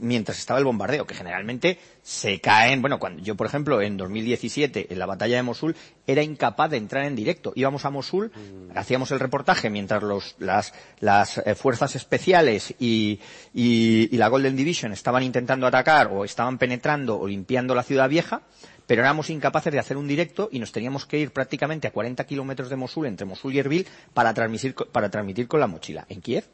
mientras 0.00 0.38
estaba 0.38 0.58
el 0.58 0.64
bombardeo, 0.64 1.06
que 1.06 1.14
generalmente 1.14 1.78
se 2.02 2.40
caen, 2.40 2.80
bueno, 2.80 2.98
cuando 2.98 3.22
yo, 3.22 3.36
por 3.36 3.46
ejemplo, 3.46 3.80
en 3.82 3.96
2017, 3.96 4.92
en 4.92 4.98
la 4.98 5.06
batalla 5.06 5.36
de 5.36 5.42
Mosul, 5.42 5.76
era 6.06 6.22
incapaz 6.22 6.70
de 6.70 6.78
entrar 6.78 7.04
en 7.04 7.14
directo. 7.14 7.52
Íbamos 7.54 7.84
a 7.84 7.90
Mosul, 7.90 8.32
mm. 8.34 8.76
hacíamos 8.76 9.10
el 9.12 9.20
reportaje 9.20 9.70
mientras 9.70 10.02
los, 10.02 10.34
las, 10.38 10.72
las 11.00 11.38
eh, 11.38 11.54
fuerzas 11.54 11.94
especiales 11.96 12.74
y, 12.78 13.20
y, 13.54 14.08
y 14.10 14.16
la 14.16 14.28
Golden 14.28 14.56
Division 14.56 14.92
estaban 14.92 15.22
intentando 15.22 15.66
atacar 15.66 16.08
o 16.12 16.24
estaban 16.24 16.58
penetrando 16.58 17.18
o 17.18 17.28
limpiando 17.28 17.74
la 17.74 17.82
ciudad 17.82 18.08
vieja, 18.08 18.42
pero 18.86 19.02
éramos 19.02 19.30
incapaces 19.30 19.72
de 19.72 19.78
hacer 19.78 19.96
un 19.96 20.08
directo 20.08 20.48
y 20.50 20.58
nos 20.58 20.72
teníamos 20.72 21.06
que 21.06 21.18
ir 21.18 21.32
prácticamente 21.32 21.86
a 21.86 21.92
40 21.92 22.24
kilómetros 22.24 22.68
de 22.70 22.76
Mosul, 22.76 23.06
entre 23.06 23.26
Mosul 23.26 23.54
y 23.54 23.58
Erbil, 23.60 23.86
para 24.14 24.34
transmitir, 24.34 24.74
para 24.74 25.10
transmitir 25.10 25.46
con 25.46 25.60
la 25.60 25.68
mochila. 25.68 26.06
En 26.08 26.20
Kiev 26.20 26.44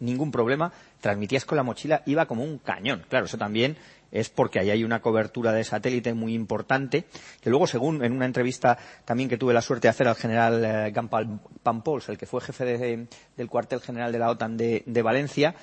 ningún 0.00 0.30
problema, 0.30 0.72
transmitías 1.04 1.44
con 1.44 1.56
la 1.56 1.62
mochila, 1.62 2.02
iba 2.06 2.24
como 2.24 2.44
un 2.44 2.56
cañón. 2.56 3.04
Claro, 3.10 3.26
eso 3.26 3.36
también 3.36 3.76
es 4.10 4.30
porque 4.30 4.58
ahí 4.58 4.70
hay 4.70 4.84
una 4.84 5.02
cobertura 5.02 5.52
de 5.52 5.62
satélite 5.62 6.14
muy 6.14 6.32
importante, 6.32 7.04
que 7.42 7.50
luego, 7.50 7.66
según 7.66 8.02
en 8.02 8.12
una 8.12 8.24
entrevista 8.24 8.78
también 9.04 9.28
que 9.28 9.36
tuve 9.36 9.52
la 9.52 9.60
suerte 9.60 9.86
de 9.86 9.90
hacer 9.90 10.08
al 10.08 10.14
general 10.14 10.64
eh, 10.64 10.90
Gampal 10.92 11.40
Pampols, 11.62 12.08
el 12.08 12.16
que 12.16 12.24
fue 12.24 12.40
jefe 12.40 12.64
de, 12.64 13.06
del 13.36 13.48
cuartel 13.50 13.80
general 13.80 14.12
de 14.12 14.18
la 14.18 14.30
OTAN 14.30 14.56
de, 14.56 14.82
de 14.86 15.02
Valencia, 15.02 15.54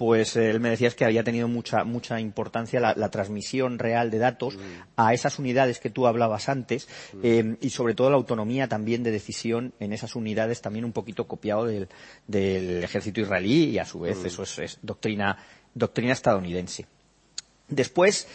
pues 0.00 0.34
eh, 0.36 0.48
él 0.48 0.60
me 0.60 0.70
decía 0.70 0.88
que 0.92 1.04
había 1.04 1.22
tenido 1.22 1.46
mucha, 1.46 1.84
mucha 1.84 2.18
importancia 2.20 2.80
la, 2.80 2.94
la 2.96 3.10
transmisión 3.10 3.78
real 3.78 4.10
de 4.10 4.16
datos 4.16 4.56
Mm. 4.56 4.60
a 4.96 5.12
esas 5.12 5.38
unidades 5.38 5.78
que 5.78 5.90
tú 5.90 6.06
hablabas 6.06 6.48
antes 6.48 6.88
eh, 7.22 7.56
y 7.60 7.68
sobre 7.68 7.92
todo 7.94 8.08
la 8.08 8.16
autonomía 8.16 8.66
también 8.66 9.02
de 9.02 9.10
decisión 9.10 9.74
en 9.78 9.92
esas 9.92 10.16
unidades, 10.16 10.62
también 10.62 10.86
un 10.86 10.92
poquito 10.92 11.26
copiado 11.26 11.66
del, 11.66 11.86
del 12.26 12.82
ejército 12.82 13.20
israelí 13.20 13.64
y 13.64 13.78
a 13.78 13.84
su 13.84 14.00
vez 14.00 14.16
Mm. 14.22 14.26
eso 14.26 14.42
es, 14.44 14.58
es 14.58 14.78
doctrina, 14.80 15.36
doctrina 15.74 16.14
estadounidense. 16.14 16.86
Después, 17.68 18.26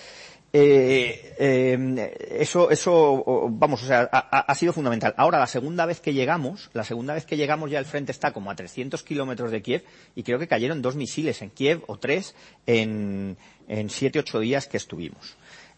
eh, 0.58 1.35
eh, 1.38 2.38
eso, 2.40 2.72
eso, 2.72 3.50
vamos, 3.50 3.84
o 3.84 3.85
sea, 3.85 4.03
ha, 4.03 4.56
sido 4.56 4.72
fundamental. 4.72 5.14
Ahora, 5.17 5.38
la 5.38 5.48
segunda 5.48 5.85
vez 5.85 6.00
que 6.00 6.14
llegamos, 6.14 6.69
la 6.72 6.85
segunda 6.85 7.14
vez 7.14 7.25
que 7.25 7.35
llegamos 7.35 7.69
ya 7.69 7.77
el 7.77 7.84
frente 7.84 8.14
está 8.14 8.32
como 8.32 8.50
a 8.50 8.56
300 8.56 9.03
kilómetros 9.03 9.51
de 9.51 9.61
Kiev 9.61 9.84
y 10.16 10.24
creo 10.24 10.40
que 10.40 10.48
cayeron 10.48 10.82
dos 10.82 10.95
misiles 10.95 11.42
en 11.42 11.50
Kiev 11.50 11.84
o 11.88 12.00
tres 12.00 12.35
en, 12.66 13.35
en 13.67 13.90
siete, 13.90 14.19
ocho 14.19 14.40
días 14.40 14.67
que 14.67 14.77
estuvimos. 14.77 15.35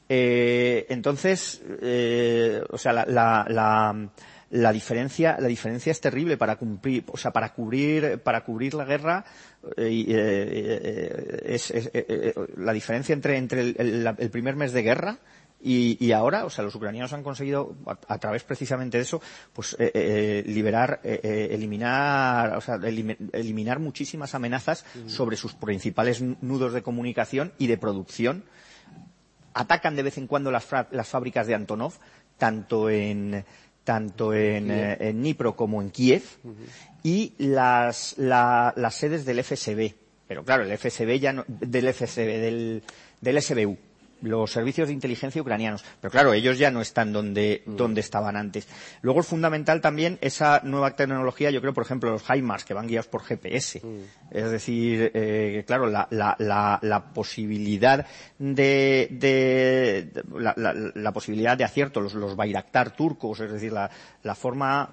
Eh, 0.09 0.85
entonces, 0.89 1.59
eh, 1.81 2.61
o 2.69 2.77
sea, 2.77 2.93
la, 2.93 3.05
la, 3.07 4.09
la 4.49 4.71
diferencia, 4.71 5.37
la 5.39 5.47
diferencia 5.47 5.91
es 5.91 5.99
terrible 5.99 6.37
para 6.37 6.55
cumplir, 6.55 7.03
o 7.11 7.17
sea, 7.17 7.31
para 7.31 7.53
cubrir, 7.53 8.19
para 8.19 8.43
cubrir 8.43 8.73
la 8.75 8.85
guerra, 8.85 9.25
eh, 9.75 10.05
eh, 10.07 10.07
eh, 10.09 11.41
es, 11.45 11.71
es- 11.71 11.91
la 12.57 12.73
diferencia 12.73 13.13
entre, 13.13 13.37
entre 13.37 13.61
el, 13.61 13.75
el- 14.17 14.29
primer 14.29 14.55
mes 14.55 14.71
de 14.73 14.83
guerra 14.83 15.17
y, 15.61 15.97
y 16.05 16.11
ahora, 16.11 16.45
o 16.45 16.49
sea, 16.51 16.63
los 16.63 16.75
ucranianos 16.75 17.13
han 17.13 17.23
conseguido, 17.23 17.75
a, 17.87 17.97
a 18.13 18.17
través 18.19 18.43
precisamente 18.43 18.97
de 18.97 19.03
eso, 19.03 19.21
pues 19.53 19.75
eh, 19.79 19.91
eh, 19.93 20.43
liberar, 20.45 20.99
eh, 21.03 21.49
eliminar, 21.51 22.55
o 22.55 22.61
sea, 22.61 22.75
elimi- 22.77 23.17
eliminar 23.33 23.79
muchísimas 23.79 24.35
amenazas 24.35 24.85
sobre 25.07 25.35
sus 25.35 25.53
principales 25.55 26.21
nudos 26.21 26.73
de 26.73 26.83
comunicación 26.83 27.53
y 27.57 27.65
de 27.67 27.77
producción. 27.77 28.43
Atacan 29.53 29.95
de 29.95 30.03
vez 30.03 30.17
en 30.19 30.27
cuando 30.27 30.51
las, 30.51 30.63
fra- 30.65 30.87
las 30.91 31.07
fábricas 31.07 31.47
de 31.47 31.55
Antonov, 31.55 31.93
tanto 32.37 32.91
en 32.91 33.43
tanto 33.87 34.33
en, 34.33 34.69
eh, 34.69 34.97
en 34.99 35.21
Dnipro 35.21 35.55
como 35.55 35.81
en 35.81 35.91
Kiev, 35.91 36.21
y 37.03 37.31
las, 37.37 38.15
la- 38.17 38.73
las 38.75 38.95
sedes 38.95 39.23
del 39.25 39.41
FSB. 39.41 39.93
Pero 40.27 40.43
claro, 40.43 40.63
el 40.63 40.77
FSB 40.77 41.19
ya 41.21 41.31
no, 41.31 41.45
del 41.47 41.93
FSB, 41.93 42.27
del, 42.41 42.83
del 43.21 43.41
SBU, 43.41 43.77
los 44.21 44.51
servicios 44.51 44.87
de 44.87 44.93
inteligencia 44.93 45.41
ucranianos. 45.41 45.83
Pero 46.01 46.11
claro, 46.11 46.33
ellos 46.33 46.57
ya 46.57 46.71
no 46.71 46.81
están 46.81 47.13
donde, 47.13 47.63
donde 47.65 48.01
estaban 48.01 48.35
antes. 48.35 48.67
Luego 49.01 49.19
es 49.21 49.27
fundamental 49.27 49.81
también 49.81 50.17
esa 50.21 50.61
nueva 50.63 50.95
tecnología, 50.95 51.51
yo 51.51 51.61
creo, 51.61 51.73
por 51.73 51.83
ejemplo, 51.83 52.09
los 52.11 52.23
HIMARS, 52.29 52.65
que 52.65 52.73
van 52.73 52.87
guiados 52.87 53.07
por 53.07 53.23
GPS. 53.23 53.81
Es 54.31 54.51
decir, 54.51 55.11
eh, 55.13 55.63
claro, 55.65 55.87
la, 55.87 56.07
la, 56.11 56.35
la, 56.39 56.79
la 56.81 57.05
posibilidad 57.13 58.05
de, 58.39 59.07
de, 59.11 60.09
de- 60.13 60.23
la, 60.39 60.53
la- 60.57 60.73
la 60.73 61.11
posibilidad 61.13 61.57
de 61.57 61.63
acierto, 61.63 62.01
los, 62.01 62.13
los 62.13 62.35
Bayraktar 62.35 62.95
turcos, 62.95 63.39
es 63.39 63.51
decir, 63.51 63.71
la, 63.71 63.89
la 64.23 64.35
forma, 64.35 64.91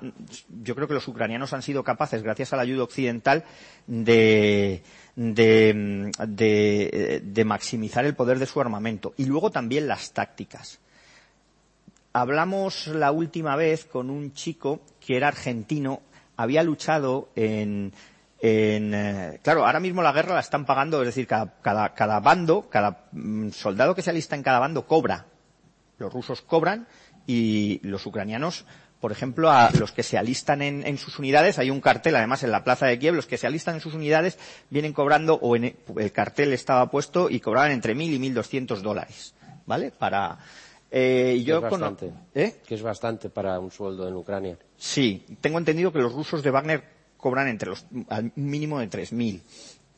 yo 0.63 0.75
creo 0.75 0.87
que 0.89 0.95
los 0.95 1.09
ucranianos 1.09 1.53
han 1.53 1.63
sido 1.63 1.83
capaces, 1.83 2.23
gracias 2.23 2.53
a 2.53 2.57
la 2.57 2.63
ayuda 2.63 2.85
occidental, 2.85 3.45
de, 3.87 4.83
de, 5.17 6.11
de, 6.29 7.23
de 7.25 7.45
maximizar 7.45 8.05
el 8.05 8.15
poder 8.15 8.39
de 8.39 8.47
su 8.47 8.61
armamento. 8.61 9.15
Y 9.17 9.27
luego 9.27 9.51
también 9.51 9.89
las 9.89 10.13
tácticas. 10.13 10.81
Hablamos 12.13 12.87
la 12.89 13.11
última 13.11 13.57
vez 13.57 13.85
con 13.85 14.11
un 14.11 14.33
chico 14.33 14.81
que 15.05 15.17
era 15.17 15.29
argentino, 15.29 16.01
había 16.37 16.63
luchado 16.63 17.29
en, 17.35 17.93
en, 18.41 18.95
eh, 18.95 19.41
claro, 19.43 19.67
ahora 19.67 19.81
mismo 19.81 20.03
la 20.03 20.13
guerra 20.13 20.35
la 20.35 20.41
están 20.41 20.67
pagando, 20.67 21.01
es 21.01 21.07
decir, 21.07 21.27
cada, 21.27 21.55
cada, 21.61 21.95
cada 21.95 22.21
bando, 22.21 22.69
cada 22.69 23.07
mm, 23.13 23.51
soldado 23.51 23.95
que 23.95 24.03
se 24.03 24.11
alista 24.11 24.37
en 24.37 24.43
cada 24.43 24.59
bando 24.59 24.87
cobra. 24.87 25.27
Los 25.99 26.13
rusos 26.13 26.43
cobran 26.43 26.87
y 27.27 27.81
los 27.83 28.05
ucranianos, 28.05 28.67
por 29.05 29.13
ejemplo, 29.13 29.51
a 29.51 29.69
los 29.79 29.93
que 29.93 30.03
se 30.03 30.17
alistan 30.17 30.63
en, 30.63 30.87
en 30.87 30.97
sus 30.97 31.19
unidades, 31.19 31.59
hay 31.59 31.69
un 31.69 31.83
cartel 31.83 32.17
además 32.17 32.43
en 32.43 32.51
la 32.51 32.65
plaza 32.65 32.87
de 32.87 32.99
Kiev, 32.99 33.15
los 33.15 33.27
que 33.27 33.37
se 33.37 33.47
alistan 33.47 33.75
en 33.75 33.83
sus 33.83 33.93
unidades 33.93 34.39
vienen 34.71 34.95
cobrando, 34.95 35.35
o 35.43 35.57
en 35.57 35.65
el, 35.65 35.77
el 35.99 36.11
cartel 36.11 36.55
estaba 36.55 36.91
puesto 36.91 37.29
y 37.29 37.39
cobraban 37.39 37.71
entre 37.71 37.95
mil 37.95 38.15
y 38.15 38.19
mil 38.19 38.33
doscientos 38.33 38.83
dólares, 38.83 39.35
¿vale? 39.67 39.91
Para, 39.91 40.39
eh, 40.91 41.35
Que 41.37 41.45
yo 41.45 41.57
es 41.59 41.65
cono- 41.69 41.91
bastante. 41.91 42.13
¿Eh? 42.35 42.57
Que 42.67 42.77
es 42.77 42.83
bastante 42.83 43.29
para 43.29 43.61
un 43.61 43.71
sueldo 43.71 44.09
en 44.09 44.15
Ucrania. 44.17 44.57
Sí, 44.79 45.27
tengo 45.43 45.59
entendido 45.59 45.93
que 45.93 45.99
los 45.99 46.15
rusos 46.15 46.43
de 46.43 46.51
Wagner 46.51 46.83
cobran 47.19 47.49
entre 47.49 47.69
los 47.69 47.85
al 48.09 48.33
mínimo 48.37 48.79
de 48.81 48.89
3.000. 48.89 49.43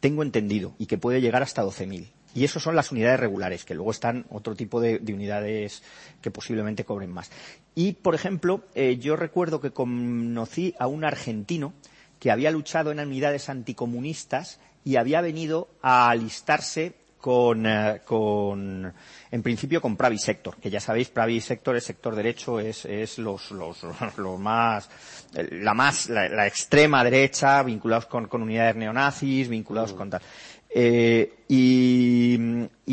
Tengo 0.00 0.24
entendido 0.24 0.74
y 0.78 0.86
que 0.86 0.98
puede 0.98 1.20
llegar 1.20 1.44
hasta 1.44 1.62
12.000. 1.62 2.08
Y 2.36 2.44
eso 2.44 2.60
son 2.60 2.76
las 2.76 2.92
unidades 2.92 3.18
regulares, 3.18 3.64
que 3.64 3.74
luego 3.74 3.90
están 3.90 4.26
otro 4.28 4.54
tipo 4.54 4.78
de, 4.78 4.98
de 4.98 5.14
unidades 5.14 5.82
que 6.20 6.30
posiblemente 6.30 6.84
cobren 6.84 7.10
más. 7.10 7.30
Y, 7.74 7.94
por 7.94 8.14
ejemplo, 8.14 8.62
eh, 8.74 8.98
yo 8.98 9.16
recuerdo 9.16 9.60
que 9.60 9.70
conocí 9.70 10.74
a 10.78 10.86
un 10.86 11.04
argentino 11.04 11.72
que 12.20 12.30
había 12.30 12.50
luchado 12.50 12.92
en 12.92 13.00
unidades 13.00 13.48
anticomunistas 13.48 14.60
y 14.84 14.96
había 14.96 15.22
venido 15.22 15.68
a 15.80 16.10
alistarse 16.10 16.94
con, 17.26 17.66
eh, 17.66 18.02
con 18.04 18.92
en 19.32 19.42
principio 19.42 19.80
con 19.80 19.96
Pravi 19.96 20.18
Sector, 20.18 20.58
que 20.58 20.70
ya 20.70 20.78
sabéis, 20.78 21.08
Pravi 21.08 21.40
Sector 21.40 21.76
es 21.76 21.84
sector 21.84 22.14
derecho, 22.14 22.60
es, 22.60 22.84
es 22.84 23.18
los, 23.18 23.50
los, 23.50 23.78
los 24.16 24.38
más, 24.38 24.88
la 25.32 25.74
más, 25.74 26.08
la, 26.08 26.28
la 26.28 26.46
extrema 26.46 27.02
derecha, 27.02 27.62
vinculados 27.64 28.06
con, 28.06 28.28
con 28.28 28.42
unidades 28.42 28.76
neonazis, 28.76 29.48
vinculados 29.48 29.92
con 29.92 30.10
tal. 30.10 30.22
Eh, 30.78 31.32
y, 31.48 32.34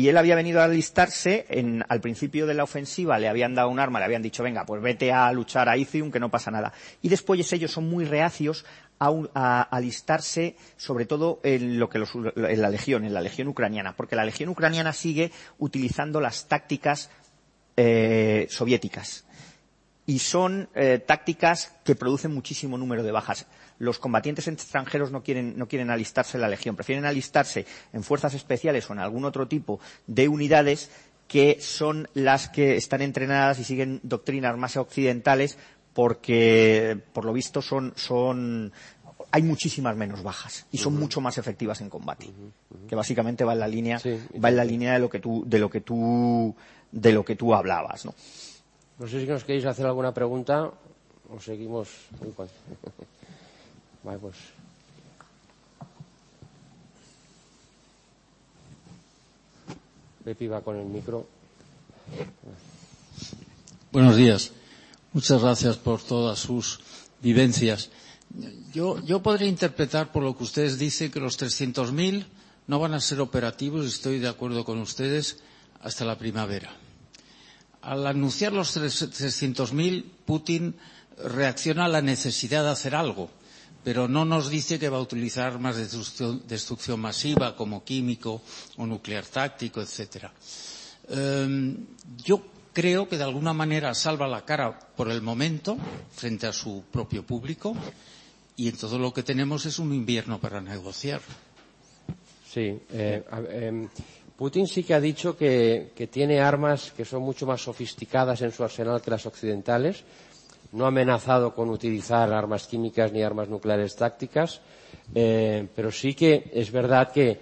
él 0.08 0.16
había 0.16 0.36
venido 0.36 0.62
a 0.62 0.64
alistarse 0.64 1.44
en, 1.50 1.84
al 1.86 2.00
principio 2.00 2.46
de 2.46 2.54
la 2.54 2.64
ofensiva, 2.64 3.18
le 3.18 3.28
habían 3.28 3.54
dado 3.54 3.68
un 3.68 3.78
arma, 3.78 3.98
le 3.98 4.06
habían 4.06 4.22
dicho, 4.22 4.42
venga, 4.42 4.64
pues 4.64 4.80
vete 4.80 5.12
a 5.12 5.30
luchar 5.32 5.68
a 5.68 5.76
Izium, 5.76 6.10
que 6.10 6.18
no 6.18 6.30
pasa 6.30 6.50
nada. 6.50 6.72
Y 7.02 7.10
después 7.10 7.52
ellos 7.52 7.72
son 7.72 7.90
muy 7.90 8.06
reacios 8.06 8.64
a, 8.98 9.12
a 9.34 9.60
alistarse, 9.60 10.56
sobre 10.78 11.04
todo 11.04 11.40
en 11.42 11.78
lo 11.78 11.90
que 11.90 11.98
los- 11.98 12.14
en 12.14 12.62
la 12.62 12.70
legión, 12.70 13.04
en 13.04 13.12
la 13.12 13.20
legión 13.20 13.48
ucraniana, 13.48 13.94
porque 13.94 14.16
la 14.16 14.24
legión 14.24 14.48
ucraniana 14.48 14.94
sigue 14.94 15.30
utilizando 15.58 16.22
las 16.22 16.48
tácticas 16.48 17.10
eh, 17.76 18.46
soviéticas 18.48 19.26
y 20.06 20.18
son 20.18 20.68
eh, 20.74 21.02
tácticas 21.04 21.72
que 21.84 21.94
producen 21.94 22.34
muchísimo 22.34 22.76
número 22.76 23.02
de 23.02 23.12
bajas. 23.12 23.46
Los 23.78 23.98
combatientes 23.98 24.46
extranjeros 24.48 25.10
no 25.10 25.22
quieren, 25.22 25.56
no 25.56 25.66
quieren 25.66 25.90
alistarse 25.90 26.36
en 26.36 26.42
la 26.42 26.48
Legión, 26.48 26.76
prefieren 26.76 27.06
alistarse 27.06 27.66
en 27.92 28.02
fuerzas 28.02 28.34
especiales 28.34 28.88
o 28.88 28.92
en 28.92 28.98
algún 28.98 29.24
otro 29.24 29.48
tipo 29.48 29.80
de 30.06 30.28
unidades 30.28 30.90
que 31.26 31.58
son 31.60 32.08
las 32.12 32.48
que 32.48 32.76
están 32.76 33.00
entrenadas 33.00 33.58
y 33.58 33.64
siguen 33.64 34.00
doctrinas 34.02 34.56
más 34.58 34.76
occidentales 34.76 35.58
porque, 35.94 36.98
por 37.12 37.24
lo 37.24 37.32
visto, 37.32 37.62
son, 37.62 37.92
son, 37.96 38.72
hay 39.30 39.42
muchísimas 39.42 39.96
menos 39.96 40.22
bajas 40.22 40.66
y 40.70 40.78
son 40.78 40.96
mucho 40.96 41.20
más 41.20 41.38
efectivas 41.38 41.80
en 41.80 41.88
combate. 41.88 42.30
Que 42.88 42.96
básicamente 42.96 43.44
va 43.44 43.54
en 43.54 43.60
la 43.60 43.68
línea, 43.68 44.00
va 44.44 44.48
en 44.48 44.56
la 44.56 44.64
línea 44.64 44.92
de 44.94 44.98
lo 44.98 45.08
que 45.08 45.20
tú, 45.20 45.44
de 45.46 45.58
lo 45.58 45.70
que 45.70 45.80
tú, 45.80 46.54
de 46.90 47.12
lo 47.12 47.24
que 47.24 47.36
tú 47.36 47.54
hablabas, 47.54 48.04
¿no? 48.04 48.14
No 48.98 49.08
sé 49.08 49.20
si 49.20 49.26
nos 49.26 49.42
queréis 49.44 49.66
hacer 49.66 49.86
alguna 49.86 50.14
pregunta 50.14 50.70
o 51.30 51.40
seguimos. 51.40 51.88
Vale, 54.04 54.18
pues. 54.18 54.36
Pepi 60.24 60.46
va 60.46 60.60
con 60.62 60.76
el 60.76 60.86
micro. 60.86 61.26
Buenos 63.92 64.16
días. 64.16 64.52
Muchas 65.12 65.42
gracias 65.42 65.76
por 65.76 66.02
todas 66.02 66.38
sus 66.38 66.80
vivencias. 67.20 67.90
Yo, 68.72 69.00
yo 69.04 69.22
podría 69.22 69.48
interpretar 69.48 70.12
por 70.12 70.22
lo 70.22 70.36
que 70.36 70.44
ustedes 70.44 70.78
dicen 70.78 71.10
que 71.10 71.20
los 71.20 71.38
300.000 71.38 72.26
no 72.66 72.78
van 72.78 72.94
a 72.94 73.00
ser 73.00 73.20
operativos, 73.20 73.86
estoy 73.86 74.18
de 74.18 74.28
acuerdo 74.28 74.64
con 74.64 74.78
ustedes, 74.78 75.38
hasta 75.80 76.04
la 76.04 76.18
primavera. 76.18 76.83
Al 77.84 78.06
anunciar 78.06 78.52
los 78.52 78.74
300.000, 78.76 80.04
Putin 80.24 80.74
reacciona 81.22 81.84
a 81.84 81.88
la 81.88 82.00
necesidad 82.02 82.64
de 82.64 82.70
hacer 82.70 82.94
algo, 82.94 83.30
pero 83.84 84.08
no 84.08 84.24
nos 84.24 84.48
dice 84.48 84.78
que 84.78 84.88
va 84.88 84.96
a 84.98 85.02
utilizar 85.02 85.52
armas 85.52 85.76
de 85.76 85.86
destrucción, 86.48 87.00
masiva 87.00 87.54
como 87.54 87.84
químico 87.84 88.40
o 88.78 88.86
nuclear 88.86 89.26
táctico, 89.26 89.82
etcétera. 89.82 90.32
Eh, 91.10 91.76
yo 92.24 92.42
creo 92.72 93.08
que 93.08 93.18
de 93.18 93.24
alguna 93.24 93.52
manera 93.52 93.94
salva 93.94 94.26
la 94.26 94.44
cara 94.44 94.78
por 94.96 95.10
el 95.10 95.20
momento 95.22 95.76
frente 96.12 96.46
a 96.46 96.52
su 96.52 96.84
propio 96.90 97.22
público 97.24 97.76
y 98.56 98.68
en 98.68 98.76
todo 98.76 98.98
lo 98.98 99.12
que 99.12 99.22
tenemos 99.22 99.66
es 99.66 99.78
un 99.78 99.92
invierno 99.92 100.40
para 100.40 100.60
negociar. 100.60 101.20
Sí. 102.50 102.78
eh, 102.90 103.24
em, 103.50 103.88
Putin 104.36 104.66
sí 104.66 104.82
que 104.82 104.94
ha 104.94 105.00
dicho 105.00 105.36
que, 105.36 105.92
tiene 106.10 106.40
armas 106.40 106.90
que 106.96 107.04
son 107.04 107.22
mucho 107.22 107.46
más 107.46 107.62
sofisticadas 107.62 108.42
en 108.42 108.50
su 108.50 108.64
arsenal 108.64 109.00
que 109.00 109.10
las 109.10 109.26
occidentales. 109.26 110.02
No 110.72 110.86
ha 110.86 110.88
amenazado 110.88 111.54
con 111.54 111.70
utilizar 111.70 112.32
armas 112.32 112.66
químicas 112.66 113.12
ni 113.12 113.22
armas 113.22 113.48
nucleares 113.48 113.94
tácticas, 113.94 114.60
eh, 115.14 115.68
pero 115.76 115.92
sí 115.92 116.14
que 116.14 116.50
es 116.52 116.72
verdad 116.72 117.12
que 117.12 117.38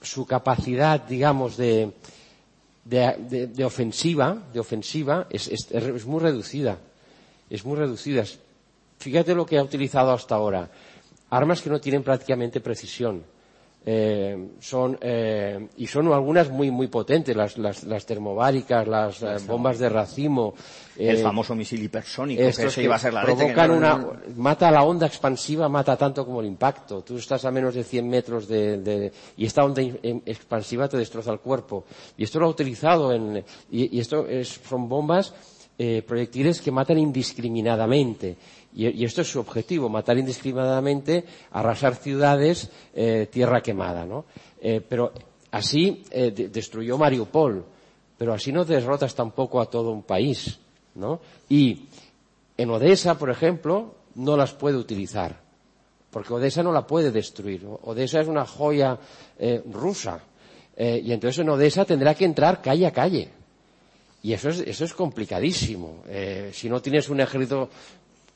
su 0.00 0.24
capacidad, 0.24 1.00
digamos, 1.00 1.56
de, 1.56 1.90
de, 2.84 3.64
ofensiva, 3.64 4.38
de 4.52 4.60
ofensiva 4.60 5.26
es, 5.28 5.48
es, 5.48 6.06
muy 6.06 6.20
reducida. 6.20 6.78
Es 7.50 7.64
muy 7.64 7.76
reducida. 7.76 8.22
Fíjate 9.00 9.34
lo 9.34 9.44
que 9.44 9.58
ha 9.58 9.64
utilizado 9.64 10.12
hasta 10.12 10.36
ahora. 10.36 10.70
Armas 11.30 11.60
que 11.60 11.70
no 11.70 11.80
tienen 11.80 12.04
prácticamente 12.04 12.60
precisión 12.60 13.24
eh, 13.90 14.50
son 14.60 14.98
eh, 15.00 15.68
y 15.78 15.86
son 15.86 16.12
algunas 16.12 16.50
muy 16.50 16.70
muy 16.70 16.88
potentes 16.88 17.34
las, 17.34 17.56
las, 17.56 17.84
las 17.84 18.04
termobáricas 18.04 18.86
las 18.86 19.22
eh, 19.22 19.36
bombas 19.46 19.78
de 19.78 19.88
racimo 19.88 20.54
el 20.98 21.16
eh, 21.16 21.22
famoso 21.22 21.54
misil 21.54 21.82
hipersónico 21.82 22.42
que 22.42 22.48
eso 22.48 22.80
iba 22.82 22.96
a 22.96 22.98
ser 22.98 23.14
la 23.14 23.22
provocan 23.22 23.70
una 23.70 24.06
mata 24.36 24.70
la 24.70 24.82
onda 24.82 25.06
expansiva 25.06 25.70
mata 25.70 25.96
tanto 25.96 26.26
como 26.26 26.40
el 26.40 26.46
impacto. 26.46 27.02
Tú 27.02 27.16
estás 27.16 27.44
a 27.46 27.50
menos 27.50 27.74
de 27.74 27.84
100 27.84 28.08
metros 28.08 28.48
de, 28.48 28.78
de 28.78 29.12
y 29.36 29.46
esta 29.46 29.64
onda 29.64 29.80
expansiva 29.80 30.88
te 30.88 30.98
destroza 30.98 31.32
el 31.32 31.40
cuerpo. 31.40 31.84
Y 32.16 32.24
esto 32.24 32.40
lo 32.40 32.46
ha 32.46 32.50
utilizado 32.50 33.12
en 33.12 33.42
y, 33.70 33.96
y 33.96 34.00
esto 34.00 34.26
es, 34.26 34.60
son 34.68 34.88
bombas 34.88 35.32
eh, 35.78 36.02
proyectiles 36.02 36.60
que 36.60 36.72
matan 36.72 36.98
indiscriminadamente 36.98 38.36
y, 38.74 39.04
esto 39.04 39.22
es 39.22 39.30
su 39.30 39.40
objetivo, 39.40 39.88
matar 39.88 40.18
indiscriminadamente, 40.18 41.24
arrasar 41.52 41.96
ciudades, 41.96 42.70
eh, 42.94 43.26
tierra 43.30 43.62
quemada, 43.62 44.04
¿no? 44.04 44.26
Eh, 44.60 44.80
pero 44.86 45.12
así 45.50 46.04
eh, 46.10 46.30
destruyó 46.30 46.98
Mariupol, 46.98 47.64
pero 48.16 48.34
así 48.34 48.52
no 48.52 48.64
derrotas 48.64 49.14
tampoco 49.14 49.60
a 49.60 49.66
todo 49.66 49.90
un 49.90 50.02
país, 50.02 50.58
¿no? 50.94 51.20
Y 51.48 51.86
en 52.56 52.70
Odessa, 52.70 53.16
por 53.18 53.30
ejemplo, 53.30 53.94
no 54.16 54.36
las 54.36 54.52
puede 54.52 54.76
utilizar, 54.76 55.40
porque 56.10 56.34
Odessa 56.34 56.62
no 56.62 56.72
la 56.72 56.86
puede 56.86 57.10
destruir. 57.10 57.66
Odessa 57.82 58.20
es 58.20 58.28
una 58.28 58.44
joya 58.46 58.98
rusa, 59.72 60.20
y 60.76 61.12
entonces 61.12 61.38
en 61.38 61.48
Odessa 61.50 61.84
tendrá 61.84 62.14
que 62.14 62.24
entrar 62.24 62.60
calle 62.60 62.86
a 62.86 62.92
calle. 62.92 63.28
Y 64.22 64.32
eso 64.32 64.48
es, 64.48 64.60
eso 64.60 64.84
es 64.84 64.94
complicadísimo. 64.94 66.02
si 66.52 66.68
no 66.68 66.82
tienes 66.82 67.08
un 67.08 67.20
ejército 67.20 67.68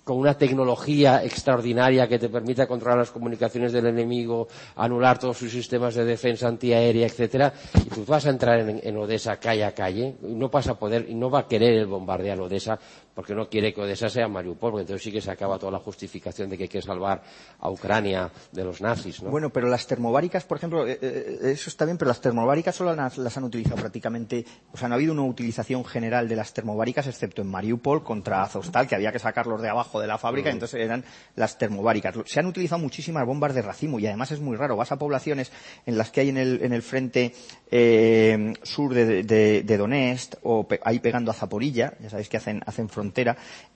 con 0.04 0.18
una 0.18 0.34
tecnología 0.34 1.22
extraordinaria 1.22 2.08
que 2.08 2.18
te 2.18 2.28
permita 2.28 2.66
controlar 2.66 2.98
las 2.98 3.10
comunicaciones 3.10 3.72
del 3.72 3.86
enemigo, 3.86 4.48
anular 4.76 5.18
todos 5.18 5.38
sus 5.38 5.52
sistemas 5.52 5.94
de 5.94 6.04
defensa 6.04 6.48
antiaérea, 6.48 7.06
etcétera, 7.06 7.52
y 7.74 7.88
tú 7.88 8.04
vas 8.04 8.26
a 8.26 8.30
entrar 8.30 8.60
en, 8.60 8.96
Odessa 8.96 9.36
calle 9.38 9.64
a 9.64 9.72
calle, 9.72 10.16
y 10.22 10.34
no 10.34 10.48
vas 10.48 10.68
a 10.68 10.74
poder, 10.74 11.06
y 11.08 11.14
no 11.14 11.30
va 11.30 11.40
a 11.40 11.46
querer 11.46 11.74
el 11.74 11.86
bombardear 11.86 12.40
Odessa 12.40 12.78
porque 13.14 13.34
no 13.34 13.48
quiere 13.48 13.72
que 13.74 13.80
Odessa 13.80 14.08
sea 14.08 14.28
Mariupol, 14.28 14.72
porque 14.72 14.82
entonces 14.82 15.02
sí 15.02 15.12
que 15.12 15.20
se 15.20 15.30
acaba 15.30 15.58
toda 15.58 15.72
la 15.72 15.78
justificación 15.78 16.48
de 16.48 16.56
que 16.56 16.64
hay 16.64 16.68
que 16.68 16.82
salvar 16.82 17.22
a 17.58 17.70
Ucrania 17.70 18.30
de 18.50 18.64
los 18.64 18.80
nazis, 18.80 19.22
¿no? 19.22 19.30
Bueno, 19.30 19.50
pero 19.50 19.68
las 19.68 19.86
termobáricas, 19.86 20.44
por 20.44 20.56
ejemplo, 20.58 20.86
eh, 20.86 20.98
eh, 21.00 21.38
eso 21.42 21.70
está 21.70 21.84
bien, 21.84 21.98
pero 21.98 22.08
las 22.08 22.20
termobáricas 22.20 22.74
solo 22.74 22.94
las, 22.94 23.18
las, 23.18 23.36
han 23.36 23.44
utilizado 23.44 23.76
prácticamente, 23.76 24.44
o 24.72 24.76
sea, 24.76 24.88
no 24.88 24.94
ha 24.94 24.96
habido 24.96 25.12
una 25.12 25.22
utilización 25.22 25.84
general 25.84 26.28
de 26.28 26.36
las 26.36 26.52
termobáricas, 26.52 27.06
excepto 27.06 27.42
en 27.42 27.48
Mariupol 27.48 28.02
contra 28.02 28.42
Azostal, 28.42 28.86
que 28.88 28.94
había 28.94 29.12
que 29.12 29.18
sacarlos 29.18 29.60
de 29.62 29.68
abajo 29.68 30.00
de 30.00 30.06
la 30.06 30.18
fábrica, 30.18 30.50
mm. 30.50 30.52
entonces 30.52 30.80
eran 30.80 31.04
las 31.36 31.58
termobáricas. 31.58 32.14
Se 32.26 32.40
han 32.40 32.46
utilizado 32.46 32.80
muchísimas 32.80 33.26
bombas 33.26 33.54
de 33.54 33.62
racimo 33.62 33.98
y 33.98 34.06
además 34.06 34.30
es 34.32 34.40
muy 34.40 34.56
raro. 34.56 34.76
Vas 34.76 34.92
a 34.92 34.98
poblaciones 34.98 35.52
en 35.86 35.98
las 35.98 36.10
que 36.10 36.20
hay 36.20 36.28
en 36.28 36.36
el, 36.36 36.60
en 36.62 36.72
el 36.72 36.82
frente 36.82 37.34
eh, 37.70 38.52
sur 38.62 38.94
de, 38.94 39.22
de, 39.22 39.62
de, 39.62 39.76
Donetsk 39.76 40.34
o 40.42 40.66
ahí 40.84 40.98
pegando 40.98 41.30
a 41.30 41.34
Zaporilla, 41.34 41.94
ya 42.00 42.10
sabéis 42.10 42.28
que 42.28 42.36
hacen, 42.36 42.62
hacen 42.66 42.88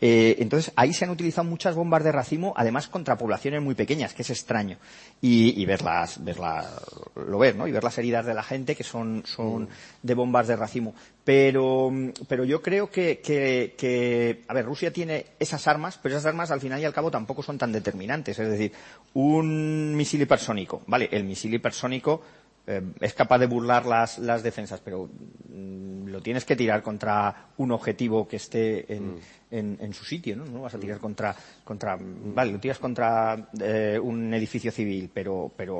Eh, 0.00 0.36
entonces 0.38 0.72
ahí 0.76 0.92
se 0.92 1.04
han 1.04 1.10
utilizado 1.10 1.48
muchas 1.48 1.74
bombas 1.74 2.04
de 2.04 2.12
racimo, 2.12 2.54
además 2.56 2.88
contra 2.88 3.18
poblaciones 3.18 3.62
muy 3.62 3.74
pequeñas, 3.74 4.14
que 4.14 4.22
es 4.22 4.30
extraño. 4.30 4.78
Y, 5.20 5.60
y 5.60 5.66
verlas, 5.66 6.22
verlas, 6.22 6.66
lo 7.14 7.38
ver, 7.38 7.56
¿no? 7.56 7.66
Y 7.66 7.72
ver 7.72 7.82
las 7.82 7.98
heridas 7.98 8.26
de 8.26 8.34
la 8.34 8.42
gente 8.42 8.74
que 8.76 8.84
son, 8.84 9.22
son 9.26 9.68
de 10.02 10.14
bombas 10.14 10.46
de 10.46 10.56
racimo. 10.56 10.94
Pero, 11.24 11.92
pero 12.28 12.44
yo 12.44 12.62
creo 12.62 12.90
que, 12.90 13.18
que, 13.18 13.74
que, 13.76 14.44
a 14.46 14.54
ver, 14.54 14.64
Rusia 14.64 14.92
tiene 14.92 15.26
esas 15.40 15.66
armas, 15.66 15.98
pero 16.00 16.14
esas 16.14 16.26
armas 16.26 16.50
al 16.50 16.60
final 16.60 16.80
y 16.80 16.84
al 16.84 16.92
cabo 16.92 17.10
tampoco 17.10 17.42
son 17.42 17.58
tan 17.58 17.72
determinantes. 17.72 18.38
Es 18.38 18.48
decir, 18.48 18.72
un 19.14 19.96
misil 19.96 20.22
hipersónico, 20.22 20.82
¿vale? 20.86 21.08
El 21.10 21.24
misil 21.24 21.54
hipersónico 21.54 22.22
eh, 22.66 22.82
es 23.00 23.14
capaz 23.14 23.38
de 23.38 23.46
burlar 23.46 23.86
las, 23.86 24.18
las 24.18 24.42
defensas, 24.42 24.80
pero 24.80 25.08
mm, 25.48 26.06
lo 26.06 26.20
tienes 26.20 26.44
que 26.44 26.56
tirar 26.56 26.82
contra 26.82 27.48
un 27.58 27.70
objetivo 27.72 28.26
que 28.26 28.36
esté 28.36 28.92
en, 28.92 29.14
mm. 29.14 29.20
en, 29.50 29.78
en, 29.80 29.94
su 29.94 30.04
sitio, 30.04 30.36
¿no? 30.36 30.44
No 30.46 30.62
vas 30.62 30.74
a 30.74 30.78
tirar 30.78 30.98
contra, 30.98 31.34
contra 31.64 31.98
vale, 32.00 32.52
lo 32.52 32.58
tiras 32.58 32.78
contra 32.78 33.50
eh, 33.60 33.98
un 34.02 34.32
edificio 34.34 34.72
civil, 34.72 35.10
pero, 35.12 35.52
pero, 35.56 35.76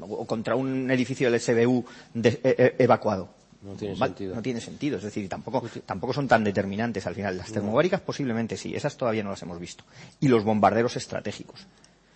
o 0.00 0.26
contra 0.26 0.56
un 0.56 0.90
edificio 0.90 1.30
del 1.30 1.40
SBU 1.40 1.84
de, 2.14 2.28
e, 2.42 2.74
e, 2.78 2.84
evacuado 2.84 3.40
no 3.62 3.74
tiene 3.74 3.96
sentido. 3.96 4.34
No 4.34 4.42
tiene 4.42 4.60
sentido, 4.60 4.96
es 4.96 5.02
decir, 5.02 5.28
tampoco, 5.28 5.62
tampoco 5.84 6.12
son 6.14 6.26
tan 6.26 6.42
determinantes 6.42 7.06
al 7.06 7.14
final. 7.14 7.36
Las 7.36 7.52
termobáricas 7.52 8.00
posiblemente 8.00 8.56
sí, 8.56 8.74
esas 8.74 8.96
todavía 8.96 9.22
no 9.22 9.30
las 9.30 9.42
hemos 9.42 9.60
visto. 9.60 9.84
Y 10.18 10.28
los 10.28 10.44
bombarderos 10.44 10.96
estratégicos. 10.96 11.66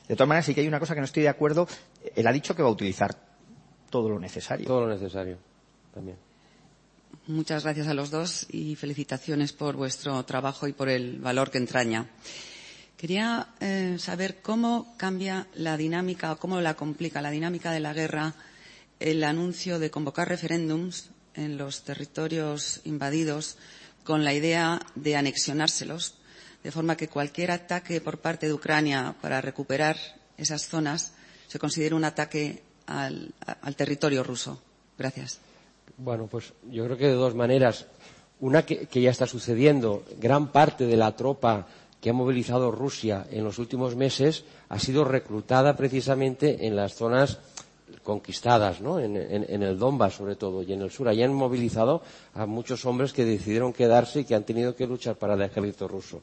De 0.09 0.17
todas 0.17 0.29
maneras, 0.29 0.47
sí 0.47 0.55
que 0.55 0.61
hay 0.61 0.69
una 0.69 0.81
cosa 0.81 0.95
que 0.95 1.01
no 1.01 1.07
estoy 1.07 1.23
de 1.23 1.29
acuerdo. 1.29 1.67
Él 2.15 2.27
ha 2.27 2.33
dicho 2.33 2.55
que 2.55 2.63
va 2.63 2.69
a 2.69 2.73
utilizar 2.73 3.17
todo 3.91 4.09
lo 4.09 4.19
necesario. 4.19 4.67
Todo 4.67 4.87
lo 4.87 4.89
necesario, 4.89 5.39
también. 5.93 6.17
Muchas 7.27 7.65
gracias 7.65 7.87
a 7.89 7.95
los 7.95 8.11
dos 8.11 8.47
y 8.51 8.77
felicitaciones 8.77 9.53
por 9.53 9.77
vuestro 9.77 10.23
trabajo 10.25 10.69
y 10.69 10.73
por 10.73 10.91
el 10.91 11.21
valor 11.21 11.51
que 11.51 11.59
entraña. 11.59 12.11
Quería 12.99 13.49
eh, 13.61 13.97
saber 13.99 14.43
cómo 14.43 14.95
cambia 14.99 15.47
la 15.55 15.77
dinámica 15.77 16.33
o 16.33 16.39
cómo 16.39 16.61
la 16.61 16.75
complica 16.75 17.23
la 17.23 17.31
dinámica 17.31 17.71
de 17.73 17.81
la 17.81 17.95
guerra 17.95 18.35
el 19.01 19.25
anuncio 19.25 19.79
de 19.79 19.91
convocar 19.91 20.29
referéndums 20.29 21.11
en 21.35 21.57
los 21.57 21.83
territorios 21.83 22.81
invadidos 22.85 23.57
con 24.05 24.25
la 24.25 24.35
idea 24.35 24.81
de 24.95 25.17
anexionárselos, 25.17 26.17
de 26.65 26.73
forma 26.73 26.97
que 26.97 27.09
cualquier 27.09 27.51
ataque 27.51 28.01
por 28.01 28.19
parte 28.19 28.47
de 28.47 28.55
Ucrania 28.55 29.15
para 29.21 29.41
recuperar 29.41 29.97
esas 30.39 30.67
zonas 30.67 31.13
se 31.47 31.59
considere 31.59 31.95
un 31.95 32.05
ataque 32.05 32.63
al, 32.87 33.33
territorio 33.77 34.25
ruso. 34.25 34.61
Gracias. 34.99 35.39
Bueno, 35.99 36.27
pues 36.27 36.53
yo 36.71 36.85
creo 36.87 36.97
que 36.97 37.09
de 37.09 37.15
dos 37.15 37.35
maneras. 37.35 37.87
Una 38.41 38.65
que, 38.65 38.87
que, 38.87 39.01
ya 39.01 39.11
está 39.11 39.27
sucediendo. 39.27 40.05
Gran 40.19 40.51
parte 40.51 40.87
de 40.87 40.97
la 40.97 41.15
tropa 41.15 41.69
que 42.01 42.11
ha 42.11 42.15
movilizado 42.15 42.71
Rusia 42.71 43.27
en 43.31 43.45
los 43.45 43.59
últimos 43.59 43.95
meses 43.95 44.45
ha 44.69 44.79
sido 44.79 45.05
reclutada 45.05 45.77
precisamente 45.77 46.67
en 46.67 46.77
las 46.77 46.95
zonas 46.95 47.39
conquistadas, 48.03 48.81
¿no? 48.81 49.01
En, 49.01 49.17
el 49.17 49.79
Donbass, 49.79 50.15
sobre 50.15 50.37
todo, 50.37 50.63
y 50.63 50.73
en 50.73 50.83
el 50.83 50.91
sur. 50.91 51.09
Allí 51.09 51.23
han 51.23 51.35
movilizado 51.35 52.03
a 52.35 52.47
muchos 52.47 52.85
hombres 52.85 53.13
que 53.13 53.25
decidieron 53.25 53.73
quedarse 53.73 54.21
y 54.21 54.25
que 54.25 54.35
han 54.35 54.45
tenido 54.45 54.77
que 54.77 54.87
luchar 54.87 55.17
para 55.17 55.35
el 55.35 55.43
ejército 55.43 55.89
ruso. 55.89 56.21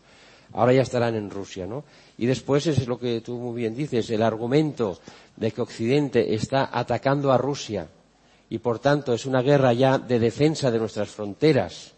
Ahora 0.53 0.73
ya 0.73 0.81
estarán 0.81 1.15
en 1.15 1.30
Rusia, 1.30 1.65
¿no? 1.65 1.83
Y 2.17 2.25
después 2.25 2.67
es 2.67 2.88
lo 2.88 2.99
que 2.99 3.21
tú 3.21 3.38
muy 3.38 3.61
bien 3.61 3.75
dices, 3.75 4.09
el 4.09 4.21
argumento 4.21 4.99
de 5.35 5.51
que 5.51 5.61
Occidente 5.61 6.33
está 6.33 6.69
atacando 6.71 7.31
a 7.31 7.38
Rusia 7.38 7.88
y 8.49 8.57
por 8.59 8.80
tanto 8.80 9.13
es 9.13 9.25
una 9.25 9.41
guerra 9.41 9.73
ya 9.73 9.97
de 9.97 10.19
defensa 10.19 10.69
de 10.69 10.80
nuestras 10.80 11.09
fronteras. 11.09 11.93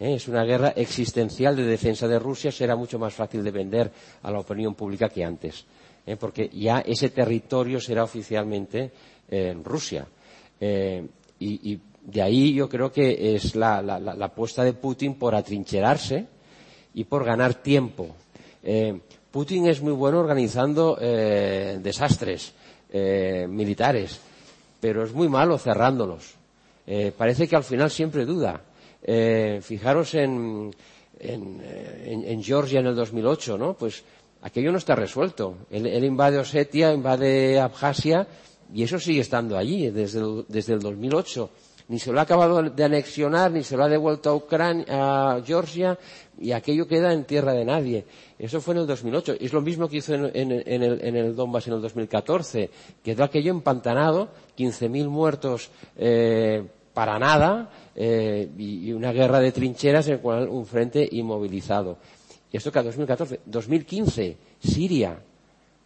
¿eh? 0.00 0.14
Es 0.14 0.26
una 0.26 0.44
guerra 0.44 0.70
existencial 0.70 1.54
de 1.54 1.64
defensa 1.64 2.08
de 2.08 2.18
Rusia, 2.18 2.50
será 2.50 2.74
mucho 2.74 2.98
más 2.98 3.14
fácil 3.14 3.44
de 3.44 3.50
vender 3.50 3.90
a 4.22 4.30
la 4.30 4.40
opinión 4.40 4.74
pública 4.74 5.08
que 5.08 5.24
antes. 5.24 5.64
¿eh? 6.06 6.16
porque 6.16 6.50
ya 6.52 6.80
ese 6.80 7.10
territorio 7.10 7.80
será 7.80 8.04
oficialmente 8.04 8.90
en 9.28 9.64
Rusia. 9.64 10.06
Eh, 10.60 11.06
y, 11.38 11.80
de 12.02 12.20
ahí 12.20 12.52
yo 12.52 12.68
creo 12.68 12.90
que 12.90 13.36
es 13.36 13.54
la, 13.54 13.78
apuesta 14.20 14.64
de 14.64 14.72
Putin 14.72 15.14
por 15.14 15.36
atrincherarse 15.36 16.26
y 16.94 17.04
por 17.04 17.24
ganar 17.24 17.54
tiempo. 17.54 18.14
Eh, 18.62 19.00
Putin 19.30 19.66
es 19.66 19.80
muy 19.80 19.92
bueno 19.92 20.18
organizando 20.18 20.98
eh, 21.00 21.78
desastres 21.82 22.54
militares, 23.48 24.20
pero 24.78 25.02
es 25.02 25.14
muy 25.14 25.26
malo 25.26 25.56
cerrándolos. 25.56 26.34
parece 27.16 27.48
que 27.48 27.56
al 27.56 27.64
final 27.64 27.90
siempre 27.90 28.26
duda. 28.26 28.60
fijaros 29.62 30.12
en, 30.12 30.70
en, 31.18 31.62
en, 31.64 32.42
Georgia 32.42 32.80
en 32.80 32.88
el 32.88 32.94
2008, 32.94 33.56
¿no? 33.56 33.72
Pues 33.72 34.04
aquello 34.42 34.72
no 34.72 34.76
está 34.76 34.94
resuelto. 34.94 35.56
él 35.70 36.04
invade 36.04 36.38
Osetia, 36.38 36.92
invade 36.92 37.58
Abjasia 37.58 38.26
y 38.74 38.82
eso 38.82 38.98
sigue 38.98 39.20
estando 39.20 39.56
allí 39.56 39.90
desde 39.90 40.20
el, 40.20 40.44
desde 40.48 40.74
el 40.74 40.80
2008. 40.80 41.50
Ni 41.92 41.98
se 41.98 42.10
lo 42.10 42.20
ha 42.20 42.22
acabado 42.22 42.62
de 42.62 42.84
anexionar, 42.84 43.50
ni 43.50 43.62
se 43.62 43.76
lo 43.76 43.84
ha 43.84 43.88
devuelto 43.88 44.30
a, 44.30 44.34
Ucrania, 44.34 44.86
a 44.88 45.42
Georgia, 45.44 45.98
y 46.40 46.52
aquello 46.52 46.88
queda 46.88 47.12
en 47.12 47.24
tierra 47.24 47.52
de 47.52 47.66
nadie. 47.66 48.06
Eso 48.38 48.62
fue 48.62 48.72
en 48.72 48.80
el 48.80 48.86
2008. 48.86 49.34
Es 49.38 49.52
lo 49.52 49.60
mismo 49.60 49.90
que 49.90 49.98
hizo 49.98 50.14
en, 50.14 50.30
en, 50.32 50.52
en, 50.64 50.82
el, 50.82 51.04
en 51.04 51.16
el 51.16 51.36
Donbass 51.36 51.66
en 51.66 51.74
el 51.74 51.82
2014. 51.82 52.70
Quedó 53.04 53.24
aquello 53.24 53.50
empantanado, 53.50 54.30
15.000 54.56 55.06
muertos 55.06 55.68
eh, 55.98 56.64
para 56.94 57.18
nada, 57.18 57.68
eh, 57.94 58.48
y, 58.56 58.90
una 58.94 59.12
guerra 59.12 59.40
de 59.40 59.52
trincheras 59.52 60.06
en 60.08 60.14
el 60.14 60.20
cual 60.20 60.48
un 60.48 60.64
frente 60.64 61.06
inmovilizado. 61.12 61.98
Y 62.50 62.56
esto 62.56 62.72
que 62.72 62.78
a 62.78 62.84
2014. 62.84 63.40
2015, 63.44 64.36
Siria 64.60 65.18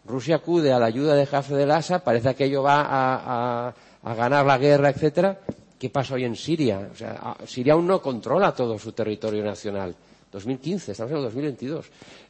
Rusia 0.05 0.36
acude 0.36 0.73
a 0.73 0.78
la 0.78 0.86
ayuda 0.86 1.17
de 1.17 1.26
jefe 1.26 1.55
del 1.57 1.73
Asa, 1.73 1.99
parece 1.99 2.33
que 2.36 2.44
ello 2.44 2.62
va 2.62 2.83
a, 2.89 3.75
a 4.05 4.15
ganar 4.15 4.47
la 4.47 4.57
guerra, 4.57 4.91
etcétera. 4.91 5.41
¿Qué 5.78 5.90
pasa 5.90 6.14
hoy 6.14 6.24
en 6.24 6.36
Siria? 6.36 6.88
O 6.92 6.96
sea, 6.96 7.36
Siria 7.46 7.74
aún 7.74 7.86
no 7.86 8.00
controla 8.00 8.55
todo 8.55 8.78
su 8.78 8.92
territorio 8.92 9.44
nacional. 9.44 9.94
2015, 10.32 10.92
estamos 10.92 11.12
en 11.12 11.16
el 11.18 11.22
2022. 11.24 11.86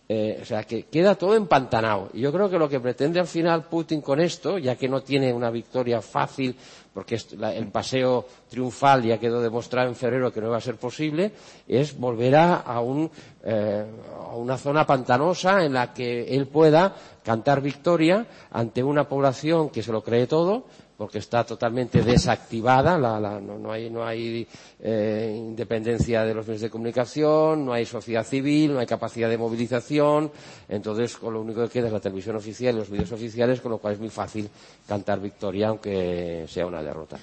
Eh, 0.08 0.38
o 0.40 0.44
sea, 0.44 0.62
que 0.62 0.84
queda 0.84 1.16
todo 1.16 1.34
empantanado. 1.34 2.10
Y 2.12 2.20
yo 2.20 2.32
creo 2.32 2.48
que 2.48 2.58
lo 2.58 2.68
que 2.68 2.78
pretende 2.78 3.18
al 3.18 3.26
final 3.26 3.64
Putin 3.64 4.00
con 4.00 4.20
esto, 4.20 4.58
ya 4.58 4.76
que 4.76 4.88
no 4.88 5.02
tiene 5.02 5.32
una 5.32 5.50
victoria 5.50 6.00
fácil, 6.00 6.54
porque 6.94 7.18
el 7.40 7.66
paseo 7.68 8.24
triunfal 8.48 9.02
ya 9.02 9.18
quedó 9.18 9.40
demostrado 9.42 9.88
en 9.88 9.96
febrero 9.96 10.32
que 10.32 10.40
no 10.40 10.50
va 10.50 10.58
a 10.58 10.60
ser 10.60 10.76
posible, 10.76 11.32
es 11.66 11.98
volver 11.98 12.36
a, 12.36 12.80
un, 12.80 13.10
eh, 13.42 13.84
a 14.20 14.36
una 14.36 14.56
zona 14.56 14.86
pantanosa 14.86 15.64
en 15.64 15.72
la 15.72 15.92
que 15.92 16.34
él 16.36 16.46
pueda 16.46 16.94
cantar 17.24 17.60
victoria 17.60 18.26
ante 18.52 18.84
una 18.84 19.08
población 19.08 19.70
que 19.70 19.82
se 19.82 19.90
lo 19.90 20.04
cree 20.04 20.28
todo, 20.28 20.66
porque 20.96 21.18
está 21.18 21.44
totalmente 21.44 22.02
desactivada, 22.02 22.98
la, 22.98 23.20
la, 23.20 23.40
no, 23.40 23.58
no, 23.58 23.72
hay, 23.72 23.90
no 23.90 24.04
hay 24.06 24.46
eh, 24.80 25.34
independencia 25.36 26.24
de 26.24 26.34
los 26.34 26.46
medios 26.46 26.62
de 26.62 26.70
comunicación, 26.70 27.66
no 27.66 27.72
hay 27.72 27.84
sociedad 27.84 28.24
civil, 28.24 28.72
no 28.72 28.78
hay 28.78 28.86
capacidad 28.86 29.28
de 29.28 29.36
movilización, 29.36 30.30
entonces 30.68 31.16
con 31.16 31.34
lo 31.34 31.42
único 31.42 31.62
que 31.64 31.68
queda 31.68 31.88
es 31.88 31.92
la 31.92 32.00
televisión 32.00 32.36
oficial 32.36 32.74
y 32.74 32.78
los 32.78 32.90
medios 32.90 33.12
oficiales, 33.12 33.60
con 33.60 33.72
lo 33.72 33.78
cual 33.78 33.94
es 33.94 34.00
muy 34.00 34.08
fácil 34.08 34.48
cantar 34.88 35.20
victoria 35.20 35.68
aunque 35.68 36.46
sea 36.48 36.66
una 36.66 36.82
derrota. 36.82 37.18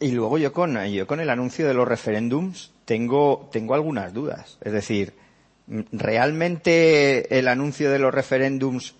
Y 0.00 0.10
luego 0.10 0.36
yo 0.36 0.52
con, 0.52 0.84
yo 0.86 1.06
con 1.06 1.20
el 1.20 1.30
anuncio 1.30 1.66
de 1.66 1.72
los 1.72 1.88
referéndums 1.88 2.72
tengo, 2.84 3.48
tengo 3.50 3.74
algunas 3.74 4.12
dudas. 4.12 4.58
Es 4.60 4.72
decir, 4.72 5.14
¿realmente 5.92 7.38
el 7.38 7.48
anuncio 7.48 7.90
de 7.90 7.98
los 7.98 8.12
referéndums 8.12 8.94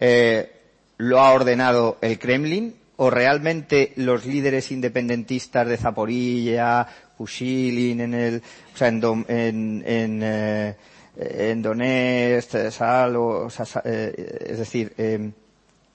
eh, 0.00 0.50
lo 0.96 1.20
ha 1.20 1.32
ordenado 1.32 1.98
el 2.00 2.18
Kremlin 2.18 2.74
o 3.00 3.10
realmente 3.10 3.92
los 3.96 4.26
líderes 4.26 4.72
independentistas 4.72 5.66
de 5.66 5.76
Zaporilla, 5.76 6.86
Pushilin, 7.16 8.00
en 8.00 8.14
el, 8.14 8.42
o 8.74 8.76
sea, 8.76 8.88
en, 8.88 9.02
en, 9.28 9.84
en, 9.86 10.20
eh, 10.22 10.76
en 11.16 11.62
Donetsk, 11.62 12.54
o, 12.54 13.50
sea, 13.50 13.82
eh, 13.84 14.46
es 14.48 14.58
decir, 14.58 14.92
eh, 14.98 15.30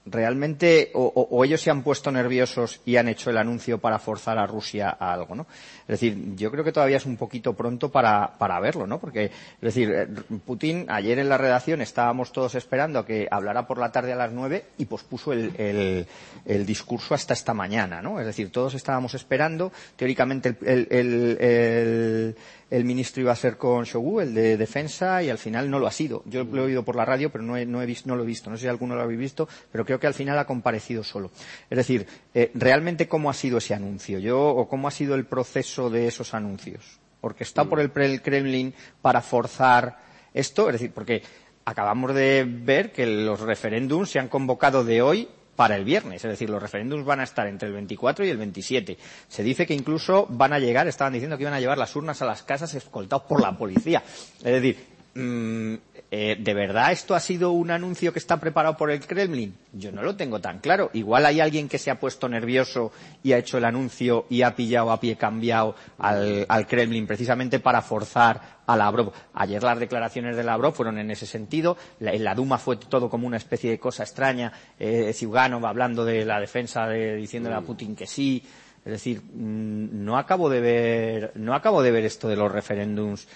realmente 0.06 0.90
o, 0.94 1.04
o, 1.30 1.44
ellos 1.44 1.60
se 1.60 1.70
han 1.70 1.82
puesto 1.82 2.10
nerviosos 2.10 2.80
y 2.86 2.96
han 2.96 3.08
hecho 3.08 3.30
el 3.30 3.38
anuncio 3.38 3.78
para 3.78 3.98
forzar 3.98 4.38
a 4.38 4.46
Rusia 4.46 4.96
a 4.98 5.12
algo, 5.12 5.34
¿no? 5.34 5.46
Es 5.86 6.00
decir, 6.00 6.34
yo 6.36 6.50
creo 6.50 6.64
que 6.64 6.72
todavía 6.72 6.96
es 6.96 7.06
un 7.06 7.16
poquito 7.16 7.52
pronto 7.52 7.90
para, 7.90 8.38
para 8.38 8.58
verlo, 8.60 8.86
¿no? 8.86 8.98
Porque, 8.98 9.26
es 9.26 9.32
decir, 9.60 9.90
eh, 9.94 10.06
Putin, 10.44 10.86
ayer 10.88 11.18
en 11.18 11.28
la 11.28 11.36
redacción 11.36 11.82
estábamos 11.82 12.32
todos 12.32 12.54
esperando 12.54 12.98
a 12.98 13.06
que 13.06 13.28
hablara 13.30 13.66
por 13.66 13.78
la 13.78 13.92
tarde 13.92 14.12
a 14.12 14.16
las 14.16 14.32
nueve 14.32 14.64
y 14.78 14.86
pospuso 14.86 15.32
el, 15.32 15.52
el, 15.58 16.06
el 16.46 16.66
discurso 16.66 17.14
hasta 17.14 17.34
esta 17.34 17.52
mañana, 17.52 18.00
¿no? 18.00 18.18
Es 18.18 18.26
decir, 18.26 18.50
todos 18.50 18.74
estábamos 18.74 19.14
esperando, 19.14 19.72
teóricamente 19.96 20.56
el, 20.62 20.88
el 20.90 22.36
el 22.74 22.84
ministro 22.84 23.22
iba 23.22 23.30
a 23.30 23.36
ser 23.36 23.56
con 23.56 23.84
Shogu, 23.84 24.20
el 24.20 24.34
de 24.34 24.56
defensa, 24.56 25.22
y 25.22 25.30
al 25.30 25.38
final 25.38 25.70
no 25.70 25.78
lo 25.78 25.86
ha 25.86 25.92
sido. 25.92 26.22
Yo 26.26 26.42
lo 26.42 26.62
he 26.62 26.66
oído 26.66 26.84
por 26.84 26.96
la 26.96 27.04
radio, 27.04 27.30
pero 27.30 27.44
no, 27.44 27.56
he, 27.56 27.64
no, 27.64 27.80
he 27.80 27.86
visto, 27.86 28.08
no 28.08 28.16
lo 28.16 28.24
he 28.24 28.26
visto. 28.26 28.50
No 28.50 28.56
sé 28.56 28.62
si 28.62 28.68
alguno 28.68 28.96
lo 28.96 29.02
habéis 29.02 29.20
visto, 29.20 29.48
pero 29.70 29.84
creo 29.84 30.00
que 30.00 30.08
al 30.08 30.14
final 30.14 30.36
ha 30.38 30.44
comparecido 30.44 31.04
solo. 31.04 31.30
Es 31.70 31.76
decir, 31.76 32.04
eh, 32.34 32.50
realmente 32.54 33.06
cómo 33.06 33.30
ha 33.30 33.34
sido 33.34 33.58
ese 33.58 33.74
anuncio, 33.74 34.18
yo, 34.18 34.40
o 34.40 34.68
cómo 34.68 34.88
ha 34.88 34.90
sido 34.90 35.14
el 35.14 35.24
proceso 35.24 35.88
de 35.88 36.08
esos 36.08 36.34
anuncios. 36.34 36.98
Porque 37.20 37.44
está 37.44 37.64
por 37.64 37.80
el, 37.80 37.92
Kremlin 38.20 38.74
para 39.00 39.22
forzar 39.22 39.98
esto, 40.34 40.68
es 40.68 40.74
decir, 40.74 40.92
porque 40.92 41.22
acabamos 41.64 42.14
de 42.14 42.44
ver 42.46 42.92
que 42.92 43.06
los 43.06 43.40
referéndums 43.40 44.10
se 44.10 44.18
han 44.18 44.28
convocado 44.28 44.84
de 44.84 45.00
hoy 45.00 45.28
para 45.56 45.76
el 45.76 45.84
viernes. 45.84 46.24
Es 46.24 46.30
decir, 46.30 46.50
los 46.50 46.60
referéndums 46.60 47.04
van 47.04 47.20
a 47.20 47.24
estar 47.24 47.46
entre 47.46 47.68
el 47.68 47.74
24 47.74 48.26
y 48.26 48.30
el 48.30 48.36
27. 48.36 48.98
Se 49.28 49.42
dice 49.42 49.64
que 49.64 49.74
incluso 49.74 50.26
van 50.28 50.52
a 50.52 50.58
llegar, 50.58 50.88
estaban 50.88 51.12
diciendo 51.12 51.36
que 51.36 51.44
iban 51.44 51.54
a 51.54 51.60
llevar 51.60 51.78
las 51.78 51.94
urnas 51.94 52.20
a 52.20 52.26
las 52.26 52.42
casas 52.42 52.74
escoltados 52.74 53.26
por 53.26 53.40
la 53.40 53.56
policía. 53.56 54.02
Es 54.38 54.42
decir, 54.42 54.84
mmm, 55.14 55.74
eh, 56.16 56.36
¿de 56.38 56.54
verdad 56.54 56.92
esto 56.92 57.16
ha 57.16 57.18
sido 57.18 57.50
un 57.50 57.72
anuncio 57.72 58.12
que 58.12 58.20
está 58.20 58.38
preparado 58.38 58.76
por 58.76 58.88
el 58.92 59.04
Kremlin? 59.04 59.52
Yo 59.72 59.90
no 59.90 60.00
lo 60.00 60.14
tengo 60.14 60.40
tan 60.40 60.60
claro. 60.60 60.90
Igual 60.92 61.26
hay 61.26 61.40
alguien 61.40 61.68
que 61.68 61.76
se 61.76 61.90
ha 61.90 61.98
puesto 61.98 62.28
nervioso 62.28 62.92
y 63.24 63.32
ha 63.32 63.38
hecho 63.38 63.58
el 63.58 63.64
anuncio 63.64 64.24
y 64.30 64.42
ha 64.42 64.54
pillado 64.54 64.92
a 64.92 65.00
pie 65.00 65.16
cambiado 65.16 65.74
al, 65.98 66.46
al 66.48 66.68
Kremlin 66.68 67.08
precisamente 67.08 67.58
para 67.58 67.82
forzar 67.82 68.40
a 68.64 68.76
Lavrov. 68.76 69.12
Ayer 69.32 69.60
las 69.60 69.80
declaraciones 69.80 70.36
de 70.36 70.44
Lavrov 70.44 70.72
fueron 70.72 71.00
en 71.00 71.10
ese 71.10 71.26
sentido. 71.26 71.76
La, 71.98 72.12
en 72.12 72.22
la 72.22 72.36
Duma 72.36 72.58
fue 72.58 72.76
todo 72.76 73.10
como 73.10 73.26
una 73.26 73.38
especie 73.38 73.70
de 73.70 73.80
cosa 73.80 74.04
extraña. 74.04 74.52
Eh, 74.78 75.12
Ziuganov 75.12 75.66
hablando 75.66 76.04
de 76.04 76.24
la 76.24 76.38
defensa, 76.38 76.86
de, 76.86 77.16
diciéndole 77.16 77.56
a 77.56 77.60
Putin 77.62 77.96
que 77.96 78.06
sí. 78.06 78.40
Es 78.84 78.92
decir, 78.92 79.22
no 79.34 80.18
acabo 80.18 80.50
de 80.50 80.60
ver, 80.60 81.32
no 81.36 81.54
acabo 81.54 81.82
de 81.82 81.90
ver 81.90 82.04
esto 82.04 82.28
de 82.28 82.36
los 82.36 82.52
referéndums. 82.52 83.26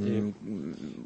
Sí. 0.00 0.32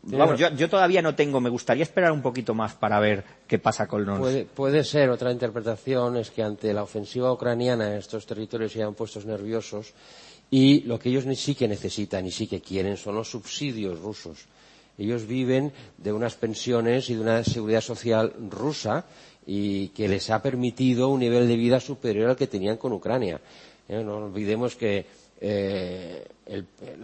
Vamos, 0.02 0.38
yo, 0.38 0.50
yo, 0.50 0.68
todavía 0.68 1.00
no 1.00 1.14
tengo, 1.14 1.40
me 1.40 1.48
gustaría 1.48 1.82
esperar 1.82 2.12
un 2.12 2.20
poquito 2.20 2.52
más 2.52 2.74
para 2.74 3.00
ver 3.00 3.24
qué 3.46 3.58
pasa 3.58 3.86
con 3.86 4.04
los. 4.04 4.18
Puede, 4.18 4.44
puede 4.44 4.84
ser 4.84 5.08
otra 5.08 5.32
interpretación, 5.32 6.18
es 6.18 6.30
que 6.30 6.42
ante 6.42 6.74
la 6.74 6.82
ofensiva 6.82 7.32
ucraniana 7.32 7.88
en 7.88 7.94
estos 7.94 8.26
territorios 8.26 8.72
se 8.72 8.82
han 8.82 8.92
puestos 8.92 9.24
nerviosos 9.24 9.94
y 10.50 10.82
lo 10.82 10.98
que 10.98 11.08
ellos 11.08 11.24
ni 11.24 11.34
sí 11.34 11.54
que 11.54 11.66
necesitan 11.66 12.26
y 12.26 12.30
sí 12.30 12.46
que 12.46 12.60
quieren 12.60 12.98
son 12.98 13.14
los 13.14 13.30
subsidios 13.30 13.98
rusos. 14.00 14.46
Ellos 14.98 15.26
viven 15.26 15.72
de 15.98 16.12
unas 16.12 16.34
pensiones 16.34 17.10
y 17.10 17.14
de 17.14 17.20
una 17.20 17.44
seguridad 17.44 17.80
social 17.80 18.32
rusa 18.50 19.04
y 19.46 19.88
que 19.88 20.08
les 20.08 20.30
ha 20.30 20.42
permitido 20.42 21.08
un 21.08 21.20
nivel 21.20 21.48
de 21.48 21.56
vida 21.56 21.80
superior 21.80 22.30
al 22.30 22.36
que 22.36 22.46
tenían 22.46 22.76
con 22.76 22.92
Ucrania. 22.92 23.40
¿Eh? 23.88 24.02
No 24.02 24.16
olvidemos 24.16 24.76
que 24.76 25.06
eh, 25.40 26.24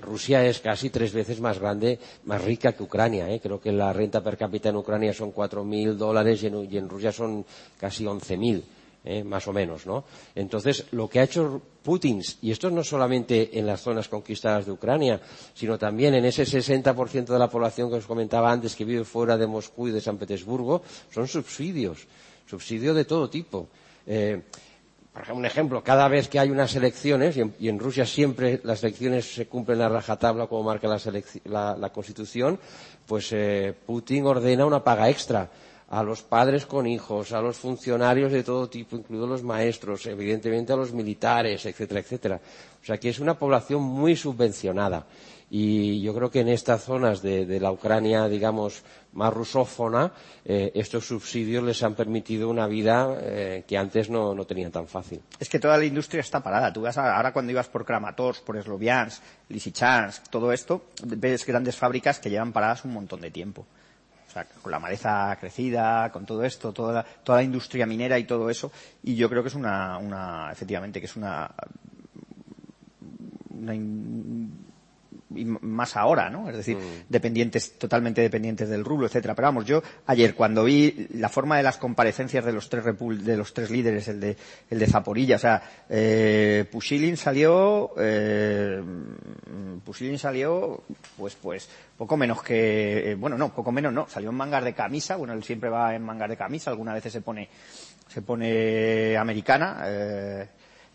Rusia 0.00 0.46
es 0.46 0.60
casi 0.60 0.90
tres 0.90 1.12
veces 1.12 1.40
más 1.40 1.58
grande, 1.58 1.98
más 2.24 2.42
rica 2.42 2.72
que 2.72 2.82
Ucrania. 2.82 3.28
¿eh? 3.30 3.40
Creo 3.40 3.60
que 3.60 3.72
la 3.72 3.92
renta 3.92 4.22
per 4.22 4.36
cápita 4.36 4.68
en 4.68 4.76
Ucrania 4.76 5.12
son 5.12 5.34
4.000 5.34 5.94
dólares 5.94 6.42
y 6.42 6.46
en, 6.46 6.88
Rusia 6.88 7.12
son 7.12 7.44
casi 7.78 8.04
11.000. 8.04 8.62
¿eh? 9.04 9.24
más 9.24 9.48
o 9.48 9.52
menos, 9.52 9.84
¿no? 9.84 10.04
Entonces, 10.34 10.86
lo 10.92 11.08
que 11.08 11.18
ha 11.18 11.24
hecho 11.24 11.60
Putin, 11.82 12.22
y 12.40 12.52
esto 12.52 12.70
no 12.70 12.84
solamente 12.84 13.58
en 13.58 13.66
las 13.66 13.80
zonas 13.80 14.08
conquistadas 14.08 14.66
de 14.66 14.70
Ucrania, 14.70 15.20
sino 15.54 15.76
también 15.76 16.14
en 16.14 16.24
ese 16.24 16.44
60% 16.44 17.24
de 17.26 17.38
la 17.38 17.50
población 17.50 17.90
que 17.90 17.96
os 17.96 18.06
comentaba 18.06 18.52
antes 18.52 18.76
que 18.76 18.84
vive 18.84 19.04
fuera 19.04 19.36
de 19.36 19.48
Moscú 19.48 19.88
y 19.88 19.90
de 19.90 20.00
San 20.00 20.18
Petersburgo, 20.18 20.82
son 21.10 21.26
subsidios, 21.26 22.06
subsidios 22.46 22.94
de 22.94 23.04
todo 23.04 23.28
tipo. 23.28 23.66
Eh, 24.06 24.40
por 25.12 25.22
ejemplo, 25.22 25.38
un 25.38 25.46
ejemplo, 25.46 25.84
cada 25.84 26.08
vez 26.08 26.28
que 26.28 26.38
hay 26.38 26.50
unas 26.50 26.74
elecciones, 26.74 27.36
y 27.36 27.68
en, 27.68 27.78
Rusia 27.78 28.06
siempre 28.06 28.60
las 28.64 28.82
elecciones 28.82 29.34
se 29.34 29.46
cumplen 29.46 29.82
a 29.82 29.88
rajatabla 29.88 30.46
como 30.46 30.62
marca 30.62 30.88
la 31.44 31.90
Constitución, 31.92 32.58
pues 33.06 33.30
eh, 33.32 33.74
Putin 33.86 34.26
ordena 34.26 34.64
una 34.64 34.82
paga 34.82 35.10
extra 35.10 35.50
a 35.90 36.02
los 36.02 36.22
padres 36.22 36.64
con 36.64 36.86
hijos, 36.86 37.32
a 37.32 37.42
los 37.42 37.58
funcionarios 37.58 38.32
de 38.32 38.42
todo 38.42 38.70
tipo, 38.70 38.96
incluidos 38.96 39.28
los 39.28 39.42
maestros, 39.42 40.06
evidentemente 40.06 40.72
a 40.72 40.76
los 40.76 40.90
militares, 40.94 41.66
etcétera, 41.66 42.00
etcétera. 42.00 42.40
O 42.82 42.84
sea 42.84 42.96
que 42.96 43.10
es 43.10 43.18
una 43.18 43.38
población 43.38 43.82
muy 43.82 44.16
subvencionada. 44.16 45.04
Y 45.54 46.00
yo 46.00 46.14
creo 46.14 46.30
que 46.30 46.40
en 46.40 46.48
estas 46.48 46.82
zonas 46.82 47.20
de, 47.20 47.60
la 47.60 47.70
Ucrania, 47.70 48.26
digamos, 48.26 48.82
más 49.12 49.34
rusófona, 49.34 50.10
eh, 50.46 50.72
estos 50.74 51.06
subsidios 51.06 51.62
les 51.62 51.82
han 51.82 51.94
permitido 51.94 52.48
una 52.48 52.66
vida 52.66 53.14
eh, 53.20 53.64
que 53.68 53.76
antes 53.76 54.08
no, 54.08 54.34
no, 54.34 54.46
tenían 54.46 54.72
tan 54.72 54.88
fácil. 54.88 55.20
Es 55.38 55.50
que 55.50 55.58
toda 55.58 55.76
la 55.76 55.84
industria 55.84 56.20
está 56.20 56.42
parada. 56.42 56.72
Tú 56.72 56.80
vas 56.80 56.96
a, 56.96 57.14
ahora 57.14 57.34
cuando 57.34 57.52
ibas 57.52 57.68
por 57.68 57.84
Kramatorsk, 57.84 58.44
por 58.44 58.62
Sloviansk, 58.62 59.22
Lysychansk, 59.50 60.30
todo 60.30 60.52
esto, 60.52 60.86
ves 61.04 61.44
grandes 61.44 61.76
fábricas 61.76 62.18
que 62.18 62.30
llevan 62.30 62.54
paradas 62.54 62.86
un 62.86 62.94
montón 62.94 63.20
de 63.20 63.30
tiempo. 63.30 63.66
O 64.26 64.32
sea, 64.32 64.46
con 64.46 64.72
la 64.72 64.78
maleza 64.78 65.36
crecida, 65.38 66.10
con 66.12 66.24
todo 66.24 66.44
esto, 66.44 66.72
toda 66.72 66.94
la, 66.94 67.02
toda 67.04 67.36
la 67.36 67.44
industria 67.44 67.84
minera 67.84 68.18
y 68.18 68.24
todo 68.24 68.48
eso. 68.48 68.72
Y 69.02 69.16
yo 69.16 69.28
creo 69.28 69.42
que 69.42 69.50
es 69.50 69.54
una, 69.54 69.98
una 69.98 70.50
efectivamente, 70.50 70.98
que 70.98 71.04
es 71.04 71.16
una 71.16 71.50
y 75.36 75.44
más 75.44 75.96
ahora, 75.96 76.30
¿no? 76.30 76.48
Es 76.48 76.56
decir, 76.56 76.76
mm. 76.76 77.04
dependientes, 77.08 77.78
totalmente 77.78 78.20
dependientes 78.20 78.68
del 78.68 78.84
rublo, 78.84 79.06
etcétera. 79.06 79.34
Pero 79.34 79.48
vamos, 79.48 79.64
yo 79.64 79.82
ayer 80.06 80.34
cuando 80.34 80.64
vi 80.64 81.08
la 81.14 81.28
forma 81.28 81.56
de 81.56 81.62
las 81.62 81.76
comparecencias 81.76 82.44
de 82.44 82.52
los 82.52 82.68
tres 82.68 82.84
de 82.84 83.36
los 83.36 83.54
tres 83.54 83.70
líderes, 83.70 84.08
el 84.08 84.20
de 84.20 84.36
el 84.70 84.78
de 84.78 84.86
Zaporilla, 84.86 85.36
o 85.36 85.38
sea, 85.38 85.62
eh, 85.88 86.64
Pushilin 86.70 87.16
salió, 87.16 87.92
eh, 87.98 88.82
Pushilin 89.84 90.18
salió, 90.18 90.82
pues 91.16 91.36
pues 91.36 91.68
poco 91.96 92.16
menos 92.16 92.42
que, 92.42 93.12
eh, 93.12 93.14
bueno, 93.14 93.38
no, 93.38 93.54
poco 93.54 93.72
menos 93.72 93.92
no, 93.92 94.08
salió 94.08 94.30
en 94.30 94.36
mangas 94.36 94.64
de 94.64 94.74
camisa, 94.74 95.16
bueno, 95.16 95.34
él 95.34 95.44
siempre 95.44 95.70
va 95.70 95.94
en 95.94 96.02
mangas 96.02 96.28
de 96.28 96.36
camisa, 96.36 96.70
algunas 96.70 96.94
veces 96.94 97.12
se 97.12 97.20
pone 97.20 97.48
se 98.12 98.22
pone 98.22 99.16
americana. 99.16 99.82
Eh, 99.86 100.48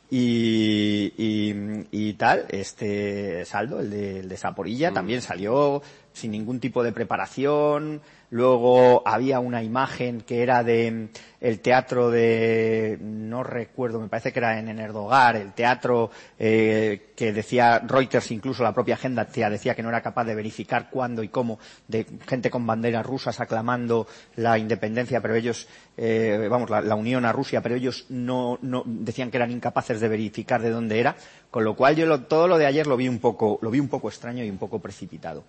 y, 0.09 1.13
y, 1.17 1.87
y, 1.91 2.13
tal, 2.13 2.45
este 2.49 3.43
saldo, 3.45 3.79
el 3.81 3.89
de, 3.89 4.19
el 4.21 4.29
de 4.29 4.37
Zaporilla, 4.37 4.91
mm. 4.91 4.93
también 4.93 5.21
salió 5.21 5.81
sin 6.13 6.31
ningún 6.31 6.59
tipo 6.59 6.83
de 6.83 6.93
preparación, 6.93 8.01
Luego 8.29 9.03
había 9.07 9.39
una 9.39 9.63
imagen 9.63 10.19
que 10.19 10.43
era 10.43 10.61
de 10.61 10.91
mm, 10.91 11.09
el 11.39 11.61
teatro 11.61 12.09
de, 12.09 12.97
no 13.01 13.41
recuerdo, 13.41 14.01
me 14.01 14.09
parece 14.09 14.33
que 14.33 14.39
era 14.39 14.59
en 14.59 14.79
Erdogar, 14.79 15.37
el 15.37 15.53
teatro 15.53 16.11
eh, 16.37 17.13
que 17.15 17.31
decía 17.31 17.79
Reuters, 17.79 18.31
incluso 18.31 18.63
la 18.63 18.73
propia 18.73 18.95
agenda 18.95 19.25
decía 19.25 19.75
que 19.75 19.83
no 19.83 19.89
era 19.89 20.01
capaz 20.01 20.25
de 20.25 20.35
verificar 20.35 20.89
cuándo 20.89 21.23
y 21.23 21.29
cómo, 21.29 21.57
de 21.87 22.05
gente 22.27 22.49
con 22.49 22.67
banderas 22.67 23.05
rusas 23.05 23.39
aclamando 23.39 24.07
la 24.35 24.57
independencia, 24.57 25.21
pero 25.21 25.35
ellos, 25.35 25.67
eh, 25.95 26.47
vamos, 26.49 26.69
la, 26.69 26.81
la, 26.81 26.95
unión 26.95 27.23
a 27.23 27.31
Rusia, 27.31 27.61
pero 27.61 27.75
ellos 27.75 28.07
no, 28.09 28.59
no, 28.61 28.83
decían 28.85 29.31
que 29.31 29.37
eran 29.37 29.51
incapaces 29.51 30.01
de 30.01 30.07
verificar 30.09 30.61
de 30.61 30.71
dónde 30.71 30.99
era, 30.99 31.15
con 31.49 31.63
lo 31.63 31.75
cual 31.75 31.95
yo 31.95 32.05
lo, 32.05 32.23
todo 32.23 32.49
lo 32.49 32.57
de 32.57 32.65
ayer 32.65 32.87
lo 32.87 32.97
vi 32.97 33.07
un 33.07 33.19
poco, 33.19 33.57
lo 33.61 33.71
vi 33.71 33.79
un 33.79 33.87
poco 33.87 34.09
extraño 34.09 34.43
y 34.43 34.49
un 34.49 34.57
poco 34.57 34.79
precipitado 34.79 35.45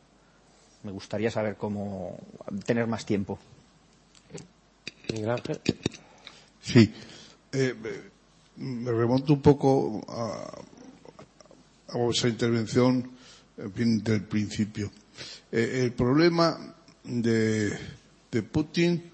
me 0.83 0.93
gustaría 0.93 1.31
saber 1.31 1.57
cómo 1.57 2.19
tener 2.65 2.87
más 2.87 3.05
tiempo. 3.05 3.39
Miguel 5.13 5.31
Ángel. 5.31 5.61
Sí. 6.63 6.93
Eh, 7.53 7.75
me 8.57 8.91
remonto 8.91 9.33
un 9.33 9.41
poco 9.41 10.05
a, 10.09 10.61
a 11.93 11.97
vuestra 11.97 12.29
intervención 12.29 13.11
en 13.59 13.73
fin, 13.73 14.03
del 14.03 14.23
principio. 14.23 14.91
Eh, 15.51 15.81
el 15.85 15.93
problema 15.93 16.59
de, 17.05 17.77
de 18.31 18.43
Putin, 18.43 19.11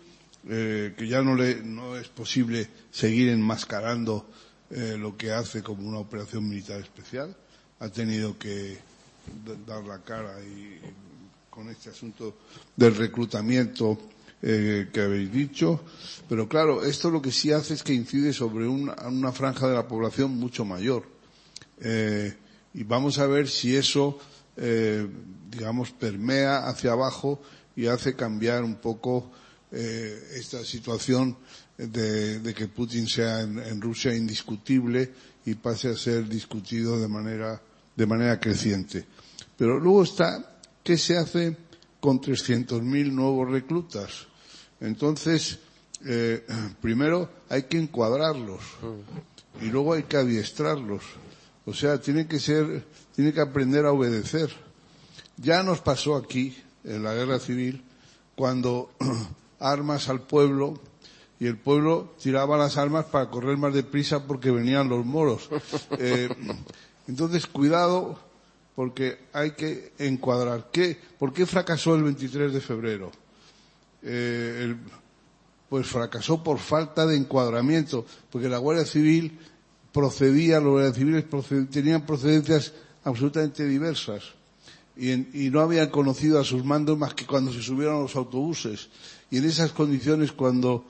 eh, 0.49 0.95
que 0.97 1.09
ya 1.09 1.23
no, 1.23 1.35
le, 1.35 1.63
no 1.63 1.97
es 1.97 2.09
posible 2.09 2.69
seguir 2.91 3.29
enmascarando 3.29 4.29
eh, 4.71 4.97
lo 4.99 5.17
que 5.17 5.33
hace 5.33 5.63
como 5.63 5.89
una 5.89 5.99
operación 5.99 6.49
militar 6.49 6.81
especial, 6.81 7.35
ha 7.81 7.89
tenido 7.89 8.39
que 8.39 8.79
dar 9.67 9.85
la 9.85 10.01
cara 10.01 10.39
y 10.43 10.79
con 11.55 11.71
este 11.71 11.91
asunto 11.91 12.35
del 12.75 12.97
reclutamiento 12.97 13.97
eh, 14.43 14.89
que 14.93 15.01
habéis 15.01 15.33
dicho. 15.33 15.81
Pero 16.29 16.49
claro, 16.49 16.85
esto 16.85 17.11
lo 17.11 17.23
que 17.23 17.31
sí 17.31 17.53
hace 17.53 17.75
es 17.75 17.85
que 17.85 17.95
incide 17.95 18.33
sobre 18.33 18.67
una, 18.67 19.33
franja 19.33 19.69
de 19.69 19.75
la 19.75 19.87
población 19.87 20.33
mucho 20.33 20.65
mayor. 20.65 21.05
Eh, 21.81 22.35
y 22.75 22.83
vamos 22.83 23.19
a 23.19 23.27
ver 23.29 23.49
si 23.49 23.77
eso, 23.77 24.19
eh, 24.57 25.07
digamos, 25.49 25.93
permea 25.93 26.67
hacia 26.67 26.91
abajo 26.91 27.41
y 27.77 27.87
hace 27.87 28.17
cambiar 28.17 28.65
un 28.65 28.75
poco 28.75 29.31
eh, 29.71 30.31
esta 30.35 30.65
situación 30.65 31.37
de, 31.79 32.41
de, 32.41 32.55
que 32.55 32.67
Putin 32.67 33.07
sea 33.07 33.43
en, 33.43 33.61
en, 33.61 33.81
Rusia 33.81 34.15
indiscutible 34.15 35.13
y 35.47 35.55
pase 35.55 35.89
a 35.89 35.97
ser 35.97 36.29
discutido 36.29 37.01
de 37.01 37.09
manera, 37.09 37.61
de 37.95 38.07
manera 38.07 38.41
creciente. 38.41 39.05
Pero 39.57 39.79
luego 39.79 40.03
está 40.03 40.54
¿qué 40.85 40.99
se 40.99 41.19
hace 41.19 41.57
con 41.99 42.21
300.000 42.21 43.11
nuevos 43.11 43.51
reclutas? 43.51 44.29
Entonces, 44.81 45.59
eh, 46.05 46.47
primero 46.81 47.31
hay 47.49 47.65
que 47.65 47.79
encuadrarlos 47.79 48.61
y 49.61 49.67
luego 49.67 49.95
hay 49.95 50.05
que 50.05 50.19
adiestrarlos. 50.19 51.03
O 51.67 51.73
sea, 51.73 52.01
tiene 52.01 52.29
que 52.29 52.39
ser, 52.39 52.85
tiene 53.17 53.33
que 53.33 53.41
aprender 53.41 53.87
a 53.87 53.93
obedecer. 53.93 54.55
Ya 55.39 55.63
nos 55.63 55.81
pasó 55.81 56.15
aquí, 56.15 56.57
en 56.85 57.03
la 57.03 57.15
guerra 57.15 57.39
civil, 57.39 57.83
cuando 58.37 58.91
armas 59.59 60.09
al 60.11 60.21
pueblo 60.21 60.79
y 61.41 61.47
el 61.47 61.57
pueblo 61.57 62.13
tiraba 62.23 62.59
las 62.59 62.77
armas 62.77 63.07
para 63.07 63.31
correr 63.31 63.57
más 63.57 63.73
deprisa 63.73 64.27
porque 64.27 64.51
venían 64.51 64.89
los 64.89 65.05
moros. 65.05 65.49
Eh, 65.99 66.29
entonces, 67.07 67.47
cuidado 67.47 68.19
porque 68.75 69.19
hay 69.33 69.53
que 69.53 69.93
encuadrar. 69.99 70.69
¿Qué, 70.73 70.99
¿Por 71.19 71.33
qué 71.33 71.47
fracasó 71.47 71.95
el 71.95 72.03
23 72.03 72.53
de 72.53 72.61
febrero? 72.61 73.13
Eh, 74.03 74.75
pues 75.69 75.87
fracasó 75.87 76.43
por 76.43 76.59
falta 76.59 77.07
de 77.07 77.17
encuadramiento, 77.17 78.05
porque 78.31 78.49
la 78.49 78.59
Guardia 78.59 78.85
Civil 78.85 79.39
procedía, 79.93 80.61
los 80.61 80.73
guardias 80.73 80.97
civiles 80.97 81.25
tenían 81.71 82.05
procedencias 82.05 82.73
absolutamente 83.05 83.65
diversas 83.65 84.25
y, 84.97 85.11
en, 85.13 85.31
y, 85.33 85.51
no 85.51 85.61
habían 85.61 85.89
conocido 85.91 86.41
a 86.41 86.45
sus 86.45 86.65
mandos 86.65 86.99
más 86.99 87.15
que 87.15 87.27
cuando 87.27 87.53
se 87.53 87.63
subieron 87.63 87.97
a 87.97 88.01
los 88.01 88.17
autobuses. 88.17 88.89
Y 89.31 89.39
en 89.39 89.45
esas 89.45 89.73
condiciones, 89.73 90.33
cuando 90.33 90.85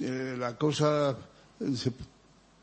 eh, 0.00 0.36
la 0.38 0.56
cosa 0.56 1.16
se, 1.76 1.92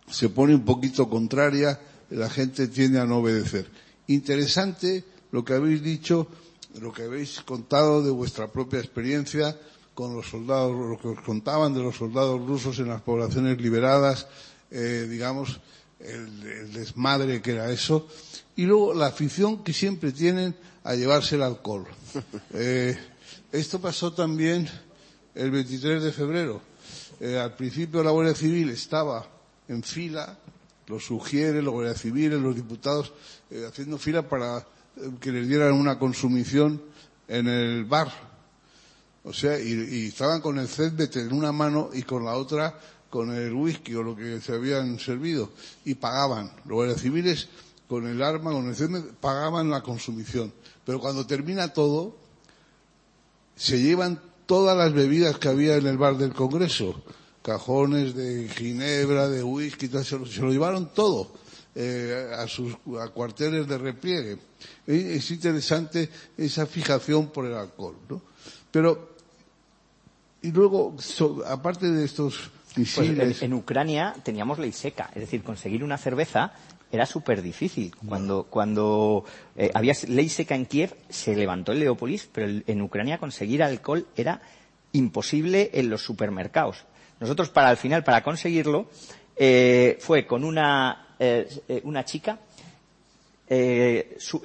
se 0.09 0.29
pone 0.29 0.55
un 0.55 0.65
poquito 0.65 1.09
contraria, 1.09 1.79
la 2.09 2.29
gente 2.29 2.67
tiende 2.67 2.99
a 2.99 3.05
no 3.05 3.17
obedecer 3.17 3.69
interesante 4.07 5.03
lo 5.31 5.43
que 5.43 5.53
habéis 5.53 5.81
dicho, 5.81 6.27
lo 6.79 6.91
que 6.91 7.03
habéis 7.03 7.41
contado 7.41 8.03
de 8.03 8.11
vuestra 8.11 8.47
propia 8.51 8.79
experiencia 8.79 9.57
con 9.93 10.15
los 10.15 10.29
soldados, 10.29 10.73
lo 10.73 10.97
que 10.97 11.09
os 11.09 11.21
contaban 11.21 11.73
de 11.73 11.81
los 11.81 11.97
soldados 11.97 12.45
rusos 12.45 12.79
en 12.79 12.87
las 12.87 13.01
poblaciones 13.01 13.59
liberadas, 13.61 14.27
eh, 14.71 15.07
digamos, 15.09 15.59
el, 15.99 16.43
el, 16.43 16.73
desmadre 16.73 17.41
que 17.41 17.51
era 17.51 17.71
eso, 17.71 18.07
y 18.55 18.63
luego 18.63 18.93
la 18.93 19.07
afición 19.07 19.63
que 19.63 19.73
siempre 19.73 20.11
tienen 20.11 20.55
a 20.83 20.95
llevarse 20.95 21.35
el 21.35 21.43
alcohol. 21.43 21.85
Eh, 22.53 22.97
esto 23.51 23.79
pasó 23.79 24.13
también 24.13 24.67
el 25.35 25.51
23 25.51 26.03
de 26.03 26.11
febrero. 26.11 26.61
Eh, 27.19 27.37
al 27.37 27.55
principio 27.55 28.03
la 28.03 28.11
Guardia 28.11 28.33
Civil 28.33 28.69
estaba 28.69 29.27
en 29.67 29.83
fila 29.83 30.37
lo 30.91 30.99
sugiere, 30.99 31.61
los 31.61 31.73
guardias 31.73 32.01
civiles, 32.01 32.39
los 32.39 32.53
diputados, 32.53 33.13
eh, 33.51 33.65
haciendo 33.67 33.97
fila 33.97 34.27
para 34.27 34.59
eh, 34.59 35.11
que 35.19 35.31
les 35.31 35.45
dieran 35.45 35.73
una 35.73 35.99
consumición 35.99 36.81
en 37.27 37.47
el 37.47 37.83
bar. 37.83 38.09
O 39.25 39.33
sea, 39.33 39.59
y, 39.59 40.07
estaban 40.07 40.39
con 40.39 40.57
el 40.57 40.69
césped 40.69 41.15
en 41.17 41.33
una 41.33 41.51
mano 41.51 41.89
y 41.93 42.03
con 42.03 42.23
la 42.23 42.35
otra 42.35 42.79
con 43.09 43.29
el 43.35 43.51
whisky 43.51 43.93
o 43.95 44.03
lo 44.03 44.15
que 44.15 44.39
se 44.39 44.53
habían 44.53 44.97
servido 44.99 45.51
y 45.83 45.95
pagaban. 45.95 46.49
Los 46.63 46.75
guardias 46.75 47.01
civiles 47.01 47.49
con 47.89 48.07
el 48.07 48.23
arma, 48.23 48.51
con 48.51 48.69
el 48.69 48.75
césped, 48.75 49.03
pagaban 49.19 49.69
la 49.69 49.83
consumición. 49.83 50.53
Pero 50.85 51.01
cuando 51.01 51.27
termina 51.27 51.73
todo, 51.73 52.15
se 53.57 53.81
llevan 53.81 54.21
todas 54.45 54.77
las 54.77 54.93
bebidas 54.93 55.37
que 55.37 55.49
había 55.49 55.75
en 55.75 55.87
el 55.87 55.97
bar 55.97 56.17
del 56.17 56.33
Congreso 56.33 57.03
cajones 57.41 58.15
de 58.15 58.47
ginebra, 58.49 59.27
de 59.27 59.43
whisky, 59.43 59.87
se 59.87 60.19
lo, 60.19 60.25
se 60.25 60.41
lo 60.41 60.51
llevaron 60.51 60.93
todo 60.93 61.40
eh, 61.75 62.31
a 62.35 62.47
sus 62.47 62.73
a 62.99 63.07
cuarteles 63.09 63.67
de 63.67 63.77
repliegue. 63.77 64.37
Es 64.85 65.31
interesante 65.31 66.09
esa 66.37 66.65
fijación 66.65 67.27
por 67.27 67.45
el 67.45 67.53
alcohol, 67.53 67.95
¿no? 68.09 68.21
Pero, 68.71 69.15
y 70.41 70.51
luego, 70.51 70.95
so, 70.99 71.43
aparte 71.45 71.89
de 71.89 72.05
estos 72.05 72.51
misiles... 72.75 73.17
Pues 73.17 73.41
en, 73.41 73.51
en, 73.51 73.53
Ucrania 73.53 74.15
teníamos 74.23 74.59
ley 74.59 74.71
seca, 74.71 75.09
es 75.13 75.21
decir, 75.21 75.43
conseguir 75.43 75.83
una 75.83 75.97
cerveza 75.97 76.53
era 76.91 77.05
súper 77.05 77.41
difícil. 77.41 77.95
Cuando, 78.05 78.43
cuando 78.43 79.23
eh, 79.55 79.71
había 79.73 79.93
ley 80.07 80.29
seca 80.29 80.55
en 80.55 80.65
Kiev, 80.65 80.95
se 81.09 81.35
levantó 81.35 81.71
el 81.71 81.79
Leópolis, 81.79 82.27
pero 82.31 82.61
en 82.65 82.81
Ucrania 82.81 83.17
conseguir 83.17 83.63
alcohol 83.63 84.07
era 84.15 84.41
imposible 84.91 85.71
en 85.73 85.89
los 85.89 86.03
supermercados. 86.03 86.85
Nosotros 87.19 87.49
para 87.49 87.69
al 87.69 87.77
final, 87.77 88.03
para 88.03 88.23
conseguirlo, 88.23 88.89
eh, 89.37 89.97
fue 90.01 90.27
con 90.27 90.43
una, 90.43 91.10
eh, 91.23 91.81
una 91.83 92.03
chica, 92.03 92.39
eh, 93.47 94.17
su, 94.17 94.41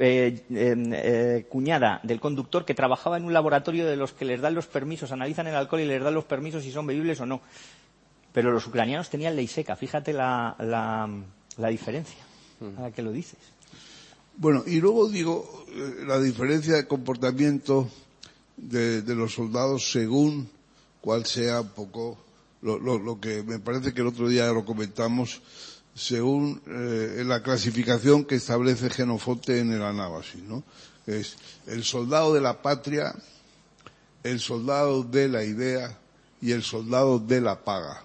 cuñada 1.48 2.00
del 2.02 2.20
conductor 2.20 2.66
que 2.66 2.74
trabajaba 2.74 3.16
en 3.16 3.24
un 3.24 3.32
laboratorio 3.32 3.86
de 3.86 3.96
los 3.96 4.12
que 4.12 4.26
les 4.26 4.42
dan 4.42 4.54
los 4.54 4.66
permisos, 4.66 5.10
analizan 5.10 5.46
el 5.46 5.54
alcohol 5.54 5.80
y 5.80 5.86
les 5.86 6.02
dan 6.02 6.12
los 6.12 6.24
permisos 6.24 6.62
si 6.62 6.70
son 6.70 6.86
bebibles 6.86 7.18
o 7.20 7.26
no. 7.26 7.40
Pero 8.34 8.50
los 8.50 8.66
ucranianos 8.66 9.08
tenían 9.08 9.36
ley 9.36 9.46
seca, 9.46 9.74
fíjate 9.74 10.12
la, 10.12 10.54
la, 10.58 11.08
la 11.56 11.68
diferencia 11.68 12.22
a 12.76 12.82
la 12.82 12.90
que 12.90 13.00
lo 13.00 13.10
dices. 13.10 13.38
Bueno, 14.36 14.62
y 14.66 14.80
luego 14.80 15.08
digo 15.08 15.64
la 16.06 16.20
diferencia 16.20 16.74
de 16.74 16.86
comportamiento 16.86 17.88
de, 18.58 19.00
de 19.00 19.14
los 19.14 19.32
soldados 19.32 19.90
según 19.90 20.50
cuál 21.00 21.24
sea 21.24 21.62
un 21.62 21.68
poco 21.70 22.18
lo, 22.60 22.78
lo, 22.78 22.98
lo, 22.98 23.18
que 23.18 23.42
me 23.42 23.60
parece 23.60 23.94
que 23.94 24.02
el 24.02 24.08
otro 24.08 24.28
día 24.28 24.46
lo 24.48 24.64
comentamos 24.64 25.40
según 25.96 26.62
eh, 26.66 27.24
la 27.26 27.42
clasificación 27.42 28.24
que 28.24 28.36
establece 28.36 28.90
Genofonte 28.90 29.58
en 29.58 29.72
el 29.72 29.82
Anábasis, 29.82 30.42
¿no? 30.42 30.62
Es 31.06 31.36
el 31.66 31.82
soldado 31.84 32.34
de 32.34 32.40
la 32.40 32.60
patria, 32.60 33.14
el 34.22 34.38
soldado 34.38 35.02
de 35.02 35.28
la 35.28 35.42
idea 35.42 35.98
y 36.40 36.52
el 36.52 36.62
soldado 36.62 37.18
de 37.18 37.40
la 37.40 37.64
paga. 37.64 38.04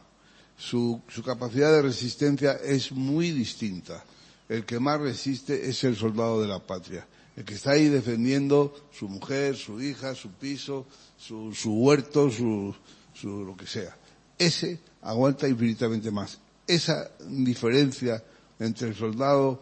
Su, 0.57 1.01
su 1.07 1.21
capacidad 1.21 1.71
de 1.71 1.81
resistencia 1.81 2.53
es 2.53 2.91
muy 2.91 3.31
distinta. 3.31 4.03
El 4.47 4.65
que 4.65 4.79
más 4.79 4.99
resiste 4.99 5.69
es 5.69 5.83
el 5.83 5.95
soldado 5.95 6.41
de 6.41 6.47
la 6.47 6.59
patria. 6.59 7.05
El 7.35 7.43
que 7.43 7.55
está 7.55 7.71
ahí 7.71 7.89
defendiendo 7.89 8.89
su 8.97 9.09
mujer, 9.09 9.57
su 9.57 9.81
hija, 9.81 10.15
su 10.15 10.29
piso, 10.31 10.85
su, 11.17 11.53
su 11.53 11.73
huerto, 11.73 12.31
su, 12.31 12.75
su 13.13 13.43
lo 13.43 13.57
que 13.57 13.67
sea 13.67 13.97
ese 14.41 14.79
aguanta 15.01 15.47
infinitamente 15.47 16.09
más. 16.09 16.39
Esa 16.71 17.11
diferencia 17.27 18.23
entre 18.59 18.87
el 18.87 18.95
soldado 18.95 19.61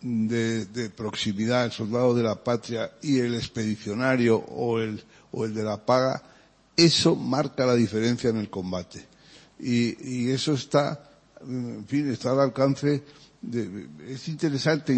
de, 0.00 0.90
proximidad, 0.96 1.66
el 1.66 1.72
soldado 1.72 2.14
de 2.14 2.22
la 2.22 2.42
patria 2.42 2.92
y 3.02 3.18
el 3.18 3.34
expedicionario 3.34 4.36
o 4.36 4.80
el, 4.80 5.02
o 5.32 5.44
el 5.44 5.52
de 5.52 5.62
la 5.62 5.84
paga, 5.84 6.22
eso 6.76 7.14
marca 7.14 7.66
la 7.66 7.74
diferencia 7.74 8.30
en 8.30 8.38
el 8.38 8.48
combate. 8.48 9.06
Y, 9.58 10.28
y 10.28 10.30
eso 10.30 10.54
está, 10.54 11.10
en 11.46 11.84
fin, 11.86 12.10
está 12.10 12.30
al 12.30 12.40
alcance 12.40 13.02
de, 13.42 13.88
es 14.08 14.28
interesante 14.28 14.94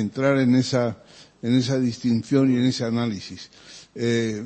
entrar 0.00 0.38
en 0.38 0.56
esa, 0.56 1.04
en 1.40 1.54
esa 1.54 1.78
distinción 1.78 2.50
y 2.50 2.56
en 2.56 2.64
ese 2.64 2.84
análisis. 2.84 3.48
Eh, 3.94 4.44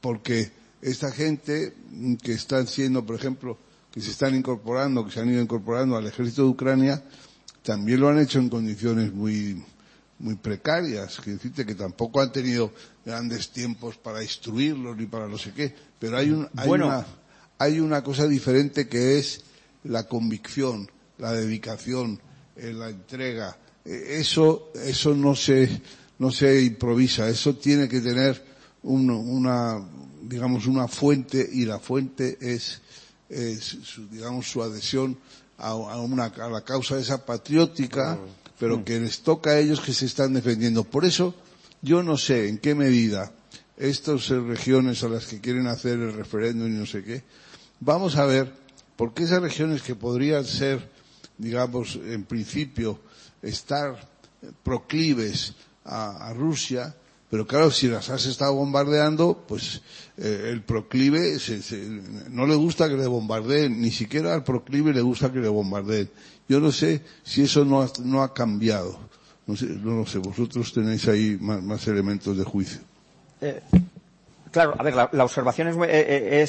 porque 0.00 0.50
esta 0.82 1.12
gente 1.12 1.74
que 2.22 2.32
están 2.32 2.66
siendo, 2.66 3.04
por 3.04 3.16
ejemplo, 3.16 3.58
que 3.90 4.00
se 4.00 4.10
están 4.10 4.34
incorporando, 4.34 5.04
que 5.04 5.10
se 5.12 5.20
han 5.20 5.30
ido 5.30 5.42
incorporando 5.42 5.96
al 5.96 6.06
ejército 6.06 6.42
de 6.42 6.48
Ucrania, 6.48 7.02
también 7.62 8.00
lo 8.00 8.08
han 8.08 8.18
hecho 8.18 8.38
en 8.38 8.48
condiciones 8.48 9.12
muy, 9.12 9.62
muy 10.18 10.36
precarias, 10.36 11.20
que 11.20 11.32
decirte 11.32 11.66
que 11.66 11.74
tampoco 11.74 12.20
han 12.20 12.32
tenido 12.32 12.72
grandes 13.04 13.50
tiempos 13.50 13.96
para 13.96 14.22
instruirlos 14.22 14.96
ni 14.96 15.06
para 15.06 15.26
no 15.26 15.38
sé 15.38 15.52
qué, 15.52 15.74
pero 15.98 16.16
hay, 16.16 16.30
un, 16.30 16.48
hay, 16.56 16.68
una, 16.68 17.06
hay 17.58 17.80
una 17.80 18.02
cosa 18.02 18.26
diferente 18.26 18.88
que 18.88 19.18
es 19.18 19.42
la 19.84 20.06
convicción, 20.06 20.90
la 21.18 21.32
dedicación, 21.32 22.20
eh, 22.56 22.72
la 22.72 22.90
entrega. 22.90 23.56
Eh, 23.84 24.18
eso, 24.20 24.70
eso 24.74 25.14
no 25.14 25.34
se, 25.34 25.80
no 26.18 26.30
se 26.30 26.62
improvisa, 26.62 27.28
eso 27.28 27.56
tiene 27.56 27.88
que 27.88 28.00
tener 28.00 28.44
una, 28.82 29.86
digamos, 30.22 30.66
una 30.66 30.88
fuente 30.88 31.48
y 31.52 31.64
la 31.64 31.78
fuente 31.78 32.38
es, 32.40 32.80
es 33.30 33.78
su, 33.84 34.08
digamos, 34.08 34.50
su 34.50 34.62
adhesión 34.62 35.16
a, 35.56 35.74
una, 35.74 36.24
a 36.26 36.48
la 36.48 36.62
causa 36.62 36.98
esa 36.98 37.24
patriótica, 37.24 38.18
pero 38.58 38.78
mm. 38.78 38.84
que 38.84 39.00
les 39.00 39.20
toca 39.20 39.50
a 39.50 39.58
ellos 39.58 39.80
que 39.80 39.92
se 39.92 40.06
están 40.06 40.32
defendiendo. 40.34 40.84
Por 40.84 41.04
eso, 41.04 41.34
yo 41.82 42.02
no 42.02 42.16
sé 42.16 42.48
en 42.48 42.58
qué 42.58 42.74
medida 42.74 43.32
estas 43.76 44.28
regiones 44.28 45.02
a 45.04 45.08
las 45.08 45.26
que 45.26 45.40
quieren 45.40 45.66
hacer 45.66 45.98
el 45.98 46.12
referéndum 46.12 46.68
y 46.68 46.78
no 46.78 46.86
sé 46.86 47.02
qué, 47.02 47.22
vamos 47.78 48.16
a 48.16 48.26
ver, 48.26 48.52
porque 48.96 49.24
esas 49.24 49.40
regiones 49.40 49.82
que 49.82 49.94
podrían 49.94 50.44
ser, 50.44 50.90
digamos, 51.38 51.96
en 51.96 52.24
principio, 52.24 53.00
estar 53.42 54.08
proclives 54.62 55.54
a 55.84 56.32
Rusia, 56.34 56.94
pero 57.30 57.46
claro, 57.46 57.70
si 57.70 57.86
las 57.86 58.10
has 58.10 58.26
estado 58.26 58.54
bombardeando, 58.54 59.44
pues 59.46 59.82
eh, 60.18 60.48
el 60.50 60.62
proclive 60.62 61.36
no 62.30 62.44
le 62.46 62.56
gusta 62.56 62.88
que 62.88 62.96
le 62.96 63.06
bombardeen, 63.06 63.80
ni 63.80 63.92
siquiera 63.92 64.34
al 64.34 64.42
proclive 64.42 64.92
le 64.92 65.00
gusta 65.00 65.30
que 65.30 65.38
le 65.38 65.48
bombardeen. 65.48 66.10
Yo 66.48 66.58
no 66.58 66.72
sé 66.72 67.02
si 67.22 67.42
eso 67.42 67.64
no 67.64 68.22
ha, 68.22 68.34
cambiado. 68.34 68.98
No 69.46 69.54
sé, 69.54 69.66
no 69.66 70.04
sé, 70.04 70.18
vosotros 70.18 70.72
tenéis 70.72 71.06
ahí 71.06 71.38
más, 71.40 71.86
elementos 71.86 72.36
de 72.36 72.42
juicio. 72.42 72.80
Eh, 73.40 73.60
claro, 74.50 74.74
a 74.76 74.82
ver, 74.82 74.94
la, 74.94 75.24
observación 75.24 75.68
eh, 75.88 76.44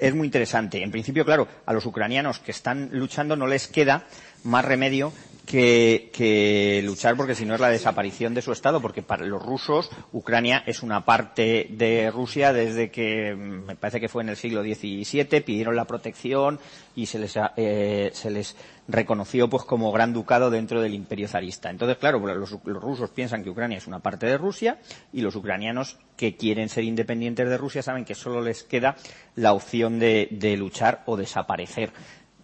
es, 0.00 0.14
muy 0.14 0.28
interesante. 0.28 0.80
En 0.80 0.92
principio, 0.92 1.24
claro, 1.24 1.48
a 1.66 1.72
los 1.72 1.84
ucranianos 1.84 2.38
que 2.38 2.52
están 2.52 2.90
luchando 2.92 3.34
no 3.34 3.48
les 3.48 3.66
queda 3.66 4.06
más 4.44 4.64
remedio 4.64 5.12
que, 5.48 6.82
luchar 6.84 7.16
porque 7.16 7.34
si 7.34 7.46
no 7.46 7.54
es 7.54 7.60
la 7.60 7.70
desaparición 7.70 8.34
de 8.34 8.42
su 8.42 8.52
Estado, 8.52 8.80
porque 8.80 9.02
para 9.02 9.24
los 9.24 9.42
rusos 9.42 9.90
Ucrania 10.12 10.62
es 10.66 10.82
una 10.82 11.04
parte 11.04 11.68
de 11.70 12.10
Rusia 12.10 12.52
desde 12.52 12.90
que 12.90 13.34
mm, 13.34 13.66
me 13.66 13.76
parece 13.76 14.00
que 14.00 14.08
fue 14.08 14.22
en 14.22 14.28
el 14.28 14.36
siglo 14.36 14.62
XVII, 14.62 15.40
pidieron 15.40 15.74
la 15.74 15.86
protección 15.86 16.60
y 16.94 17.06
se 17.06 17.18
les, 17.18 17.34
eh, 17.56 18.10
se 18.12 18.30
les 18.30 18.56
reconoció 18.88 19.48
pues 19.48 19.64
como 19.64 19.90
gran 19.90 20.12
ducado 20.12 20.50
dentro 20.50 20.82
del 20.82 20.94
imperio 20.94 21.28
zarista. 21.28 21.70
Entonces, 21.70 21.96
claro, 21.96 22.18
los, 22.18 22.50
rusos 22.64 23.10
piensan 23.10 23.42
que 23.42 23.50
Ucrania 23.50 23.78
es 23.78 23.86
una 23.86 24.00
parte 24.00 24.26
de 24.26 24.36
Rusia 24.36 24.78
y 25.12 25.22
los 25.22 25.34
ucranianos 25.34 25.98
que 26.16 26.36
quieren 26.36 26.68
ser 26.68 26.84
independientes 26.84 27.48
de 27.48 27.56
Rusia 27.56 27.82
saben 27.82 28.04
que 28.04 28.14
solo 28.14 28.42
les 28.42 28.64
queda 28.64 28.96
la 29.34 29.54
opción 29.54 29.98
de, 29.98 30.56
luchar 30.58 31.02
o 31.06 31.16
desaparecer. 31.16 31.90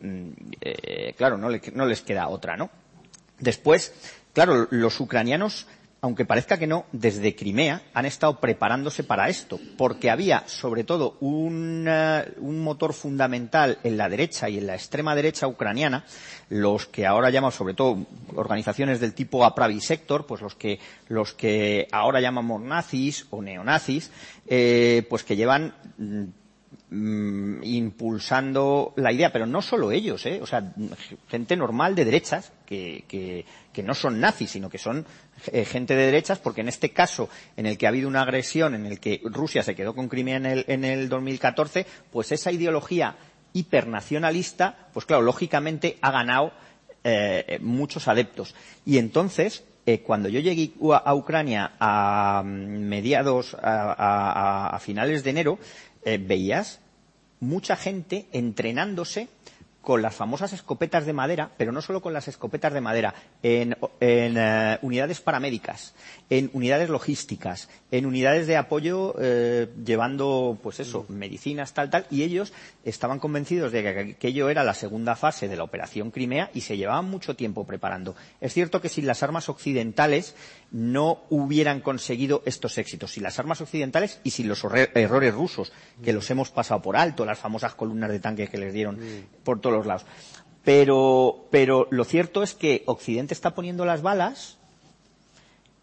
Mm, 0.00 0.30
eh, 0.60 1.14
claro, 1.18 1.36
no, 1.36 1.50
no 1.74 1.86
les 1.86 2.02
queda 2.02 2.28
otra, 2.28 2.56
¿no? 2.56 2.70
Después, 3.38 3.92
claro, 4.32 4.68
los 4.70 5.00
ucranianos, 5.00 5.66
aunque 6.00 6.24
parezca 6.24 6.58
que 6.58 6.66
no, 6.66 6.84
desde 6.92 7.34
Crimea 7.34 7.82
han 7.94 8.06
estado 8.06 8.38
preparándose 8.40 9.04
para 9.04 9.28
esto, 9.28 9.58
porque 9.76 10.10
había, 10.10 10.44
sobre 10.46 10.84
todo, 10.84 11.16
un, 11.20 11.88
motor 12.40 12.92
fundamental 12.92 13.78
en 13.82 13.96
la 13.96 14.08
derecha 14.08 14.48
y 14.48 14.58
en 14.58 14.66
la 14.66 14.74
extrema 14.74 15.14
derecha 15.14 15.46
ucraniana, 15.46 16.04
los 16.48 16.86
que 16.86 17.06
ahora 17.06 17.30
llamamos, 17.30 17.54
sobre 17.54 17.74
todo, 17.74 18.06
organizaciones 18.34 19.00
del 19.00 19.14
tipo 19.14 19.44
Apravi 19.44 19.80
Sector, 19.80 20.26
pues 20.26 20.42
los 20.42 20.54
que, 20.54 20.78
los 21.08 21.32
que 21.32 21.88
ahora 21.90 22.20
llamamos 22.20 22.60
nazis 22.60 23.26
o 23.30 23.42
neonazis, 23.42 24.10
eh, 24.46 25.06
pues 25.08 25.24
que 25.24 25.36
llevan 25.36 25.74
Mm, 26.96 27.64
impulsando 27.64 28.92
la 28.94 29.10
idea, 29.10 29.32
pero 29.32 29.46
no 29.46 29.62
solo 29.62 29.90
ellos, 29.90 30.24
¿eh? 30.26 30.38
o 30.40 30.46
sea, 30.46 30.72
gente 31.28 31.56
normal 31.56 31.96
de 31.96 32.04
derechas, 32.04 32.52
que, 33.06 33.44
no 33.82 33.94
son 33.94 34.20
nazis, 34.20 34.50
sino 34.50 34.70
que 34.70 34.78
son 34.78 35.04
eh, 35.52 35.64
gente 35.64 35.94
de 35.94 36.06
derechas, 36.06 36.38
porque 36.38 36.60
en 36.60 36.68
este 36.68 36.90
caso, 36.90 37.28
en 37.56 37.66
el 37.66 37.78
que 37.78 37.86
ha 37.86 37.90
habido 37.90 38.08
una 38.08 38.22
agresión, 38.22 38.74
en 38.74 38.86
el 38.86 39.00
que 39.00 39.20
Rusia 39.24 39.62
se 39.62 39.74
quedó 39.74 39.94
con 39.94 40.08
Crimea 40.08 40.36
en 40.36 40.46
el, 40.46 40.64
en 40.68 40.84
el 40.84 41.08
2014, 41.08 41.86
pues 42.12 42.32
esa 42.32 42.52
ideología 42.52 43.16
hipernacionalista, 43.52 44.88
pues 44.92 45.06
claro, 45.06 45.22
lógicamente 45.22 45.98
ha 46.00 46.10
ganado 46.10 46.52
eh, 47.02 47.58
muchos 47.60 48.08
adeptos. 48.08 48.54
Y 48.84 48.98
entonces, 48.98 49.64
eh, 49.86 50.00
cuando 50.00 50.28
yo 50.28 50.40
llegué 50.40 50.72
a 51.04 51.14
Ucrania 51.14 51.72
a 51.78 52.42
mm, 52.44 52.48
mediados, 52.48 53.56
a, 53.60 54.78
finales 54.80 55.24
de 55.24 55.30
enero, 55.30 55.58
veías 56.04 56.80
mucha 57.40 57.76
gente 57.76 58.26
entrenándose 58.32 59.28
con 59.84 60.02
las 60.02 60.14
famosas 60.14 60.52
escopetas 60.52 61.06
de 61.06 61.12
madera, 61.12 61.50
pero 61.56 61.70
no 61.70 61.82
solo 61.82 62.00
con 62.00 62.12
las 62.12 62.26
escopetas 62.26 62.72
de 62.72 62.80
madera, 62.80 63.14
en, 63.42 63.76
eh, 64.00 64.78
unidades 64.82 65.20
paramédicas, 65.20 65.94
en 66.30 66.50
unidades 66.54 66.88
logísticas, 66.88 67.68
en 67.90 68.06
unidades 68.06 68.46
de 68.46 68.56
apoyo 68.56 69.14
eh, 69.20 69.68
llevando, 69.84 70.58
pues 70.62 70.80
eso, 70.80 71.04
medicinas, 71.08 71.74
tal, 71.74 71.90
tal, 71.90 72.06
y 72.10 72.22
ellos 72.22 72.52
estaban 72.84 73.18
convencidos 73.18 73.72
de 73.72 73.82
que 73.82 74.00
aquello 74.16 74.48
era 74.48 74.64
la 74.64 74.74
segunda 74.74 75.16
fase 75.16 75.48
de 75.48 75.56
la 75.56 75.64
operación 75.64 76.10
Crimea 76.10 76.50
y 76.54 76.62
se 76.62 76.76
llevaban 76.76 77.04
mucho 77.04 77.36
tiempo 77.36 77.66
preparando. 77.66 78.16
Es 78.40 78.54
cierto 78.54 78.80
que 78.80 78.88
sin 78.88 79.06
las 79.06 79.22
armas 79.22 79.48
occidentales 79.48 80.34
no 80.72 81.20
hubieran 81.28 81.80
conseguido 81.80 82.42
estos 82.46 82.78
éxitos, 82.78 83.12
sin 83.12 83.22
las 83.22 83.38
armas 83.38 83.60
occidentales 83.60 84.20
y 84.24 84.30
sin 84.30 84.48
los 84.48 84.64
errores 84.94 85.34
rusos, 85.34 85.72
que 86.02 86.12
los 86.12 86.28
hemos 86.30 86.50
pasado 86.50 86.80
por 86.80 86.96
alto, 86.96 87.24
las 87.24 87.38
famosas 87.38 87.74
columnas 87.74 88.10
de 88.10 88.18
tanques 88.18 88.48
que 88.48 88.58
les 88.58 88.72
dieron 88.72 88.98
por 89.44 89.60
todo 89.60 89.73
los 89.74 89.86
lados. 89.86 90.06
Pero, 90.64 91.46
pero 91.50 91.86
lo 91.90 92.04
cierto 92.04 92.42
es 92.42 92.54
que 92.54 92.82
Occidente 92.86 93.34
está 93.34 93.54
poniendo 93.54 93.84
las 93.84 94.00
balas 94.00 94.56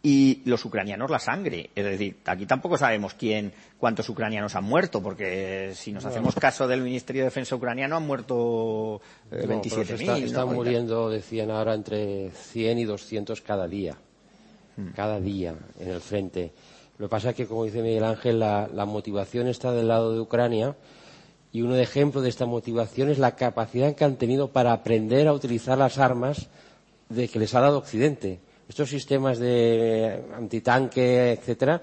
y 0.03 0.41
los 0.45 0.65
ucranianos 0.65 1.11
la 1.11 1.19
sangre. 1.19 1.69
Es 1.75 1.85
decir, 1.85 2.17
aquí 2.25 2.47
tampoco 2.47 2.77
sabemos 2.77 3.13
quién, 3.13 3.53
cuántos 3.77 4.09
ucranianos 4.09 4.55
han 4.55 4.63
muerto, 4.63 5.03
porque 5.03 5.73
si 5.75 5.91
nos 5.91 6.05
hacemos 6.05 6.33
caso 6.35 6.67
del 6.67 6.81
Ministerio 6.81 7.21
de 7.21 7.25
Defensa 7.25 7.55
ucraniano 7.55 7.95
han 7.95 8.07
muerto 8.07 9.01
eh, 9.31 9.45
27.000. 9.47 10.23
están 10.23 10.53
muriendo, 10.53 11.09
decían 11.09 11.51
ahora, 11.51 11.75
entre 11.75 12.31
100 12.31 12.79
y 12.79 12.85
200 12.85 13.41
cada 13.41 13.67
día. 13.67 13.95
Hmm. 14.77 14.89
Cada 14.95 15.19
día 15.19 15.53
en 15.79 15.89
el 15.89 16.01
frente. 16.01 16.51
Lo 16.97 17.07
que 17.07 17.11
pasa 17.11 17.29
es 17.31 17.35
que, 17.35 17.45
como 17.45 17.65
dice 17.65 17.83
Miguel 17.83 18.03
Ángel, 18.03 18.39
la, 18.39 18.67
la 18.73 18.85
motivación 18.85 19.47
está 19.47 19.71
del 19.71 19.87
lado 19.87 20.13
de 20.13 20.19
Ucrania 20.19 20.75
y 21.53 21.61
un 21.61 21.75
ejemplo 21.75 22.21
de 22.21 22.29
esta 22.29 22.45
motivación 22.45 23.09
es 23.09 23.19
la 23.19 23.35
capacidad 23.35 23.93
que 23.95 24.05
han 24.05 24.15
tenido 24.15 24.49
para 24.49 24.73
aprender 24.73 25.27
a 25.27 25.33
utilizar 25.33 25.77
las 25.77 25.97
armas 25.97 26.47
de 27.09 27.27
que 27.27 27.39
les 27.39 27.53
ha 27.55 27.61
dado 27.61 27.79
Occidente. 27.79 28.39
Estos 28.69 28.89
sistemas 28.89 29.37
de 29.37 30.23
antitanque, 30.33 31.33
etcétera, 31.33 31.81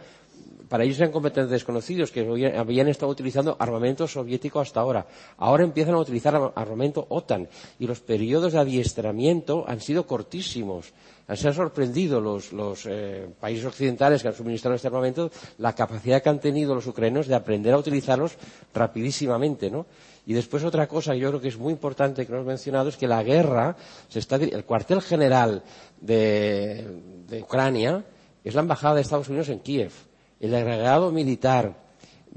para 0.69 0.85
ellos 0.85 0.99
eran 0.99 1.13
completamente 1.13 1.55
desconocidos, 1.55 2.11
que 2.11 2.21
habían 2.57 2.89
estado 2.89 3.11
utilizando 3.11 3.57
armamento 3.59 4.07
soviético 4.07 4.61
hasta 4.61 4.81
ahora. 4.81 5.07
Ahora 5.39 5.65
empiezan 5.65 5.95
a 5.95 5.99
utilizar 5.99 6.53
armamento 6.55 7.07
OTAN 7.09 7.49
y 7.79 7.87
los 7.87 8.01
periodos 8.01 8.53
de 8.53 8.61
adiestramiento 8.61 9.65
han 9.67 9.81
sido 9.81 10.07
cortísimos. 10.07 10.93
Se 11.34 11.47
han 11.48 11.55
sorprendido 11.55 12.20
los, 12.20 12.86
eh, 12.86 13.28
países 13.39 13.66
occidentales 13.66 14.23
que 14.23 14.28
han 14.28 14.34
suministrado 14.34 14.76
este 14.76 14.89
armamento 14.89 15.31
la 15.58 15.74
capacidad 15.74 16.23
que 16.23 16.28
han 16.31 16.40
tenido 16.40 16.74
los 16.74 16.86
ucranianos 16.86 17.26
de 17.26 17.34
aprender 17.34 17.74
a 17.74 17.78
utilizarlos 17.78 18.36
rapidísimamente, 18.73 19.70
¿no? 19.70 19.86
Y 20.26 20.32
después 20.32 20.65
otra 20.65 20.86
cosa 20.86 21.12
que 21.12 21.18
yo 21.20 21.28
creo 21.28 21.40
que 21.40 21.48
es 21.48 21.58
muy 21.58 21.73
importante 21.73 22.26
que 22.26 22.32
no 22.32 22.40
has 22.40 22.47
mencionado 22.47 22.89
es 22.89 22.97
que 22.97 23.07
la 23.07 23.23
guerra 23.23 23.76
se 24.08 24.18
está 24.18 24.36
el 24.36 24.65
cuartel 24.65 25.02
general 25.02 25.62
de, 26.00 26.86
de 27.26 27.42
Ucrania 27.42 28.05
es 28.44 28.55
la 28.55 28.60
embajada 28.62 28.97
de 28.97 29.00
Estados 29.02 29.28
Unidos 29.28 29.48
en 29.48 29.60
Kiev 29.60 29.92
el 30.40 30.55
agregado 30.55 31.10
militar 31.12 31.88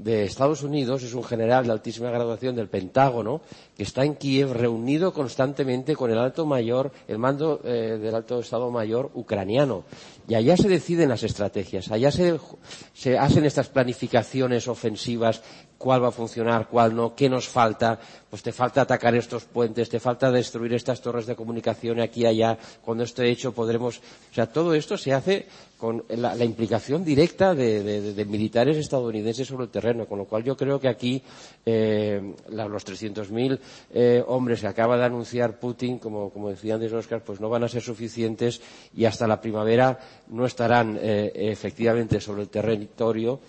de 0.02 0.24
Estados 0.24 0.62
Unidos 0.62 1.02
es 1.02 1.14
un 1.14 1.22
general 1.22 1.66
de 1.66 1.72
altísima 1.72 2.10
graduación 2.10 2.56
del 2.56 2.68
Pentágono 2.68 3.40
que 3.76 3.84
está 3.84 4.04
en 4.04 4.16
Kiev 4.16 4.52
reunido 4.52 5.12
constantemente 5.12 5.94
con 5.94 6.10
el 6.10 6.18
alto 6.18 6.44
mayor, 6.44 6.92
el 7.06 7.18
mando 7.18 7.60
eh, 7.64 7.98
del 8.00 8.14
alto 8.14 8.40
Estado 8.40 8.70
Mayor 8.70 9.10
ucraniano. 9.14 9.84
Y 10.28 10.34
allá 10.34 10.56
se 10.56 10.68
deciden 10.68 11.08
las 11.08 11.22
estrategias, 11.22 11.90
allá 11.90 12.10
se, 12.10 12.38
se 12.94 13.18
hacen 13.18 13.44
estas 13.44 13.68
planificaciones 13.68 14.68
ofensivas 14.68 15.42
cuál 15.82 16.00
va 16.00 16.08
a 16.08 16.12
funcionar, 16.12 16.68
cuál 16.68 16.94
no, 16.94 17.12
qué 17.16 17.28
nos 17.28 17.48
falta, 17.48 17.98
pues 18.30 18.40
te 18.40 18.52
falta 18.52 18.82
atacar 18.82 19.16
estos 19.16 19.42
puentes, 19.44 19.88
te 19.88 19.98
falta 19.98 20.30
destruir 20.30 20.72
estas 20.74 21.02
torres 21.02 21.26
de 21.26 21.34
comunicación 21.34 21.98
aquí 21.98 22.22
y 22.22 22.26
allá, 22.26 22.56
cuando 22.84 23.02
esté 23.02 23.28
hecho 23.28 23.50
podremos, 23.52 23.98
o 23.98 24.34
sea, 24.34 24.46
todo 24.46 24.74
esto 24.74 24.96
se 24.96 25.12
hace 25.12 25.46
con 25.76 26.04
la, 26.08 26.36
implicación 26.44 27.04
directa 27.04 27.52
de, 27.52 27.82
de, 27.82 28.14
de, 28.14 28.24
militares 28.24 28.76
estadounidenses 28.76 29.48
sobre 29.48 29.64
el 29.64 29.70
terreno, 29.70 30.06
con 30.06 30.18
lo 30.18 30.26
cual 30.26 30.44
yo 30.44 30.56
creo 30.56 30.78
que 30.78 30.86
aquí 30.86 31.20
eh, 31.66 32.22
los 32.48 32.86
300.000 32.86 33.58
eh, 33.92 34.22
hombres 34.28 34.60
que 34.60 34.68
acaba 34.68 34.96
de 34.96 35.04
anunciar 35.04 35.58
Putin, 35.58 35.98
como, 35.98 36.30
como 36.30 36.50
decía 36.50 36.74
antes 36.74 36.92
Oscar, 36.92 37.24
pues 37.24 37.40
no 37.40 37.48
van 37.48 37.64
a 37.64 37.68
ser 37.68 37.82
suficientes 37.82 38.60
y 38.94 39.04
hasta 39.06 39.26
la 39.26 39.40
primavera 39.40 39.98
no 40.28 40.46
estarán 40.46 40.96
eh, 41.02 41.32
efectivamente 41.34 42.20
sobre 42.20 42.42
el 42.42 42.48
territorio 42.48 43.40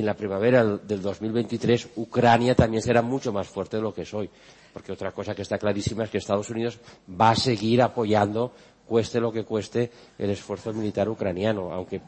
y 0.00 0.02
en 0.02 0.06
la 0.06 0.14
primavera 0.14 0.64
del 0.64 1.02
2023 1.02 1.90
Ucrania 1.96 2.54
también 2.54 2.82
será 2.82 3.02
mucho 3.02 3.34
más 3.34 3.46
fuerte 3.46 3.76
de 3.76 3.82
lo 3.82 3.92
que 3.92 4.02
es 4.02 4.14
hoy. 4.14 4.30
Porque 4.72 4.92
otra 4.92 5.12
cosa 5.12 5.34
que 5.34 5.42
está 5.42 5.58
clarísima 5.58 6.04
es 6.04 6.10
que 6.10 6.16
Estados 6.16 6.48
Unidos 6.48 6.78
va 7.20 7.30
a 7.30 7.36
seguir 7.36 7.82
apoyando, 7.82 8.52
cueste 8.86 9.20
lo 9.20 9.30
que 9.30 9.44
cueste, 9.44 9.90
el 10.18 10.30
esfuerzo 10.30 10.72
militar 10.72 11.08
ucraniano. 11.08 11.70
Aunque 11.70 12.00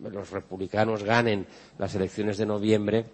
los 0.00 0.30
republicanos 0.30 1.02
ganen 1.02 1.46
las 1.78 1.94
elecciones 1.94 2.36
de 2.36 2.44
noviembre, 2.44 3.06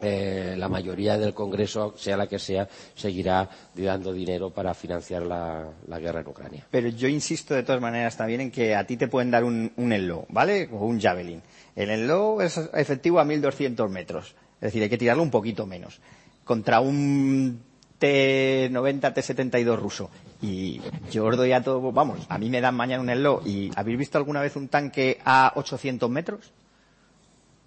eh, 0.00 0.54
la 0.56 0.70
mayoría 0.70 1.18
del 1.18 1.34
Congreso, 1.34 1.94
sea 1.98 2.16
la 2.16 2.26
que 2.26 2.38
sea, 2.38 2.66
seguirá 2.94 3.48
dando 3.74 4.10
dinero 4.10 4.50
para 4.50 4.72
financiar 4.72 5.22
la, 5.22 5.70
guerra 5.98 6.20
en 6.20 6.28
Ucrania. 6.28 6.66
Pero 6.70 6.88
yo 6.88 7.08
insisto 7.08 7.52
de 7.52 7.62
todas 7.62 7.82
maneras 7.82 8.16
también 8.16 8.40
en 8.40 8.50
que 8.50 8.74
a 8.74 8.86
ti 8.86 8.96
te 8.96 9.08
pueden 9.08 9.30
dar 9.30 9.44
un, 9.44 9.70
un 9.76 9.92
Enlo, 9.92 10.24
¿vale? 10.30 10.68
O 10.72 10.86
un 10.86 10.98
Javelin. 10.98 11.42
El 11.76 11.90
Enlo 11.90 12.40
es 12.40 12.58
efectivo 12.74 13.20
a 13.20 13.24
1.200 13.24 13.88
metros. 13.88 14.34
Es 14.56 14.68
decir, 14.68 14.82
hay 14.82 14.88
que 14.88 14.98
tirarlo 14.98 15.22
un 15.22 15.30
poquito 15.30 15.66
menos. 15.66 16.00
Contra 16.44 16.80
un 16.80 17.60
T90, 18.00 19.14
T72 19.14 19.78
ruso. 19.78 20.10
Y 20.42 20.80
yo 21.10 21.24
os 21.24 21.36
doy 21.36 21.52
a 21.52 21.62
todo, 21.62 21.92
vamos, 21.92 22.20
a 22.28 22.38
mí 22.38 22.50
me 22.50 22.60
dan 22.60 22.74
mañana 22.74 23.02
un 23.02 23.10
Enlo. 23.10 23.42
¿Y 23.44 23.70
habéis 23.76 23.98
visto 23.98 24.18
alguna 24.18 24.40
vez 24.40 24.56
un 24.56 24.68
tanque 24.68 25.18
a 25.24 25.52
800 25.56 26.10
metros? 26.10 26.52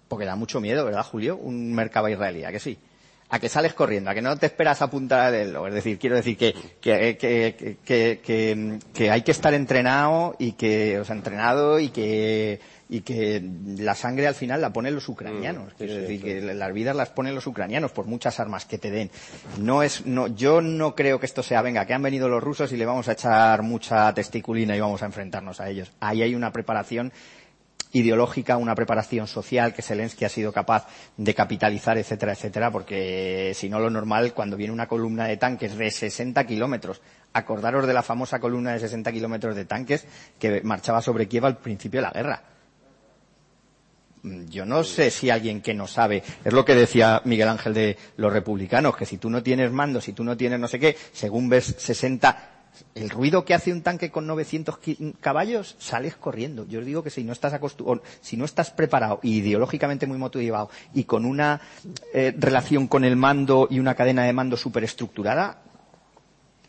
Porque 0.08 0.24
da 0.24 0.36
mucho 0.36 0.60
miedo, 0.60 0.84
¿verdad, 0.84 1.04
Julio? 1.04 1.36
Un 1.36 1.74
Merkava 1.74 2.10
israelí, 2.10 2.44
¿a 2.44 2.52
que 2.52 2.60
sí? 2.60 2.78
A 3.30 3.38
que 3.38 3.50
sales 3.50 3.74
corriendo, 3.74 4.10
a 4.10 4.14
que 4.14 4.22
no 4.22 4.38
te 4.38 4.46
esperas 4.46 4.80
a 4.80 4.88
punta 4.88 5.30
del 5.30 5.54
Es 5.66 5.74
decir, 5.74 5.98
quiero 5.98 6.16
decir 6.16 6.38
que, 6.38 6.54
que, 6.80 7.18
que, 7.18 7.76
que, 7.84 8.78
que 8.94 9.10
hay 9.10 9.22
que 9.22 9.30
estar 9.32 9.52
entrenado 9.52 10.34
y 10.38 10.52
que, 10.52 10.98
o 10.98 11.04
sea, 11.04 11.14
entrenado 11.14 11.78
y 11.78 11.90
que, 11.90 12.58
y 12.88 13.00
que 13.00 13.42
la 13.78 13.94
sangre 13.94 14.26
al 14.26 14.34
final 14.34 14.60
la 14.60 14.72
ponen 14.72 14.94
los 14.94 15.08
ucranianos. 15.08 15.74
Mm, 15.74 15.76
quiero 15.76 15.94
sí, 15.94 16.00
decir, 16.00 16.20
sí. 16.20 16.24
que 16.24 16.54
las 16.54 16.72
vidas 16.72 16.96
las 16.96 17.10
ponen 17.10 17.34
los 17.34 17.46
ucranianos 17.46 17.92
por 17.92 18.06
muchas 18.06 18.40
armas 18.40 18.64
que 18.64 18.78
te 18.78 18.90
den. 18.90 19.10
No 19.58 19.82
es, 19.82 20.06
no, 20.06 20.28
yo 20.28 20.60
no 20.60 20.94
creo 20.94 21.20
que 21.20 21.26
esto 21.26 21.42
sea, 21.42 21.62
venga, 21.62 21.84
que 21.86 21.94
han 21.94 22.02
venido 22.02 22.28
los 22.28 22.42
rusos 22.42 22.72
y 22.72 22.76
le 22.76 22.86
vamos 22.86 23.08
a 23.08 23.12
echar 23.12 23.62
mucha 23.62 24.12
testiculina 24.14 24.76
y 24.76 24.80
vamos 24.80 25.02
a 25.02 25.06
enfrentarnos 25.06 25.60
a 25.60 25.68
ellos. 25.68 25.92
Ahí 26.00 26.22
hay 26.22 26.34
una 26.34 26.52
preparación 26.52 27.12
ideológica, 27.92 28.56
una 28.56 28.74
preparación 28.74 29.26
social 29.26 29.72
que 29.72 29.82
Zelensky 29.82 30.24
ha 30.24 30.28
sido 30.28 30.52
capaz 30.52 30.86
de 31.16 31.34
capitalizar, 31.34 31.96
etcétera, 31.96 32.32
etcétera, 32.32 32.70
porque 32.70 33.52
si 33.54 33.68
no 33.68 33.80
lo 33.80 33.90
normal, 33.90 34.34
cuando 34.34 34.56
viene 34.56 34.72
una 34.72 34.88
columna 34.88 35.26
de 35.26 35.36
tanques 35.36 35.76
de 35.76 35.90
60 35.90 36.44
kilómetros, 36.44 37.00
acordaros 37.32 37.86
de 37.86 37.94
la 37.94 38.02
famosa 38.02 38.40
columna 38.40 38.72
de 38.72 38.80
60 38.80 39.10
kilómetros 39.12 39.56
de 39.56 39.64
tanques 39.64 40.06
que 40.38 40.60
marchaba 40.62 41.00
sobre 41.00 41.28
Kiev 41.28 41.46
al 41.46 41.58
principio 41.58 42.00
de 42.00 42.06
la 42.06 42.12
guerra. 42.12 42.42
Yo 44.22 44.64
no 44.64 44.84
sé 44.84 45.10
si 45.10 45.30
alguien 45.30 45.60
que 45.60 45.74
no 45.74 45.86
sabe, 45.86 46.22
es 46.44 46.52
lo 46.52 46.64
que 46.64 46.74
decía 46.74 47.22
Miguel 47.24 47.48
Ángel 47.48 47.74
de 47.74 47.96
los 48.16 48.32
republicanos, 48.32 48.96
que 48.96 49.06
si 49.06 49.18
tú 49.18 49.30
no 49.30 49.42
tienes 49.42 49.70
mando, 49.72 50.00
si 50.00 50.12
tú 50.12 50.24
no 50.24 50.36
tienes 50.36 50.58
no 50.58 50.68
sé 50.68 50.78
qué, 50.78 50.96
según 51.12 51.48
ves 51.48 51.76
60 51.78 52.58
el 52.94 53.10
ruido 53.10 53.44
que 53.44 53.54
hace 53.54 53.72
un 53.72 53.82
tanque 53.82 54.10
con 54.10 54.26
900 54.26 54.78
caballos, 55.20 55.76
sales 55.78 56.16
corriendo. 56.16 56.66
Yo 56.66 56.80
os 56.80 56.86
digo 56.86 57.02
que 57.02 57.10
si 57.10 57.24
no 57.24 57.32
estás 57.32 57.58
si 58.20 58.36
no 58.36 58.44
estás 58.44 58.70
preparado 58.70 59.20
y 59.22 59.38
ideológicamente 59.38 60.06
muy 60.06 60.18
motivado 60.18 60.70
y 60.94 61.04
con 61.04 61.24
una 61.24 61.60
eh, 62.12 62.34
relación 62.36 62.86
con 62.86 63.04
el 63.04 63.16
mando 63.16 63.68
y 63.70 63.80
una 63.80 63.94
cadena 63.94 64.24
de 64.24 64.32
mando 64.32 64.56
súper 64.56 64.84
estructurada, 64.84 65.62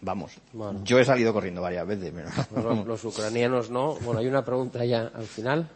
vamos. 0.01 0.33
Bueno. 0.53 0.81
Yo 0.83 0.99
he 0.99 1.05
salido 1.05 1.33
corriendo 1.33 1.61
varias 1.61 1.85
veces. 1.85 2.13
Pero... 2.53 2.75
Los, 2.75 2.87
los 2.87 3.05
ucranianos 3.05 3.69
no. 3.69 3.95
Bueno, 3.95 4.19
hay 4.19 4.27
una 4.27 4.43
pregunta 4.43 4.83
ya 4.85 5.11
al 5.13 5.25
final. 5.25 5.69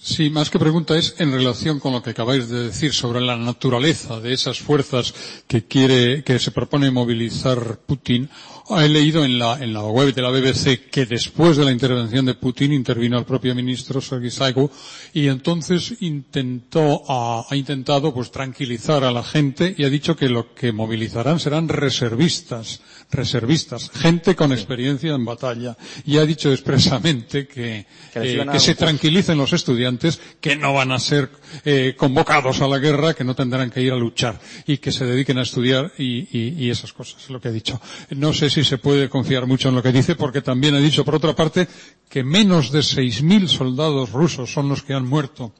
Sí, 0.00 0.30
más 0.30 0.50
que 0.50 0.58
pregunta 0.58 0.96
es 0.96 1.14
en 1.18 1.32
relación 1.32 1.80
con 1.80 1.92
lo 1.92 2.02
que 2.02 2.10
acabáis 2.10 2.48
de 2.48 2.64
decir 2.66 2.92
sobre 2.92 3.20
la 3.20 3.36
naturaleza 3.36 4.20
de 4.20 4.32
esas 4.32 4.58
fuerzas 4.60 5.14
que 5.46 5.64
quiere, 5.64 6.22
que 6.22 6.38
se 6.38 6.50
propone 6.50 6.90
movilizar 6.90 7.78
Putin. 7.86 8.28
He 8.68 8.88
leído 8.88 9.24
en 9.24 9.38
la, 9.38 9.62
en 9.62 9.72
la 9.72 9.82
web 9.84 10.12
de 10.14 10.22
la 10.22 10.30
BBC 10.30 10.90
que 10.90 11.06
después 11.06 11.56
de 11.56 11.64
la 11.64 11.72
intervención 11.72 12.24
de 12.26 12.34
Putin 12.34 12.72
intervino 12.72 13.18
el 13.18 13.24
propio 13.24 13.54
ministro 13.54 14.00
Sergei 14.00 14.30
Saigo 14.30 14.70
y 15.12 15.28
entonces 15.28 15.94
intentó, 16.00 17.02
ha, 17.08 17.44
ha 17.48 17.56
intentado 17.56 18.12
pues 18.12 18.30
tranquilizar 18.30 19.04
a 19.04 19.12
la 19.12 19.22
gente 19.22 19.74
y 19.76 19.84
ha 19.84 19.88
dicho 19.90 20.16
que 20.16 20.28
lo 20.28 20.52
que 20.54 20.72
movilizarán 20.72 21.38
serán 21.40 21.68
reservistas, 21.68 22.80
reservistas, 23.10 23.90
gente 23.90 24.34
con 24.34 24.52
experiencia 24.52 25.14
en 25.14 25.24
batalla. 25.24 25.76
Y 26.04 26.18
ha 26.18 26.26
dicho 26.26 26.52
expresamente 26.52 27.46
que, 27.46 27.86
que, 28.12 28.40
eh, 28.40 28.46
que 28.50 28.60
se 28.60 28.74
tranquilicen 28.74 29.38
los 29.38 29.52
estudiantes 29.52 30.20
que 30.40 30.56
no 30.56 30.74
van 30.74 30.92
a 30.92 30.98
ser 30.98 31.30
eh, 31.64 31.94
convocados 31.96 32.60
a 32.60 32.68
la 32.68 32.78
guerra, 32.78 33.14
que 33.14 33.24
no 33.24 33.34
tendrán 33.34 33.70
que 33.70 33.82
ir 33.82 33.92
a 33.92 33.96
luchar 33.96 34.40
y 34.66 34.78
que 34.78 34.92
se 34.92 35.04
dediquen 35.04 35.38
a 35.38 35.42
estudiar 35.42 35.92
y, 35.98 36.28
y, 36.36 36.54
y 36.58 36.70
esas 36.70 36.92
cosas, 36.92 37.22
es 37.24 37.30
lo 37.30 37.40
que 37.40 37.48
ha 37.48 37.52
dicho. 37.52 37.80
No 38.10 38.32
sé 38.32 38.50
si 38.50 38.64
se 38.64 38.78
puede 38.78 39.08
confiar 39.08 39.46
mucho 39.46 39.68
en 39.68 39.76
lo 39.76 39.82
que 39.82 39.92
dice 39.92 40.14
porque 40.14 40.42
también 40.42 40.74
ha 40.74 40.80
dicho, 40.80 41.04
por 41.04 41.14
otra 41.14 41.34
parte, 41.34 41.68
que 42.08 42.24
menos 42.24 42.70
de 42.72 42.80
6.000 42.80 43.48
soldados 43.48 44.12
rusos 44.12 44.52
son 44.52 44.68
los 44.68 44.82
que 44.82 44.94
han 44.94 45.06
muerto 45.06 45.52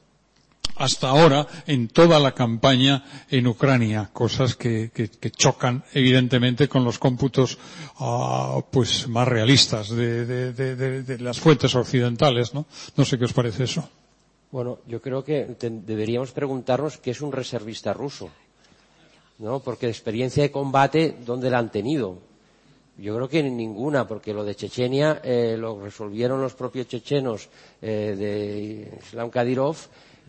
hasta 0.77 1.09
ahora 1.09 1.47
en 1.65 1.87
toda 1.87 2.19
la 2.19 2.33
campaña 2.33 3.03
en 3.29 3.47
Ucrania, 3.47 4.09
cosas 4.13 4.55
que, 4.55 4.91
que, 4.93 5.09
que 5.09 5.31
chocan 5.31 5.83
evidentemente 5.93 6.67
con 6.67 6.83
los 6.83 6.99
cómputos 6.99 7.57
uh, 7.99 8.61
pues 8.71 9.07
más 9.07 9.27
realistas 9.27 9.89
de, 9.89 10.25
de, 10.25 10.53
de, 10.53 11.03
de, 11.03 11.19
las 11.19 11.39
fuentes 11.39 11.75
occidentales, 11.75 12.53
¿no? 12.53 12.65
No 12.95 13.05
sé 13.05 13.17
qué 13.17 13.25
os 13.25 13.33
parece 13.33 13.63
eso. 13.63 13.87
Bueno, 14.51 14.79
yo 14.87 15.01
creo 15.01 15.23
que 15.23 15.55
deberíamos 15.59 16.31
preguntarnos 16.31 16.97
qué 16.97 17.11
es 17.11 17.21
un 17.21 17.31
reservista 17.31 17.91
ruso, 17.93 18.29
¿no? 19.39 19.59
Porque 19.59 19.87
experiencia 19.87 20.43
de 20.43 20.51
combate, 20.51 21.17
¿dónde 21.25 21.49
la 21.49 21.59
han 21.59 21.71
tenido? 21.71 22.19
Yo 22.97 23.15
creo 23.15 23.29
que 23.29 23.43
ninguna, 23.43 24.07
porque 24.07 24.33
lo 24.33 24.43
de 24.43 24.55
Chechenia 24.55 25.21
eh, 25.23 25.55
lo 25.57 25.79
resolvieron 25.79 26.41
los 26.41 26.55
propios 26.55 26.87
chechenos 26.87 27.47
eh, 27.81 28.15
de 28.17 28.97
Islam 29.05 29.29
Kadyrov 29.29 29.77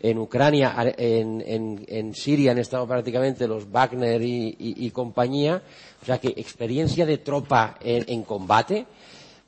en 0.01 0.19
Ucrania, 0.19 0.75
en, 0.97 1.43
en, 1.47 1.85
en, 1.89 2.15
Siria 2.15 2.53
han 2.53 2.59
estado 2.59 2.87
prácticamente 2.87 3.49
los 3.49 3.71
Wagner 3.71 4.23
y, 4.23 4.49
y, 4.59 4.87
y 4.87 4.91
compañía, 4.91 5.63
o 6.03 6.05
sea 6.05 6.19
que 6.19 6.29
experiencia 6.29 7.05
de 7.05 7.19
tropa 7.19 7.77
en, 7.81 8.05
en, 8.09 8.23
combate. 8.23 8.87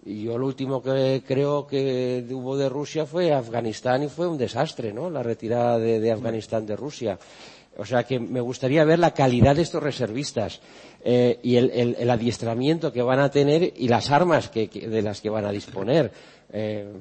Yo 0.05 0.39
lo 0.39 0.47
último 0.47 0.83
que 0.83 1.23
creo 1.27 1.67
que 1.67 2.25
hubo 2.31 2.57
de 2.57 2.69
Rusia 2.69 3.05
fue 3.05 3.33
Afganistán 3.33 4.03
y 4.03 4.09
fue 4.09 4.27
un 4.27 4.39
desastre, 4.39 4.93
¿no? 4.93 5.11
La 5.11 5.23
retirada 5.23 5.79
de, 5.79 6.01
de 6.01 6.11
Afganistán 6.11 6.65
de 6.67 6.75
Rusia. 6.75 7.19
O 7.77 7.85
sea 7.85 8.05
que 8.05 8.19
me 8.19 8.41
gustaría 8.41 8.85
ver 8.85 8.99
la 8.99 9.15
calidad 9.15 9.57
de 9.57 9.62
estos 9.62 9.83
reservistas 9.83 10.61
eh, 11.05 11.39
y 11.43 11.57
el, 11.57 11.70
el, 11.70 11.97
el, 11.99 12.11
adiestramiento 12.11 12.93
que 12.93 13.03
van 13.03 13.20
a 13.20 13.31
tener 13.31 13.73
y 13.77 13.89
las 13.89 14.11
armas 14.11 14.49
que, 14.49 14.69
que, 14.69 14.89
de 14.89 15.03
las 15.03 15.20
que 15.20 15.31
van 15.31 15.45
a 15.45 15.53
disponer. 15.53 16.11
Eh, 16.53 16.93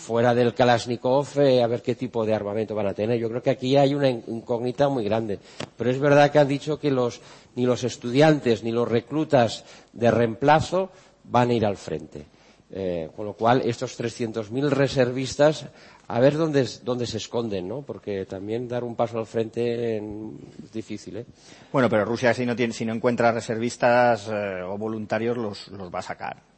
fuera 0.00 0.34
del 0.34 0.54
Kalashnikov, 0.54 1.38
eh, 1.38 1.62
a 1.62 1.66
ver 1.66 1.82
qué 1.82 1.94
tipo 1.94 2.24
de 2.24 2.34
armamento 2.34 2.74
van 2.74 2.86
a 2.86 2.94
tener. 2.94 3.18
Yo 3.18 3.28
creo 3.28 3.42
que 3.42 3.50
aquí 3.50 3.76
hay 3.76 3.94
una 3.94 4.08
incógnita 4.08 4.88
muy 4.88 5.04
grande. 5.04 5.38
Pero 5.76 5.90
es 5.90 6.00
verdad 6.00 6.32
que 6.32 6.38
han 6.38 6.48
dicho 6.48 6.80
que 6.80 6.90
los, 6.90 7.20
ni 7.54 7.66
los 7.66 7.84
estudiantes 7.84 8.64
ni 8.64 8.72
los 8.72 8.88
reclutas 8.88 9.64
de 9.92 10.10
reemplazo 10.10 10.90
van 11.24 11.50
a 11.50 11.54
ir 11.54 11.66
al 11.66 11.76
frente. 11.76 12.24
Eh, 12.72 13.10
con 13.14 13.26
lo 13.26 13.34
cual, 13.34 13.62
estos 13.64 13.98
300.000 14.00 14.70
reservistas, 14.70 15.66
a 16.06 16.20
ver 16.20 16.36
dónde, 16.36 16.66
dónde 16.82 17.06
se 17.06 17.18
esconden, 17.18 17.68
¿no? 17.68 17.82
Porque 17.82 18.24
también 18.26 18.68
dar 18.68 18.84
un 18.84 18.94
paso 18.94 19.18
al 19.18 19.26
frente 19.26 19.96
en, 19.96 20.38
es 20.64 20.72
difícil, 20.72 21.18
¿eh? 21.18 21.26
Bueno, 21.72 21.90
pero 21.90 22.04
Rusia, 22.04 22.32
si 22.32 22.46
no, 22.46 22.56
tiene, 22.56 22.72
si 22.72 22.84
no 22.84 22.94
encuentra 22.94 23.32
reservistas 23.32 24.28
o 24.28 24.78
voluntarios, 24.78 25.36
los, 25.36 25.68
los 25.68 25.92
va 25.92 25.98
a 25.98 26.02
sacar 26.02 26.49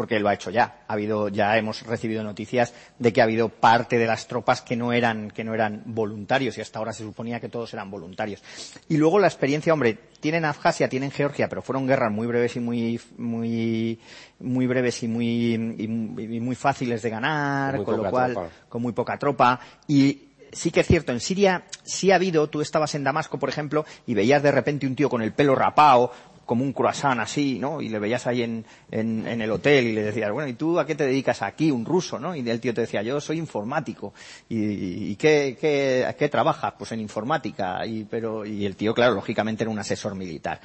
porque 0.00 0.18
lo 0.18 0.30
ha 0.30 0.32
hecho 0.32 0.48
ya. 0.48 0.76
Ha 0.88 0.94
habido, 0.94 1.28
ya 1.28 1.58
hemos 1.58 1.82
recibido 1.82 2.24
noticias 2.24 2.72
de 2.98 3.12
que 3.12 3.20
ha 3.20 3.24
habido 3.24 3.50
parte 3.50 3.98
de 3.98 4.06
las 4.06 4.26
tropas 4.26 4.62
que 4.62 4.74
no 4.74 4.94
eran, 4.94 5.30
que 5.30 5.44
no 5.44 5.52
eran 5.52 5.82
voluntarios 5.84 6.56
y 6.56 6.62
hasta 6.62 6.78
ahora 6.78 6.94
se 6.94 7.02
suponía 7.02 7.38
que 7.38 7.50
todos 7.50 7.74
eran 7.74 7.90
voluntarios. 7.90 8.42
Y 8.88 8.96
luego 8.96 9.18
la 9.18 9.26
experiencia, 9.26 9.74
hombre, 9.74 9.98
tienen 10.18 10.46
Abjasia, 10.46 10.88
tienen 10.88 11.10
Georgia, 11.10 11.50
pero 11.50 11.60
fueron 11.60 11.86
guerras 11.86 12.10
muy 12.10 12.26
breves 12.26 12.56
y 12.56 12.60
muy, 12.60 12.98
muy, 13.18 14.00
muy 14.38 14.66
breves 14.66 15.02
y 15.02 15.08
muy, 15.08 15.52
y, 15.52 15.86
muy 15.86 16.54
fáciles 16.54 17.02
de 17.02 17.10
ganar, 17.10 17.84
con, 17.84 17.98
lo 17.98 18.08
cual, 18.08 18.48
con 18.70 18.80
muy 18.80 18.94
poca 18.94 19.18
tropa. 19.18 19.60
Y 19.86 20.30
sí 20.52 20.70
que 20.70 20.80
es 20.80 20.86
cierto, 20.86 21.12
en 21.12 21.20
Siria 21.20 21.64
sí 21.82 22.10
ha 22.10 22.16
habido, 22.16 22.48
tú 22.48 22.60
estabas 22.60 22.94
en 22.94 23.04
Damasco, 23.04 23.38
por 23.38 23.48
ejemplo, 23.48 23.84
y 24.06 24.14
veías 24.14 24.42
de 24.42 24.50
repente 24.50 24.86
un 24.86 24.96
tío 24.96 25.08
con 25.08 25.22
el 25.22 25.32
pelo 25.32 25.54
rapado 25.54 26.12
como 26.50 26.64
un 26.64 26.72
croissant 26.72 27.20
así, 27.20 27.60
¿no? 27.60 27.80
Y 27.80 27.88
le 27.88 28.00
veías 28.00 28.26
ahí 28.26 28.42
en, 28.42 28.66
en, 28.90 29.24
en, 29.24 29.40
el 29.40 29.52
hotel 29.52 29.86
y 29.86 29.92
le 29.92 30.02
decías, 30.02 30.32
bueno, 30.32 30.48
¿y 30.48 30.54
tú 30.54 30.80
a 30.80 30.84
qué 30.84 30.96
te 30.96 31.06
dedicas 31.06 31.42
aquí? 31.42 31.70
Un 31.70 31.84
ruso, 31.84 32.18
¿no? 32.18 32.34
Y 32.34 32.40
el 32.50 32.58
tío 32.58 32.74
te 32.74 32.80
decía, 32.80 33.02
yo 33.02 33.20
soy 33.20 33.38
informático. 33.38 34.12
¿Y, 34.48 35.12
y 35.12 35.14
qué, 35.14 35.56
qué, 35.60 36.12
qué 36.18 36.28
trabajas? 36.28 36.74
Pues 36.76 36.90
en 36.90 36.98
informática. 36.98 37.86
Y, 37.86 38.02
pero, 38.02 38.44
y 38.44 38.66
el 38.66 38.74
tío, 38.74 38.92
claro, 38.92 39.14
lógicamente 39.14 39.62
era 39.62 39.70
un 39.70 39.78
asesor 39.78 40.16
militar. 40.16 40.60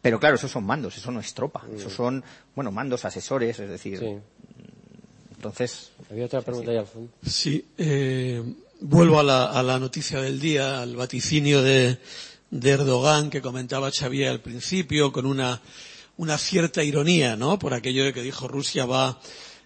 Pero 0.00 0.20
claro, 0.20 0.36
esos 0.36 0.52
son 0.52 0.62
mandos, 0.62 0.96
eso 0.96 1.10
no 1.10 1.18
es 1.18 1.34
tropa. 1.34 1.64
Mm. 1.68 1.74
Esos 1.74 1.92
son, 1.92 2.22
bueno, 2.54 2.70
mandos, 2.70 3.04
asesores, 3.04 3.58
es 3.58 3.68
decir. 3.68 3.98
Sí. 3.98 4.16
Entonces. 5.34 5.90
Había 6.08 6.26
otra 6.26 6.42
pregunta 6.42 6.70
sí. 6.70 6.88
fondo. 6.92 7.12
Sí, 7.26 7.66
eh, 7.78 8.44
vuelvo 8.78 9.18
a 9.18 9.24
la, 9.24 9.46
a 9.46 9.60
la 9.64 9.80
noticia 9.80 10.20
del 10.20 10.38
día, 10.38 10.82
al 10.82 10.94
vaticinio 10.94 11.64
de, 11.64 11.98
de 12.50 12.70
Erdogan 12.70 13.30
que 13.30 13.42
comentaba 13.42 13.90
Xavier 13.90 14.28
al 14.28 14.40
principio 14.40 15.12
con 15.12 15.26
una, 15.26 15.60
una 16.16 16.38
cierta 16.38 16.82
ironía, 16.84 17.36
¿no? 17.36 17.58
Por 17.58 17.74
aquello 17.74 18.04
de 18.04 18.12
que 18.12 18.22
dijo 18.22 18.48
Rusia 18.48 18.86
va 18.86 19.20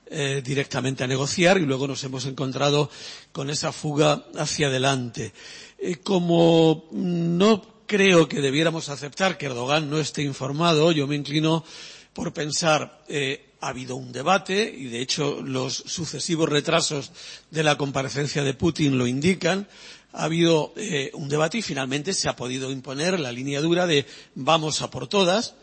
eh, 0.07 0.43
directamente 0.45 1.05
a 1.05 1.07
negociar 1.07 1.59
y 1.59 1.67
luego 1.67 1.87
nos 1.87 2.03
hemos 2.05 2.27
encontrado 2.27 2.91
con 3.33 3.49
esa 3.49 3.71
fuga 3.71 4.25
hacia 4.37 4.67
adelante. 4.67 5.33
Eh, 5.79 5.97
como 5.97 6.89
no 6.91 7.85
creo 7.87 8.29
que 8.29 8.41
debiéramos 8.41 8.89
aceptar 8.89 9.39
que 9.39 9.47
Erdogan 9.47 9.89
no 9.89 9.99
esté 9.99 10.23
informado, 10.23 10.93
yo 10.93 11.07
me 11.07 11.17
inclino 11.17 11.65
por 12.13 12.33
pensar 12.33 13.05
eh, 13.09 13.55
ha 13.61 13.69
habido 13.69 13.97
un 13.97 14.11
debate 14.11 14.75
y 14.77 14.87
de 14.87 15.01
hecho 15.01 15.43
los 15.43 15.75
sucesivos 15.75 16.49
retrasos 16.49 17.13
de 17.51 17.63
la 17.63 17.77
comparecencia 17.77 18.43
de 18.43 18.55
Putin 18.55 18.99
lo 18.99 19.07
indican 19.07 19.69
ha 20.13 20.25
habido 20.25 20.73
eh, 20.77 21.11
un 21.15 21.29
debate 21.29 21.59
y 21.59 21.63
finalmente 21.63 22.15
se 22.15 22.29
ha 22.29 22.37
podido 22.37 22.71
imponer 22.71 23.21
la 23.21 23.33
línea 23.33 23.61
dura 23.61 23.87
de 23.87 24.07
vamos 24.35 24.83
a 24.83 24.91
por 24.91 25.07
todas, 25.09 25.55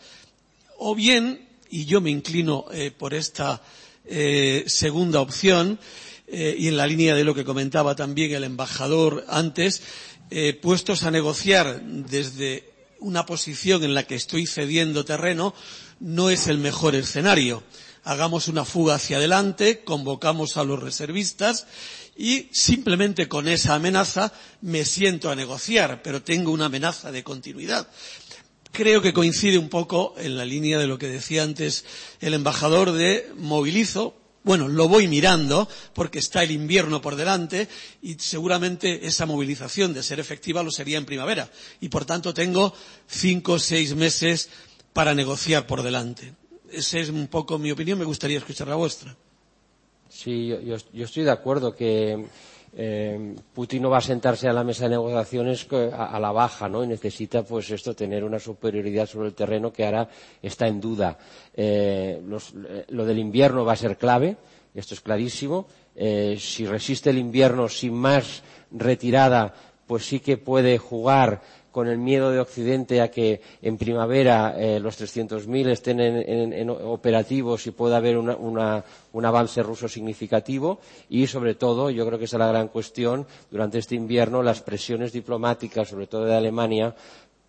o 0.78 0.96
bien, 0.96 1.48
y 1.70 1.86
yo 1.86 2.02
me 2.02 2.12
inclino 2.12 2.66
eh, 2.72 2.92
por 2.92 3.14
esta 3.14 3.62
eh, 4.06 4.64
segunda 4.68 5.20
opción, 5.22 5.80
eh, 6.28 6.56
y 6.58 6.68
en 6.68 6.78
la 6.78 6.88
línea 6.88 7.16
de 7.16 7.24
lo 7.24 7.34
que 7.34 7.46
comentaba 7.46 7.96
también 7.96 8.34
el 8.34 8.44
embajador 8.44 9.26
antes, 9.30 9.82
eh, 10.30 10.54
puestos 10.54 11.04
a 11.04 11.12
negociar 11.12 11.82
desde 11.82 12.70
una 13.00 13.26
posición 13.26 13.84
en 13.84 13.94
la 13.94 14.04
que 14.04 14.16
estoy 14.16 14.46
cediendo 14.46 15.06
terreno, 15.06 15.54
no 16.00 16.30
es 16.30 16.48
el 16.48 16.58
mejor 16.58 16.96
escenario. 16.96 17.64
Hagamos 18.04 18.48
una 18.50 18.66
fuga 18.66 18.96
hacia 18.96 19.18
adelante, 19.18 19.84
convocamos 19.86 20.58
a 20.58 20.64
los 20.64 20.82
reservistas 20.82 21.66
y 22.18 22.50
simplemente 22.52 23.28
con 23.28 23.48
esa 23.48 23.76
amenaza 23.76 24.34
me 24.62 24.86
siento 24.86 25.30
a 25.30 25.36
negociar, 25.36 26.02
pero 26.02 26.24
tengo 26.24 26.52
una 26.52 26.66
amenaza 26.66 27.12
de 27.12 27.24
continuidad. 27.24 27.88
Creo 28.72 29.02
que 29.02 29.14
coincide 29.14 29.58
un 29.58 29.70
poco 29.70 30.16
en 30.18 30.36
la 30.36 30.44
línea 30.44 30.80
de 30.80 30.88
lo 30.88 30.98
que 30.98 31.08
decía 31.08 31.44
antes 31.44 31.86
el 32.20 32.34
embajador 32.34 32.92
de 32.92 33.32
movilizo, 33.38 34.16
bueno, 34.44 34.68
lo 34.68 34.88
voy 34.88 35.08
mirando 35.08 35.68
porque 35.94 36.20
está 36.20 36.44
el 36.44 36.52
invierno 36.52 37.02
por 37.02 37.16
delante 37.16 37.68
y 38.02 38.16
seguramente 38.16 39.06
esa 39.06 39.26
movilización 39.26 39.94
de 39.94 40.04
ser 40.04 40.20
efectiva 40.20 40.64
lo 40.64 40.72
sería 40.72 40.98
en 40.98 41.06
primavera 41.06 41.52
y 41.82 41.90
por 41.90 42.06
tanto 42.06 42.34
tengo 42.34 42.74
cinco 43.08 43.54
o 43.54 43.60
seis 43.60 43.94
meses 43.96 44.50
para 44.94 45.14
negociar 45.14 45.68
por 45.68 45.84
delante. 45.84 46.34
Esa 46.72 47.00
es 47.00 47.10
un 47.10 47.28
poco 47.28 47.60
mi 47.60 47.72
opinión, 47.72 48.00
me 48.00 48.06
gustaría 48.06 48.38
escuchar 48.38 48.68
la 48.68 48.76
vuestra. 48.76 49.16
Sí, 50.10 50.48
yo, 50.48 51.04
estoy 51.04 51.24
de 51.24 51.32
acuerdo 51.32 51.76
que 51.76 52.26
eh, 52.74 53.36
Putin 53.54 53.82
no 53.82 53.90
va 53.90 53.98
a 53.98 54.02
sentarse 54.02 54.48
a 54.48 54.54
la 54.54 54.64
mesa 54.64 54.84
de 54.84 54.92
negociaciones 54.92 55.68
a, 55.94 56.20
la 56.20 56.32
baja, 56.32 56.70
¿no? 56.70 56.84
Y 56.84 56.88
necesita, 56.88 57.44
pues, 57.44 57.70
esto, 57.72 57.96
tener 57.96 58.24
una 58.24 58.40
superioridad 58.40 59.08
sobre 59.08 59.28
el 59.28 59.34
terreno 59.34 59.72
que 59.72 59.86
ahora 59.86 60.08
está 60.42 60.68
en 60.68 60.80
duda. 60.80 61.18
Eh, 61.54 62.22
eh, 62.22 62.86
lo 62.90 63.06
del 63.06 63.20
invierno 63.20 63.66
va 63.66 63.74
a 63.74 63.78
ser 63.78 63.98
clave, 63.98 64.38
esto 64.74 64.94
es 64.94 65.02
clarísimo. 65.02 65.68
Si 66.38 66.68
resiste 66.68 67.10
el 67.10 67.18
invierno 67.18 67.68
sin 67.68 67.96
más 67.96 68.44
retirada, 68.70 69.52
pues 69.88 70.06
sí 70.06 70.20
que 70.20 70.38
puede 70.38 70.78
jugar 70.78 71.42
con 71.78 71.88
el 71.88 72.00
miedo 72.00 72.32
de 72.32 72.40
Occidente 72.40 73.02
a 73.02 73.12
que 73.12 73.40
en 73.62 73.78
primavera 73.78 74.56
eh, 74.58 74.80
los 74.80 75.00
300.000 75.00 75.70
estén 75.70 76.00
en, 76.00 76.70
operativos 76.72 77.68
y 77.68 77.70
pueda 77.72 77.98
haber 77.98 78.18
un 78.18 79.26
avance 79.26 79.62
ruso 79.62 79.88
significativo 79.88 80.80
y, 81.08 81.28
sobre 81.28 81.54
todo, 81.54 81.92
yo 81.92 82.04
creo 82.08 82.18
que 82.18 82.26
esa 82.26 82.38
es 82.38 82.40
la 82.40 82.48
gran 82.48 82.70
cuestión, 82.70 83.28
durante 83.52 83.78
este 83.78 83.94
invierno, 83.94 84.42
las 84.42 84.62
presiones 84.62 85.12
diplomáticas, 85.14 85.90
sobre 85.90 86.08
todo 86.08 86.26
de 86.26 86.36
Alemania, 86.36 86.96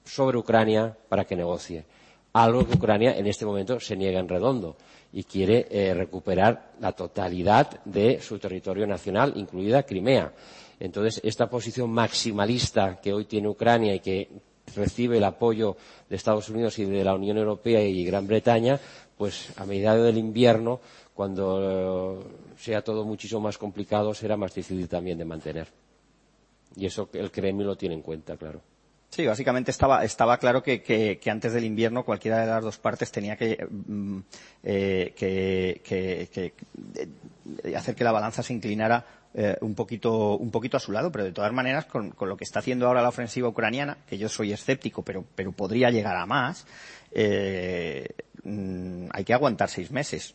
sobre 0.04 0.36
Ucrania 0.36 0.94
para 1.08 1.24
que 1.24 1.34
negocie. 1.34 1.86
Algo 2.34 2.66
que 2.66 2.76
Ucrania 2.76 3.16
en 3.16 3.28
este 3.28 3.46
momento 3.46 3.80
se 3.80 3.96
niega 3.96 4.20
en 4.20 4.28
redondo 4.28 4.76
y 5.10 5.24
quiere 5.24 5.68
eh, 5.70 5.94
recuperar 5.94 6.72
la 6.80 6.92
totalidad 6.92 7.82
de 7.86 8.20
su 8.20 8.38
territorio 8.38 8.86
nacional, 8.86 9.32
incluida 9.36 9.84
Crimea. 9.84 10.30
Entonces, 10.80 11.20
esta 11.24 11.50
posición 11.50 11.90
maximalista 11.90 13.00
que 13.00 13.12
hoy 13.12 13.24
tiene 13.24 13.48
Ucrania 13.48 13.94
y 13.94 14.00
que 14.00 14.28
recibe 14.76 15.18
el 15.18 15.24
apoyo 15.24 15.76
de 16.08 16.16
Estados 16.16 16.48
Unidos 16.48 16.78
y 16.78 16.84
de 16.84 17.04
la 17.04 17.14
Unión 17.14 17.38
Europea 17.38 17.82
y 17.82 18.04
Gran 18.04 18.26
Bretaña, 18.26 18.78
pues 19.16 19.52
a 19.56 19.64
medida 19.64 19.96
del 19.96 20.18
invierno, 20.18 20.80
cuando 21.14 22.24
sea 22.56 22.82
todo 22.82 23.04
muchísimo 23.04 23.40
más 23.40 23.58
complicado, 23.58 24.14
será 24.14 24.36
más 24.36 24.54
difícil 24.54 24.88
también 24.88 25.18
de 25.18 25.24
mantener. 25.24 25.68
Y 26.76 26.86
eso 26.86 27.08
el 27.12 27.30
Kremlin 27.30 27.66
lo 27.66 27.76
tiene 27.76 27.96
en 27.96 28.02
cuenta, 28.02 28.36
claro. 28.36 28.60
Sí, 29.10 29.26
básicamente 29.26 29.70
estaba, 29.70 30.04
estaba 30.04 30.36
claro 30.36 30.62
que, 30.62 31.18
antes 31.30 31.52
del 31.54 31.64
invierno 31.64 32.04
cualquiera 32.04 32.40
de 32.40 32.46
las 32.46 32.62
dos 32.62 32.78
partes 32.78 33.10
tenía 33.10 33.36
que, 33.36 33.66
mm, 33.68 34.18
eh, 34.62 35.14
que, 35.16 36.52
hacer 37.74 37.94
que 37.94 38.04
la 38.04 38.12
balanza 38.12 38.42
se 38.42 38.52
inclinara 38.52 39.04
eh, 39.40 39.56
un, 39.60 39.76
poquito, 39.76 40.36
un 40.36 40.50
poquito 40.50 40.78
a 40.78 40.80
su 40.80 40.90
lado, 40.90 41.12
pero 41.12 41.22
de 41.22 41.30
todas 41.30 41.52
maneras, 41.52 41.84
con, 41.84 42.10
con, 42.10 42.28
lo 42.28 42.36
que 42.36 42.42
está 42.42 42.58
haciendo 42.58 42.88
ahora 42.88 43.02
la 43.02 43.10
ofensiva 43.10 43.46
ucraniana, 43.46 43.98
que 44.08 44.18
yo 44.18 44.28
soy 44.28 44.52
escéptico, 44.52 45.02
pero, 45.04 45.24
pero 45.36 45.52
podría 45.52 45.90
llegar 45.90 46.16
a 46.16 46.26
más, 46.26 46.66
eh, 47.12 48.08
mm, 48.42 49.06
hay 49.12 49.22
que 49.22 49.32
aguantar 49.32 49.68
seis 49.68 49.92
meses. 49.92 50.34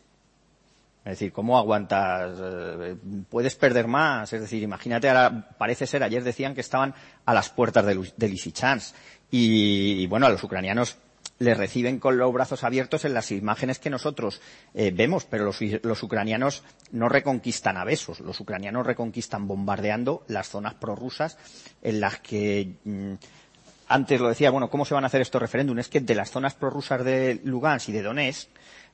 Es 1.04 1.10
decir, 1.10 1.32
¿cómo 1.32 1.58
aguantas? 1.58 2.38
Eh, 2.40 2.96
puedes 3.28 3.54
perder 3.56 3.88
más. 3.88 4.32
Es 4.32 4.40
decir, 4.40 4.62
imagínate, 4.62 5.10
ahora, 5.10 5.50
parece 5.58 5.86
ser, 5.86 6.02
ayer 6.02 6.24
decían 6.24 6.54
que 6.54 6.62
estaban 6.62 6.94
a 7.26 7.34
las 7.34 7.50
puertas 7.50 7.84
de, 7.84 8.10
de 8.16 8.28
Lysychansk. 8.28 8.94
Y, 9.30 10.02
y, 10.02 10.06
bueno, 10.06 10.24
a 10.24 10.30
los 10.30 10.42
ucranianos 10.42 10.96
les 11.44 11.56
reciben 11.56 11.98
con 11.98 12.18
los 12.18 12.32
brazos 12.32 12.64
abiertos 12.64 13.04
en 13.04 13.14
las 13.14 13.30
imágenes 13.30 13.78
que 13.78 13.90
nosotros 13.90 14.40
eh, 14.74 14.90
vemos, 14.94 15.24
pero 15.24 15.44
los, 15.44 16.02
ucranianos 16.02 16.64
no 16.90 17.08
reconquistan 17.08 17.76
a 17.76 17.84
besos. 17.84 18.20
Los 18.20 18.40
ucranianos 18.40 18.86
reconquistan 18.86 19.46
bombardeando 19.46 20.24
las 20.28 20.48
zonas 20.48 20.74
prorrusas 20.74 21.38
en 21.82 22.00
las 22.00 22.18
que. 22.20 22.74
Mmm, 22.84 23.14
antes 23.86 24.18
lo 24.18 24.28
decía, 24.28 24.50
bueno, 24.50 24.70
¿cómo 24.70 24.86
se 24.86 24.94
van 24.94 25.04
a 25.04 25.08
hacer 25.08 25.20
estos 25.20 25.42
referéndums? 25.42 25.80
Es 25.80 25.88
que 25.88 26.00
de 26.00 26.14
las 26.14 26.30
zonas 26.30 26.54
prorrusas 26.54 27.04
de 27.04 27.40
Lugansk 27.44 27.90
y 27.90 27.92
de 27.92 28.02
Donetsk, 28.02 28.48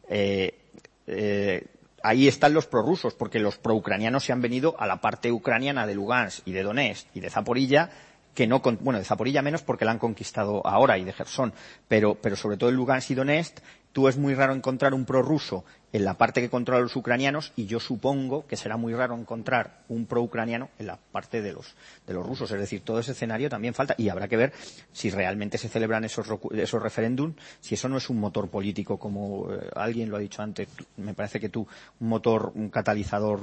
eh, 0.09 0.59
eh, 1.07 1.65
ahí 2.03 2.27
están 2.27 2.55
los 2.55 2.67
prorrusos, 2.67 3.15
porque 3.15 3.39
los 3.39 3.57
proucranianos 3.57 4.25
se 4.25 4.33
han 4.33 4.43
venido 4.43 4.75
a 4.79 4.89
la 4.89 5.01
parte 5.01 5.31
ucraniana 5.31 5.87
de 5.87 5.95
Lugansk 5.95 6.47
y 6.47 6.53
de 6.53 6.65
Donetsk 6.65 7.07
y 7.15 7.21
de 7.21 7.31
Zaporilla, 7.31 7.91
que 8.35 8.47
no, 8.47 8.61
bueno, 8.61 8.99
de 8.99 9.05
Zaporilla 9.05 9.43
menos 9.43 9.63
porque 9.63 9.85
la 9.85 9.91
han 9.93 9.99
conquistado 9.99 10.67
ahora 10.67 10.99
y 10.99 11.05
de 11.05 11.13
Gerson, 11.13 11.53
pero, 11.89 12.15
pero 12.15 12.37
sobre 12.37 12.57
todo 12.57 12.71
en 12.71 12.77
Lugansk 12.77 13.11
y 13.11 13.15
Donetsk, 13.15 13.59
tú 13.93 14.09
es 14.09 14.17
muy 14.17 14.35
raro 14.35 14.55
encontrar 14.55 14.95
un 14.95 15.05
prorruso 15.05 15.65
en 15.93 16.05
la 16.05 16.15
parte 16.15 16.41
que 16.41 16.49
controlan 16.49 16.85
los 16.85 16.95
ucranianos 16.95 17.53
y 17.57 17.67
yo 17.67 17.81
supongo 17.81 18.47
que 18.47 18.57
será 18.57 18.77
muy 18.77 18.95
raro 18.95 19.17
encontrar 19.17 19.83
un 19.89 20.07
pro-ucraniano 20.07 20.69
en 20.79 20.87
la 20.87 20.97
parte 20.97 21.43
de 21.43 21.53
los, 21.53 21.75
de 22.07 22.15
los 22.15 22.25
rusos. 22.25 22.51
Es 22.53 22.61
decir, 22.61 22.83
todo 22.83 23.01
ese 23.01 23.13
escenario 23.13 23.49
también 23.49 23.75
falta 23.75 23.95
y 23.99 24.09
habrá 24.09 24.29
que 24.29 24.37
ver 24.37 24.53
si 24.93 25.11
realmente 25.11 25.59
se 25.59 25.69
celebran 25.69 26.05
esos, 26.05 26.27
esos 26.53 26.83
referéndums, 26.83 27.35
si 27.61 27.75
eso 27.75 27.89
no 27.89 27.97
es 27.97 28.09
un 28.09 28.21
motor 28.21 28.49
político 28.49 28.99
como 28.99 29.53
eh, 29.53 29.69
alguien 29.75 30.11
lo 30.11 30.17
ha 30.17 30.21
dicho 30.21 30.43
antes, 30.43 30.69
me 30.97 31.15
parece 31.15 31.41
que 31.41 31.49
tú, 31.49 31.67
un 31.99 32.09
motor, 32.09 32.53
un 32.55 32.71
catalizador 32.71 33.41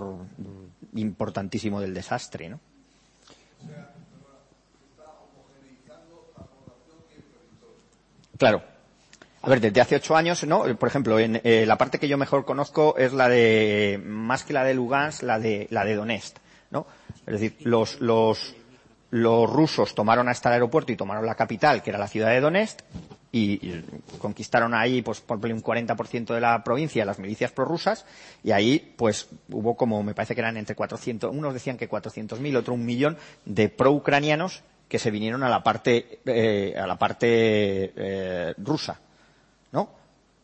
importantísimo 0.93 1.81
del 1.81 1.93
desastre, 1.93 2.49
¿no? 2.49 2.59
Claro. 8.37 8.61
A 9.41 9.49
ver, 9.49 9.61
desde 9.61 9.81
hace 9.81 9.95
ocho 9.95 10.15
años, 10.15 10.43
¿no? 10.43 10.63
Por 10.77 10.89
ejemplo, 10.89 11.19
en 11.19 11.39
eh, 11.43 11.65
la 11.65 11.77
parte 11.77 11.99
que 11.99 12.07
yo 12.07 12.17
mejor 12.17 12.43
conozco 12.43 12.97
es 12.97 13.13
la 13.13 13.29
de, 13.29 14.01
más 14.03 14.43
que 14.43 14.53
la 14.53 14.63
de 14.63 14.73
Lugansk, 14.73 15.23
la 15.23 15.39
de, 15.39 15.67
la 15.69 15.85
de 15.85 15.95
Donetsk, 15.95 16.37
¿no? 16.71 16.87
Es 17.25 17.33
decir, 17.33 17.55
los, 17.61 18.01
los, 18.01 18.55
los 19.11 19.49
rusos 19.49 19.95
tomaron 19.95 20.27
hasta 20.27 20.49
el 20.49 20.53
aeropuerto 20.53 20.91
y 20.91 20.97
tomaron 20.97 21.25
la 21.25 21.35
capital, 21.35 21.81
que 21.81 21.91
era 21.91 21.99
la 21.99 22.07
ciudad 22.07 22.29
de 22.29 22.41
Donetsk, 22.41 22.79
y, 23.31 23.83
conquistaron 24.17 24.73
ahí, 24.73 25.01
pues, 25.01 25.21
por 25.21 25.37
un 25.37 25.63
40% 25.63 26.33
de 26.33 26.41
la 26.41 26.63
provincia, 26.63 27.05
las 27.05 27.19
milicias 27.19 27.51
prorrusas, 27.51 28.05
y 28.43 28.51
ahí, 28.51 28.93
pues, 28.97 29.29
hubo 29.49 29.77
como, 29.77 30.01
me 30.03 30.13
parece 30.13 30.33
que 30.33 30.41
eran 30.41 30.57
entre 30.57 30.75
400, 30.75 31.33
unos 31.33 31.53
decían 31.53 31.77
que 31.77 31.89
400.000, 31.89 32.57
otro 32.57 32.73
un 32.73 32.85
millón, 32.85 33.17
de 33.45 33.69
pro-ucranianos 33.69 34.63
que 34.87 34.99
se 34.99 35.11
vinieron 35.11 35.43
a 35.43 35.49
la 35.49 35.63
parte, 35.63 36.19
eh, 36.25 36.75
a 36.77 36.87
la 36.87 36.97
parte 36.97 37.93
eh, 37.95 38.53
rusa, 38.57 38.99
¿no? 39.71 39.89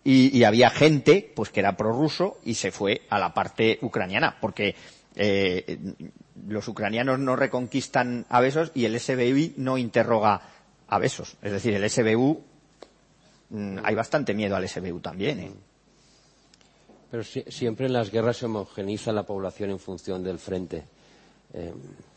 Y, 0.05 0.43
había 0.43 0.69
gente, 0.69 1.31
pues, 1.33 1.49
que 1.49 1.61
era 1.61 1.77
prorruso 1.77 2.39
y 2.43 2.55
se 2.55 2.71
fue 2.71 3.03
a 3.09 3.17
la 3.17 3.33
parte 3.33 3.79
ucraniana, 3.81 4.35
porque 4.41 4.75
eh, 5.15 5.77
los 6.45 6.67
ucranianos 6.67 7.19
no 7.19 7.37
reconquistan 7.37 8.25
a 8.27 8.41
Besos 8.41 8.71
y 8.73 8.83
el 8.83 8.99
SBU 8.99 9.53
no 9.57 9.77
interroga 9.77 10.41
a 10.89 10.99
Besos. 10.99 11.37
Es 11.41 11.53
decir, 11.53 11.73
el 11.73 11.89
SBU, 11.89 12.43
mmm, 13.51 13.77
hay 13.81 13.95
bastante 13.95 14.33
miedo 14.33 14.57
al 14.57 14.67
SBU 14.67 14.99
también. 14.99 15.39
¿eh? 15.39 15.51
Pero 17.09 17.23
si, 17.23 17.43
siempre 17.47 17.85
en 17.85 17.93
las 17.93 18.11
guerras 18.11 18.37
se 18.37 18.47
homogeniza 18.47 19.13
la 19.13 19.23
población 19.23 19.69
en 19.69 19.79
función 19.79 20.21
del 20.21 20.39
frente. 20.39 20.83
Eh, 21.53 21.73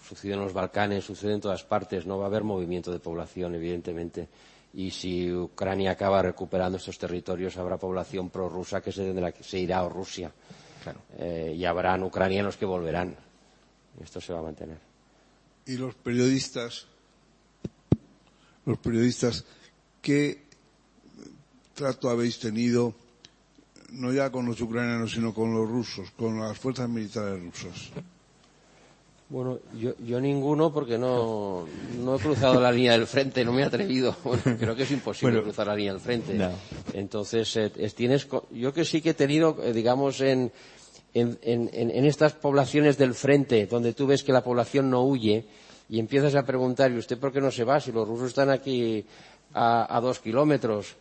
sucede 0.06 0.34
en 0.34 0.40
los 0.40 0.52
Balcanes, 0.52 1.04
sucede 1.04 1.34
en 1.34 1.40
todas 1.40 1.64
partes. 1.64 2.06
No 2.06 2.18
va 2.18 2.24
a 2.24 2.28
haber 2.28 2.44
movimiento 2.44 2.92
de 2.92 2.98
población, 2.98 3.54
evidentemente. 3.54 4.28
Y 4.74 4.90
si 4.90 5.32
Ucrania 5.32 5.92
acaba 5.92 6.22
recuperando 6.22 6.78
estos 6.78 6.98
territorios, 6.98 7.56
habrá 7.56 7.76
población 7.76 8.30
prorrusa 8.30 8.80
que 8.80 8.92
se, 8.92 9.04
tendrá, 9.04 9.32
que 9.32 9.42
se 9.42 9.58
irá 9.58 9.80
a 9.80 9.88
Rusia. 9.88 10.30
Claro. 10.82 11.00
Eh, 11.18 11.54
y 11.56 11.64
habrán 11.64 12.02
ucranianos 12.02 12.56
que 12.56 12.66
volverán. 12.66 13.16
Esto 14.02 14.20
se 14.20 14.32
va 14.32 14.40
a 14.40 14.42
mantener. 14.42 14.78
Y 15.66 15.78
los 15.78 15.94
periodistas, 15.94 16.86
los 18.64 18.78
periodistas, 18.78 19.44
¿qué 20.00 20.44
trato 21.74 22.08
habéis 22.08 22.38
tenido, 22.38 22.94
no 23.90 24.12
ya 24.12 24.30
con 24.30 24.46
los 24.46 24.60
ucranianos, 24.60 25.12
sino 25.12 25.34
con 25.34 25.52
los 25.52 25.68
rusos, 25.68 26.10
con 26.12 26.38
las 26.38 26.56
fuerzas 26.58 26.88
militares 26.88 27.42
rusas? 27.42 27.90
Bueno, 29.28 29.58
yo, 29.76 29.94
yo 29.98 30.20
ninguno 30.20 30.72
porque 30.72 30.98
no, 30.98 31.66
no 31.98 32.14
he 32.14 32.18
cruzado 32.18 32.60
la 32.60 32.70
línea 32.70 32.92
del 32.92 33.08
frente, 33.08 33.44
no 33.44 33.52
me 33.52 33.62
he 33.62 33.64
atrevido. 33.64 34.14
Bueno, 34.24 34.42
creo 34.58 34.76
que 34.76 34.84
es 34.84 34.90
imposible 34.92 35.36
bueno, 35.36 35.44
cruzar 35.44 35.66
la 35.66 35.74
línea 35.74 35.92
del 35.92 36.00
frente. 36.00 36.34
No. 36.34 36.50
Entonces, 36.92 37.56
eh, 37.56 37.70
tienes, 37.94 38.28
yo 38.52 38.72
que 38.72 38.84
sí 38.84 39.00
que 39.00 39.10
he 39.10 39.14
tenido, 39.14 39.56
eh, 39.62 39.72
digamos, 39.72 40.20
en, 40.20 40.52
en, 41.12 41.38
en, 41.42 41.70
en, 41.72 42.04
estas 42.04 42.34
poblaciones 42.34 42.98
del 42.98 43.14
frente, 43.14 43.66
donde 43.66 43.94
tú 43.94 44.06
ves 44.06 44.22
que 44.22 44.32
la 44.32 44.44
población 44.44 44.90
no 44.90 45.02
huye, 45.02 45.46
y 45.88 45.98
empiezas 45.98 46.34
a 46.36 46.44
preguntar, 46.44 46.92
¿y 46.92 46.98
usted 46.98 47.18
por 47.18 47.32
qué 47.32 47.40
no 47.40 47.50
se 47.50 47.64
va? 47.64 47.80
Si 47.80 47.90
los 47.90 48.06
rusos 48.06 48.28
están 48.28 48.50
aquí 48.50 49.04
a, 49.54 49.96
a 49.96 50.00
dos 50.00 50.20
kilómetros. 50.20 50.94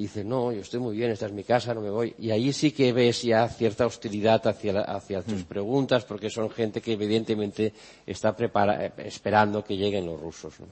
Y 0.00 0.04
dice, 0.04 0.24
no, 0.24 0.50
yo 0.50 0.62
estoy 0.62 0.80
muy 0.80 0.96
bien, 0.96 1.10
esta 1.10 1.26
es 1.26 1.32
mi 1.32 1.44
casa, 1.44 1.74
no 1.74 1.82
me 1.82 1.90
voy. 1.90 2.14
Y 2.18 2.30
ahí 2.30 2.54
sí 2.54 2.72
que 2.72 2.90
ves 2.90 3.20
ya 3.20 3.46
cierta 3.50 3.84
hostilidad 3.84 4.46
hacia, 4.46 4.72
la, 4.72 4.80
hacia 4.80 5.20
tus 5.20 5.42
mm. 5.42 5.44
preguntas, 5.44 6.06
porque 6.06 6.30
son 6.30 6.48
gente 6.48 6.80
que 6.80 6.94
evidentemente 6.94 7.74
está 8.06 8.34
prepara, 8.34 8.86
esperando 8.96 9.62
que 9.62 9.76
lleguen 9.76 10.06
los 10.06 10.18
rusos. 10.18 10.58
¿no? 10.58 10.68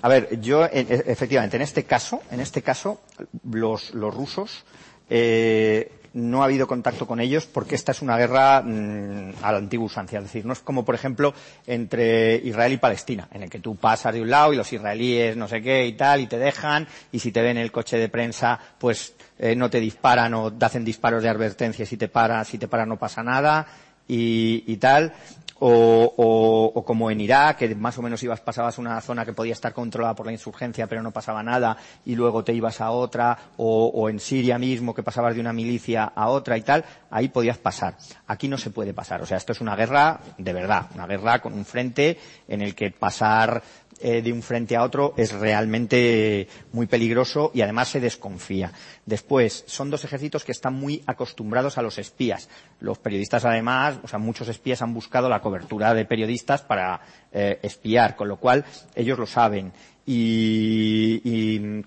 A 0.00 0.08
ver, 0.08 0.40
yo, 0.40 0.64
efectivamente, 0.64 1.56
en 1.58 1.62
este 1.64 1.84
caso, 1.84 2.22
en 2.30 2.40
este 2.40 2.62
caso, 2.62 3.02
los, 3.44 3.92
los 3.92 4.14
rusos, 4.14 4.64
eh, 5.10 5.99
no 6.12 6.42
ha 6.42 6.46
habido 6.46 6.66
contacto 6.66 7.06
con 7.06 7.20
ellos 7.20 7.46
porque 7.46 7.74
esta 7.74 7.92
es 7.92 8.02
una 8.02 8.16
guerra 8.16 8.62
mmm, 8.62 9.32
a 9.42 9.52
la 9.52 9.58
antigua 9.58 9.86
usancia. 9.86 10.18
Es 10.18 10.24
decir, 10.24 10.44
no 10.44 10.52
es 10.52 10.60
como, 10.60 10.84
por 10.84 10.94
ejemplo, 10.94 11.34
entre 11.66 12.36
Israel 12.36 12.72
y 12.72 12.78
Palestina, 12.78 13.28
en 13.32 13.42
el 13.42 13.50
que 13.50 13.60
tú 13.60 13.76
pasas 13.76 14.14
de 14.14 14.22
un 14.22 14.30
lado 14.30 14.52
y 14.52 14.56
los 14.56 14.72
israelíes 14.72 15.36
no 15.36 15.48
sé 15.48 15.62
qué 15.62 15.86
y 15.86 15.92
tal, 15.92 16.20
y 16.20 16.26
te 16.26 16.38
dejan, 16.38 16.86
y 17.12 17.18
si 17.18 17.32
te 17.32 17.42
ven 17.42 17.58
el 17.58 17.72
coche 17.72 17.96
de 17.96 18.08
prensa, 18.08 18.58
pues 18.78 19.14
eh, 19.38 19.54
no 19.54 19.70
te 19.70 19.80
disparan 19.80 20.34
o 20.34 20.52
te 20.52 20.64
hacen 20.64 20.84
disparos 20.84 21.22
de 21.22 21.28
advertencia 21.28 21.86
si 21.86 21.96
te 21.96 22.08
paras, 22.08 22.48
si 22.48 22.58
te 22.58 22.68
paras 22.68 22.88
no 22.88 22.98
pasa 22.98 23.22
nada, 23.22 23.66
y, 24.08 24.64
y 24.66 24.76
tal 24.78 25.12
o, 25.60 26.14
o, 26.16 26.72
o, 26.74 26.84
como 26.84 27.10
en 27.10 27.20
Irak, 27.20 27.58
que 27.58 27.74
más 27.74 27.96
o 27.98 28.02
menos 28.02 28.22
ibas, 28.22 28.40
pasabas 28.40 28.78
una 28.78 29.00
zona 29.00 29.24
que 29.24 29.32
podía 29.32 29.52
estar 29.52 29.72
controlada 29.72 30.14
por 30.14 30.26
la 30.26 30.32
insurgencia, 30.32 30.86
pero 30.86 31.02
no 31.02 31.12
pasaba 31.12 31.42
nada, 31.42 31.76
y 32.04 32.16
luego 32.16 32.42
te 32.42 32.52
ibas 32.52 32.80
a 32.80 32.90
otra, 32.90 33.38
o, 33.56 33.86
o 33.86 34.08
en 34.08 34.20
Siria 34.20 34.58
mismo, 34.58 34.94
que 34.94 35.02
pasabas 35.02 35.34
de 35.34 35.40
una 35.40 35.52
milicia 35.52 36.04
a 36.14 36.28
otra 36.28 36.58
y 36.58 36.62
tal, 36.62 36.84
ahí 37.10 37.28
podías 37.28 37.58
pasar. 37.58 37.96
Aquí 38.26 38.48
no 38.48 38.58
se 38.58 38.70
puede 38.70 38.94
pasar. 38.94 39.22
O 39.22 39.26
sea, 39.26 39.36
esto 39.36 39.52
es 39.52 39.60
una 39.60 39.76
guerra 39.76 40.20
de 40.38 40.52
verdad, 40.52 40.86
una 40.94 41.06
guerra 41.06 41.40
con 41.40 41.52
un 41.52 41.64
frente 41.64 42.18
en 42.48 42.62
el 42.62 42.74
que 42.74 42.90
pasar 42.90 43.62
eh, 44.00 44.22
de 44.22 44.32
un 44.32 44.42
frente 44.42 44.76
a 44.76 44.82
otro 44.82 45.14
es 45.16 45.32
realmente 45.32 46.48
muy 46.72 46.86
peligroso 46.86 47.50
y 47.54 47.62
además 47.62 47.88
se 47.88 48.00
desconfía. 48.00 48.72
Después, 49.06 49.64
son 49.66 49.90
dos 49.90 50.04
ejércitos 50.04 50.44
que 50.44 50.52
están 50.52 50.74
muy 50.74 51.02
acostumbrados 51.06 51.78
a 51.78 51.82
los 51.82 51.98
espías. 51.98 52.48
Los 52.80 52.98
periodistas, 52.98 53.44
además, 53.44 53.98
o 54.02 54.08
sea, 54.08 54.18
muchos 54.18 54.48
espías 54.48 54.82
han 54.82 54.94
buscado 54.94 55.28
la 55.28 55.40
cobertura 55.40 55.94
de 55.94 56.04
periodistas 56.04 56.62
para 56.62 57.00
eh, 57.32 57.58
espiar, 57.62 58.16
con 58.16 58.28
lo 58.28 58.36
cual 58.36 58.64
ellos 58.94 59.18
lo 59.18 59.26
saben 59.26 59.72
y, 60.06 61.20
y, 61.24 61.84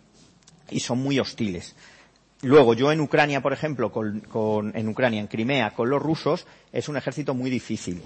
y 0.69 0.79
son 0.79 0.99
muy 0.99 1.19
hostiles. 1.19 1.75
Luego, 2.41 2.73
yo 2.73 2.91
en 2.91 2.99
Ucrania, 2.99 3.41
por 3.41 3.53
ejemplo, 3.53 3.91
con, 3.91 4.19
con, 4.19 4.75
en 4.75 4.89
Ucrania, 4.89 5.21
en 5.21 5.27
Crimea, 5.27 5.71
con 5.71 5.89
los 5.89 6.01
rusos, 6.01 6.45
es 6.73 6.89
un 6.89 6.97
ejército 6.97 7.33
muy 7.33 7.49
difícil. 7.49 8.01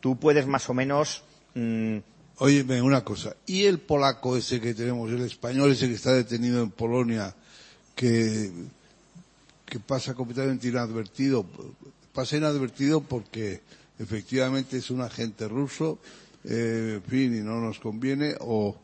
Tú 0.00 0.16
puedes 0.16 0.46
más 0.46 0.68
o 0.68 0.74
menos 0.74 1.22
mmm, 1.54 1.98
Óyeme 2.38 2.82
una 2.82 3.02
cosa, 3.02 3.34
¿y 3.46 3.64
el 3.64 3.78
polaco 3.78 4.36
ese 4.36 4.60
que 4.60 4.74
tenemos, 4.74 5.10
el 5.10 5.22
español 5.22 5.72
ese 5.72 5.88
que 5.88 5.94
está 5.94 6.12
detenido 6.12 6.62
en 6.62 6.70
Polonia, 6.70 7.34
que, 7.94 8.50
que 9.64 9.80
pasa 9.80 10.12
completamente 10.12 10.68
inadvertido? 10.68 11.46
Pasa 12.12 12.36
inadvertido 12.36 13.00
porque 13.00 13.62
efectivamente 13.98 14.76
es 14.76 14.90
un 14.90 15.00
agente 15.00 15.48
ruso, 15.48 15.98
eh, 16.44 17.00
fin, 17.08 17.34
y 17.34 17.40
no 17.40 17.58
nos 17.58 17.78
conviene, 17.78 18.34
o, 18.40 18.76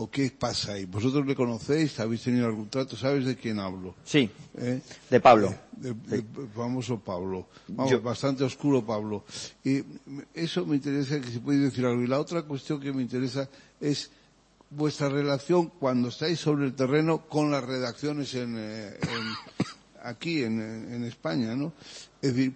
o 0.00 0.08
qué 0.08 0.30
pasa 0.30 0.72
ahí? 0.74 0.84
¿Vosotros 0.84 1.26
le 1.26 1.34
conocéis? 1.34 1.98
¿Habéis 1.98 2.22
tenido 2.22 2.46
algún 2.46 2.68
trato? 2.68 2.96
¿Sabes 2.96 3.24
de 3.26 3.34
quién 3.36 3.58
hablo? 3.58 3.96
Sí, 4.04 4.30
¿Eh? 4.56 4.80
de 5.10 5.20
Pablo. 5.20 5.52
De, 5.72 5.92
de, 5.92 6.18
de, 6.18 6.46
famoso 6.54 7.00
Pablo. 7.00 7.48
Vamos, 7.66 7.90
Yo... 7.90 8.00
bastante 8.00 8.44
oscuro 8.44 8.86
Pablo. 8.86 9.24
Y 9.64 9.82
eso 10.34 10.64
me 10.66 10.76
interesa 10.76 11.20
que 11.20 11.28
si 11.28 11.40
podéis 11.40 11.62
decir 11.64 11.84
algo. 11.84 12.00
Y 12.02 12.06
la 12.06 12.20
otra 12.20 12.42
cuestión 12.42 12.78
que 12.80 12.92
me 12.92 13.02
interesa 13.02 13.48
es 13.80 14.10
vuestra 14.70 15.08
relación 15.08 15.72
cuando 15.80 16.10
estáis 16.10 16.38
sobre 16.38 16.66
el 16.66 16.74
terreno 16.74 17.26
con 17.26 17.50
las 17.50 17.64
redacciones 17.64 18.32
en, 18.34 18.54
eh, 18.56 18.98
en 19.02 19.66
aquí 20.04 20.44
en, 20.44 20.60
en 20.60 21.04
España, 21.04 21.56
¿no? 21.56 21.72
Es 22.22 22.36
decir, 22.36 22.54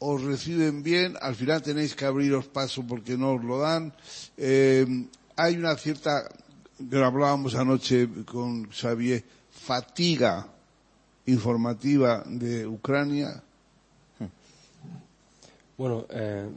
os 0.00 0.22
reciben 0.22 0.82
bien, 0.82 1.14
al 1.20 1.36
final 1.36 1.62
tenéis 1.62 1.94
que 1.94 2.04
abriros 2.04 2.46
paso 2.46 2.84
porque 2.84 3.16
no 3.16 3.34
os 3.34 3.44
lo 3.44 3.58
dan. 3.60 3.92
Eh, 4.36 5.06
hay 5.38 5.56
una 5.56 5.76
cierta, 5.76 6.28
lo 6.78 7.04
hablábamos 7.04 7.54
anoche 7.54 8.08
con 8.24 8.70
Xavier, 8.70 9.22
fatiga 9.50 10.46
informativa 11.26 12.22
de 12.26 12.66
Ucrania. 12.66 13.42
Bueno, 15.76 16.06
eh, 16.10 16.48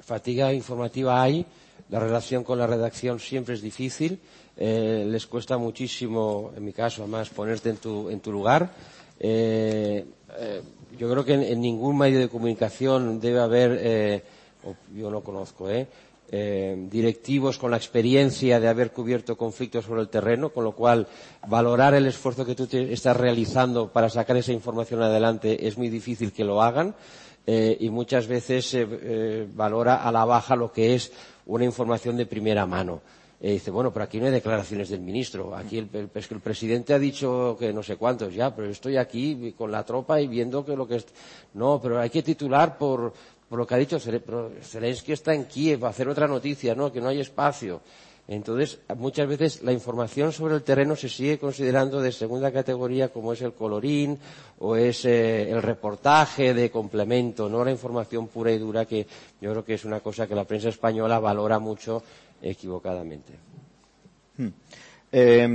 fatiga 0.00 0.52
informativa 0.52 1.22
hay, 1.22 1.44
la 1.90 2.00
relación 2.00 2.42
con 2.42 2.58
la 2.58 2.66
redacción 2.66 3.20
siempre 3.20 3.54
es 3.54 3.62
difícil, 3.62 4.18
eh, 4.56 5.04
les 5.08 5.26
cuesta 5.26 5.58
muchísimo, 5.58 6.52
en 6.56 6.64
mi 6.64 6.72
caso, 6.72 7.02
además, 7.02 7.30
ponerte 7.30 7.70
en 7.70 7.76
tu, 7.76 8.10
en 8.10 8.20
tu 8.20 8.32
lugar. 8.32 8.70
Eh, 9.20 10.04
yo 10.98 11.10
creo 11.10 11.24
que 11.24 11.34
en, 11.34 11.42
en, 11.42 11.60
ningún 11.60 11.98
medio 11.98 12.18
de 12.18 12.28
comunicación 12.28 13.20
debe 13.20 13.40
haber, 13.40 14.24
yo 14.94 15.10
no 15.10 15.20
conozco, 15.20 15.70
¿eh? 15.70 15.86
Eh, 16.34 16.74
directivos 16.90 17.58
con 17.58 17.70
la 17.70 17.76
experiencia 17.76 18.58
de 18.58 18.66
haber 18.66 18.90
cubierto 18.90 19.36
conflictos 19.36 19.84
sobre 19.84 20.00
el 20.00 20.08
terreno, 20.08 20.48
con 20.48 20.64
lo 20.64 20.72
cual 20.72 21.06
valorar 21.46 21.92
el 21.92 22.06
esfuerzo 22.06 22.46
que 22.46 22.54
tú 22.54 22.66
estás 22.72 23.16
realizando 23.16 23.92
para 23.92 24.08
sacar 24.08 24.38
esa 24.38 24.52
información 24.52 25.02
adelante 25.02 25.68
es 25.68 25.76
muy 25.76 25.90
difícil 25.90 26.32
que 26.32 26.44
lo 26.44 26.62
hagan 26.62 26.94
eh, 27.46 27.76
y 27.80 27.90
muchas 27.90 28.26
veces 28.26 28.64
se 28.66 28.86
eh, 28.88 29.48
valora 29.52 30.04
a 30.04 30.12
la 30.12 30.24
baja 30.24 30.56
lo 30.56 30.72
que 30.72 30.94
es 30.94 31.12
una 31.46 31.64
información 31.64 32.16
de 32.16 32.26
primera 32.26 32.66
mano. 32.66 33.02
Eh, 33.44 33.54
dice, 33.54 33.72
bueno, 33.72 33.92
pero 33.92 34.04
aquí 34.04 34.20
no 34.20 34.26
hay 34.26 34.32
declaraciones 34.32 34.88
del 34.88 35.00
ministro. 35.00 35.56
Aquí 35.56 35.76
el, 35.76 35.88
el, 35.92 36.40
presidente 36.40 36.94
ha 36.94 36.98
dicho 37.00 37.56
que 37.58 37.72
no 37.72 37.82
sé 37.82 37.96
cuántos 37.96 38.32
ya, 38.32 38.54
pero 38.54 38.70
estoy 38.70 38.96
aquí 38.96 39.52
con 39.58 39.72
la 39.72 39.84
tropa 39.84 40.20
y 40.20 40.28
viendo 40.28 40.64
que 40.64 40.76
lo 40.76 40.86
que 40.86 40.96
es. 40.96 41.06
No, 41.54 41.80
pero 41.82 41.98
hay 41.98 42.08
que 42.08 42.22
titular 42.22 42.78
por, 42.78 43.12
por 43.52 43.58
lo 43.58 43.66
que 43.66 43.74
ha 43.74 43.76
dicho 43.76 44.00
Zelensky 44.00 45.12
está 45.12 45.34
en 45.34 45.44
Kiev, 45.44 45.84
va 45.84 45.88
a 45.88 45.90
hacer 45.90 46.08
otra 46.08 46.26
noticia, 46.26 46.74
¿no? 46.74 46.90
Que 46.90 47.02
no 47.02 47.08
hay 47.08 47.20
espacio. 47.20 47.82
Entonces, 48.26 48.78
muchas 48.96 49.28
veces 49.28 49.62
la 49.62 49.72
información 49.72 50.32
sobre 50.32 50.54
el 50.54 50.62
terreno 50.62 50.96
se 50.96 51.10
sigue 51.10 51.38
considerando 51.38 52.00
de 52.00 52.12
segunda 52.12 52.50
categoría 52.50 53.10
como 53.10 53.34
es 53.34 53.42
el 53.42 53.52
colorín 53.52 54.18
o 54.58 54.74
es 54.74 55.04
eh, 55.04 55.50
el 55.50 55.60
reportaje 55.60 56.54
de 56.54 56.70
complemento, 56.70 57.50
no 57.50 57.62
la 57.62 57.70
información 57.70 58.26
pura 58.28 58.50
y 58.52 58.58
dura 58.58 58.86
que 58.86 59.06
yo 59.38 59.50
creo 59.50 59.64
que 59.66 59.74
es 59.74 59.84
una 59.84 60.00
cosa 60.00 60.26
que 60.26 60.34
la 60.34 60.44
prensa 60.44 60.70
española 60.70 61.18
valora 61.18 61.58
mucho 61.58 62.02
equivocadamente. 62.40 63.34
Hmm. 64.38 64.48
Eh, 65.12 65.46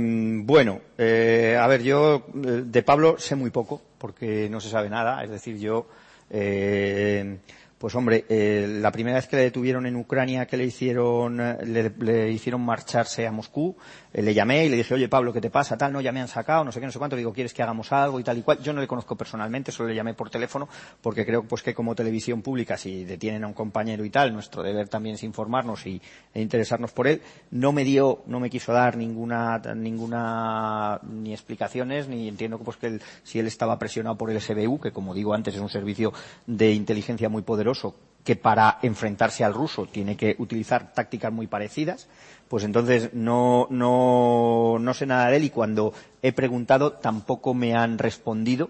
bueno, 0.44 0.82
eh, 0.96 1.58
a 1.60 1.66
ver, 1.66 1.82
yo 1.82 2.26
eh, 2.32 2.62
de 2.64 2.82
Pablo 2.84 3.18
sé 3.18 3.34
muy 3.34 3.50
poco 3.50 3.82
porque 3.98 4.48
no 4.48 4.60
se 4.60 4.70
sabe 4.70 4.88
nada. 4.88 5.24
Es 5.24 5.30
decir, 5.30 5.58
yo 5.58 5.88
eh, 6.30 7.38
pues 7.78 7.94
hombre, 7.94 8.24
eh, 8.28 8.66
la 8.80 8.90
primera 8.90 9.16
vez 9.16 9.28
que 9.28 9.36
le 9.36 9.42
detuvieron 9.42 9.86
en 9.86 9.96
Ucrania, 9.96 10.46
que 10.46 10.56
le 10.56 10.64
hicieron, 10.64 11.40
eh, 11.40 11.56
le, 11.64 11.92
le 11.98 12.30
hicieron 12.32 12.60
marcharse 12.60 13.26
a 13.26 13.32
Moscú, 13.32 13.76
le 14.12 14.34
llamé 14.34 14.66
y 14.66 14.68
le 14.68 14.76
dije, 14.76 14.94
oye 14.94 15.08
Pablo, 15.08 15.32
¿qué 15.32 15.40
te 15.40 15.50
pasa? 15.50 15.76
Tal, 15.76 15.92
no, 15.92 16.00
ya 16.00 16.12
me 16.12 16.20
han 16.20 16.28
sacado, 16.28 16.64
no 16.64 16.72
sé 16.72 16.80
qué, 16.80 16.86
no 16.86 16.92
sé 16.92 16.98
cuánto. 16.98 17.16
Le 17.16 17.20
digo, 17.20 17.32
¿quieres 17.32 17.52
que 17.52 17.62
hagamos 17.62 17.92
algo 17.92 18.18
y 18.20 18.24
tal 18.24 18.38
y 18.38 18.42
cual? 18.42 18.58
Yo 18.62 18.72
no 18.72 18.80
le 18.80 18.86
conozco 18.86 19.16
personalmente, 19.16 19.72
solo 19.72 19.88
le 19.88 19.94
llamé 19.94 20.14
por 20.14 20.30
teléfono, 20.30 20.68
porque 21.00 21.24
creo 21.24 21.42
pues 21.42 21.62
que 21.62 21.74
como 21.74 21.94
televisión 21.94 22.42
pública, 22.42 22.76
si 22.76 23.04
detienen 23.04 23.44
a 23.44 23.46
un 23.46 23.52
compañero 23.52 24.04
y 24.04 24.10
tal, 24.10 24.32
nuestro 24.32 24.62
deber 24.62 24.88
también 24.88 25.16
es 25.16 25.22
informarnos 25.22 25.86
y, 25.86 26.00
e 26.34 26.40
interesarnos 26.40 26.92
por 26.92 27.06
él. 27.06 27.22
No 27.50 27.72
me 27.72 27.84
dio, 27.84 28.22
no 28.26 28.40
me 28.40 28.50
quiso 28.50 28.72
dar 28.72 28.96
ninguna, 28.96 29.58
ninguna, 29.74 31.00
ni 31.02 31.32
explicaciones, 31.32 32.08
ni 32.08 32.28
entiendo 32.28 32.58
pues 32.58 32.76
que 32.76 32.86
él, 32.86 33.02
si 33.22 33.38
él 33.38 33.46
estaba 33.46 33.78
presionado 33.78 34.16
por 34.16 34.30
el 34.30 34.40
SBU, 34.40 34.80
que 34.80 34.92
como 34.92 35.14
digo 35.14 35.34
antes 35.34 35.54
es 35.54 35.60
un 35.60 35.68
servicio 35.68 36.12
de 36.46 36.72
inteligencia 36.72 37.28
muy 37.28 37.42
poderoso, 37.42 37.94
que 38.28 38.36
para 38.36 38.78
enfrentarse 38.82 39.42
al 39.42 39.54
ruso 39.54 39.86
tiene 39.86 40.14
que 40.14 40.36
utilizar 40.38 40.92
tácticas 40.92 41.32
muy 41.32 41.46
parecidas, 41.46 42.08
pues 42.46 42.62
entonces 42.62 43.14
no, 43.14 43.66
no, 43.70 44.76
no 44.78 44.92
sé 44.92 45.06
nada 45.06 45.30
de 45.30 45.38
él 45.38 45.44
y 45.44 45.48
cuando 45.48 45.94
he 46.20 46.34
preguntado 46.34 46.92
tampoco 46.92 47.54
me 47.54 47.72
han 47.74 47.96
respondido. 47.96 48.68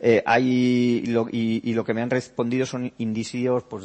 Eh, 0.00 0.22
hay 0.24 1.04
y, 1.04 1.74
lo 1.74 1.84
que 1.84 1.92
me 1.92 2.00
han 2.00 2.08
respondido 2.08 2.64
son 2.64 2.94
indicios 2.96 3.64
pues, 3.64 3.84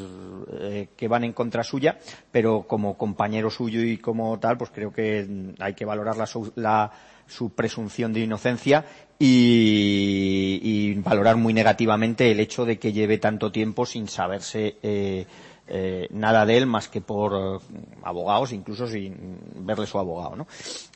eh, 0.53 0.87
que 0.95 1.09
van 1.09 1.25
en 1.25 1.33
contra 1.33 1.65
suya, 1.65 1.99
pero 2.31 2.61
como 2.65 2.97
compañero 2.97 3.49
suyo 3.49 3.81
y 3.81 3.97
como 3.97 4.39
tal, 4.39 4.57
pues 4.57 4.71
creo 4.73 4.93
que 4.93 5.53
hay 5.59 5.73
que 5.73 5.83
valorar 5.83 6.15
la 6.55 6.91
su 7.27 7.51
presunción 7.51 8.11
de 8.13 8.21
inocencia 8.21 8.85
y, 9.19 10.93
valorar 10.95 11.35
muy 11.35 11.53
negativamente 11.53 12.31
el 12.31 12.39
hecho 12.39 12.65
de 12.65 12.79
que 12.79 12.93
lleve 12.93 13.17
tanto 13.17 13.51
tiempo 13.51 13.85
sin 13.85 14.07
saberse 14.07 14.77
eh, 14.81 15.25
eh, 15.67 16.07
nada 16.11 16.45
de 16.45 16.57
él 16.57 16.65
más 16.65 16.87
que 16.87 17.01
por 17.01 17.61
abogados, 18.03 18.53
incluso 18.53 18.87
sin 18.87 19.39
verle 19.55 19.85
su 19.85 19.99
abogado, 19.99 20.35
¿no? 20.35 20.47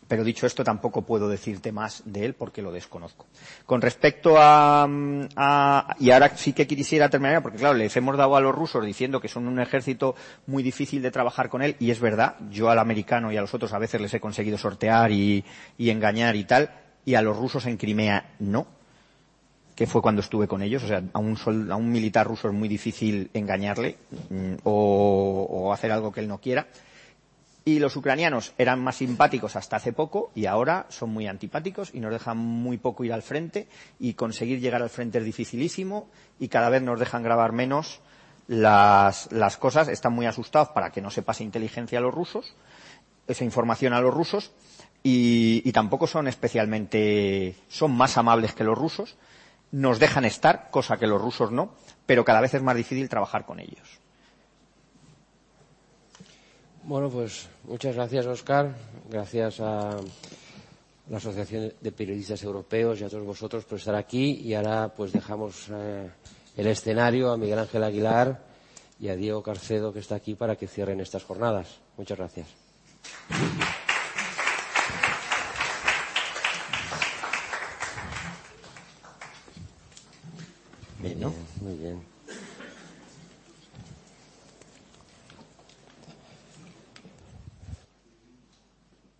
Pero 0.07 0.23
dicho 0.23 0.45
esto, 0.45 0.63
tampoco 0.63 1.03
puedo 1.03 1.27
decirte 1.29 1.71
más 1.71 2.03
de 2.05 2.25
él 2.25 2.33
porque 2.33 2.61
lo 2.61 2.71
desconozco. 2.71 3.25
Con 3.65 3.81
respecto 3.81 4.35
a, 4.37 4.87
a, 5.35 5.95
y 5.99 6.11
ahora 6.11 6.35
sí 6.35 6.53
que 6.53 6.67
quisiera 6.67 7.09
terminar, 7.09 7.41
porque 7.41 7.57
claro, 7.57 7.75
les 7.75 7.95
hemos 7.97 8.17
dado 8.17 8.35
a 8.35 8.41
los 8.41 8.53
rusos 8.53 8.85
diciendo 8.85 9.21
que 9.21 9.27
son 9.27 9.47
un 9.47 9.59
ejército 9.59 10.15
muy 10.45 10.63
difícil 10.63 11.01
de 11.01 11.11
trabajar 11.11 11.49
con 11.49 11.61
él, 11.61 11.75
y 11.79 11.91
es 11.91 11.99
verdad, 11.99 12.35
yo 12.49 12.69
al 12.69 12.79
americano 12.79 13.31
y 13.31 13.37
a 13.37 13.41
los 13.41 13.53
otros 13.53 13.73
a 13.73 13.79
veces 13.79 14.01
les 14.01 14.13
he 14.13 14.19
conseguido 14.19 14.57
sortear 14.57 15.11
y, 15.11 15.43
y 15.77 15.89
engañar 15.89 16.35
y 16.35 16.43
tal, 16.43 16.69
y 17.05 17.15
a 17.15 17.21
los 17.21 17.37
rusos 17.37 17.65
en 17.65 17.77
Crimea 17.77 18.35
no, 18.39 18.67
que 19.75 19.87
fue 19.87 20.01
cuando 20.01 20.21
estuve 20.21 20.47
con 20.47 20.61
ellos. 20.61 20.83
O 20.83 20.87
sea, 20.87 21.03
a 21.13 21.19
un, 21.19 21.37
sol, 21.37 21.71
a 21.71 21.75
un 21.75 21.91
militar 21.91 22.27
ruso 22.27 22.47
es 22.47 22.53
muy 22.53 22.67
difícil 22.67 23.29
engañarle 23.33 23.97
mm, 24.29 24.53
o, 24.63 25.47
o, 25.49 25.73
hacer 25.73 25.91
algo 25.91 26.11
que 26.11 26.21
él 26.21 26.27
no 26.27 26.39
quiera. 26.39 26.67
Y 27.65 27.79
los 27.79 27.95
ucranianos 27.95 28.53
eran 28.57 28.81
más 28.81 28.97
simpáticos 28.97 29.55
hasta 29.55 29.77
hace 29.77 29.93
poco 29.93 30.31
y 30.35 30.47
ahora 30.47 30.85
son 30.89 31.11
muy 31.11 31.27
antipáticos 31.27 31.91
y 31.93 32.01
nos 32.01 32.11
dejan 32.11 32.37
muy 32.37 32.77
poco 32.77 33.05
ir 33.05 33.13
al 33.13 33.21
frente 33.21 33.67
y 33.99 34.15
conseguir 34.15 34.59
llegar 34.59 34.81
al 34.81 34.89
frente 34.89 35.19
es 35.19 35.23
dificilísimo 35.23 36.09
y 36.39 36.49
cada 36.49 36.69
vez 36.69 36.81
nos 36.81 36.99
dejan 36.99 37.23
grabar 37.23 37.53
menos 37.53 38.01
las, 38.47 39.31
las 39.31 39.55
cosas. 39.55 39.87
Están 39.87 40.11
muy 40.11 40.25
asustados 40.25 40.69
para 40.69 40.91
que 40.91 41.01
no 41.01 41.09
se 41.09 41.21
pase 41.21 41.45
inteligencia 41.45 41.99
a 41.99 42.01
los 42.01 42.13
rusos, 42.13 42.53
esa 43.27 43.45
información 43.45 43.93
a 43.93 44.01
los 44.01 44.13
rusos 44.13 44.51
y, 45.03 45.71
tampoco 45.73 46.07
son 46.07 46.27
especialmente, 46.27 47.55
son 47.67 47.91
más 47.91 48.17
amables 48.17 48.53
que 48.53 48.63
los 48.63 48.77
rusos, 48.77 49.17
nos 49.71 49.99
dejan 49.99 50.23
estar, 50.23 50.69
cosa 50.71 50.97
que 50.97 51.07
los 51.07 51.21
rusos 51.21 51.51
no, 51.51 51.73
pero 52.05 52.23
cada 52.23 52.39
vez 52.39 52.53
es 52.53 52.63
más 52.63 52.75
difícil 52.75 53.09
trabajar 53.09 53.45
con 53.45 53.59
ellos. 53.59 53.99
Bueno, 56.83 57.09
pues 57.09 57.49
muchas 57.63 57.95
gracias, 57.95 58.25
Oscar. 58.25 58.75
Gracias 59.09 59.59
a 59.59 59.97
la 61.09 61.17
Asociación 61.17 61.73
de 61.79 61.91
Periodistas 61.91 62.43
Europeos 62.43 62.99
y 62.99 63.03
a 63.03 63.09
todos 63.09 63.25
vosotros 63.25 63.65
por 63.65 63.79
estar 63.79 63.95
aquí. 63.95 64.41
Y 64.41 64.53
ahora, 64.53 64.93
pues 64.95 65.11
dejamos 65.11 65.67
eh, 65.71 66.09
el 66.57 66.67
escenario 66.67 67.31
a 67.31 67.37
Miguel 67.37 67.59
Ángel 67.59 67.83
Aguilar 67.83 68.43
y 68.99 69.09
a 69.09 69.15
Diego 69.15 69.41
Carcedo, 69.43 69.93
que 69.93 69.99
está 69.99 70.15
aquí, 70.15 70.35
para 70.35 70.55
que 70.55 70.67
cierren 70.67 70.99
estas 70.99 71.23
jornadas. 71.23 71.79
Muchas 71.97 72.17
gracias. 72.17 72.47
Bien, 81.03 81.19
¿no? 81.19 81.33
Muy 81.59 81.75
bien. 81.75 82.12